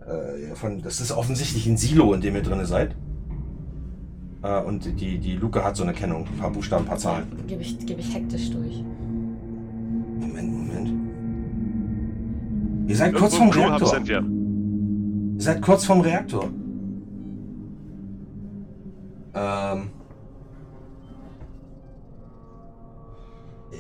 äh, 0.07 0.55
von, 0.55 0.83
das 0.83 1.01
ist 1.01 1.13
offensichtlich 1.13 1.67
ein 1.67 1.77
Silo, 1.77 2.13
in 2.13 2.21
dem 2.21 2.35
ihr 2.35 2.43
drin 2.43 2.65
seid. 2.65 2.95
Äh, 4.43 4.61
und 4.61 5.01
die, 5.01 5.19
die 5.19 5.37
Luke 5.37 5.65
hat 5.65 5.77
so 5.77 5.83
eine 5.83 5.93
Kennung. 5.93 6.27
Ein 6.27 6.39
paar 6.39 6.51
Buchstaben, 6.51 6.85
ein 6.85 6.89
paar 6.89 6.99
Zahlen. 6.99 7.27
Gebe 7.47 7.63
ich, 7.63 7.79
gebe 7.85 8.01
ich 8.01 8.15
hektisch 8.15 8.51
durch. 8.51 8.83
Moment, 10.21 10.53
Moment. 10.53 11.04
Ihr 12.87 12.97
seid 12.97 13.15
kurz 13.15 13.35
Crewhub 13.35 13.57
Reaktor. 13.57 13.89
sind 13.89 14.09
wir. 14.09 14.21
Ihr 14.21 15.43
seid 15.43 15.63
kurz 15.63 15.85
vom 15.85 16.01
Reaktor. 16.01 16.51
Ähm. 19.35 19.91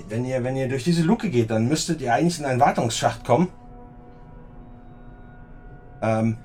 Wenn 0.08 0.24
ihr, 0.24 0.42
wenn 0.44 0.56
ihr 0.56 0.68
durch 0.68 0.84
diese 0.84 1.02
Luke 1.02 1.30
geht, 1.30 1.50
dann 1.50 1.68
müsstet 1.68 2.00
ihr 2.00 2.12
eigentlich 2.14 2.38
in 2.38 2.44
einen 2.44 2.60
Wartungsschacht 2.60 3.24
kommen. 3.24 3.48
Ähm. 6.02 6.36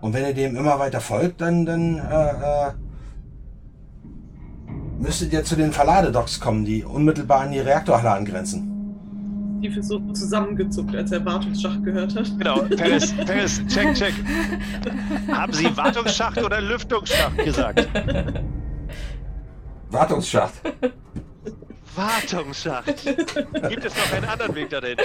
Und 0.00 0.12
wenn 0.14 0.24
ihr 0.24 0.34
dem 0.34 0.56
immer 0.56 0.78
weiter 0.78 1.00
folgt, 1.00 1.40
dann, 1.40 1.66
dann 1.66 1.98
äh, 1.98 2.68
äh, 2.68 2.72
müsstet 4.98 5.32
ihr 5.32 5.42
zu 5.42 5.56
den 5.56 5.72
Verladedocks 5.72 6.38
kommen, 6.38 6.64
die 6.64 6.84
unmittelbar 6.84 7.40
an 7.40 7.50
die 7.50 7.58
Reaktorhalle 7.58 8.12
angrenzen. 8.12 8.77
Die 9.60 9.66
ist 9.68 9.88
so 9.88 9.98
zusammengezuckt, 10.12 10.94
als 10.94 11.10
er 11.10 11.24
Wartungsschacht 11.24 11.84
gehört 11.84 12.14
hat. 12.14 12.26
Genau, 12.38 12.62
Paris, 12.76 13.12
Paris, 13.26 13.60
check, 13.66 13.94
check. 13.94 14.14
Haben 15.32 15.52
Sie 15.52 15.76
Wartungsschacht 15.76 16.42
oder 16.42 16.60
Lüftungsschacht 16.60 17.36
gesagt? 17.38 17.88
Wartungsschacht. 19.90 20.54
Wartungsschacht. 21.96 23.04
Gibt 23.68 23.84
es 23.84 23.96
noch 23.96 24.12
einen 24.12 24.26
anderen 24.26 24.54
Weg 24.54 24.70
dahin? 24.70 24.96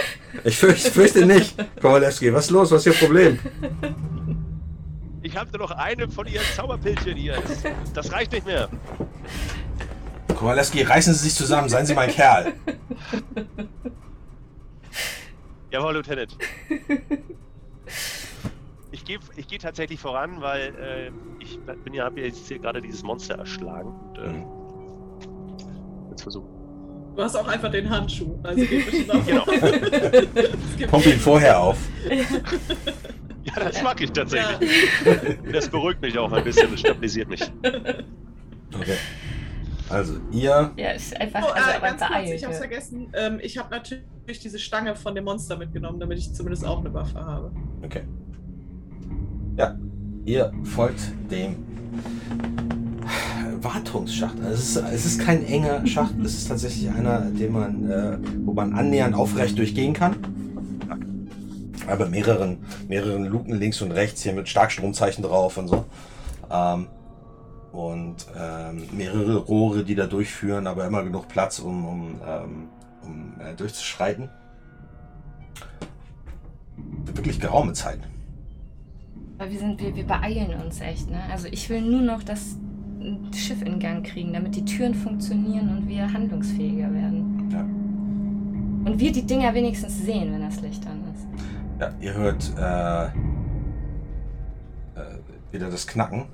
Ich 0.43 0.57
fürchte, 0.57 0.91
fürchte 0.91 1.25
nicht. 1.25 1.55
Kowalewski, 1.81 2.31
was 2.33 2.45
ist 2.45 2.51
los? 2.51 2.71
Was 2.71 2.85
ist 2.85 2.93
Ihr 2.93 3.07
Problem? 3.07 3.39
Ich 5.23 5.35
habe 5.35 5.49
nur 5.57 5.67
noch 5.67 5.71
eine 5.71 6.07
von 6.09 6.27
Ihren 6.27 6.45
Zauberpilzchen 6.55 7.15
hier. 7.15 7.35
Das, 7.41 7.63
das 7.93 8.11
reicht 8.11 8.33
nicht 8.33 8.45
mehr. 8.45 8.69
Kowalewski, 10.35 10.83
reißen 10.83 11.13
Sie 11.13 11.23
sich 11.23 11.35
zusammen, 11.35 11.69
seien 11.69 11.85
Sie 11.85 11.95
mein 11.95 12.11
Kerl. 12.11 12.53
Jawohl, 15.71 15.93
Lieutenant. 15.95 16.37
Ich 18.91 19.03
gehe 19.05 19.17
ich 19.35 19.47
geh 19.47 19.57
tatsächlich 19.57 19.99
voran, 19.99 20.39
weil 20.41 20.75
äh, 20.75 21.11
ich 21.39 21.59
bin 21.83 21.93
ja, 21.93 22.05
habe 22.05 22.19
ja 22.19 22.27
jetzt 22.27 22.47
hier 22.47 22.59
gerade 22.59 22.81
dieses 22.81 23.03
Monster 23.03 23.35
erschlagen. 23.35 23.89
Und, 23.89 24.17
äh, 24.19 24.27
Mhm. 24.29 24.45
jetzt 26.11 26.21
versuchen. 26.21 26.49
Du 27.15 27.21
hast 27.23 27.35
auch 27.35 27.47
einfach 27.47 27.69
den 27.71 27.89
Handschuh. 27.89 28.37
Also 28.43 28.65
geh 28.65 28.81
bitte 28.83 29.05
nach 29.07 29.25
Genau. 29.25 29.45
Pump 30.89 31.05
ihn 31.05 31.19
vorher 31.19 31.59
auf. 31.59 31.77
Ja, 33.45 33.65
das 33.65 33.83
mag 33.83 33.99
ich 33.99 34.09
tatsächlich. 34.11 34.87
Das 35.51 35.67
beruhigt 35.67 36.01
mich 36.01 36.17
auch 36.17 36.31
ein 36.31 36.45
bisschen, 36.45 36.71
das 36.71 36.79
stabilisiert 36.79 37.27
mich. 37.27 37.41
Okay. 38.73 38.95
Also, 39.89 40.15
ihr. 40.31 40.71
Ja, 40.77 40.91
ist 40.91 41.19
einfach, 41.19 41.41
Oh, 41.43 41.51
also 41.51 41.69
äh, 41.69 41.81
ganz 41.81 42.01
kurz, 42.01 42.29
ich 42.29 42.45
hab's 42.45 42.57
vergessen. 42.57 43.07
Ähm, 43.13 43.39
ich 43.41 43.57
habe 43.57 43.69
natürlich 43.69 44.39
diese 44.41 44.59
Stange 44.59 44.95
von 44.95 45.13
dem 45.13 45.25
Monster 45.25 45.57
mitgenommen, 45.57 45.99
damit 45.99 46.17
ich 46.19 46.33
zumindest 46.33 46.65
auch 46.65 46.79
eine 46.79 46.93
Waffe 46.93 47.19
habe. 47.19 47.51
Okay. 47.83 48.03
Ja, 49.57 49.77
ihr 50.25 50.51
folgt 50.63 51.01
dem 51.29 51.55
Wartungsschacht. 53.61 54.39
Also 54.39 54.53
es, 54.53 54.75
ist, 54.75 54.83
es 54.93 55.05
ist 55.05 55.21
kein 55.21 55.45
enger 55.45 55.85
Schacht, 55.85 56.13
es 56.23 56.33
ist 56.35 56.47
tatsächlich 56.47 56.89
einer, 56.89 57.21
den 57.21 57.51
man, 57.51 57.89
äh, 57.89 58.17
wo 58.45 58.53
man 58.53 58.73
annähernd 58.73 59.15
aufrecht 59.15 59.57
durchgehen 59.57 59.93
kann. 59.93 60.15
Aber 61.87 62.07
mehreren, 62.07 62.59
mehreren 62.87 63.25
Luken 63.25 63.53
links 63.55 63.81
und 63.81 63.91
rechts 63.91 64.23
hier 64.23 64.33
mit 64.33 64.47
Starkstromzeichen 64.47 65.23
drauf 65.23 65.57
und 65.57 65.67
so. 65.67 65.85
Ähm, 66.49 66.87
und 67.73 68.27
ähm, 68.39 68.83
mehrere 68.91 69.37
Rohre, 69.37 69.83
die 69.83 69.95
da 69.95 70.05
durchführen, 70.05 70.67
aber 70.67 70.85
immer 70.85 71.03
genug 71.03 71.27
Platz, 71.27 71.59
um, 71.59 71.85
um, 71.85 72.21
ähm, 72.25 72.69
um 73.03 73.33
äh, 73.41 73.55
durchzuschreiten. 73.55 74.29
Wirklich 77.05 77.39
geraume 77.39 77.73
Zeit. 77.73 77.99
Aber 79.39 79.51
wir, 79.51 79.59
sind, 79.59 79.81
wir, 79.81 79.95
wir 79.95 80.05
beeilen 80.05 80.61
uns 80.61 80.79
echt, 80.79 81.09
ne? 81.09 81.19
Also 81.31 81.47
ich 81.51 81.69
will 81.69 81.81
nur 81.81 82.01
noch 82.01 82.21
das 82.23 82.57
Schiff 83.35 83.61
in 83.63 83.79
Gang 83.79 84.05
kriegen, 84.05 84.33
damit 84.33 84.55
die 84.55 84.63
Türen 84.63 84.93
funktionieren 84.93 85.77
und 85.77 85.87
wir 85.87 86.13
handlungsfähiger 86.13 86.93
werden. 86.93 87.33
Und 88.85 88.99
wir 88.99 89.11
die 89.11 89.25
Dinger 89.25 89.53
wenigstens 89.53 89.97
sehen, 89.97 90.31
wenn 90.31 90.41
das 90.41 90.61
Licht 90.61 90.85
an 90.85 91.03
ist. 91.13 91.27
Ja, 91.79 91.91
ihr 91.99 92.13
hört 92.13 92.53
äh, 92.57 93.05
äh, 93.05 93.11
wieder 95.51 95.69
das 95.69 95.87
Knacken. 95.87 96.25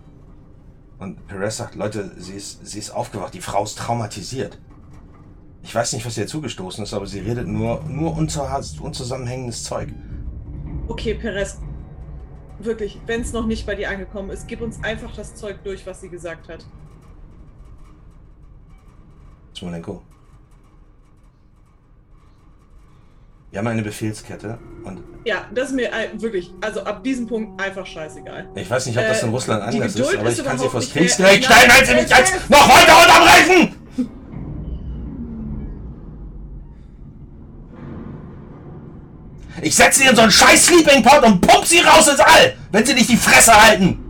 Und 0.99 1.25
Perez 1.27 1.57
sagt, 1.57 1.75
Leute, 1.75 2.11
sie 2.17 2.33
ist, 2.33 2.65
sie 2.65 2.77
ist 2.77 2.91
aufgewacht. 2.91 3.33
Die 3.33 3.41
Frau 3.41 3.63
ist 3.63 3.77
traumatisiert. 3.77 4.57
Ich 5.63 5.73
weiß 5.73 5.93
nicht, 5.93 6.05
was 6.05 6.17
ihr 6.17 6.27
zugestoßen 6.27 6.83
ist, 6.83 6.93
aber 6.93 7.05
sie 7.05 7.19
redet 7.19 7.47
nur, 7.47 7.83
nur 7.85 8.15
unzusammenhängendes 8.17 9.63
Zeug. 9.63 9.89
Okay, 10.87 11.13
Perez. 11.13 11.59
Wirklich, 12.59 12.99
wenn 13.05 13.21
es 13.21 13.31
noch 13.31 13.45
nicht 13.45 13.65
bei 13.65 13.75
dir 13.75 13.89
angekommen 13.89 14.29
ist, 14.31 14.47
gib 14.47 14.61
uns 14.61 14.83
einfach 14.83 15.15
das 15.15 15.35
Zeug 15.35 15.63
durch, 15.63 15.85
was 15.85 16.01
sie 16.01 16.09
gesagt 16.09 16.49
hat. 16.49 16.65
Smolenko. 19.55 20.01
Wir 23.51 23.59
haben 23.59 23.67
eine 23.67 23.81
Befehlskette 23.81 24.59
und 24.83 24.99
Ja, 25.25 25.47
das 25.53 25.69
ist 25.69 25.75
mir 25.75 25.89
wirklich, 26.17 26.53
also 26.61 26.81
ab 26.83 27.03
diesem 27.03 27.25
Punkt 27.25 27.59
einfach 27.59 27.85
scheißegal. 27.85 28.47
ich 28.53 28.69
weiß 28.69 28.85
nicht, 28.85 28.97
ob 28.97 29.07
das 29.07 29.23
in 29.23 29.29
Äh, 29.29 29.31
Russland 29.31 29.63
anders 29.63 29.95
ist, 29.95 30.15
aber 30.17 30.29
ist 30.29 30.39
ich 30.39 30.45
kann 30.45 30.59
sie 30.59 30.69
vors 30.69 30.91
Kriegsgericht 30.91 31.45
stellen, 31.45 31.71
wenn 31.75 31.85
sie 31.85 31.95
mich 31.95 32.09
jetzt 32.09 32.49
noch 32.49 32.69
weiter 32.69 32.93
unterbrechen! 33.01 33.75
Ich 39.61 39.75
setze 39.75 39.99
sie 39.99 40.07
in 40.07 40.15
so 40.15 40.21
einen 40.21 40.31
scheiß 40.31 40.67
Sleeping 40.67 41.03
Pod 41.03 41.23
und 41.23 41.41
pump 41.41 41.65
sie 41.65 41.79
raus 41.79 42.07
ins 42.07 42.19
All, 42.19 42.53
wenn 42.71 42.85
sie 42.85 42.93
nicht 42.93 43.09
die 43.09 43.17
Fresse 43.17 43.51
halten! 43.51 44.05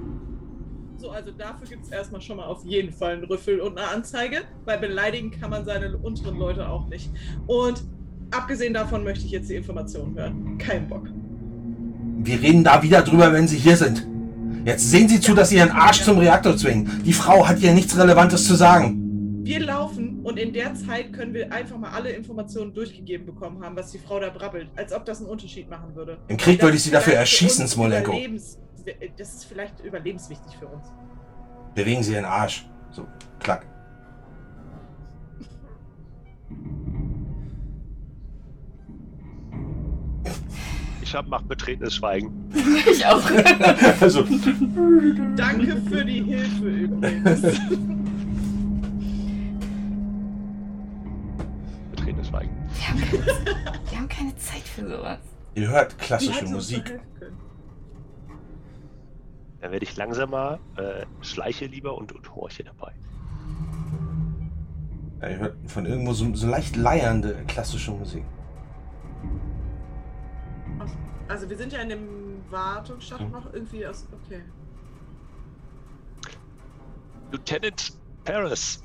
So, 0.97 1.11
also 1.11 1.31
dafür 1.31 1.65
gibt 1.65 1.85
es 1.85 1.91
erstmal 1.91 2.19
schon 2.21 2.37
mal 2.37 2.45
auf 2.45 2.65
jeden 2.65 2.91
Fall 2.93 3.13
einen 3.13 3.23
Rüffel 3.23 3.61
und 3.61 3.77
eine 3.77 3.87
Anzeige, 3.87 4.41
weil 4.65 4.79
beleidigen 4.79 5.31
kann 5.31 5.49
man 5.49 5.63
seine 5.63 5.97
unteren 5.97 6.37
Leute 6.37 6.67
auch 6.67 6.87
nicht. 6.87 7.09
Und 7.47 7.83
abgesehen 8.31 8.73
davon 8.73 9.03
möchte 9.03 9.25
ich 9.25 9.31
jetzt 9.31 9.49
die 9.49 9.55
Informationen 9.55 10.17
hören. 10.17 10.57
Kein 10.57 10.87
Bock. 10.87 11.07
Wir 12.21 12.41
reden 12.41 12.63
da 12.63 12.81
wieder 12.83 13.01
drüber, 13.01 13.31
wenn 13.31 13.47
sie 13.47 13.57
hier 13.57 13.77
sind. 13.77 14.05
Jetzt 14.65 14.91
sehen 14.91 15.07
Sie 15.07 15.21
zu, 15.21 15.33
dass 15.33 15.49
Sie 15.49 15.55
Ihren 15.55 15.71
Arsch 15.71 16.01
zum 16.03 16.17
Reaktor 16.17 16.55
zwingen. 16.57 17.01
Die 17.05 17.13
Frau 17.13 17.47
hat 17.47 17.59
hier 17.59 17.73
nichts 17.73 17.97
Relevantes 17.97 18.45
zu 18.45 18.55
sagen. 18.55 19.41
Wir 19.43 19.61
laufen 19.61 20.19
und 20.23 20.37
in 20.37 20.51
der 20.51 20.75
Zeit 20.75 21.13
können 21.13 21.33
wir 21.33 21.51
einfach 21.51 21.77
mal 21.77 21.91
alle 21.91 22.09
Informationen 22.09 22.73
durchgegeben 22.73 23.25
bekommen 23.25 23.63
haben, 23.63 23.75
was 23.75 23.91
die 23.91 23.97
Frau 23.97 24.19
da 24.19 24.29
brabbelt, 24.29 24.69
als 24.75 24.93
ob 24.93 25.05
das 25.05 25.19
einen 25.19 25.29
Unterschied 25.29 25.69
machen 25.69 25.95
würde. 25.95 26.17
Im 26.27 26.37
Krieg 26.37 26.61
würde 26.61 26.75
ich 26.75 26.83
Sie 26.83 26.91
dafür 26.91 27.13
erschießen, 27.13 27.67
Smolenko. 27.67 28.13
Das 29.17 29.33
ist 29.33 29.45
vielleicht 29.45 29.79
überlebenswichtig 29.79 30.57
für 30.59 30.67
uns. 30.67 30.87
Bewegen 31.73 32.03
Sie 32.03 32.13
Ihren 32.13 32.25
Arsch. 32.25 32.67
So, 32.91 33.07
klack. 33.39 33.65
Ich 41.09 41.15
hab 41.15 41.27
mach 41.27 41.41
betretenes 41.41 41.95
Schweigen. 41.95 42.29
Ich 42.91 43.03
auch. 43.03 43.19
Also, 43.99 44.21
Danke 45.35 45.81
für 45.89 46.05
die 46.05 46.21
Hilfe 46.21 46.69
übrigens. 46.69 47.41
Betretenes 51.89 52.27
Schweigen. 52.27 52.55
Wir 52.75 52.87
haben, 52.89 52.99
keine, 52.99 53.23
wir 53.89 53.97
haben 53.97 54.07
keine 54.07 54.35
Zeit 54.35 54.61
für 54.61 54.87
sowas. 54.87 55.17
ihr 55.55 55.69
hört 55.69 55.97
klassische 55.97 56.45
Musik. 56.45 56.99
Dann 59.61 59.71
werde 59.71 59.83
ich 59.83 59.97
langsamer, 59.97 60.59
äh, 60.77 61.07
schleiche 61.21 61.65
lieber 61.65 61.97
und, 61.97 62.11
und 62.11 62.35
horche 62.35 62.63
dabei. 62.63 62.93
Ja, 65.23 65.29
ihr 65.29 65.39
hört 65.39 65.55
von 65.65 65.87
irgendwo 65.87 66.13
so, 66.13 66.35
so 66.35 66.45
leicht 66.45 66.75
leiernde 66.75 67.45
klassische 67.47 67.89
Musik. 67.89 68.23
Also 71.29 71.47
wir 71.49 71.55
sind 71.57 71.71
ja 71.71 71.79
in 71.79 71.89
dem 71.89 72.07
Wartungsschacht 72.49 73.21
Mhm. 73.21 73.31
noch 73.31 73.53
irgendwie 73.53 73.85
aus. 73.85 74.05
Okay. 74.25 74.41
Lieutenant 77.31 77.93
Paris, 78.25 78.81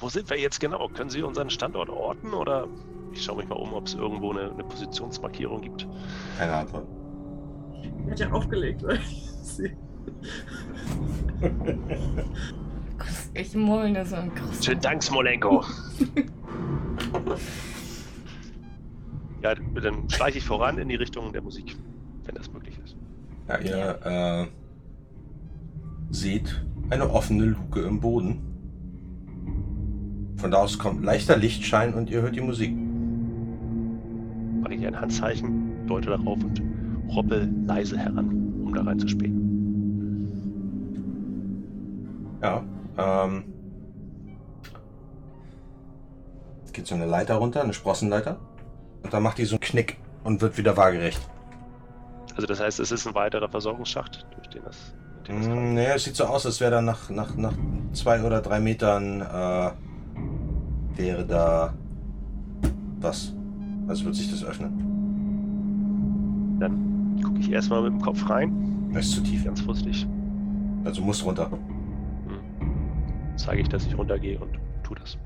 wo 0.00 0.08
sind 0.08 0.28
wir 0.30 0.38
jetzt 0.40 0.58
genau? 0.58 0.88
Können 0.88 1.10
Sie 1.10 1.22
unseren 1.22 1.50
Standort 1.50 1.90
orten 1.90 2.32
oder 2.32 2.66
ich 3.12 3.22
schaue 3.22 3.36
mich 3.36 3.48
mal 3.48 3.56
um, 3.56 3.74
ob 3.74 3.86
es 3.86 3.94
irgendwo 3.94 4.30
eine, 4.32 4.50
eine 4.50 4.64
Positionsmarkierung 4.64 5.60
gibt. 5.60 5.86
Keine 6.38 6.54
Antwort. 6.54 6.86
Hat 8.10 8.18
ja 8.18 8.30
aufgelegt. 8.32 8.82
Ich 13.34 13.54
murmel 13.54 13.90
nur 13.90 14.06
so 14.06 14.16
ein. 14.16 14.32
Schönen 14.62 14.80
Dank, 14.80 15.02
Smolenko. 15.02 15.62
ja, 19.46 19.54
dann 19.80 20.08
schleiche 20.10 20.38
ich 20.38 20.44
voran 20.44 20.78
in 20.78 20.88
die 20.88 20.96
Richtung 20.96 21.32
der 21.32 21.42
Musik, 21.42 21.76
wenn 22.24 22.34
das 22.34 22.52
möglich 22.52 22.78
ist. 22.84 22.96
Ja, 23.48 23.58
ihr 23.58 24.00
äh, 24.04 24.46
seht 26.10 26.64
eine 26.90 27.10
offene 27.10 27.44
Luke 27.44 27.80
im 27.80 28.00
Boden. 28.00 28.42
Von 30.36 30.50
da 30.50 30.58
aus 30.58 30.78
kommt 30.78 31.04
leichter 31.04 31.36
Lichtschein 31.36 31.94
und 31.94 32.10
ihr 32.10 32.22
hört 32.22 32.34
die 32.34 32.40
Musik. 32.40 32.74
Mache 34.60 34.74
ich 34.74 34.86
ein 34.86 35.00
Handzeichen, 35.00 35.86
deute 35.86 36.10
darauf 36.10 36.42
und 36.42 36.60
hoppel 37.14 37.48
leise 37.66 37.96
heran, 37.96 38.62
um 38.64 38.74
da 38.74 38.82
reinzuspähen. 38.82 39.46
Ja, 42.42 42.64
ähm. 42.98 43.44
Geht 46.72 46.86
so 46.86 46.94
eine 46.94 47.06
Leiter 47.06 47.36
runter, 47.36 47.62
eine 47.62 47.72
Sprossenleiter. 47.72 48.38
Und 49.06 49.12
dann 49.12 49.22
macht 49.22 49.38
die 49.38 49.44
so 49.44 49.54
einen 49.54 49.60
Knick 49.60 49.98
und 50.24 50.40
wird 50.40 50.58
wieder 50.58 50.76
waagerecht. 50.76 51.20
Also 52.34 52.48
das 52.48 52.58
heißt, 52.58 52.80
es 52.80 52.90
ist 52.90 53.06
ein 53.06 53.14
weiterer 53.14 53.48
Versorgungsschacht, 53.48 54.26
durch 54.34 54.48
den 54.48 54.64
das... 54.64 54.96
durch 55.22 55.28
den 55.28 55.36
das 55.36 55.46
Mm, 55.46 55.74
nee, 55.74 55.86
es 55.94 56.02
sieht 56.02 56.16
so 56.16 56.24
aus, 56.24 56.44
als 56.44 56.60
wäre 56.60 56.72
da 56.72 56.82
nach, 56.82 57.08
nach, 57.08 57.36
nach 57.36 57.52
zwei 57.92 58.20
oder 58.20 58.40
drei 58.42 58.58
Metern 58.58 59.20
äh, 59.20 59.70
wäre 60.96 61.24
da 61.24 61.72
was. 62.98 63.32
Also 63.86 64.06
wird 64.06 64.16
sich 64.16 64.28
das 64.28 64.42
öffnen. 64.42 64.72
Dann 66.58 67.22
gucke 67.24 67.38
ich 67.38 67.52
erstmal 67.52 67.82
mit 67.82 67.92
dem 67.92 68.02
Kopf 68.02 68.28
rein, 68.28 68.90
Das 68.92 69.06
ist 69.06 69.12
zu 69.12 69.20
tief. 69.22 69.44
ganz 69.44 69.60
vorsichtig. 69.60 70.04
Also 70.84 71.00
muss 71.00 71.24
runter. 71.24 71.48
Hm. 71.48 73.36
Zeige 73.36 73.62
ich, 73.62 73.68
dass 73.68 73.86
ich 73.86 73.96
runtergehe 73.96 74.36
und 74.40 74.58
tu 74.82 74.96
das. 74.96 75.16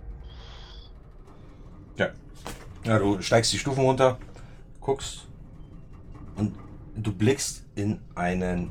Ja, 1.97 2.09
du 2.85 3.21
steigst 3.21 3.53
die 3.53 3.59
Stufen 3.59 3.85
runter, 3.85 4.19
guckst 4.81 5.29
und 6.37 6.55
du 6.97 7.13
blickst 7.13 7.65
in 7.75 8.01
einen. 8.15 8.71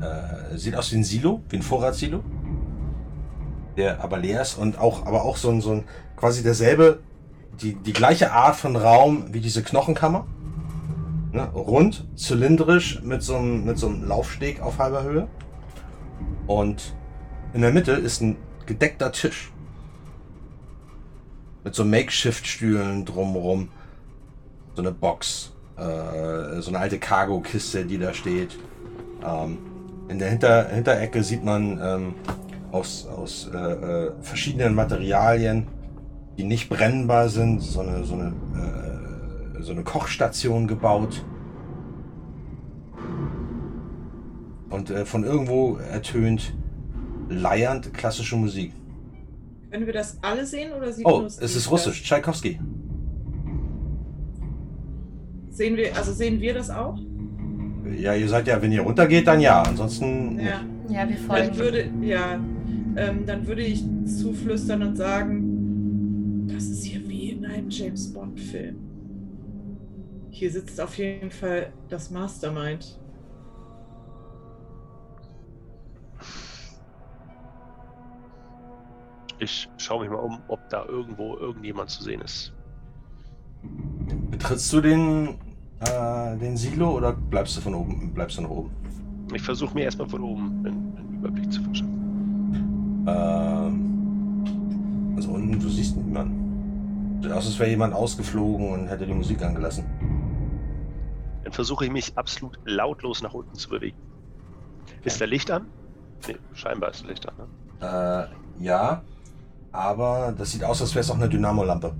Äh, 0.00 0.58
sieht 0.58 0.74
aus 0.76 0.92
wie 0.92 0.96
ein 0.96 1.04
Silo, 1.04 1.42
wie 1.48 1.56
ein 1.56 1.62
Vorratssilo. 1.62 2.22
Der 3.76 4.02
aber 4.02 4.18
leer 4.18 4.42
ist 4.42 4.56
und 4.56 4.78
auch, 4.78 5.06
aber 5.06 5.24
auch 5.24 5.36
so 5.36 5.50
ein, 5.50 5.60
so 5.60 5.72
ein 5.72 5.84
quasi 6.16 6.42
derselbe, 6.42 7.00
die, 7.60 7.74
die 7.74 7.92
gleiche 7.92 8.32
Art 8.32 8.56
von 8.56 8.76
Raum 8.76 9.32
wie 9.32 9.40
diese 9.40 9.62
Knochenkammer. 9.62 10.26
Ne? 11.32 11.48
Rund, 11.52 12.06
zylindrisch, 12.14 13.02
mit 13.02 13.22
so, 13.22 13.36
einem, 13.36 13.64
mit 13.64 13.78
so 13.78 13.88
einem 13.88 14.06
Laufsteg 14.06 14.60
auf 14.60 14.78
halber 14.78 15.02
Höhe. 15.02 15.28
Und 16.46 16.94
in 17.52 17.62
der 17.62 17.72
Mitte 17.72 17.92
ist 17.92 18.20
ein 18.20 18.36
gedeckter 18.66 19.10
Tisch. 19.10 19.52
Mit 21.64 21.74
so 21.74 21.84
Makeshift-Stühlen 21.84 23.04
drumrum. 23.04 23.70
So 24.74 24.82
eine 24.82 24.92
Box. 24.92 25.52
Äh, 25.76 26.60
so 26.60 26.68
eine 26.68 26.78
alte 26.78 26.98
Cargo-Kiste, 26.98 27.84
die 27.84 27.98
da 27.98 28.14
steht. 28.14 28.56
Ähm, 29.24 29.58
in 30.08 30.18
der 30.18 30.28
Hinter 30.28 30.68
Hinterecke 30.68 31.24
sieht 31.24 31.42
man 31.42 31.80
ähm, 31.82 32.14
aus, 32.70 33.06
aus 33.06 33.50
äh, 33.52 33.56
äh, 33.56 34.12
verschiedenen 34.20 34.74
Materialien, 34.74 35.66
die 36.36 36.44
nicht 36.44 36.68
brennbar 36.68 37.28
sind, 37.28 37.60
so 37.60 37.80
eine, 37.80 38.04
so 38.04 38.14
eine, 38.14 38.34
äh, 39.58 39.62
so 39.62 39.72
eine 39.72 39.82
Kochstation 39.82 40.66
gebaut. 40.66 41.24
Und 44.68 44.90
äh, 44.90 45.06
von 45.06 45.24
irgendwo 45.24 45.76
ertönt 45.76 46.52
leiernd 47.28 47.94
klassische 47.94 48.36
Musik. 48.36 48.72
Können 49.74 49.86
wir 49.86 49.92
das 49.92 50.18
alle 50.22 50.46
sehen 50.46 50.72
oder 50.72 50.92
sieht 50.92 51.04
Oh, 51.04 51.24
es 51.24 51.36
ist 51.40 51.68
russisch. 51.68 51.98
das? 51.98 52.06
Tschaikowski. 52.08 52.60
Sehen 55.50 55.76
wir, 55.76 55.96
also 55.96 56.12
sehen 56.12 56.40
wir 56.40 56.54
das 56.54 56.70
auch? 56.70 56.96
Ja, 57.98 58.14
ihr 58.14 58.28
seid 58.28 58.46
ja, 58.46 58.62
wenn 58.62 58.70
ihr 58.70 58.82
runtergeht, 58.82 59.26
dann 59.26 59.40
ja. 59.40 59.62
Ansonsten 59.62 60.38
Ja. 60.38 60.60
Ja, 60.88 61.08
wir 61.08 61.16
Dann 61.16 61.26
folgen. 61.26 61.58
würde, 61.58 61.90
ja, 62.02 62.38
ähm, 62.94 63.26
dann 63.26 63.44
würde 63.48 63.62
ich 63.62 63.82
zuflüstern 64.06 64.80
und 64.84 64.94
sagen, 64.94 66.46
das 66.46 66.66
ist 66.66 66.84
hier 66.84 67.00
wie 67.08 67.30
in 67.30 67.44
einem 67.44 67.68
James 67.68 68.12
Bond 68.12 68.38
Film. 68.38 68.76
Hier 70.30 70.52
sitzt 70.52 70.80
auf 70.80 70.96
jeden 70.98 71.32
Fall 71.32 71.72
das 71.88 72.12
Mastermind. 72.12 72.96
Ich 79.44 79.68
schaue 79.76 80.00
mich 80.00 80.10
mal 80.10 80.20
um, 80.20 80.40
ob 80.48 80.66
da 80.70 80.86
irgendwo 80.86 81.36
irgendjemand 81.36 81.90
zu 81.90 82.02
sehen 82.02 82.22
ist. 82.22 82.54
betrittst 84.30 84.72
du 84.72 84.80
den, 84.80 85.38
äh, 85.80 86.36
den 86.38 86.56
Silo 86.56 86.96
oder 86.96 87.12
bleibst 87.12 87.58
du 87.58 87.60
von 87.60 87.74
oben, 87.74 88.14
bleibst 88.14 88.38
du 88.38 88.42
noch 88.42 88.50
oben? 88.50 88.70
Ich 89.34 89.42
versuche 89.42 89.74
mir 89.74 89.84
erstmal 89.84 90.08
von 90.08 90.22
oben 90.22 90.64
einen, 90.64 90.96
einen 90.96 91.14
Überblick 91.18 91.52
zu 91.52 91.62
verschaffen. 91.62 93.04
Ähm, 93.06 95.14
also 95.14 95.32
unten, 95.32 95.60
du 95.60 95.68
siehst 95.68 95.94
niemanden. 95.94 97.20
Sieht 97.22 97.32
aus, 97.32 97.44
als 97.44 97.58
wäre 97.58 97.68
jemand 97.68 97.92
ausgeflogen 97.92 98.72
und 98.72 98.88
hätte 98.88 99.04
die 99.04 99.12
Musik 99.12 99.42
angelassen. 99.42 99.84
Dann 101.42 101.52
versuche 101.52 101.84
ich 101.84 101.90
mich 101.90 102.16
absolut 102.16 102.58
lautlos 102.64 103.20
nach 103.20 103.34
unten 103.34 103.54
zu 103.56 103.68
bewegen. 103.68 103.98
Ist 105.02 105.20
da 105.20 105.26
Licht 105.26 105.50
an? 105.50 105.66
Nee, 106.26 106.38
scheinbar 106.54 106.92
ist 106.92 107.06
Licht 107.06 107.28
an. 107.28 107.34
Ne? 107.36 107.46
Äh, 108.58 108.64
ja, 108.64 109.02
aber 109.74 110.32
das 110.36 110.52
sieht 110.52 110.64
aus, 110.64 110.80
als 110.80 110.94
wäre 110.94 111.00
es 111.00 111.10
auch 111.10 111.16
eine 111.16 111.28
Dynamolampe. 111.28 111.94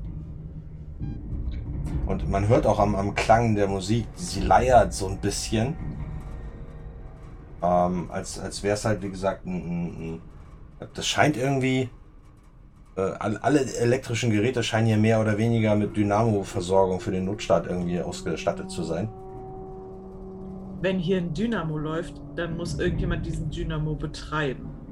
Und 2.06 2.30
man 2.30 2.46
hört 2.48 2.66
auch 2.66 2.78
am, 2.78 2.94
am 2.94 3.14
Klang 3.14 3.54
der 3.56 3.66
Musik, 3.66 4.06
sie 4.14 4.40
leiert 4.40 4.92
so 4.92 5.08
ein 5.08 5.18
bisschen. 5.18 5.76
Ähm, 7.62 8.10
als 8.10 8.38
als 8.38 8.62
wäre 8.62 8.74
es 8.74 8.84
halt, 8.84 9.02
wie 9.02 9.10
gesagt, 9.10 9.46
ein, 9.46 9.54
ein, 9.54 9.86
ein, 9.86 10.22
das 10.94 11.06
scheint 11.06 11.36
irgendwie. 11.36 11.88
Äh, 12.96 13.00
alle, 13.00 13.60
elektrischen 13.76 14.30
Geräte 14.30 14.62
scheinen 14.62 14.86
hier 14.86 14.98
mehr 14.98 15.20
oder 15.20 15.36
weniger 15.36 15.74
mit 15.74 15.96
Dynamo-Versorgung 15.96 17.00
für 17.00 17.10
den 17.10 17.24
Notstart 17.24 17.66
irgendwie 17.66 18.00
ausgestattet 18.00 18.70
zu 18.70 18.84
sein. 18.84 19.08
Wenn 20.80 20.98
hier 21.00 21.16
ein 21.16 21.34
Dynamo 21.34 21.76
läuft, 21.76 22.20
dann 22.36 22.56
muss 22.56 22.78
irgendjemand 22.78 23.26
diesen 23.26 23.50
Dynamo 23.50 23.94
betreiben. 23.96 24.83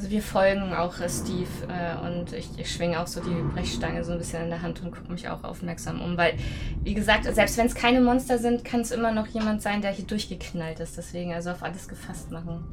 Also 0.00 0.12
wir 0.12 0.22
folgen 0.22 0.72
auch 0.72 0.98
äh, 0.98 1.10
Steve 1.10 1.46
äh, 1.68 2.06
und 2.06 2.32
ich, 2.32 2.48
ich 2.56 2.72
schwinge 2.72 3.02
auch 3.02 3.06
so 3.06 3.20
die 3.20 3.34
Brechstange 3.52 4.02
so 4.02 4.12
ein 4.12 4.18
bisschen 4.18 4.44
in 4.44 4.48
der 4.48 4.62
Hand 4.62 4.82
und 4.82 4.92
gucke 4.92 5.12
mich 5.12 5.28
auch 5.28 5.44
aufmerksam 5.44 6.00
um, 6.00 6.16
weil, 6.16 6.36
wie 6.82 6.94
gesagt, 6.94 7.24
selbst 7.26 7.58
wenn 7.58 7.66
es 7.66 7.74
keine 7.74 8.00
Monster 8.00 8.38
sind, 8.38 8.64
kann 8.64 8.80
es 8.80 8.92
immer 8.92 9.12
noch 9.12 9.26
jemand 9.26 9.60
sein, 9.60 9.82
der 9.82 9.90
hier 9.90 10.06
durchgeknallt 10.06 10.80
ist. 10.80 10.96
Deswegen 10.96 11.34
also 11.34 11.50
auf 11.50 11.62
alles 11.62 11.86
gefasst 11.86 12.30
machen. 12.30 12.64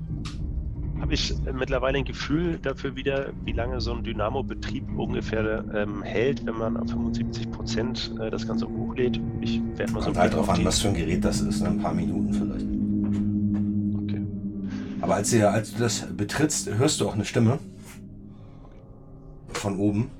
Habe 1.01 1.15
ich 1.15 1.31
äh, 1.31 1.51
mittlerweile 1.51 1.97
ein 1.97 2.05
Gefühl 2.05 2.59
dafür 2.59 2.95
wieder, 2.95 3.33
wie 3.43 3.51
lange 3.51 3.81
so 3.81 3.91
ein 3.91 4.05
Dynamo-Betrieb 4.05 4.85
ungefähr 4.97 5.65
ähm, 5.75 6.03
hält, 6.03 6.45
wenn 6.45 6.55
man 6.55 6.77
auf 6.77 6.89
75 6.91 7.51
Prozent 7.51 8.15
äh, 8.21 8.31
das 8.31 8.47
Ganze 8.47 8.69
hochlädt? 8.69 9.19
Ich 9.41 9.61
werde 9.75 9.91
mal 9.91 9.99
so 9.99 10.05
Kommt 10.05 10.19
halt 10.19 10.33
drauf 10.33 10.47
an, 10.47 10.63
was 10.63 10.79
für 10.79 10.87
ein 10.87 10.93
Gerät 10.93 11.25
das 11.25 11.41
ist, 11.41 11.61
ne? 11.61 11.71
ein 11.71 11.79
paar 11.79 11.93
Minuten 11.93 12.33
vielleicht. 12.33 12.86
Aber 15.01 15.15
als, 15.15 15.31
ihr, 15.33 15.51
als 15.51 15.73
du 15.73 15.79
das 15.79 16.05
betrittst, 16.15 16.69
hörst 16.77 16.99
du 17.01 17.07
auch 17.07 17.13
eine 17.13 17.25
Stimme. 17.25 17.59
Von 19.53 19.77
oben. 19.77 20.11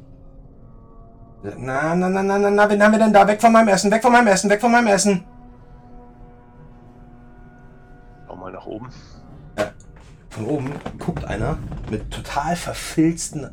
Na, 1.43 1.95
na, 1.95 2.09
na, 2.09 2.23
na, 2.23 2.37
na, 2.37 2.49
na, 2.49 2.69
wen 2.69 2.81
haben 2.81 2.91
wir 2.91 2.99
denn 2.99 3.13
da? 3.13 3.27
Weg 3.27 3.41
von 3.41 3.51
meinem 3.51 3.69
Essen, 3.69 3.91
weg 3.91 4.01
von 4.01 4.11
meinem 4.11 4.27
Essen, 4.27 4.49
weg 4.49 4.59
von 4.59 4.71
meinem 4.71 4.87
Essen. 4.87 5.23
Auch 8.27 8.37
mal 8.37 8.51
nach 8.51 8.65
oben. 8.65 8.87
Von 10.29 10.45
oben 10.45 10.71
guckt 10.99 11.25
einer 11.25 11.57
mit 11.89 12.11
total 12.11 12.55
verfilzten, 12.55 13.49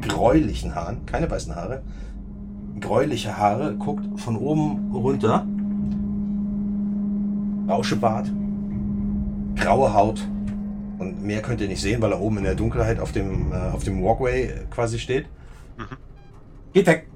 gräulichen 0.00 0.74
Haaren, 0.74 1.04
keine 1.06 1.30
weißen 1.30 1.54
Haare, 1.54 1.82
gräuliche 2.80 3.36
Haare, 3.36 3.74
guckt 3.74 4.20
von 4.20 4.36
oben 4.36 4.92
runter. 4.92 5.46
Rauschebart, 7.68 8.30
graue 9.56 9.92
Haut 9.92 10.26
und 10.98 11.22
mehr 11.22 11.42
könnt 11.42 11.60
ihr 11.60 11.68
nicht 11.68 11.80
sehen, 11.80 12.02
weil 12.02 12.12
er 12.12 12.20
oben 12.20 12.38
in 12.38 12.44
der 12.44 12.54
Dunkelheit 12.54 12.98
auf 12.98 13.12
dem, 13.12 13.52
äh, 13.52 13.56
auf 13.56 13.84
dem 13.84 14.02
Walkway 14.02 14.66
quasi 14.70 14.98
steht. 14.98 15.26
Mhm. 15.76 15.96
Geht 16.72 16.86
weg! 16.86 17.08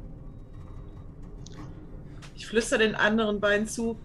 Ich 2.34 2.46
flüstere 2.46 2.80
den 2.80 2.94
anderen 2.94 3.40
beiden 3.40 3.66
zu. 3.66 3.98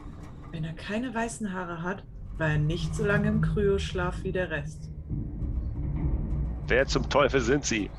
Wenn 0.51 0.63
er 0.63 0.73
keine 0.73 1.13
weißen 1.13 1.53
Haare 1.53 1.83
hat, 1.83 2.03
war 2.37 2.49
er 2.49 2.57
nicht 2.57 2.95
so 2.95 3.05
lange 3.05 3.27
im 3.27 3.41
Kryoschlaf 3.41 4.23
wie 4.23 4.31
der 4.31 4.49
Rest. 4.49 4.89
Wer 6.67 6.85
zum 6.85 7.09
Teufel 7.09 7.41
sind 7.41 7.65
Sie? 7.65 7.89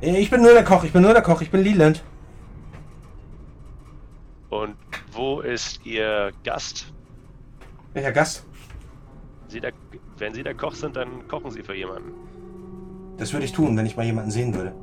Ich 0.00 0.30
bin 0.30 0.42
nur 0.42 0.52
der 0.52 0.64
Koch, 0.64 0.84
ich 0.84 0.92
bin 0.92 1.02
nur 1.02 1.12
der 1.12 1.22
Koch, 1.22 1.40
ich 1.40 1.50
bin 1.50 1.62
Leland. 1.62 2.04
Und 4.48 4.76
wo 5.12 5.40
ist 5.40 5.84
Ihr 5.84 6.32
Gast? 6.44 6.92
Welcher 7.92 8.12
Gast? 8.12 8.47
Sie 9.48 9.60
der, 9.60 9.72
wenn 10.18 10.34
Sie 10.34 10.42
der 10.42 10.54
Koch 10.54 10.74
sind, 10.74 10.96
dann 10.96 11.26
kochen 11.26 11.50
Sie 11.50 11.62
für 11.62 11.74
jemanden. 11.74 12.12
Das 13.16 13.32
würde 13.32 13.46
ich 13.46 13.52
tun, 13.52 13.76
wenn 13.76 13.86
ich 13.86 13.96
mal 13.96 14.04
jemanden 14.04 14.30
sehen 14.30 14.54
würde. 14.54 14.74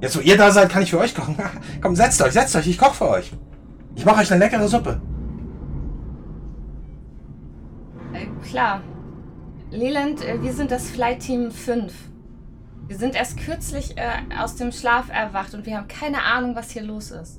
Jetzt, 0.00 0.16
wo 0.16 0.20
ihr 0.20 0.36
da 0.36 0.50
seid, 0.50 0.70
kann 0.70 0.82
ich 0.82 0.90
für 0.90 0.98
euch 0.98 1.14
kochen. 1.14 1.36
Komm, 1.80 1.94
setzt 1.94 2.20
euch, 2.22 2.32
setzt 2.32 2.56
euch, 2.56 2.66
ich 2.66 2.78
koche 2.78 2.94
für 2.94 3.08
euch. 3.08 3.32
Ich 3.94 4.04
mache 4.04 4.20
euch 4.20 4.30
eine 4.30 4.44
leckere 4.44 4.66
Suppe. 4.66 5.00
Äh, 8.12 8.26
klar. 8.48 8.82
Leland, 9.70 10.24
äh, 10.24 10.42
wir 10.42 10.52
sind 10.52 10.70
das 10.70 10.90
Flight 10.90 11.20
Team 11.20 11.50
5. 11.50 11.92
Wir 12.88 12.98
sind 12.98 13.14
erst 13.14 13.38
kürzlich 13.38 13.96
äh, 13.96 14.34
aus 14.36 14.56
dem 14.56 14.72
Schlaf 14.72 15.10
erwacht 15.10 15.54
und 15.54 15.64
wir 15.64 15.76
haben 15.76 15.86
keine 15.86 16.22
Ahnung, 16.24 16.56
was 16.56 16.72
hier 16.72 16.82
los 16.82 17.12
ist. 17.12 17.38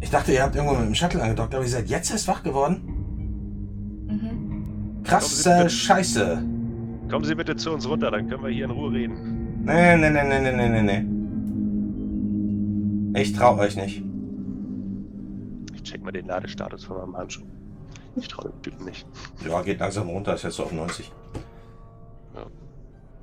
Ich 0.00 0.10
dachte, 0.10 0.32
ihr 0.32 0.42
habt 0.42 0.54
irgendwo 0.54 0.76
mit 0.76 0.86
dem 0.86 0.94
Shuttle 0.94 1.22
angedockt, 1.22 1.54
aber 1.54 1.64
ihr 1.64 1.70
seid 1.70 1.88
jetzt 1.88 2.10
erst 2.10 2.28
wach 2.28 2.42
geworden? 2.42 2.91
Krasse 5.04 5.68
Scheiße. 5.68 6.42
Kommen 7.10 7.24
Sie 7.24 7.34
bitte 7.34 7.56
zu 7.56 7.72
uns 7.72 7.88
runter, 7.88 8.10
dann 8.10 8.28
können 8.28 8.42
wir 8.42 8.50
hier 8.50 8.64
in 8.64 8.70
Ruhe 8.70 8.92
reden. 8.92 9.64
Nee, 9.64 9.96
nee, 9.96 10.10
nee, 10.10 10.24
nee, 10.24 10.40
nee, 10.40 10.52
nee, 10.52 10.82
nee, 10.82 10.82
nee. 13.12 13.20
Ich 13.20 13.32
trau 13.32 13.58
euch 13.58 13.76
nicht. 13.76 14.02
Ich 15.74 15.82
check 15.82 16.02
mal 16.02 16.12
den 16.12 16.26
Ladestatus 16.26 16.84
von 16.84 16.96
meinem 16.98 17.16
Handschuh. 17.16 17.44
Ich 18.16 18.28
traue 18.28 18.50
dem 18.50 18.62
Typen 18.62 18.84
nicht. 18.86 19.06
Ja, 19.46 19.62
geht 19.62 19.80
langsam 19.80 20.08
runter, 20.08 20.34
ist 20.34 20.44
jetzt 20.44 20.56
so 20.56 20.64
auf 20.64 20.72
90. 20.72 21.12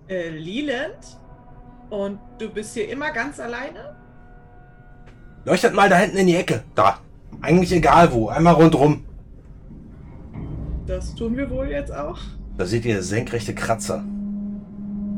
Äh, 0.08 0.30
Leland? 0.30 1.18
Und 1.90 2.20
du 2.40 2.50
bist 2.50 2.74
hier 2.74 2.90
immer 2.90 3.12
ganz 3.12 3.40
alleine? 3.40 3.96
Leuchtet 5.46 5.74
mal 5.74 5.90
da 5.90 5.98
hinten 5.98 6.18
in 6.18 6.28
die 6.28 6.36
Ecke. 6.36 6.64
Da. 6.76 7.00
Eigentlich 7.42 7.72
egal 7.72 8.12
wo, 8.12 8.30
einmal 8.30 8.56
rundrum. 8.56 9.06
Das 10.90 11.14
tun 11.14 11.38
wir 11.38 11.48
wohl 11.52 11.68
jetzt 11.70 11.94
auch. 11.94 12.18
Da 12.58 12.66
seht 12.66 12.84
ihr 12.84 13.04
senkrechte 13.04 13.54
Kratzer. 13.54 14.04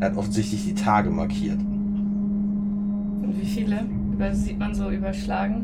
Er 0.01 0.09
hat 0.09 0.17
offensichtlich 0.17 0.66
die 0.66 0.75
Tage 0.75 1.09
markiert. 1.09 1.59
Und 1.61 3.33
wie 3.40 3.45
viele? 3.45 3.85
Über, 4.11 4.35
sieht 4.35 4.59
man 4.59 4.75
so 4.75 4.90
überschlagen? 4.90 5.64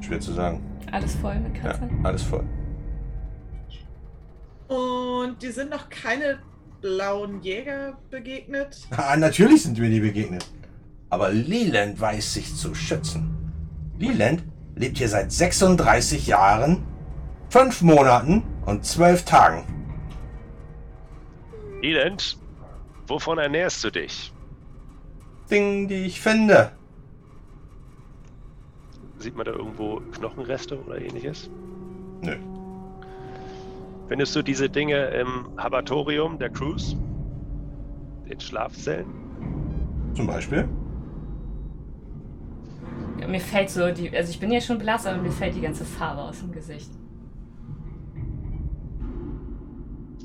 Schwer 0.00 0.20
zu 0.20 0.32
sagen. 0.32 0.60
Alles 0.92 1.16
voll 1.16 1.40
mit 1.40 1.56
Ja, 1.56 1.62
Kratzern? 1.62 1.90
alles 2.04 2.22
voll. 2.22 2.44
Und 4.68 5.42
dir 5.42 5.52
sind 5.52 5.70
noch 5.70 5.88
keine 5.90 6.38
blauen 6.80 7.42
Jäger 7.42 7.98
begegnet? 8.10 8.80
Ah, 8.96 9.16
natürlich 9.16 9.64
sind 9.64 9.76
mir 9.76 9.90
die 9.90 9.98
begegnet. 9.98 10.46
Aber 11.08 11.30
Leland 11.30 12.00
weiß 12.00 12.34
sich 12.34 12.54
zu 12.54 12.76
schützen. 12.76 13.36
Leland 13.98 14.44
lebt 14.76 14.98
hier 14.98 15.08
seit 15.08 15.32
36 15.32 16.28
Jahren, 16.28 16.84
5 17.48 17.82
Monaten 17.82 18.44
und 18.66 18.84
12 18.84 19.24
Tagen. 19.24 19.64
Elend, 21.82 22.38
wovon 23.06 23.38
ernährst 23.38 23.82
du 23.84 23.90
dich? 23.90 24.32
Dinge, 25.50 25.88
die 25.88 26.06
ich 26.06 26.20
finde. 26.20 26.72
Sieht 29.18 29.36
man 29.36 29.44
da 29.44 29.52
irgendwo 29.52 30.00
Knochenreste 30.12 30.80
oder 30.82 31.00
ähnliches? 31.00 31.50
Nö. 32.22 32.36
Findest 34.08 34.34
du 34.34 34.42
diese 34.42 34.68
Dinge 34.68 35.06
im 35.08 35.50
Habatorium 35.56 36.38
der 36.38 36.50
Crews? 36.50 36.96
Den 38.28 38.40
Schlafzellen? 38.40 39.06
Zum 40.14 40.26
Beispiel. 40.26 40.68
Ja, 43.20 43.28
mir 43.28 43.40
fällt 43.40 43.70
so 43.70 43.90
die. 43.92 44.14
Also 44.16 44.30
ich 44.30 44.40
bin 44.40 44.50
ja 44.50 44.60
schon 44.60 44.78
blass, 44.78 45.06
aber 45.06 45.20
mir 45.20 45.30
fällt 45.30 45.54
die 45.54 45.60
ganze 45.60 45.84
Farbe 45.84 46.22
aus 46.22 46.40
dem 46.40 46.52
Gesicht. 46.52 46.90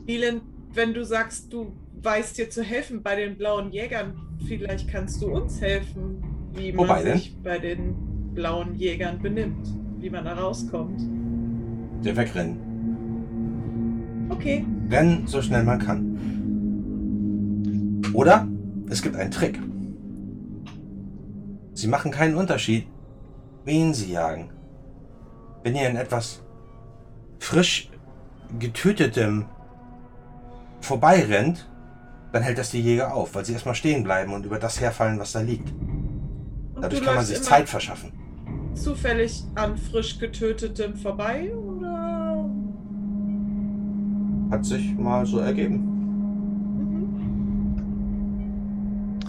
Leland, 0.07 0.43
wenn 0.73 0.93
du 0.93 1.03
sagst, 1.03 1.51
du 1.51 1.73
weißt 2.01 2.37
dir 2.37 2.49
zu 2.49 2.63
helfen 2.63 3.01
bei 3.01 3.15
den 3.15 3.37
blauen 3.37 3.71
Jägern, 3.71 4.13
vielleicht 4.47 4.87
kannst 4.87 5.21
du 5.21 5.27
uns 5.27 5.59
helfen, 5.61 6.23
wie 6.53 6.75
Wobei 6.77 6.95
man 6.95 7.05
denn? 7.05 7.17
sich 7.17 7.35
bei 7.41 7.57
den 7.57 7.95
blauen 8.33 8.75
Jägern 8.75 9.19
benimmt, 9.19 9.67
wie 9.99 10.09
man 10.09 10.25
da 10.25 10.33
rauskommt. 10.33 11.01
Der 12.03 12.15
wegrennen. 12.15 12.59
Okay. 14.29 14.65
Rennen 14.89 15.25
so 15.27 15.41
schnell 15.41 15.63
man 15.63 15.79
kann. 15.79 16.19
Oder 18.13 18.47
es 18.89 19.01
gibt 19.01 19.15
einen 19.15 19.31
Trick. 19.31 19.59
Sie 21.73 21.87
machen 21.87 22.11
keinen 22.11 22.35
Unterschied, 22.35 22.85
wen 23.65 23.93
sie 23.93 24.11
jagen. 24.11 24.51
Wenn 25.63 25.75
ihr 25.75 25.89
in 25.89 25.95
etwas 25.95 26.43
frisch 27.39 27.89
getötetem 28.59 29.45
vorbeirennt, 30.85 31.67
dann 32.31 32.43
hält 32.43 32.57
das 32.57 32.71
die 32.71 32.81
Jäger 32.81 33.13
auf, 33.13 33.35
weil 33.35 33.45
sie 33.45 33.53
erstmal 33.53 33.75
stehen 33.75 34.03
bleiben 34.03 34.33
und 34.33 34.45
über 34.45 34.59
das 34.59 34.79
herfallen, 34.79 35.19
was 35.19 35.31
da 35.33 35.41
liegt. 35.41 35.69
Und 35.71 36.81
Dadurch 36.81 36.99
du 36.99 37.05
kann 37.05 37.15
man 37.15 37.25
sich 37.25 37.37
immer 37.37 37.45
Zeit 37.45 37.69
verschaffen. 37.69 38.11
zufällig 38.73 39.43
an 39.55 39.77
frisch 39.77 40.19
getötetem 40.19 40.95
vorbei 40.95 41.53
oder? 41.55 42.45
Hat 44.51 44.65
sich 44.65 44.93
mal 44.97 45.25
so 45.25 45.39
ergeben. 45.39 45.91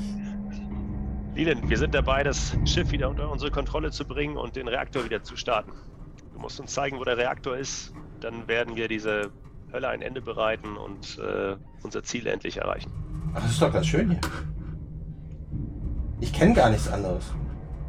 Mhm. 0.07 1.33
Leland, 1.35 1.69
wir 1.69 1.77
sind 1.79 1.95
dabei, 1.95 2.23
das 2.23 2.57
Schiff 2.65 2.91
wieder 2.91 3.09
unter 3.11 3.31
unsere 3.31 3.51
Kontrolle 3.51 3.91
zu 3.91 4.05
bringen 4.07 4.37
und 4.37 4.57
den 4.57 4.69
Reaktor 4.69 5.05
wieder 5.05 5.23
zu 5.23 5.37
starten. 5.37 5.73
Du 6.33 6.41
musst 6.41 6.59
uns 6.61 6.73
zeigen, 6.73 6.99
wo 6.99 7.05
der 7.05 7.17
Reaktor 7.17 7.57
ist. 7.57 7.93
Dann 8.21 8.49
werden 8.49 8.77
wir 8.77 8.89
diese 8.89 9.31
Hölle 9.73 9.89
ein 9.89 10.03
Ende 10.03 10.21
bereiten 10.21 10.77
und 10.77 11.19
äh, 11.19 11.57
unser 11.83 12.03
Ziel 12.03 12.27
endlich 12.27 12.59
erreichen. 12.59 12.91
Ach, 13.35 13.43
das 13.43 13.53
ist 13.53 13.63
doch 13.63 13.73
ganz 13.73 13.87
schön 13.87 14.11
hier. 14.11 14.21
Ich 16.21 16.33
kenne 16.33 16.55
gar 16.55 16.71
nichts 16.71 16.89
anderes. 16.89 17.25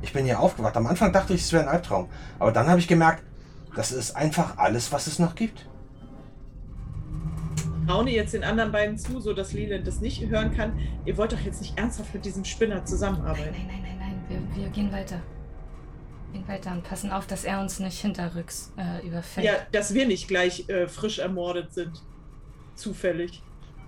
Ich 0.02 0.14
bin 0.14 0.26
hier 0.26 0.40
aufgewacht. 0.40 0.76
Am 0.76 0.86
Anfang 0.88 1.14
dachte 1.14 1.34
ich, 1.34 1.42
es 1.42 1.54
wäre 1.54 1.64
ein 1.64 1.70
Albtraum. 1.70 2.10
Aber 2.40 2.52
dann 2.52 2.68
habe 2.68 2.80
ich 2.80 2.88
gemerkt, 2.88 3.24
das 3.76 3.92
ist 3.92 4.16
einfach 4.16 4.58
alles, 4.58 4.92
was 4.92 5.08
es 5.08 5.20
noch 5.20 5.36
gibt. 5.36 5.68
Raune 7.88 8.12
jetzt 8.12 8.34
den 8.34 8.44
anderen 8.44 8.72
beiden 8.72 8.98
zu, 8.98 9.22
so 9.22 9.34
dass 9.34 9.54
Leland 9.54 9.88
das 9.88 10.02
nicht 10.02 10.28
hören 10.28 10.54
kann. 10.56 10.78
Ihr 11.06 11.16
wollt 11.18 11.32
doch 11.32 11.40
jetzt 11.40 11.62
nicht 11.62 11.78
ernsthaft 11.78 12.14
mit 12.14 12.26
diesem 12.26 12.44
Spinner 12.44 12.76
Nein, 12.76 12.86
zusammenarbeiten. 12.86 13.52
nein, 13.52 13.68
nein, 13.68 13.82
nein, 13.82 13.98
nein. 14.28 14.52
Wir, 14.56 14.64
wir 14.64 14.70
gehen 14.72 14.92
weiter. 14.92 15.22
Weiter 16.48 16.72
und 16.72 16.84
passen 16.84 17.12
auf, 17.12 17.28
dass 17.28 17.44
er 17.44 17.60
uns 17.60 17.80
nicht 17.80 18.00
hinterrücks 18.00 18.72
äh, 18.78 19.06
überfällt. 19.06 19.46
Ja, 19.46 19.54
dass 19.72 19.94
wir 19.94 20.08
nicht 20.08 20.28
gleich 20.28 20.68
äh, 20.70 20.88
frisch 20.88 21.20
ermordet 21.20 21.74
sind. 21.74 22.02
Zufällig. 22.76 23.42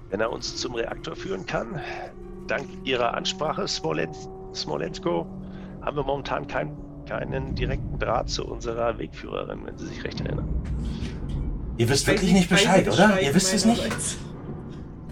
Wenn 0.09 0.19
er 0.19 0.32
uns 0.32 0.58
zum 0.58 0.76
Reaktor 0.76 1.16
führen 1.16 1.45
kann, 1.45 1.80
dank 2.48 2.68
Ihrer 2.84 3.14
Ansprache, 3.14 3.68
Smolen 3.68 4.09
Smolensko, 4.53 5.27
haben 5.82 5.95
wir 5.98 6.03
momentan 6.03 6.48
kein, 6.48 6.76
keinen 7.08 7.56
direkten 7.56 8.00
Draht 8.00 8.30
zu 8.30 8.45
unserer 8.45 8.98
Wegführerin, 8.98 9.66
wenn 9.66 9.77
Sie 9.77 9.85
sich 9.85 10.03
recht 10.03 10.19
erinnern. 10.22 10.50
Ihr 11.77 11.88
wisst 11.88 12.08
wirklich 12.08 12.34
nicht 12.34 12.50
sie 12.50 12.56
Bescheid, 12.56 12.88
oder? 12.88 13.08
Bescheid 13.08 13.24
Ihr 13.24 13.35
wisst 13.35 13.53
es 13.53 13.66
nicht? 13.66 13.82
meinerseits. 13.82 14.18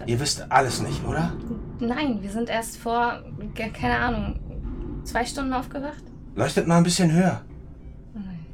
Ihr 0.06 0.20
wisst 0.20 0.50
alles 0.50 0.82
nicht, 0.82 1.04
oder? 1.06 1.32
Nein, 1.80 2.20
wir 2.20 2.30
sind 2.30 2.48
erst 2.50 2.78
vor, 2.78 3.22
keine 3.54 3.98
Ahnung, 3.98 5.02
zwei 5.04 5.24
Stunden 5.24 5.52
aufgewacht. 5.52 6.02
Leuchtet 6.38 6.68
mal 6.68 6.76
ein 6.76 6.84
bisschen 6.84 7.12
höher. 7.12 7.40
Nein. 8.14 8.46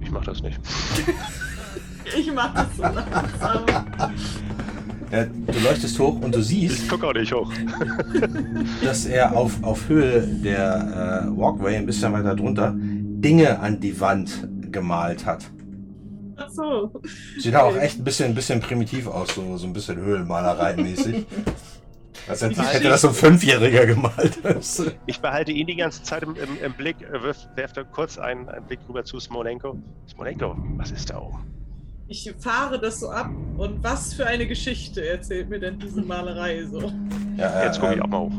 Ich 0.00 0.10
mache 0.12 0.26
das 0.26 0.42
nicht. 0.42 0.60
Ich 2.16 2.32
mach 2.32 2.54
das 2.54 2.76
so 2.76 2.82
langsam. 2.82 3.66
Ja, 5.10 5.24
du 5.24 5.58
leuchtest 5.64 5.98
hoch 5.98 6.20
und 6.20 6.32
du 6.32 6.40
siehst, 6.40 6.84
Ich 6.84 6.88
gucke 6.88 7.08
auch 7.08 7.12
nicht 7.12 7.32
hoch. 7.32 7.52
dass 8.84 9.06
er 9.06 9.36
auf, 9.36 9.60
auf 9.64 9.88
Höhe 9.88 10.20
der 10.22 11.24
äh, 11.26 11.36
Walkway, 11.36 11.74
ein 11.78 11.86
bisschen 11.86 12.12
weiter 12.12 12.36
drunter, 12.36 12.76
Dinge 12.76 13.58
an 13.58 13.80
die 13.80 13.98
Wand 14.00 14.48
gemalt 14.70 15.26
hat. 15.26 15.50
Ach 16.36 16.48
so. 16.48 16.92
Sieht 17.38 17.56
auch 17.56 17.76
echt 17.76 17.98
ein 17.98 18.04
bisschen, 18.04 18.28
ein 18.28 18.34
bisschen 18.36 18.60
primitiv 18.60 19.08
aus, 19.08 19.34
so, 19.34 19.56
so 19.56 19.66
ein 19.66 19.72
bisschen 19.72 19.98
Höhlenmalerei-mäßig. 19.98 21.16
Als 21.16 21.80
hätte, 22.28 22.48
Nein. 22.56 22.66
hätte 22.66 22.88
das 22.88 23.00
so 23.02 23.08
ein 23.08 23.14
Fünfjähriger 23.14 23.86
gemalt. 23.86 24.38
Ich 25.06 25.20
behalte 25.20 25.52
ihn 25.52 25.66
die 25.66 25.76
ganze 25.76 26.02
Zeit 26.02 26.22
im, 26.22 26.34
im, 26.36 26.62
im 26.64 26.72
Blick, 26.74 26.96
äh, 27.02 27.22
wirf, 27.22 27.36
werft 27.54 27.76
er 27.76 27.84
kurz 27.84 28.18
einen, 28.18 28.48
einen 28.48 28.64
Blick 28.66 28.80
rüber 28.88 29.04
zu 29.04 29.18
Smolenko. 29.20 29.76
Smolenko, 30.10 30.56
was 30.76 30.90
ist 30.90 31.10
da 31.10 31.18
oben? 31.18 31.44
Ich 32.08 32.32
fahre 32.38 32.78
das 32.80 33.00
so 33.00 33.10
ab. 33.10 33.30
Und 33.56 33.82
was 33.82 34.14
für 34.14 34.26
eine 34.26 34.46
Geschichte 34.46 35.04
erzählt 35.06 35.48
mir 35.48 35.58
denn 35.58 35.78
diese 35.78 36.02
Malerei 36.02 36.64
so? 36.70 36.92
ja, 37.36 37.64
Jetzt 37.64 37.80
gucke 37.80 37.94
ich 37.94 38.02
auch 38.02 38.06
mal 38.06 38.20
hoch. 38.20 38.32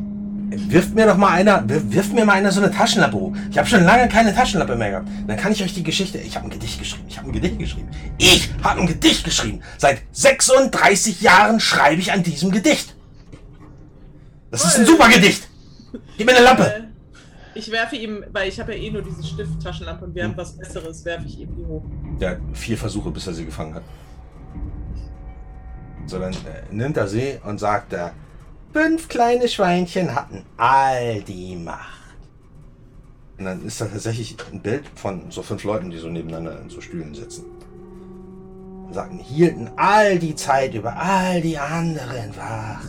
Wirft 0.50 0.96
mir 0.96 1.06
doch 1.06 1.18
mal 1.18 1.32
einer, 1.34 1.68
wir- 1.68 1.92
wirft 1.94 2.14
mir 2.14 2.24
mal 2.24 2.34
einer 2.34 2.54
so 2.54 2.62
eine 2.62 2.72
Taschenlampe 2.72 3.18
hoch. 3.18 3.34
Ich 3.52 3.58
habe 3.58 3.68
schon 3.68 3.84
lange 3.84 4.08
keine 4.08 4.34
Taschenlampe 4.34 4.78
mehr 4.78 4.92
gehabt. 4.92 5.10
Dann 5.28 5.36
kann 5.36 5.52
ich 5.52 5.62
euch 5.62 5.74
die 5.74 5.84
Geschichte. 5.84 6.20
Ich 6.20 6.38
habe 6.38 6.48
ein 6.48 6.50
Gedicht 6.50 6.80
geschrieben. 6.80 7.04
Ich 7.10 7.18
habe 7.18 7.28
ein 7.30 7.34
Gedicht 7.34 7.60
geschrieben. 7.60 7.90
Ich 8.18 8.50
habe 8.64 8.80
ein 8.80 8.88
Gedicht 8.88 9.26
geschrieben. 9.26 9.60
Seit 9.78 10.02
36 10.14 11.20
Jahren 11.20 11.60
schreibe 11.60 12.00
ich 12.00 12.14
an 12.14 12.24
diesem 12.24 12.52
Gedicht. 12.52 12.96
Das 14.52 14.64
ist 14.66 14.80
ein 14.80 14.86
super 14.86 15.10
Gedicht. 15.10 15.48
Gib 16.18 16.26
mir 16.26 16.36
eine 16.36 16.44
Lampe. 16.46 16.64
Äh, 16.66 16.82
Ich 17.56 17.72
werfe 17.72 17.96
ihm, 17.96 18.24
weil 18.32 18.50
ich 18.50 18.60
habe 18.60 18.76
ja 18.76 18.82
eh 18.84 18.92
nur 18.92 19.02
diese 19.02 19.24
Stift-Taschenlampe 19.24 20.06
und 20.06 20.14
wir 20.16 20.24
Hm. 20.24 20.32
haben 20.32 20.38
was 20.38 20.56
Besseres, 20.58 21.04
werfe 21.06 21.26
ich 21.26 21.40
ihm 21.40 21.56
die 21.56 21.66
hoch. 21.66 21.84
Hat 22.22 22.38
vier 22.54 22.78
Versuche, 22.78 23.10
bis 23.12 23.26
er 23.28 23.34
sie 23.34 23.46
gefangen 23.46 23.74
hat. 23.76 23.84
So, 26.06 26.20
dann 26.20 26.34
äh, 26.34 26.38
nimmt 26.72 26.96
er 26.98 27.08
sie 27.08 27.40
und 27.44 27.60
sagt 27.60 27.94
er, 27.94 28.14
fünf 28.74 29.08
kleine 29.08 29.48
Schweinchen 29.48 30.14
hatten 30.16 30.46
all 30.56 31.22
die 31.24 31.56
Macht. 31.56 31.98
Und 33.38 33.46
dann 33.46 33.66
ist 33.66 33.82
da 33.82 33.86
tatsächlich 33.86 34.36
ein 34.52 34.62
Bild 34.62 34.84
von 34.96 35.30
so 35.32 35.42
fünf 35.44 35.64
Leuten, 35.64 35.90
die 35.92 35.98
so 35.98 36.08
nebeneinander 36.08 36.62
in 36.62 36.70
so 36.70 36.80
Stühlen 36.82 37.14
sitzen. 37.14 37.46
Und 38.88 38.94
sagten, 38.94 39.20
hielten 39.20 39.70
all 39.76 40.18
die 40.18 40.36
Zeit 40.36 40.74
über 40.74 40.96
all 40.96 41.42
die 41.42 41.58
anderen 41.58 42.36
wach. 42.38 42.86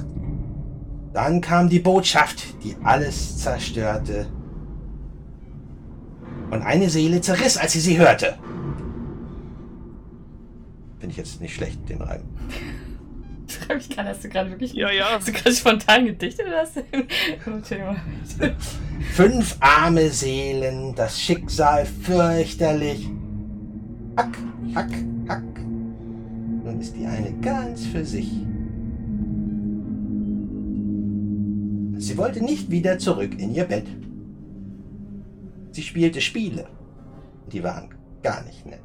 Dann 1.13 1.41
kam 1.41 1.69
die 1.69 1.79
Botschaft, 1.79 2.63
die 2.63 2.77
alles 2.85 3.39
zerstörte. 3.39 4.27
Und 6.51 6.63
eine 6.63 6.89
Seele 6.89 7.21
zerriss, 7.21 7.57
als 7.57 7.73
sie 7.73 7.81
sie 7.81 7.99
hörte. 7.99 8.39
Finde 10.99 11.13
ich 11.13 11.17
jetzt 11.17 11.41
nicht 11.41 11.55
schlecht, 11.55 11.89
den 11.89 12.03
Reim. 12.03 12.23
Schreib 13.49 13.79
ich 13.79 13.89
gerade, 13.89 14.11
hast 14.11 14.25
du 14.25 14.29
gerade 14.29 14.51
wirklich. 14.51 14.75
Ja, 14.75 14.91
ja. 14.91 15.07
Hast 15.13 15.29
du 15.29 15.33
gerade 15.33 15.55
spontan 15.55 16.05
gedichtet 16.05 16.47
oder 16.47 16.59
hast 16.59 16.77
du. 18.41 18.57
Fünf 19.15 19.57
arme 19.61 20.11
Seelen, 20.11 20.95
das 20.95 21.21
Schicksal 21.21 21.87
fürchterlich. 21.87 23.09
Hack, 24.17 24.37
hack, 24.75 24.91
hack. 25.29 25.43
Nun 26.65 26.81
ist 26.81 26.95
die 26.95 27.07
eine 27.07 27.33
ganz 27.41 27.87
für 27.87 28.05
sich. 28.05 28.31
Sie 31.99 32.17
wollte 32.17 32.43
nicht 32.43 32.71
wieder 32.71 32.99
zurück 32.99 33.39
in 33.39 33.53
ihr 33.53 33.65
Bett. 33.65 33.87
Sie 35.73 35.83
spielte 35.83 36.21
Spiele. 36.21 36.67
Die 37.53 37.63
waren 37.65 37.89
gar 38.23 38.43
nicht 38.45 38.65
nett. 38.65 38.81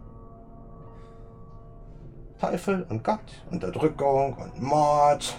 Teufel 2.40 2.86
und 2.90 3.04
Gott, 3.04 3.46
Unterdrückung 3.52 4.34
und 4.34 4.62
Mord. 4.62 5.38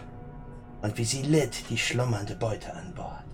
Und 0.82 0.96
wie 0.96 1.04
sie 1.04 1.22
litt, 1.22 1.68
die 1.68 1.76
schlummernde 1.76 2.36
Beute 2.36 2.72
an 2.74 2.94
Bord. 2.94 3.24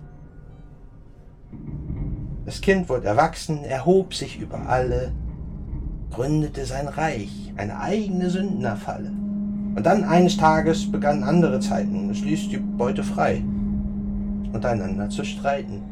Das 2.45 2.61
Kind 2.61 2.89
wurde 2.89 3.07
erwachsen, 3.07 3.63
erhob 3.63 4.15
sich 4.15 4.39
über 4.39 4.67
alle, 4.67 5.11
gründete 6.09 6.65
sein 6.65 6.87
Reich, 6.87 7.53
eine 7.57 7.79
eigene 7.79 8.29
Sündnerfalle. 8.31 9.11
Und 9.75 9.85
dann 9.85 10.03
eines 10.03 10.35
Tages 10.35 10.91
begannen 10.91 11.23
andere 11.23 11.59
Zeiten, 11.59 12.09
es 12.09 12.21
ließ 12.21 12.49
die 12.49 12.57
Beute 12.57 13.03
frei, 13.03 13.43
untereinander 14.53 15.09
zu 15.09 15.23
streiten. 15.23 15.83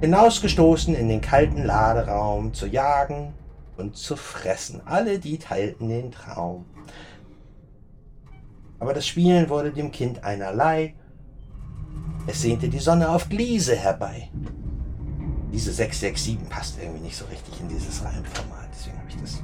Hinausgestoßen 0.00 0.94
in 0.94 1.08
den 1.08 1.20
kalten 1.20 1.64
Laderaum, 1.64 2.52
zu 2.52 2.66
jagen 2.66 3.32
und 3.76 3.96
zu 3.96 4.16
fressen. 4.16 4.82
Alle 4.84 5.18
die 5.18 5.38
teilten 5.38 5.88
den 5.88 6.12
Traum. 6.12 6.66
Aber 8.78 8.92
das 8.92 9.06
Spielen 9.06 9.48
wurde 9.48 9.72
dem 9.72 9.90
Kind 9.90 10.22
einerlei. 10.22 10.94
Es 12.26 12.42
sehnte 12.42 12.68
die 12.68 12.78
Sonne 12.78 13.08
auf 13.08 13.28
Gliese 13.28 13.76
herbei. 13.76 14.30
Diese 15.52 15.72
667 15.72 16.48
passt 16.50 16.78
irgendwie 16.78 17.04
nicht 17.04 17.16
so 17.16 17.24
richtig 17.26 17.58
in 17.60 17.68
dieses 17.68 18.04
Reimformat, 18.04 18.68
deswegen 18.72 18.98
habe 18.98 19.08
ich 19.08 19.16
das. 19.16 19.42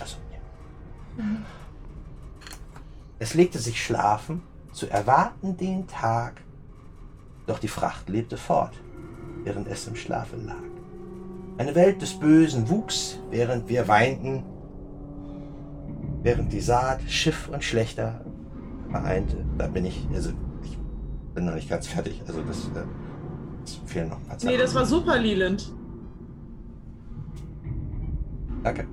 Achso, 0.00 0.16
ja. 0.32 1.24
Es 3.18 3.34
legte 3.34 3.58
sich 3.58 3.84
schlafen, 3.84 4.42
zu 4.72 4.88
erwarten 4.88 5.56
den 5.56 5.86
Tag. 5.86 6.40
Doch 7.50 7.58
die 7.58 7.66
Fracht 7.66 8.08
lebte 8.08 8.36
fort, 8.36 8.74
während 9.42 9.66
es 9.66 9.88
im 9.88 9.96
Schlafe 9.96 10.36
lag. 10.36 10.62
Eine 11.58 11.74
Welt 11.74 12.00
des 12.00 12.14
Bösen 12.14 12.68
wuchs, 12.68 13.18
während 13.28 13.68
wir 13.68 13.88
weinten, 13.88 14.44
während 16.22 16.52
die 16.52 16.60
Saat 16.60 17.00
Schiff 17.08 17.48
und 17.52 17.64
Schlechter 17.64 18.24
vereinte. 18.88 19.36
Da 19.58 19.66
bin 19.66 19.84
ich, 19.84 20.06
also 20.14 20.30
ich 20.62 20.78
bin 21.34 21.44
noch 21.46 21.56
nicht 21.56 21.68
ganz 21.68 21.88
fertig. 21.88 22.22
Also 22.24 22.40
das, 22.42 22.66
äh, 22.66 22.84
es 23.64 23.80
fehlen 23.84 24.10
noch 24.10 24.18
ein 24.18 24.26
paar 24.26 24.38
Zeilen. 24.38 24.54
Nee, 24.54 24.62
das 24.62 24.72
war 24.76 24.86
super, 24.86 25.18
Leland. 25.18 25.72
Danke. 28.62 28.86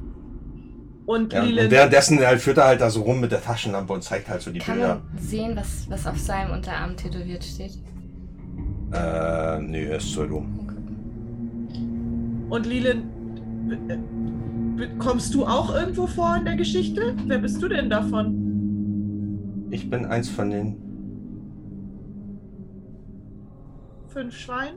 Und 1.06 1.32
Ja, 1.32 1.44
und 1.44 1.50
Leland, 1.50 1.69
währenddessen 1.69 2.19
halt 2.26 2.42
führt 2.42 2.58
er 2.58 2.66
halt 2.66 2.82
da 2.82 2.90
so 2.90 3.03
rum 3.03 3.19
mit 3.19 3.32
der 3.32 3.44
Taschenlampe 3.44 3.94
und 3.94 4.03
zeigt 4.03 4.27
halt 4.27 4.42
so 4.42 4.50
die 4.50 4.58
Kann 4.58 4.80
Bilder. 4.80 5.02
man 5.11 5.19
sehen, 5.19 5.56
was, 5.56 5.88
was 5.92 6.08
auf 6.08 6.18
seinem 6.18 6.53
Unterarm 6.53 6.98
tätowiert 6.98 7.44
steht? 7.44 7.77
Äh, 8.92 9.60
nee, 9.62 9.86
er 9.86 9.98
ist 9.98 10.06
Pseudo. 10.12 10.46
und 12.50 12.66
Leland, 12.66 13.06
äh, 13.90 13.94
äh, 14.84 14.90
kommst 15.00 15.34
du 15.34 15.46
auch 15.46 15.74
irgendwo 15.74 16.08
vor 16.08 16.36
in 16.38 16.46
der 16.46 16.56
Geschichte? 16.56 17.16
Wer 17.26 17.40
bist 17.40 17.62
du 17.62 17.68
denn 17.68 17.90
davon? 17.90 19.68
Ich 19.70 19.84
ich 19.84 19.90
bin 19.90 20.06
eins 20.06 20.30
von 20.30 20.50
den. 20.50 20.78
Fünf 24.08 24.36
Schwein? 24.36 24.76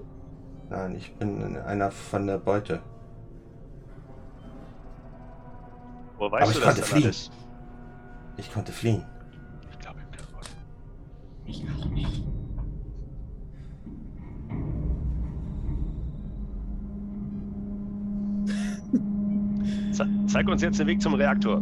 Nein, 0.68 0.94
ich 0.96 1.14
bin 1.16 1.56
einer 1.56 1.90
von 1.90 2.26
der 2.26 2.38
Beute. 2.38 2.80
Wo 6.18 6.30
weißt 6.30 6.42
Aber 6.42 6.52
du 6.52 6.58
ich 6.58 6.64
das 6.64 6.64
konnte 6.64 6.82
fliehen. 6.82 7.04
alles? 7.04 7.30
Ich 8.36 8.52
konnte 8.52 8.72
fliehen. 8.72 9.04
Ich 9.70 9.78
glaube 9.78 10.00
kein 10.10 10.34
Wort. 10.34 10.50
Ich 11.46 11.64
auch 11.70 11.84
nicht. 11.90 12.24
Ze 20.00 20.08
zeig 20.26 20.48
uns 20.48 20.62
jetzt 20.62 20.78
den 20.78 20.86
Weg 20.86 21.02
zum 21.02 21.14
Reaktor. 21.14 21.60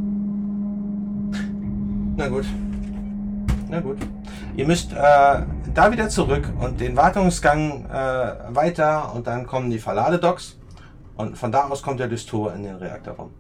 Na 2.17 2.29
gut. 2.29 2.45
Na 3.69 3.81
gut. 3.81 3.99
Ihr 4.57 4.67
müsst 4.67 4.93
äh, 4.93 4.97
da 5.75 5.93
wieder 5.93 6.09
zurück 6.09 6.49
und 6.61 6.81
den 6.81 6.97
Wartungsgang 6.97 7.85
äh, 7.87 8.55
weiter 8.55 9.13
und 9.15 9.27
dann 9.27 9.47
kommen 9.47 9.71
die 9.71 9.79
Verladedocks. 9.79 10.57
Und 11.17 11.37
von 11.37 11.51
da 11.51 11.65
aus 11.69 11.83
kommt 11.83 11.99
er 12.01 12.07
durchs 12.07 12.27
Tor 12.27 12.55
in 12.55 12.63
den 12.63 12.77
Reaktorraum. 12.77 13.31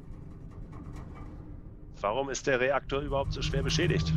Warum 2.01 2.29
ist 2.31 2.47
der 2.47 2.59
Reaktor 2.59 3.01
überhaupt 3.01 3.33
so 3.33 3.43
schwer 3.43 3.63
beschädigt? 3.63 4.13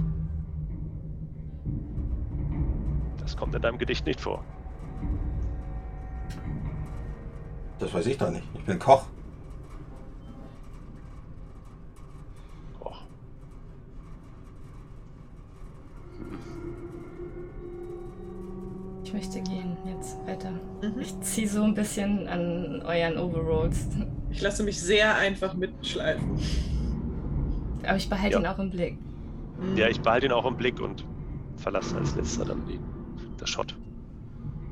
Das 3.19 3.37
kommt 3.37 3.53
in 3.53 3.61
deinem 3.61 3.77
Gedicht 3.77 4.05
nicht 4.07 4.19
vor. 4.19 4.43
Das 7.77 7.93
weiß 7.93 8.07
ich 8.07 8.17
doch 8.17 8.31
nicht. 8.31 8.47
Ich 8.55 8.65
bin 8.65 8.79
Koch. 8.79 9.05
Ich 19.11 19.15
möchte 19.15 19.41
gehen 19.41 19.75
jetzt 19.85 20.25
weiter. 20.25 20.51
Mhm. 20.51 21.01
Ich 21.01 21.19
ziehe 21.19 21.45
so 21.45 21.63
ein 21.63 21.73
bisschen 21.73 22.29
an 22.29 22.81
euren 22.85 23.17
Overalls. 23.17 23.85
Ich 24.29 24.39
lasse 24.41 24.63
mich 24.63 24.79
sehr 24.79 25.17
einfach 25.17 25.53
mitschleifen. 25.53 26.39
Aber 27.83 27.97
ich 27.97 28.09
behalte 28.09 28.35
Ja. 28.35 28.39
ihn 28.39 28.45
auch 28.45 28.59
im 28.59 28.69
Blick. 28.69 28.97
Mhm. 29.59 29.75
Ja, 29.75 29.89
ich 29.89 29.99
behalte 29.99 30.27
ihn 30.27 30.31
auch 30.31 30.45
im 30.45 30.55
Blick 30.55 30.79
und 30.79 31.03
verlasse 31.57 31.97
als 31.97 32.15
letzter 32.15 32.45
dann 32.45 32.65
die, 32.67 32.79
das 33.37 33.49
Schott. 33.49 33.75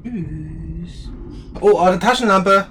Tschüss. 0.03 1.11
Oh, 1.59 1.73
eure 1.77 1.99
Taschenlampe! 1.99 2.67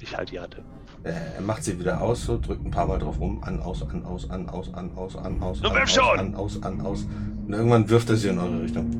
Ich 0.00 0.16
halte 0.16 0.32
die 0.32 0.40
Hand 0.40 0.56
hin. 0.56 0.64
Äh, 1.04 1.12
Er 1.36 1.40
macht 1.42 1.62
sie 1.62 1.78
wieder 1.78 2.00
aus, 2.02 2.24
so 2.24 2.36
drückt 2.36 2.64
ein 2.66 2.72
paar 2.72 2.86
Mal 2.86 2.98
drauf 2.98 3.20
rum. 3.20 3.38
An, 3.44 3.60
aus, 3.60 3.88
an, 3.88 4.04
aus, 4.04 4.28
an, 4.28 4.48
aus, 4.48 4.74
an, 4.74 4.90
aus, 4.96 5.14
an, 5.16 5.40
aus. 5.40 5.62
An, 5.62 5.76
aus, 5.82 5.92
schon! 5.92 6.18
An, 6.18 6.34
aus, 6.34 6.60
an, 6.64 6.80
aus. 6.80 7.06
Und 7.46 7.52
irgendwann 7.52 7.88
wirft 7.88 8.10
er 8.10 8.16
sie 8.16 8.26
in 8.28 8.38
eure 8.40 8.60
Richtung. 8.60 8.90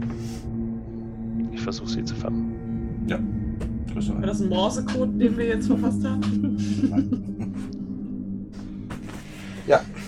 Ich 1.63 1.65
versuche 1.65 1.91
sie 1.91 2.05
zu 2.05 2.17
fangen. 2.17 3.07
Ja. 3.07 3.21
Grüße 3.93 4.13
War 4.17 4.23
das 4.23 4.41
ein 4.41 4.49
Morsecode, 4.49 5.11
den 5.21 5.39
wir 5.39 5.47
jetzt 5.47 5.69
verfasst 5.69 6.05
haben? 6.05 6.59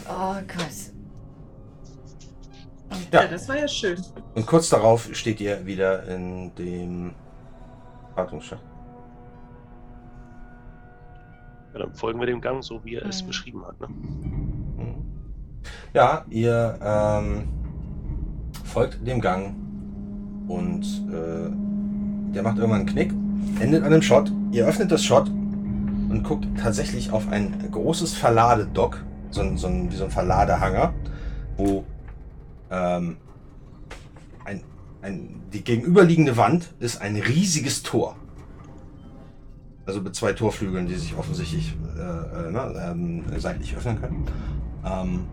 Oh 0.08 0.34
Gott. 0.48 0.90
Und 2.90 3.12
Ja. 3.12 3.22
Ja, 3.22 3.28
das 3.28 3.48
war 3.48 3.56
ja 3.56 3.68
schön. 3.68 3.96
Und 4.34 4.46
kurz 4.46 4.68
darauf 4.68 5.08
steht 5.14 5.40
ihr 5.40 5.64
wieder 5.64 6.08
in 6.08 6.52
dem 6.56 7.12
Wartungsschacht. 8.16 8.64
Ja, 11.72 11.78
dann 11.78 11.94
folgen 11.94 12.18
wir 12.18 12.26
dem 12.26 12.40
Gang, 12.40 12.64
so 12.64 12.84
wie 12.84 12.96
er 12.96 13.06
es 13.06 13.22
Mhm. 13.22 13.26
beschrieben 13.28 13.64
hat. 13.64 13.80
Ne? 13.80 13.86
Mhm. 13.86 15.04
Ja, 15.92 16.24
ihr 16.30 16.76
ähm, 16.82 17.44
folgt 18.64 19.06
dem 19.06 19.20
Gang 19.20 19.54
und 20.48 20.82
äh, 21.10 21.50
der 22.34 22.42
macht 22.42 22.58
irgendwann 22.58 22.80
einen 22.80 22.88
Knick, 22.88 23.12
endet 23.60 23.82
an 23.82 23.92
einem 23.92 24.02
Shot. 24.02 24.32
Ihr 24.50 24.66
öffnet 24.66 24.90
das 24.90 25.04
Shot 25.04 25.28
und 25.28 26.22
guckt 26.24 26.46
tatsächlich 26.60 27.10
auf 27.10 27.28
ein 27.28 27.70
großes 27.70 28.14
Verladedock, 28.14 29.02
so 29.30 29.40
ein, 29.40 29.56
so 29.56 29.66
ein, 29.66 29.90
wie 29.90 29.96
so 29.96 30.04
ein 30.04 30.10
Verladehanger, 30.10 30.92
wo 31.56 31.84
ähm, 32.70 33.16
ein, 34.44 34.60
ein, 35.02 35.42
die 35.52 35.62
gegenüberliegende 35.62 36.36
Wand 36.36 36.72
ist 36.80 37.00
ein 37.00 37.16
riesiges 37.16 37.82
Tor. 37.82 38.16
Also 39.86 40.00
mit 40.00 40.14
zwei 40.14 40.32
Torflügeln, 40.32 40.86
die 40.86 40.94
sich 40.94 41.16
offensichtlich 41.16 41.76
äh, 41.96 42.00
äh, 42.00 42.50
ne, 42.50 42.84
ähm, 42.90 43.22
seitlich 43.36 43.76
öffnen 43.76 44.00
können. 44.00 44.24
Ähm, 44.84 45.26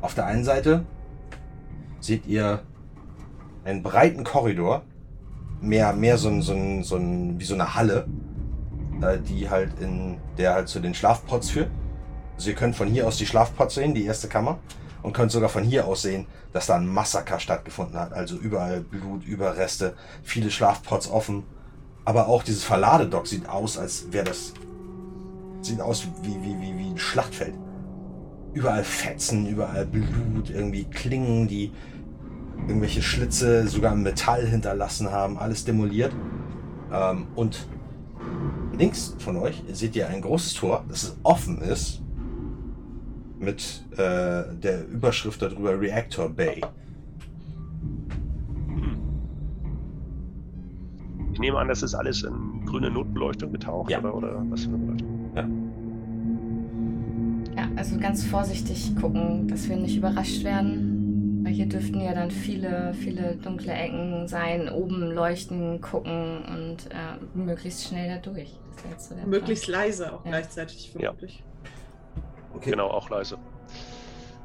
auf 0.00 0.14
der 0.14 0.26
einen 0.26 0.44
Seite 0.44 0.84
seht 2.00 2.26
ihr 2.26 2.60
einen 3.64 3.82
breiten 3.82 4.24
Korridor, 4.24 4.82
mehr, 5.60 5.92
mehr 5.92 6.18
so 6.18 6.40
so 6.40 6.54
so 6.82 6.98
wie 6.98 7.44
so 7.44 7.54
eine 7.54 7.74
Halle, 7.74 8.06
äh, 9.02 9.18
die 9.18 9.48
halt 9.48 9.78
in, 9.80 10.18
der 10.38 10.54
halt 10.54 10.68
zu 10.68 10.80
den 10.80 10.94
Schlafpots 10.94 11.50
führt. 11.50 11.70
Also 12.36 12.50
ihr 12.50 12.56
könnt 12.56 12.76
von 12.76 12.88
hier 12.88 13.06
aus 13.06 13.18
die 13.18 13.26
Schlafpots 13.26 13.74
sehen, 13.74 13.94
die 13.94 14.04
erste 14.04 14.28
Kammer, 14.28 14.58
und 15.02 15.12
könnt 15.12 15.30
sogar 15.30 15.48
von 15.48 15.62
hier 15.62 15.86
aus 15.86 16.02
sehen, 16.02 16.26
dass 16.52 16.66
da 16.66 16.76
ein 16.76 16.86
Massaker 16.86 17.38
stattgefunden 17.38 17.98
hat. 17.98 18.12
Also 18.12 18.36
überall 18.36 18.80
Blut, 18.80 19.24
Überreste, 19.24 19.94
viele 20.22 20.50
Schlafpots 20.50 21.10
offen. 21.10 21.44
Aber 22.04 22.28
auch 22.28 22.42
dieses 22.42 22.64
Verladedock 22.64 23.26
sieht 23.26 23.48
aus, 23.48 23.78
als 23.78 24.10
wäre 24.10 24.24
das. 24.24 24.54
Sieht 25.62 25.80
aus 25.80 26.06
wie, 26.22 26.34
wie, 26.42 26.60
wie, 26.60 26.78
wie 26.78 26.90
ein 26.90 26.98
Schlachtfeld. 26.98 27.54
Überall 28.54 28.82
Fetzen, 28.82 29.46
überall 29.46 29.86
Blut, 29.86 30.50
irgendwie 30.50 30.84
Klingen, 30.84 31.46
die 31.46 31.72
irgendwelche 32.68 33.02
Schlitze 33.02 33.66
sogar 33.68 33.94
Metall 33.94 34.46
hinterlassen 34.46 35.10
haben, 35.10 35.38
alles 35.38 35.64
demoliert. 35.64 36.12
Ähm, 36.92 37.26
und 37.34 37.66
links 38.76 39.14
von 39.18 39.36
euch 39.36 39.62
seht 39.72 39.94
ihr 39.96 40.08
ein 40.08 40.20
großes 40.22 40.54
Tor, 40.54 40.84
das 40.88 41.16
offen 41.22 41.60
ist, 41.62 42.02
mit 43.38 43.84
äh, 43.92 44.42
der 44.62 44.86
Überschrift 44.88 45.40
darüber 45.42 45.80
Reactor 45.80 46.28
Bay. 46.28 46.60
Ich 51.32 51.38
nehme 51.38 51.58
an, 51.58 51.68
das 51.68 51.82
ist 51.82 51.94
alles 51.94 52.22
in 52.22 52.64
grüne 52.66 52.90
Notbeleuchtung 52.90 53.52
getaucht, 53.52 53.90
Ja. 53.90 54.00
oder, 54.00 54.14
oder 54.14 54.42
was 54.50 54.62
für 54.64 54.68
eine 54.68 54.78
Beleuchtung? 54.78 55.30
ja, 57.56 57.68
also 57.76 57.98
ganz 57.98 58.24
vorsichtig 58.24 58.94
gucken, 59.00 59.48
dass 59.48 59.68
wir 59.68 59.76
nicht 59.76 59.96
überrascht 59.96 60.44
werden. 60.44 60.99
Weil 61.42 61.52
hier 61.52 61.66
dürften 61.66 62.00
ja 62.00 62.12
dann 62.12 62.30
viele, 62.30 62.92
viele 62.94 63.36
dunkle 63.36 63.72
Ecken 63.72 64.28
sein, 64.28 64.68
oben 64.68 65.00
leuchten, 65.12 65.80
gucken 65.80 66.42
und 66.44 66.86
äh, 66.90 67.16
möglichst 67.34 67.88
schnell 67.88 68.08
da 68.14 68.16
durch. 68.20 68.58
Das 68.74 68.82
wäre 68.84 68.92
jetzt 68.92 69.04
so 69.08 69.14
der 69.14 69.20
Plan. 69.22 69.30
Möglichst 69.30 69.66
leise 69.68 70.12
auch 70.12 70.24
Ja. 70.24 70.30
gleichzeitig, 70.32 70.90
vermutlich. 70.92 71.42
Okay. 72.54 72.70
Genau, 72.72 72.88
auch 72.88 73.08
leise. 73.10 73.38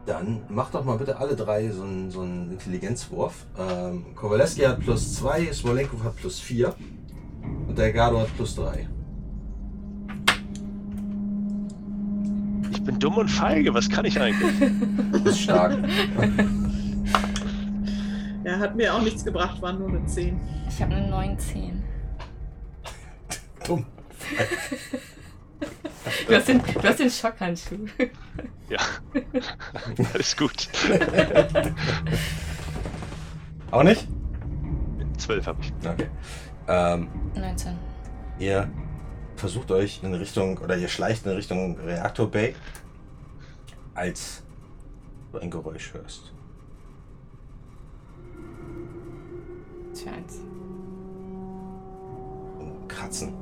Dann 0.06 0.42
macht 0.50 0.74
doch 0.76 0.86
mal 0.86 0.98
bitte 0.98 1.18
alle 1.18 1.36
drei 1.36 1.70
so 1.70 1.82
einen, 1.84 2.12
so 2.12 2.22
einen 2.22 2.52
Intelligenzwurf. 2.52 3.46
Ähm, 3.58 4.06
Kowaleski 4.16 4.62
hat 4.62 4.80
plus 4.80 5.16
2, 5.16 5.52
Smolenkov 5.52 6.04
hat 6.04 6.16
plus 6.16 6.40
4 6.40 6.74
und 7.68 7.78
Delgado 7.78 8.20
hat 8.20 8.34
plus 8.36 8.56
3. 8.56 8.88
Ich 12.72 12.84
bin 12.84 13.00
dumm 13.00 13.18
und 13.18 13.30
feige, 13.30 13.74
was 13.74 13.90
kann 13.90 14.06
ich 14.06 14.20
eigentlich? 14.20 14.54
Das 15.12 15.22
ist 15.34 15.40
stark. 15.42 15.78
Ja, 18.44 18.60
hat 18.60 18.76
mir 18.76 18.94
auch 18.94 19.02
nichts 19.02 19.26
gebracht, 19.26 19.62
waren 19.62 19.80
nur 19.80 19.90
eine 19.90 20.06
10. 20.06 20.40
Ich 20.70 20.82
habe 20.82 20.96
eine 20.96 21.08
19. 21.10 21.84
Dumm. 23.66 23.86
Du 26.28 26.36
hast 26.36 26.48
den, 26.48 26.62
du 26.62 26.84
hast 26.84 27.00
den 27.00 27.10
Schockhandschuh. 27.10 27.88
ja, 28.70 28.80
alles 30.14 30.38
gut. 30.38 30.70
Auch 33.72 33.84
nicht? 33.84 34.08
Zwölf 35.18 35.48
habe 35.48 35.62
ich. 35.62 35.74
Okay. 35.88 36.10
Ähm, 36.68 37.10
19. 37.36 37.78
ihr 38.40 38.70
versucht 39.36 39.72
euch 39.72 40.02
in 40.04 40.14
Richtung, 40.14 40.58
oder 40.60 40.78
ihr 40.78 40.88
schleicht 40.88 41.26
in 41.26 41.32
Richtung 41.32 41.80
Reaktor 41.80 42.30
Bay, 42.30 42.56
als 43.94 44.44
du 45.32 45.40
ein 45.40 45.50
Geräusch 45.50 45.94
hörst. 45.94 46.35
Tja, 49.96 50.12
eins. 50.12 50.40
Ein 52.60 52.88
Kratzen. 52.88 53.34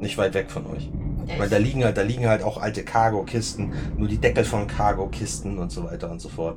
Nicht 0.00 0.18
weit 0.18 0.34
weg 0.34 0.50
von 0.50 0.66
euch. 0.66 0.90
Ja, 1.26 1.38
Weil 1.38 1.44
ich- 1.46 1.50
da 1.50 1.56
liegen 1.56 1.84
halt, 1.84 1.96
da 1.96 2.02
liegen 2.02 2.26
halt 2.28 2.42
auch 2.42 2.58
alte 2.58 2.84
Cargo-Kisten, 2.84 3.72
nur 3.96 4.08
die 4.08 4.18
Deckel 4.18 4.44
von 4.44 4.66
Cargo-Kisten 4.66 5.58
und 5.58 5.72
so 5.72 5.84
weiter 5.84 6.10
und 6.10 6.20
so 6.20 6.28
fort. 6.28 6.56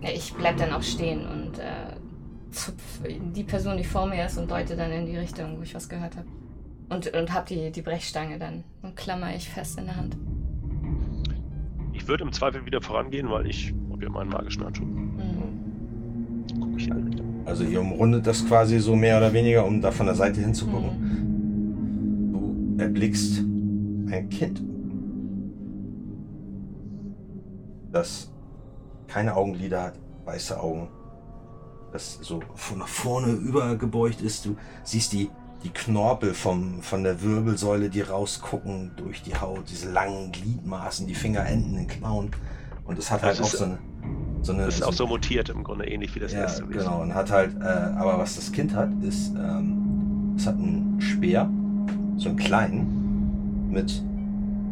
Ja, 0.00 0.10
ich 0.10 0.32
bleib 0.34 0.56
dann 0.58 0.72
auch 0.72 0.82
stehen 0.82 1.26
und 1.26 1.58
äh, 1.58 1.96
zupf 2.52 3.00
die 3.34 3.42
Person, 3.42 3.76
die 3.76 3.84
vor 3.84 4.06
mir 4.06 4.24
ist, 4.26 4.38
und 4.38 4.48
deute 4.50 4.76
dann 4.76 4.92
in 4.92 5.06
die 5.06 5.16
Richtung, 5.16 5.58
wo 5.58 5.62
ich 5.62 5.74
was 5.74 5.88
gehört 5.88 6.16
habe. 6.16 6.28
Und, 6.88 7.12
und 7.14 7.34
hab 7.34 7.46
die, 7.46 7.70
die 7.72 7.82
Brechstange 7.82 8.38
dann 8.38 8.62
und 8.82 8.94
klammer 8.96 9.34
ich 9.34 9.48
fest 9.50 9.78
in 9.78 9.86
der 9.86 9.96
Hand. 9.96 10.16
Ich 11.92 12.06
würde 12.06 12.22
im 12.24 12.32
Zweifel 12.32 12.64
wieder 12.64 12.80
vorangehen, 12.80 13.28
weil 13.28 13.46
ich 13.48 13.74
habe 13.90 14.04
ja 14.04 14.08
meinen 14.08 14.30
magischen 14.30 14.64
Handschuh. 14.64 14.86
Richtungen. 16.78 17.42
Also 17.44 17.64
ihr 17.64 17.80
umrundet 17.80 18.26
das 18.26 18.46
quasi 18.46 18.78
so 18.78 18.94
mehr 18.94 19.18
oder 19.18 19.32
weniger, 19.32 19.64
um 19.64 19.80
da 19.80 19.90
von 19.90 20.06
der 20.06 20.14
Seite 20.14 20.40
hinzugucken. 20.40 20.90
Mhm. 21.00 22.32
Du 22.32 22.82
erblickst 22.82 23.38
ein 23.38 24.28
Kind, 24.30 24.62
das 27.90 28.30
keine 29.06 29.34
Augenlider 29.34 29.84
hat, 29.84 29.94
weiße 30.24 30.60
Augen, 30.60 30.88
das 31.92 32.18
so 32.20 32.40
von 32.54 32.78
nach 32.78 32.88
vorne 32.88 33.32
übergebeugt 33.32 34.20
ist. 34.20 34.44
Du 34.44 34.56
siehst 34.84 35.12
die, 35.12 35.30
die 35.64 35.70
Knorpel 35.70 36.34
vom, 36.34 36.82
von 36.82 37.02
der 37.02 37.22
Wirbelsäule, 37.22 37.88
die 37.88 38.02
rausgucken 38.02 38.92
durch 38.96 39.22
die 39.22 39.34
Haut, 39.34 39.64
diese 39.70 39.90
langen 39.90 40.32
Gliedmaßen, 40.32 41.06
die 41.06 41.14
Fingerenden, 41.14 41.74
den 41.74 41.88
Klauen. 41.88 42.30
Und 42.84 42.98
es 42.98 43.10
hat 43.10 43.22
halt 43.22 43.38
Das 43.38 43.54
auch 43.54 43.58
so 43.58 43.64
eine, 43.64 43.78
so 44.42 44.52
eine. 44.52 44.64
Das 44.64 44.74
ist 44.74 44.80
so 44.80 44.86
auch 44.86 44.92
so 44.92 45.06
mutiert 45.06 45.48
im 45.48 45.64
Grunde, 45.64 45.86
ähnlich 45.86 46.14
wie 46.14 46.20
das 46.20 46.32
ja, 46.32 46.40
erste. 46.40 46.66
genau. 46.66 47.02
Und 47.02 47.14
hat 47.14 47.30
halt, 47.30 47.54
äh, 47.60 47.64
aber 47.64 48.18
was 48.18 48.36
das 48.36 48.52
Kind 48.52 48.74
hat, 48.74 48.90
ist, 49.02 49.34
ähm, 49.34 50.34
es 50.36 50.46
hat 50.46 50.54
einen 50.54 51.00
Speer, 51.00 51.50
so 52.16 52.28
einen 52.28 52.38
kleinen, 52.38 53.70
mit 53.70 54.02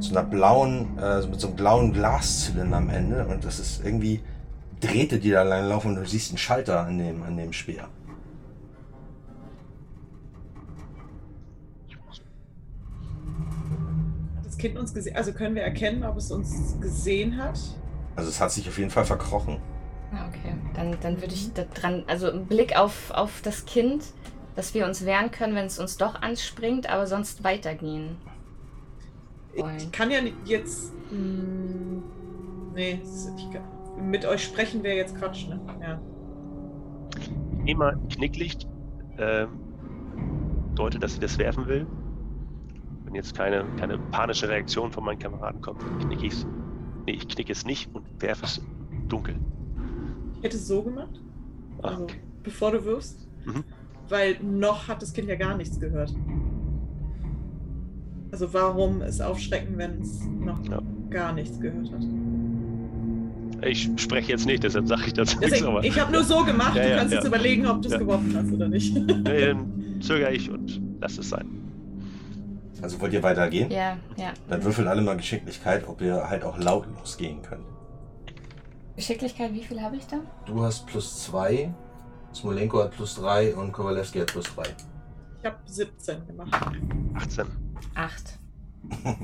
so 0.01 0.11
einer 0.17 0.23
blauen, 0.23 0.99
äh, 0.99 1.27
mit 1.27 1.41
so 1.41 1.49
einem 1.49 1.57
blauen 1.57 1.93
Glaszylinder 1.93 2.77
am 2.77 2.91
Ende. 2.91 3.27
Und 3.27 3.45
das 3.45 3.59
ist 3.59 3.85
irgendwie 3.85 4.21
Drähte, 4.81 5.19
die 5.19 5.31
da 5.31 5.43
lang 5.43 5.69
laufen 5.69 5.89
und 5.89 5.97
du 5.97 6.07
siehst 6.07 6.31
einen 6.31 6.39
Schalter 6.39 6.81
an 6.87 6.99
dem, 6.99 7.23
an 7.23 7.37
dem 7.37 7.53
Speer. 7.53 7.89
Hat 14.37 14.47
das 14.47 14.59
Kind 14.59 14.77
uns 14.77 14.93
gesehen? 14.93 15.17
Also 15.17 15.33
können 15.33 15.55
wir 15.55 15.63
erkennen, 15.63 16.05
ob 16.05 16.17
es 16.19 16.31
uns 16.31 16.79
gesehen 16.81 17.37
hat? 17.37 17.59
Also 18.17 18.31
es 18.31 18.41
hat 18.41 18.51
sich 18.51 18.69
auf 18.69 18.79
jeden 18.79 18.91
Fall 18.91 19.05
verkrochen. 19.05 19.59
Ah, 20.13 20.27
okay. 20.29 20.55
Dann, 20.75 20.97
dann 21.01 21.21
würde 21.21 21.35
ich 21.35 21.53
da 21.53 21.65
dran, 21.65 22.05
also 22.07 22.31
einen 22.31 22.47
Blick 22.47 22.77
auf, 22.79 23.11
auf 23.11 23.41
das 23.43 23.67
Kind, 23.67 24.05
dass 24.55 24.73
wir 24.75 24.87
uns 24.87 25.05
wehren 25.05 25.31
können, 25.31 25.55
wenn 25.55 25.67
es 25.67 25.79
uns 25.79 25.97
doch 25.99 26.23
anspringt, 26.23 26.89
aber 26.89 27.07
sonst 27.07 27.45
weitergehen. 27.45 28.17
Wollen. 29.57 29.77
Ich 29.77 29.93
kann 29.93 30.11
ja 30.11 30.21
nicht 30.21 30.37
jetzt. 30.45 30.93
Mh, 31.11 32.03
nee, 32.75 33.01
es- 33.03 33.31
ich 33.37 33.47
mit 34.03 34.25
euch 34.27 34.45
sprechen 34.45 34.83
wäre 34.83 34.97
jetzt 34.97 35.17
Quatsch, 35.17 35.49
ne? 35.49 35.61
Ja. 35.81 36.01
Ich 37.19 37.63
nehme 37.65 37.79
mal 37.79 37.93
ein 37.95 38.09
Knicklicht, 38.09 38.67
ähm, 39.19 39.49
deute, 40.75 40.99
dass 40.99 41.15
sie 41.15 41.21
das 41.21 41.39
werfen 41.39 41.67
will. 41.67 41.87
Wenn 43.05 43.15
jetzt 43.15 43.35
keine, 43.37 43.65
keine 43.79 43.99
panische 43.99 44.49
Reaktion 44.49 44.93
von 44.93 45.05
meinen 45.05 45.19
Kameraden 45.19 45.61
kommt, 45.63 45.83
dann 45.83 45.99
knicke 46.01 46.27
ich 46.27 46.33
es. 46.35 46.47
Nee, 47.07 47.13
ich 47.13 47.29
knicke 47.29 47.53
es 47.53 47.65
nicht 47.65 47.89
und 47.95 48.05
werfe 48.21 48.45
es 48.45 48.61
dunkel. 49.09 49.37
Ich 50.39 50.43
hätte 50.45 50.57
es 50.57 50.67
so 50.67 50.83
gemacht, 50.83 51.21
Ah, 51.83 51.89
also 51.89 52.03
okay. 52.05 52.17
bevor 52.43 52.73
du 52.73 52.85
wirfst. 52.85 53.29
Mhm. 53.45 53.65
Weil 54.09 54.37
noch 54.43 54.89
hat 54.89 55.03
das 55.03 55.13
Kind 55.13 55.29
ja 55.29 55.37
gar 55.37 55.57
nichts 55.57 55.79
gehört. 55.81 56.15
Also 58.33 58.53
warum 58.53 59.03
es 59.03 59.21
aufschrecken, 59.21 59.79
wenn 59.79 60.01
es 60.01 60.21
noch 60.41 60.65
Ja. 60.69 60.81
gar 61.11 61.33
nichts 61.33 61.59
gehört 61.61 61.91
hat? 61.93 62.03
Ich 63.65 63.89
spreche 63.97 64.33
jetzt 64.33 64.47
nicht, 64.47 64.63
deshalb 64.65 64.87
sage 64.87 65.03
ich 65.07 65.15
dazu 65.15 65.39
nichts. 65.41 65.63
Aber 65.63 65.83
ich 65.83 65.99
habe 65.99 66.13
nur 66.13 66.23
so 66.25 66.45
gemacht, 66.45 66.77
Ja, 66.77 66.83
du 66.91 66.97
kannst 66.97 67.15
jetzt 67.15 67.27
überlegen, 67.27 67.67
ob 67.67 67.81
du 67.83 67.89
es 67.89 67.99
geworfen 67.99 68.35
hast 68.37 68.53
oder 68.53 68.69
nicht. 68.69 68.95
nee, 68.95 69.13
dann 69.47 69.97
zögere 70.01 70.33
ich 70.35 70.51
und 70.51 70.81
lass 71.01 71.17
es 71.19 71.29
sein. 71.31 71.47
Also 72.83 73.01
wollt 73.01 73.13
ihr 73.13 73.23
weitergehen? 73.23 73.71
Ja, 73.71 73.97
ja. 74.17 74.33
Dann 74.49 74.63
würfelt 74.65 74.87
alle 74.89 75.03
mal 75.03 75.17
Geschicklichkeit, 75.17 75.87
ob 75.89 76.01
ihr 76.01 76.29
halt 76.29 76.45
auch 76.45 76.59
lautlos 76.59 77.17
gehen 77.17 77.41
könnt. 77.43 77.65
Geschicklichkeit, 78.97 79.53
wie 79.53 79.63
viel 79.63 79.81
habe 79.81 79.97
ich 79.97 80.07
da? 80.07 80.17
Du 80.47 80.63
hast 80.63 80.87
plus 80.87 81.25
zwei, 81.25 81.73
Smolenko 82.35 82.83
hat 82.83 82.93
plus 82.93 83.15
drei 83.17 83.55
und 83.55 83.73
Kowalewski 83.73 84.21
hat 84.21 84.29
plus 84.29 84.47
drei. 84.55 84.65
Ich 85.41 85.47
habe 85.47 85.57
17 85.67 86.27
gemacht. 86.27 86.55
18. 87.15 87.47
Acht. 87.95 88.39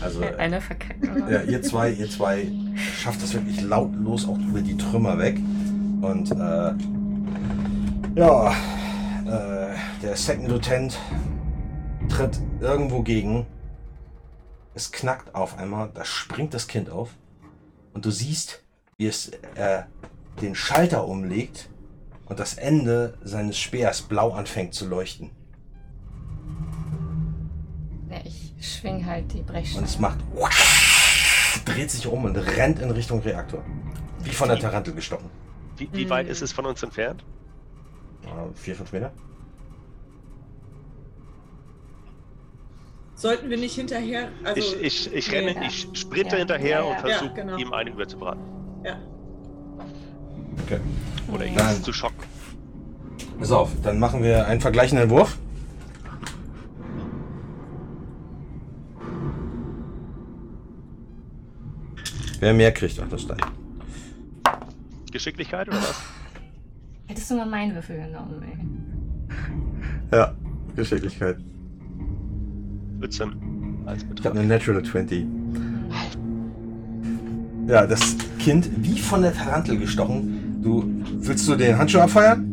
Also 0.00 0.22
Äh, 0.22 0.36
Eine 0.36 0.60
verkackt. 0.60 1.04
Ja, 1.28 1.42
ihr 1.42 1.60
zwei, 1.62 1.90
ihr 1.90 2.08
zwei 2.08 2.46
schafft 2.76 3.20
das 3.22 3.34
wirklich 3.34 3.60
lautlos 3.60 4.26
auch 4.28 4.38
über 4.38 4.60
die 4.60 4.76
Trümmer 4.76 5.18
weg. 5.18 5.40
Und 6.00 6.30
äh, 6.30 6.72
ja, 8.14 8.50
äh, 9.26 9.74
der 10.02 10.14
Second 10.16 10.48
Lieutenant 10.48 10.96
tritt 12.08 12.38
irgendwo 12.60 13.02
gegen. 13.02 13.46
Es 14.74 14.90
knackt 14.90 15.34
auf 15.34 15.58
einmal, 15.58 15.90
da 15.94 16.04
springt 16.04 16.54
das 16.54 16.66
Kind 16.66 16.90
auf. 16.90 17.10
Und 17.92 18.04
du 18.04 18.10
siehst, 18.10 18.62
wie 18.96 19.06
es 19.06 19.28
äh, 19.54 19.82
den 20.40 20.54
Schalter 20.54 21.06
umlegt 21.06 21.68
und 22.26 22.40
das 22.40 22.54
Ende 22.54 23.16
seines 23.22 23.58
Speers 23.58 24.02
blau 24.02 24.32
anfängt 24.32 24.74
zu 24.74 24.88
leuchten. 24.88 25.30
Ja, 28.10 28.18
ich 28.24 28.52
schwing 28.60 29.06
halt 29.06 29.32
die 29.32 29.42
Brechstange. 29.42 29.78
Und 29.80 29.84
es 29.88 29.98
macht 29.98 30.18
dreht 31.64 31.90
sich 31.90 32.06
um 32.06 32.24
und 32.24 32.36
rennt 32.36 32.78
in 32.78 32.90
Richtung 32.90 33.20
Reaktor. 33.20 33.62
Wie 34.22 34.30
von 34.30 34.48
der 34.48 34.58
Tarantel 34.58 34.94
gestochen. 34.94 35.30
Wie, 35.76 35.88
wie 35.92 36.02
Hm. 36.04 36.10
weit 36.10 36.28
ist 36.28 36.42
es 36.42 36.52
von 36.52 36.66
uns 36.66 36.82
entfernt? 36.82 37.24
Ja, 38.24 38.48
vier, 38.54 38.74
fünf 38.74 38.92
Meter? 38.92 39.12
Sollten 43.16 43.48
wir 43.48 43.56
nicht 43.56 43.74
hinterher. 43.74 44.28
Also, 44.42 44.60
ich, 44.60 44.82
ich, 45.08 45.14
ich 45.14 45.32
renne, 45.32 45.54
Ja. 45.54 45.62
ich 45.62 45.88
sprinte 45.94 46.34
Ja. 46.34 46.38
hinterher 46.40 46.78
Ja, 46.78 46.82
und 46.82 46.98
versuche, 47.00 47.26
Ja, 47.26 47.32
genau. 47.32 47.56
ihm 47.56 47.72
eine 47.72 47.90
überzubraten. 47.90 48.42
ja. 48.84 48.96
Okay. 50.64 50.80
Oder 51.32 51.46
ihn 51.46 51.54
Nein. 51.54 51.82
zu 51.82 51.92
schocken. 51.92 52.22
Pass 53.38 53.50
auf, 53.52 53.70
dann 53.82 53.98
machen 53.98 54.22
wir 54.22 54.46
einen 54.46 54.60
vergleichenden 54.60 55.10
Wurf. 55.10 55.36
Wer 62.40 62.52
mehr 62.54 62.72
kriegt, 62.72 62.98
ach 63.00 63.08
das 63.08 63.26
gleich. 63.26 63.40
Geschicklichkeit 65.12 65.68
oder 65.68 65.78
was? 65.78 66.02
Hättest 67.06 67.30
du 67.30 67.36
mal 67.36 67.46
meinen 67.46 67.74
Würfel 67.74 67.96
genommen, 67.96 68.42
ey. 70.10 70.16
Ja, 70.18 70.34
Geschicklichkeit. 70.74 71.38
14 73.04 73.82
als 73.86 73.98
Ich 73.98 74.04
habe 74.04 74.14
Betrag. 74.14 74.34
eine 74.36 74.44
Natural 74.46 74.82
20. 74.82 75.26
Ja, 77.66 77.86
das 77.86 78.16
Kind 78.38 78.68
wie 78.78 78.98
von 78.98 79.22
der 79.22 79.34
Tarantel 79.34 79.78
gestochen. 79.78 80.60
Du 80.62 80.84
willst 81.18 81.46
du 81.48 81.54
den 81.56 81.76
Handschuh 81.78 81.98
abfeiern? 82.00 82.50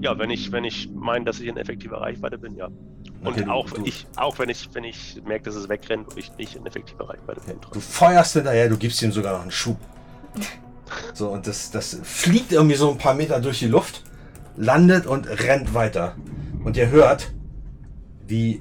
Ja, 0.00 0.18
wenn 0.18 0.30
ich, 0.30 0.50
wenn 0.52 0.64
ich 0.64 0.90
meine, 0.94 1.24
dass 1.24 1.40
ich 1.40 1.46
in 1.46 1.56
effektiver 1.56 2.00
Reichweite 2.00 2.36
bin, 2.38 2.56
ja. 2.56 2.66
Und 2.66 2.74
Okay, 3.28 3.46
auch, 3.48 3.70
du- 3.70 3.84
ich, 3.84 4.06
auch 4.16 4.38
wenn 4.38 4.50
ich, 4.50 4.68
wenn 4.74 4.84
ich 4.84 5.22
merke, 5.26 5.44
dass 5.44 5.54
es 5.54 5.68
wegrennt 5.68 6.08
und 6.08 6.18
ich 6.18 6.30
nicht 6.36 6.56
in 6.56 6.66
effektiver 6.66 7.08
Reichweite 7.08 7.40
bin. 7.46 7.56
Du 7.72 7.80
feuerst 7.80 8.34
hinterher, 8.34 8.68
du 8.68 8.76
gibst 8.76 9.00
ihm 9.02 9.12
sogar 9.12 9.34
noch 9.34 9.42
einen 9.42 9.50
Schub. 9.52 9.76
So, 11.14 11.28
und 11.30 11.46
das, 11.46 11.70
das 11.70 11.98
fliegt 12.02 12.52
irgendwie 12.52 12.76
so 12.76 12.88
ein 12.90 12.98
paar 12.98 13.14
Meter 13.14 13.40
durch 13.40 13.58
die 13.58 13.66
Luft, 13.66 14.04
landet 14.56 15.06
und 15.06 15.26
rennt 15.26 15.72
weiter. 15.74 16.14
Und 16.62 16.76
ihr 16.76 16.90
hört, 16.90 17.32
wie 18.28 18.60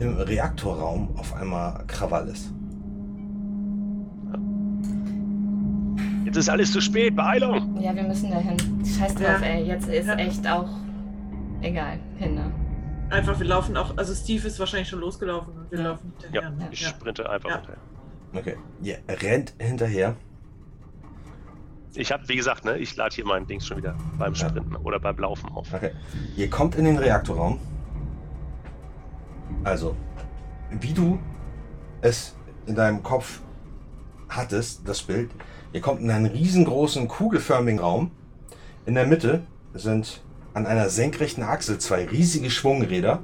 im 0.00 0.16
Reaktorraum 0.16 1.16
auf 1.16 1.34
einmal 1.34 1.84
Krawall 1.86 2.28
ist. 2.28 2.52
Jetzt 6.24 6.36
ist 6.36 6.48
alles 6.48 6.72
zu 6.72 6.80
spät, 6.80 7.14
Beeilung! 7.14 7.80
Ja, 7.80 7.94
wir 7.94 8.02
müssen 8.02 8.30
dahin. 8.30 8.56
Scheiß 8.84 9.14
drauf, 9.14 9.40
Ja. 9.40 9.46
ey. 9.46 9.64
Jetzt 9.66 9.88
ist 9.88 10.06
Ja. 10.06 10.14
echt 10.14 10.46
auch 10.48 10.68
egal. 11.60 11.98
Hin, 12.16 12.34
ne? 12.34 12.50
Einfach, 13.10 13.38
wir 13.38 13.46
laufen 13.46 13.76
auch. 13.76 13.96
Also, 13.96 14.14
Steve 14.14 14.46
ist 14.48 14.58
wahrscheinlich 14.58 14.88
schon 14.88 15.00
losgelaufen 15.00 15.52
und 15.56 15.70
wir 15.70 15.78
Ja. 15.78 15.84
laufen 15.90 16.12
hinterher. 16.20 16.42
Ja, 16.42 16.50
ne? 16.50 16.68
ich 16.70 16.80
Ja. 16.80 16.88
sprinte 16.88 17.28
einfach 17.30 17.50
Ja. 17.50 17.56
hinterher. 17.56 17.78
Okay. 18.36 18.56
Ihr 18.82 18.98
rennt 19.22 19.54
hinterher. 19.58 20.16
Ich 21.94 22.10
habe, 22.10 22.28
wie 22.28 22.34
gesagt, 22.34 22.64
ne, 22.64 22.78
ich 22.78 22.96
lade 22.96 23.14
hier 23.14 23.24
mein 23.24 23.46
Dings 23.46 23.66
schon 23.66 23.76
wieder 23.76 23.94
beim 24.18 24.32
Ja. 24.34 24.48
Sprinten 24.48 24.74
oder 24.76 24.98
beim 24.98 25.16
Laufen 25.18 25.48
auf. 25.52 25.72
Okay. 25.72 25.92
Ihr 26.36 26.50
kommt 26.50 26.74
in 26.74 26.86
den 26.86 26.98
Reaktorraum. 26.98 27.60
Also, 29.64 29.96
wie 30.70 30.92
du 30.92 31.18
es 32.02 32.36
in 32.66 32.74
deinem 32.74 33.02
Kopf 33.02 33.40
hattest, 34.28 34.86
das 34.86 35.02
Bild. 35.02 35.30
Ihr 35.72 35.80
kommt 35.80 36.00
in 36.00 36.10
einen 36.10 36.26
riesengroßen 36.26 37.08
kugelförmigen 37.08 37.80
Raum. 37.80 38.10
In 38.86 38.94
der 38.94 39.06
Mitte 39.06 39.46
sind 39.72 40.22
an 40.52 40.66
einer 40.66 40.88
senkrechten 40.88 41.42
Achse 41.42 41.78
zwei 41.78 42.04
riesige 42.06 42.50
Schwungräder, 42.50 43.22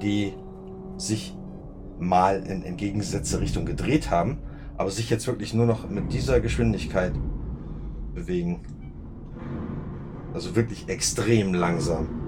die 0.00 0.34
sich 0.96 1.36
mal 1.98 2.42
in 2.46 2.62
entgegengesetzte 2.62 3.40
Richtung 3.40 3.66
gedreht 3.66 4.10
haben, 4.10 4.38
aber 4.76 4.90
sich 4.90 5.10
jetzt 5.10 5.26
wirklich 5.26 5.54
nur 5.54 5.66
noch 5.66 5.88
mit 5.88 6.12
dieser 6.12 6.40
Geschwindigkeit 6.40 7.12
bewegen. 8.14 8.60
Also 10.32 10.56
wirklich 10.56 10.88
extrem 10.88 11.54
langsam. 11.54 12.23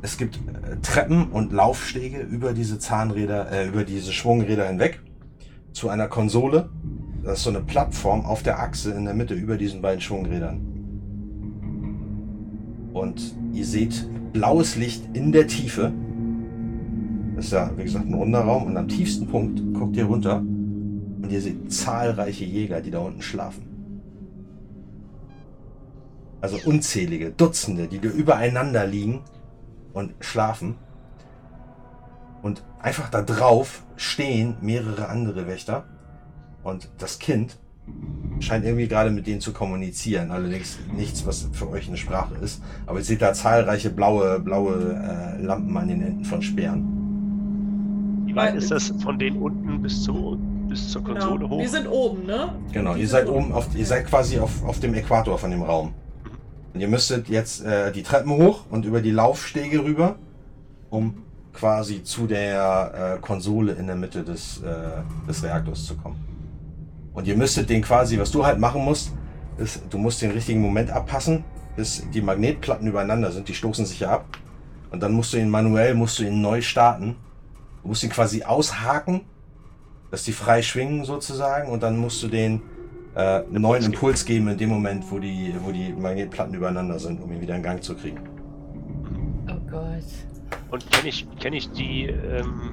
Es 0.00 0.16
gibt 0.16 0.36
äh, 0.36 0.76
Treppen 0.82 1.30
und 1.30 1.52
Laufstege 1.52 2.20
über 2.20 2.52
diese 2.52 2.78
Zahnräder, 2.78 3.50
äh, 3.50 3.68
über 3.68 3.84
diese 3.84 4.12
Schwungräder 4.12 4.66
hinweg 4.66 5.00
zu 5.72 5.88
einer 5.88 6.06
Konsole. 6.08 6.70
Das 7.24 7.38
ist 7.38 7.44
so 7.44 7.50
eine 7.50 7.60
Plattform 7.60 8.24
auf 8.24 8.42
der 8.42 8.60
Achse 8.60 8.92
in 8.92 9.04
der 9.04 9.14
Mitte 9.14 9.34
über 9.34 9.56
diesen 9.56 9.82
beiden 9.82 10.00
Schwungrädern. 10.00 10.60
Und 12.92 13.34
ihr 13.52 13.64
seht 13.64 14.08
blaues 14.32 14.76
Licht 14.76 15.02
in 15.14 15.32
der 15.32 15.46
Tiefe. 15.48 15.92
Das 17.34 17.46
ist 17.46 17.52
ja, 17.52 17.70
wie 17.76 17.84
gesagt, 17.84 18.06
ein 18.06 18.14
runder 18.14 18.40
Raum. 18.40 18.66
Und 18.66 18.76
am 18.76 18.88
tiefsten 18.88 19.26
Punkt 19.26 19.74
guckt 19.74 19.96
ihr 19.96 20.04
runter 20.04 20.38
und 20.38 21.28
ihr 21.30 21.40
seht 21.40 21.72
zahlreiche 21.72 22.44
Jäger, 22.44 22.80
die 22.80 22.90
da 22.90 23.00
unten 23.00 23.22
schlafen. 23.22 23.64
Also 26.40 26.56
unzählige, 26.64 27.30
Dutzende, 27.30 27.88
die 27.88 27.98
da 27.98 28.08
übereinander 28.08 28.86
liegen 28.86 29.22
und 29.98 30.14
schlafen. 30.20 30.76
Und 32.42 32.62
einfach 32.80 33.08
da 33.10 33.22
drauf 33.22 33.82
stehen 33.96 34.56
mehrere 34.60 35.08
andere 35.08 35.46
Wächter. 35.48 35.84
Und 36.62 36.88
das 36.98 37.18
Kind 37.18 37.58
scheint 38.38 38.64
irgendwie 38.64 38.86
gerade 38.86 39.10
mit 39.10 39.26
denen 39.26 39.40
zu 39.40 39.52
kommunizieren. 39.52 40.30
Allerdings 40.30 40.78
nichts, 40.94 41.26
was 41.26 41.48
für 41.52 41.68
euch 41.70 41.88
eine 41.88 41.96
Sprache 41.96 42.34
ist. 42.36 42.62
Aber 42.86 42.98
ihr 43.00 43.04
seht 43.04 43.22
da 43.22 43.32
zahlreiche 43.32 43.90
blaue, 43.90 44.38
blaue 44.38 44.94
äh, 44.94 45.42
Lampen 45.42 45.76
an 45.76 45.88
den 45.88 46.02
Enden 46.02 46.24
von 46.24 46.42
Speeren. 46.42 48.24
Wie 48.26 48.36
weit 48.36 48.54
ist 48.54 48.70
das 48.70 48.92
von 49.02 49.18
denen 49.18 49.38
unten 49.38 49.82
bis, 49.82 50.04
zu, 50.04 50.38
bis 50.68 50.90
zur 50.90 51.02
Konsole 51.02 51.38
Genau. 51.40 51.50
hoch? 51.50 51.60
Wir 51.60 51.68
sind 51.68 51.88
oben, 51.88 52.26
ne? 52.26 52.52
Genau, 52.72 52.94
ihr 52.94 53.08
seid 53.08 53.26
oben 53.28 53.52
auf, 53.52 53.74
ihr 53.74 53.86
seid 53.86 54.06
quasi 54.06 54.38
auf, 54.38 54.62
auf 54.64 54.78
dem 54.78 54.94
Äquator 54.94 55.38
von 55.38 55.50
dem 55.50 55.62
Raum. 55.62 55.92
Und 56.78 56.82
ihr 56.82 56.88
müsstet 56.88 57.28
jetzt 57.28 57.64
äh, 57.64 57.90
die 57.90 58.04
Treppen 58.04 58.30
hoch 58.30 58.66
und 58.70 58.84
über 58.84 59.00
die 59.00 59.10
Laufstege 59.10 59.82
rüber, 59.82 60.14
um 60.90 61.24
quasi 61.52 62.04
zu 62.04 62.28
der 62.28 63.16
äh, 63.16 63.20
Konsole 63.20 63.72
in 63.72 63.88
der 63.88 63.96
Mitte 63.96 64.22
des, 64.22 64.62
äh, 64.62 65.02
des 65.26 65.42
Reaktors 65.42 65.86
zu 65.86 65.96
kommen. 65.96 66.24
Und 67.14 67.26
ihr 67.26 67.36
müsstet 67.36 67.68
den 67.68 67.82
quasi, 67.82 68.16
was 68.16 68.30
du 68.30 68.46
halt 68.46 68.60
machen 68.60 68.84
musst, 68.84 69.10
ist, 69.56 69.82
du 69.90 69.98
musst 69.98 70.22
den 70.22 70.30
richtigen 70.30 70.60
Moment 70.60 70.90
abpassen, 70.90 71.42
bis 71.74 72.08
die 72.14 72.20
Magnetplatten 72.22 72.86
übereinander 72.86 73.32
sind, 73.32 73.48
die 73.48 73.54
stoßen 73.54 73.84
sich 73.84 73.98
ja 73.98 74.10
ab. 74.10 74.38
Und 74.92 75.02
dann 75.02 75.10
musst 75.10 75.32
du 75.32 75.36
ihn 75.36 75.50
manuell, 75.50 75.96
musst 75.96 76.20
du 76.20 76.22
ihn 76.22 76.40
neu 76.40 76.60
starten. 76.62 77.16
Du 77.82 77.88
musst 77.88 78.04
ihn 78.04 78.10
quasi 78.10 78.44
aushaken, 78.44 79.22
dass 80.12 80.22
die 80.22 80.32
frei 80.32 80.62
schwingen 80.62 81.04
sozusagen 81.04 81.72
und 81.72 81.82
dann 81.82 81.96
musst 81.96 82.22
du 82.22 82.28
den 82.28 82.62
äh, 83.18 83.42
einen 83.44 83.62
neuen 83.62 83.80
geben. 83.82 83.92
Impuls 83.94 84.24
geben 84.24 84.48
in 84.48 84.56
dem 84.58 84.68
Moment, 84.68 85.10
wo 85.10 85.18
die, 85.18 85.52
wo 85.62 85.72
die 85.72 85.92
Magnetplatten 85.92 86.54
übereinander 86.54 86.98
sind, 86.98 87.20
um 87.20 87.32
ihn 87.32 87.40
wieder 87.40 87.56
in 87.56 87.62
Gang 87.62 87.82
zu 87.82 87.96
kriegen. 87.96 88.20
Oh 89.50 89.58
Gott. 89.68 90.04
Und 90.70 90.90
kenne 90.90 91.08
ich, 91.08 91.26
kenn 91.40 91.52
ich 91.52 91.70
die, 91.72 92.04
ähm, 92.06 92.70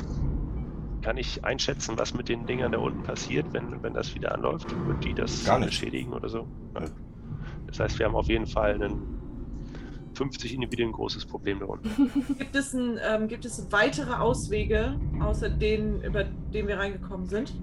kann 1.01 1.17
ich 1.17 1.43
einschätzen, 1.43 1.97
was 1.97 2.13
mit 2.13 2.29
den 2.29 2.45
Dingern 2.45 2.71
da 2.71 2.77
unten 2.77 3.01
passiert, 3.03 3.47
wenn, 3.53 3.81
wenn 3.81 3.93
das 3.93 4.13
wieder 4.13 4.33
anläuft? 4.33 4.67
Wird 4.87 5.03
die 5.03 5.13
das 5.15 5.45
Gar 5.45 5.59
nicht. 5.59 5.69
beschädigen 5.69 6.13
oder 6.13 6.29
so? 6.29 6.47
Ja. 6.75 6.81
Nö. 6.81 6.87
Das 7.67 7.79
heißt, 7.79 7.97
wir 7.99 8.05
haben 8.05 8.15
auf 8.15 8.27
jeden 8.27 8.45
Fall 8.45 8.81
ein 8.81 9.01
50 10.13 10.53
Individuen 10.53 10.91
großes 10.91 11.25
Problem 11.25 11.59
da 11.59 11.65
unten. 11.65 11.89
Gibt 12.37 12.55
es, 12.55 12.71
ein, 12.73 12.99
ähm, 13.03 13.27
gibt 13.27 13.45
es 13.45 13.67
weitere 13.71 14.13
Auswege, 14.13 14.97
außer 15.19 15.49
denen, 15.49 16.01
über 16.03 16.23
den 16.23 16.67
wir 16.67 16.77
reingekommen 16.77 17.25
sind? 17.25 17.53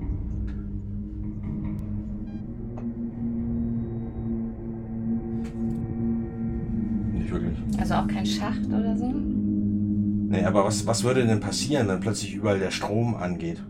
Nicht 7.12 7.30
wirklich. 7.30 7.58
Also 7.78 7.94
auch 7.94 8.08
kein 8.08 8.26
Schacht 8.26 8.66
oder 8.66 8.96
so? 8.96 9.12
Nee, 9.12 10.44
aber 10.44 10.64
was, 10.64 10.86
was 10.86 11.04
würde 11.04 11.26
denn 11.26 11.40
passieren, 11.40 11.88
wenn 11.88 12.00
plötzlich 12.00 12.34
überall 12.34 12.58
der 12.58 12.70
Strom 12.70 13.14
angeht? 13.14 13.62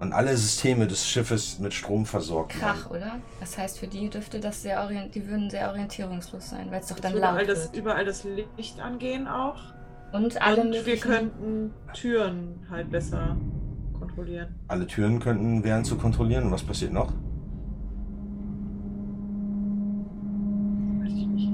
Und 0.00 0.12
alle 0.14 0.34
Systeme 0.36 0.86
des 0.86 1.06
Schiffes 1.06 1.58
mit 1.58 1.74
Strom 1.74 2.06
versorgt 2.06 2.52
Krach, 2.52 2.90
werden? 2.90 3.02
oder? 3.02 3.16
Das 3.38 3.58
heißt, 3.58 3.78
für 3.78 3.86
die 3.86 4.08
dürfte 4.08 4.40
das 4.40 4.62
sehr 4.62 4.80
orient 4.80 5.14
die 5.14 5.28
würden 5.28 5.50
sehr 5.50 5.68
orientierungslos 5.68 6.48
sein, 6.48 6.70
weil 6.70 6.80
es 6.80 6.86
doch 6.86 6.98
dann 7.00 7.14
überall, 7.14 7.40
laut 7.40 7.48
das, 7.48 7.64
wird. 7.64 7.76
überall 7.76 8.04
das 8.06 8.24
Licht 8.56 8.80
angehen 8.80 9.28
auch. 9.28 9.58
Und 10.12 10.40
alle 10.40 10.62
Und 10.62 10.86
wir 10.86 10.96
könnten 10.96 11.72
Türen 11.92 12.66
halt 12.70 12.90
besser 12.90 13.36
kontrollieren. 13.98 14.48
Alle 14.68 14.86
Türen 14.86 15.20
könnten 15.20 15.62
wären 15.64 15.84
zu 15.84 15.96
kontrollieren. 15.96 16.44
Und 16.44 16.52
was 16.52 16.62
passiert 16.62 16.92
noch? 16.92 17.12
Weiß 21.02 21.12
ich 21.12 21.26
nicht. 21.26 21.52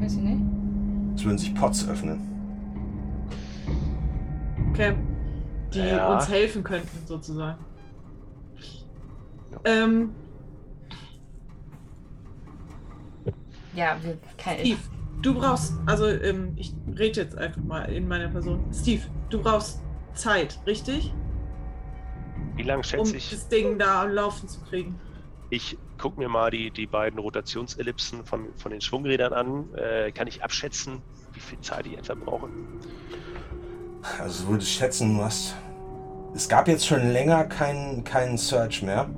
Weiß 0.00 0.14
ich 0.14 0.22
nicht. 0.22 0.42
Würden 1.24 1.38
sich 1.38 1.54
Pots 1.54 1.88
öffnen. 1.88 2.20
Okay. 4.70 4.94
Die 5.72 5.78
Ja. 5.80 6.12
uns 6.14 6.28
helfen 6.28 6.62
könnten, 6.62 7.06
sozusagen. 7.06 7.58
Ja. 9.52 9.60
Ähm, 9.64 10.10
Ja, 13.74 13.98
wir 14.02 14.18
kein, 14.38 14.58
Steve, 14.60 14.78
du 15.22 15.34
brauchst, 15.34 15.74
also 15.86 16.06
ähm, 16.06 16.52
ich 16.56 16.72
rede 16.96 17.22
jetzt 17.22 17.36
einfach 17.36 17.60
mal 17.64 17.82
in 17.86 18.06
meiner 18.06 18.28
Person. 18.28 18.64
Steve, 18.72 19.02
du 19.30 19.42
brauchst 19.42 19.82
Zeit, 20.14 20.60
richtig? 20.66 21.12
Wie 22.54 22.62
lange 22.62 22.78
Um 22.78 22.84
schätze 22.84 23.16
ich? 23.16 23.30
das 23.30 23.48
Ding 23.48 23.78
da 23.78 24.02
am 24.02 24.12
Laufen 24.12 24.48
zu 24.48 24.60
kriegen. 24.60 24.94
Ich 25.50 25.76
gucke 25.98 26.20
mir 26.20 26.28
mal 26.28 26.50
die, 26.50 26.70
die 26.70 26.86
beiden 26.86 27.18
Rotationsellipsen 27.18 28.24
von, 28.24 28.46
von 28.56 28.70
den 28.70 28.80
Schwungrädern 28.80 29.32
an. 29.32 29.74
Äh, 29.74 30.12
kann 30.12 30.28
ich 30.28 30.44
abschätzen, 30.44 31.02
wie 31.34 31.40
viel 31.40 31.60
Zeit 31.60 31.86
ich 31.86 31.98
etwa 31.98 32.14
brauche? 32.14 32.48
Also 34.20 34.48
würde 34.48 34.62
ich 34.62 34.72
schätzen, 34.72 35.16
du 35.16 35.24
hast. 35.24 35.54
Es 36.34 36.48
gab 36.48 36.68
jetzt 36.68 36.86
schon 36.86 37.12
länger 37.12 37.44
keinen 37.44 38.04
keinen 38.04 38.38
Search 38.38 38.82
mehr. 38.82 39.08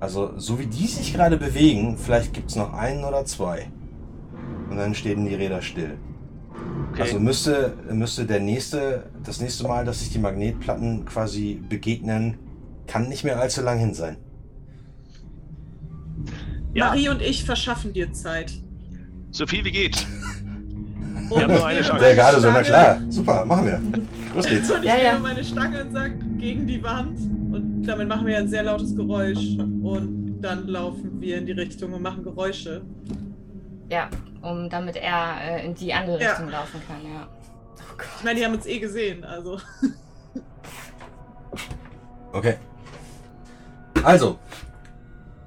Also, 0.00 0.38
so 0.38 0.58
wie 0.60 0.66
die 0.66 0.86
sich 0.86 1.12
gerade 1.12 1.36
bewegen, 1.36 1.96
vielleicht 1.98 2.32
gibt 2.32 2.50
es 2.50 2.56
noch 2.56 2.72
einen 2.72 3.04
oder 3.04 3.24
zwei. 3.24 3.68
Und 4.70 4.76
dann 4.76 4.94
stehen 4.94 5.26
die 5.26 5.34
Räder 5.34 5.60
still. 5.60 5.98
Okay. 6.92 7.02
Also 7.02 7.20
müsste, 7.20 7.74
müsste 7.90 8.24
der 8.24 8.40
nächste, 8.40 9.10
das 9.24 9.40
nächste 9.40 9.66
Mal, 9.66 9.84
dass 9.84 10.00
sich 10.00 10.10
die 10.10 10.18
Magnetplatten 10.18 11.04
quasi 11.04 11.60
begegnen, 11.68 12.38
kann 12.86 13.08
nicht 13.08 13.24
mehr 13.24 13.40
allzu 13.40 13.60
lang 13.60 13.78
hin 13.78 13.94
sein. 13.94 14.16
ja, 16.74 16.86
Marie 16.86 17.08
und 17.08 17.20
ich 17.20 17.44
verschaffen 17.44 17.92
dir 17.92 18.12
Zeit. 18.12 18.52
So 19.30 19.46
viel 19.46 19.64
wie 19.64 19.70
geht. 19.72 20.06
Und 21.30 21.42
haben 21.42 21.52
nur 21.54 21.66
eine 21.66 21.80
ich 21.80 21.86
Chance. 21.86 22.00
Der 22.00 22.14
nehme 22.14 22.22
gerade 22.22 22.40
so, 22.40 22.50
na 22.50 22.62
klar, 22.62 23.00
super, 23.10 23.44
machen 23.44 23.66
wir. 23.66 23.80
Los 24.34 24.46
geht's. 24.46 24.70
Und 24.70 24.78
ich 24.82 24.84
Ja, 24.88 24.96
ja. 24.96 25.12
nehme 25.12 25.24
meine 25.28 25.44
Stange 25.44 25.82
und 25.84 25.92
sage 25.92 26.14
gegen 26.38 26.66
die 26.66 26.82
Wand. 26.82 27.18
Und 27.52 27.82
damit 27.84 28.08
machen 28.08 28.26
wir 28.26 28.38
ein 28.38 28.48
sehr 28.48 28.62
lautes 28.62 28.96
Geräusch. 28.96 29.56
Und 29.82 30.38
dann 30.40 30.66
laufen 30.68 31.20
wir 31.20 31.36
in 31.38 31.44
die 31.46 31.52
Richtung 31.52 31.92
und 31.92 32.00
machen 32.02 32.22
Geräusche. 32.22 32.80
ja, 33.90 34.08
um 34.40 34.70
damit 34.70 34.96
er 34.96 35.34
äh, 35.42 35.66
in 35.66 35.74
die 35.74 35.92
andere 35.92 36.20
Ja. 36.22 36.30
Richtung 36.30 36.48
laufen 36.50 36.80
kann, 36.86 37.02
ja. 37.04 37.26
Oh 37.28 38.02
Ich 38.18 38.24
meine, 38.24 38.38
die 38.38 38.46
haben 38.46 38.54
uns 38.54 38.64
eh 38.66 38.78
gesehen, 38.78 39.24
also. 39.24 39.58
Okay. 42.32 42.56
Also, 44.02 44.38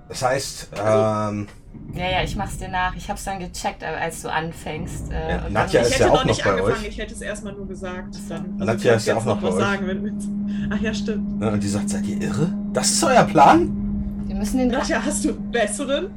das 0.09 0.21
heißt, 0.21 0.69
Also- 0.79 1.31
ähm, 1.31 1.47
Ja, 1.93 2.09
ja, 2.09 2.23
ich 2.23 2.35
mach's 2.37 2.57
dir 2.57 2.69
nach. 2.69 2.95
Ich 2.95 3.09
hab's 3.09 3.25
dann 3.25 3.39
gecheckt, 3.39 3.83
äh, 3.83 3.87
als 3.87 4.21
du 4.21 4.31
anfängst. 4.31 5.11
Äh, 5.11 5.29
Ja, 5.31 5.45
und 5.45 5.53
Nadja 5.53 5.81
dann, 5.81 5.89
ist 5.89 5.93
ich 5.93 5.99
ja 5.99 6.05
hätte 6.05 6.13
auch 6.13 6.17
noch 6.19 6.25
nicht 6.25 6.37
noch 6.39 6.45
bei 6.45 6.51
angefangen, 6.51 6.81
euch. 6.83 6.87
ich 6.87 6.97
hätte 6.97 7.13
es 7.13 7.21
erstmal 7.21 7.53
nur 7.53 7.67
gesagt. 7.67 8.15
Dann, 8.29 8.55
Nadja 8.57 8.65
du 8.65 8.65
kannst 8.67 8.85
ist 8.85 9.05
ja 9.07 9.13
jetzt 9.15 9.21
auch 9.21 9.25
noch 9.25 9.41
was 9.41 9.41
bei 9.41 9.55
euch. 9.55 9.61
sagen, 9.63 9.87
wenn. 9.87 10.71
Ach 10.73 10.79
ja, 10.81 10.93
stimmt. 10.93 11.39
ne, 11.39 11.51
und 11.51 11.61
die 11.63 11.67
sagt, 11.67 11.89
seid 11.89 12.05
ihr 12.05 12.21
irre? 12.21 12.53
Das 12.73 12.89
ist 12.91 13.03
euer 13.03 13.23
Plan? 13.25 13.77
wir 14.25 14.35
müssen 14.35 14.59
den 14.59 14.69
Nadja, 14.69 15.01
hast 15.03 15.25
du 15.25 15.33
besseren? 15.33 16.11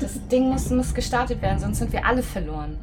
Das 0.00 0.18
Ding 0.28 0.48
muss, 0.48 0.68
muss 0.70 0.92
gestartet 0.92 1.40
werden, 1.40 1.60
sonst 1.60 1.78
sind 1.78 1.92
wir 1.92 2.04
alle 2.04 2.22
verloren. 2.24 2.76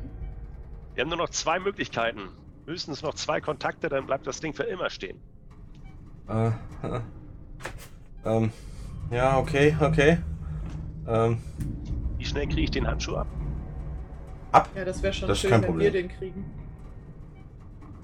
Wir 0.96 1.02
haben 1.04 1.10
nur 1.10 1.18
noch 1.18 1.30
zwei 1.30 1.60
Möglichkeiten. 1.60 2.22
Höchstens 2.66 3.02
noch 3.02 3.14
zwei 3.16 3.42
Kontakte, 3.42 3.90
dann 3.90 4.06
bleibt 4.06 4.26
das 4.26 4.40
Ding 4.40 4.54
für 4.54 4.64
immer 4.64 4.90
stehen. 4.90 5.18
Äh, 6.30 6.48
äh, 6.48 6.52
ähm, 8.26 8.52
ja, 9.12 9.38
okay, 9.38 9.76
okay. 9.82 10.20
Ähm, 11.08 11.40
Wie 12.20 12.26
schnell 12.26 12.46
kriege 12.48 12.62
ich 12.64 12.72
den 12.72 12.86
Handschuh 12.86 13.16
ab? 13.16 13.28
ab. 14.52 14.70
Ja, 14.76 14.86
das 14.86 15.02
wäre 15.02 15.14
schon 15.14 15.28
Das 15.30 15.40
schön, 15.40 15.52
wenn 15.52 15.62
Problem. 15.64 15.94
wir 15.94 16.02
den 16.02 16.10
kriegen. 16.10 16.46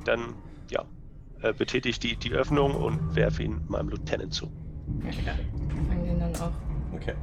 Dann, 0.05 0.33
ja, 0.69 0.83
äh, 1.41 1.53
betätige 1.53 1.89
ich 1.89 1.99
die, 1.99 2.15
die 2.15 2.31
Öffnung 2.31 2.75
und 2.75 3.15
werfe 3.15 3.43
ihn 3.43 3.61
meinem 3.67 3.89
Lieutenant 3.89 4.33
zu. 4.33 4.45
Ja, 5.03 5.33
fangen 5.89 6.05
den 6.05 6.19
dann 6.19 6.35
auch. 6.35 6.51
Okay. 6.95 7.13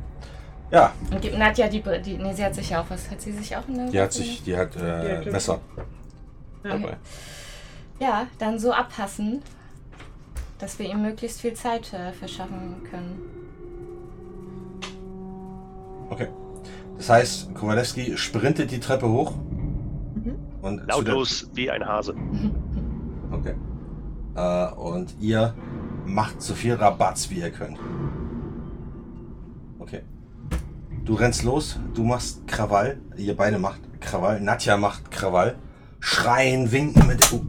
Ja, 0.71 0.93
Und 1.11 1.21
gibt 1.21 1.39
Nadja 1.39 1.69
die, 1.69 1.83
die. 2.03 2.19
Nee, 2.19 2.33
sie 2.35 2.45
hat 2.45 2.55
sich 2.55 2.75
auch 2.75 2.85
was. 2.89 3.11
Hat 3.11 3.21
sie 3.21 3.33
sich 3.33 3.57
auch 3.57 3.67
eine. 3.69 3.91
die 3.91 4.01
hat 4.01 4.13
sich, 4.13 4.43
die 4.43 4.57
hat 4.57 4.75
äh, 4.77 5.25
Ja, 5.25 5.31
Messer 5.33 5.61
Ja. 6.65 6.71
dabei. 6.71 6.97
Ja, 8.01 8.27
dann 8.39 8.59
so 8.59 8.73
abpassen, 8.73 9.43
dass 10.59 10.79
wir 10.79 10.91
ihm 10.91 11.03
möglichst 11.03 11.41
viel 11.41 11.53
Zeit 11.55 11.93
äh, 11.93 12.13
verschaffen 12.13 12.83
können. 12.91 13.21
Okay. 16.11 16.29
Das 17.03 17.11
heißt, 17.11 17.55
Kowalewski 17.57 18.17
sprintet 18.17 18.71
die 18.71 18.79
Treppe 18.79 19.09
hoch. 19.09 19.35
Mhm. 19.35 20.37
Und 20.63 20.87
Lautlos 20.87 21.51
wie 21.53 21.69
ein 21.69 21.85
Hase. 21.85 22.15
Okay. 23.33 23.55
Äh, 24.37 24.75
und 24.75 25.17
ihr 25.19 25.55
macht 26.05 26.43
so 26.43 26.55
viel 26.55 26.75
Rabatz, 26.75 27.31
wie 27.31 27.41
ihr 27.41 27.51
könnt. 27.51 27.79
Okay. 29.79 30.03
Du 31.07 31.15
rennst 31.15 31.43
los, 31.43 31.81
du 31.95 32.05
machst 32.05 32.47
Krawall. 32.47 33.01
Ihr 33.17 33.35
beide 33.35 33.59
macht 33.59 33.81
Krawall. 34.01 34.39
Nadja 34.43 34.77
macht 34.77 35.11
Krawall. 35.11 35.57
Schreien, 35.99 36.71
winken 36.71 37.07
mit. 37.07 37.33
Oh, 37.33 37.41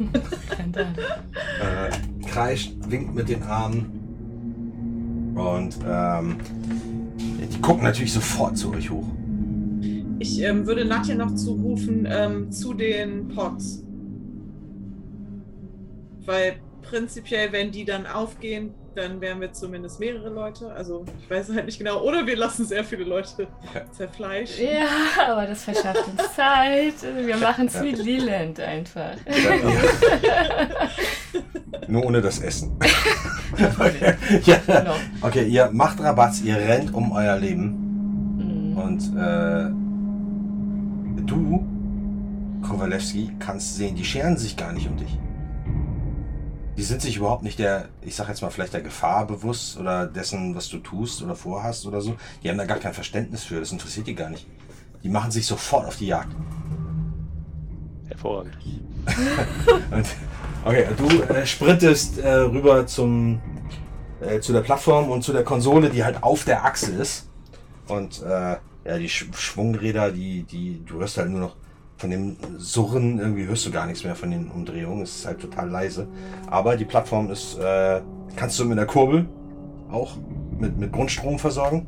äh, 1.60 2.26
kreischt, 2.26 2.72
winkt 2.88 3.14
mit 3.14 3.28
den 3.28 3.42
Armen. 3.42 5.34
Und 5.36 5.76
ähm, 5.86 6.38
die 7.18 7.60
gucken 7.60 7.84
natürlich 7.84 8.12
sofort 8.12 8.56
zu 8.56 8.72
euch 8.72 8.90
hoch. 8.90 9.06
Ich 10.18 10.40
ähm, 10.40 10.66
würde 10.66 10.84
Nadja 10.84 11.14
noch 11.14 11.34
zurufen 11.34 12.08
ähm, 12.10 12.50
zu 12.50 12.74
den 12.74 13.28
Pots. 13.28 13.84
Weil 16.24 16.56
prinzipiell, 16.82 17.52
wenn 17.52 17.70
die 17.70 17.84
dann 17.84 18.06
aufgehen, 18.06 18.74
dann 18.96 19.20
wären 19.20 19.40
wir 19.40 19.52
zumindest 19.52 20.00
mehrere 20.00 20.30
Leute. 20.30 20.72
Also 20.72 21.04
ich 21.20 21.30
weiß 21.30 21.50
halt 21.54 21.66
nicht 21.66 21.78
genau. 21.78 22.02
Oder 22.02 22.26
wir 22.26 22.36
lassen 22.36 22.64
sehr 22.64 22.82
viele 22.82 23.04
Leute 23.04 23.46
zerfleischen. 23.92 24.66
Ja, 24.66 25.30
aber 25.30 25.46
das 25.46 25.64
verschafft 25.64 26.04
uns 26.08 26.34
Zeit. 26.34 26.94
Wir 27.24 27.36
machen 27.36 27.66
es 27.66 27.80
wie 27.82 27.92
Leland 27.92 28.58
einfach. 28.60 29.16
Nur 31.88 32.04
ohne 32.06 32.20
das 32.20 32.40
Essen. 32.40 32.76
okay. 33.78 34.14
Ja. 34.44 34.58
Genau. 34.66 34.94
okay, 35.22 35.46
ihr 35.46 35.70
macht 35.72 36.00
Rabatz, 36.00 36.40
ihr 36.40 36.56
rennt 36.56 36.92
um 36.92 37.12
euer 37.12 37.36
Leben. 37.36 38.72
Mhm. 38.72 38.76
Und 38.76 39.02
äh, 39.16 39.70
du, 41.26 41.64
Kowalewski, 42.66 43.32
kannst 43.38 43.76
sehen, 43.76 43.94
die 43.94 44.04
scheren 44.04 44.36
sich 44.36 44.56
gar 44.56 44.72
nicht 44.72 44.88
um 44.88 44.96
dich. 44.96 45.18
Die 46.76 46.82
sind 46.82 47.00
sich 47.00 47.16
überhaupt 47.16 47.42
nicht 47.42 47.58
der, 47.58 47.88
ich 48.02 48.14
sag 48.14 48.28
jetzt 48.28 48.42
mal 48.42 48.50
vielleicht 48.50 48.74
der 48.74 48.82
Gefahr 48.82 49.26
bewusst 49.26 49.78
oder 49.78 50.06
dessen, 50.06 50.54
was 50.54 50.68
du 50.68 50.78
tust 50.78 51.22
oder 51.22 51.34
vorhast 51.34 51.86
oder 51.86 52.02
so. 52.02 52.16
Die 52.42 52.50
haben 52.50 52.58
da 52.58 52.66
gar 52.66 52.78
kein 52.78 52.92
Verständnis 52.92 53.44
für, 53.44 53.60
das 53.60 53.72
interessiert 53.72 54.06
die 54.06 54.14
gar 54.14 54.28
nicht. 54.28 54.46
Die 55.02 55.08
machen 55.08 55.30
sich 55.30 55.46
sofort 55.46 55.86
auf 55.86 55.96
die 55.96 56.08
Jagd. 56.08 56.34
Hervorragend. 58.08 58.56
Und, 59.90 60.06
okay, 60.64 60.86
du 60.96 61.22
äh, 61.22 61.46
sprintest 61.46 62.18
äh, 62.18 62.28
rüber 62.28 62.86
zum, 62.86 63.40
äh, 64.20 64.40
zu 64.40 64.52
der 64.52 64.60
Plattform 64.60 65.10
und 65.10 65.22
zu 65.22 65.32
der 65.32 65.44
Konsole, 65.44 65.90
die 65.90 66.04
halt 66.04 66.22
auf 66.22 66.44
der 66.44 66.64
Achse 66.64 66.92
ist. 66.92 67.28
Und 67.86 68.22
äh, 68.22 68.56
ja, 68.84 68.98
die 68.98 69.08
Sch 69.08 69.26
Schwungräder, 69.36 70.10
die, 70.10 70.42
die, 70.42 70.84
du 70.84 70.98
hörst 70.98 71.18
halt 71.18 71.30
nur 71.30 71.40
noch 71.40 71.56
von 71.96 72.10
dem 72.10 72.36
Surren, 72.58 73.18
irgendwie 73.18 73.46
hörst 73.46 73.66
du 73.66 73.70
gar 73.70 73.86
nichts 73.86 74.04
mehr 74.04 74.14
von 74.14 74.30
den 74.30 74.50
Umdrehungen. 74.50 75.02
Es 75.02 75.16
ist 75.16 75.26
halt 75.26 75.40
total 75.40 75.70
leise. 75.70 76.08
Aber 76.48 76.76
die 76.76 76.84
Plattform 76.84 77.30
ist, 77.30 77.58
äh, 77.58 78.00
kannst 78.36 78.58
du 78.58 78.64
mit 78.64 78.78
der 78.78 78.86
Kurbel 78.86 79.26
auch 79.90 80.16
mit, 80.58 80.78
mit 80.78 80.92
Grundstrom 80.92 81.38
versorgen. 81.38 81.86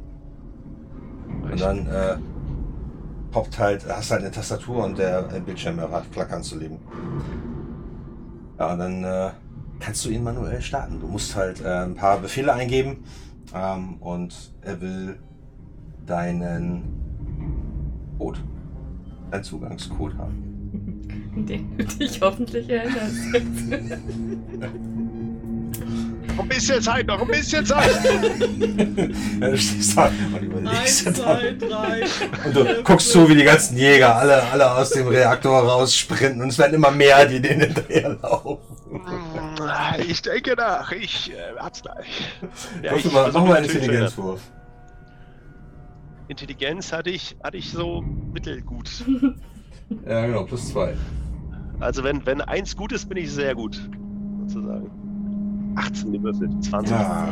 Und 1.50 1.60
dann 1.60 1.86
äh, 1.86 2.16
poppt 3.30 3.58
halt, 3.58 3.86
hast 3.88 4.10
halt 4.10 4.22
eine 4.22 4.30
Tastatur 4.30 4.84
und 4.84 4.98
der 4.98 5.22
Bildschirm 5.44 5.80
hat 5.80 6.06
flackern 6.06 6.42
zu 6.42 6.58
leben. 6.58 6.78
Ja, 8.58 8.72
und 8.72 8.78
dann 8.78 9.04
äh, 9.04 9.30
kannst 9.78 10.04
du 10.04 10.10
ihn 10.10 10.24
manuell 10.24 10.60
starten. 10.60 11.00
Du 11.00 11.06
musst 11.06 11.36
halt 11.36 11.60
äh, 11.60 11.84
ein 11.84 11.94
paar 11.94 12.18
Befehle 12.18 12.52
eingeben 12.52 13.04
ähm, 13.54 13.94
und 14.00 14.52
er 14.62 14.80
will 14.80 15.18
deinen 16.06 16.82
Code, 18.18 18.40
deinen 19.30 19.44
Zugangscode 19.44 20.16
haben. 20.18 20.58
Den 21.48 21.76
du 21.76 21.84
dich 21.84 22.20
hoffentlich 22.20 22.68
erinnerst. 22.68 23.14
Noch 26.38 26.44
ein 26.44 26.48
bisschen 26.48 26.80
Zeit, 26.80 27.06
noch 27.06 27.20
ein 27.20 27.28
bisschen 27.28 27.66
Zeit. 27.66 27.90
ja, 29.40 29.50
du 29.50 29.58
stehst 29.58 29.96
da 29.96 30.06
und 30.06 30.42
überlegst. 30.42 31.06
Eins, 31.06 31.16
zwei, 31.16 31.52
drei. 31.58 32.04
Und 32.44 32.56
du 32.56 32.82
guckst 32.84 33.10
zu, 33.10 33.28
wie 33.28 33.34
die 33.34 33.44
ganzen 33.44 33.76
Jäger 33.76 34.14
alle, 34.14 34.42
alle 34.44 34.70
aus 34.70 34.90
dem 34.90 35.08
Reaktor 35.08 35.58
raussprinten 35.60 36.40
und 36.40 36.48
es 36.50 36.58
werden 36.58 36.74
immer 36.74 36.92
mehr, 36.92 37.26
die 37.26 37.40
denen 37.40 37.62
hinterherlaufen. 37.62 38.58
Ich 40.06 40.22
denke 40.22 40.54
nach, 40.54 40.92
ich 40.92 41.32
äh, 41.32 41.58
hab's 41.58 41.82
gleich. 41.82 42.06
Ja, 42.82 42.92
Mach 42.92 42.98
ich 42.98 43.12
mal, 43.12 43.32
mach 43.32 43.44
mal 43.44 43.56
einen. 43.56 43.66
Intelligenzwurf. 43.66 44.40
Intelligenz 46.28 46.92
hatte 46.92 47.10
ich, 47.10 47.36
hatte 47.42 47.56
ich 47.56 47.70
so 47.70 48.02
mittelgut. 48.32 48.90
Ja, 50.06 50.26
genau, 50.26 50.42
plus 50.44 50.68
zwei. 50.68 50.92
Also 51.80 52.04
wenn, 52.04 52.26
wenn 52.26 52.42
eins 52.42 52.76
gut 52.76 52.92
ist, 52.92 53.08
bin 53.08 53.16
ich 53.16 53.32
sehr 53.32 53.54
gut. 53.54 53.88
Sozusagen. 54.46 55.72
18 55.76 56.12
gewürfelt, 56.12 56.50
20. 56.62 56.90
Ja, 56.90 57.26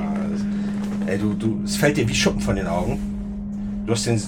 ey, 1.06 1.18
du, 1.18 1.34
du, 1.34 1.60
es 1.64 1.76
fällt 1.76 1.98
dir 1.98 2.08
wie 2.08 2.14
Schuppen 2.14 2.40
von 2.40 2.56
den 2.56 2.66
Augen. 2.66 3.82
Du 3.84 3.92
hast 3.92 4.06
den 4.06 4.18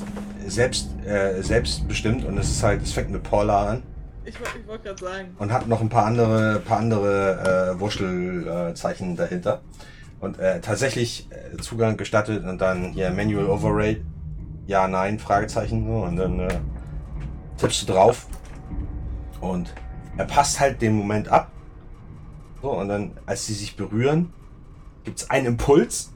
selbst, 0.47 0.91
äh, 1.07 1.41
selbst 1.43 1.89
bestimmt 1.89 2.23
und 2.27 2.37
es 2.37 2.51
ist 2.51 2.63
halt, 2.63 2.83
es 2.83 2.93
fängt 2.93 3.11
mit 3.11 3.23
Paula 3.23 3.69
an 3.71 3.83
Ich, 4.27 4.35
ich 4.35 4.69
wollte 4.69 4.85
gerade 4.89 5.03
sagen. 5.03 5.29
und 5.39 5.51
hat 5.51 5.67
noch 5.69 5.81
ein 5.81 5.89
paar 5.89 6.05
andere, 6.05 6.61
paar 6.61 6.81
andere 6.81 7.73
äh, 7.77 7.81
Wurschtelzeichen 7.81 9.17
dahinter. 9.17 9.63
Und 10.21 10.39
äh, 10.39 10.61
tatsächlich 10.61 11.29
äh, 11.31 11.57
Zugang 11.63 11.97
gestattet 11.97 12.45
und 12.45 12.61
dann 12.61 12.93
hier 12.93 13.11
Manual 13.11 13.47
Override, 13.47 14.03
ja, 14.69 14.87
nein, 14.87 15.19
Fragezeichen, 15.19 15.89
und 15.89 16.17
dann 16.17 16.41
äh, 16.41 16.49
tippst 17.57 17.83
du 17.89 17.93
drauf 17.93 18.27
und 19.41 19.73
er 20.19 20.27
passt 20.27 20.61
halt 20.61 20.83
den 20.83 20.95
Moment 20.95 21.29
ab. 21.29 21.51
So, 22.61 22.73
und 22.73 22.89
dann, 22.89 23.13
als 23.25 23.47
sie 23.47 23.55
sich 23.55 23.77
berühren, 23.77 24.31
gibt's 25.05 25.31
einen 25.31 25.47
Impuls. 25.47 26.13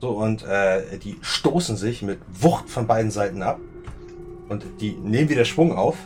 So, 0.00 0.10
und 0.10 0.42
äh, 0.44 0.98
die 0.98 1.16
stoßen 1.20 1.76
sich 1.76 2.02
mit 2.02 2.18
Wucht 2.28 2.68
von 2.68 2.88
beiden 2.88 3.12
Seiten 3.12 3.42
ab. 3.42 3.60
Und 4.48 4.64
die 4.80 4.92
nehmen 4.92 5.28
wieder 5.28 5.44
Schwung 5.44 5.72
auf. 5.72 5.96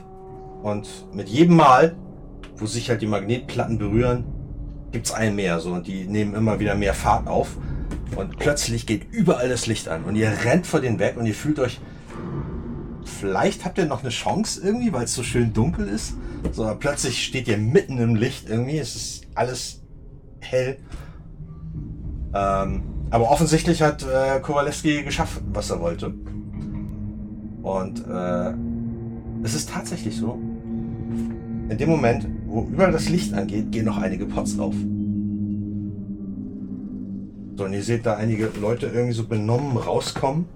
Und 0.62 0.88
mit 1.14 1.30
jedem 1.30 1.56
Mal, 1.56 1.96
wo 2.56 2.66
sich 2.66 2.90
halt 2.90 3.00
die 3.00 3.06
Magnetplatten 3.06 3.78
berühren, 3.78 4.24
gibt's 4.90 5.12
einen 5.12 5.36
mehr. 5.36 5.60
So, 5.60 5.72
und 5.72 5.86
die 5.86 6.04
nehmen 6.04 6.34
immer 6.34 6.60
wieder 6.60 6.74
mehr 6.74 6.94
Fahrt 6.94 7.26
auf. 7.26 7.56
Und 8.16 8.38
plötzlich 8.38 8.86
geht 8.86 9.12
überall 9.12 9.48
das 9.48 9.66
Licht 9.66 9.88
an. 9.88 10.04
Und 10.04 10.16
ihr 10.16 10.30
rennt 10.44 10.66
vor 10.66 10.80
denen 10.80 10.98
weg 10.98 11.16
und 11.16 11.26
ihr 11.26 11.34
fühlt 11.34 11.58
euch. 11.58 11.80
Vielleicht 13.04 13.64
habt 13.64 13.78
ihr 13.78 13.86
noch 13.86 14.00
eine 14.00 14.10
Chance 14.10 14.60
irgendwie, 14.62 14.92
weil 14.92 15.04
es 15.04 15.14
so 15.14 15.22
schön 15.22 15.52
dunkel 15.52 15.88
ist. 15.88 16.14
So, 16.52 16.64
aber 16.64 16.76
plötzlich 16.76 17.24
steht 17.24 17.48
ihr 17.48 17.58
mitten 17.58 17.98
im 17.98 18.14
Licht 18.14 18.48
irgendwie. 18.48 18.78
Es 18.78 18.94
ist 18.94 19.26
alles 19.34 19.82
hell. 20.40 20.78
Ähm, 22.34 22.82
aber 23.10 23.30
offensichtlich 23.30 23.82
hat 23.82 24.02
äh, 24.02 24.40
Kowalewski 24.40 25.02
geschafft, 25.02 25.42
was 25.52 25.70
er 25.70 25.80
wollte. 25.80 26.14
Und 27.62 28.06
äh, 28.06 28.54
es 29.44 29.54
ist 29.54 29.68
tatsächlich 29.70 30.16
so. 30.16 30.38
In 31.68 31.78
dem 31.78 31.88
Moment, 31.88 32.26
wo 32.46 32.68
überall 32.70 32.92
das 32.92 33.08
Licht 33.08 33.34
angeht, 33.34 33.70
gehen 33.70 33.84
noch 33.84 33.98
einige 33.98 34.26
Pots 34.26 34.58
auf. 34.58 34.74
So, 37.56 37.64
und 37.64 37.72
ihr 37.72 37.82
seht 37.82 38.06
da 38.06 38.16
einige 38.16 38.50
Leute 38.60 38.86
irgendwie 38.86 39.12
so 39.12 39.26
benommen 39.26 39.76
rauskommen, 39.76 40.46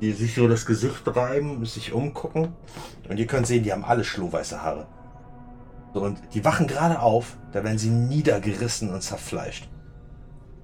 die 0.00 0.12
sich 0.12 0.34
so 0.34 0.46
das 0.46 0.66
Gesicht 0.66 1.02
reiben, 1.06 1.64
sich 1.64 1.92
umgucken. 1.92 2.48
Und 3.08 3.18
ihr 3.18 3.26
könnt 3.26 3.46
sehen, 3.46 3.64
die 3.64 3.72
haben 3.72 3.84
alle 3.84 4.04
schlohweiße 4.04 4.62
Haare. 4.62 4.86
So, 5.92 6.02
und 6.02 6.18
die 6.34 6.44
wachen 6.44 6.66
gerade 6.66 7.00
auf, 7.00 7.36
da 7.52 7.64
werden 7.64 7.78
sie 7.78 7.90
niedergerissen 7.90 8.92
und 8.92 9.02
zerfleischt. 9.02 9.68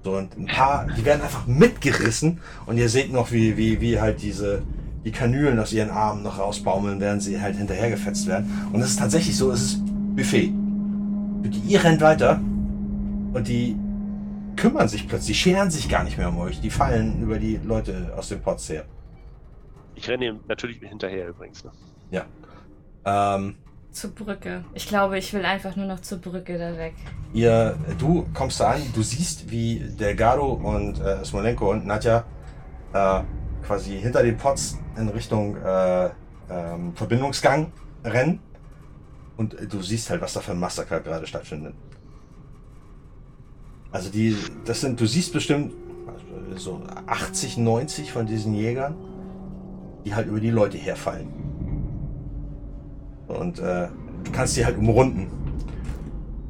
So, 0.03 0.17
und 0.17 0.37
ein 0.37 0.47
paar, 0.47 0.87
die 0.97 1.05
werden 1.05 1.21
einfach 1.21 1.45
mitgerissen 1.45 2.39
und 2.65 2.77
ihr 2.77 2.89
seht 2.89 3.11
noch, 3.11 3.31
wie, 3.31 3.55
wie, 3.55 3.81
wie 3.81 4.01
halt 4.01 4.21
diese, 4.21 4.63
die 5.05 5.11
Kanülen 5.11 5.59
aus 5.59 5.73
ihren 5.73 5.91
Armen 5.91 6.23
noch 6.23 6.39
rausbaumeln, 6.39 6.99
während 6.99 7.21
sie 7.21 7.39
halt 7.39 7.55
hinterhergefetzt 7.55 8.27
werden. 8.27 8.69
Und 8.73 8.81
es 8.81 8.91
ist 8.91 8.99
tatsächlich 8.99 9.37
so, 9.37 9.51
es 9.51 9.61
ist 9.61 9.81
Buffet. 10.15 10.51
Ihr 11.67 11.83
rennt 11.83 12.01
weiter 12.01 12.39
und 13.33 13.47
die 13.47 13.75
kümmern 14.55 14.87
sich 14.87 15.07
plötzlich, 15.07 15.37
die 15.37 15.43
scheren 15.43 15.71
sich 15.71 15.89
gar 15.89 16.03
nicht 16.03 16.17
mehr 16.17 16.29
um 16.29 16.37
euch, 16.39 16.61
die 16.61 16.69
fallen 16.69 17.21
über 17.21 17.39
die 17.39 17.57
Leute 17.57 18.13
aus 18.17 18.29
dem 18.29 18.41
Pots 18.41 18.69
her. 18.69 18.85
Ich 19.95 20.09
renne 20.09 20.25
ihm 20.25 20.39
natürlich 20.47 20.79
hinterher 20.79 21.29
übrigens. 21.29 21.63
Ne? 21.63 21.71
Ähm, 23.05 23.55
Zur 23.91 24.11
Brücke. 24.11 24.63
Ich 24.73 24.87
glaube, 24.87 25.17
ich 25.17 25.33
will 25.33 25.43
einfach 25.43 25.75
nur 25.75 25.85
noch 25.85 25.99
zur 25.99 26.19
Brücke 26.19 26.57
da 26.57 26.77
weg. 26.77 26.93
Ihr, 27.33 27.77
du 27.97 28.27
kommst 28.33 28.59
da 28.59 28.71
an, 28.71 28.81
du 28.93 29.01
siehst, 29.01 29.49
wie 29.49 29.79
Delgado 29.79 30.53
und 30.53 30.99
äh, 30.99 31.23
Smolenko 31.25 31.71
und 31.71 31.85
Nadja 31.85 32.23
äh, 32.93 33.21
quasi 33.65 33.99
hinter 33.99 34.23
den 34.23 34.37
Pots 34.37 34.77
in 34.97 35.09
Richtung 35.09 35.57
äh, 35.57 36.09
ähm, 36.49 36.93
Verbindungsgang 36.95 37.71
rennen. 38.03 38.39
Und 39.37 39.53
äh, 39.55 39.67
du 39.67 39.81
siehst 39.81 40.09
halt, 40.09 40.21
was 40.21 40.33
da 40.33 40.41
für 40.41 40.51
ein 40.51 40.59
Massaker 40.59 40.99
gerade 40.99 41.25
stattfindet. 41.27 41.73
Also 43.91 44.09
die, 44.09 44.35
das 44.65 44.81
sind, 44.81 44.99
du 44.99 45.05
siehst 45.05 45.33
bestimmt, 45.33 45.73
so 46.55 46.81
80, 47.07 47.57
90 47.57 48.11
von 48.11 48.25
diesen 48.25 48.53
Jägern, 48.53 48.95
die 50.05 50.15
halt 50.15 50.27
über 50.27 50.39
die 50.39 50.49
Leute 50.49 50.77
herfallen. 50.77 51.27
Und 53.27 53.59
äh, 53.59 53.87
du 54.23 54.31
kannst 54.31 54.57
die 54.57 54.65
halt 54.65 54.77
umrunden. 54.77 55.29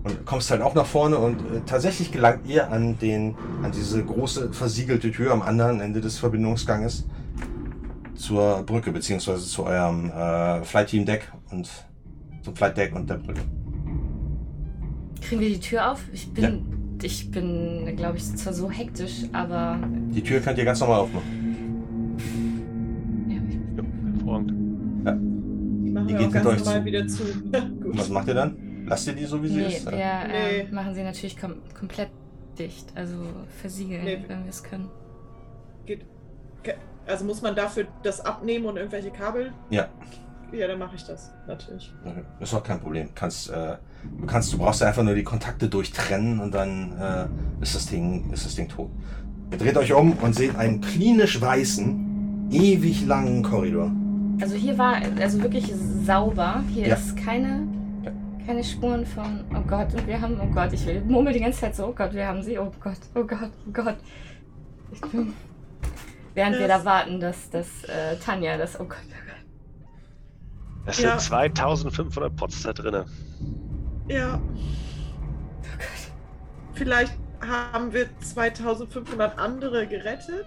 Und 0.03 0.25
kommst 0.25 0.49
halt 0.49 0.63
auch 0.63 0.73
nach 0.73 0.87
vorne 0.87 1.19
und 1.19 1.39
äh, 1.39 1.61
tatsächlich 1.65 2.11
gelangt 2.11 2.47
ihr 2.47 2.71
an 2.71 2.97
den, 2.97 3.35
an 3.61 3.71
diese 3.71 4.03
große 4.03 4.51
versiegelte 4.51 5.11
Tür 5.11 5.31
am 5.31 5.43
anderen 5.43 5.79
Ende 5.79 6.01
des 6.01 6.17
Verbindungsganges 6.17 7.05
zur 8.15 8.63
Brücke, 8.63 8.91
beziehungsweise 8.91 9.45
zu 9.45 9.63
eurem 9.63 10.09
äh, 10.09 10.63
Flight 10.63 10.87
Team 10.87 11.05
Deck 11.05 11.31
und 11.51 11.69
zum 12.41 12.55
Flight 12.55 12.77
Deck 12.77 12.95
und 12.95 13.07
der 13.07 13.15
Brücke. 13.15 13.41
Kriegen 15.21 15.41
wir 15.41 15.49
die 15.49 15.59
Tür 15.59 15.91
auf? 15.91 16.01
Ich 16.11 16.33
bin, 16.33 16.80
ich 17.03 17.31
bin, 17.31 17.93
glaube 17.95 18.17
ich, 18.17 18.23
zwar 18.35 18.53
so 18.53 18.69
hektisch, 18.69 19.23
aber 19.33 19.79
Die 20.13 20.21
Tür 20.21 20.39
könnt 20.39 20.57
ihr 20.57 20.65
ganz 20.65 20.79
normal 20.79 20.99
aufmachen. 21.01 22.17
ja, 23.27 23.37
ich, 23.47 23.55
Ja, 23.77 23.83
hervorragend. 24.13 24.51
Die 24.51 25.89
machen 25.91 26.07
Die 26.07 26.13
wir 26.13 26.19
geht 26.19 26.27
auch 26.27 26.31
ganz 26.33 26.45
euch 26.47 26.59
normal 26.59 26.79
zu. 26.79 26.85
wieder 26.85 27.07
zu. 27.07 27.23
Und 27.53 27.81
Gut. 27.81 27.97
was 27.97 28.09
macht 28.09 28.27
ihr 28.27 28.33
dann? 28.33 28.55
Lasst 28.85 29.07
ihr 29.07 29.13
die 29.13 29.25
so, 29.25 29.41
wie 29.43 29.47
sie 29.47 29.57
nee, 29.57 29.67
ist? 29.67 29.85
wir 29.85 29.93
oder? 29.93 29.99
äh, 30.33 30.63
Nee. 30.63 30.71
machen 30.71 30.93
sie 30.95 31.03
natürlich 31.03 31.37
kom 31.37 31.55
komplett 31.77 32.09
dicht, 32.59 32.85
also 32.95 33.15
versiegeln, 33.61 34.03
Nee. 34.03 34.19
wenn 34.27 34.43
wir 34.43 34.49
es 34.49 34.63
können. 34.63 34.89
Geht. 35.85 36.01
Also 37.07 37.25
muss 37.25 37.41
man 37.41 37.55
dafür 37.55 37.87
das 38.03 38.23
abnehmen 38.23 38.65
und 38.65 38.77
irgendwelche 38.77 39.09
Kabel? 39.09 39.51
Ja. 39.71 39.87
Ja, 40.51 40.67
dann 40.67 40.79
mache 40.79 40.95
ich 40.95 41.03
das, 41.05 41.31
natürlich. 41.47 41.93
Okay. 42.05 42.23
Ist 42.39 42.53
auch 42.53 42.63
kein 42.63 42.79
Problem. 42.79 43.09
Kannst, 43.15 43.49
äh, 43.49 43.77
du 44.19 44.25
kannst, 44.25 44.51
du 44.53 44.57
brauchst 44.57 44.83
einfach 44.83 45.03
nur 45.03 45.15
die 45.15 45.23
Kontakte 45.23 45.69
durchtrennen 45.69 46.39
und 46.39 46.53
dann 46.53 46.91
äh, 46.99 47.63
ist, 47.63 47.75
das 47.75 47.85
Ding, 47.87 48.29
ist 48.31 48.45
das 48.45 48.55
Ding 48.55 48.67
tot. 48.67 48.89
Ihr 49.51 49.57
dreht 49.57 49.77
euch 49.77 49.93
um 49.93 50.13
und 50.13 50.33
seht 50.35 50.55
einen 50.55 50.81
klinisch 50.81 51.39
weißen, 51.39 52.49
ewig 52.51 53.05
langen 53.05 53.43
Korridor. 53.43 53.91
Also 54.41 54.55
hier 54.55 54.77
war 54.77 54.95
also 55.19 55.41
wirklich 55.41 55.71
sauber. 56.05 56.63
Hier 56.69 56.87
Ja. 56.87 56.95
ist 56.95 57.15
keine, 57.15 57.67
keine 58.45 58.63
Spuren 58.63 59.05
von, 59.05 59.45
oh 59.55 59.61
Gott, 59.67 59.93
und 59.93 60.07
wir 60.07 60.19
haben, 60.19 60.39
oh 60.41 60.47
Gott, 60.53 60.73
ich 60.73 60.85
will, 60.85 61.01
murmel 61.01 61.31
die 61.33 61.39
ganze 61.39 61.61
Zeit 61.61 61.75
so, 61.75 61.87
oh 61.87 61.93
Gott, 61.93 62.13
wir 62.13 62.27
haben 62.27 62.41
sie, 62.41 62.57
oh 62.57 62.71
Gott, 62.81 62.97
oh 63.15 63.23
Gott, 63.23 63.51
oh 63.67 63.71
Gott. 63.71 63.97
Ich 64.93 65.01
bin, 65.01 65.33
während 66.33 66.59
wir 66.59 66.67
da 66.67 66.83
warten, 66.83 67.19
dass, 67.19 67.49
dass 67.49 67.67
äh, 67.85 68.17
Tanja 68.17 68.57
das, 68.57 68.79
oh 68.79 68.83
Gott, 68.85 68.97
oh 69.05 69.25
Gott. 69.27 69.30
Es 70.85 70.99
Ja. 70.99 71.11
sind 71.11 71.21
2500 71.21 72.35
Pots 72.35 72.63
da 72.63 72.73
drinne. 72.73 73.05
Ja, 74.07 74.39
Oh 74.39 74.61
vielleicht 76.73 77.13
haben 77.47 77.93
wir 77.93 78.07
2500 78.19 79.37
andere 79.37 79.87
gerettet. 79.87 80.45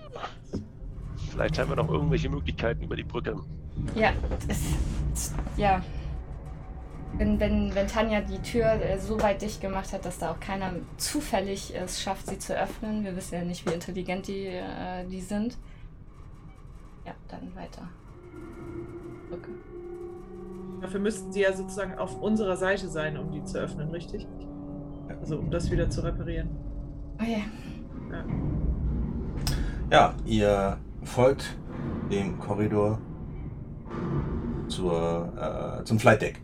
Vielleicht 1.30 1.58
haben 1.58 1.68
wir 1.70 1.76
noch 1.76 1.88
irgendwelche 1.88 2.28
Möglichkeiten 2.28 2.82
über 2.82 2.96
die 2.96 3.04
Brücke. 3.04 3.36
Ja, 3.94 4.12
es, 4.48 5.32
ja. 5.56 5.82
Wenn, 7.16 7.38
wenn, 7.38 7.72
wenn 7.74 7.86
Tanja 7.86 8.20
die 8.20 8.40
Tür 8.42 8.66
äh, 8.72 8.98
so 8.98 9.20
weit 9.22 9.42
dicht 9.42 9.60
gemacht 9.60 9.92
hat, 9.92 10.04
dass 10.04 10.18
da 10.18 10.32
auch 10.32 10.40
keiner 10.40 10.72
zufällig 10.96 11.72
es 11.76 12.02
schafft, 12.02 12.26
sie 12.26 12.38
zu 12.38 12.56
öffnen, 12.58 13.04
wir 13.04 13.14
wissen 13.14 13.36
ja 13.36 13.44
nicht, 13.44 13.68
wie 13.68 13.72
intelligent 13.74 14.26
die, 14.26 14.46
äh, 14.46 15.04
die 15.08 15.20
sind. 15.20 15.56
Ja, 17.06 17.12
dann 17.28 17.54
weiter. 17.54 17.88
Brücke. 19.28 19.50
Dafür 20.84 21.00
müssten 21.00 21.32
sie 21.32 21.40
ja 21.40 21.50
sozusagen 21.54 21.94
auf 21.94 22.20
unserer 22.20 22.58
Seite 22.58 22.90
sein, 22.90 23.16
um 23.16 23.32
die 23.32 23.42
zu 23.42 23.56
öffnen, 23.56 23.88
richtig? 23.88 24.28
Also 25.18 25.38
um 25.38 25.50
das 25.50 25.70
wieder 25.70 25.88
zu 25.88 26.04
reparieren. 26.04 26.50
Oh 27.18 27.24
ja. 27.24 27.38
Ja. 28.10 28.24
Ja, 29.90 30.14
ihr 30.26 30.76
folgt 31.02 31.56
dem 32.12 32.38
Korridor 32.38 33.00
zur, 34.68 35.80
äh, 35.80 35.84
zum 35.84 35.98
Flight 35.98 36.20
Deck. 36.20 36.42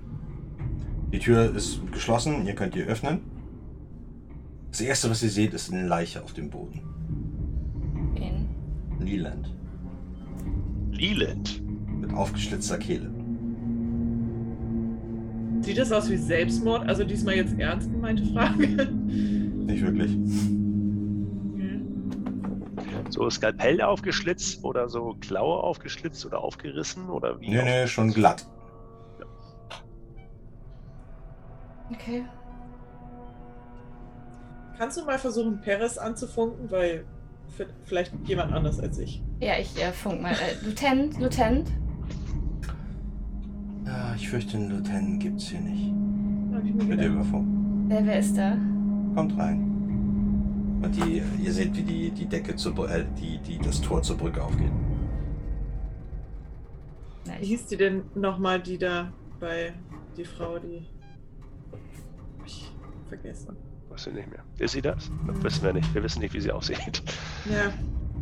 Die 1.13 1.19
Tür 1.19 1.55
ist 1.55 1.83
geschlossen, 1.93 2.47
ihr 2.47 2.55
könnt 2.55 2.75
die 2.75 2.83
öffnen. 2.83 3.21
Das 4.71 4.81
erste, 4.81 5.11
was 5.11 5.23
ihr 5.23 5.29
seht, 5.29 5.53
ist 5.53 5.71
eine 5.71 5.87
Leiche 5.87 6.25
auf 6.25 6.33
dem 6.33 6.49
Boden. 6.49 6.81
Wen? 8.15 8.49
Leland. 9.01 9.55
Leland. 10.93 11.63
Mit 12.01 12.15
aufgeschlitzter 12.15 12.79
Kehle. 12.79 13.20
Sieht 15.61 15.79
das 15.79 15.93
aus 15.93 16.11
wie 16.11 16.17
Selbstmord? 16.17 16.89
Also 16.89 17.05
diesmal 17.05 17.37
jetzt 17.37 17.59
ernst 17.59 17.91
gemeinte 17.91 18.25
Frage. 18.33 18.67
Nicht 18.67 19.83
wirklich. 19.85 20.17
So 23.11 23.29
Skalpell 23.29 23.83
aufgeschlitzt 23.83 24.65
oder 24.65 24.89
so 24.89 25.17
Klaue 25.21 25.63
aufgeschlitzt 25.63 26.25
oder 26.25 26.41
aufgerissen 26.41 27.11
oder 27.11 27.41
wie? 27.41 27.51
Nee, 27.51 27.63
nee, 27.63 27.87
schon 27.87 28.13
glatt. 28.13 28.47
Okay. 31.93 32.25
Kannst 34.79 34.97
du 34.97 35.05
mal 35.05 35.19
versuchen, 35.19 35.61
Perez 35.61 35.99
anzufunken, 35.99 36.71
weil 36.71 37.05
vielleicht 37.85 38.13
jemand 38.25 38.53
anders 38.53 38.81
als 38.81 38.99
ich. 38.99 39.23
Ja, 39.41 39.59
ich 39.59 39.77
äh, 39.83 39.93
funk 39.93 40.23
mal. 40.23 40.33
Äh, 40.33 40.65
Lieutenant, 40.65 41.19
Lieutenant. 41.19 41.69
Ja, 43.91 44.15
ich 44.15 44.29
fürchte, 44.29 44.57
einen 44.57 44.71
Lieutenant 44.71 45.21
gibt's 45.21 45.49
hier 45.49 45.61
nicht. 45.61 45.93
Hab 46.55 46.65
ich 46.65 46.75
mir 46.75 46.85
gedacht. 46.97 47.07
Überfunk. 47.09 47.49
Wer, 47.89 48.07
wer 48.07 48.19
ist 48.21 48.37
da? 48.37 48.57
Kommt 49.17 49.37
rein. 49.39 49.67
Und 50.83 50.95
die, 50.97 51.23
ihr 51.43 51.53
seht, 51.53 51.77
wie 51.77 51.83
die, 51.83 52.11
die 52.11 52.27
Decke 52.27 52.55
zur 52.57 52.73
Br- 52.75 52.89
äh, 52.89 53.05
die, 53.21 53.39
die, 53.39 53.59
das 53.59 53.81
Tor 53.81 54.01
zur 54.03 54.17
Brücke 54.17 54.43
aufgeht. 54.43 54.71
Na, 57.27 57.33
Wie 57.39 57.43
ich, 57.43 57.49
hieß 57.51 57.67
die 57.67 57.77
denn 57.77 58.03
nochmal, 58.15 58.61
die 58.63 58.79
da 58.79 59.13
bei 59.41 59.73
die 60.17 60.25
Frau, 60.25 60.59
die. 60.59 60.87
Hab 61.73 62.47
ich 62.47 62.73
vergessen. 63.09 63.57
Weiß 63.91 64.07
ich 64.07 64.15
nicht 64.15 64.31
mehr. 64.31 64.41
Ist 64.59 64.73
sie 64.73 64.83
das? 64.83 65.11
Das 65.27 65.43
wissen 65.43 65.65
wir 65.65 65.73
nicht. 65.73 65.93
Wir 65.95 66.03
wissen 66.03 66.21
nicht, 66.21 66.33
wie 66.33 66.41
sie 66.41 66.53
aussieht. 66.53 67.03
Ja, 67.51 67.73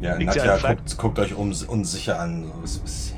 Ja, 0.01 0.17
Liegt 0.17 0.33
sie 0.33 0.39
Nadja 0.39 0.75
guckt, 0.75 0.97
guckt 0.99 1.19
euch 1.19 1.35
um, 1.35 1.53
unsicher 1.69 2.19
an. 2.19 2.45
So, 2.45 2.63
was, 2.63 2.83
was, 2.83 3.15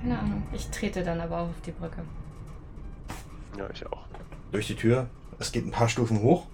keine 0.00 0.18
Ahnung. 0.18 0.42
Ich 0.52 0.68
trete 0.68 1.02
dann 1.02 1.20
aber 1.20 1.38
auch 1.38 1.48
auf 1.48 1.60
die 1.64 1.72
Brücke. 1.72 2.02
Ja, 3.56 3.68
ich 3.72 3.86
auch. 3.86 4.04
durch 4.52 4.66
die 4.66 4.74
Tür. 4.74 5.08
Es 5.38 5.52
geht 5.52 5.66
ein 5.66 5.70
paar 5.70 5.88
Stufen 5.88 6.22
hoch. 6.22 6.46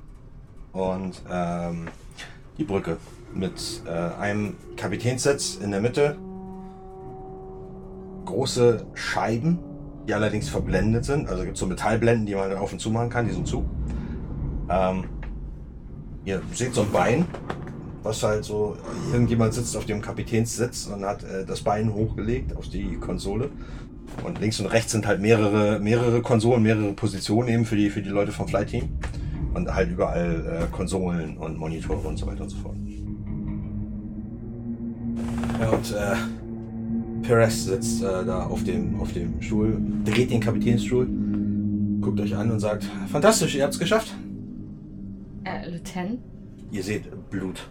Und 0.72 1.22
ähm, 1.30 1.88
die 2.58 2.64
Brücke 2.64 2.96
mit 3.34 3.82
äh, 3.86 3.90
einem 3.90 4.56
Kapitänssitz 4.76 5.56
in 5.56 5.70
der 5.70 5.80
Mitte. 5.80 6.16
Große 8.24 8.86
Scheiben, 8.94 9.58
die 10.08 10.14
allerdings 10.14 10.48
verblendet 10.48 11.04
sind. 11.04 11.28
Also 11.28 11.42
gibt 11.44 11.54
es 11.54 11.60
so 11.60 11.66
Metallblenden, 11.66 12.26
die 12.26 12.34
man 12.34 12.56
auf 12.56 12.72
und 12.72 12.78
zu 12.78 12.90
machen 12.90 13.10
kann. 13.10 13.26
Die 13.26 13.32
sind 13.32 13.46
zu. 13.46 13.68
Ähm, 14.68 15.04
ihr 16.24 16.40
seht 16.52 16.74
so 16.74 16.82
ein 16.82 16.92
Bein, 16.92 17.26
was 18.02 18.22
halt 18.22 18.44
so, 18.44 18.76
irgendjemand 19.12 19.54
sitzt 19.54 19.76
auf 19.76 19.86
dem 19.86 20.00
Kapitänssitz 20.00 20.86
und 20.86 21.04
hat 21.04 21.22
äh, 21.24 21.44
das 21.44 21.60
Bein 21.60 21.94
hochgelegt 21.94 22.56
auf 22.56 22.68
die 22.68 22.96
Konsole. 22.96 23.50
Und 24.24 24.40
links 24.40 24.60
und 24.60 24.66
rechts 24.66 24.92
sind 24.92 25.06
halt 25.06 25.20
mehrere, 25.20 25.80
mehrere 25.80 26.20
Konsolen, 26.20 26.62
mehrere 26.62 26.92
Positionen 26.92 27.48
eben 27.48 27.64
für 27.64 27.76
die, 27.76 27.90
für 27.90 28.02
die 28.02 28.10
Leute 28.10 28.32
vom 28.32 28.46
Flight 28.46 28.68
Team. 28.68 28.90
Und 29.54 29.72
halt 29.72 29.90
überall 29.90 30.64
äh, 30.70 30.74
Konsolen 30.74 31.36
und 31.36 31.58
Monitore 31.58 32.06
und 32.08 32.16
so 32.16 32.26
weiter 32.26 32.42
und 32.42 32.48
so 32.48 32.56
fort. 32.58 32.76
Ja, 35.60 35.68
und 35.68 35.92
äh, 35.92 37.26
Perez 37.26 37.64
sitzt 37.64 38.02
äh, 38.02 38.24
da 38.24 38.46
auf 38.46 38.64
dem, 38.64 38.98
auf 39.00 39.12
dem 39.12 39.40
Stuhl, 39.40 39.80
dreht 40.04 40.30
den 40.30 40.40
Kapitänsstuhl, 40.40 41.06
guckt 42.00 42.20
euch 42.20 42.34
an 42.34 42.50
und 42.50 42.60
sagt, 42.60 42.84
fantastisch, 43.10 43.54
ihr 43.54 43.64
habt's 43.64 43.78
geschafft. 43.78 44.14
Äh, 45.44 45.70
Lieutenant? 45.70 46.18
Ihr 46.70 46.82
seht 46.82 47.04
Blut. 47.30 47.68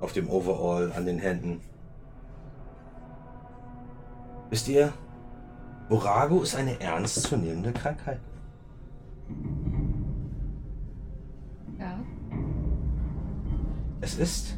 Auf 0.00 0.12
dem 0.12 0.28
Overall, 0.28 0.92
an 0.96 1.04
den 1.06 1.18
Händen. 1.18 1.60
Wisst 4.50 4.68
ihr, 4.68 4.92
Borago 5.88 6.42
ist 6.42 6.54
eine 6.54 6.80
ernstzunehmende 6.80 7.72
Krankheit. 7.72 8.20
Ja. 11.78 11.98
Es 14.00 14.18
ist 14.18 14.56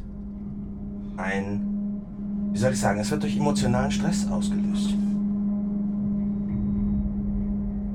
ein, 1.17 2.01
wie 2.51 2.57
soll 2.57 2.71
ich 2.73 2.79
sagen, 2.79 2.99
es 2.99 3.11
wird 3.11 3.23
durch 3.23 3.35
emotionalen 3.35 3.91
Stress 3.91 4.27
ausgelöst. 4.29 4.93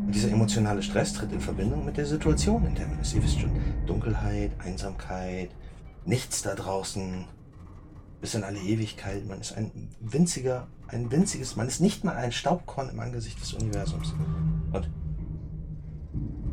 Und 0.06 0.14
dieser 0.14 0.30
emotionale 0.30 0.82
Stress 0.82 1.12
tritt 1.12 1.32
in 1.32 1.40
Verbindung 1.40 1.84
mit 1.84 1.96
der 1.96 2.06
Situation, 2.06 2.66
in 2.66 2.74
der 2.74 2.88
man 2.88 3.00
ist. 3.00 3.14
Ihr 3.14 3.22
wisst 3.22 3.40
schon, 3.40 3.52
Dunkelheit, 3.86 4.52
Einsamkeit, 4.64 5.50
nichts 6.04 6.42
da 6.42 6.54
draußen, 6.54 7.24
bis 8.20 8.34
in 8.34 8.44
alle 8.44 8.58
Ewigkeit. 8.58 9.26
Man 9.26 9.40
ist 9.40 9.56
ein 9.56 9.90
winziger, 10.00 10.66
ein 10.88 11.10
winziges, 11.10 11.56
man 11.56 11.68
ist 11.68 11.80
nicht 11.80 12.05
mal 12.05 12.16
ein 12.16 12.32
Staubkorn 12.32 12.88
im 12.90 13.00
Angesicht 13.00 13.40
des 13.40 13.55
Universums. 13.55 14.14
Und 14.72 14.90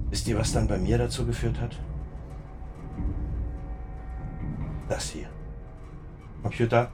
wisst 0.09 0.27
ihr, 0.27 0.37
was 0.37 0.51
dann 0.51 0.67
bei 0.67 0.77
mir 0.77 0.97
dazu 0.97 1.25
geführt 1.25 1.59
hat? 1.59 1.77
Das 4.89 5.09
hier. 5.09 5.27
Computer. 6.43 6.91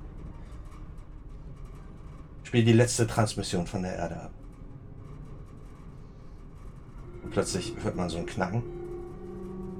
Spiel 2.43 2.63
die 2.63 2.73
letzte 2.73 3.05
Transmission 3.07 3.67
von 3.67 3.83
der 3.83 3.95
Erde 3.95 4.21
ab. 4.23 4.31
Und 7.23 7.31
plötzlich 7.31 7.75
hört 7.83 7.95
man 7.95 8.09
so 8.09 8.17
ein 8.17 8.25
Knacken. 8.25 8.63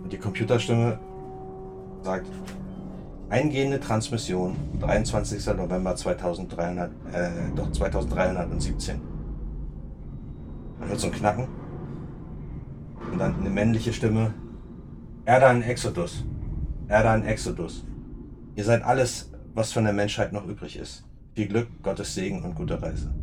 Und 0.04 0.12
die 0.12 0.18
Computerstimme 0.18 1.00
sagt, 2.02 2.28
eingehende 3.32 3.80
Transmission, 3.80 4.56
23. 4.82 5.56
November 5.56 5.96
2300, 5.96 6.92
äh, 7.14 7.30
doch 7.56 7.72
2317. 7.72 9.00
Man 10.80 10.90
hört 10.90 11.00
so 11.00 11.08
ein 11.08 11.14
Knacken. 11.14 11.48
Und 13.12 13.18
dann 13.18 13.40
eine 13.40 13.50
männliche 13.50 13.94
Stimme. 13.94 14.34
Erdan 15.26 15.62
Exodus. 15.62 16.26
Erdan 16.88 17.24
Exodus. 17.26 17.86
Ihr 18.56 18.66
seid 18.66 18.84
alles, 18.84 19.32
was 19.54 19.72
von 19.72 19.86
der 19.86 19.94
Menschheit 19.94 20.34
noch 20.34 20.46
übrig 20.46 20.78
ist. 20.78 21.06
Viel 21.34 21.48
Glück, 21.48 21.68
Gottes 21.84 22.14
Segen 22.14 22.44
und 22.44 22.56
gute 22.56 22.82
Reise. 22.82 23.14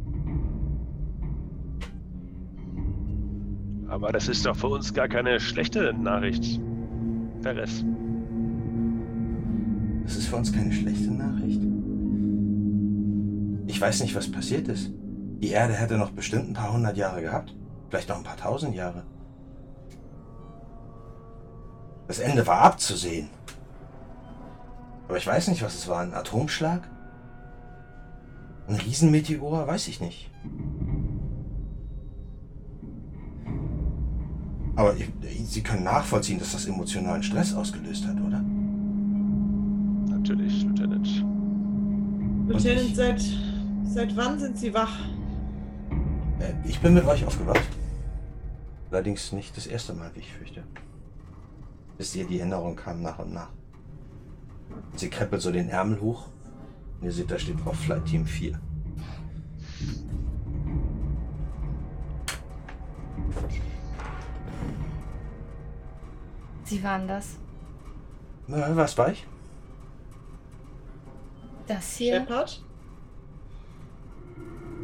Aber 3.88 4.12
das 4.12 4.28
ist 4.28 4.46
doch 4.46 4.56
für 4.56 4.68
uns 4.68 4.92
gar 4.94 5.08
keine 5.08 5.38
schlechte 5.38 5.92
Nachricht. 5.92 6.60
Perez. 7.42 7.84
Das 10.08 10.16
ist 10.16 10.28
für 10.28 10.36
uns 10.36 10.50
keine 10.50 10.72
schlechte 10.72 11.10
Nachricht. 11.10 11.60
Ich 13.66 13.78
weiß 13.78 14.00
nicht, 14.00 14.14
was 14.14 14.32
passiert 14.32 14.66
ist. 14.68 14.90
Die 15.42 15.50
Erde 15.50 15.74
hätte 15.74 15.98
noch 15.98 16.12
bestimmt 16.12 16.48
ein 16.48 16.54
paar 16.54 16.72
hundert 16.72 16.96
Jahre 16.96 17.20
gehabt. 17.20 17.54
Vielleicht 17.90 18.08
noch 18.08 18.16
ein 18.16 18.24
paar 18.24 18.38
tausend 18.38 18.74
Jahre. 18.74 19.04
Das 22.06 22.20
Ende 22.20 22.46
war 22.46 22.62
abzusehen. 22.62 23.28
Aber 25.08 25.18
ich 25.18 25.26
weiß 25.26 25.48
nicht, 25.48 25.62
was 25.62 25.74
es 25.74 25.88
war. 25.88 26.00
Ein 26.00 26.14
Atomschlag? 26.14 26.88
Ein 28.66 28.76
Riesenmeteor? 28.76 29.66
Weiß 29.66 29.88
ich 29.88 30.00
nicht. 30.00 30.30
Aber 34.74 34.94
Sie 35.44 35.62
können 35.62 35.84
nachvollziehen, 35.84 36.38
dass 36.38 36.52
das 36.52 36.64
emotionalen 36.64 37.22
Stress 37.22 37.52
ausgelöst 37.52 38.06
hat, 38.06 38.18
oder? 38.22 38.42
Natürlich, 40.18 40.64
Lieutenant. 40.64 41.24
Lieutenant, 42.48 42.96
seit, 42.96 43.22
seit 43.84 44.16
wann 44.16 44.36
sind 44.38 44.58
Sie 44.58 44.74
wach? 44.74 44.98
Äh, 46.40 46.54
Ich 46.64 46.80
bin 46.80 46.94
mit 46.94 47.04
euch 47.06 47.24
aufgewacht. 47.24 47.62
Allerdings 48.90 49.32
nicht 49.32 49.56
das 49.56 49.68
erste 49.68 49.92
Mal, 49.94 50.10
wie 50.14 50.20
ich 50.20 50.32
fürchte. 50.32 50.64
Bis 51.96 52.16
ihr 52.16 52.26
die 52.26 52.40
Erinnerung 52.40 52.74
kam 52.74 53.00
nach 53.00 53.20
und 53.20 53.32
nach. 53.32 53.50
Sie 54.96 55.08
kreppelt 55.08 55.40
so 55.40 55.52
den 55.52 55.68
Ärmel 55.68 56.00
hoch. 56.00 56.26
Und 56.98 57.06
ihr 57.06 57.12
seht, 57.12 57.30
da 57.30 57.38
steht 57.38 57.64
drauf 57.64 57.76
Flight 57.78 58.04
Team 58.06 58.26
4. 58.26 58.58
Sie 66.64 66.82
waren 66.82 67.08
das. 67.08 67.36
Äh, 68.48 68.76
was 68.76 68.96
war 68.98 69.10
ich? 69.10 69.26
Das 71.68 71.96
hier. 71.96 72.20
Shepard? 72.20 72.62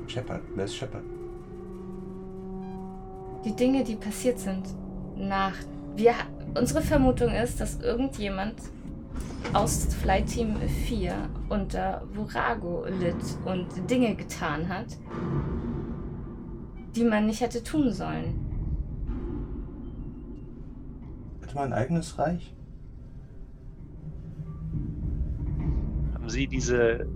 Shepard. 0.07 0.43
Wer 0.55 0.65
ist 0.67 0.77
Shepard? 0.77 1.03
Die 3.45 3.57
Dinge, 3.57 3.83
die 3.85 3.97
passiert 3.97 4.39
sind 4.39 4.67
nach. 5.17 5.55
Wir, 5.97 6.13
unsere 6.59 6.83
Vermutung 6.83 7.31
ist, 7.31 7.61
dass 7.61 7.81
irgendjemand 7.81 8.57
aus 9.53 9.87
Flight 9.95 10.27
Team 10.27 10.57
4 10.87 11.15
unter 11.49 12.03
Vurago 12.13 12.85
litt 12.87 13.17
und 13.45 13.91
Dinge 13.91 14.15
getan 14.15 14.69
hat, 14.69 14.87
die 16.97 17.05
man 17.05 17.27
nicht 17.27 17.41
hätte 17.41 17.63
tun 17.63 17.93
sollen. 17.93 18.41
Hatte 21.43 21.55
man 21.55 21.73
ein 21.73 21.79
eigenes 21.79 22.19
Reich? 22.19 22.55
Haben 26.25 26.31
Sie 26.31 26.47
diese 26.47 27.07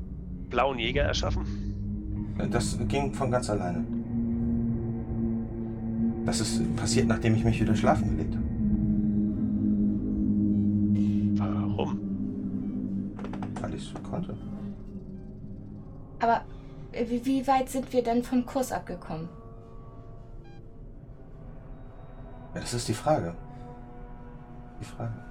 blauen 0.51 0.79
Jäger 0.79 1.05
erschaffen? 1.05 2.35
Das 2.51 2.79
ging 2.89 3.15
von 3.15 3.31
ganz 3.31 3.49
alleine. 3.49 3.83
Das 6.27 6.41
ist 6.41 6.77
passiert, 6.77 7.09
nachdem 7.09 7.35
ich 7.35 7.43
mich 7.43 7.59
wieder 7.59 7.75
schlafen 7.75 8.11
gelegt 8.11 8.35
habe. 8.35 8.45
Warum? 11.39 11.99
Weil 13.63 13.75
ich 13.77 13.85
so 13.85 13.99
konnte. 14.01 14.37
Aber 16.21 16.43
äh, 16.93 17.09
wie, 17.09 17.25
wie 17.25 17.47
weit 17.47 17.71
sind 17.71 17.91
wir 17.95 18.03
denn 18.03 18.23
vom 18.23 18.45
Kurs 18.45 18.73
abgekommen? 18.73 19.31
Ja, 22.55 22.61
das 22.61 22.75
ist 22.75 22.87
die 22.87 22.93
Frage. 22.93 23.35
Die 24.83 24.85
Frage. 24.85 25.28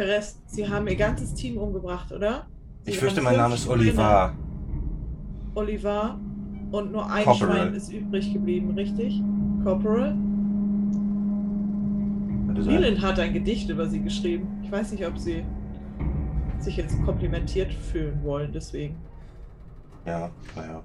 Perez, 0.00 0.40
Sie 0.46 0.66
haben 0.66 0.88
Ihr 0.88 0.96
ganzes 0.96 1.34
Team 1.34 1.58
umgebracht, 1.58 2.10
oder? 2.10 2.46
Sie 2.84 2.92
Ich 2.92 2.98
fürchte, 2.98 3.20
mein 3.20 3.36
Name 3.36 3.54
ist 3.54 3.64
Schweine. 3.64 3.80
Oliver. 3.80 4.34
Oliver. 5.54 6.18
Und 6.70 6.90
nur 6.90 7.04
ein 7.10 7.22
Corporal. 7.22 7.56
Schwein 7.56 7.74
ist 7.74 7.92
übrig 7.92 8.32
geblieben, 8.32 8.70
richtig? 8.70 9.22
Corporal? 9.62 10.16
Leland 12.54 13.02
hat 13.02 13.18
ein 13.18 13.34
Gedicht 13.34 13.68
über 13.68 13.86
Sie 13.86 14.00
geschrieben. 14.00 14.48
Ich 14.62 14.72
weiß 14.72 14.90
nicht, 14.92 15.06
ob 15.06 15.18
Sie 15.18 15.44
sich 16.60 16.78
jetzt 16.78 16.96
komplimentiert 17.04 17.70
fühlen 17.70 18.24
wollen, 18.24 18.52
deswegen. 18.54 18.96
Ja, 20.06 20.30
naja. 20.56 20.82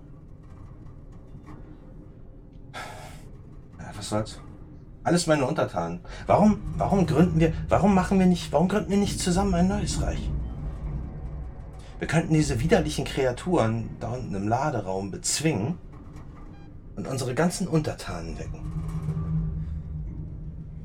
Ja, 3.80 3.92
was 3.95 4.10
soll's? 4.10 4.42
Alles 5.06 5.27
meine 5.27 5.45
Untertanen. 5.45 6.00
Warum, 6.25 6.59
warum 6.77 7.06
gründen 7.06 7.40
wir, 7.40 7.53
warum 7.69 7.93
machen 7.93 8.17
wir 8.17 8.25
nicht, 8.25 8.51
warum 8.51 8.67
gründen 8.67 8.90
wir 8.90 8.98
nicht 8.98 9.19
zusammen 9.19 9.53
ein 9.53 9.67
neues 9.67 10.01
Reich? 10.01 10.30
Wir 12.00 12.08
könnten 12.08 12.34
diese 12.34 12.59
widerlichen 12.59 13.06
Kreaturen 13.06 13.92
da 14.00 14.09
unten 14.09 14.34
im 14.34 14.48
Laderaum 14.48 15.11
bezwingen 15.11 15.77
und 16.95 17.08
unsere 17.08 17.35
ganzen 17.35 17.67
Untertanen 17.67 18.38
wecken. 18.40 18.59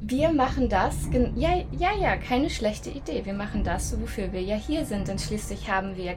Wir 0.02 0.32
machen 0.32 0.68
das, 0.68 0.96
ja, 1.34 1.54
ja, 1.70 1.92
ja, 1.98 2.16
keine 2.16 2.50
schlechte 2.50 2.90
Idee. 2.90 3.24
Wir 3.24 3.32
machen 3.32 3.64
das, 3.64 3.98
wofür 3.98 4.32
wir 4.32 4.42
ja 4.42 4.56
hier 4.56 4.84
sind, 4.84 5.08
denn 5.08 5.18
schließlich 5.18 5.70
haben 5.70 5.96
wir 5.96 6.16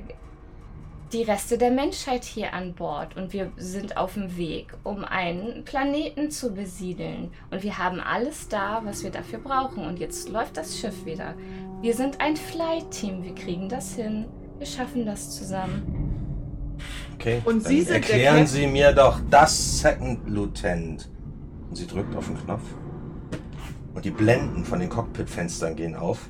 die 1.14 1.24
Reste 1.24 1.60
der 1.60 1.70
Menschheit 1.70 2.24
hier 2.24 2.54
an 2.54 2.74
Bord 2.74 3.16
und 3.16 3.34
wir 3.34 3.52
sind 3.56 3.98
auf 3.98 4.16
dem 4.16 4.36
Weg, 4.36 4.74
um 4.84 5.06
einen 5.06 5.64
Planeten 5.64 6.32
zu 6.32 6.54
besiedeln. 6.54 7.32
Und 7.52 7.62
wir 7.62 7.78
haben 7.78 8.00
alles 8.00 8.48
da, 8.48 8.82
was 8.84 9.04
wir 9.04 9.12
dafür 9.12 9.40
brauchen. 9.40 9.86
Und 9.86 10.00
jetzt 10.00 10.30
läuft 10.30 10.58
das 10.58 10.78
Schiff 10.78 11.06
wieder. 11.06 11.36
Wir 11.82 11.94
sind 11.94 12.20
ein 12.20 12.36
Flight-Team, 12.36 13.24
wir 13.24 13.36
kriegen 13.36 13.70
das 13.70 13.94
hin. 13.94 14.26
Wir 14.58 14.66
schaffen 14.66 15.06
das 15.06 15.36
zusammen. 15.36 16.78
Okay. 17.14 17.42
Und 17.46 17.64
dann 17.64 17.72
Sie 17.72 17.82
sind 17.82 17.94
erklären 17.94 18.48
Sie 18.48 18.66
mir 18.66 18.92
doch 18.92 19.20
das 19.30 19.82
Second 19.82 20.28
Lieutenant. 20.28 21.10
Und 21.70 21.76
sie 21.76 21.86
drückt 21.88 22.16
auf 22.16 22.26
den 22.26 22.38
Knopf. 22.38 22.64
Und 23.94 24.04
die 24.04 24.12
Blenden 24.12 24.66
von 24.66 24.80
den 24.80 24.90
Cockpitfenstern 24.90 25.76
gehen 25.76 25.96
auf. 25.96 26.30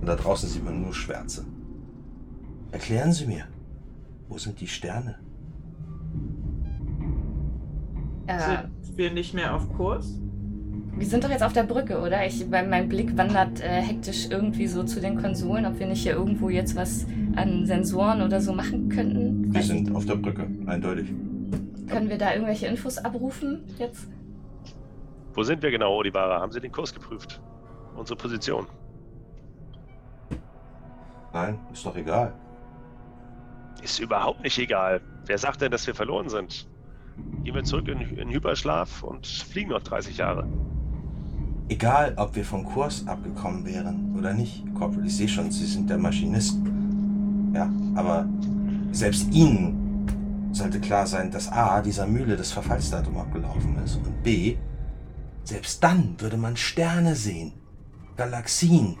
Und 0.00 0.06
da 0.06 0.14
draußen 0.14 0.48
sieht 0.48 0.64
man 0.64 0.80
nur 0.80 0.94
Schwärze. 0.94 1.44
Erklären 2.72 3.12
Sie 3.12 3.26
mir, 3.26 3.44
wo 4.28 4.38
sind 4.38 4.60
die 4.60 4.66
Sterne? 4.68 5.18
Äh, 8.26 8.38
Sind 8.82 8.96
wir 8.96 9.10
nicht 9.12 9.34
mehr 9.34 9.54
auf 9.54 9.72
Kurs? 9.76 10.20
wir 11.00 11.06
sind 11.06 11.24
doch 11.24 11.30
jetzt 11.30 11.42
auf 11.42 11.54
der 11.54 11.62
Brücke, 11.62 11.98
oder? 12.00 12.26
Ich, 12.26 12.46
mein, 12.48 12.68
mein 12.68 12.86
Blick 12.88 13.16
wandert 13.16 13.60
äh, 13.62 13.80
hektisch 13.80 14.28
irgendwie 14.30 14.66
so 14.66 14.84
zu 14.84 15.00
den 15.00 15.20
Konsolen, 15.20 15.64
ob 15.64 15.78
wir 15.78 15.86
nicht 15.86 16.02
hier 16.02 16.12
irgendwo 16.12 16.50
jetzt 16.50 16.76
was 16.76 17.06
an 17.36 17.64
Sensoren 17.64 18.20
oder 18.20 18.40
so 18.42 18.52
machen 18.52 18.90
könnten. 18.90 19.52
Wir 19.52 19.62
sind 19.62 19.94
auf 19.96 20.04
der 20.04 20.16
Brücke, 20.16 20.46
eindeutig. 20.66 21.08
Können 21.88 22.10
wir 22.10 22.18
da 22.18 22.34
irgendwelche 22.34 22.66
Infos 22.66 22.98
abrufen 22.98 23.64
jetzt? 23.78 24.08
Wo 25.32 25.42
sind 25.42 25.62
wir 25.62 25.70
genau, 25.70 25.94
Olivara? 25.94 26.38
Haben 26.38 26.52
Sie 26.52 26.60
den 26.60 26.70
Kurs 26.70 26.92
geprüft? 26.92 27.40
Unsere 27.96 28.18
Position. 28.18 28.66
Nein, 31.32 31.58
ist 31.72 31.86
doch 31.86 31.96
egal. 31.96 32.34
Ist 33.82 33.98
überhaupt 33.98 34.42
nicht 34.42 34.58
egal. 34.58 35.00
Wer 35.26 35.38
sagt 35.38 35.60
denn, 35.60 35.70
dass 35.70 35.86
wir 35.86 35.94
verloren 35.94 36.28
sind? 36.28 36.68
Gehen 37.44 37.54
wir 37.54 37.64
zurück 37.64 37.88
in, 37.88 38.00
in 38.00 38.28
Hyperschlaf 38.30 39.02
und 39.02 39.26
fliegen 39.26 39.70
noch 39.70 39.82
30 39.82 40.18
Jahre. 40.18 40.46
Egal, 41.68 42.14
ob 42.16 42.34
wir 42.34 42.44
vom 42.44 42.64
Kurs 42.64 43.06
abgekommen 43.06 43.64
wären 43.64 44.14
oder 44.18 44.34
nicht. 44.34 44.64
Corporal, 44.74 45.06
ich 45.06 45.16
sehe 45.16 45.28
schon, 45.28 45.50
Sie 45.50 45.66
sind 45.66 45.88
der 45.88 45.98
Maschinist. 45.98 46.58
Ja, 47.54 47.70
aber 47.94 48.28
selbst 48.92 49.32
Ihnen 49.32 50.48
sollte 50.52 50.80
klar 50.80 51.06
sein, 51.06 51.30
dass 51.30 51.50
A, 51.50 51.80
dieser 51.80 52.06
Mühle 52.06 52.36
das 52.36 52.52
Verfallsdatum 52.52 53.16
abgelaufen 53.18 53.78
ist 53.84 53.96
und 53.96 54.22
B, 54.22 54.56
selbst 55.44 55.82
dann 55.82 56.16
würde 56.18 56.36
man 56.36 56.56
Sterne 56.56 57.14
sehen, 57.14 57.52
Galaxien, 58.16 58.96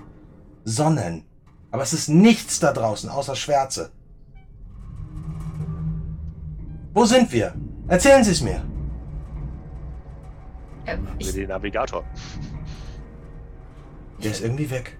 Sonnen. 0.64 1.24
Aber 1.70 1.82
es 1.82 1.92
ist 1.92 2.08
nichts 2.08 2.60
da 2.60 2.72
draußen 2.72 3.10
außer 3.10 3.36
Schwärze. 3.36 3.90
Wo 6.92 7.04
sind 7.04 7.32
wir? 7.32 7.54
Erzählen 7.88 8.24
Sie 8.24 8.32
es 8.32 8.40
mir. 8.40 8.62
Äh, 10.86 10.96
ich, 11.18 11.32
dem 11.32 11.48
Navigator. 11.48 12.04
Der 14.22 14.30
ist 14.32 14.42
irgendwie 14.42 14.70
weg. 14.70 14.98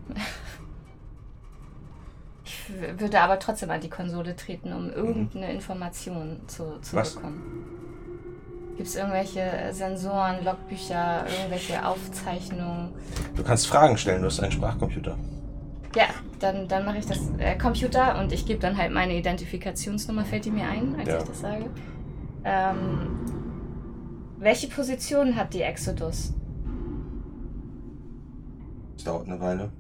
ich 2.45 2.71
würde 2.99 3.21
aber 3.21 3.39
trotzdem 3.39 3.71
an 3.71 3.81
die 3.81 3.91
Konsole 3.91 4.37
treten, 4.37 4.73
um 4.73 4.91
irgendeine 4.91 5.53
Information 5.53 6.41
zu, 6.47 6.79
zu 6.81 6.97
Was? 6.97 7.15
bekommen. 7.15 7.65
Gibt 8.77 8.89
es 8.89 8.97
irgendwelche 8.97 9.69
Sensoren, 9.73 10.43
Logbücher, 10.43 11.27
irgendwelche 11.29 11.85
Aufzeichnungen? 11.85 12.95
Du 13.37 13.43
kannst 13.43 13.67
Fragen 13.67 13.99
stellen, 13.99 14.23
du 14.23 14.29
hast 14.29 14.41
einen 14.41 14.53
Sprachcomputer. 14.53 15.19
Ja, 15.97 16.05
dann, 16.39 16.69
dann 16.69 16.85
mache 16.85 16.99
ich 16.99 17.07
das 17.07 17.19
äh, 17.39 17.57
Computer 17.59 18.21
und 18.21 18.33
ich 18.33 18.47
gebe 18.47 18.61
dann 18.61 18.77
halt 18.77 18.93
meine 18.93 19.17
Identifikationsnummer, 19.19 20.25
fällt 20.25 20.45
die 20.45 20.51
mir 20.53 20.69
ein, 20.69 20.95
als 20.99 21.09
Ja. 21.09 21.19
ich 21.19 21.25
das 21.25 21.41
sage. 21.41 21.67
Ähm, 22.45 23.09
welche 24.39 24.69
Position 24.69 25.35
hat 25.37 25.53
die 25.53 25.63
Exodus? 25.63 26.33
Es 28.97 29.05
dauert 29.05 29.27
eine 29.27 29.41
Weile. 29.41 29.73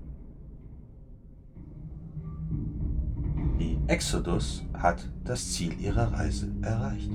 Die 3.61 3.79
Exodus 3.87 4.65
hat 4.75 5.09
das 5.25 5.53
Ziel 5.53 5.79
ihrer 5.81 6.13
Reise 6.13 6.51
erreicht. 6.63 7.11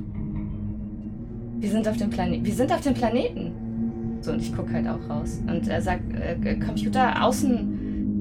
Wir 1.60 1.70
sind 1.72 1.88
auf 1.88 1.98
dem 1.98 2.10
Planeten. 2.10 2.46
Wir 2.46 2.54
sind 2.54 2.72
auf 2.72 2.82
dem 2.82 2.94
Planeten. 2.94 4.20
So, 4.22 4.32
und 4.32 4.42
ich 4.42 4.56
gucke 4.56 4.72
halt 4.74 4.88
auch 4.88 5.10
raus. 5.10 5.42
Und 5.48 5.68
er 5.68 5.82
sagt, 5.82 6.04
äh, 6.16 6.56
Computer 6.60 7.24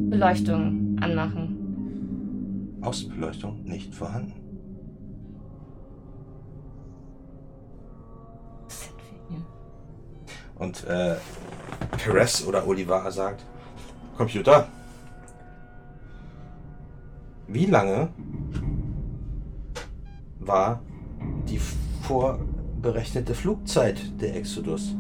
Außenbeleuchtung 0.05 0.99
anmachen. 1.01 2.79
Außenbeleuchtung 2.83 3.65
nicht 3.65 3.95
vorhanden. 3.95 4.35
Was 8.65 8.81
sind 8.83 8.95
wir 8.99 9.37
hier? 9.37 9.47
Und 10.57 10.85
äh, 10.85 11.17
Perez 11.97 12.47
oder 12.47 12.67
Oliver 12.67 13.11
sagt, 13.11 13.47
Computer, 14.17 14.69
wie 17.49 17.67
lange 17.67 18.09
war 20.41 20.83
die 21.49 21.61
vorberechnete 22.03 23.35
Flugzeit 23.35 24.21
der 24.21 24.37
Exodus? 24.37 24.95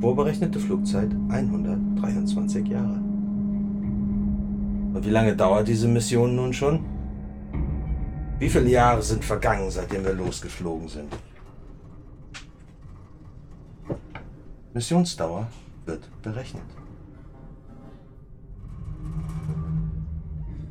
Vorberechnete 0.00 0.58
Flugzeit 0.58 1.10
123 1.28 2.66
Jahre. 2.66 3.11
Und 4.92 5.06
wie 5.06 5.10
lange 5.10 5.34
dauert 5.34 5.68
diese 5.68 5.88
Mission 5.88 6.36
nun 6.36 6.52
schon? 6.52 6.84
Wie 8.38 8.48
viele 8.48 8.68
Jahre 8.68 9.02
sind 9.02 9.24
vergangen, 9.24 9.70
seitdem 9.70 10.04
wir 10.04 10.12
losgeflogen 10.12 10.88
sind? 10.88 11.12
Missionsdauer 14.74 15.46
wird 15.86 16.08
berechnet. 16.22 16.62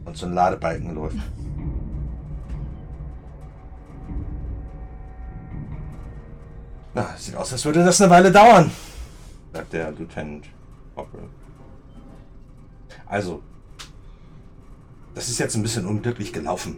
Und 0.05 0.17
so 0.17 0.25
ein 0.25 0.33
Ladebalken 0.33 0.93
läuft. 0.93 1.17
Na, 6.93 7.15
sieht 7.15 7.35
aus, 7.35 7.53
als 7.53 7.63
würde 7.63 7.85
das 7.85 8.01
eine 8.01 8.11
Weile 8.11 8.31
dauern, 8.31 8.69
sagt 9.53 9.71
der 9.71 9.91
Lieutenant 9.91 10.45
Hopper. 10.95 11.19
Also, 13.05 13.41
das 15.15 15.29
ist 15.29 15.39
jetzt 15.39 15.55
ein 15.55 15.61
bisschen 15.63 15.85
unglücklich 15.85 16.31
gelaufen. 16.33 16.77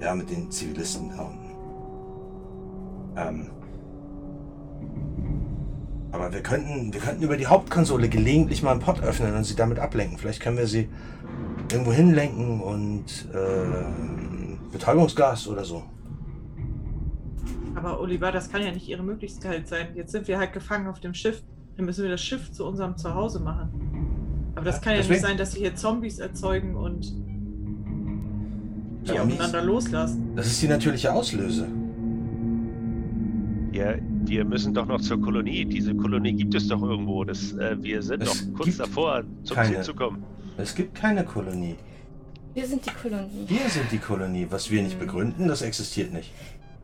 Ja, 0.00 0.14
mit 0.14 0.30
den 0.30 0.50
Zivilisten 0.50 1.10
da 1.10 1.22
unten. 1.22 1.50
Ähm, 3.16 3.50
aber 6.12 6.32
wir 6.32 6.42
könnten, 6.42 6.92
wir 6.92 7.00
könnten 7.00 7.22
über 7.22 7.36
die 7.36 7.46
Hauptkonsole 7.46 8.08
gelegentlich 8.08 8.62
mal 8.62 8.72
einen 8.72 8.80
Pod 8.80 9.02
öffnen 9.02 9.34
und 9.34 9.44
sie 9.44 9.54
damit 9.54 9.78
ablenken. 9.78 10.18
Vielleicht 10.18 10.40
können 10.40 10.56
wir 10.56 10.66
sie 10.66 10.88
irgendwo 11.70 11.92
hinlenken 11.92 12.60
und 12.60 13.28
äh, 13.32 14.72
Betäubungsgas 14.72 15.46
oder 15.46 15.64
so. 15.64 15.84
Aber 17.76 18.00
Oliver, 18.00 18.32
das 18.32 18.50
kann 18.50 18.62
ja 18.62 18.72
nicht 18.72 18.88
ihre 18.88 19.02
Möglichkeit 19.04 19.68
sein. 19.68 19.88
Jetzt 19.94 20.10
sind 20.12 20.26
wir 20.26 20.38
halt 20.38 20.52
gefangen 20.52 20.88
auf 20.88 20.98
dem 21.00 21.14
Schiff. 21.14 21.42
Dann 21.76 21.86
müssen 21.86 22.02
wir 22.02 22.10
das 22.10 22.20
Schiff 22.20 22.50
zu 22.50 22.66
unserem 22.66 22.96
Zuhause 22.96 23.38
machen. 23.40 24.50
Aber 24.56 24.64
das 24.64 24.76
Ja, 24.76 24.82
kann 24.82 24.92
ja 24.94 24.98
deswegen- 24.98 25.14
nicht 25.14 25.26
sein, 25.26 25.36
dass 25.38 25.52
sie 25.52 25.60
hier 25.60 25.76
Zombies 25.76 26.18
erzeugen 26.18 26.74
und 26.74 27.14
die 29.02 29.06
Zombies? 29.08 29.38
aufeinander 29.40 29.62
loslassen. 29.62 30.32
Das 30.36 30.46
ist 30.46 30.60
die 30.62 30.68
natürliche 30.68 31.12
Auslöse. 31.12 31.66
Wir, 33.72 33.98
wir 34.24 34.44
müssen 34.44 34.74
doch 34.74 34.86
noch 34.86 35.00
zur 35.00 35.20
Kolonie. 35.20 35.64
Diese 35.64 35.94
Kolonie 35.94 36.32
gibt 36.32 36.54
es 36.54 36.66
doch 36.68 36.82
irgendwo. 36.82 37.24
Das, 37.24 37.52
äh, 37.52 37.76
wir 37.80 38.02
sind 38.02 38.22
Es 38.22 38.28
doch 38.48 38.54
kurz 38.56 38.76
davor, 38.76 39.22
zum 39.44 39.54
keine. 39.56 39.74
Ziel 39.76 39.82
zu 39.84 39.94
kommen. 39.94 40.22
Es 40.56 40.74
gibt 40.74 40.94
keine 40.94 41.24
Kolonie. 41.24 41.76
Wir 42.52 42.66
sind 42.66 42.84
die 42.84 42.90
Kolonie. 42.90 43.44
Wir 43.46 43.68
sind 43.70 43.90
die 43.92 43.98
Kolonie. 43.98 44.46
Was 44.50 44.70
wir 44.70 44.82
nicht 44.82 44.98
begründen, 44.98 45.46
das 45.46 45.62
existiert 45.62 46.12
nicht. 46.12 46.32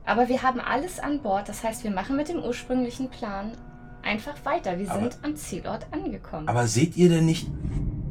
Aber 0.05 0.29
wir 0.29 0.43
haben 0.43 0.61
alles 0.61 1.01
an 1.01 1.21
Bord. 1.21 1.49
Das 1.49 1.65
heißt, 1.65 1.83
wir 1.83 1.91
machen 1.91 2.17
mit 2.17 2.29
dem 2.29 2.39
ursprünglichen 2.39 3.11
Plan 3.11 3.51
einfach 4.03 4.37
weiter. 4.45 4.79
Wir 4.79 4.89
Aber- 4.91 5.01
sind 5.01 5.19
am 5.23 5.35
Zielort 5.35 5.87
angekommen. 5.91 6.47
Aber 6.49 6.69
seht 6.69 6.97
ihr 6.97 7.09
denn 7.09 7.27
nicht? 7.27 7.49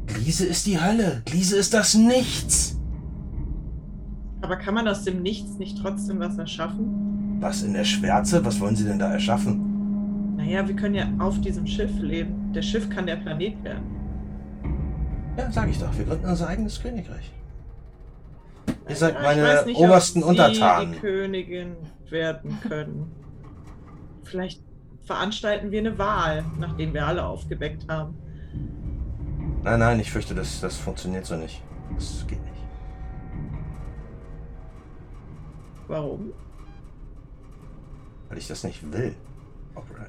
Gliese 0.06 0.44
ist 0.46 0.66
die 0.66 0.78
Hölle. 0.80 1.22
Gliese 1.24 1.56
ist 1.56 1.72
das 1.72 1.94
Nichts. 1.94 2.75
Aber 4.42 4.56
kann 4.56 4.74
man 4.74 4.86
aus 4.86 5.04
dem 5.04 5.22
Nichts 5.22 5.58
nicht 5.58 5.78
trotzdem 5.80 6.20
was 6.20 6.36
erschaffen? 6.38 7.38
Was 7.40 7.62
in 7.62 7.72
der 7.72 7.84
Schwärze? 7.84 8.44
Was 8.44 8.60
wollen 8.60 8.76
sie 8.76 8.84
denn 8.84 8.98
da 8.98 9.12
erschaffen? 9.12 10.36
Naja, 10.36 10.66
wir 10.66 10.76
können 10.76 10.94
ja 10.94 11.06
auf 11.18 11.40
diesem 11.40 11.66
Schiff 11.66 11.90
leben. 12.00 12.52
Der 12.52 12.62
Schiff 12.62 12.88
kann 12.90 13.06
der 13.06 13.16
Planet 13.16 13.62
werden. 13.64 13.82
Ja, 15.36 15.50
sag 15.50 15.68
ich 15.68 15.78
doch. 15.78 15.96
Wir 15.96 16.04
gründen 16.04 16.26
unser 16.26 16.48
eigenes 16.48 16.80
Königreich. 16.80 17.32
Ihr 18.88 18.96
seid 18.96 19.14
Ja, 19.14 19.22
meine 19.22 19.64
nicht, 19.66 19.76
ob 19.76 19.84
obersten 19.84 20.20
Sie 20.22 20.28
Untertanen. 20.28 20.92
die 20.92 20.98
Königin 20.98 21.72
werden 22.08 22.58
können. 22.62 23.10
Vielleicht 24.22 24.62
veranstalten 25.04 25.70
wir 25.70 25.80
eine 25.80 25.98
Wahl, 25.98 26.44
nachdem 26.58 26.94
wir 26.94 27.06
alle 27.06 27.24
aufgeweckt 27.24 27.86
haben. 27.88 28.14
Nein, 29.62 29.80
nein, 29.80 30.00
ich 30.00 30.10
fürchte, 30.10 30.34
das, 30.34 30.60
das 30.60 30.76
funktioniert 30.76 31.26
so 31.26 31.36
nicht. 31.36 31.62
Das 31.96 32.24
geht 32.28 32.42
nicht. 32.44 32.55
Warum? 35.88 36.32
Weil 38.28 38.38
ich 38.38 38.48
das 38.48 38.64
nicht 38.64 38.92
will. 38.92 39.14
Opera. 39.74 40.06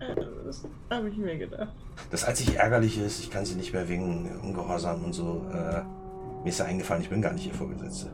Äh, 0.00 0.14
Das 0.44 0.66
habe 0.90 1.08
ich 1.08 1.16
mir 1.16 1.38
gedacht. 1.38 1.72
Das 2.10 2.24
einzig 2.24 2.56
Ärgerliche 2.56 3.02
ist, 3.02 3.20
ich 3.20 3.30
kann 3.30 3.44
sie 3.44 3.54
nicht 3.54 3.72
mehr 3.72 3.88
wegen 3.88 4.30
Ungehorsam 4.42 5.04
und 5.04 5.12
so. 5.12 5.46
Äh, 5.52 5.82
mir 6.42 6.48
ist 6.50 6.58
ja 6.58 6.66
eingefallen, 6.66 7.02
ich 7.02 7.08
bin 7.08 7.22
gar 7.22 7.32
nicht 7.32 7.46
ihr 7.46 7.54
Vorgesetzte. 7.54 8.10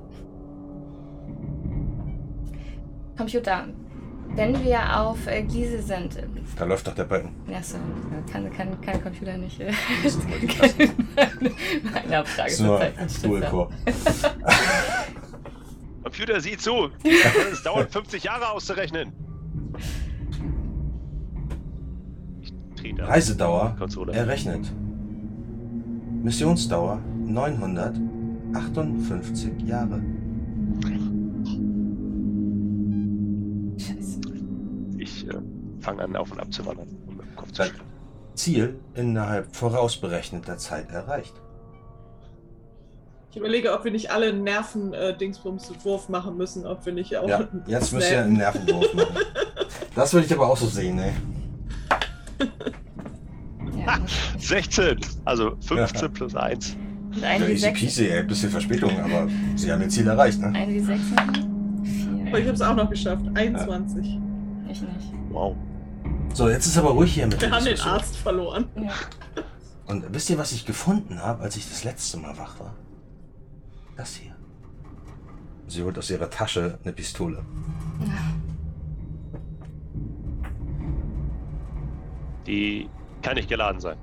Computer, 3.16 3.66
wenn 4.36 4.62
wir 4.64 5.00
auf 5.00 5.26
äh, 5.26 5.42
Gliese 5.42 5.82
sind. 5.82 6.16
äh, 6.16 6.26
Da 6.56 6.64
läuft 6.64 6.86
doch 6.86 6.94
der 6.94 7.04
Balken. 7.04 7.34
Achso, 7.52 7.76
kann, 8.32 8.50
kann, 8.52 8.80
kann 8.80 9.02
Computer 9.02 9.36
nicht. 9.36 9.60
Äh, 9.60 9.72
Das 10.04 10.14
ist 10.14 10.22
meine 11.92 12.18
Abfrage 12.18 12.62
nur 12.62 12.78
verzeichnen. 12.78 13.68
Computer, 16.10 16.40
sieh 16.40 16.56
zu! 16.58 16.90
Es 17.52 17.62
dauert 17.62 17.92
50 17.92 18.24
Jahre 18.24 18.50
auszurechnen. 18.50 19.12
Reisedauer 22.98 23.76
Konsole. 23.78 24.12
errechnet. 24.12 24.68
Missionsdauer 26.22 26.98
958 27.26 29.62
Jahre. 29.62 30.02
Scheiße. 33.78 34.18
Ich 34.98 35.28
äh, 35.28 35.34
fange 35.78 36.02
an, 36.02 36.16
auf 36.16 36.32
und 36.32 36.40
ab 36.40 36.52
zu 36.52 36.66
wandern, 36.66 36.88
um 37.06 37.16
mit 37.18 37.26
dem 37.26 37.36
Kopf 37.36 37.52
zu 37.52 37.58
Dann- 37.62 37.68
schütteln. 37.68 37.86
Ziel 38.34 38.80
innerhalb 38.94 39.54
vorausberechneter 39.54 40.58
Zeit 40.58 40.90
erreicht. 40.90 41.34
Ich 43.30 43.36
überlege, 43.36 43.72
ob 43.72 43.84
wir 43.84 43.92
nicht 43.92 44.10
alle 44.10 44.26
einen 44.26 44.42
Nerven-Dingsbums-Wurf 44.42 46.08
machen 46.08 46.36
müssen, 46.36 46.66
ob 46.66 46.84
wir 46.84 46.92
nicht 46.92 47.16
auch. 47.16 47.28
Ja, 47.28 47.46
jetzt 47.66 47.92
müsst 47.92 48.10
ihr 48.10 48.22
einen 48.22 48.34
Nervenwurf 48.34 48.92
machen. 48.94 49.16
Das 49.94 50.12
würde 50.14 50.24
ich 50.26 50.32
aber 50.32 50.48
auch 50.48 50.56
so 50.56 50.66
sehen, 50.66 50.98
ey. 51.00 51.10
Ja, 53.76 53.98
16! 54.38 54.98
Also 55.24 55.56
15 55.60 56.00
Ja. 56.02 56.08
plus 56.08 56.34
1. 56.36 56.76
und 57.14 57.24
ein 57.24 57.40
Ja, 57.42 57.48
wie 57.48 57.52
easy 57.52 57.70
peasy, 57.72 58.06
ey. 58.08 58.22
Bisschen 58.22 58.50
Verspätung, 58.50 58.98
aber 59.00 59.26
sie 59.56 59.70
haben 59.72 59.82
ihr 59.82 59.88
Ziel 59.88 60.06
erreicht, 60.06 60.38
ne? 60.40 60.52
Ein 60.54 60.68
wie 60.72 60.78
sechs 60.80 61.02
machen? 61.16 62.24
Aber 62.28 62.38
ich 62.38 62.46
es 62.46 62.62
auch 62.62 62.76
noch 62.76 62.88
geschafft. 62.88 63.24
21. 63.34 64.18
Ich 64.70 64.80
nicht. 64.80 65.12
Wow. 65.30 65.56
So, 66.34 66.48
jetzt 66.48 66.66
ist 66.66 66.78
aber 66.78 66.90
ruhig 66.90 67.12
hier 67.12 67.26
mit 67.26 67.40
Wir 67.40 67.50
haben 67.50 67.64
den. 67.64 67.80
Arzt 67.80 68.16
verloren. 68.16 68.66
Ja. 68.76 68.92
Und 69.88 70.04
wisst 70.14 70.30
ihr, 70.30 70.38
was 70.38 70.52
ich 70.52 70.64
gefunden 70.64 71.20
habe, 71.20 71.42
als 71.42 71.56
ich 71.56 71.68
das 71.68 71.82
letzte 71.82 72.18
Mal 72.18 72.38
wach 72.38 72.60
war? 72.60 72.74
Das 74.00 74.14
hier. 74.14 74.34
Sie 75.66 75.82
holt 75.82 75.98
aus 75.98 76.08
ihrer 76.08 76.30
Tasche 76.30 76.78
eine 76.82 76.94
Pistole. 76.94 77.44
Die 82.46 82.88
kann 83.20 83.34
nicht 83.34 83.50
geladen 83.50 83.78
sein. 83.78 83.98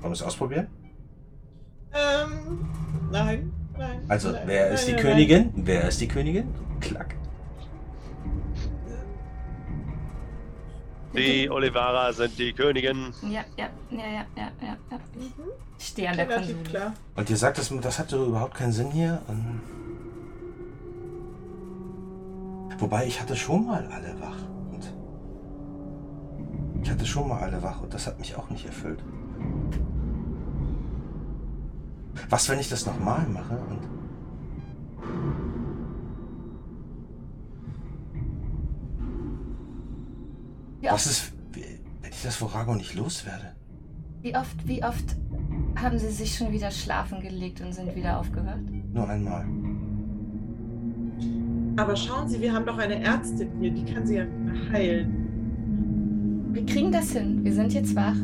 Wollen 0.00 0.10
wir 0.10 0.10
es 0.10 0.22
ausprobieren? 0.22 0.66
Ähm, 1.92 2.68
nein, 3.12 3.52
nein. 3.78 4.00
Also, 4.08 4.32
nein, 4.32 4.42
wer 4.46 4.64
nein, 4.64 4.74
ist 4.74 4.88
die 4.88 4.92
nein, 4.94 5.00
Königin? 5.00 5.52
Wer 5.54 5.86
ist 5.86 6.00
die 6.00 6.08
Königin? 6.08 6.52
Klack. 6.80 7.14
Die 11.16 11.48
Olivara 11.48 12.12
sind 12.12 12.38
die 12.38 12.52
Königin. 12.52 13.12
Ja, 13.22 13.44
ja, 13.56 13.68
ja, 13.90 13.98
ja, 13.98 14.26
ja, 14.36 14.50
ja. 14.60 14.76
ja. 14.90 14.98
Mhm. 15.14 15.50
Ich 15.78 15.86
stehe 15.86 16.10
an 16.10 16.16
der 16.16 16.26
Konsole. 16.26 16.62
klar. 16.64 16.94
Und 17.14 17.30
ihr 17.30 17.36
sagt, 17.36 17.58
das, 17.58 17.72
das 17.80 17.98
hatte 17.98 18.16
überhaupt 18.16 18.54
keinen 18.54 18.72
Sinn 18.72 18.90
hier? 18.90 19.22
Und 19.28 19.60
Wobei, 22.78 23.06
ich 23.06 23.20
hatte 23.20 23.36
schon 23.36 23.66
mal 23.66 23.86
alle 23.86 24.20
wach. 24.20 24.36
Und 24.72 24.90
ich 26.82 26.90
hatte 26.90 27.06
schon 27.06 27.28
mal 27.28 27.40
alle 27.40 27.62
wach 27.62 27.80
und 27.80 27.94
das 27.94 28.06
hat 28.06 28.18
mich 28.18 28.36
auch 28.36 28.50
nicht 28.50 28.66
erfüllt. 28.66 29.02
Was, 32.28 32.48
wenn 32.48 32.58
ich 32.58 32.68
das 32.68 32.86
nochmal 32.86 33.26
mache 33.26 33.56
und... 33.70 33.80
Wie 40.84 40.88
Was 40.90 41.06
oft, 41.06 41.06
ist, 41.06 41.32
wenn 42.02 42.10
ich 42.12 42.22
das 42.22 42.36
Vorago 42.36 42.74
nicht 42.74 42.94
loswerde? 42.94 43.54
wie 44.20 44.36
oft, 44.36 44.68
wie 44.68 44.82
oft 44.84 45.04
haben 45.76 45.98
Sie 45.98 46.10
sich 46.10 46.36
schon 46.36 46.52
wieder 46.52 46.70
schlafen 46.70 47.20
gelegt 47.20 47.62
und 47.62 47.72
sind 47.72 47.94
wieder 47.96 48.18
aufgehört? 48.18 48.60
Nur 48.92 49.08
einmal. 49.08 49.46
Aber 51.78 51.96
schauen 51.96 52.28
Sie, 52.28 52.38
wir 52.40 52.52
haben 52.52 52.66
doch 52.66 52.76
eine 52.78 53.02
Ärztin 53.02 53.48
hier, 53.60 53.70
die 53.70 53.84
kann 53.90 54.06
Sie 54.06 54.16
ja 54.16 54.26
heilen. 54.72 56.50
Wir 56.52 56.66
kriegen 56.66 56.92
das 56.92 57.12
hin. 57.12 57.42
Wir 57.44 57.52
sind 57.54 57.72
jetzt 57.72 57.96
wach. 57.96 58.14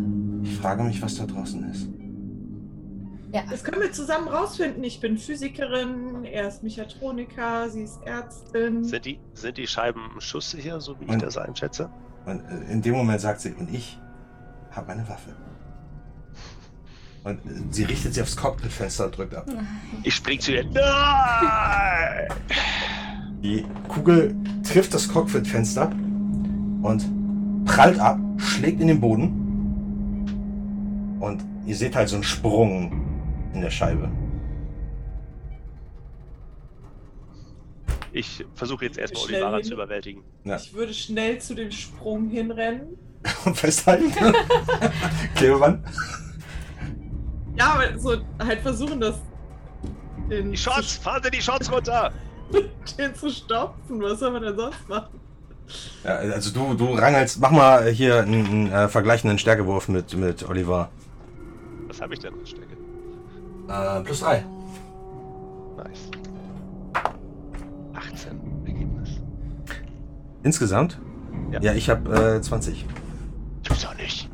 Ich 0.42 0.55
frage 0.58 0.82
mich, 0.84 1.00
was 1.02 1.16
da 1.16 1.24
draußen 1.26 1.64
ist. 1.70 1.89
Ja, 3.32 3.42
Das 3.50 3.64
können 3.64 3.80
wir 3.80 3.92
zusammen 3.92 4.28
rausfinden. 4.28 4.84
Ich 4.84 5.00
bin 5.00 5.16
Physikerin, 5.16 6.24
er 6.24 6.48
ist 6.48 6.62
Mechatroniker, 6.62 7.70
sie 7.70 7.82
ist 7.84 8.00
Ärztin. 8.05 8.84
Sind 8.84 9.05
die, 9.06 9.18
sind 9.34 9.56
die 9.56 9.66
Scheiben 9.66 10.00
schusssicher, 10.18 10.78
so 10.80 10.98
wie 11.00 11.05
ich 11.05 11.10
Und- 11.10 11.22
das 11.22 11.39
einschätze? 11.39 11.89
Und 12.26 12.40
äh, 12.40 12.73
in 12.73 12.82
dem 12.82 12.94
Moment 12.94 13.20
sagt 13.20 13.40
sie, 13.40 13.52
und 13.52 13.73
ich 13.73 13.99
habe 14.70 14.92
eine 14.92 15.08
Waffe. 15.08 15.31
Und 17.24 17.39
äh, 17.39 17.62
sie 17.70 17.84
richtet 17.84 18.15
sie 18.15 18.23
aufs 18.23 18.36
Cockpitfenster 18.36 19.07
und 19.07 19.16
drückt 19.18 19.34
ab. 19.34 19.47
Ich 20.02 20.15
spring 20.15 20.40
zu 20.40 20.52
ihr. 20.52 20.65
Nein! 20.65 22.28
Die 23.42 23.65
Kugel 23.89 24.34
trifft 24.62 24.92
das 24.94 25.08
Cockpitfenster 25.08 25.90
und 26.82 27.65
prallt 27.65 27.99
ab, 27.99 28.18
schlägt 28.36 28.81
in 28.81 28.89
den 28.89 29.00
Boden. 29.00 29.36
Und 31.20 31.42
ihr 31.66 31.76
seht 31.76 31.97
halt 31.97 32.08
so 32.08 32.16
einen 32.16 32.24
Sprung 32.24 33.02
in 33.55 33.60
der 33.60 33.70
Scheibe. 33.70 34.10
Ich 38.12 38.44
versuche 38.55 38.86
jetzt 38.86 38.98
erstmal 38.98 39.24
Olivara 39.24 39.56
hin. 39.56 39.64
zu 39.64 39.74
überwältigen. 39.74 40.24
Ja. 40.44 40.56
Ich 40.56 40.72
würde 40.74 40.92
schnell 40.92 41.39
zu 41.39 41.55
dem 41.55 41.70
Sprung 41.70 42.28
hinrennen. 42.28 42.98
Und 43.44 43.56
festhalten. 43.56 44.12
Klebeband. 45.34 45.86
Ja, 47.56 47.74
aber 47.74 47.98
so 47.98 48.16
halt 48.39 48.60
versuchen, 48.60 49.00
das 49.00 49.16
den, 50.30 50.52
Die 50.52 50.56
Shots! 50.56 50.97
Fahren 50.97 51.22
Sie 51.22 51.30
die 51.30 51.42
Shots 51.42 51.70
runter! 51.70 52.12
Den 52.98 53.14
zu 53.14 53.30
stopfen. 53.30 54.00
Was 54.00 54.20
soll 54.20 54.30
man 54.30 54.42
denn 54.42 54.56
sonst 54.56 54.89
machen? 54.89 55.20
Ja, 56.02 56.16
also 56.16 56.52
du, 56.52 56.74
du 56.74 56.94
rangelst, 56.94 57.40
mach 57.40 57.50
mal 57.50 57.89
hier 57.90 58.20
einen, 58.22 58.47
einen 58.47 58.72
äh, 58.72 58.89
vergleichenden 58.89 59.39
Stärkewurf 59.39 59.89
mit, 59.89 60.16
mit 60.16 60.48
Oliver. 60.48 60.90
Was 61.86 62.00
habe 62.00 62.14
ich 62.14 62.20
denn 62.20 62.34
für 62.34 62.47
Stärke? 62.47 62.76
Äh, 63.68 64.02
plus 64.02 64.20
drei. 64.20 64.44
Nice. 65.76 66.09
18 67.94 68.40
Ergebnis. 68.66 69.20
Insgesamt? 70.42 71.00
Ja. 71.52 71.60
Ja, 71.60 71.74
ich 71.74 71.90
habe 71.90 72.36
äh, 72.36 72.40
20. 72.40 72.86
Tust 73.62 73.84
doch 73.84 73.96
nicht. 73.96 74.28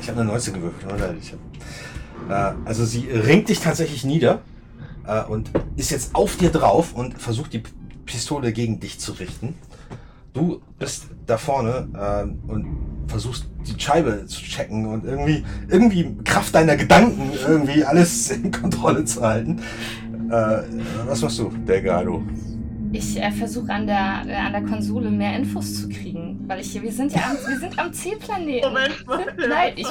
Ich 0.00 0.08
habe 0.08 0.20
eine 0.20 0.30
19 0.30 0.54
gewürfelt, 0.54 0.92
oder? 0.92 1.14
Hab, 2.28 2.54
äh, 2.54 2.56
also 2.64 2.84
sie 2.84 3.08
ringt 3.10 3.48
dich 3.48 3.60
tatsächlich 3.60 4.04
nieder 4.04 4.40
äh, 5.06 5.22
und 5.24 5.50
ist 5.76 5.90
jetzt 5.90 6.14
auf 6.14 6.36
dir 6.36 6.50
drauf 6.50 6.94
und 6.94 7.20
versucht 7.20 7.52
die 7.52 7.62
Pistole 8.06 8.52
gegen 8.52 8.80
dich 8.80 8.98
zu 8.98 9.12
richten. 9.12 9.54
Du 10.32 10.60
bist 10.78 11.06
da 11.26 11.38
vorne 11.38 11.88
äh, 11.94 12.50
und 12.50 12.66
versuchst 13.08 13.46
die 13.66 13.80
Scheibe 13.80 14.26
zu 14.26 14.42
checken 14.42 14.86
und 14.86 15.04
irgendwie, 15.04 15.44
irgendwie 15.68 16.16
Kraft 16.24 16.54
deiner 16.54 16.76
Gedanken 16.76 17.32
irgendwie 17.46 17.84
alles 17.84 18.30
in 18.30 18.50
Kontrolle 18.50 19.04
zu 19.04 19.22
halten. 19.22 19.60
Äh, 20.30 20.62
was 21.06 21.20
machst 21.22 21.38
du, 21.40 21.48
Delgado? 21.48 22.22
Ich 22.92 23.16
äh, 23.20 23.30
versuche 23.30 23.72
an 23.72 23.86
der, 23.86 24.22
äh, 24.26 24.34
an 24.34 24.52
der 24.52 24.62
Konsole 24.62 25.10
mehr 25.10 25.36
Infos 25.36 25.80
zu 25.82 25.88
kriegen. 25.88 26.40
Weil 26.46 26.60
ich, 26.60 26.80
wir 26.80 26.92
sind 26.92 27.12
ja 27.12 27.22
am, 27.30 27.36
wir 27.48 27.58
sind 27.58 27.78
am 27.78 27.92
Zielplaneten. 27.92 28.68
Moment 28.68 29.06
mal, 29.06 29.26
Nein, 29.48 29.72
ich, 29.76 29.86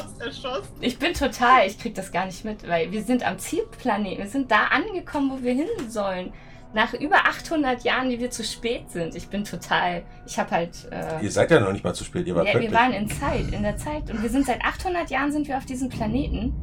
ich 0.82 1.00
bin 1.00 1.14
total, 1.14 1.66
ich 1.68 1.80
krieg 1.80 1.96
das 1.96 2.12
gar 2.12 2.26
nicht 2.26 2.44
mit, 2.44 2.68
weil 2.68 2.92
wir 2.92 3.02
sind 3.04 3.26
am 3.26 3.38
Zielplaneten. 3.40 4.18
Wir 4.20 4.28
sind 4.30 4.52
da 4.52 4.66
angekommen, 4.72 5.32
wo 5.32 5.44
wir 5.44 5.54
hin 5.54 5.68
sollen. 5.88 6.32
Nach 6.74 6.94
über 6.94 7.26
800 7.26 7.84
Jahren, 7.84 8.10
die 8.10 8.20
wir 8.20 8.30
zu 8.30 8.44
spät 8.44 8.92
sind. 8.92 9.16
Ich 9.16 9.28
bin 9.30 9.44
total, 9.44 10.04
ich 10.28 10.38
habe 10.38 10.52
halt... 10.52 10.88
Äh, 10.92 11.24
Ihr 11.24 11.32
seid 11.32 11.50
ja 11.50 11.60
noch 11.60 11.72
nicht 11.72 11.84
mal 11.84 11.96
zu 11.96 12.04
spät, 12.04 12.28
ihr 12.28 12.36
wart 12.36 12.48
Ja, 12.54 12.60
wir 12.60 12.72
waren 12.72 12.94
in 12.94 13.10
Zeit, 13.10 13.52
in 13.52 13.64
der 13.64 13.76
Zeit. 13.78 14.12
Und 14.12 14.22
wir 14.22 14.30
sind 14.30 14.46
seit 14.46 14.64
800 14.64 15.10
Jahren 15.10 15.32
sind 15.32 15.48
wir 15.48 15.58
auf 15.58 15.66
diesem 15.66 15.90
Planeten. 15.90 16.54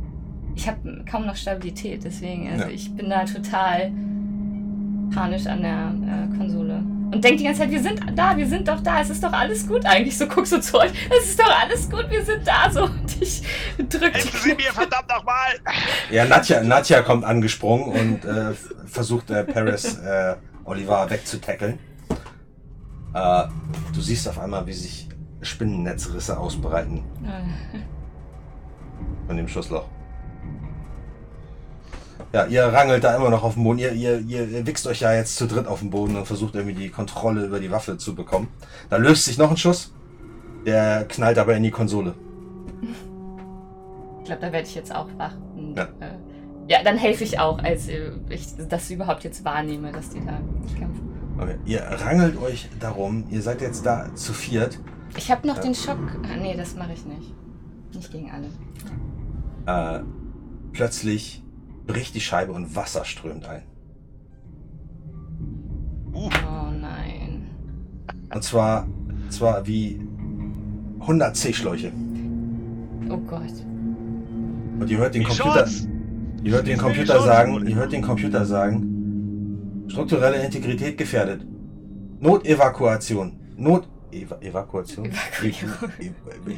Ich 0.55 0.69
habe 0.69 1.05
kaum 1.11 1.27
noch 1.27 1.35
Stabilität, 1.37 2.05
deswegen, 2.05 2.49
also 2.49 2.65
Ja. 2.65 2.71
ich 2.71 2.95
bin 2.95 3.11
da 3.11 3.25
total 3.25 3.91
panisch 5.15 5.47
an 5.47 5.63
der 5.63 5.95
äh, 6.05 6.37
Konsole. 6.37 6.83
Und 7.13 7.23
denk 7.23 7.39
die 7.39 7.45
ganze 7.45 7.61
Zeit, 7.61 7.71
wir 7.71 7.83
sind 7.83 8.01
da, 8.17 8.37
wir 8.37 8.47
sind 8.47 8.67
doch 8.67 8.81
da, 8.83 9.01
es 9.01 9.11
ist 9.11 9.23
doch 9.23 9.33
alles 9.33 9.67
gut 9.67 9.87
eigentlich. 9.87 10.19
So 10.19 10.27
guckst 10.27 10.53
du 10.53 10.61
zu 10.61 10.79
euch, 10.79 10.91
es 11.19 11.31
ist 11.31 11.41
doch 11.41 11.61
alles 11.63 11.89
gut, 11.89 12.07
wir 12.11 12.25
sind 12.25 12.47
da. 12.47 12.71
So, 12.71 12.85
und 12.85 13.23
ich 13.23 13.43
drück 13.79 13.91
die 13.91 14.21
Helfen 14.21 14.41
Sie 14.43 14.55
mir, 14.55 14.73
verdammt 14.73 15.09
nochmal! 15.09 15.53
Ja, 16.11 16.25
Nadja, 16.25 16.63
Nadja 16.63 17.03
kommt 17.03 17.25
angesprungen 17.25 17.93
und 17.93 18.25
äh, 18.25 18.55
versucht 18.87 19.31
äh, 19.31 19.45
Paris 19.45 19.99
äh, 19.99 20.35
Oliver 20.65 21.09
wegzutackeln. 21.09 21.79
Äh, 23.15 23.45
du 23.95 24.01
siehst 24.01 24.29
auf 24.29 24.39
einmal, 24.39 24.67
wie 24.67 24.73
sich 24.73 25.09
Spinnennetzrisse 25.43 26.39
ausbreiten 26.39 27.05
Äh, 27.25 27.79
von 29.27 29.37
dem 29.37 29.49
Schussloch. 29.49 29.87
Ja, 32.37 32.45
ihr 32.45 32.65
rangelt 32.65 33.03
da 33.03 33.17
immer 33.17 33.31
noch 33.31 33.45
auf 33.45 33.55
dem 33.55 33.65
Boden. 33.65 33.79
Ihr, 33.79 33.93
ihr, 33.93 34.19
ihr 34.21 34.67
wichst 34.67 34.87
euch 34.87 35.01
ja 35.01 35.15
jetzt 35.15 35.37
zu 35.37 35.47
dritt 35.47 35.67
auf 35.67 35.79
den 35.81 35.89
Boden 35.89 36.17
und 36.17 36.27
versucht 36.27 36.55
irgendwie 36.55 36.75
die 36.75 36.91
Kontrolle 36.91 37.47
über 37.47 37.61
die 37.61 37.71
Waffe 37.71 37.97
zu 37.97 38.15
bekommen. 38.15 38.49
Da 38.91 38.99
löst 38.99 39.25
sich 39.25 39.39
noch 39.39 39.51
ein 39.51 39.57
Schuss. 39.57 39.91
Der 40.67 41.07
knallt 41.09 41.39
aber 41.39 41.57
in 41.57 41.63
die 41.63 41.71
Konsole. 41.71 42.13
Ich 44.19 44.25
glaube, 44.27 44.43
da 44.43 44.53
werde 44.53 44.69
ich 44.69 44.75
jetzt 44.75 44.95
auch 44.95 45.09
wach. 45.17 45.33
Und, 45.57 45.77
Ja. 45.79 45.85
Äh, 45.85 46.19
ja, 46.69 46.83
dann 46.85 46.99
helfe 46.99 47.25
ich 47.25 47.39
auch, 47.39 47.59
als 47.61 47.89
äh, 47.89 48.11
ich 48.29 48.49
das 48.69 48.91
überhaupt 48.91 49.25
jetzt 49.25 49.43
wahrnehme, 49.43 49.91
dass 49.93 50.11
die 50.11 50.21
da 50.21 50.39
kämpfen. 50.79 51.09
Okay. 51.39 51.57
Ihr 51.65 51.81
rangelt 51.81 52.37
euch 52.43 52.69
darum. 52.81 53.25
Ihr 53.31 53.41
seid 53.41 53.63
jetzt 53.63 53.87
da 53.87 54.15
zu 54.15 54.35
viert. 54.35 54.79
Ich 55.17 55.31
habe 55.31 55.47
noch 55.47 55.57
Ja. 55.57 55.63
den 55.63 55.75
Schock. 55.75 55.97
Ah, 56.25 56.37
nee, 56.39 56.55
das 56.55 56.77
mache 56.77 56.93
ich 56.93 57.07
nicht. 57.07 57.33
Nicht 57.95 58.13
gegen 58.13 58.31
alle. 58.31 60.01
Äh, 60.01 60.03
plötzlich 60.75 61.43
bricht 61.87 62.15
die 62.15 62.21
Scheibe 62.21 62.53
und 62.53 62.75
Wasser 62.75 63.05
strömt 63.05 63.47
ein. 63.47 63.63
Uh, 66.13 66.31
Oh 66.49 66.71
nein. 66.71 67.51
Und 68.35 68.43
zwar, 68.43 68.87
zwar 69.31 69.67
wie 69.67 70.01
100 71.01 71.37
C-Schläuche. 71.37 71.93
Oh 73.09 73.19
Gott. 73.19 73.43
Und 74.81 74.91
ihr 74.91 74.99
hört 74.99 75.15
den 75.15 75.25
Computer, 75.25 75.67
ihr 76.43 76.53
hört 76.53 76.67
den 76.67 76.79
Computer 76.79 77.23
sagen, 77.23 77.67
ihr 77.67 77.77
hört 77.77 77.93
den 77.93 78.03
Computer 78.03 78.45
sagen, 78.45 79.87
strukturelle 79.89 80.45
Integrität 80.45 80.99
gefährdet. 80.99 81.47
Notevakuation. 82.21 83.39
Not 83.57 83.89
Eva 84.11 84.39
Evakuation? 84.41 85.07
Evakuierung. 85.07 85.75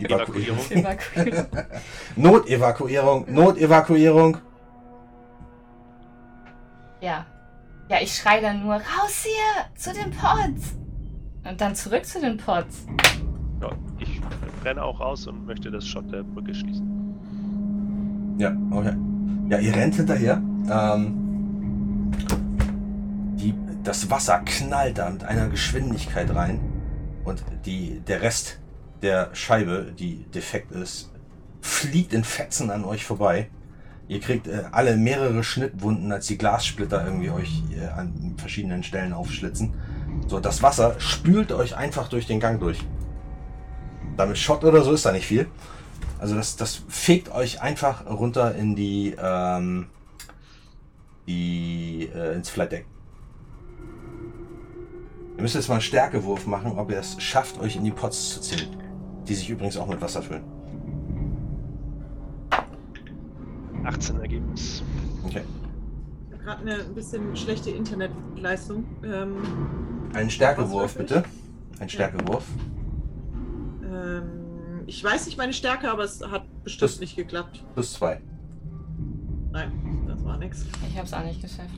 Evakuierung. 0.01 0.59
Evakuierung. 0.71 1.47
Notevakuierung. 2.17 3.25
Notevakuierung. 3.29 4.37
Ja. 7.01 7.27
Ja, 7.91 7.97
ich 8.03 8.15
schreie 8.15 8.43
dann 8.43 8.63
nur, 8.65 8.75
raus 8.75 9.25
hier, 9.25 9.65
zu 9.75 9.93
den 9.93 10.11
Pods. 10.11 10.77
Und 11.49 11.61
dann 11.61 11.75
zurück 11.75 12.05
zu 12.05 12.21
den 12.21 12.37
Pods. 12.37 12.87
Ja, 13.63 13.71
ich 13.99 14.21
renne 14.65 14.83
auch 14.83 15.01
raus 15.01 15.27
und 15.27 15.47
möchte 15.47 15.71
das 15.71 15.87
Shot 15.87 16.13
der 16.13 16.23
Brücke 16.23 16.55
schließen. 16.55 18.37
Ja, 18.39 18.55
okay. 18.71 18.95
Ja, 19.49 19.59
ihr 19.59 19.75
rennt 19.75 19.95
hinterher. 19.95 20.43
Ähm, 20.71 22.13
die, 23.37 23.55
das 23.83 24.11
Wasser 24.11 24.41
knallt 24.45 24.99
da 24.99 25.09
mit 25.09 25.25
einer 25.25 25.49
Geschwindigkeit 25.49 26.35
rein 26.35 26.61
und 27.25 27.43
die, 27.65 28.01
der 28.01 28.21
Rest 28.21 28.61
der 29.03 29.31
Scheibe, 29.35 29.93
die 29.99 30.25
defekt 30.35 30.73
ist, 30.73 31.11
fliegt 31.61 32.13
in 32.13 32.25
Fetzen 32.25 32.71
an 32.71 32.85
euch 32.85 33.05
vorbei. 33.05 33.49
Ihr 34.09 34.21
kriegt 34.21 34.47
äh, 34.49 34.65
alle 34.73 34.97
mehrere 34.97 35.45
Schnittwunden, 35.45 36.11
als 36.11 36.27
die 36.27 36.39
Glassplitter 36.39 37.05
irgendwie 37.05 37.31
euch 37.31 37.63
äh, 37.79 37.87
an 37.87 38.35
verschiedenen 38.39 38.83
Stellen 38.83 39.13
aufschlitzen. 39.13 39.75
So, 40.27 40.41
das 40.41 40.63
Wasser 40.63 40.99
spült 40.99 41.53
euch 41.53 41.77
einfach 41.77 42.09
durch 42.09 42.27
den 42.27 42.41
Gang 42.41 42.59
durch. 42.59 42.85
Damit 44.17 44.39
Schott 44.39 44.65
oder 44.65 44.83
so 44.83 44.93
ist 44.93 45.05
da 45.05 45.13
nicht 45.13 45.27
viel. 45.27 45.47
Also 46.19 46.35
das, 46.35 46.57
das 46.57 46.83
fegt 46.89 47.31
euch 47.33 47.61
einfach 47.61 48.07
runter 48.07 48.55
in 48.55 48.75
die, 48.75 49.15
ähm, 49.23 49.87
die 51.27 52.09
äh, 52.15 52.35
ins 52.35 52.49
Flight 52.49 52.73
Deck. 52.73 52.87
Ihr 55.37 55.43
müsst 55.43 55.55
jetzt 55.55 55.69
mal 55.69 55.75
einen 55.75 55.83
Stärkewurf 55.83 56.47
machen, 56.47 56.79
ob 56.79 56.91
ihr 56.91 56.99
es 56.99 57.23
schafft, 57.23 57.61
euch 57.61 57.77
in 57.77 57.85
die 57.85 57.93
Pots 57.93 58.31
zu 58.31 58.41
ziehen. 58.41 58.75
Die 59.29 59.35
sich 59.35 59.51
übrigens 59.51 59.77
auch 59.77 59.87
mit 59.87 60.01
Wasser 60.01 60.23
füllen. 60.23 60.58
18 63.89 64.21
Ergebnis. 64.21 64.83
Okay. 65.25 65.43
Gerade 66.45 66.61
eine 66.63 66.75
ein 66.85 66.95
bisschen 66.95 67.35
schlechte 67.37 67.71
Internetleistung. 67.71 68.85
Ähm, 69.05 69.37
Einen 70.15 70.31
Stärkewurf 70.31 70.97
bitte. 70.97 71.25
Ein 71.81 71.89
Stärkewurf. 71.89 72.45
ähm, 73.85 74.23
ich 74.87 75.03
weiß 75.05 75.27
nicht 75.27 75.37
meine 75.39 75.53
Stärke, 75.53 75.91
aber 75.91 76.05
es 76.05 76.21
hat 76.23 76.45
bestimmt 76.65 76.91
Das- 76.93 77.01
nicht 77.01 77.17
geklappt. 77.17 77.65
Plus 77.75 77.93
zwei. 77.95 78.21
Nein, 79.53 79.73
das 80.07 80.25
war 80.25 80.39
nix. 80.39 80.65
Ich 80.89 80.97
habe 80.97 81.07
es 81.07 81.13
auch 81.13 81.25
nicht 81.25 81.41
geschafft. 81.43 81.71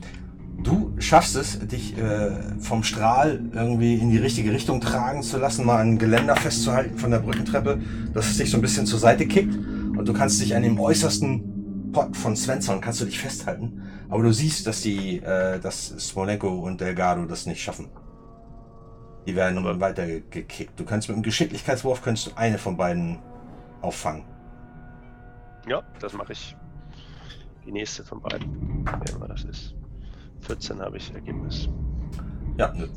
Du 0.63 0.93
schaffst 0.99 1.35
es, 1.35 1.59
dich 1.67 1.97
äh, 1.97 2.31
vom 2.59 2.83
Strahl 2.83 3.41
irgendwie 3.53 3.95
in 3.95 4.11
die 4.11 4.17
richtige 4.17 4.51
Richtung 4.51 4.79
tragen 4.79 5.23
zu 5.23 5.37
lassen, 5.39 5.65
mal 5.65 5.77
ein 5.79 5.97
Geländer 5.97 6.35
festzuhalten 6.35 6.97
von 6.97 7.09
der 7.09 7.19
Brückentreppe, 7.19 7.79
dass 8.13 8.29
es 8.29 8.37
dich 8.37 8.51
so 8.51 8.57
ein 8.57 8.61
bisschen 8.61 8.85
zur 8.85 8.99
Seite 8.99 9.25
kickt 9.27 9.55
und 9.55 10.05
du 10.07 10.13
kannst 10.13 10.39
dich 10.39 10.55
an 10.55 10.61
dem 10.61 10.79
äußersten 10.79 11.60
Pot 11.91 12.15
von 12.15 12.35
Svensson 12.35 12.79
kannst 12.81 13.01
du 13.01 13.05
dich 13.05 13.19
festhalten, 13.19 13.83
aber 14.09 14.23
du 14.23 14.31
siehst, 14.33 14.65
dass 14.67 14.81
die, 14.81 15.17
äh, 15.19 15.59
dass 15.59 15.87
Smolenko 15.87 16.47
und 16.49 16.79
Delgado 16.81 17.25
das 17.25 17.45
nicht 17.45 17.61
schaffen. 17.61 17.89
Die 19.27 19.35
werden 19.35 19.57
Aber- 19.59 19.79
weiter 19.79 20.05
gekickt. 20.07 20.79
Du 20.79 20.85
kannst 20.85 21.07
mit 21.07 21.15
einem 21.15 21.23
Geschicklichkeitswurf 21.23 22.01
kannst 22.01 22.27
du 22.27 22.31
eine 22.35 22.57
von 22.57 22.75
beiden 22.77 23.19
auffangen. 23.81 24.23
Ja, 25.67 25.83
das 25.99 26.13
mache 26.13 26.33
ich. 26.33 26.55
Die 27.65 27.71
nächste 27.71 28.03
von 28.03 28.19
beiden. 28.21 28.83
Wer 29.05 29.15
immer 29.15 29.27
das 29.27 29.43
ist. 29.43 29.75
14 30.41 30.79
habe 30.81 30.97
ich 30.97 31.13
Ergebnis. 31.13 31.69
Ja, 32.57 32.73
nö. 32.75 32.87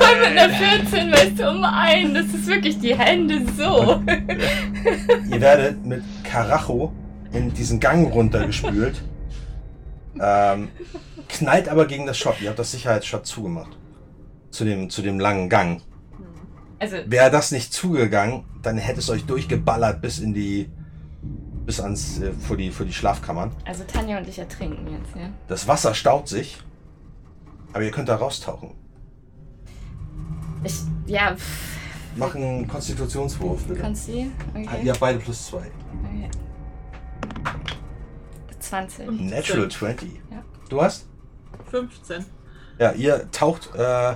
Voll 0.00 0.18
mit 0.18 0.38
einer 0.38 0.50
14, 0.50 1.12
weißt 1.12 1.38
du, 1.38 1.50
um 1.50 1.62
einen. 1.64 2.14
Das 2.14 2.26
ist 2.26 2.46
wirklich 2.48 2.78
die 2.80 2.96
Hände 2.96 3.46
so. 3.56 4.02
Ihr 5.30 5.40
werdet 5.40 5.84
mit 5.84 6.02
Karacho 6.24 6.92
in 7.32 7.52
diesen 7.54 7.80
Gang 7.80 8.12
runtergespült. 8.12 9.02
ähm, 10.20 10.68
knallt 11.28 11.68
aber 11.68 11.86
gegen 11.86 12.06
das 12.06 12.18
Schott. 12.18 12.40
Ihr 12.40 12.48
habt 12.50 12.58
das 12.58 12.72
Sicherheitsschott 12.72 13.26
zugemacht. 13.26 13.76
Zu 14.50 14.64
dem, 14.64 14.90
zu 14.90 15.00
dem 15.02 15.18
langen 15.18 15.48
Gang. 15.48 15.80
Also, 16.78 16.96
Wäre 17.06 17.30
das 17.30 17.52
nicht 17.52 17.72
zugegangen, 17.72 18.44
dann 18.62 18.76
hätte 18.76 18.98
es 18.98 19.08
euch 19.08 19.24
durchgeballert 19.24 20.02
bis 20.02 20.18
in 20.18 20.34
die. 20.34 20.68
bis 21.64 21.80
ans. 21.80 22.20
Äh, 22.20 22.32
vor, 22.32 22.56
die, 22.56 22.70
vor 22.70 22.84
die 22.84 22.92
Schlafkammern. 22.92 23.52
also 23.64 23.84
Tanja 23.84 24.18
und 24.18 24.28
ich 24.28 24.38
ertrinken 24.38 24.86
jetzt, 24.92 25.16
ja. 25.16 25.30
Das 25.48 25.68
Wasser 25.68 25.94
staut 25.94 26.28
sich. 26.28 26.58
Aber 27.72 27.82
ihr 27.84 27.90
könnt 27.92 28.08
da 28.10 28.16
raustauchen. 28.16 28.72
Ich, 30.64 30.74
ja, 31.06 31.34
pff, 31.34 31.71
Mach 32.16 32.34
einen 32.34 32.68
Konstitutionswurf, 32.68 33.64
bitte. 33.64 33.80
kannst 33.80 34.08
du? 34.08 34.26
Okay. 34.54 34.82
Ihr 34.84 34.90
habt 34.90 35.00
beide 35.00 35.18
plus 35.18 35.46
zwei. 35.46 35.70
okay. 36.04 36.28
20. 38.60 39.10
Natural 39.30 39.68
20. 39.70 40.10
Ja. 40.30 40.42
Du 40.68 40.82
hast? 40.82 41.06
15. 41.70 42.24
Ja, 42.78 42.92
ihr 42.92 43.30
taucht. 43.30 43.70
Äh, 43.74 44.14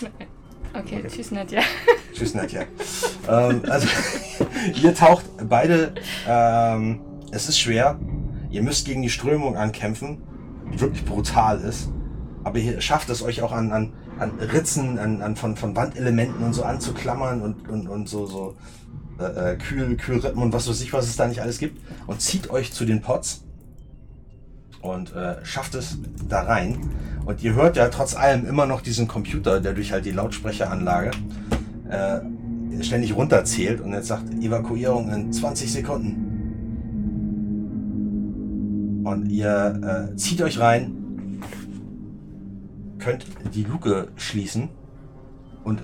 Okay, 0.72 1.02
tschüss 1.08 1.32
Nadja. 1.32 1.62
Tschüss, 2.14 2.34
Nadja. 2.34 2.62
ähm, 3.28 3.62
also, 3.68 3.88
ihr 4.82 4.94
taucht 4.94 5.24
beide. 5.48 5.92
Ähm, 6.28 7.00
es 7.32 7.48
ist 7.48 7.58
schwer. 7.58 7.98
Ihr 8.50 8.62
müsst 8.62 8.86
gegen 8.86 9.02
die 9.02 9.10
Strömung 9.10 9.56
ankämpfen, 9.56 10.22
die 10.72 10.80
wirklich 10.80 11.04
brutal 11.04 11.60
ist. 11.60 11.88
Aber 12.44 12.58
ihr 12.58 12.80
schafft 12.80 13.10
es 13.10 13.22
euch 13.22 13.42
auch 13.42 13.50
an, 13.52 13.72
an, 13.72 13.92
an 14.20 14.32
Ritzen, 14.38 14.98
an, 14.98 15.22
an 15.22 15.34
von, 15.34 15.56
von 15.56 15.74
Wandelementen 15.74 16.44
und 16.44 16.52
so 16.52 16.62
anzuklammern 16.62 17.40
und, 17.40 17.68
und, 17.68 17.88
und 17.88 18.08
so, 18.08 18.26
so 18.26 18.56
äh, 19.18 19.52
äh, 19.52 19.56
Kühl, 19.56 19.96
Kühlrippen 19.96 20.42
und 20.42 20.52
was 20.52 20.68
weiß 20.68 20.80
ich, 20.82 20.92
was 20.92 21.06
es 21.06 21.16
da 21.16 21.26
nicht 21.26 21.40
alles 21.40 21.58
gibt. 21.58 21.80
Und 22.06 22.20
zieht 22.20 22.50
euch 22.50 22.72
zu 22.72 22.84
den 22.84 23.00
Pots 23.00 23.42
und 24.82 25.14
äh, 25.14 25.44
schafft 25.44 25.74
es 25.74 25.98
da 26.28 26.42
rein. 26.42 26.78
Und 27.24 27.42
ihr 27.42 27.54
hört 27.54 27.76
ja 27.76 27.88
trotz 27.88 28.14
allem 28.14 28.46
immer 28.46 28.66
noch 28.66 28.82
diesen 28.82 29.08
Computer, 29.08 29.60
der 29.60 29.72
durch 29.72 29.92
halt 29.92 30.04
die 30.04 30.10
Lautsprecheranlage 30.10 31.10
äh, 31.88 32.20
ständig 32.82 33.14
runterzählt 33.16 33.80
und 33.80 33.92
jetzt 33.92 34.08
sagt 34.08 34.32
Evakuierung 34.34 35.10
in 35.10 35.32
20 35.32 35.72
Sekunden. 35.72 36.26
Und 39.04 39.30
ihr 39.30 40.10
äh, 40.12 40.16
zieht 40.16 40.42
euch 40.42 40.58
rein, 40.60 40.99
könnt 43.00 43.26
die 43.54 43.64
Luke 43.64 44.08
schließen 44.16 44.68
und 45.64 45.82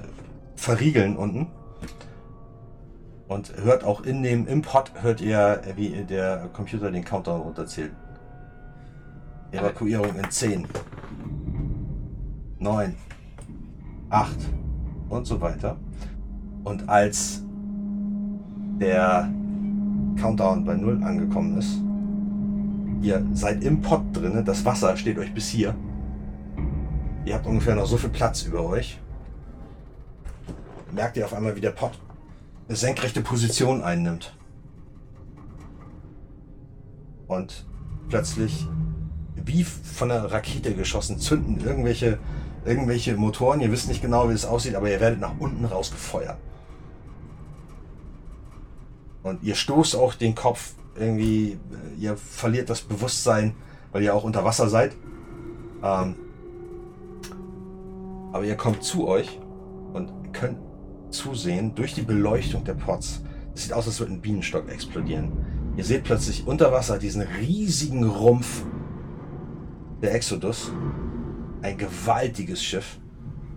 verriegeln 0.55 1.17
unten. 1.17 1.49
Und 3.29 3.53
hört 3.57 3.83
auch 3.83 4.03
in 4.03 4.23
dem 4.23 4.47
im 4.47 4.63
Pod 4.63 4.93
hört 5.03 5.21
ihr, 5.21 5.61
wie 5.75 6.05
der 6.05 6.49
Computer 6.53 6.93
den 6.93 7.05
Countdown 7.05 7.41
runterzählt. 7.41 7.91
Evakuierung 9.51 10.15
in 10.17 10.31
10, 10.31 10.67
9, 12.61 12.95
8 14.11 14.37
und 15.09 15.27
so 15.27 15.41
weiter. 15.41 15.77
Und 16.63 16.89
als 16.89 17.43
der 18.81 19.29
Countdown 20.21 20.65
bei 20.65 20.75
0 20.75 21.03
angekommen 21.03 21.59
ist, 21.59 21.81
ihr 23.03 23.25
seid 23.33 23.65
im 23.65 23.81
Pod 23.81 24.03
drinne, 24.13 24.45
das 24.45 24.65
Wasser 24.65 24.97
steht 24.97 25.19
euch 25.19 25.33
bis 25.35 25.49
hier. 25.49 25.75
Ihr 27.27 27.35
habt 27.35 27.47
ungefähr 27.47 27.75
noch 27.75 27.87
so 27.87 27.97
viel 27.97 28.11
Platz 28.11 28.45
über 28.45 28.63
euch. 28.63 29.01
Merkt 30.93 31.17
ihr 31.17 31.25
auf 31.25 31.35
einmal, 31.35 31.57
wie 31.57 31.61
der 31.61 31.73
Pod 31.73 31.91
eine 32.69 32.77
senkrechte 32.77 33.21
Position 33.21 33.83
einnimmt. 33.83 34.33
Und 37.27 37.67
plötzlich, 38.09 38.69
wie 39.35 39.65
von 39.65 40.13
einer 40.13 40.31
Rakete 40.31 40.75
geschossen, 40.75 41.19
zünden 41.19 41.59
irgendwelche, 41.67 42.21
irgendwelche 42.65 43.17
Motoren. 43.17 43.61
Ihr 43.61 43.73
wisst 43.73 43.89
nicht 43.89 44.03
genau, 44.03 44.31
wie 44.31 44.35
es 44.35 44.45
aussieht, 44.45 44.77
aber 44.77 44.89
ihr 44.89 45.01
werdet 45.01 45.19
nach 45.19 45.37
unten 45.41 45.65
rausgefeuert. 45.65 46.39
Und 49.25 49.43
ihr 49.43 49.57
stoßt 49.57 49.97
auch 49.97 50.15
den 50.15 50.37
Kopf 50.37 50.75
irgendwie, 50.95 51.59
ihr 51.99 52.17
verliert 52.17 52.71
das 52.71 52.83
Bewusstsein, 52.83 53.57
weil 53.91 54.05
ihr 54.05 54.15
auch 54.15 54.23
unter 54.23 54.45
Wasser 54.45 54.69
seid. 54.69 54.95
Ähm, 55.83 56.15
aber 58.37 58.45
ihr 58.45 58.57
kommt 58.57 58.83
zu 58.83 59.09
euch 59.09 59.41
und 59.95 60.13
könnt 60.35 60.59
zusehen 61.09 61.75
durch 61.75 61.95
die 61.95 62.03
Beleuchtung 62.03 62.65
der 62.65 62.75
Pots. 62.75 63.23
Es 63.55 63.63
sieht 63.63 63.73
aus, 63.73 63.87
als 63.87 63.99
würde 63.99 64.13
ein 64.13 64.21
Bienenstock 64.21 64.69
explodieren. 64.69 65.33
Ihr 65.79 65.85
seht 65.85 66.05
plötzlich 66.05 66.47
unter 66.47 66.71
Wasser 66.71 66.99
diesen 66.99 67.23
riesigen 67.23 68.05
Rumpf 68.05 68.67
der 70.03 70.15
Exodus. 70.15 70.71
Ein 71.63 71.79
gewaltiges 71.79 72.63
Schiff. 72.63 72.99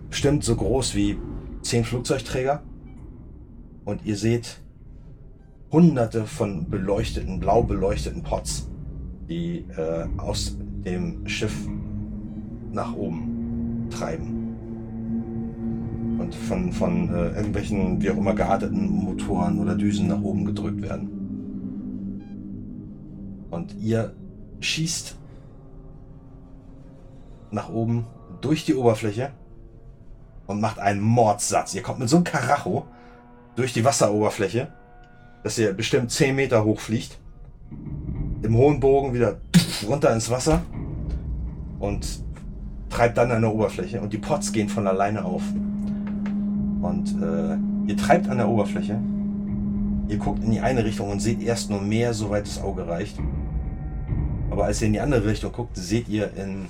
Bestimmt 0.08 0.44
so 0.44 0.56
groß 0.56 0.94
wie 0.94 1.18
zehn 1.60 1.84
Flugzeugträger. 1.84 2.62
Und 3.84 4.06
ihr 4.06 4.16
seht 4.16 4.62
hunderte 5.70 6.24
von 6.24 6.70
beleuchteten, 6.70 7.38
blau 7.38 7.62
beleuchteten 7.62 8.22
Pots, 8.22 8.70
die 9.28 9.66
äh, 9.76 10.06
aus 10.16 10.56
dem 10.58 11.28
Schiff 11.28 11.68
nach 12.72 12.94
oben 12.94 13.88
treiben. 13.90 14.39
Und 16.20 16.34
von, 16.34 16.70
von 16.70 17.08
äh, 17.08 17.28
irgendwelchen, 17.30 18.02
wie 18.02 18.10
auch 18.10 18.16
immer, 18.18 18.34
gearteten 18.34 18.90
Motoren 18.90 19.58
oder 19.58 19.74
Düsen 19.74 20.06
nach 20.08 20.20
oben 20.20 20.44
gedrückt 20.44 20.82
werden. 20.82 21.08
Und 23.50 23.74
ihr 23.80 24.14
schießt 24.60 25.16
nach 27.50 27.70
oben 27.70 28.06
durch 28.42 28.66
die 28.66 28.74
Oberfläche 28.74 29.30
und 30.46 30.60
macht 30.60 30.78
einen 30.78 31.00
Mordsatz. 31.00 31.74
Ihr 31.74 31.80
kommt 31.80 32.00
mit 32.00 32.10
so 32.10 32.16
einem 32.16 32.24
Karacho 32.24 32.84
durch 33.56 33.72
die 33.72 33.84
Wasseroberfläche, 33.84 34.68
dass 35.42 35.56
ihr 35.56 35.72
bestimmt 35.72 36.10
10 36.10 36.36
Meter 36.36 36.64
hoch 36.64 36.80
fliegt. 36.80 37.18
Im 38.42 38.56
hohen 38.56 38.78
Bogen 38.78 39.14
wieder 39.14 39.38
runter 39.88 40.12
ins 40.12 40.28
Wasser 40.28 40.60
und 41.78 42.06
treibt 42.90 43.16
dann 43.16 43.30
an 43.30 43.40
der 43.40 43.54
Oberfläche. 43.54 44.02
Und 44.02 44.12
die 44.12 44.18
Pots 44.18 44.52
gehen 44.52 44.68
von 44.68 44.86
alleine 44.86 45.24
auf. 45.24 45.42
Und 46.82 47.22
äh, 47.22 47.90
ihr 47.90 47.96
treibt 47.96 48.28
an 48.28 48.38
der 48.38 48.48
Oberfläche. 48.48 48.98
Ihr 50.08 50.18
guckt 50.18 50.42
in 50.42 50.50
die 50.50 50.60
eine 50.60 50.84
Richtung 50.84 51.10
und 51.10 51.20
seht 51.20 51.42
erst 51.42 51.70
nur 51.70 51.80
Meer, 51.80 52.14
soweit 52.14 52.46
das 52.46 52.60
Auge 52.60 52.86
reicht. 52.88 53.18
Aber 54.50 54.64
als 54.64 54.80
ihr 54.80 54.88
in 54.88 54.94
die 54.94 55.00
andere 55.00 55.26
Richtung 55.26 55.52
guckt, 55.52 55.76
seht 55.76 56.08
ihr 56.08 56.32
in 56.34 56.66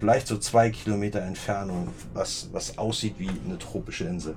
vielleicht 0.00 0.26
so 0.26 0.36
zwei 0.38 0.70
Kilometer 0.70 1.22
Entfernung 1.22 1.88
was, 2.12 2.48
was 2.52 2.76
aussieht 2.76 3.14
wie 3.18 3.30
eine 3.46 3.58
tropische 3.58 4.04
Insel. 4.04 4.34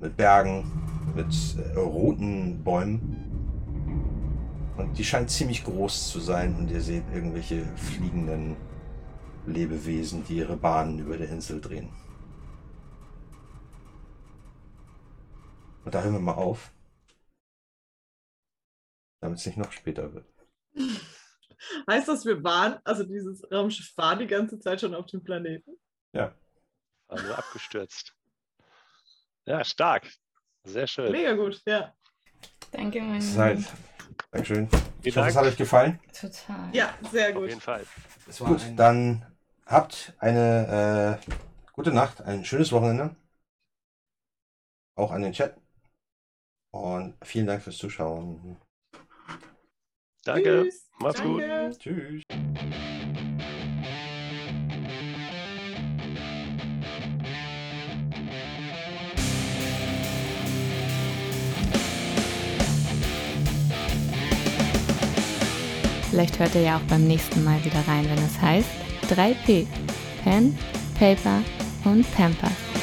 Mit 0.00 0.16
Bergen, 0.16 0.70
mit 1.16 1.34
äh, 1.58 1.78
roten 1.78 2.62
Bäumen. 2.62 3.16
Und 4.76 4.98
die 4.98 5.04
scheint 5.04 5.30
ziemlich 5.30 5.64
groß 5.64 6.08
zu 6.08 6.20
sein 6.20 6.56
und 6.56 6.70
ihr 6.70 6.80
seht 6.80 7.04
irgendwelche 7.14 7.64
fliegenden 7.76 8.56
Lebewesen, 9.46 10.24
die 10.28 10.38
ihre 10.38 10.56
Bahnen 10.56 10.98
über 10.98 11.16
der 11.16 11.30
Insel 11.30 11.60
drehen. 11.60 11.88
Und 15.84 15.94
da 15.94 16.02
hören 16.02 16.14
wir 16.14 16.20
mal 16.20 16.34
auf. 16.34 16.72
Damit 19.20 19.38
es 19.38 19.46
nicht 19.46 19.58
noch 19.58 19.72
später 19.72 20.12
wird. 20.12 20.26
Heißt 21.88 22.08
das, 22.08 22.26
wir 22.26 22.42
waren, 22.44 22.78
also 22.84 23.04
dieses 23.04 23.42
Raumschiff 23.50 23.96
war 23.96 24.16
die 24.16 24.26
ganze 24.26 24.58
Zeit 24.60 24.80
schon 24.80 24.94
auf 24.94 25.06
dem 25.06 25.22
Planeten? 25.22 25.78
Ja. 26.12 26.34
War 27.08 27.22
nur 27.22 27.38
abgestürzt. 27.38 28.14
Ja, 29.46 29.64
stark. 29.64 30.10
Sehr 30.64 30.86
schön. 30.86 31.12
Mega 31.12 31.32
gut, 31.34 31.62
ja. 31.66 31.94
Danke, 32.70 33.00
mein 33.00 33.20
Seid. 33.20 33.58
Lieber. 33.58 33.68
Dankeschön. 34.30 34.68
Vielen 34.68 34.82
Ich 35.02 35.16
hoffe, 35.16 35.28
es 35.28 35.36
hat 35.36 35.44
euch 35.44 35.56
gefallen. 35.56 36.00
Total. 36.12 36.74
Ja, 36.74 36.98
sehr 37.10 37.28
Auf 37.28 37.34
gut. 37.34 37.48
jeden 37.48 37.60
Fall. 37.60 37.86
Es 38.26 38.40
war 38.40 38.48
Gut, 38.48 38.62
dann 38.76 39.24
habt 39.66 40.14
eine 40.18 41.20
äh, 41.26 41.32
gute 41.72 41.92
Nacht, 41.92 42.22
ein 42.22 42.44
schönes 42.44 42.72
Wochenende. 42.72 43.16
Auch 44.96 45.10
an 45.10 45.22
den 45.22 45.32
Chat. 45.32 45.56
Und 46.74 47.14
vielen 47.22 47.46
Dank 47.46 47.62
fürs 47.62 47.78
Zuschauen. 47.78 48.56
Danke. 50.24 50.64
Tschüss. 50.64 50.90
Macht's 50.98 51.22
gut. 51.22 51.40
Danke. 51.40 51.78
Tschüss. 51.78 52.22
Vielleicht 66.10 66.38
hört 66.40 66.54
ihr 66.56 66.62
ja 66.62 66.76
auch 66.78 66.88
beim 66.88 67.06
nächsten 67.06 67.44
Mal 67.44 67.64
wieder 67.64 67.86
rein, 67.86 68.04
wenn 68.04 68.18
es 68.18 68.40
heißt 68.40 68.68
3P. 69.10 69.68
Pen, 70.24 70.58
Paper 70.98 71.40
und 71.84 72.04
Pampers. 72.16 72.73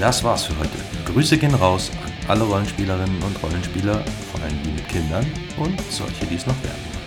Das 0.00 0.22
war's 0.22 0.44
für 0.44 0.56
heute. 0.58 0.78
Grüße 1.12 1.38
gehen 1.38 1.54
raus 1.54 1.90
an 2.04 2.12
alle 2.28 2.44
Rollenspielerinnen 2.44 3.20
und 3.20 3.42
Rollenspieler, 3.42 4.00
vor 4.30 4.40
allem 4.42 4.62
die 4.62 4.70
mit 4.70 4.88
Kindern 4.88 5.26
und 5.56 5.80
solche, 5.90 6.24
die 6.26 6.36
es 6.36 6.46
noch 6.46 6.62
werden. 6.62 6.98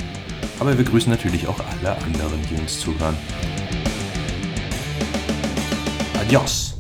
Aber 0.60 0.78
wir 0.78 0.84
grüßen 0.84 1.10
natürlich 1.10 1.48
auch 1.48 1.60
alle 1.60 1.96
anderen, 2.04 2.42
die 2.50 2.56
uns 2.56 2.80
zuhören. 2.82 3.16
Adios! 6.20 6.71